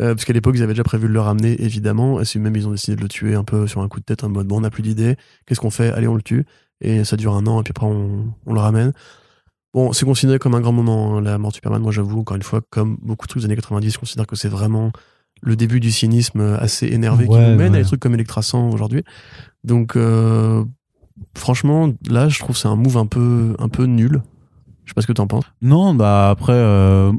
Euh, 0.00 0.14
parce 0.14 0.24
qu'à 0.24 0.32
l'époque, 0.32 0.54
ils 0.56 0.62
avaient 0.62 0.72
déjà 0.72 0.84
prévu 0.84 1.06
de 1.06 1.12
le 1.12 1.20
ramener, 1.20 1.60
évidemment. 1.62 2.20
Et 2.20 2.38
même, 2.38 2.56
ils 2.56 2.66
ont 2.66 2.70
décidé 2.70 2.96
de 2.96 3.02
le 3.02 3.08
tuer 3.08 3.34
un 3.34 3.44
peu 3.44 3.66
sur 3.66 3.80
un 3.82 3.88
coup 3.88 4.00
de 4.00 4.04
tête, 4.04 4.24
en 4.24 4.28
mode, 4.28 4.46
bon, 4.46 4.58
on 4.58 4.60
n'a 4.60 4.70
plus 4.70 4.82
d'idée. 4.82 5.16
Qu'est-ce 5.46 5.60
qu'on 5.60 5.70
fait? 5.70 5.92
Allez, 5.92 6.08
on 6.08 6.14
le 6.14 6.22
tue. 6.22 6.46
Et 6.80 7.04
ça 7.04 7.16
dure 7.16 7.34
un 7.34 7.46
an, 7.46 7.60
et 7.60 7.62
puis 7.62 7.72
après, 7.76 7.86
on, 7.86 8.34
on 8.46 8.54
le 8.54 8.60
ramène. 8.60 8.92
Bon, 9.74 9.92
c'est 9.92 10.04
considéré 10.04 10.38
comme 10.38 10.54
un 10.54 10.60
grand 10.60 10.72
moment, 10.72 11.16
hein, 11.16 11.20
la 11.20 11.38
mort 11.38 11.50
de 11.50 11.54
Superman. 11.54 11.80
Moi, 11.82 11.92
j'avoue, 11.92 12.20
encore 12.20 12.36
une 12.36 12.42
fois, 12.42 12.60
comme 12.70 12.98
beaucoup 13.02 13.26
de 13.26 13.30
trucs 13.30 13.42
des 13.42 13.46
années 13.46 13.56
90, 13.56 13.92
je 13.92 13.98
considère 13.98 14.26
que 14.26 14.36
c'est 14.36 14.48
vraiment 14.48 14.92
le 15.40 15.56
début 15.56 15.80
du 15.80 15.90
cynisme 15.90 16.40
assez 16.60 16.86
énervé 16.86 17.26
qui 17.26 17.32
nous 17.32 17.56
mène 17.56 17.72
ouais. 17.72 17.78
à 17.78 17.82
des 17.82 17.84
trucs 17.84 18.00
comme 18.00 18.14
Electra 18.14 18.42
100 18.42 18.70
aujourd'hui. 18.70 19.02
Donc, 19.64 19.96
euh, 19.96 20.64
franchement, 21.36 21.92
là, 22.08 22.28
je 22.28 22.38
trouve 22.38 22.54
que 22.54 22.60
c'est 22.60 22.68
un 22.68 22.76
move 22.76 22.96
un 22.96 23.06
peu, 23.06 23.54
un 23.58 23.68
peu 23.68 23.84
nul. 23.84 24.22
Je 24.84 24.90
sais 24.90 24.94
pas 24.94 25.02
ce 25.02 25.06
que 25.06 25.12
t'en 25.12 25.26
penses. 25.26 25.44
Non, 25.62 25.94
bah 25.94 26.30
après, 26.30 26.52
euh, 26.52 27.12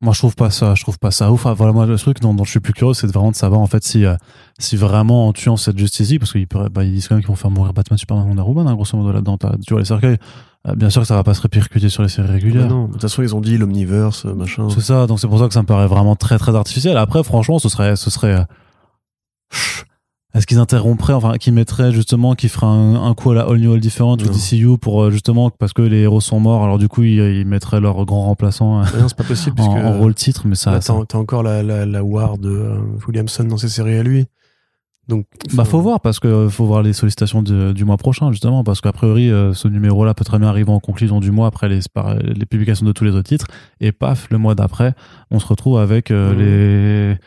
moi 0.00 0.12
je 0.12 0.18
trouve 0.18 0.34
pas 0.36 0.50
ça, 0.50 0.74
je 0.74 0.82
trouve 0.82 0.98
pas 0.98 1.10
ça 1.10 1.30
ouf. 1.32 1.46
Enfin, 1.46 1.54
voilà, 1.54 1.72
moi 1.72 1.86
le 1.86 1.96
truc 1.96 2.20
dont, 2.20 2.34
dont 2.34 2.44
je 2.44 2.50
suis 2.50 2.60
plus 2.60 2.72
curieux, 2.72 2.94
c'est 2.94 3.06
vraiment 3.06 3.30
de 3.30 3.36
savoir 3.36 3.60
en 3.60 3.66
fait 3.66 3.82
si, 3.82 4.04
euh, 4.04 4.16
si 4.58 4.76
vraiment 4.76 5.28
en 5.28 5.32
tuant 5.32 5.56
cette 5.56 5.78
Justice 5.78 6.10
League, 6.10 6.20
parce 6.20 6.32
qu'ils 6.32 6.46
bah, 6.46 6.84
ils 6.84 6.92
disent 6.92 7.08
quand 7.08 7.14
même 7.14 7.22
qu'ils 7.22 7.30
vont 7.30 7.36
faire 7.36 7.50
mourir 7.50 7.72
Batman, 7.72 7.98
Superman, 7.98 8.26
Wonder 8.28 8.42
Woman, 8.42 8.68
hein, 8.68 8.74
grosso 8.74 8.96
modo 8.96 9.12
là-dedans. 9.12 9.38
Tu 9.66 9.72
vois 9.72 9.80
les 9.80 9.86
cercueils. 9.86 10.18
Euh, 10.68 10.74
bien 10.74 10.90
sûr 10.90 11.02
que 11.02 11.08
ça 11.08 11.14
va 11.14 11.22
pas 11.22 11.34
se 11.34 11.40
répercuter 11.40 11.88
sur 11.88 12.02
les 12.02 12.08
séries 12.08 12.30
régulières. 12.30 12.68
non, 12.68 12.86
de 12.86 12.92
toute 12.92 13.02
façon, 13.02 13.22
ils 13.22 13.34
ont 13.34 13.40
dit 13.40 13.56
l'omniverse, 13.56 14.24
machin. 14.26 14.68
C'est 14.70 14.80
ça, 14.80 15.06
donc 15.06 15.20
c'est 15.20 15.28
pour 15.28 15.38
ça 15.38 15.48
que 15.48 15.54
ça 15.54 15.62
me 15.62 15.66
paraît 15.66 15.86
vraiment 15.86 16.16
très 16.16 16.38
très 16.38 16.54
artificiel. 16.54 16.96
Après, 16.96 17.22
franchement, 17.22 17.58
ce 17.58 17.68
serait, 17.68 17.96
ce 17.96 18.10
serait. 18.10 18.44
Est-ce 20.36 20.46
qu'ils 20.46 20.58
interrompraient, 20.58 21.12
enfin, 21.14 21.34
qu'ils 21.38 21.52
mettraient 21.54 21.92
justement, 21.92 22.34
qu'ils 22.34 22.50
feraient 22.50 22.66
un, 22.66 23.02
un 23.02 23.14
coup 23.14 23.30
à 23.30 23.34
la 23.34 23.42
All 23.42 23.58
New 23.58 23.72
All 23.72 23.80
Different 23.80 24.14
ou. 24.14 24.28
DCU 24.28 24.76
pour 24.78 25.02
euh, 25.04 25.10
justement 25.10 25.50
parce 25.50 25.72
que 25.72 25.82
les 25.82 26.00
héros 26.02 26.20
sont 26.20 26.40
morts, 26.40 26.62
alors 26.64 26.78
du 26.78 26.88
coup 26.88 27.02
ils, 27.02 27.18
ils 27.18 27.46
mettraient 27.46 27.80
leur 27.80 28.04
grand 28.04 28.22
remplaçant 28.26 28.80
euh, 28.80 28.84
Mais 28.94 29.00
non, 29.02 29.08
c'est 29.08 29.16
pas 29.16 29.24
possible, 29.24 29.60
en, 29.60 29.98
rôle 29.98 30.14
titre, 30.14 30.42
mais 30.46 30.54
ça. 30.54 30.72
Là, 30.72 30.80
ça- 30.80 30.94
t'as 31.08 31.18
encore 31.18 31.42
la, 31.42 31.62
la, 31.62 31.86
la 31.86 32.04
war 32.04 32.38
de 32.38 32.50
euh, 32.50 32.76
Williamson 33.08 33.44
dans 33.44 33.56
ses 33.56 33.68
séries 33.68 33.96
à 33.96 34.02
lui. 34.02 34.26
Donc, 35.08 35.24
Bah 35.54 35.64
faut 35.64 35.80
voir 35.80 36.00
parce 36.00 36.18
que 36.18 36.48
faut 36.48 36.66
voir 36.66 36.82
les 36.82 36.92
sollicitations 36.92 37.40
de- 37.40 37.70
du 37.72 37.84
mois 37.84 37.96
prochain 37.96 38.32
justement 38.32 38.64
parce 38.64 38.80
qu'a 38.80 38.90
priori 38.92 39.30
euh, 39.30 39.54
ce 39.54 39.68
numéro 39.68 40.04
là 40.04 40.14
peut 40.14 40.24
très 40.24 40.40
bien 40.40 40.48
arriver 40.48 40.72
en 40.72 40.80
conclusion 40.80 41.20
du 41.20 41.30
mois 41.30 41.46
après 41.46 41.68
les, 41.68 41.78
publications 42.46 42.84
de 42.84 42.90
tous 42.90 43.04
les 43.04 43.12
autres 43.12 43.28
titres 43.28 43.46
et 43.80 43.92
paf 43.92 44.26
le 44.30 44.38
mois 44.38 44.56
d'après 44.56 44.94
on 45.30 45.38
se 45.38 45.46
retrouve 45.46 45.78
avec 45.78 46.10
euh, 46.10 46.32
Mhm. 46.32 46.38
les 47.12 47.18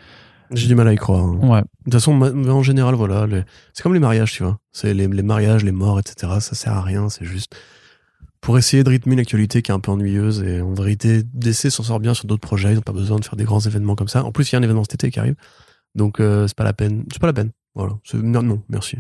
J'ai 0.51 0.67
du 0.67 0.75
mal 0.75 0.87
à 0.87 0.93
y 0.93 0.95
croire. 0.95 1.23
hein. 1.23 1.37
ouais 1.47 1.61
De 1.61 1.67
toute 1.85 1.93
façon, 1.93 2.13
en 2.21 2.63
général, 2.63 2.95
voilà, 2.95 3.27
les- 3.27 3.43
c'est 3.73 3.83
comme 3.83 3.93
les 3.93 3.99
mariages, 3.99 4.31
tu 4.33 4.43
vois. 4.43 4.57
C'est 4.71 4.93
les, 4.93 5.07
les 5.07 5.23
mariages, 5.23 5.63
les 5.63 5.71
morts, 5.71 5.99
etc. 5.99 6.33
Ça 6.39 6.55
sert 6.55 6.73
à 6.73 6.81
rien. 6.81 7.07
C'est 7.09 7.25
juste 7.25 7.55
pour 8.41 8.57
essayer 8.57 8.83
de 8.83 8.89
rythmer 8.89 9.13
une 9.13 9.19
actualité 9.19 9.61
qui 9.61 9.69
est 9.71 9.73
un 9.73 9.79
peu 9.79 9.91
ennuyeuse. 9.91 10.41
Et 10.43 10.61
en 10.61 10.73
vérité, 10.73 11.21
DC 11.23 11.69
s'en 11.69 11.83
sort 11.83 11.99
bien 11.99 12.13
sur 12.13 12.25
d'autres 12.25 12.41
projets. 12.47 12.71
Ils 12.71 12.75
n'ont 12.75 12.81
pas 12.81 12.93
besoin 12.93 13.19
de 13.19 13.25
faire 13.25 13.35
des 13.35 13.43
grands 13.45 13.59
événements 13.59 13.95
comme 13.95 14.07
ça. 14.07 14.23
En 14.23 14.31
plus, 14.31 14.49
il 14.51 14.53
y 14.53 14.55
a 14.55 14.59
un 14.59 14.63
événement 14.63 14.83
cet 14.83 14.95
été 14.95 15.11
qui 15.11 15.19
arrive. 15.19 15.35
Donc, 15.95 16.19
euh, 16.19 16.47
c'est 16.47 16.57
pas 16.57 16.63
la 16.63 16.73
peine. 16.73 17.05
C'est 17.11 17.21
pas 17.21 17.27
la 17.27 17.33
peine. 17.33 17.51
Voilà. 17.75 17.93
Non, 18.13 18.41
non, 18.43 18.61
merci. 18.69 18.97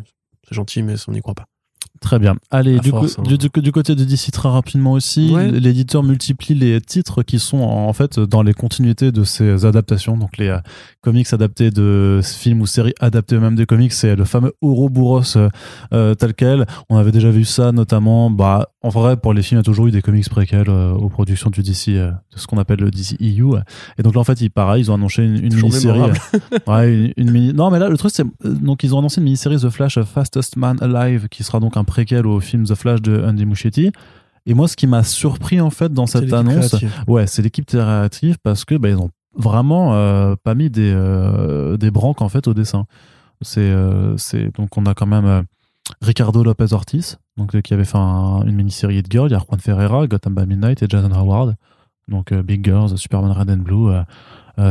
C'est 0.47 0.55
gentil, 0.55 0.83
mais 0.83 0.95
on 1.07 1.11
n'y 1.13 1.21
croit 1.21 1.35
pas. 1.35 1.45
Très 2.01 2.19
bien. 2.19 2.35
Allez, 2.51 2.79
du, 2.79 2.89
force, 2.89 3.15
co- 3.15 3.21
hein. 3.21 3.37
du, 3.61 3.71
côté 3.71 3.95
de 3.95 4.03
DC 4.03 4.31
très 4.31 4.49
rapidement 4.49 4.93
aussi, 4.93 5.31
Ouais. 5.33 5.51
l'éditeur 5.51 6.03
multiplie 6.03 6.55
les 6.55 6.79
titres 6.81 7.23
qui 7.23 7.39
sont 7.39 7.59
en 7.59 7.91
fait 7.93 8.19
dans 8.19 8.41
les 8.41 8.53
continuités 8.53 9.11
de 9.11 9.23
ces 9.23 9.65
adaptations. 9.65 10.17
Donc 10.17 10.37
les 10.37 10.47
euh, 10.49 10.59
comics 11.01 11.31
adaptés 11.33 11.71
de 11.71 12.21
films 12.23 12.61
ou 12.61 12.65
séries 12.65 12.93
adaptées 12.99 13.35
eux-mêmes 13.35 13.55
des 13.55 13.65
comics, 13.65 13.93
c'est 13.93 14.15
le 14.15 14.25
fameux 14.25 14.53
Ouroboros 14.61 15.35
euh, 15.37 15.49
euh, 15.93 16.15
tel 16.15 16.33
quel. 16.33 16.65
On 16.89 16.97
avait 16.97 17.11
déjà 17.11 17.29
vu 17.31 17.45
ça 17.45 17.71
notamment, 17.71 18.29
bah, 18.29 18.69
en 18.81 18.89
vrai 18.89 19.17
pour 19.17 19.33
les 19.33 19.41
films, 19.41 19.57
il 19.57 19.59
y 19.59 19.61
a 19.61 19.63
toujours 19.63 19.87
eu 19.87 19.91
des 19.91 20.01
comics 20.01 20.29
préquels 20.29 20.69
euh, 20.69 20.91
aux 20.93 21.09
productions 21.09 21.49
du 21.49 21.61
DC, 21.61 21.89
de 21.89 22.13
ce 22.35 22.47
qu'on 22.47 22.57
appelle 22.57 22.79
le 22.79 22.91
DC 22.91 23.17
EU. 23.21 23.55
Et 23.97 24.03
donc 24.03 24.15
là 24.15 24.21
en 24.21 24.23
fait, 24.23 24.39
ils, 24.41 24.49
pareil, 24.49 24.83
ils 24.83 24.91
ont 24.91 24.95
annoncé 24.95 25.23
une, 25.23 25.53
mini-série. 25.53 25.99
mémorable. 25.99 26.19
Ouais, 26.67 26.93
une, 26.93 27.13
une 27.17 27.31
mini. 27.31 27.53
Non, 27.53 27.71
mais 27.71 27.79
là, 27.79 27.89
le 27.89 27.97
truc, 27.97 28.11
c'est. 28.13 28.23
Donc, 28.43 28.83
ils 28.83 28.93
ont 28.95 28.99
annoncé 28.99 29.19
une 29.19 29.25
mini-série 29.25 29.57
The 29.57 29.69
Flash 29.69 29.99
Fastest 30.01 30.55
Man 30.57 30.77
Alive, 30.81 31.27
qui 31.29 31.43
sera 31.43 31.59
donc 31.59 31.77
un 31.77 31.83
préquel 31.89 32.25
au 32.27 32.39
film 32.39 32.63
The 32.65 32.75
Flash 32.75 33.01
de 33.01 33.21
Andy 33.25 33.45
Muschietti. 33.45 33.91
Et 34.45 34.53
moi, 34.53 34.67
ce 34.67 34.75
qui 34.75 34.87
m'a 34.87 35.03
surpris, 35.03 35.59
en 35.61 35.69
fait, 35.69 35.91
dans 35.93 36.05
cette 36.07 36.31
annonce, 36.33 36.69
créative. 36.69 36.91
ouais, 37.07 37.27
c'est 37.27 37.41
l'équipe 37.41 37.65
créative 37.65 38.37
parce 38.41 38.63
que, 38.65 38.75
bah, 38.75 38.89
ils 38.89 38.95
ont 38.97 39.09
vraiment 39.35 39.93
euh, 39.93 40.35
pas 40.43 40.55
mis 40.55 40.69
des, 40.69 40.91
euh, 40.95 41.77
des 41.77 41.91
branques, 41.91 42.21
en 42.21 42.29
fait, 42.29 42.47
au 42.47 42.53
dessin. 42.53 42.85
C'est, 43.41 43.59
euh, 43.61 44.17
c'est, 44.17 44.55
donc, 44.55 44.75
on 44.77 44.85
a 44.85 44.93
quand 44.93 45.05
même 45.05 45.25
euh, 45.25 45.41
Ricardo 46.01 46.43
Lopez 46.43 46.73
Ortiz, 46.73 47.17
donc, 47.37 47.61
qui 47.61 47.73
avait 47.73 47.85
fait 47.85 47.97
un- 47.97 48.41
une 48.45 48.55
mini-série 48.55 48.97
Hit 48.97 49.11
Girl. 49.11 49.27
Il 49.29 49.33
y 49.33 49.35
a 49.35 49.39
Juan 49.47 49.59
Ferreira, 49.59 50.07
Gotham 50.07 50.33
by 50.35 50.45
Midnight 50.47 50.81
et 50.83 50.87
Jason 50.89 51.11
Howard. 51.11 51.55
Donc, 52.07 52.33
Big 52.33 52.65
Girls, 52.65 52.97
Superman 52.97 53.31
Red 53.31 53.51
and 53.51 53.57
Blue, 53.57 53.91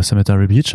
Cemetery 0.02 0.46
Beach. 0.48 0.74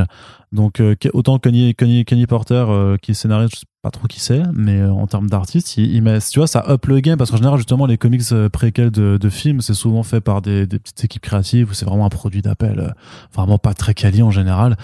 Donc 0.53 0.81
autant 1.13 1.37
Kenny, 1.37 1.75
Kenny, 1.75 2.03
Kenny 2.05 2.25
Porter 2.25 2.65
qui 3.01 3.11
est 3.11 3.13
scénariste, 3.13 3.53
je 3.55 3.59
sais 3.59 3.65
pas 3.83 3.91
trop 3.91 4.07
qui 4.07 4.21
c'est, 4.21 4.41
mais 4.53 4.79
euh, 4.79 4.91
en 4.91 5.05
termes 5.07 5.29
d'artiste, 5.29 5.75
il, 5.77 5.93
il 5.93 6.01
met, 6.01 6.17
tu 6.19 6.39
vois, 6.39 6.47
ça 6.47 6.63
up 6.69 6.85
le 6.85 7.01
game 7.01 7.17
parce 7.17 7.29
qu'en 7.29 7.37
général 7.37 7.57
justement 7.57 7.85
les 7.85 7.97
comics 7.97 8.23
euh, 8.31 8.47
préquels 8.47 8.91
de, 8.91 9.17
de 9.17 9.29
films, 9.29 9.59
c'est 9.59 9.73
souvent 9.73 10.03
fait 10.03 10.21
par 10.21 10.41
des, 10.41 10.65
des 10.65 10.79
petites 10.79 11.03
équipes 11.03 11.21
créatives 11.21 11.69
où 11.69 11.73
c'est 11.73 11.85
vraiment 11.85 12.05
un 12.05 12.09
produit 12.09 12.41
d'appel, 12.41 12.79
euh, 12.79 12.89
vraiment 13.33 13.57
pas 13.57 13.73
très 13.73 13.93
quali 13.93 14.23
en 14.23 14.31
général. 14.31 14.77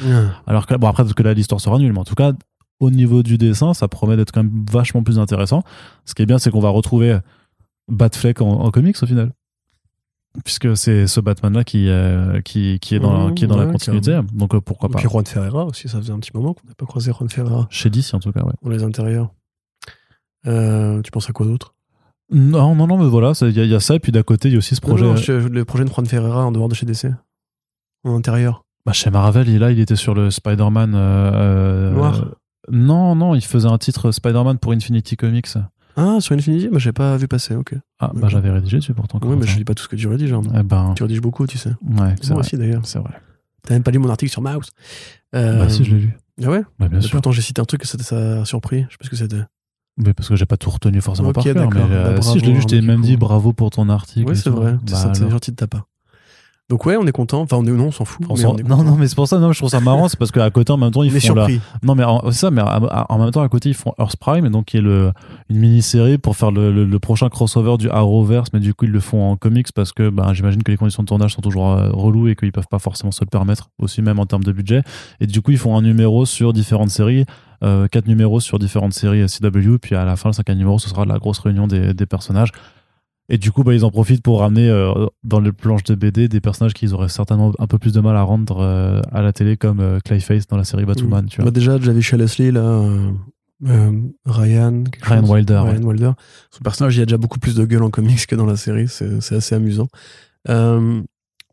Alors 0.45 0.65
que 0.67 0.75
bon 0.75 0.87
après 0.87 1.03
parce 1.03 1.13
que 1.13 1.23
là 1.23 1.33
l'histoire 1.33 1.61
sera 1.61 1.79
nulle, 1.79 1.93
mais 1.93 1.99
en 1.99 2.03
tout 2.03 2.15
cas 2.15 2.33
au 2.81 2.91
niveau 2.91 3.23
du 3.23 3.37
dessin, 3.37 3.73
ça 3.73 3.87
promet 3.87 4.17
d'être 4.17 4.33
quand 4.33 4.43
même 4.43 4.65
vachement 4.69 5.01
plus 5.01 5.17
intéressant. 5.17 5.63
Ce 6.03 6.13
qui 6.13 6.21
est 6.21 6.25
bien, 6.25 6.37
c'est 6.37 6.51
qu'on 6.51 6.59
va 6.59 6.69
retrouver 6.69 7.17
Batfleck 7.89 8.41
en, 8.41 8.49
en 8.49 8.69
comics 8.69 9.01
au 9.01 9.05
final. 9.05 9.31
Puisque 10.45 10.77
c'est 10.77 11.07
ce 11.07 11.19
Batman-là 11.19 11.63
qui, 11.63 11.89
euh, 11.89 12.39
qui, 12.41 12.79
qui 12.79 12.95
est 12.95 12.99
dans, 12.99 13.29
Mmh, 13.29 13.33
qui 13.35 13.45
est 13.45 13.47
dans 13.47 13.57
la 13.57 13.65
continuité. 13.65 14.19
Donc 14.33 14.53
euh, 14.53 14.61
pourquoi 14.61 14.87
Et 14.89 14.91
pas. 14.93 14.99
puis 14.99 15.09
Juan 15.09 15.25
Ferreira 15.25 15.65
aussi, 15.65 15.89
ça 15.89 15.97
faisait 15.97 16.13
un 16.13 16.19
petit 16.19 16.31
moment 16.33 16.53
qu'on 16.53 16.67
n'a 16.67 16.75
pas 16.75 16.85
croisé 16.85 17.11
Juan 17.11 17.27
Ferreira 17.29 17.67
Chez 17.71 17.89
DC 17.89 18.13
en 18.13 18.19
tout 18.19 18.31
cas, 18.31 18.43
ouais. 18.43 18.53
dans 18.61 18.69
les 18.69 18.83
intérieurs. 18.83 19.31
Euh, 20.47 21.01
tu 21.01 21.11
penses 21.11 21.29
à 21.29 21.33
quoi 21.33 21.45
d'autre? 21.45 21.73
Non, 22.31 22.75
non, 22.75 22.85
non, 22.85 22.97
mais 22.99 23.07
voilà, 23.09 23.31
il 23.41 23.57
y, 23.57 23.59
a- 23.59 23.63
il 23.63 23.69
y 23.71 23.75
a 23.75 23.79
ça, 23.79 23.95
et 23.95 23.99
puis 23.99 24.11
d'à 24.11 24.21
côté, 24.21 24.49
il 24.49 24.51
y 24.51 24.55
a 24.55 24.59
aussi 24.59 24.75
ce 24.75 24.81
projet. 24.81 25.03
Non, 25.03 25.11
non, 25.11 25.17
je- 25.17 25.33
le 25.33 25.65
projet 25.65 25.83
de 25.83 25.89
Juan 25.89 26.05
Ferreira 26.05 26.45
en 26.45 26.51
dehors 26.51 26.69
de 26.69 26.75
chez 26.75 26.85
DC 26.85 27.07
En 28.05 28.15
intérieur 28.15 28.63
Bah, 28.85 28.93
chez 28.93 29.09
Marvel, 29.09 29.49
il, 29.49 29.57
là, 29.57 29.71
il 29.71 29.79
était 29.79 29.95
sur 29.95 30.13
le 30.13 30.29
Spider-Man. 30.29 30.91
Noir. 31.93 32.25
Non, 32.71 33.15
non, 33.15 33.33
il 33.33 33.41
faisait 33.43 33.67
un 33.67 33.79
titre 33.79 34.11
Spider-Man 34.11 34.59
pour 34.59 34.73
Infinity 34.73 35.17
Comics. 35.17 35.47
Ah, 35.99 36.21
sur 36.21 36.35
Infinity 36.35 36.69
Bah, 36.69 36.77
j'ai 36.79 36.91
pas 36.93 37.17
vu 37.17 37.27
passer, 37.27 37.55
ok. 37.55 37.73
Ah, 37.99 38.11
bah 38.15 38.27
j'avais 38.29 38.49
rédigé 38.49 38.77
dessus 38.77 38.93
pourtant. 38.93 39.19
Oui, 39.23 39.35
mais 39.39 39.45
je 39.47 39.57
lis 39.57 39.65
pas 39.65 39.73
tout 39.73 39.83
ce 39.83 39.87
que 39.89 39.95
tu 39.95 40.07
rédiges. 40.07 40.33
hein. 40.33 40.41
Eh 40.57 40.63
ben, 40.63 40.93
Tu 40.95 41.03
rédiges 41.03 41.21
beaucoup, 41.21 41.45
tu 41.47 41.57
sais. 41.57 41.69
ouais, 41.69 42.15
c'est 42.21 42.29
Moi 42.29 42.35
vrai. 42.35 42.39
aussi, 42.39 42.57
d'ailleurs. 42.57 42.81
C'est 42.85 42.99
vrai. 42.99 43.11
T'as 43.63 43.73
même 43.75 43.83
pas 43.83 43.91
lu 43.91 43.99
mon 43.99 44.09
article 44.09 44.31
sur 44.31 44.41
Mouse. 44.41 44.69
Euh, 45.35 45.59
Bah 45.59 45.69
si, 45.69 45.83
je 45.83 45.93
l'ai 45.95 46.01
lu. 46.01 46.17
Ah 46.43 46.49
ouais? 46.49 46.61
Bah, 46.79 46.87
bien 46.87 46.99
Mais 46.99 47.01
sûr. 47.01 47.11
Pourtant, 47.11 47.31
j'ai 47.31 47.41
cité 47.41 47.59
un 47.61 47.65
truc 47.65 47.81
que 47.81 47.87
ça 47.87 47.97
ça 47.99 48.41
a 48.41 48.45
surpris. 48.45 48.85
Je 48.87 48.93
sais 48.93 48.97
pas 48.97 49.05
ce 49.05 49.09
que 49.09 49.15
c'était. 49.17 49.43
Mais 49.97 50.13
parce 50.13 50.29
que 50.29 50.35
j'ai 50.37 50.45
pas 50.45 50.55
tout 50.55 50.69
retenu 50.69 51.01
forcément 51.01 51.29
Ok, 51.29 51.35
par 51.35 51.43
cœur. 51.43 51.69
Mais 51.69 51.81
euh, 51.81 52.15
Bah, 52.15 52.21
si 52.21 52.39
je 52.39 52.45
l'ai 52.45 52.53
lu, 52.53 52.61
je 52.61 52.67
t'ai 52.67 52.77
Arnaud, 52.77 52.87
même 52.87 53.01
dit 53.01 53.17
bravo 53.17 53.51
pour 53.51 53.69
ton 53.69 53.89
article. 53.89 54.29
Oui, 54.29 54.37
c'est 54.37 54.49
vrai. 54.49 54.77
Bah, 54.89 55.11
c'est 55.13 55.29
gentil 55.29 55.51
de 55.51 55.57
ta 55.57 55.67
part. 55.67 55.87
Donc, 56.69 56.85
ouais, 56.85 56.95
on 56.97 57.07
est 57.07 57.11
content. 57.11 57.41
Enfin, 57.41 57.57
on 57.57 57.65
est, 57.65 57.71
non, 57.71 57.85
on 57.87 57.91
s'en 57.91 58.05
fout. 58.05 58.23
On 58.29 58.35
mais 58.35 58.41
s'en- 58.41 58.53
on 58.53 58.57
est 58.57 58.63
non, 58.63 58.83
non, 58.83 58.95
mais 58.95 59.07
c'est 59.07 59.15
pour 59.15 59.27
ça, 59.27 59.39
non, 59.39 59.51
je 59.51 59.57
trouve 59.59 59.69
ça 59.71 59.79
marrant, 59.79 60.07
c'est 60.07 60.19
parce 60.19 60.31
qu'à 60.31 60.49
côté, 60.51 60.71
en 60.71 60.77
même 60.77 60.91
temps, 60.91 61.01
ils 61.01 61.09
on 61.15 61.19
font 61.19 61.33
la. 61.33 61.47
Non, 61.81 61.95
mais 61.95 62.03
en, 62.03 62.29
ça, 62.31 62.51
mais 62.51 62.61
en 62.61 63.17
même 63.17 63.31
temps, 63.31 63.41
à 63.41 63.49
côté, 63.49 63.69
ils 63.69 63.73
font 63.75 63.93
Earth 63.99 64.17
Prime, 64.17 64.47
donc 64.49 64.65
qui 64.65 64.77
est 64.77 64.81
le, 64.81 65.11
une 65.49 65.57
mini-série 65.57 66.17
pour 66.19 66.35
faire 66.37 66.51
le, 66.51 66.71
le- 66.71 66.85
le 66.85 66.99
prochain 66.99 67.27
crossover 67.29 67.77
du 67.77 67.89
Arrowverse, 67.89 68.49
mais 68.53 68.59
du 68.59 68.73
coup, 68.75 68.85
ils 68.85 68.91
le 68.91 68.99
font 68.99 69.31
en 69.31 69.35
comics 69.35 69.71
parce 69.73 69.91
que 69.93 70.09
ben, 70.09 70.31
j'imagine 70.33 70.61
que 70.61 70.69
les 70.71 70.77
conditions 70.77 71.01
de 71.01 71.07
tournage 71.07 71.33
sont 71.33 71.41
toujours 71.41 71.69
euh, 71.71 71.89
reloues 71.91 72.27
et 72.27 72.35
qu'ils 72.35 72.51
peuvent 72.51 72.67
pas 72.69 72.79
forcément 72.79 73.11
se 73.11 73.23
le 73.23 73.29
permettre, 73.29 73.69
aussi 73.79 74.01
même 74.03 74.19
en 74.19 74.25
termes 74.27 74.43
de 74.43 74.51
budget. 74.51 74.83
Et 75.19 75.25
du 75.27 75.41
coup, 75.41 75.49
ils 75.51 75.57
font 75.57 75.75
un 75.75 75.81
numéro 75.81 76.25
sur 76.27 76.53
différentes 76.53 76.91
séries, 76.91 77.25
euh, 77.63 77.87
quatre 77.87 78.07
numéros 78.07 78.39
sur 78.39 78.59
différentes 78.59 78.93
séries 78.93 79.25
CW, 79.27 79.77
puis 79.81 79.95
à 79.95 80.05
la 80.05 80.15
fin, 80.15 80.29
le 80.29 80.33
cinquième 80.33 80.57
numéro, 80.59 80.77
ce 80.77 80.87
sera 80.87 81.03
la 81.05 81.17
grosse 81.17 81.39
réunion 81.39 81.65
des, 81.67 81.95
des 81.95 82.05
personnages. 82.05 82.51
Et 83.31 83.37
du 83.37 83.51
coup, 83.51 83.63
bah, 83.63 83.73
ils 83.75 83.85
en 83.85 83.91
profitent 83.91 84.23
pour 84.23 84.39
ramener 84.39 84.67
euh, 84.69 85.05
dans 85.23 85.39
les 85.39 85.51
planches 85.51 85.83
de 85.83 85.93
BD 85.95 86.27
des 86.27 86.41
personnages 86.41 86.73
qu'ils 86.73 86.93
auraient 86.95 87.09
certainement 87.09 87.51
un 87.59 87.67
peu 87.67 87.77
plus 87.77 87.93
de 87.93 87.99
mal 87.99 88.15
à 88.15 88.23
rendre 88.23 88.57
euh, 88.59 89.01
à 89.11 89.21
la 89.21 89.31
télé, 89.33 89.55
comme 89.55 89.79
euh, 89.79 89.99
Clayface 90.03 90.47
dans 90.47 90.57
la 90.57 90.63
série 90.63 90.85
Batwoman. 90.85 91.27
Tu 91.29 91.37
vois. 91.37 91.45
Bah, 91.45 91.51
déjà, 91.51 91.79
j'avais 91.79 92.01
chez 92.01 92.17
Leslie, 92.17 92.51
là, 92.51 92.61
euh, 92.61 93.11
Ryan. 94.25 94.83
Ryan 95.03 95.21
chose. 95.21 95.29
Wilder, 95.29 95.59
Ryan 95.63 95.83
Wilder. 95.83 96.11
Son 96.49 96.61
personnage, 96.63 96.95
il 96.95 96.99
y 96.99 97.03
a 97.03 97.05
déjà 97.05 97.17
beaucoup 97.17 97.39
plus 97.39 97.55
de 97.55 97.65
gueule 97.65 97.83
en 97.83 97.91
comics 97.91 98.25
que 98.25 98.35
dans 98.35 98.45
la 98.47 98.55
série. 98.55 98.87
C'est 98.87 99.35
assez 99.35 99.53
amusant. 99.55 99.87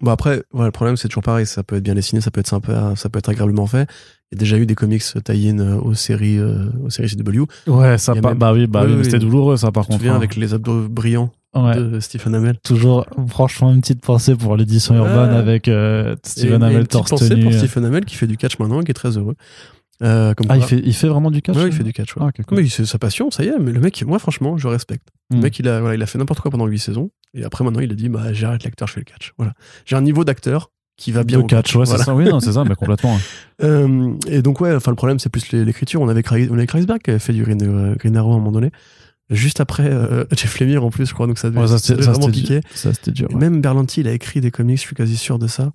Bon, 0.02 0.10
après, 0.10 0.42
voilà, 0.52 0.66
le 0.68 0.72
problème, 0.72 0.96
c'est 0.98 1.08
toujours 1.08 1.22
pareil. 1.22 1.46
Ça 1.46 1.62
peut 1.62 1.76
être 1.76 1.82
bien 1.82 1.94
dessiné, 1.94 2.20
ça 2.20 2.30
peut 2.30 2.40
être 2.40 2.48
sympa, 2.48 2.92
ça 2.96 3.08
peut 3.08 3.18
être 3.18 3.30
agréablement 3.30 3.66
fait. 3.66 3.88
Il 4.30 4.34
y 4.34 4.38
a 4.38 4.40
déjà 4.40 4.58
eu 4.58 4.66
des 4.66 4.74
comics 4.74 5.02
tie-in 5.24 5.76
aux 5.78 5.94
séries, 5.94 6.38
euh, 6.38 6.66
aux 6.84 6.90
séries 6.90 7.08
CW. 7.08 7.44
Ouais, 7.66 7.96
ça 7.96 8.14
même- 8.14 8.34
bah 8.36 8.52
oui, 8.52 8.66
bah 8.66 8.80
Oui, 8.82 8.88
oui, 8.88 8.92
mais 8.92 8.98
oui. 8.98 9.04
c'était 9.04 9.18
douloureux 9.20 9.56
ça 9.56 9.72
par 9.72 9.84
Tu 9.84 9.88
contre. 9.88 10.00
souviens 10.00 10.12
hein. 10.12 10.16
avec 10.16 10.36
les 10.36 10.52
abdos 10.52 10.88
brillants? 10.88 11.30
Ouais. 11.64 11.76
de 11.76 12.00
Stephen 12.00 12.34
Amell. 12.34 12.58
Toujours, 12.62 13.06
franchement, 13.28 13.72
une 13.72 13.80
petite 13.80 14.00
pensée 14.02 14.34
pour 14.36 14.56
l'édition 14.56 14.94
Ouais. 14.94 15.00
urbaine 15.00 15.30
avec 15.34 15.68
euh, 15.68 16.14
Et- 16.14 16.28
Steven 16.28 16.62
et 16.62 16.72
une 16.74 16.86
petite 16.86 17.08
pensée 17.08 17.36
pour 17.40 17.52
euh. 17.52 17.56
Stephen 17.58 17.84
Amell 17.84 18.04
qui 18.04 18.14
fait 18.16 18.26
du 18.26 18.36
catch 18.36 18.58
maintenant 18.58 18.80
et 18.80 18.84
qui 18.84 18.90
est 18.90 18.94
très 18.94 19.16
heureux. 19.16 19.34
Euh, 20.02 20.34
comme 20.34 20.46
Ah, 20.50 20.56
il 20.58 20.62
fait, 20.62 20.82
il 20.84 20.92
fait 20.94 21.08
vraiment 21.08 21.30
du 21.30 21.40
catch 21.40 21.56
Ouais, 21.56 21.66
il 21.68 21.72
fait 21.72 21.82
du 21.84 21.92
catch. 21.94 22.14
ouais. 22.16 22.22
Ah, 22.26 22.30
cool. 22.46 22.58
Mais 22.58 22.68
c'est 22.68 22.84
sa 22.84 22.98
passion, 22.98 23.30
ça 23.30 23.44
y 23.44 23.48
est. 23.48 23.58
Mais 23.58 23.72
le 23.72 23.80
mec, 23.80 24.02
moi, 24.06 24.18
franchement, 24.18 24.58
je 24.58 24.68
respecte. 24.68 25.08
Le 25.30 25.38
Mm. 25.38 25.40
mec, 25.40 25.58
il 25.58 25.68
a, 25.68 25.80
voilà, 25.80 25.94
il 25.94 26.02
a 26.02 26.06
fait 26.06 26.18
n'importe 26.18 26.40
quoi 26.40 26.50
pendant 26.50 26.66
8 26.66 26.78
saisons. 26.78 27.10
Et 27.32 27.44
après, 27.44 27.64
maintenant, 27.64 27.80
il 27.80 27.90
a 27.90 27.94
dit, 27.94 28.08
bah, 28.10 28.32
j'arrête 28.34 28.62
l'acteur, 28.64 28.88
je 28.88 28.92
fais 28.94 29.00
le 29.00 29.04
catch. 29.04 29.32
Voilà. 29.38 29.54
J'ai 29.86 29.96
un 29.96 30.02
niveau 30.02 30.22
d'acteur 30.24 30.70
qui 30.98 31.12
va 31.12 31.24
bien 31.24 31.38
au 31.40 31.44
catch, 31.44 31.74
ouais, 31.76 31.84
Voilà. 31.84 31.98
c'est 31.98 32.04
ça. 32.04 32.14
Oui, 32.14 32.24
non, 32.24 32.40
c'est 32.40 32.52
ça, 32.52 32.64
mais 32.64 32.74
complètement. 32.74 33.18
Euh, 33.62 34.12
et 34.28 34.42
donc, 34.42 34.60
ouais, 34.60 34.74
enfin, 34.74 34.90
le 34.90 34.96
problème, 34.96 35.18
c'est 35.18 35.30
plus 35.30 35.50
l'écriture. 35.52 36.02
On 36.02 36.08
avait, 36.08 36.22
Craig- 36.22 36.50
on 36.50 36.54
avait 36.58 36.66
Kreisberg 36.66 37.00
qui 37.00 37.08
avait 37.08 37.18
fait 37.18 37.32
du 37.32 37.42
Green 37.42 38.16
Arrow 38.18 38.32
à 38.32 38.34
un 38.34 38.38
moment 38.38 38.52
donné. 38.52 38.70
Juste 39.30 39.60
après, 39.60 39.90
euh, 39.90 40.24
Jeff 40.32 40.58
Lemire, 40.60 40.84
en 40.84 40.90
plus, 40.90 41.06
je 41.06 41.14
crois. 41.14 41.26
Donc, 41.26 41.38
ça 41.38 41.48
devait, 41.50 41.60
Ouais, 41.60 41.66
ça, 41.66 41.78
ça 41.78 41.78
c'était 41.78 41.92
devait 41.94 42.04
ça, 42.06 42.12
vraiment 42.12 42.30
piquer. 42.30 42.60
Ça, 42.74 42.92
c'était 42.94 43.10
dur. 43.10 43.28
Ouais. 43.30 43.36
Même 43.40 43.60
Berlanti, 43.60 44.00
il 44.00 44.08
a 44.08 44.12
écrit 44.12 44.40
des 44.40 44.50
comics, 44.50 44.76
je 44.76 44.82
suis 44.82 44.94
quasi 44.96 45.16
sûr 45.16 45.38
de 45.38 45.46
ça. 45.46 45.72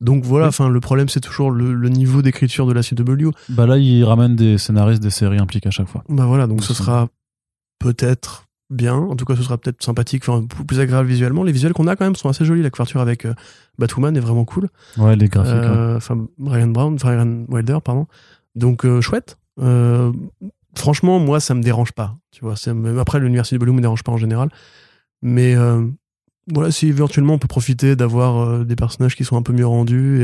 Donc 0.00 0.24
voilà, 0.24 0.46
Oui. 0.46 0.48
enfin 0.48 0.68
le 0.68 0.80
problème 0.80 1.08
c'est 1.08 1.20
toujours 1.20 1.52
le, 1.52 1.72
le 1.74 1.88
niveau 1.88 2.22
d'écriture 2.22 2.66
de 2.66 2.72
la 2.72 2.82
CW. 2.82 3.30
Bah 3.50 3.66
là, 3.66 3.78
il 3.78 4.02
ramène 4.02 4.34
des 4.34 4.58
scénaristes 4.58 5.00
des 5.00 5.10
séries 5.10 5.38
impliquées 5.38 5.68
à 5.68 5.70
chaque 5.70 5.86
fois. 5.86 6.02
Bah 6.08 6.24
voilà, 6.26 6.48
donc 6.48 6.64
ce 6.64 6.74
sera 6.74 7.06
peut-être 7.78 8.46
bien, 8.68 8.94
en 8.96 9.14
tout 9.14 9.24
cas 9.24 9.36
ce 9.36 9.42
sera 9.42 9.58
peut-être 9.58 9.80
sympathique, 9.82 10.28
enfin 10.28 10.44
plus 10.66 10.80
agréable 10.80 11.08
visuellement. 11.08 11.44
Les 11.44 11.52
visuels 11.52 11.72
qu'on 11.72 11.86
a 11.86 11.94
quand 11.94 12.04
même 12.04 12.16
sont 12.16 12.28
assez 12.28 12.44
jolis, 12.44 12.62
la 12.62 12.70
couverture 12.70 13.00
avec 13.00 13.26
euh, 13.26 13.34
Batwoman 13.78 14.16
est 14.16 14.20
vraiment 14.20 14.44
cool. 14.44 14.68
Ouais, 14.98 15.14
les 15.14 15.28
graphiques. 15.28 15.52
Euh, 15.54 15.96
Enfin 15.98 16.26
Ryan 16.44 16.68
Brown, 16.68 16.98
Ryan 17.00 17.44
Wilder, 17.48 17.78
pardon. 17.84 18.06
Donc 18.56 18.84
euh, 18.84 19.00
chouette. 19.00 19.38
Euh, 19.60 20.10
franchement, 20.76 21.18
moi 21.18 21.40
ça 21.40 21.54
me 21.54 21.62
dérange 21.62 21.92
pas. 21.92 22.16
Tu 22.30 22.40
vois, 22.44 22.54
après 23.00 23.20
l'univers 23.20 23.46
CW 23.46 23.72
me 23.72 23.80
dérange 23.80 24.02
pas 24.02 24.12
en 24.12 24.16
général, 24.16 24.48
mais 25.22 25.54
euh, 25.54 25.86
voilà, 26.52 26.70
si 26.70 26.88
éventuellement 26.88 27.34
on 27.34 27.38
peut 27.38 27.48
profiter 27.48 27.94
d'avoir 27.96 28.38
euh, 28.40 28.64
des 28.64 28.76
personnages 28.76 29.14
qui 29.16 29.24
sont 29.24 29.36
un 29.36 29.42
peu 29.42 29.52
mieux 29.52 29.66
rendus 29.66 30.22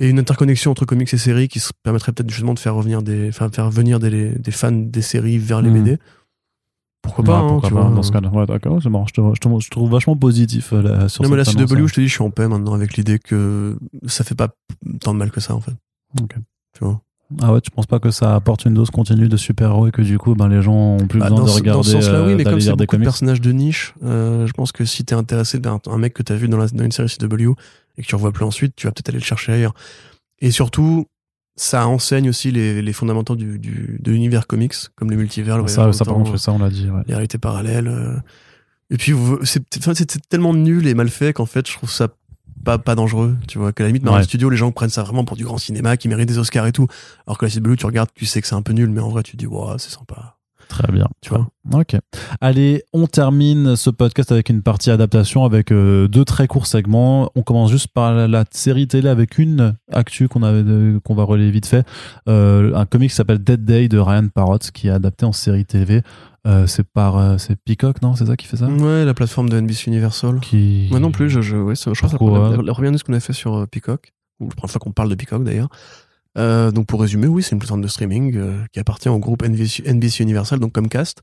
et, 0.00 0.04
et 0.04 0.08
une 0.08 0.18
interconnexion 0.18 0.70
entre 0.70 0.84
comics 0.84 1.12
et 1.12 1.18
séries 1.18 1.48
qui 1.48 1.60
se 1.60 1.70
permettrait 1.82 2.12
peut-être 2.12 2.30
justement 2.30 2.54
de 2.54 2.58
faire 2.58 2.74
revenir 2.74 3.02
des, 3.02 3.28
enfin, 3.28 3.50
faire 3.50 3.70
venir 3.70 4.00
des, 4.00 4.30
des 4.38 4.50
fans 4.50 4.72
des 4.72 5.02
séries 5.02 5.38
vers 5.38 5.62
les 5.62 5.70
Mhm. 5.70 5.82
BD. 5.84 5.98
Pourquoi 7.02 7.24
Ouais, 7.24 7.30
pas, 7.30 7.38
hein, 7.40 7.48
pourquoi 7.48 7.68
tu 7.68 7.74
pas, 7.74 7.82
vois. 7.82 7.94
dans 7.96 8.02
ce 8.04 8.12
cas-là. 8.12 8.28
Ouais, 8.28 8.46
d'accord, 8.46 8.80
c'est 8.80 8.88
marrant. 8.88 9.06
Je, 9.08 9.12
te, 9.14 9.20
je, 9.34 9.40
te- 9.40 9.60
je 9.60 9.70
trouve 9.70 9.90
vachement 9.90 10.16
positif 10.16 10.72
euh, 10.72 10.82
là, 10.82 11.08
sur 11.08 11.24
Non, 11.24 11.30
mais 11.30 11.36
la 11.36 11.44
CW, 11.44 11.50
hein. 11.60 11.86
je 11.88 11.94
te 11.94 12.00
dis, 12.00 12.06
je 12.08 12.12
suis 12.14 12.22
en 12.22 12.30
paix 12.30 12.46
maintenant 12.46 12.74
avec 12.74 12.96
l'idée 12.96 13.18
que 13.18 13.76
ça 14.06 14.22
fait 14.22 14.36
pas 14.36 14.50
tant 15.00 15.12
de 15.12 15.18
mal 15.18 15.32
que 15.32 15.40
ça, 15.40 15.54
en 15.56 15.60
fait. 15.60 15.72
Ok. 16.20 16.36
Tu 16.74 16.84
vois. 16.84 17.00
Ah 17.40 17.52
ouais, 17.52 17.60
tu 17.60 17.70
penses 17.70 17.86
pas 17.86 17.98
que 18.00 18.10
ça 18.10 18.34
apporte 18.34 18.64
une 18.64 18.74
dose 18.74 18.90
continue 18.90 19.28
de 19.28 19.36
super-héros 19.36 19.86
et 19.88 19.90
que 19.90 20.02
du 20.02 20.18
coup, 20.18 20.34
ben, 20.34 20.48
les 20.48 20.60
gens 20.62 20.74
ont 20.74 21.06
plus 21.06 21.20
Bah, 21.20 21.26
besoin 21.30 21.38
dans, 21.40 21.44
de 21.44 21.50
ce- 21.50 21.54
regarder 21.56 21.78
dans 21.78 21.82
ce 21.82 21.90
sens-là, 21.92 22.24
oui, 22.24 22.32
euh, 22.32 22.36
mais 22.36 22.44
comme 22.44 22.60
c'est 22.60 22.70
beaucoup 22.74 22.96
de 22.96 23.02
personnages 23.02 23.40
de 23.40 23.52
niche, 23.52 23.94
euh, 24.04 24.46
je 24.46 24.52
pense 24.52 24.72
que 24.72 24.84
si 24.84 25.04
t'es 25.04 25.14
intéressé 25.14 25.58
d'un 25.58 25.78
un 25.86 25.98
mec 25.98 26.14
que 26.14 26.22
t'as 26.22 26.34
vu 26.34 26.48
dans, 26.48 26.58
la- 26.58 26.68
dans 26.68 26.84
une 26.84 26.92
série 26.92 27.08
CW 27.08 27.52
et 27.98 28.02
que 28.02 28.06
tu 28.06 28.14
revois 28.14 28.32
plus 28.32 28.44
ensuite, 28.44 28.74
tu 28.76 28.86
vas 28.86 28.92
peut-être 28.92 29.08
aller 29.10 29.18
le 29.18 29.24
chercher 29.24 29.52
ailleurs. 29.52 29.74
Et 30.40 30.50
surtout, 30.50 31.06
ça 31.56 31.86
enseigne 31.86 32.28
aussi 32.28 32.50
les, 32.50 32.80
les 32.82 32.92
fondamentaux 32.92 33.36
du, 33.36 33.58
du- 33.58 33.98
de 34.02 34.10
l'univers 34.12 34.46
comics, 34.46 34.74
comme 34.96 35.10
les 35.10 35.16
multivers, 35.16 35.58
le 35.58 35.68
Ça, 35.68 35.92
ça 35.92 36.04
le 36.04 36.10
par 36.10 36.24
temps, 36.24 36.36
ça, 36.36 36.52
on 36.52 36.58
l'a 36.58 36.70
dit. 36.70 36.88
Ouais. 36.88 37.02
les 37.06 37.14
réalités 37.14 37.38
parallèles. 37.38 37.88
euh. 37.88 38.16
Et 38.90 38.96
puis, 38.96 39.14
c'est 39.44 40.28
tellement 40.28 40.52
nul 40.54 40.86
et 40.86 40.94
mal 40.94 41.08
fait 41.08 41.32
qu'en 41.32 41.46
fait, 41.46 41.66
je 41.68 41.74
trouve 41.74 41.90
ça 41.90 42.08
pas, 42.64 42.78
pas 42.78 42.94
dangereux. 42.94 43.36
Tu 43.48 43.58
vois, 43.58 43.72
qu'à 43.72 43.84
la 43.84 43.88
limite, 43.88 44.04
dans 44.04 44.12
Ouais. 44.12 44.18
le 44.18 44.24
studio, 44.24 44.48
les 44.50 44.56
gens 44.56 44.70
prennent 44.72 44.90
ça 44.90 45.02
vraiment 45.02 45.24
pour 45.24 45.36
du 45.36 45.44
grand 45.44 45.58
cinéma 45.58 45.96
qui 45.96 46.08
mérite 46.08 46.28
des 46.28 46.38
Oscars 46.38 46.66
et 46.66 46.72
tout. 46.72 46.86
Alors 47.26 47.38
que 47.38 47.46
la 47.46 47.50
CW, 47.50 47.76
tu 47.76 47.86
regardes, 47.86 48.10
tu 48.14 48.26
sais 48.26 48.40
que 48.40 48.46
c'est 48.46 48.54
un 48.54 48.62
peu 48.62 48.72
nul, 48.72 48.90
mais 48.90 49.00
en 49.00 49.08
vrai, 49.08 49.22
tu 49.22 49.32
te 49.32 49.36
dis, 49.36 49.46
wow, 49.46 49.78
c'est 49.78 49.90
sympa. 49.90 50.36
Très 50.68 50.90
bien. 50.90 51.06
Tu 51.20 51.28
vois. 51.28 51.48
Ok. 51.74 51.96
Allez, 52.40 52.82
on 52.94 53.06
termine 53.06 53.76
ce 53.76 53.90
podcast 53.90 54.32
avec 54.32 54.48
une 54.48 54.62
partie 54.62 54.90
adaptation 54.90 55.44
avec 55.44 55.70
euh, 55.70 56.08
deux 56.08 56.24
très 56.24 56.46
courts 56.46 56.66
segments. 56.66 57.30
On 57.34 57.42
commence 57.42 57.70
juste 57.70 57.88
par 57.88 58.14
la, 58.14 58.26
la 58.26 58.44
série 58.52 58.88
télé 58.88 59.10
avec 59.10 59.36
une 59.36 59.76
actu 59.92 60.28
qu'on 60.28 60.42
avait 60.42 60.64
qu'on 61.04 61.14
va 61.14 61.24
relayer 61.24 61.50
vite 61.50 61.66
fait. 61.66 61.86
Euh, 62.26 62.74
un 62.74 62.86
comic 62.86 63.10
qui 63.10 63.16
s'appelle 63.16 63.38
Dead 63.44 63.62
Day 63.66 63.88
de 63.88 63.98
Ryan 63.98 64.28
Parrott 64.34 64.70
qui 64.70 64.88
est 64.88 64.92
adapté 64.92 65.26
en 65.26 65.32
série 65.32 65.66
TV. 65.66 66.00
Euh, 66.46 66.66
c'est 66.66 66.82
par 66.84 67.16
euh, 67.18 67.38
c'est 67.38 67.54
Peacock, 67.56 68.02
non 68.02 68.16
C'est 68.16 68.26
ça 68.26 68.36
qui 68.36 68.46
fait 68.48 68.56
ça 68.56 68.66
Ouais, 68.66 69.04
la 69.04 69.14
plateforme 69.14 69.48
de 69.48 69.60
NBC 69.60 69.86
Universal. 69.88 70.40
Qui 70.40 70.88
Moi 70.90 70.98
non 70.98 71.12
plus, 71.12 71.30
je, 71.30 71.40
je, 71.40 71.56
ouais, 71.56 71.76
ça- 71.76 71.92
je 71.94 72.00
crois 72.04 72.18
que 72.18 72.56
la, 72.56 72.62
la 72.62 72.72
première 72.72 72.90
news 72.90 72.98
qu'on 73.04 73.12
a 73.12 73.20
fait 73.20 73.32
sur 73.32 73.54
euh, 73.54 73.66
Peacock, 73.66 74.12
ou 74.40 74.48
la 74.48 74.54
première 74.56 74.70
fois 74.72 74.80
qu'on 74.80 74.92
parle 74.92 75.08
de 75.08 75.14
Peacock 75.14 75.44
d'ailleurs. 75.44 75.68
Donc 76.36 76.86
pour 76.86 77.00
résumer, 77.00 77.26
oui, 77.26 77.42
c'est 77.42 77.52
une 77.52 77.58
plateforme 77.58 77.82
de 77.82 77.88
streaming 77.88 78.40
qui 78.72 78.80
appartient 78.80 79.08
au 79.10 79.18
groupe 79.18 79.42
NBC, 79.42 79.82
NBC 79.86 80.22
Universal, 80.22 80.58
donc 80.60 80.72
Comcast, 80.72 81.22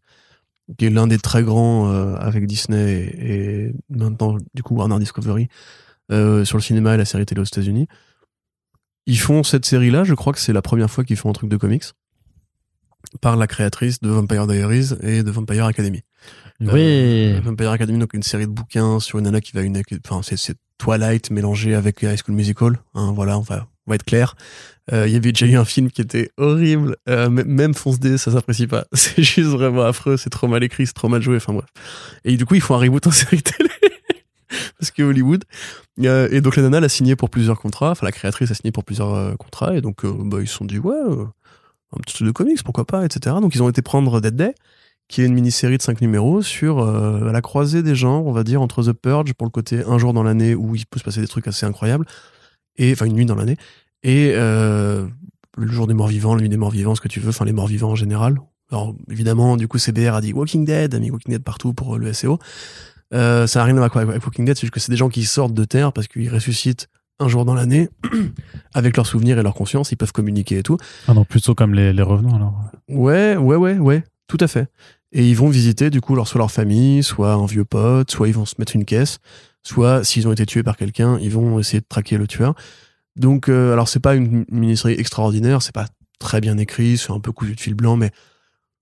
qui 0.77 0.85
est 0.85 0.89
l'un 0.91 1.07
des 1.07 1.17
très 1.17 1.41
grands 1.43 1.89
avec 2.17 2.45
Disney 2.45 2.93
et, 3.17 3.65
et 3.67 3.73
maintenant 3.89 4.37
du 4.53 4.61
coup 4.63 4.75
Warner 4.75 4.99
Discovery 4.99 5.47
sur 6.11 6.57
le 6.57 6.61
cinéma 6.61 6.93
et 6.93 6.97
la 6.97 7.05
série 7.05 7.25
télé 7.25 7.41
aux 7.41 7.45
États-Unis. 7.45 7.87
Ils 9.07 9.17
font 9.19 9.41
cette 9.43 9.65
série-là, 9.65 10.03
je 10.03 10.13
crois 10.13 10.31
que 10.31 10.39
c'est 10.39 10.53
la 10.53 10.61
première 10.61 10.91
fois 10.91 11.03
qu'ils 11.03 11.17
font 11.17 11.29
un 11.31 11.33
truc 11.33 11.49
de 11.49 11.57
comics 11.57 11.85
par 13.21 13.35
la 13.35 13.47
créatrice 13.47 14.01
de 14.01 14.09
Vampire 14.09 14.47
Diaries 14.47 14.93
et 15.01 15.23
de 15.23 15.31
Vampire 15.31 15.65
Academy. 15.65 16.03
Oui. 16.59 16.69
Euh, 16.76 17.41
Vampire 17.43 17.71
Academy, 17.71 17.99
donc 17.99 18.13
une 18.13 18.23
série 18.23 18.45
de 18.45 18.51
bouquins 18.51 18.99
sur 18.99 19.17
une 19.17 19.26
nana 19.26 19.41
qui 19.41 19.53
va 19.53 19.61
une, 19.61 19.81
enfin 20.09 20.21
c'est, 20.23 20.55
Twilight 20.77 21.31
mélangé 21.31 21.76
avec 21.76 22.01
High 22.03 22.17
School 22.17 22.35
Musical. 22.35 22.80
Hein, 22.93 23.11
voilà, 23.13 23.38
on 23.38 23.41
va, 23.41 23.67
on 23.85 23.91
va 23.91 23.95
être 23.95 24.05
clair. 24.05 24.35
Euh, 24.93 25.07
Il 25.07 25.13
y 25.13 25.17
avait 25.17 25.31
déjà 25.31 25.45
eu 25.45 25.57
un 25.57 25.65
film 25.65 25.91
qui 25.91 26.01
était 26.01 26.30
horrible. 26.38 26.95
Euh, 27.07 27.30
même 27.30 27.73
Fonce 27.73 27.99
D, 27.99 28.17
ça 28.17 28.31
s'apprécie 28.31 28.67
pas. 28.67 28.85
C'est 28.93 29.21
juste 29.21 29.49
vraiment 29.49 29.84
affreux. 29.84 30.17
C'est 30.17 30.30
trop 30.30 30.47
mal 30.47 30.63
écrit, 30.63 30.88
c'est 30.88 30.93
trop 30.93 31.09
mal 31.09 31.21
joué. 31.21 31.38
Enfin 31.38 31.53
bref. 31.53 31.67
Et 32.23 32.38
du 32.38 32.45
coup, 32.45 32.55
ils 32.55 32.61
font 32.61 32.76
un 32.76 32.80
reboot 32.80 33.05
en 33.07 33.11
série 33.11 33.41
télé. 33.41 33.69
Parce 34.80 34.91
que 34.91 35.03
Hollywood. 35.03 35.43
Euh, 36.01 36.30
et 36.31 36.41
donc 36.41 36.55
la 36.55 36.63
nana, 36.63 36.77
elle 36.77 36.84
a 36.85 36.89
signé 36.89 37.15
pour 37.15 37.30
plusieurs 37.30 37.59
contrats. 37.59 37.91
Enfin, 37.91 38.05
la 38.05 38.11
créatrice 38.11 38.51
a 38.51 38.53
signé 38.53 38.71
pour 38.71 38.84
plusieurs 38.84 39.13
euh, 39.13 39.35
contrats. 39.35 39.76
Et 39.76 39.81
donc, 39.81 40.05
euh, 40.05 40.13
bah, 40.17 40.38
ils 40.41 40.47
se 40.47 40.55
sont 40.55 40.65
dit, 40.65 40.80
ouais, 40.80 40.95
un 41.95 41.99
petit 42.01 42.15
truc 42.15 42.27
de 42.27 42.31
comics, 42.31 42.63
pourquoi 42.63 42.85
pas, 42.85 43.05
etc. 43.05 43.35
Donc, 43.41 43.55
ils 43.55 43.63
ont 43.63 43.69
été 43.69 43.81
prendre 43.81 44.21
Dead 44.21 44.35
Day 44.35 44.53
qui 45.09 45.23
est 45.23 45.25
une 45.25 45.33
mini-série 45.33 45.77
de 45.77 45.81
5 45.81 46.01
numéros 46.01 46.41
sur 46.43 46.79
euh, 46.79 47.31
la 47.31 47.41
croisée 47.41 47.81
des 47.81 47.95
genres, 47.95 48.25
on 48.27 48.31
va 48.31 48.43
dire, 48.43 48.61
entre 48.61 48.83
The 48.83 48.93
Purge, 48.93 49.33
pour 49.33 49.45
le 49.45 49.51
côté 49.51 49.83
un 49.85 49.97
jour 49.97 50.13
dans 50.13 50.23
l'année 50.23 50.53
où 50.53 50.75
il 50.75 50.85
peut 50.85 50.99
se 50.99 51.03
passer 51.03 51.19
des 51.19 51.27
trucs 51.27 51.47
assez 51.47 51.65
incroyables, 51.65 52.05
et 52.77 52.93
enfin 52.93 53.05
une 53.05 53.13
nuit 53.13 53.25
dans 53.25 53.35
l'année, 53.35 53.57
et 54.03 54.33
euh, 54.35 55.07
le 55.57 55.71
jour 55.71 55.87
des 55.87 55.95
morts 55.95 56.07
vivants, 56.07 56.35
la 56.35 56.41
nuit 56.41 56.49
des 56.49 56.57
morts 56.57 56.69
vivants, 56.69 56.93
ce 56.93 57.01
que 57.01 57.07
tu 57.07 57.19
veux, 57.19 57.29
enfin 57.29 57.43
les 57.43 57.51
morts 57.51 57.67
vivants 57.67 57.89
en 57.89 57.95
général. 57.95 58.39
Alors 58.71 58.95
évidemment, 59.09 59.57
du 59.57 59.67
coup, 59.67 59.79
CBR 59.79 60.13
a 60.13 60.21
dit 60.21 60.31
Walking 60.31 60.63
Dead, 60.63 60.93
a 60.93 60.99
mis 60.99 61.09
Walking 61.09 61.33
Dead 61.33 61.43
partout 61.43 61.73
pour 61.73 61.95
euh, 61.95 61.97
le 61.97 62.13
SEO. 62.13 62.37
Ça 63.11 63.47
n'a 63.47 63.63
rien 63.63 63.75
à 63.75 63.87
voir 63.87 63.97
avec 63.97 64.23
Walking 64.23 64.45
Dead, 64.45 64.55
c'est 64.55 64.61
juste 64.61 64.73
que 64.73 64.79
c'est 64.79 64.91
des 64.91 64.97
gens 64.97 65.09
qui 65.09 65.25
sortent 65.25 65.55
de 65.55 65.65
terre 65.65 65.91
parce 65.91 66.07
qu'ils 66.07 66.31
ressuscitent 66.31 66.87
un 67.19 67.27
jour 67.27 67.45
dans 67.45 67.53
l'année 67.53 67.89
avec 68.73 68.95
leurs 68.97 69.07
souvenirs 69.07 69.37
et 69.39 69.43
leur 69.43 69.53
conscience, 69.53 69.91
ils 69.91 69.97
peuvent 69.97 70.11
communiquer 70.11 70.59
et 70.59 70.63
tout. 70.63 70.77
Ah 71.07 71.13
non, 71.13 71.25
plutôt 71.25 71.55
comme 71.55 71.73
les, 71.73 71.93
les 71.93 72.01
revenants 72.01 72.35
alors. 72.35 72.63
Ouais, 72.87 73.35
ouais, 73.35 73.55
ouais, 73.55 73.77
ouais. 73.77 74.03
Tout 74.27 74.37
à 74.39 74.47
fait. 74.47 74.67
Et 75.11 75.27
ils 75.27 75.35
vont 75.35 75.49
visiter, 75.49 75.89
du 75.89 76.01
coup, 76.01 76.15
leur, 76.15 76.27
soit 76.27 76.37
leur 76.39 76.51
famille, 76.51 77.03
soit 77.03 77.33
un 77.33 77.45
vieux 77.45 77.65
pote, 77.65 78.11
soit 78.11 78.27
ils 78.27 78.33
vont 78.33 78.45
se 78.45 78.55
mettre 78.59 78.75
une 78.75 78.85
caisse, 78.85 79.17
soit 79.63 80.03
s'ils 80.03 80.27
ont 80.27 80.31
été 80.31 80.45
tués 80.45 80.63
par 80.63 80.77
quelqu'un, 80.77 81.17
ils 81.19 81.31
vont 81.31 81.59
essayer 81.59 81.79
de 81.79 81.85
traquer 81.87 82.17
le 82.17 82.27
tueur. 82.27 82.53
Donc, 83.15 83.49
euh, 83.49 83.73
alors 83.73 83.87
c'est 83.87 83.99
pas 83.99 84.15
une 84.15 84.45
mini-série 84.51 84.93
extraordinaire, 84.93 85.61
c'est 85.61 85.73
pas 85.73 85.87
très 86.19 86.41
bien 86.41 86.57
écrit, 86.57 86.97
c'est 86.97 87.11
un 87.11 87.19
peu 87.19 87.31
cousu 87.31 87.55
de 87.55 87.59
fil 87.59 87.73
blanc, 87.73 87.95
mais 87.97 88.11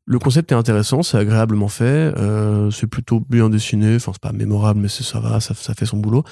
le 0.10 0.20
concept 0.20 0.52
est 0.54 0.56
intéressant, 0.56 1.04
c'est 1.04 1.18
agréablement 1.18 1.68
fait, 1.68 1.84
euh, 2.18 2.72
c'est 2.72 2.88
plutôt 2.88 3.20
bien 3.30 3.50
dessiné, 3.50 3.98
enfin 3.98 4.14
c'est 4.14 4.22
pas 4.22 4.32
mémorable, 4.32 4.80
mais 4.80 4.88
ça 4.88 5.20
va, 5.20 5.40
ça, 5.42 5.54
ça 5.54 5.74
fait 5.74 5.86
son 5.86 5.98
boulot. 5.98 6.24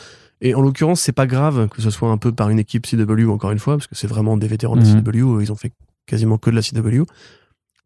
Et 0.41 0.55
en 0.55 0.61
l'occurrence, 0.61 1.01
c'est 1.01 1.11
pas 1.11 1.27
grave 1.27 1.67
que 1.67 1.81
ce 1.81 1.89
soit 1.89 2.09
un 2.09 2.17
peu 2.17 2.31
par 2.31 2.49
une 2.49 2.59
équipe 2.59 2.87
CW 2.87 3.29
encore 3.29 3.51
une 3.51 3.59
fois, 3.59 3.75
parce 3.75 3.87
que 3.87 3.95
c'est 3.95 4.07
vraiment 4.07 4.37
des 4.37 4.47
vétérans 4.47 4.77
de 4.77 4.81
Mhm. 4.81 5.03
CW, 5.03 5.41
ils 5.43 5.51
ont 5.51 5.55
fait 5.57 5.73
quasiment 6.07 6.37
que 6.37 6.49
de 6.49 6.55
la 6.55 6.61
CW. 6.61 7.03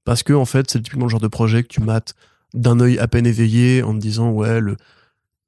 Parce 0.06 0.22
que 0.24 0.34
en 0.34 0.46
fait, 0.46 0.70
c'est 0.70 0.80
typiquement 0.82 1.06
le 1.06 1.10
genre 1.12 1.20
de 1.20 1.28
projet 1.28 1.64
que 1.64 1.68
tu 1.68 1.82
mates 1.82 2.14
d'un 2.54 2.80
œil 2.80 2.98
à 3.00 3.08
peine 3.08 3.26
éveillé 3.28 3.84
en 3.84 3.94
te 3.94 4.00
disant 4.00 4.32
ouais 4.32 4.60
le 4.60 4.76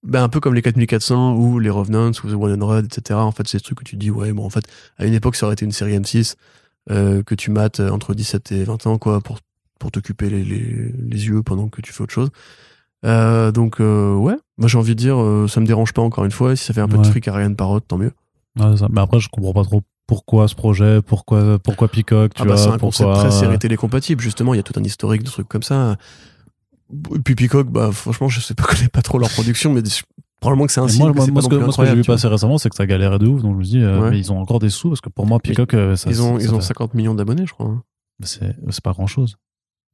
ben 0.04 0.24
un 0.24 0.30
peu 0.30 0.40
comme 0.40 0.56
les 0.56 0.62
4400 0.64 1.36
ou 1.36 1.60
les 1.60 1.70
Revenants 1.70 2.10
ou 2.24 2.28
The 2.30 2.34
One 2.34 2.62
and 2.62 2.66
Rod, 2.66 2.86
etc. 2.86 3.20
En 3.20 3.32
fait, 3.32 3.48
c'est 3.48 3.58
des 3.58 3.64
trucs 3.64 3.78
que 3.80 3.84
tu 3.84 3.96
dis 3.96 4.10
ouais 4.10 4.34
bon 4.34 4.46
en 4.46 4.50
fait 4.50 4.64
à 4.98 5.06
une 5.06 5.14
époque 5.14 5.36
ça 5.36 5.46
aurait 5.46 5.54
été 5.54 5.66
une 5.66 5.72
série 5.72 5.98
M6 5.98 6.36
euh, 6.90 7.22
que 7.24 7.36
tu 7.36 7.52
mates 7.52 7.80
entre 7.80 8.14
17 8.16 8.52
et 8.52 8.64
20 8.64 8.88
ans 8.88 8.98
quoi 8.98 9.22
pour 9.22 9.38
pour 9.82 9.92
t'occuper 9.92 10.30
les, 10.30 10.44
les, 10.46 10.94
les 11.10 11.26
yeux 11.28 11.42
pendant 11.42 11.68
que 11.68 11.82
tu 11.82 11.92
fais 11.92 12.04
autre 12.04 12.14
chose. 12.14 12.30
Euh, 13.04 13.52
donc 13.52 13.82
euh, 13.82 14.14
ouais, 14.16 14.36
moi 14.60 14.68
j'ai 14.68 14.78
envie 14.78 14.92
de 14.94 15.00
dire 15.00 15.20
euh, 15.20 15.48
ça 15.48 15.60
me 15.60 15.66
dérange 15.66 15.92
pas 15.92 16.04
encore 16.04 16.24
une 16.24 16.32
fois. 16.32 16.56
Si 16.56 16.64
ça 16.66 16.74
fait 16.74 16.82
un 16.82 16.88
peu 16.88 17.00
de 17.00 17.04
fric 17.06 17.28
à 17.28 17.34
Ryan 17.34 17.54
Parrot, 17.56 17.80
tant 17.80 17.98
mieux. 17.98 18.12
Ouais, 18.60 18.66
c'est 18.74 18.78
ça. 18.82 18.88
Mais 18.92 19.02
après, 19.02 19.20
je 19.20 19.28
comprends 19.30 19.54
pas 19.54 19.64
trop 19.64 19.82
pourquoi 20.06 20.48
ce 20.48 20.54
projet, 20.56 21.02
pourquoi, 21.02 21.58
pourquoi 21.58 21.88
Peacock, 21.88 22.34
tu 22.36 22.42
Ah 22.42 22.46
bah, 22.46 22.54
vois, 22.56 22.64
c'est 22.64 22.70
un 22.70 22.78
concept 22.78 23.12
très 23.14 23.32
série 23.32 23.58
télé 23.58 23.76
compatible 23.76 24.22
justement. 24.22 24.54
Il 24.54 24.58
y 24.58 24.60
a 24.60 24.64
tout 24.64 24.78
un 24.80 24.84
historique 24.84 25.24
de 25.24 25.30
trucs 25.30 25.48
comme 25.50 25.64
ça. 25.64 25.96
Et 27.16 27.20
puis 27.20 27.34
Peacock, 27.36 27.68
bah 27.70 27.92
franchement 27.92 28.28
je 28.30 28.40
sais 28.40 28.54
pas 28.54 28.64
connais 28.70 28.90
pas 28.90 29.02
trop 29.02 29.18
leur 29.18 29.30
production, 29.32 29.74
mais 29.74 29.82
probablement 30.40 30.68
que 30.68 30.74
c'est 30.74 30.82
un 30.82 30.88
signe. 30.88 31.02
moi, 31.02 31.12
que 31.12 31.18
moi, 31.18 31.28
moi, 31.32 31.42
ce 31.42 31.48
que, 31.48 31.56
moi, 31.56 31.72
ce 31.72 31.78
que 31.78 31.86
j'ai 31.88 31.96
vu 31.96 32.04
passer 32.04 32.28
récemment, 32.28 32.58
c'est 32.60 32.70
que 32.70 32.76
ça 32.76 32.86
galérait 32.86 33.18
de 33.20 33.26
ouf. 33.28 33.42
Donc 33.42 33.54
je 33.54 33.58
me 33.60 33.64
dis, 33.64 33.80
euh, 33.82 34.00
Ouais. 34.02 34.10
mais 34.12 34.20
ils 34.20 34.32
ont 34.32 34.40
encore 34.40 34.60
des 34.60 34.70
sous 34.70 34.90
parce 34.90 35.02
que 35.02 35.10
pour 35.10 35.26
moi, 35.26 35.40
Peacock, 35.40 35.72
ça, 35.72 36.10
Ils 36.10 36.22
ont, 36.22 36.38
ça 36.38 36.46
ils 36.46 36.54
ont 36.54 36.60
fait- 36.60 36.68
50 36.68 36.94
millions 36.94 37.16
d'abonnés, 37.16 37.46
je 37.48 37.54
crois. 37.54 37.68
hein. 37.68 37.82
c'est 38.24 38.56
c'est 38.70 38.84
pas 38.84 38.92
grand 38.92 39.08
chose. 39.08 39.38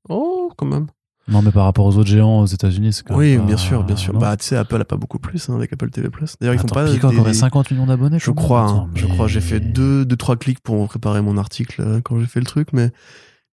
Oh, 0.10 0.52
quand 0.58 0.66
même. 0.66 0.88
Non, 1.30 1.42
mais 1.42 1.52
par 1.52 1.66
rapport 1.66 1.86
aux 1.86 1.98
autres 1.98 2.10
géants 2.10 2.40
aux 2.40 2.46
États-Unis, 2.46 2.94
c'est 2.94 3.06
quand 3.06 3.18
Oui, 3.18 3.32
même 3.32 3.42
pas- 3.42 3.46
bien 3.48 3.58
sûr, 3.58 3.84
bien 3.84 3.98
sûr. 3.98 4.14
non. 4.14 4.20
Bah, 4.20 4.38
tu 4.38 4.46
sais, 4.46 4.56
Apple 4.56 4.80
a 4.80 4.86
pas 4.86 4.96
beaucoup 4.96 5.20
plus 5.20 5.50
hein, 5.50 5.56
avec 5.56 5.74
Apple 5.74 5.90
TV 5.90 6.10
Plus. 6.10 6.36
D'ailleurs, 6.40 6.56
ils 6.56 6.60
font 6.60 6.68
pas. 6.68 6.86
Peacock 6.86 7.12
des- 7.12 7.20
aurait 7.20 7.34
50 7.34 7.70
millions 7.72 7.86
d'abonnés, 7.88 8.18
Je 8.20 8.32
crois, 8.32 8.62
hein. 8.70 8.90
Je 8.96 9.06
crois. 9.08 9.28
J'ai 9.28 9.42
fait 9.42 9.60
deux, 9.60 10.06
deux, 10.06 10.16
trois 10.16 10.38
clics 10.38 10.62
pour 10.62 10.88
préparer 10.88 11.22
mon 11.22 11.38
article 11.38 11.82
euh, 11.82 12.00
quand 12.02 12.18
j'ai 12.20 12.28
fait 12.28 12.40
le 12.40 12.46
truc, 12.46 12.70
mais 12.72 12.92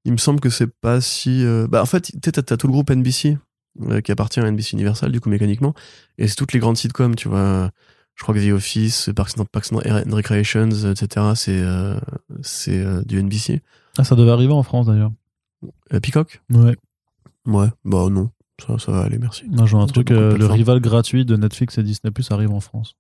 il 0.05 0.13
me 0.13 0.19
semble 0.19 0.39
que 0.39 0.51
c'est 0.51 0.69
pas 0.69 1.01
si. 1.01 1.45
euh, 1.45 1.67
Bah, 1.69 1.83
en 1.83 1.87
fait, 1.87 2.13
tu 2.23 2.31
t'as 2.31 2.43
t'as 2.43 2.57
tout 2.57 2.69
le 2.69 2.73
groupe 2.73 2.91
NBC 2.93 3.39
euh, 3.91 4.01
qui 4.01 4.13
appartient 4.13 4.39
à 4.39 4.45
NBC 4.49 4.75
Universal, 4.75 5.11
du 5.11 5.21
coup, 5.21 5.29
mécaniquement, 5.29 5.75
et 6.17 6.29
c'est 6.29 6.37
toutes 6.37 6.53
les 6.53 6.61
grandes 6.61 6.77
sitcoms, 6.77 7.17
tu 7.17 7.29
vois. 7.29 7.71
Je 8.15 8.23
crois 8.23 8.37
que 8.37 8.49
The 8.49 8.53
Office, 8.53 9.11
Parks 9.17 9.33
and, 9.37 9.47
Parks 9.51 9.73
and 9.73 10.15
Recreations, 10.15 10.69
etc., 10.71 11.27
c'est 11.35 11.59
euh, 11.61 11.97
c'est 12.43 12.79
euh, 12.79 13.03
du 13.03 13.19
NBC. 13.21 13.63
Ah, 13.99 14.05
ça 14.05 14.15
devait 14.15 14.31
arriver 14.31 14.53
en 14.53 14.63
France 14.63 14.87
d'ailleurs. 14.87 15.11
Euh, 15.93 16.01
Peacock 16.01 16.43
Ouais. 16.51 16.77
Ouais, 17.47 17.69
bah 17.85 18.09
non, 18.11 18.31
ça, 18.65 18.79
ça 18.79 18.93
va 18.93 19.03
aller, 19.03 19.19
merci. 19.19 19.45
Non, 19.49 19.65
vois 19.65 19.83
un 19.83 19.87
truc, 19.87 20.11
euh, 20.11 20.37
le 20.37 20.47
rival 20.47 20.81
gratuit 20.81 21.25
de 21.25 21.37
Netflix 21.37 21.77
et 21.79 21.83
Disney 21.83 22.11
Plus 22.11 22.31
arrive 22.31 22.51
en 22.51 22.61
France. 22.61 22.97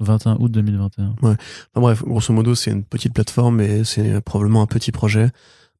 21 0.00 0.36
août 0.40 0.50
2021. 0.50 1.14
Enfin 1.22 1.36
bref, 1.76 2.02
grosso 2.02 2.32
modo, 2.34 2.54
c'est 2.54 2.72
une 2.72 2.84
petite 2.84 3.14
plateforme 3.14 3.60
et 3.60 3.84
c'est 3.84 4.20
probablement 4.20 4.60
un 4.62 4.66
petit 4.66 4.92
projet. 4.92 5.30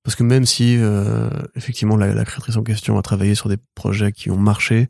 Parce 0.05 0.16
que 0.16 0.23
même 0.23 0.47
si, 0.47 0.77
euh, 0.78 1.28
effectivement, 1.57 1.97
la, 1.97 2.15
la 2.15 2.24
créatrice 2.24 2.57
en 2.57 2.62
question 2.62 2.97
a 2.99 3.03
travaillé 3.03 3.35
sur 3.35 3.49
des 3.49 3.57
projets 3.74 4.12
qui 4.12 4.31
ont 4.31 4.36
marché, 4.36 4.89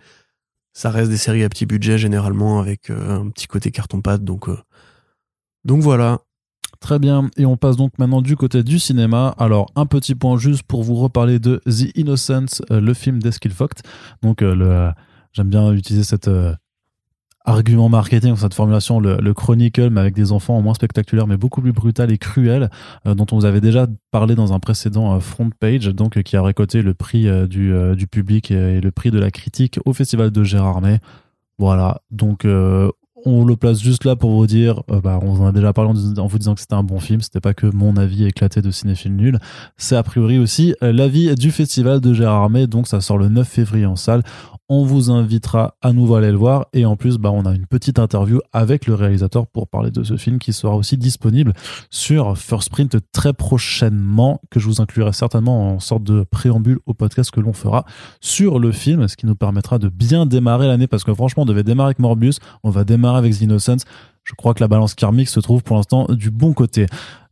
ça 0.72 0.90
reste 0.90 1.10
des 1.10 1.16
séries 1.16 1.44
à 1.44 1.48
petit 1.48 1.66
budget 1.66 1.98
généralement 1.98 2.60
avec 2.60 2.90
euh, 2.90 3.20
un 3.20 3.30
petit 3.30 3.46
côté 3.46 3.70
carton-pâte. 3.70 4.24
Donc, 4.24 4.48
donc 5.64 5.80
voilà. 5.80 6.20
Très 6.84 6.98
bien, 6.98 7.30
et 7.38 7.46
on 7.46 7.56
passe 7.56 7.78
donc 7.78 7.98
maintenant 7.98 8.20
du 8.20 8.36
côté 8.36 8.62
du 8.62 8.78
cinéma. 8.78 9.34
Alors, 9.38 9.72
un 9.74 9.86
petit 9.86 10.14
point 10.14 10.36
juste 10.36 10.64
pour 10.64 10.82
vous 10.82 10.96
reparler 10.96 11.38
de 11.38 11.62
The 11.64 11.96
Innocents, 11.96 12.60
euh, 12.70 12.78
le 12.78 12.92
film 12.92 13.22
d'Eskil 13.22 13.52
Vogt. 13.52 13.80
Donc, 14.22 14.42
euh, 14.42 14.92
j'aime 15.32 15.48
bien 15.48 15.72
utiliser 15.72 16.04
cet 16.04 16.28
euh, 16.28 16.52
argument 17.46 17.88
marketing, 17.88 18.36
cette 18.36 18.52
formulation, 18.52 19.00
le, 19.00 19.16
le 19.16 19.32
Chronicle, 19.32 19.88
mais 19.88 20.02
avec 20.02 20.14
des 20.14 20.30
enfants 20.30 20.60
moins 20.60 20.74
spectaculaires, 20.74 21.26
mais 21.26 21.38
beaucoup 21.38 21.62
plus 21.62 21.72
brutal 21.72 22.12
et 22.12 22.18
cruel, 22.18 22.68
dont 23.06 23.26
on 23.32 23.36
vous 23.36 23.46
avait 23.46 23.62
déjà 23.62 23.86
parlé 24.10 24.34
dans 24.34 24.52
un 24.52 24.60
précédent 24.60 25.18
front 25.20 25.48
page, 25.58 25.86
donc 25.86 26.22
qui 26.22 26.36
a 26.36 26.42
récolté 26.42 26.82
le 26.82 26.92
prix 26.92 27.26
du, 27.48 28.06
public 28.10 28.50
et 28.50 28.82
le 28.82 28.90
prix 28.90 29.10
de 29.10 29.18
la 29.18 29.30
critique 29.30 29.78
au 29.86 29.94
festival 29.94 30.30
de 30.30 30.44
Gérardmer. 30.44 30.98
Voilà, 31.56 32.02
donc 32.10 32.44
on 33.24 33.44
le 33.44 33.56
place 33.56 33.80
juste 33.80 34.04
là 34.04 34.16
pour 34.16 34.30
vous 34.30 34.46
dire, 34.46 34.82
euh, 34.90 35.00
bah, 35.00 35.18
on 35.22 35.40
en 35.40 35.46
a 35.46 35.52
déjà 35.52 35.72
parlé 35.72 35.90
en, 35.90 36.18
en 36.18 36.26
vous 36.26 36.38
disant 36.38 36.54
que 36.54 36.60
c'était 36.60 36.74
un 36.74 36.82
bon 36.82 37.00
film, 37.00 37.20
c'était 37.20 37.40
pas 37.40 37.54
que 37.54 37.66
mon 37.66 37.96
avis 37.96 38.24
éclaté 38.24 38.62
de 38.62 38.70
cinéphile 38.70 39.16
nul, 39.16 39.38
c'est 39.76 39.96
a 39.96 40.02
priori 40.02 40.38
aussi 40.38 40.74
euh, 40.82 40.92
l'avis 40.92 41.34
du 41.34 41.50
festival 41.50 42.00
de 42.00 42.12
Gérardmer, 42.12 42.66
donc 42.66 42.88
ça 42.88 43.00
sort 43.00 43.18
le 43.18 43.28
9 43.28 43.46
février 43.48 43.86
en 43.86 43.96
salle. 43.96 44.22
On 44.70 44.82
vous 44.82 45.10
invitera 45.10 45.76
à 45.82 45.92
nouveau 45.92 46.14
à 46.14 46.18
aller 46.18 46.30
le 46.30 46.38
voir 46.38 46.68
et 46.72 46.86
en 46.86 46.96
plus, 46.96 47.18
bah, 47.18 47.30
on 47.30 47.44
a 47.44 47.54
une 47.54 47.66
petite 47.66 47.98
interview 47.98 48.40
avec 48.54 48.86
le 48.86 48.94
réalisateur 48.94 49.46
pour 49.46 49.68
parler 49.68 49.90
de 49.90 50.02
ce 50.02 50.16
film 50.16 50.38
qui 50.38 50.54
sera 50.54 50.74
aussi 50.74 50.96
disponible 50.96 51.52
sur 51.90 52.38
First 52.38 52.70
Print 52.70 52.96
très 53.12 53.34
prochainement, 53.34 54.40
que 54.50 54.60
je 54.60 54.66
vous 54.66 54.80
inclurai 54.80 55.12
certainement 55.12 55.74
en 55.74 55.80
sorte 55.80 56.02
de 56.04 56.24
préambule 56.24 56.78
au 56.86 56.94
podcast 56.94 57.30
que 57.30 57.40
l'on 57.40 57.52
fera 57.52 57.84
sur 58.22 58.58
le 58.58 58.72
film, 58.72 59.06
ce 59.06 59.16
qui 59.16 59.26
nous 59.26 59.34
permettra 59.34 59.78
de 59.78 59.90
bien 59.90 60.24
démarrer 60.24 60.66
l'année 60.66 60.86
parce 60.86 61.04
que 61.04 61.12
franchement, 61.12 61.42
on 61.42 61.46
devait 61.46 61.62
démarrer 61.62 61.88
avec 61.88 61.98
Morbius, 61.98 62.38
on 62.62 62.70
va 62.70 62.84
démarrer 62.84 63.18
avec 63.18 63.36
The 63.36 63.42
Innocents. 63.42 63.84
Je 64.24 64.34
crois 64.34 64.54
que 64.54 64.60
la 64.60 64.68
balance 64.68 64.94
karmique 64.94 65.28
se 65.28 65.40
trouve 65.40 65.62
pour 65.62 65.76
l'instant 65.76 66.06
du 66.08 66.30
bon 66.30 66.54
côté. 66.54 66.86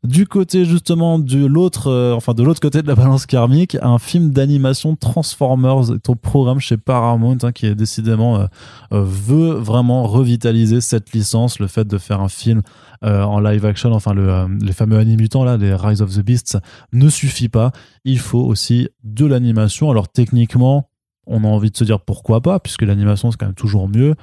Du 0.04 0.26
côté 0.26 0.64
justement 0.64 1.20
de 1.20 1.46
l'autre, 1.46 1.88
euh, 1.88 2.12
enfin 2.12 2.34
de 2.34 2.42
l'autre 2.42 2.60
côté 2.60 2.82
de 2.82 2.88
la 2.88 2.96
balance 2.96 3.24
karmique, 3.24 3.76
un 3.82 3.98
film 3.98 4.30
d'animation 4.30 4.96
Transformers 4.96 5.92
est 5.94 6.08
au 6.08 6.16
programme 6.16 6.58
chez 6.58 6.76
Paramount, 6.76 7.38
hein, 7.44 7.52
qui 7.52 7.66
est 7.66 7.76
décidément 7.76 8.40
euh, 8.40 8.46
euh, 8.92 9.04
veut 9.04 9.52
vraiment 9.52 10.02
revitaliser 10.02 10.80
cette 10.80 11.12
licence, 11.12 11.60
le 11.60 11.68
fait 11.68 11.86
de 11.86 11.98
faire 11.98 12.20
un 12.20 12.28
film 12.28 12.62
en 13.04 13.40
live 13.40 13.66
action, 13.66 13.92
enfin 13.92 14.14
le, 14.14 14.46
les 14.60 14.72
fameux 14.72 14.96
animutants 14.96 15.42
là, 15.42 15.56
les 15.56 15.74
Rise 15.74 16.02
of 16.02 16.14
the 16.14 16.20
Beasts, 16.20 16.58
ne 16.92 17.08
suffit 17.08 17.48
pas. 17.48 17.72
Il 18.04 18.20
faut 18.20 18.38
aussi 18.38 18.88
de 19.02 19.26
l'animation. 19.26 19.90
Alors 19.90 20.08
techniquement, 20.08 20.88
on 21.26 21.42
a 21.42 21.48
envie 21.48 21.72
de 21.72 21.76
se 21.76 21.82
dire 21.82 21.98
pourquoi 21.98 22.40
pas, 22.40 22.60
puisque 22.60 22.82
l'animation 22.82 23.32
c'est 23.32 23.38
quand 23.38 23.46
même 23.46 23.54
toujours 23.56 23.88
mieux. 23.88 24.14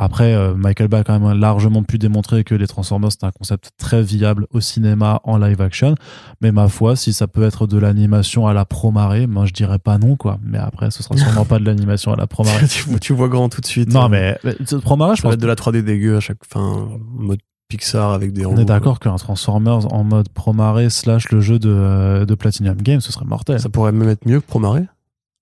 Après, 0.00 0.32
euh, 0.32 0.54
Michael 0.54 0.86
Bay 0.86 0.98
a 0.98 1.04
quand 1.04 1.18
même 1.18 1.38
largement 1.40 1.82
pu 1.82 1.98
démontrer 1.98 2.44
que 2.44 2.54
les 2.54 2.68
Transformers, 2.68 3.10
c'est 3.10 3.24
un 3.24 3.32
concept 3.32 3.72
très 3.78 4.00
viable 4.00 4.46
au 4.52 4.60
cinéma 4.60 5.20
en 5.24 5.38
live 5.38 5.60
action. 5.60 5.96
Mais 6.40 6.52
ma 6.52 6.68
foi, 6.68 6.94
si 6.94 7.12
ça 7.12 7.26
peut 7.26 7.42
être 7.42 7.66
de 7.66 7.78
l'animation 7.78 8.46
à 8.46 8.52
la 8.54 8.64
Promare, 8.64 9.26
moi 9.26 9.44
je 9.44 9.52
dirais 9.52 9.80
pas 9.80 9.98
non, 9.98 10.14
quoi. 10.14 10.38
Mais 10.44 10.58
après, 10.58 10.92
ce 10.92 11.02
sera 11.02 11.16
sûrement 11.18 11.44
pas 11.44 11.58
de 11.58 11.64
l'animation 11.64 12.12
à 12.12 12.16
la 12.16 12.28
Promare. 12.28 12.60
tu, 12.68 12.84
vois- 12.88 12.98
tu 13.00 13.12
vois 13.12 13.28
grand 13.28 13.48
tout 13.48 13.60
de 13.60 13.66
suite. 13.66 13.92
non, 13.92 14.02
hein. 14.02 14.08
mais, 14.08 14.38
mais 14.44 14.54
Promare, 14.82 15.16
je 15.16 15.22
pense 15.22 15.36
de 15.36 15.46
la 15.48 15.56
3D 15.56 15.82
dégueu 15.82 16.16
à 16.16 16.20
chaque 16.20 16.44
fin, 16.46 16.88
mode 17.16 17.40
Pixar 17.68 18.12
avec 18.12 18.32
des 18.32 18.46
on 18.46 18.50
robots, 18.50 18.62
est 18.62 18.64
d'accord 18.66 19.00
qu'un 19.00 19.16
Transformers 19.16 19.92
en 19.92 20.04
mode 20.04 20.28
Promare 20.30 20.90
slash 20.90 21.30
le 21.32 21.40
jeu 21.40 21.58
de, 21.58 21.68
euh, 21.70 22.24
de 22.24 22.34
Platinum 22.34 22.76
Games, 22.80 23.00
ce 23.00 23.10
serait 23.12 23.26
mortel. 23.26 23.58
Ça 23.60 23.68
pourrait 23.68 23.92
même 23.92 24.08
être 24.08 24.26
mieux 24.26 24.40
que 24.40 24.46
Promare, 24.46 24.76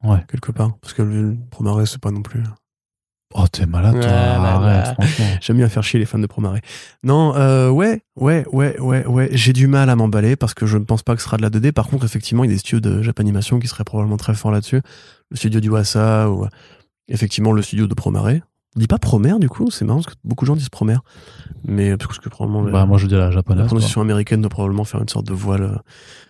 Ouais. 0.02 0.24
quelque 0.28 0.50
part. 0.50 0.72
Parce 0.80 0.92
que 0.94 1.02
le 1.02 1.36
Promare, 1.50 1.86
c'est 1.86 2.00
pas 2.00 2.10
non 2.10 2.22
plus. 2.22 2.42
Oh, 3.38 3.44
t'es 3.52 3.66
malade, 3.66 3.92
toi. 4.00 4.02
Ouais, 4.02 4.06
Arrête, 4.08 4.94
franchement. 4.94 5.26
J'aime 5.42 5.56
bien 5.58 5.68
faire 5.68 5.82
chier 5.82 5.98
les 6.00 6.06
fans 6.06 6.18
de 6.18 6.26
Promare. 6.26 6.54
Non, 7.02 7.34
euh, 7.36 7.68
ouais, 7.68 8.02
ouais, 8.16 8.46
ouais, 8.52 8.78
ouais, 8.80 9.06
ouais. 9.06 9.28
J'ai 9.32 9.52
du 9.52 9.66
mal 9.66 9.90
à 9.90 9.96
m'emballer 9.96 10.36
parce 10.36 10.54
que 10.54 10.64
je 10.66 10.78
ne 10.78 10.84
pense 10.84 11.02
pas 11.02 11.14
que 11.14 11.20
ce 11.20 11.26
sera 11.26 11.36
de 11.36 11.42
la 11.42 11.50
2D. 11.50 11.72
Par 11.72 11.86
contre, 11.88 12.04
effectivement, 12.06 12.44
il 12.44 12.48
y 12.48 12.50
a 12.50 12.54
des 12.54 12.58
studios 12.60 12.80
de 12.80 13.02
Japanimation 13.02 13.58
qui 13.58 13.68
seraient 13.68 13.84
probablement 13.84 14.16
très 14.16 14.34
forts 14.34 14.52
là-dessus. 14.52 14.80
Le 15.30 15.36
studio 15.36 15.60
du 15.60 15.68
Wasa 15.68 16.30
ou 16.30 16.44
euh, 16.44 16.48
effectivement 17.08 17.52
le 17.52 17.60
studio 17.62 17.86
de 17.86 17.94
Promare. 17.94 18.26
On 18.76 18.80
dit 18.80 18.86
pas 18.86 18.98
Promare 18.98 19.38
du 19.38 19.48
coup, 19.48 19.70
c'est 19.70 19.84
marrant 19.84 20.00
parce 20.02 20.14
que 20.14 20.20
beaucoup 20.24 20.44
de 20.44 20.48
gens 20.48 20.56
disent 20.56 20.68
Promare. 20.68 21.02
Mais 21.64 21.96
parce 21.96 22.18
que 22.18 22.28
probablement 22.28 22.62
Bah, 22.70 22.86
moi, 22.86 22.96
je 22.98 23.06
dis 23.06 23.14
la 23.14 23.26
la 23.26 23.30
japonaise. 23.30 23.62
quoi. 23.62 23.66
prononciation 23.68 24.00
américaine 24.00 24.40
doit 24.40 24.50
probablement 24.50 24.84
faire 24.84 25.00
une 25.02 25.08
sorte 25.08 25.26
de 25.26 25.32
voile. 25.34 25.80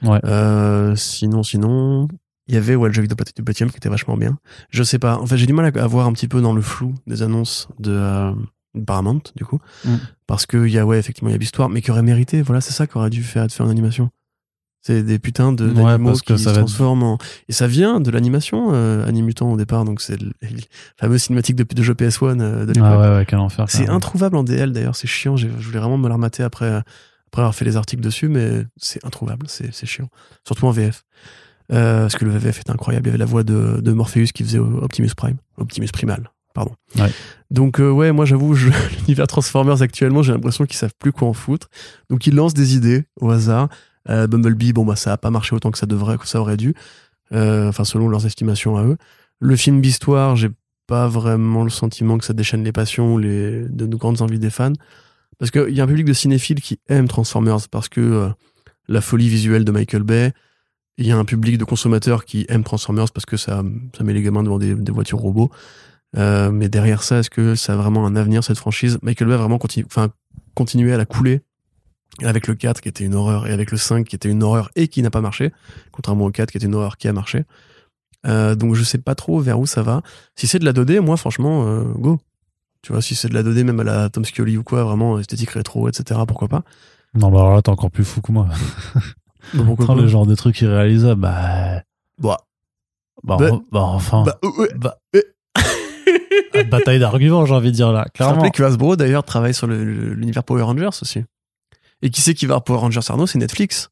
Ouais. 0.03 0.19
Euh, 0.25 0.95
sinon, 0.97 1.43
sinon, 1.43 2.09
il 2.49 2.55
y 2.55 2.59
avait 2.59 2.75
ouais, 2.75 2.89
le 2.89 2.95
jeu 2.95 3.03
vidéo 3.03 3.17
de 3.17 3.43
Platinum 3.43 3.71
qui 3.71 3.77
était 3.77 3.89
vachement 3.89 4.17
bien. 4.17 4.39
Je 4.71 4.83
sais 4.83 4.99
pas. 4.99 5.19
En 5.19 5.27
fait, 5.27 5.37
j'ai 5.37 5.47
du 5.47 5.53
mal 5.53 5.71
à, 5.77 5.87
voir 5.87 6.07
un 6.07 6.13
petit 6.13 6.29
peu 6.29 6.41
dans 6.41 6.53
le 6.53 6.63
flou 6.63 6.95
des 7.07 7.23
annonces 7.23 7.69
de, 7.79 7.91
euh, 7.93 8.33
de 8.75 8.85
Paramount, 8.85 9.23
du 9.35 9.45
coup. 9.45 9.59
Mm. 9.85 9.97
Parce 10.27 10.47
que 10.47 10.67
il 10.67 10.73
y 10.73 10.79
a, 10.79 10.87
ouais, 10.87 10.99
effectivement, 10.99 11.31
il 11.31 11.33
y 11.33 11.37
a 11.37 11.39
l'histoire, 11.39 11.69
mais 11.69 11.83
qui 11.83 11.91
aurait 11.91 12.03
mérité. 12.03 12.43
Voilà, 12.43 12.61
c'est 12.61 12.73
ça 12.73 12.87
qu'aurait 12.87 13.11
dû 13.11 13.23
faire, 13.23 13.47
de 13.47 13.53
faire 13.53 13.67
en 13.67 13.71
animation. 13.71 14.11
C'est 14.83 15.03
des 15.03 15.19
putins 15.19 15.53
de 15.53 15.69
Ouais, 15.69 15.99
parce 15.99 16.23
que 16.23 16.35
qui 16.35 16.39
ça 16.39 16.45
se 16.45 16.51
être- 16.51 16.67
transforment 16.67 17.03
en... 17.03 17.19
Et 17.49 17.53
ça 17.53 17.67
vient 17.67 17.99
de 17.99 18.09
l'animation 18.13 18.69
euh, 18.73 19.05
Animutant 19.09 19.51
au 19.53 19.57
départ, 19.57 19.85
donc 19.85 20.01
c'est 20.01 20.21
le, 20.23 20.31
le 20.43 20.61
fameux 20.97 21.19
cinématique 21.19 21.57
de, 21.57 21.65
de 21.65 21.83
jeu 21.83 21.95
PS1 21.95 22.41
euh, 22.41 22.67
de 22.67 22.73
l'époque. 22.73 22.89
Ah 22.89 23.01
ouais, 23.01 23.17
ouais, 23.17 23.27
quel 23.27 23.41
enfer. 23.41 23.65
C'est 23.69 23.89
introuvable 23.89 24.37
en 24.37 24.45
DL 24.45 24.73
d'ailleurs, 24.73 24.95
c'est 24.95 25.09
chiant. 25.09 25.37
Je 25.37 25.49
voulais 25.49 25.81
vraiment 25.81 25.99
me 25.99 26.07
la 26.07 26.15
remater 26.15 26.45
après, 26.45 26.69
après 27.27 27.43
avoir 27.43 27.53
fait 27.57 27.65
les 27.65 27.77
articles 27.77 28.01
dessus, 28.01 28.29
mais 28.29 28.65
c'est 28.77 29.05
introuvable, 29.05 29.47
c'est 29.49 29.75
c'est 29.75 29.87
chiant. 29.87 30.09
Surtout 30.47 30.67
en 30.67 30.71
VF. 30.71 31.03
Euh, 31.73 32.03
parce 32.03 32.17
que 32.17 32.25
le 32.25 32.31
VF 32.37 32.61
est 32.61 32.71
incroyable. 32.71 33.07
Il 33.07 33.11
y 33.11 33.13
avait 33.13 33.19
la 33.19 33.25
voix 33.25 33.43
de, 33.43 33.81
de 33.81 33.93
Morpheus 33.93 34.27
qui 34.35 34.45
faisait 34.45 34.59
Optimus 34.59 35.11
Prime. 35.17 35.37
Optimus 35.57 35.89
Primal, 35.93 36.31
pardon. 36.55 36.73
Ouais. 36.99 37.11
Donc, 37.51 37.81
euh, 37.81 37.91
ouais, 37.91 38.13
moi 38.13 38.25
j'avoue, 38.25 38.55
je- 38.55 38.71
l'univers 39.01 39.27
Transformers 39.27 39.83
actuellement, 39.83 40.23
j'ai 40.23 40.33
l'impression 40.33 40.65
qu'ils 40.67 40.77
savent 40.77 40.95
plus 40.99 41.13
quoi 41.13 41.29
en 41.29 41.33
foutre. 41.33 41.69
Donc, 42.11 42.27
ils 42.27 42.35
lancent 42.35 42.55
des 42.55 42.77
idées 42.77 43.05
au 43.21 43.31
hasard. 43.31 43.69
Euh, 44.09 44.27
Bumblebee, 44.29 44.73
bon, 44.73 44.85
bah, 44.85 44.95
ça 44.97 45.13
a 45.13 45.17
pas 45.17 45.31
marché 45.31 45.55
autant 45.57 45.71
que 45.73 45.79
ça 45.79 45.87
devrait, 45.87 46.19
que 46.19 46.29
ça 46.29 46.41
aurait 46.41 46.57
dû. 46.57 46.75
Enfin, 47.33 47.85
selon 47.85 48.09
leurs 48.09 48.25
estimations 48.25 48.77
à 48.77 48.85
eux. 48.85 48.97
Le 49.41 49.57
film 49.57 49.83
Histoire, 49.83 50.37
j'ai 50.37 50.51
pas 50.87 51.09
vraiment 51.09 51.65
le 51.65 51.71
sentiment 51.71 52.17
que 52.19 52.25
ça 52.25 52.33
déchaîne 52.35 52.63
les 52.63 52.71
passions 52.71 53.15
ou 53.15 53.19
les, 53.19 53.63
de 53.69 53.87
nos 53.87 53.99
grandes 53.99 54.23
envies 54.23 54.39
des 54.39 54.51
fans. 54.51 54.73
Parce 55.39 55.51
qu'il 55.51 55.71
y 55.75 55.81
a 55.81 55.85
un 55.85 55.89
public 55.89 56.07
de 56.07 56.13
cinéphiles 56.13 56.61
qui 56.61 56.79
aime 56.89 57.09
Transformers 57.09 57.69
parce 57.69 57.89
que 57.89 58.31
la 58.87 59.01
folie 59.01 59.29
visuelle 59.29 59.65
de 59.65 59.73
Michael 59.73 60.05
Bay. 60.05 60.33
Il 60.99 61.07
y 61.07 61.13
a 61.13 61.17
un 61.17 61.25
public 61.25 61.59
de 61.59 61.65
consommateurs 61.65 62.25
qui 62.25 62.47
aime 62.49 62.65
Transformers 62.65 63.11
parce 63.13 63.27
que 63.27 63.37
ça, 63.37 63.63
ça 63.97 64.05
met 64.05 64.15
les 64.15 64.23
gamins 64.23 64.43
devant 64.43 64.59
des, 64.59 64.75
voitures 64.91 65.19
robots. 65.19 65.51
Euh, 66.17 66.51
mais 66.51 66.69
derrière 66.69 67.03
ça, 67.03 67.19
est-ce 67.19 67.29
que 67.29 67.55
ça 67.55 67.75
a 67.75 67.77
vraiment 67.77 68.07
un 68.07 68.17
avenir, 68.17 68.43
cette 68.43 68.57
franchise? 68.57 68.99
Michael 69.03 69.29
Bay 69.29 69.35
a 69.35 69.37
vraiment 69.37 69.59
continu, 69.59 69.85
enfin, 69.87 70.09
continué 70.55 70.95
à 70.95 70.97
la 70.97 71.05
couler 71.05 71.43
avec 72.23 72.47
le 72.47 72.55
4 72.55 72.81
qui 72.81 72.89
était 72.89 73.05
une 73.05 73.15
horreur 73.15 73.47
et 73.47 73.53
avec 73.53 73.71
le 73.71 73.77
5 73.77 74.07
qui 74.07 74.17
était 74.17 74.31
une 74.31 74.43
horreur 74.43 74.71
et 74.75 74.89
qui 74.89 75.03
n'a 75.03 75.11
pas 75.11 75.21
marché, 75.21 75.53
contrairement 75.93 76.25
au 76.25 76.31
4 76.31 76.51
qui 76.51 76.57
était 76.57 76.67
une 76.67 76.75
horreur 76.75 76.97
qui 76.97 77.09
a 77.09 77.13
marché. 77.13 77.45
Euh, 78.27 78.55
donc 78.55 78.75
je 78.75 78.83
sais 78.83 78.99
pas 78.99 79.15
trop 79.15 79.39
vers 79.41 79.61
où 79.61 79.67
ça 79.67 79.83
va. 79.83 80.03
Si 80.35 80.47
c'est 80.47 80.59
de 80.59 80.65
la 80.65 80.73
2D, 80.73 81.01
moi 81.01 81.17
franchement, 81.19 81.67
euh, 81.67 81.83
go. 81.83 82.19
Tu 82.83 82.93
vois, 82.93 83.03
si 83.03 83.15
c'est 83.15 83.29
de 83.29 83.35
la 83.35 83.43
2D, 83.43 83.65
même 83.65 83.81
à 83.81 83.85
la 83.85 84.09
Tom 84.09 84.25
Scully 84.25 84.57
ou 84.57 84.63
quoi, 84.63 84.85
vraiment 84.85 85.19
esthétique 85.19 85.51
rétro, 85.51 85.89
etc., 85.89 86.21
pourquoi 86.27 86.49
pas 86.49 86.63
Non, 87.15 87.31
bah 87.31 87.41
alors 87.41 87.55
là, 87.57 87.63
t'es 87.63 87.69
encore 87.69 87.91
plus 87.91 88.05
fou 88.05 88.21
que 88.21 88.33
moi. 88.33 88.49
Bah, 89.55 89.63
pourquoi 89.65 89.95
le 89.95 90.07
genre 90.07 90.27
de 90.27 90.35
truc 90.35 90.61
irréalisable, 90.61 91.21
bah. 91.21 91.83
Bah, 92.19 92.39
Bah, 93.25 93.37
Bah- 93.39 93.51
bah, 93.73 93.81
enfin. 93.83 94.23
bah, 94.25 94.39
ouais. 94.59 94.69
Bah- 94.77 94.99
Euh. 95.15 95.23
bataille 96.71 96.99
d'arguments, 96.99 97.45
j'ai 97.47 97.55
envie 97.55 97.71
de 97.71 97.77
dire 97.77 97.93
là. 97.93 98.05
Je 98.09 98.13
Clairement. 98.13 98.35
rappelais 98.37 98.51
que 98.51 98.63
Hasbro 98.63 98.97
d'ailleurs 98.97 99.25
travaille 99.25 99.55
sur 99.55 99.67
l'univers 99.67 100.45
Power 100.45 100.63
Rangers 100.63 100.89
aussi. 101.03 101.25
Et 102.03 102.11
qui 102.11 102.21
c'est 102.21 102.35
qui 102.35 102.47
va 102.47 102.55
avoir 102.55 102.65
Power 102.65 102.79
Rangers 102.79 103.01
Arnaud 103.09 103.27
C'est 103.27 103.39
Netflix. 103.39 103.91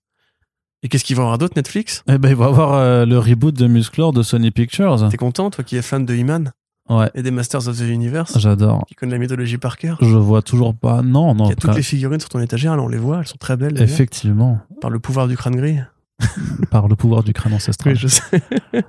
Et 0.83 0.89
qu'est-ce 0.89 1.05
qu'ils 1.05 1.17
vont 1.17 1.23
avoir 1.23 1.39
d'autre 1.39 1.55
Netflix? 1.57 2.03
Eh 2.09 2.19
ben, 2.19 2.29
il 2.29 2.37
va 2.37 2.47
avoir 2.47 2.75
euh, 2.75 3.07
le 3.07 3.19
reboot 3.19 3.55
de 3.55 3.67
Musclor 3.67 4.13
de 4.13 4.23
Sony 4.23 4.51
Pictures. 4.51 5.09
T'es 5.11 5.17
content 5.17 5.49
toi 5.51 5.65
qui 5.65 5.77
es 5.77 5.83
fan 5.83 6.05
de 6.05 6.15
He-Man? 6.15 6.53
Ouais, 6.91 7.11
et 7.15 7.23
des 7.23 7.31
Masters 7.31 7.67
of 7.69 7.79
the 7.79 7.83
Universe 7.89 8.39
j'adore. 8.39 8.85
Qui 8.87 8.95
connaît 8.95 9.13
la 9.13 9.19
mythologie 9.19 9.57
par 9.57 9.79
cœur 9.79 9.97
Je 10.03 10.17
vois 10.17 10.43
toujours 10.43 10.75
pas. 10.75 11.01
Non, 11.03 11.35
non. 11.35 11.45
Il 11.47 11.49
y 11.49 11.53
a 11.53 11.55
toutes 11.55 11.65
après, 11.65 11.77
les 11.79 11.83
figurines 11.83 12.21
sur 12.21 12.29
ton 12.29 12.41
étagère, 12.41 12.77
là 12.77 12.83
on 12.83 12.89
les 12.89 12.99
voit, 12.99 13.21
elles 13.21 13.27
sont 13.27 13.39
très 13.39 13.57
belles. 13.57 13.81
Effectivement, 13.81 14.59
Par 14.83 14.91
le 14.91 14.99
pouvoir 14.99 15.27
du 15.29 15.37
crâne 15.37 15.57
gris. 15.57 15.79
par 16.71 16.87
le 16.89 16.95
pouvoir 16.97 17.25
du 17.25 17.33
crâne 17.33 17.55
ancestral. 17.55 17.95
Oui, 17.95 17.99
je 17.99 18.09
sais. 18.09 18.43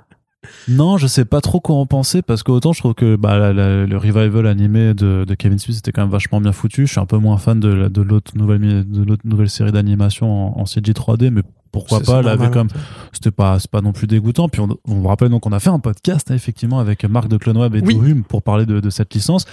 Non, 0.68 0.98
je 0.98 1.08
sais 1.08 1.26
pas 1.26 1.42
trop 1.42 1.60
quoi 1.60 1.76
en 1.78 1.88
penser 1.88 2.22
parce 2.22 2.44
que 2.44 2.52
autant 2.52 2.72
je 2.72 2.80
trouve 2.80 2.94
que 2.94 3.16
bah, 3.16 3.40
la- 3.40 3.52
la- 3.52 3.86
le 3.88 3.98
revival 3.98 4.46
animé 4.46 4.94
de, 4.94 5.26
de 5.28 5.34
Kevin 5.34 5.58
Smith 5.58 5.78
était 5.80 5.92
quand 5.92 6.02
même 6.04 6.12
vachement 6.12 6.40
bien 6.40 6.52
foutu. 6.52 6.86
Je 6.86 6.92
suis 6.92 7.00
un 7.02 7.08
peu 7.08 7.18
moins 7.18 7.38
fan 7.38 7.60
de, 7.60 7.68
la- 7.70 7.90
de 7.90 8.02
l'autre 8.04 8.34
nouvelle, 8.38 8.60
mi- 8.60 8.86
de 8.86 9.04
l'autre 9.04 9.24
nouvelle 9.26 9.50
série 9.50 9.72
d'animation 9.72 10.56
en, 10.56 10.62
en 10.62 10.66
CG 10.68 10.92
3D, 10.94 11.32
mais 11.32 11.42
pourquoi 11.80 12.00
pas 12.00 12.22
même, 12.38 12.68
c'était 13.12 13.32
pas, 13.32 13.60
c'est 13.60 13.70
pas 13.70 13.82
non 13.82 13.92
plus 13.92 14.08
dégoûtant. 14.08 14.48
Puis 14.50 14.62
on, 14.62 14.70
on 14.88 14.96
vous 14.96 15.08
rappelle 15.08 15.30
donc 15.30 15.46
on 15.46 15.52
a 15.52 15.60
fait 15.60 15.70
un 15.70 15.80
podcast 15.80 16.32
hein, 16.32 16.36
effectivement 16.36 16.80
avec 16.80 17.04
Marc 17.06 17.28
de 17.28 17.38
Cloneweb 17.38 17.76
et 17.76 17.82
Oui. 17.82 17.96
Doom 17.96 18.24
pour 18.24 18.42
parler 18.44 18.66
de, 18.66 18.80
de 18.80 18.90
cette 18.90 19.14
licence. 19.14 19.46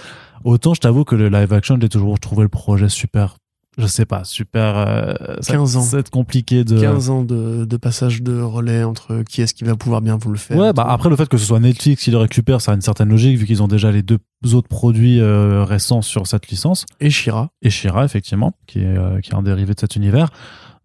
Autant 0.43 0.73
je 0.73 0.79
t'avoue 0.81 1.03
que 1.03 1.15
le 1.15 1.29
live 1.29 1.51
action, 1.53 1.77
j'ai 1.81 1.89
toujours 1.89 2.19
trouvé 2.19 2.43
le 2.43 2.49
projet 2.49 2.89
super. 2.89 3.35
Je 3.75 3.87
sais 3.87 4.05
pas, 4.05 4.23
super. 4.23 4.77
euh, 4.77 5.15
ça- 5.41 5.53
15 5.53 5.77
ans. 5.77 5.81
C'est 5.81 6.07
compliqué 6.11 6.63
de. 6.63 6.79
15 6.79 7.09
ans 7.09 7.23
de, 7.23 7.65
de 7.65 7.77
passage 7.77 8.21
de 8.21 8.39
relais 8.39 8.83
entre 8.83 9.23
qui 9.27 9.41
est-ce 9.41 9.55
qui 9.55 9.63
va 9.63 9.75
pouvoir 9.75 10.01
bien 10.01 10.15
vous 10.15 10.29
le 10.29 10.37
faire. 10.37 10.55
Ouais, 10.57 10.73
bah 10.73 10.85
après 10.87 11.09
le 11.09 11.15
fait 11.15 11.27
que 11.27 11.39
ce 11.39 11.45
soit 11.47 11.59
Netflix 11.59 12.03
qui 12.03 12.11
le 12.11 12.17
récupère, 12.17 12.61
ça 12.61 12.73
a 12.73 12.75
une 12.75 12.81
certaine 12.81 13.09
logique 13.09 13.35
vu 13.39 13.47
qu'ils 13.47 13.63
ont 13.63 13.67
déjà 13.67 13.91
les 13.91 14.03
deux 14.03 14.19
autres 14.53 14.67
produits 14.67 15.19
euh, 15.19 15.63
récents 15.63 16.03
sur 16.03 16.27
cette 16.27 16.49
licence 16.49 16.85
Et 16.99 17.09
Shira. 17.09 17.49
et 17.63 17.71
Shira 17.71 18.05
effectivement, 18.05 18.53
qui 18.67 18.77
est 18.81 18.85
euh, 18.95 19.19
qui 19.21 19.31
est 19.31 19.35
un 19.35 19.41
dérivé 19.41 19.73
de 19.73 19.79
cet 19.79 19.95
univers. 19.95 20.29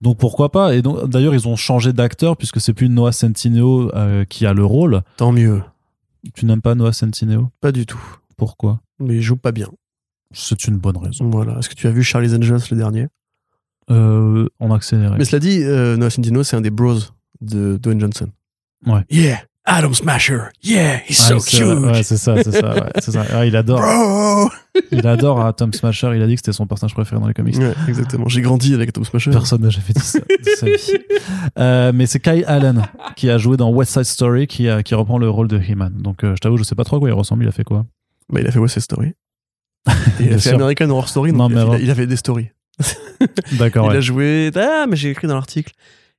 Donc 0.00 0.18
pourquoi 0.18 0.50
pas? 0.52 0.74
Et 0.74 0.82
donc 0.82 1.08
d'ailleurs 1.08 1.34
ils 1.34 1.48
ont 1.48 1.56
changé 1.56 1.92
d'acteur 1.92 2.36
puisque 2.36 2.60
c'est 2.60 2.72
plus 2.72 2.88
Noah 2.88 3.12
Centineo 3.12 3.94
euh, 3.94 4.24
qui 4.24 4.46
a 4.46 4.52
le 4.52 4.64
rôle. 4.64 5.02
Tant 5.16 5.32
mieux. 5.32 5.62
Tu 6.34 6.46
n'aimes 6.46 6.62
pas 6.62 6.74
Noah 6.74 6.92
Centineo? 6.92 7.48
Pas 7.60 7.72
du 7.72 7.86
tout. 7.86 8.00
Pourquoi? 8.36 8.80
Mais 9.00 9.16
il 9.16 9.22
joue 9.22 9.36
pas 9.36 9.52
bien. 9.52 9.68
C'est 10.32 10.66
une 10.66 10.76
bonne 10.76 10.96
raison. 10.98 11.28
Voilà. 11.30 11.58
Est-ce 11.58 11.68
que 11.68 11.74
tu 11.74 11.86
as 11.86 11.90
vu 11.90 12.02
Charlie's 12.02 12.34
Angels 12.34 12.60
le 12.70 12.76
dernier? 12.76 13.06
Euh, 13.90 14.46
en 14.60 14.70
accéléré. 14.70 15.16
Mais 15.16 15.24
cela 15.24 15.40
dit, 15.40 15.62
euh, 15.62 15.96
Noah 15.96 16.10
Centineo, 16.10 16.42
c'est 16.42 16.56
un 16.56 16.60
des 16.60 16.70
bros 16.70 16.98
de 17.40 17.78
Dwayne 17.78 18.00
Johnson. 18.00 18.28
Ouais. 18.86 19.04
Yeah, 19.10 19.40
Adam 19.70 19.92
Smasher. 19.92 20.40
Yeah, 20.64 21.00
he's 21.06 21.18
so 21.18 21.34
Ouais, 21.34 21.40
c'est- 21.40 21.58
cute. 21.58 21.78
ouais, 21.84 22.02
c'est 22.02 22.16
ça, 22.16 22.42
c'est 22.42 22.52
ça, 22.52 22.74
ouais, 22.74 22.90
c'est 23.00 23.10
ça. 23.12 23.24
Ah, 23.32 23.44
il 23.46 23.54
adore, 23.54 23.80
Bro. 23.80 24.50
il 24.90 25.06
adore 25.06 25.40
ah, 25.44 25.52
Tom 25.52 25.72
Smasher. 25.72 26.10
Il 26.16 26.22
a 26.22 26.26
dit 26.26 26.34
que 26.34 26.40
c'était 26.40 26.52
son 26.52 26.66
personnage 26.66 26.94
préféré 26.94 27.20
dans 27.20 27.28
les 27.28 27.34
comics. 27.34 27.56
Ouais, 27.58 27.74
exactement. 27.86 28.26
J'ai 28.28 28.40
grandi 28.40 28.72
avec 28.74 28.88
Adam 28.88 29.04
Smasher. 29.04 29.30
Personne 29.30 29.60
n'a 29.62 29.70
jamais 29.70 29.84
dit 29.94 30.00
ça 30.00 30.18
de 30.20 30.26
sa 30.56 30.66
vie. 30.66 30.98
Euh, 31.58 31.92
mais 31.94 32.06
c'est 32.06 32.18
Kai 32.20 32.44
Allen 32.46 32.86
qui 33.16 33.28
a 33.30 33.36
joué 33.38 33.56
dans 33.56 33.70
West 33.70 33.92
Side 33.92 34.04
Story 34.04 34.46
qui, 34.46 34.68
a- 34.68 34.82
qui 34.82 34.94
reprend 34.94 35.18
le 35.18 35.28
rôle 35.28 35.48
de 35.48 35.58
He-Man. 35.60 35.94
Donc 35.98 36.24
euh, 36.24 36.34
je 36.34 36.40
t'avoue, 36.40 36.56
je 36.56 36.62
sais 36.64 36.74
pas 36.74 36.84
trop 36.84 36.96
à 36.96 36.98
quoi 37.00 37.08
il 37.10 37.12
ressemble. 37.12 37.44
Il 37.44 37.48
a 37.48 37.52
fait 37.52 37.64
quoi? 37.64 37.84
Bah, 38.32 38.40
il 38.40 38.46
a 38.46 38.50
fait 38.50 38.58
West 38.58 38.74
Side 38.74 38.82
Story. 38.84 39.12
Et 40.20 40.24
il 40.24 40.28
a 40.28 40.38
fait 40.38 40.48
sûr. 40.50 40.54
American 40.54 40.88
Horror 40.90 41.08
Story. 41.08 41.32
Non, 41.32 41.48
il, 41.48 41.54
mais 41.54 41.60
a, 41.60 41.64
il 41.64 41.70
a- 41.72 41.78
il 41.80 41.90
a 41.90 41.94
fait 41.94 42.06
des 42.06 42.16
stories. 42.16 42.48
D'accord, 43.58 43.90
il 43.92 43.96
a 43.96 44.00
joué. 44.00 44.50
Ah, 44.56 44.86
mais 44.88 44.96
j'ai 44.96 45.10
écrit 45.10 45.26
dans 45.28 45.34
l'article. 45.34 45.72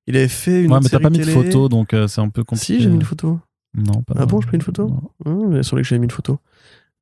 Il 0.08 0.16
avait 0.18 0.28
fait 0.28 0.64
une 0.64 0.72
Ouais, 0.72 0.80
mais 0.82 0.90
t'as 0.90 1.00
pas 1.00 1.10
mis 1.10 1.20
de 1.20 1.26
photo, 1.26 1.70
donc 1.70 1.94
euh, 1.94 2.08
c'est 2.08 2.22
un 2.22 2.30
peu 2.30 2.44
compliqué. 2.44 2.78
Si, 2.78 2.82
j'ai 2.82 2.90
mis 2.90 2.96
une 2.96 3.04
photo. 3.04 3.40
Non, 3.76 4.02
pas 4.02 4.16
Ah 4.18 4.26
bon, 4.26 4.42
je 4.42 4.48
mets 4.48 4.54
une 4.56 4.62
photo 4.62 4.88
Non. 4.90 5.12
Hum, 5.26 5.54
il 5.54 5.60
a 5.60 5.64
semblé 5.64 5.84
que 5.84 5.88
j'avais 5.90 6.00
mis 6.00 6.06
une 6.06 6.12
photo. 6.12 6.40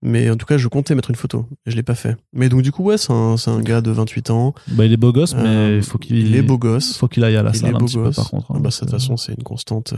Mais 0.04 0.30
en 0.30 0.36
tout 0.36 0.46
cas, 0.46 0.58
je 0.58 0.68
comptais 0.68 0.94
mettre 0.94 1.10
une 1.10 1.16
photo. 1.16 1.48
Et 1.66 1.72
je 1.72 1.76
l'ai 1.76 1.82
pas 1.82 1.96
fait. 1.96 2.18
Mais 2.34 2.50
donc, 2.50 2.62
du 2.62 2.72
coup, 2.72 2.84
ouais, 2.84 3.00
c'est 3.00 3.12
un, 3.14 3.36
un 3.48 3.62
gars 3.62 3.82
de 3.82 3.90
28 3.90 4.30
ans. 4.30 4.54
Bah, 4.68 4.86
il 4.86 4.94
est 4.94 4.98
beau 4.98 5.12
gosse, 5.12 5.34
mais 5.34 5.42
Euh, 5.48 5.78
il 5.78 5.84
faut 5.84 5.98
qu'il 5.98 6.18
Il 6.18 6.36
est 6.36 6.44
beau 6.44 6.58
gosse. 6.60 6.98
faut 6.98 7.08
qu'il 7.08 7.24
aille 7.24 7.36
à 7.38 7.42
la 7.42 7.50
il 7.52 7.56
salle 7.58 7.72
est 7.72 7.76
un 7.76 7.80
beau 7.80 7.88
peu 7.88 8.04
gosse. 8.04 8.16
par 8.18 8.30
contre. 8.30 8.52
hein. 8.52 8.56
Ah 8.58 8.60
bah, 8.60 8.70
de 8.70 8.76
toute 8.76 8.92
façon, 8.92 9.18
c'est 9.18 9.34
une 9.34 9.44
constante. 9.44 9.96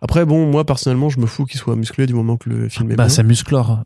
Après, 0.00 0.24
bon, 0.26 0.48
moi, 0.48 0.64
personnellement, 0.64 1.08
je 1.08 1.18
me 1.18 1.26
fous 1.26 1.44
qu'il 1.44 1.58
soit 1.58 1.74
musclé 1.74 2.06
du 2.06 2.14
moment 2.14 2.36
que 2.36 2.50
le 2.50 2.68
film 2.68 2.92
est 2.92 2.96
bah, 2.96 3.04
bien. 3.06 3.08
c'est 3.08 3.24
Musclor. 3.24 3.80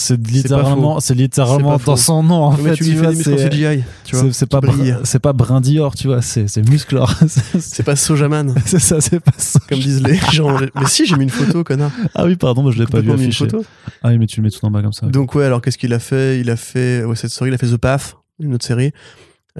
C'est 0.00 0.16
littéralement, 0.26 0.98
c'est 1.00 1.14
littéralement 1.14 1.76
dans 1.76 1.96
son 1.96 2.22
nom 2.22 2.44
en 2.44 2.56
Mais 2.56 2.70
fait. 2.70 2.76
tu 2.76 2.84
lui 2.84 2.96
fais 2.96 3.14
des 3.14 3.22
CGI. 3.48 3.82
Tu 4.04 4.16
vois, 4.16 4.32
c'est- 4.32 4.46
pas 4.46 4.60
c'est 5.04 5.18
pas 5.18 5.32
Brindior, 5.32 5.94
tu 5.94 6.06
vois, 6.08 6.22
c'est 6.22 6.48
c'est 6.48 6.66
Musclor. 6.68 7.12
C'est- 7.60 7.82
pas 7.82 7.96
Sojaman, 7.96 8.54
c'est 8.64 8.78
ça, 8.78 9.00
c'est 9.00 9.20
pas 9.20 9.32
ça. 9.36 9.60
comme 9.68 9.78
disent 9.78 10.02
les 10.02 10.16
gens. 10.32 10.56
Mais 10.58 10.86
si, 10.86 11.04
j'ai 11.06 11.16
mis 11.16 11.24
une 11.24 11.30
photo, 11.30 11.62
connard. 11.64 11.90
Ah 12.14 12.24
oui, 12.24 12.36
pardon, 12.36 12.62
mais 12.62 12.72
je 12.72 12.78
l'ai 12.78 12.86
pas 12.86 13.00
vu 13.00 13.12
mis 13.12 13.24
une 13.24 13.32
photo. 13.32 13.64
Ah 14.02 14.08
oui, 14.08 14.18
mais 14.18 14.26
tu 14.26 14.40
le 14.40 14.44
mets 14.44 14.50
tout 14.50 14.64
en 14.64 14.70
bas 14.70 14.82
comme 14.82 14.92
ça. 14.92 15.06
Donc, 15.06 15.34
ouais, 15.34 15.44
alors 15.44 15.60
qu'est-ce 15.60 15.78
qu'il 15.78 15.92
a 15.92 15.98
fait? 15.98 16.40
Il 16.40 16.48
a 16.50 16.56
fait 16.56 17.04
ouais, 17.04 17.16
cette 17.16 17.30
série, 17.30 17.50
il 17.50 17.54
a 17.54 17.58
fait 17.58 17.68
The 17.68 17.76
Path, 17.76 18.16
une 18.40 18.54
autre 18.54 18.64
série. 18.64 18.92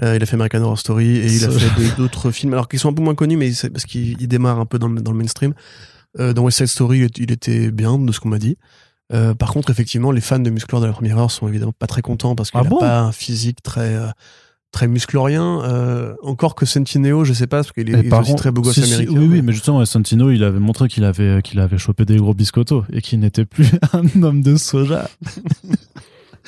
Euh, 0.01 0.15
il 0.15 0.23
a 0.23 0.25
fait 0.25 0.35
American 0.35 0.61
Horror 0.61 0.79
Story 0.79 1.17
et 1.17 1.27
il 1.31 1.43
a 1.45 1.49
fait 1.51 1.95
d'autres 1.97 2.31
films, 2.31 2.53
alors 2.53 2.67
qui 2.67 2.79
sont 2.79 2.89
un 2.89 2.93
peu 2.93 3.03
moins 3.03 3.13
connus, 3.15 3.37
mais 3.37 3.51
parce 3.71 3.85
qu'il 3.85 4.15
il 4.19 4.27
démarre 4.27 4.59
un 4.59 4.65
peu 4.65 4.79
dans 4.79 4.87
le, 4.87 5.01
dans 5.01 5.11
le 5.11 5.17
mainstream. 5.17 5.53
Euh, 6.19 6.33
dans 6.33 6.43
West 6.43 6.57
Side 6.57 6.67
Story, 6.67 7.07
il 7.17 7.31
était 7.31 7.71
bien, 7.71 7.97
de 7.99 8.11
ce 8.11 8.19
qu'on 8.19 8.29
m'a 8.29 8.39
dit. 8.39 8.57
Euh, 9.13 9.33
par 9.33 9.51
contre, 9.53 9.69
effectivement, 9.69 10.11
les 10.11 10.21
fans 10.21 10.39
de 10.39 10.49
Musclor 10.49 10.81
de 10.81 10.85
la 10.85 10.93
première 10.93 11.17
heure 11.17 11.31
sont 11.31 11.47
évidemment 11.47 11.73
pas 11.77 11.87
très 11.87 12.01
contents 12.01 12.35
parce 12.35 12.51
qu'il 12.51 12.59
Ah 12.61 12.65
a 12.65 12.69
bon 12.69 12.79
pas 12.79 12.99
un 13.01 13.11
physique 13.11 13.61
très 13.61 13.95
euh, 13.95 14.07
très 14.71 14.87
musclorien. 14.87 15.61
Euh, 15.63 16.13
encore 16.23 16.55
que 16.55 16.65
Sentineo, 16.65 17.25
je 17.25 17.33
sais 17.33 17.47
pas, 17.47 17.57
parce 17.57 17.71
qu'il 17.73 17.89
est, 17.89 17.99
il 17.99 18.07
est 18.07 18.13
aussi 18.13 18.35
très 18.35 18.51
beau 18.51 18.61
gosse 18.61 18.75
si, 18.75 18.83
si, 18.83 18.93
américain. 18.93 19.19
oui, 19.19 19.27
oui, 19.29 19.41
mais- 19.41 19.51
justement, 19.51 19.83
Santino, 19.85 20.31
il 20.31 20.43
avait 20.43 20.59
montré 20.59 20.87
qu'il 20.87 21.03
avait, 21.03 21.41
qu'il 21.41 21.59
avait 21.59 21.77
chopé 21.77 22.05
des 22.05 22.15
gros 22.17 22.33
biscottos 22.33 22.85
et 22.93 23.01
qu'il 23.01 23.19
n'était 23.19 23.45
plus 23.45 23.67
un 23.93 24.23
homme 24.23 24.41
de 24.41 24.55
soja. 24.55 25.09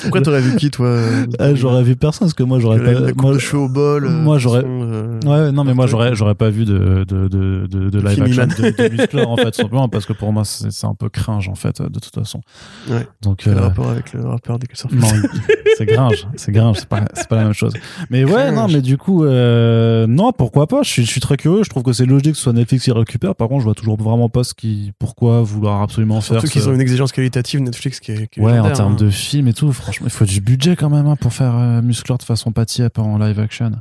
Pourquoi 0.02 0.22
t'aurais 0.22 0.42
vu 0.42 0.56
qui, 0.56 0.70
toi 0.72 0.88
euh, 0.88 1.26
Ah, 1.40 1.54
j'aurais 1.56 1.84
vu 1.84 1.96
personne 1.96 2.26
parce 2.28 2.34
que 2.34 2.44
moi, 2.44 2.60
j'aurais 2.60 2.80
pas. 2.84 2.92
la 2.94 3.14
moi, 3.16 3.34
de 3.34 3.40
cheveux 3.40 3.64
au 3.64 3.70
bol. 3.70 4.06
euh, 4.06 4.10
moi, 4.10 4.38
j'aurais- 4.38 4.62
façon, 4.62 4.90
euh, 4.92 5.20
Ouais, 5.26 5.52
non, 5.52 5.64
mais 5.64 5.74
moi, 5.74 5.88
j'aurais, 5.88 6.16
j'aurais 6.16 6.36
pas 6.36 6.50
vu 6.50 6.66
de, 6.66 7.06
de, 7.08 7.28
de, 7.28 7.68
de, 7.68 7.90
de 7.90 8.00
live 8.00 8.24
action 8.24 8.48
de, 8.48 8.70
de 9.20 9.26
en 9.26 9.38
fait, 9.38 9.54
simplement 9.56 9.88
parce 9.90 10.06
que 10.06 10.14
pour 10.14 10.34
moi, 10.34 10.44
c'est, 10.46 10.72
c'est 10.72 10.88
un 10.88 10.96
peu 10.96 11.10
cringe, 11.10 11.48
en 11.50 11.56
fait, 11.56 11.82
de 11.82 12.00
toute 12.00 12.14
façon. 12.14 12.42
Ouais. 12.90 13.08
Donc, 13.22 13.42
Quel 13.44 13.54
euh, 13.58 13.62
rapport 13.62 13.90
avec 13.90 14.14
le 14.14 14.26
rappeur 14.26 14.60
des 14.60 14.68
Surf 14.74 14.92
non, 14.94 15.08
c'est 15.78 15.86
gringe, 15.86 16.28
c'est 16.36 16.52
gringe, 16.52 16.78
c'est 16.80 16.88
pas, 16.90 17.02
c'est 17.14 17.28
pas 17.28 17.36
la 17.36 17.44
même 17.44 17.54
chose. 17.54 17.74
Mais 18.10 18.24
ouais, 18.26 18.52
non, 18.52 18.68
mais 18.68 18.82
du 18.82 18.98
coup, 18.98 19.24
euh, 19.26 20.08
non, 20.08 20.32
pourquoi 20.32 20.68
pas, 20.68 20.82
je 20.84 20.90
suis, 20.90 21.06
je 21.06 21.10
suis 21.12 21.22
très 21.22 21.38
curieux, 21.38 21.64
je 21.64 21.70
trouve 21.70 21.84
que 21.84 21.94
c'est 21.94 22.06
logique 22.06 22.32
que 22.32 22.38
ce 22.38 22.44
soit 22.44 22.54
Netflix 22.54 22.86
qui 22.86 22.92
récupère, 22.92 23.36
par 23.36 23.48
contre, 23.48 23.60
je 23.62 23.66
vois 23.66 23.76
toujours 23.76 23.98
vraiment 24.02 24.30
pas 24.30 24.44
ce 24.44 24.54
qui, 24.54 24.92
pourquoi 25.00 25.42
vouloir 25.42 25.82
absolument 25.84 26.22
faire 26.22 26.36
Surtout 26.40 26.48
ce- 26.48 26.52
qu'ils 26.54 26.70
ont 26.70 26.74
une 26.74 26.82
exigence 26.82 27.12
qualitative 27.12 27.62
Netflix 27.62 28.00
qui 28.00 28.12
est, 28.12 28.28
qui 28.28 28.40
est 28.40 28.44
Ouais, 28.44 28.58
en 28.60 28.72
termes 28.72 28.94
hein. 28.94 28.96
de 28.96 29.10
film 29.10 29.48
et 29.48 29.54
tout, 29.54 29.72
franchement, 29.84 30.08
il 30.08 30.12
faut 30.12 30.26
du 30.26 30.42
budget 30.42 30.76
quand 30.76 30.90
même 30.90 31.06
hein, 31.08 31.16
pour 31.16 31.34
faire 31.34 31.56
euh, 31.56 31.82
Musclor 31.82 32.18
de 32.18 32.24
façon 32.24 32.52
patiep 32.52 32.98
en 33.00 33.18
live 33.18 33.40
action. 33.40 33.72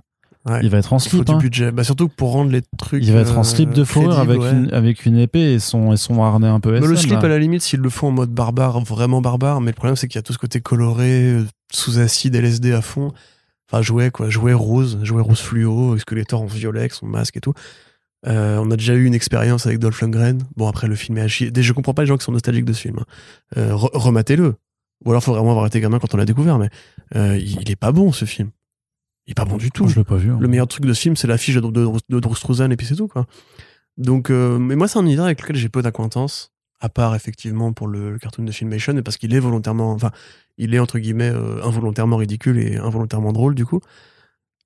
Ouais. 0.44 0.58
Il 0.64 0.70
va 0.70 0.78
être 0.78 0.92
en 0.92 0.98
Il 0.98 1.02
faut 1.08 1.16
slip. 1.18 1.24
du 1.26 1.32
hein. 1.32 1.38
budget. 1.38 1.70
Bah, 1.70 1.84
surtout 1.84 2.08
pour 2.08 2.32
rendre 2.32 2.50
les 2.50 2.62
trucs. 2.76 3.04
Il 3.04 3.12
va 3.12 3.20
être 3.20 3.36
en 3.38 3.42
euh, 3.42 3.44
slip 3.44 3.70
de 3.72 3.84
fourrure 3.84 4.18
avec, 4.18 4.40
ouais. 4.40 4.50
une, 4.50 4.74
avec 4.74 5.06
une 5.06 5.16
épée 5.16 5.52
et 5.54 5.58
son, 5.60 5.92
et 5.92 5.96
son 5.96 6.20
harnais 6.22 6.48
un 6.48 6.58
peu 6.58 6.72
Mais 6.72 6.80
le 6.80 6.94
SM, 6.94 6.96
slip, 7.10 7.12
là. 7.20 7.26
à 7.26 7.28
la 7.28 7.38
limite, 7.38 7.62
s'ils 7.62 7.78
le 7.80 7.88
font 7.90 8.08
en 8.08 8.10
mode 8.10 8.30
barbare, 8.30 8.80
vraiment 8.80 9.20
barbare, 9.20 9.60
mais 9.60 9.70
le 9.70 9.76
problème, 9.76 9.94
c'est 9.94 10.08
qu'il 10.08 10.16
y 10.16 10.18
a 10.18 10.22
tout 10.22 10.32
ce 10.32 10.38
côté 10.38 10.60
coloré, 10.60 11.30
euh, 11.34 11.44
sous 11.72 11.98
acide, 12.00 12.34
LSD 12.34 12.72
à 12.72 12.82
fond. 12.82 13.12
Enfin, 13.70 13.82
jouet, 13.82 14.10
quoi. 14.10 14.28
Jouet 14.30 14.52
rose, 14.52 14.98
jouet 15.04 15.22
rose 15.22 15.38
fluo, 15.40 15.96
Skeletor 15.98 16.42
en 16.42 16.46
violet 16.46 16.80
avec 16.80 16.92
son 16.92 17.06
masque 17.06 17.36
et 17.36 17.40
tout. 17.40 17.54
Euh, 18.26 18.58
on 18.58 18.70
a 18.72 18.76
déjà 18.76 18.94
eu 18.94 19.04
une 19.04 19.14
expérience 19.14 19.66
avec 19.66 19.78
Dolph 19.78 20.00
Lundgren. 20.00 20.42
Bon, 20.56 20.66
après, 20.68 20.88
le 20.88 20.94
film 20.96 21.18
est 21.18 21.22
à 21.22 21.28
chier. 21.28 21.52
Je 21.56 21.72
comprends 21.72 21.94
pas 21.94 22.02
les 22.02 22.08
gens 22.08 22.16
qui 22.16 22.24
sont 22.24 22.32
nostalgiques 22.32 22.64
de 22.64 22.72
ce 22.72 22.80
film. 22.80 22.98
hein. 22.98 23.04
Euh, 23.58 23.72
re- 23.74 23.90
rematez-le. 23.96 24.54
Ou 25.04 25.10
alors, 25.10 25.22
faut 25.22 25.32
vraiment 25.32 25.50
avoir 25.50 25.66
été 25.66 25.80
gamin 25.80 25.98
quand 25.98 26.14
on 26.14 26.16
l'a 26.16 26.24
découvert, 26.24 26.58
mais 26.58 26.68
euh, 27.16 27.36
il, 27.38 27.70
est 27.70 27.76
pas 27.76 27.92
bon, 27.92 28.12
ce 28.12 28.24
film. 28.24 28.50
Il 29.26 29.32
est 29.32 29.34
pas 29.34 29.44
bon 29.44 29.56
du 29.56 29.70
tout. 29.70 29.88
Je 29.88 29.96
l'ai 29.96 30.04
pas 30.04 30.16
vu. 30.16 30.30
hein. 30.30 30.38
Le 30.40 30.48
meilleur 30.48 30.68
truc 30.68 30.84
de 30.84 30.92
ce 30.92 31.00
film, 31.00 31.16
c'est 31.16 31.26
l'affiche 31.26 31.54
de, 31.54 31.60
de, 31.60 31.88
de 32.08 32.20
Drew 32.20 32.34
et 32.70 32.76
puis 32.76 32.86
c'est 32.86 32.96
tout, 32.96 33.08
quoi. 33.08 33.26
Donc, 33.96 34.30
euh, 34.30 34.58
mais 34.58 34.76
moi, 34.76 34.88
c'est 34.88 34.98
un 34.98 35.02
univers 35.04 35.24
avec 35.24 35.40
lequel 35.42 35.56
j'ai 35.56 35.68
peu 35.68 35.82
d'acquaintance, 35.82 36.52
à 36.80 36.88
part, 36.88 37.14
effectivement, 37.14 37.72
pour 37.72 37.88
le, 37.88 38.12
le 38.12 38.18
cartoon 38.18 38.44
de 38.44 38.52
Filmation, 38.52 38.94
mais 38.94 39.02
parce 39.02 39.16
qu'il 39.16 39.34
est 39.34 39.38
volontairement, 39.38 39.92
enfin, 39.92 40.10
il 40.56 40.74
est, 40.74 40.78
entre 40.78 40.98
guillemets, 40.98 41.30
euh, 41.30 41.62
involontairement 41.64 42.16
ridicule 42.16 42.58
et 42.58 42.76
involontairement 42.76 43.32
drôle, 43.32 43.54
du 43.54 43.66
coup. 43.66 43.80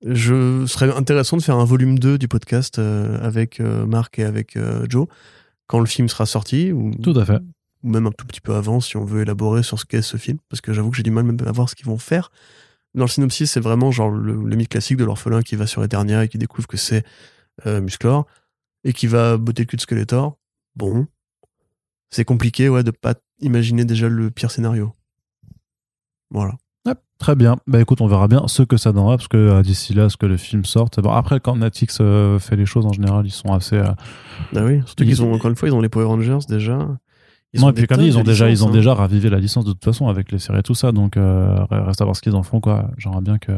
Je 0.04 0.66
serais 0.66 0.94
intéressant 0.94 1.38
de 1.38 1.42
faire 1.42 1.56
un 1.56 1.64
volume 1.64 1.98
2 1.98 2.18
du 2.18 2.28
podcast 2.28 2.78
euh, 2.78 3.18
avec 3.22 3.60
Marc 3.60 4.18
et 4.18 4.24
avec 4.24 4.58
Joe, 4.88 5.06
quand 5.66 5.80
le 5.80 5.86
film 5.86 6.08
sera 6.08 6.26
sorti, 6.26 6.70
ou, 6.72 6.92
Tout 7.02 7.18
à 7.18 7.24
fait. 7.24 7.40
Ou 7.86 7.90
même 7.90 8.06
un 8.06 8.10
tout 8.10 8.26
petit 8.26 8.40
peu 8.40 8.54
avant, 8.54 8.80
si 8.80 8.96
on 8.96 9.04
veut 9.04 9.22
élaborer 9.22 9.62
sur 9.62 9.78
ce 9.78 9.84
qu'est 9.86 10.02
ce 10.02 10.16
film, 10.16 10.38
parce 10.50 10.60
que 10.60 10.72
j'avoue 10.74 10.90
que 10.90 10.96
j'ai 10.96 11.02
du 11.04 11.10
mal 11.10 11.24
même 11.24 11.38
à 11.46 11.52
voir 11.52 11.68
ce 11.70 11.74
qu'ils 11.74 11.86
vont 11.86 11.98
faire. 11.98 12.30
Dans 12.94 13.04
le 13.04 13.08
synopsis, 13.08 13.50
c'est 13.50 13.60
vraiment 13.60 13.90
genre 13.90 14.10
le, 14.10 14.34
le 14.34 14.56
mythe 14.56 14.68
classique 14.70 14.96
de 14.96 15.04
l'orphelin 15.04 15.42
qui 15.42 15.54
va 15.56 15.66
sur 15.66 15.82
Eternia 15.84 16.24
et 16.24 16.28
qui 16.28 16.38
découvre 16.38 16.66
que 16.66 16.76
c'est 16.76 17.04
euh, 17.66 17.80
Musclor 17.80 18.26
et 18.84 18.92
qui 18.92 19.06
va 19.06 19.36
botter 19.36 19.62
le 19.62 19.66
cul 19.66 19.76
de 19.76 19.80
Skeletor. 19.82 20.36
Bon, 20.74 21.06
c'est 22.10 22.24
compliqué 22.24 22.68
ouais 22.68 22.82
de 22.82 22.90
pas 22.90 23.14
imaginer 23.40 23.84
déjà 23.84 24.08
le 24.08 24.30
pire 24.30 24.50
scénario. 24.50 24.92
Voilà. 26.30 26.54
Très 27.18 27.34
bien. 27.34 27.56
Bah 27.66 27.80
écoute, 27.80 28.02
on 28.02 28.06
verra 28.08 28.28
bien 28.28 28.46
ce 28.46 28.62
que 28.62 28.76
ça 28.76 28.92
donnera 28.92 29.16
parce 29.16 29.28
que 29.28 29.38
euh, 29.38 29.62
d'ici 29.62 29.94
là, 29.94 30.10
ce 30.10 30.18
que 30.18 30.26
le 30.26 30.36
film 30.36 30.66
sorte. 30.66 31.00
Bon, 31.00 31.10
après, 31.12 31.40
quand 31.40 31.56
Netflix 31.56 31.96
euh, 32.02 32.38
fait 32.38 32.56
les 32.56 32.66
choses 32.66 32.84
en 32.84 32.92
général, 32.92 33.26
ils 33.26 33.30
sont 33.30 33.54
assez. 33.54 33.76
euh, 33.76 33.88
Ah 34.54 34.62
oui, 34.64 34.82
surtout 34.84 35.02
Ils- 35.04 35.06
qu'ils 35.06 35.22
ont 35.22 35.32
encore 35.32 35.48
une 35.50 35.56
fois 35.56 35.66
ils 35.66 35.72
ont 35.74 35.80
les 35.80 35.88
Power 35.88 36.04
Rangers 36.04 36.40
déjà. 36.46 36.86
Ils 37.52 37.60
non, 37.60 37.68
ont 37.68 37.70
et 37.70 37.72
puis 37.72 37.86
comme 37.86 37.98
dit, 37.98 38.06
ils 38.06 38.18
ont 38.18 38.22
déjà, 38.22 38.50
ils 38.50 38.64
ont 38.64 38.68
hein. 38.68 38.72
déjà 38.72 38.94
ravivé 38.94 39.30
la 39.30 39.38
licence 39.38 39.64
de 39.64 39.72
toute 39.72 39.84
façon 39.84 40.08
avec 40.08 40.30
les 40.32 40.38
séries 40.38 40.58
et 40.58 40.62
tout 40.62 40.74
ça. 40.74 40.92
Donc 40.92 41.16
euh, 41.16 41.64
reste 41.70 42.00
à 42.00 42.04
voir 42.04 42.16
ce 42.16 42.20
qu'ils 42.22 42.34
en 42.34 42.42
font 42.42 42.60
quoi. 42.60 42.90
J'aimerais 42.98 43.20
bien 43.22 43.38
que 43.38 43.52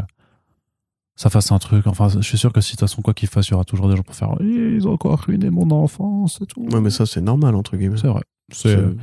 ça 1.16 1.31
fasse 1.31 1.51
un 1.51 1.59
truc. 1.59 1.86
Enfin, 1.86 2.09
je 2.09 2.20
suis 2.20 2.39
sûr 2.39 2.52
que 2.52 2.60
si 2.60 2.73
de 2.73 2.78
toute 2.78 2.89
façon 2.89 3.02
quoi 3.02 3.15
qu'ils 3.15 3.28
fassent, 3.28 3.48
il 3.48 3.52
y 3.52 3.55
aura 3.55 3.65
toujours 3.65 3.89
des 3.89 3.97
gens 3.97 4.02
pour 4.02 4.15
faire. 4.15 4.28
Ils 4.40 4.86
ont 4.86 4.93
encore 4.93 5.19
ruiné 5.20 5.51
mon 5.51 5.70
enfance 5.70 6.40
et 6.43 6.47
tout. 6.47 6.66
Ouais, 6.70 6.81
mais 6.81 6.90
ça 6.90 7.06
c'est 7.06 7.20
normal 7.20 7.55
entre 7.56 7.77
guillemets. 7.77 7.97
C'est 8.01 8.09
vrai. 8.09 8.23
C'est 8.52 8.77
euh, 8.77 8.94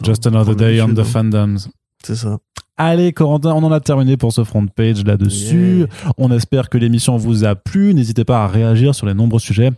C'est- 0.00 0.06
just 0.06 0.26
another 0.26 0.56
day 0.56 0.80
on 0.80 0.94
the 0.94 1.00
hein. 1.00 1.04
fandoms. 1.04 1.68
C'est 2.02 2.16
ça. 2.16 2.38
Allez, 2.78 3.12
Corentin, 3.12 3.52
on 3.52 3.62
en 3.62 3.72
a 3.72 3.80
terminé 3.80 4.16
pour 4.16 4.32
ce 4.32 4.42
front 4.42 4.66
page 4.66 5.04
là-dessus. 5.04 5.80
Yeah. 5.80 6.12
On 6.16 6.30
espère 6.30 6.70
que 6.70 6.78
l'émission 6.78 7.18
vous 7.18 7.44
a 7.44 7.54
plu. 7.54 7.92
N'hésitez 7.92 8.24
pas 8.24 8.42
à 8.42 8.46
réagir 8.46 8.94
sur 8.94 9.06
les 9.06 9.12
nombreux 9.12 9.38
sujets. 9.38 9.70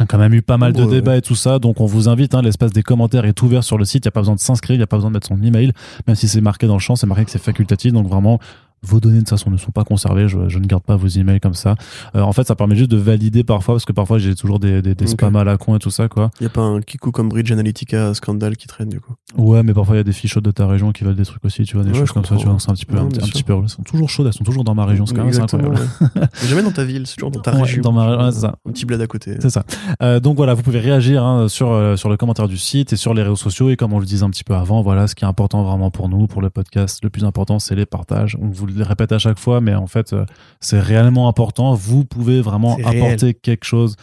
A 0.00 0.06
quand 0.06 0.18
même 0.18 0.32
eu 0.34 0.42
pas 0.42 0.56
mal 0.58 0.72
de 0.72 0.82
Ouais. 0.84 0.90
débats 0.90 1.16
et 1.16 1.22
tout 1.22 1.34
ça, 1.34 1.58
donc 1.58 1.80
on 1.80 1.86
vous 1.86 2.08
invite. 2.08 2.34
hein, 2.34 2.42
L'espace 2.42 2.72
des 2.72 2.82
commentaires 2.84 3.24
est 3.24 3.42
ouvert 3.42 3.64
sur 3.64 3.78
le 3.78 3.84
site. 3.84 4.04
Il 4.04 4.06
n'y 4.06 4.10
a 4.10 4.12
pas 4.12 4.20
besoin 4.20 4.34
de 4.36 4.40
s'inscrire, 4.40 4.74
il 4.76 4.78
n'y 4.78 4.84
a 4.84 4.86
pas 4.86 4.96
besoin 4.96 5.10
de 5.10 5.14
mettre 5.14 5.26
son 5.26 5.42
email, 5.42 5.72
même 6.06 6.14
si 6.16 6.28
c'est 6.28 6.40
marqué 6.40 6.66
dans 6.68 6.74
le 6.74 6.78
champ, 6.80 6.94
c'est 6.94 7.06
marqué 7.06 7.24
que 7.24 7.30
c'est 7.32 7.42
facultatif. 7.42 7.92
Donc 7.92 8.06
vraiment, 8.08 8.38
vos 8.82 9.00
données 9.00 9.14
de 9.16 9.20
toute 9.20 9.30
façon 9.30 9.50
ne 9.50 9.56
sont 9.56 9.70
pas 9.70 9.84
conservées. 9.84 10.28
Je, 10.28 10.48
je 10.48 10.58
ne 10.58 10.66
garde 10.66 10.82
pas 10.82 10.96
vos 10.96 11.06
emails 11.08 11.40
comme 11.40 11.54
ça. 11.54 11.74
Euh, 12.14 12.20
en 12.20 12.32
fait, 12.32 12.46
ça 12.46 12.54
permet 12.54 12.76
juste 12.76 12.90
de 12.90 12.96
valider 12.96 13.44
parfois, 13.44 13.74
parce 13.74 13.84
que 13.84 13.92
parfois 13.92 14.18
j'ai 14.18 14.34
toujours 14.34 14.58
des, 14.58 14.82
des, 14.82 14.94
des 14.94 15.06
spams 15.06 15.36
à 15.36 15.44
la 15.44 15.56
con 15.56 15.76
et 15.76 15.78
tout 15.78 15.90
ça, 15.90 16.08
quoi. 16.08 16.30
Y 16.40 16.46
a 16.46 16.48
pas 16.48 16.62
un 16.62 16.80
Kiku 16.80 17.10
comme 17.10 17.28
Bridge 17.28 17.50
Analytica 17.52 18.14
scandale 18.14 18.56
qui 18.56 18.66
traîne 18.66 18.88
du 18.88 19.00
coup. 19.00 19.14
Ouais, 19.36 19.62
mais 19.62 19.74
parfois 19.74 19.96
il 19.96 19.98
y 19.98 20.00
a 20.00 20.04
des 20.04 20.12
filles 20.12 20.30
chaudes 20.30 20.44
de 20.44 20.50
ta 20.50 20.66
région 20.66 20.92
qui 20.92 21.04
veulent 21.04 21.16
des 21.16 21.24
trucs 21.24 21.44
aussi, 21.44 21.64
tu 21.64 21.76
vois, 21.76 21.84
des 21.84 21.90
Ouais, 21.92 21.98
choses 21.98 22.12
comme 22.12 22.24
ça, 22.24 22.36
tu 22.36 22.46
vois. 22.46 22.56
C'est 22.58 22.70
un 22.70 22.74
petit 22.74 22.86
peu, 22.86 22.96
Ouais, 22.96 23.02
un, 23.02 23.08
petit 23.08 23.42
peu. 23.42 23.54
Elles 23.60 23.68
sont 23.68 23.82
toujours 23.82 24.08
chaudes, 24.10 24.26
elles 24.26 24.32
sont 24.32 24.44
toujours 24.44 24.64
dans 24.64 24.74
ma 24.74 24.84
région, 24.84 25.06
c'est 25.06 25.14
quand 25.14 25.24
même 25.24 25.40
incroyable. 25.40 25.74
ouais. 25.74 26.08
Mais 26.42 26.48
jamais 26.48 26.62
dans 26.62 26.70
ta 26.72 26.84
ville, 26.84 27.06
c'est 27.06 27.16
toujours 27.16 27.30
dans 27.30 27.40
ta 27.40 27.52
région. 27.52 27.82
dans 27.82 27.92
ma 27.92 28.30
ça. 28.32 28.56
Un 28.66 28.72
petit 28.72 28.84
bled 28.86 29.00
à 29.00 29.06
côté. 29.06 29.36
C'est 29.40 29.50
ça. 29.50 29.64
Euh, 30.02 30.20
donc 30.20 30.36
voilà, 30.36 30.54
vous 30.54 30.62
pouvez 30.62 30.80
réagir 30.80 31.24
hein, 31.24 31.48
sur 31.48 31.70
euh, 31.72 31.96
sur 31.96 32.08
le 32.08 32.16
commentaire 32.16 32.48
du 32.48 32.58
site 32.58 32.92
et 32.92 32.96
sur 32.96 33.14
les 33.14 33.22
réseaux 33.22 33.36
sociaux. 33.36 33.70
Et 33.70 33.76
comme 33.76 33.92
on 33.92 33.98
le 33.98 34.06
disait 34.06 34.24
un 34.24 34.30
petit 34.30 34.44
peu 34.44 34.54
avant, 34.54 34.82
voilà, 34.82 35.06
ce 35.06 35.14
qui 35.14 35.24
est 35.24 35.28
important 35.28 35.62
vraiment 35.64 35.90
pour 35.90 36.08
nous, 36.08 36.26
pour 36.26 36.42
le 36.42 36.50
podcast, 36.50 37.00
le 37.02 37.10
plus 37.10 37.24
important, 37.24 37.58
c'est 37.58 37.74
les 37.74 37.86
partages. 37.86 38.36
On 38.40 38.48
vous 38.48 38.66
le 38.74 38.84
répète 38.84 39.12
à 39.12 39.18
chaque 39.18 39.38
fois, 39.38 39.60
mais 39.60 39.74
en 39.74 39.86
fait, 39.86 40.12
euh, 40.12 40.24
c'est 40.60 40.80
réellement 40.80 41.28
important. 41.28 41.74
Vous 41.74 42.04
pouvez 42.04 42.40
vraiment 42.40 42.76
réel. 42.76 43.02
apporter 43.02 43.34
quelque 43.34 43.64
chose 43.64 43.96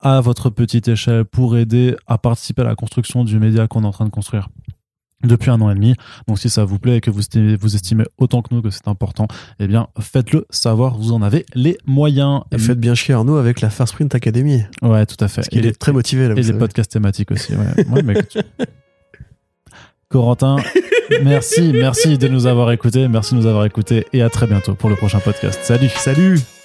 à 0.00 0.20
votre 0.20 0.50
petite 0.50 0.88
échelle 0.88 1.24
pour 1.24 1.56
aider 1.56 1.96
à 2.06 2.18
participer 2.18 2.62
à 2.62 2.66
la 2.66 2.74
construction 2.76 3.24
du 3.24 3.38
média 3.38 3.66
qu'on 3.66 3.82
est 3.82 3.86
en 3.86 3.90
train 3.92 4.04
de 4.04 4.10
construire 4.10 4.48
depuis 5.24 5.50
un 5.50 5.60
an 5.60 5.68
et 5.70 5.74
demi. 5.74 5.96
Donc 6.28 6.38
si 6.38 6.48
ça 6.48 6.64
vous 6.64 6.78
plaît 6.78 6.98
et 6.98 7.00
que 7.00 7.10
vous 7.10 7.18
estimez, 7.18 7.56
vous 7.56 7.74
estimez 7.74 8.04
autant 8.18 8.40
que 8.40 8.54
nous 8.54 8.62
que 8.62 8.70
c'est 8.70 8.86
important, 8.86 9.26
eh 9.58 9.66
bien 9.66 9.88
faites-le 9.98 10.46
savoir, 10.50 10.96
vous 10.96 11.10
en 11.12 11.22
avez 11.22 11.44
les 11.54 11.76
moyens. 11.86 12.42
Et 12.52 12.58
faites 12.58 12.78
bien 12.78 12.94
chier 12.94 13.14
Arnaud 13.14 13.36
avec 13.36 13.60
la 13.60 13.70
Far 13.70 13.88
Sprint 13.88 14.14
Academy. 14.14 14.62
Ouais, 14.82 15.04
tout 15.06 15.16
à 15.18 15.26
fait. 15.26 15.40
Parce 15.42 15.48
les- 15.50 15.66
est 15.70 15.72
très 15.78 15.90
motivé 15.92 16.28
là. 16.28 16.34
et 16.34 16.36
les 16.36 16.42
savez. 16.44 16.58
podcasts 16.60 16.92
thématiques 16.92 17.32
aussi. 17.32 17.52
Ouais. 17.56 17.84
Ouais, 17.88 18.02
mais 18.04 18.12
écoute. 18.12 18.38
Corentin, 20.08 20.56
merci, 21.22 21.72
merci 21.72 22.18
de 22.18 22.28
nous 22.28 22.46
avoir 22.46 22.70
écoutés, 22.72 23.08
merci 23.08 23.34
de 23.34 23.40
nous 23.40 23.46
avoir 23.46 23.64
écoutés 23.64 24.06
et 24.12 24.22
à 24.22 24.30
très 24.30 24.46
bientôt 24.46 24.74
pour 24.74 24.90
le 24.90 24.96
prochain 24.96 25.20
podcast. 25.20 25.60
Salut. 25.62 25.88
Salut 25.88 26.57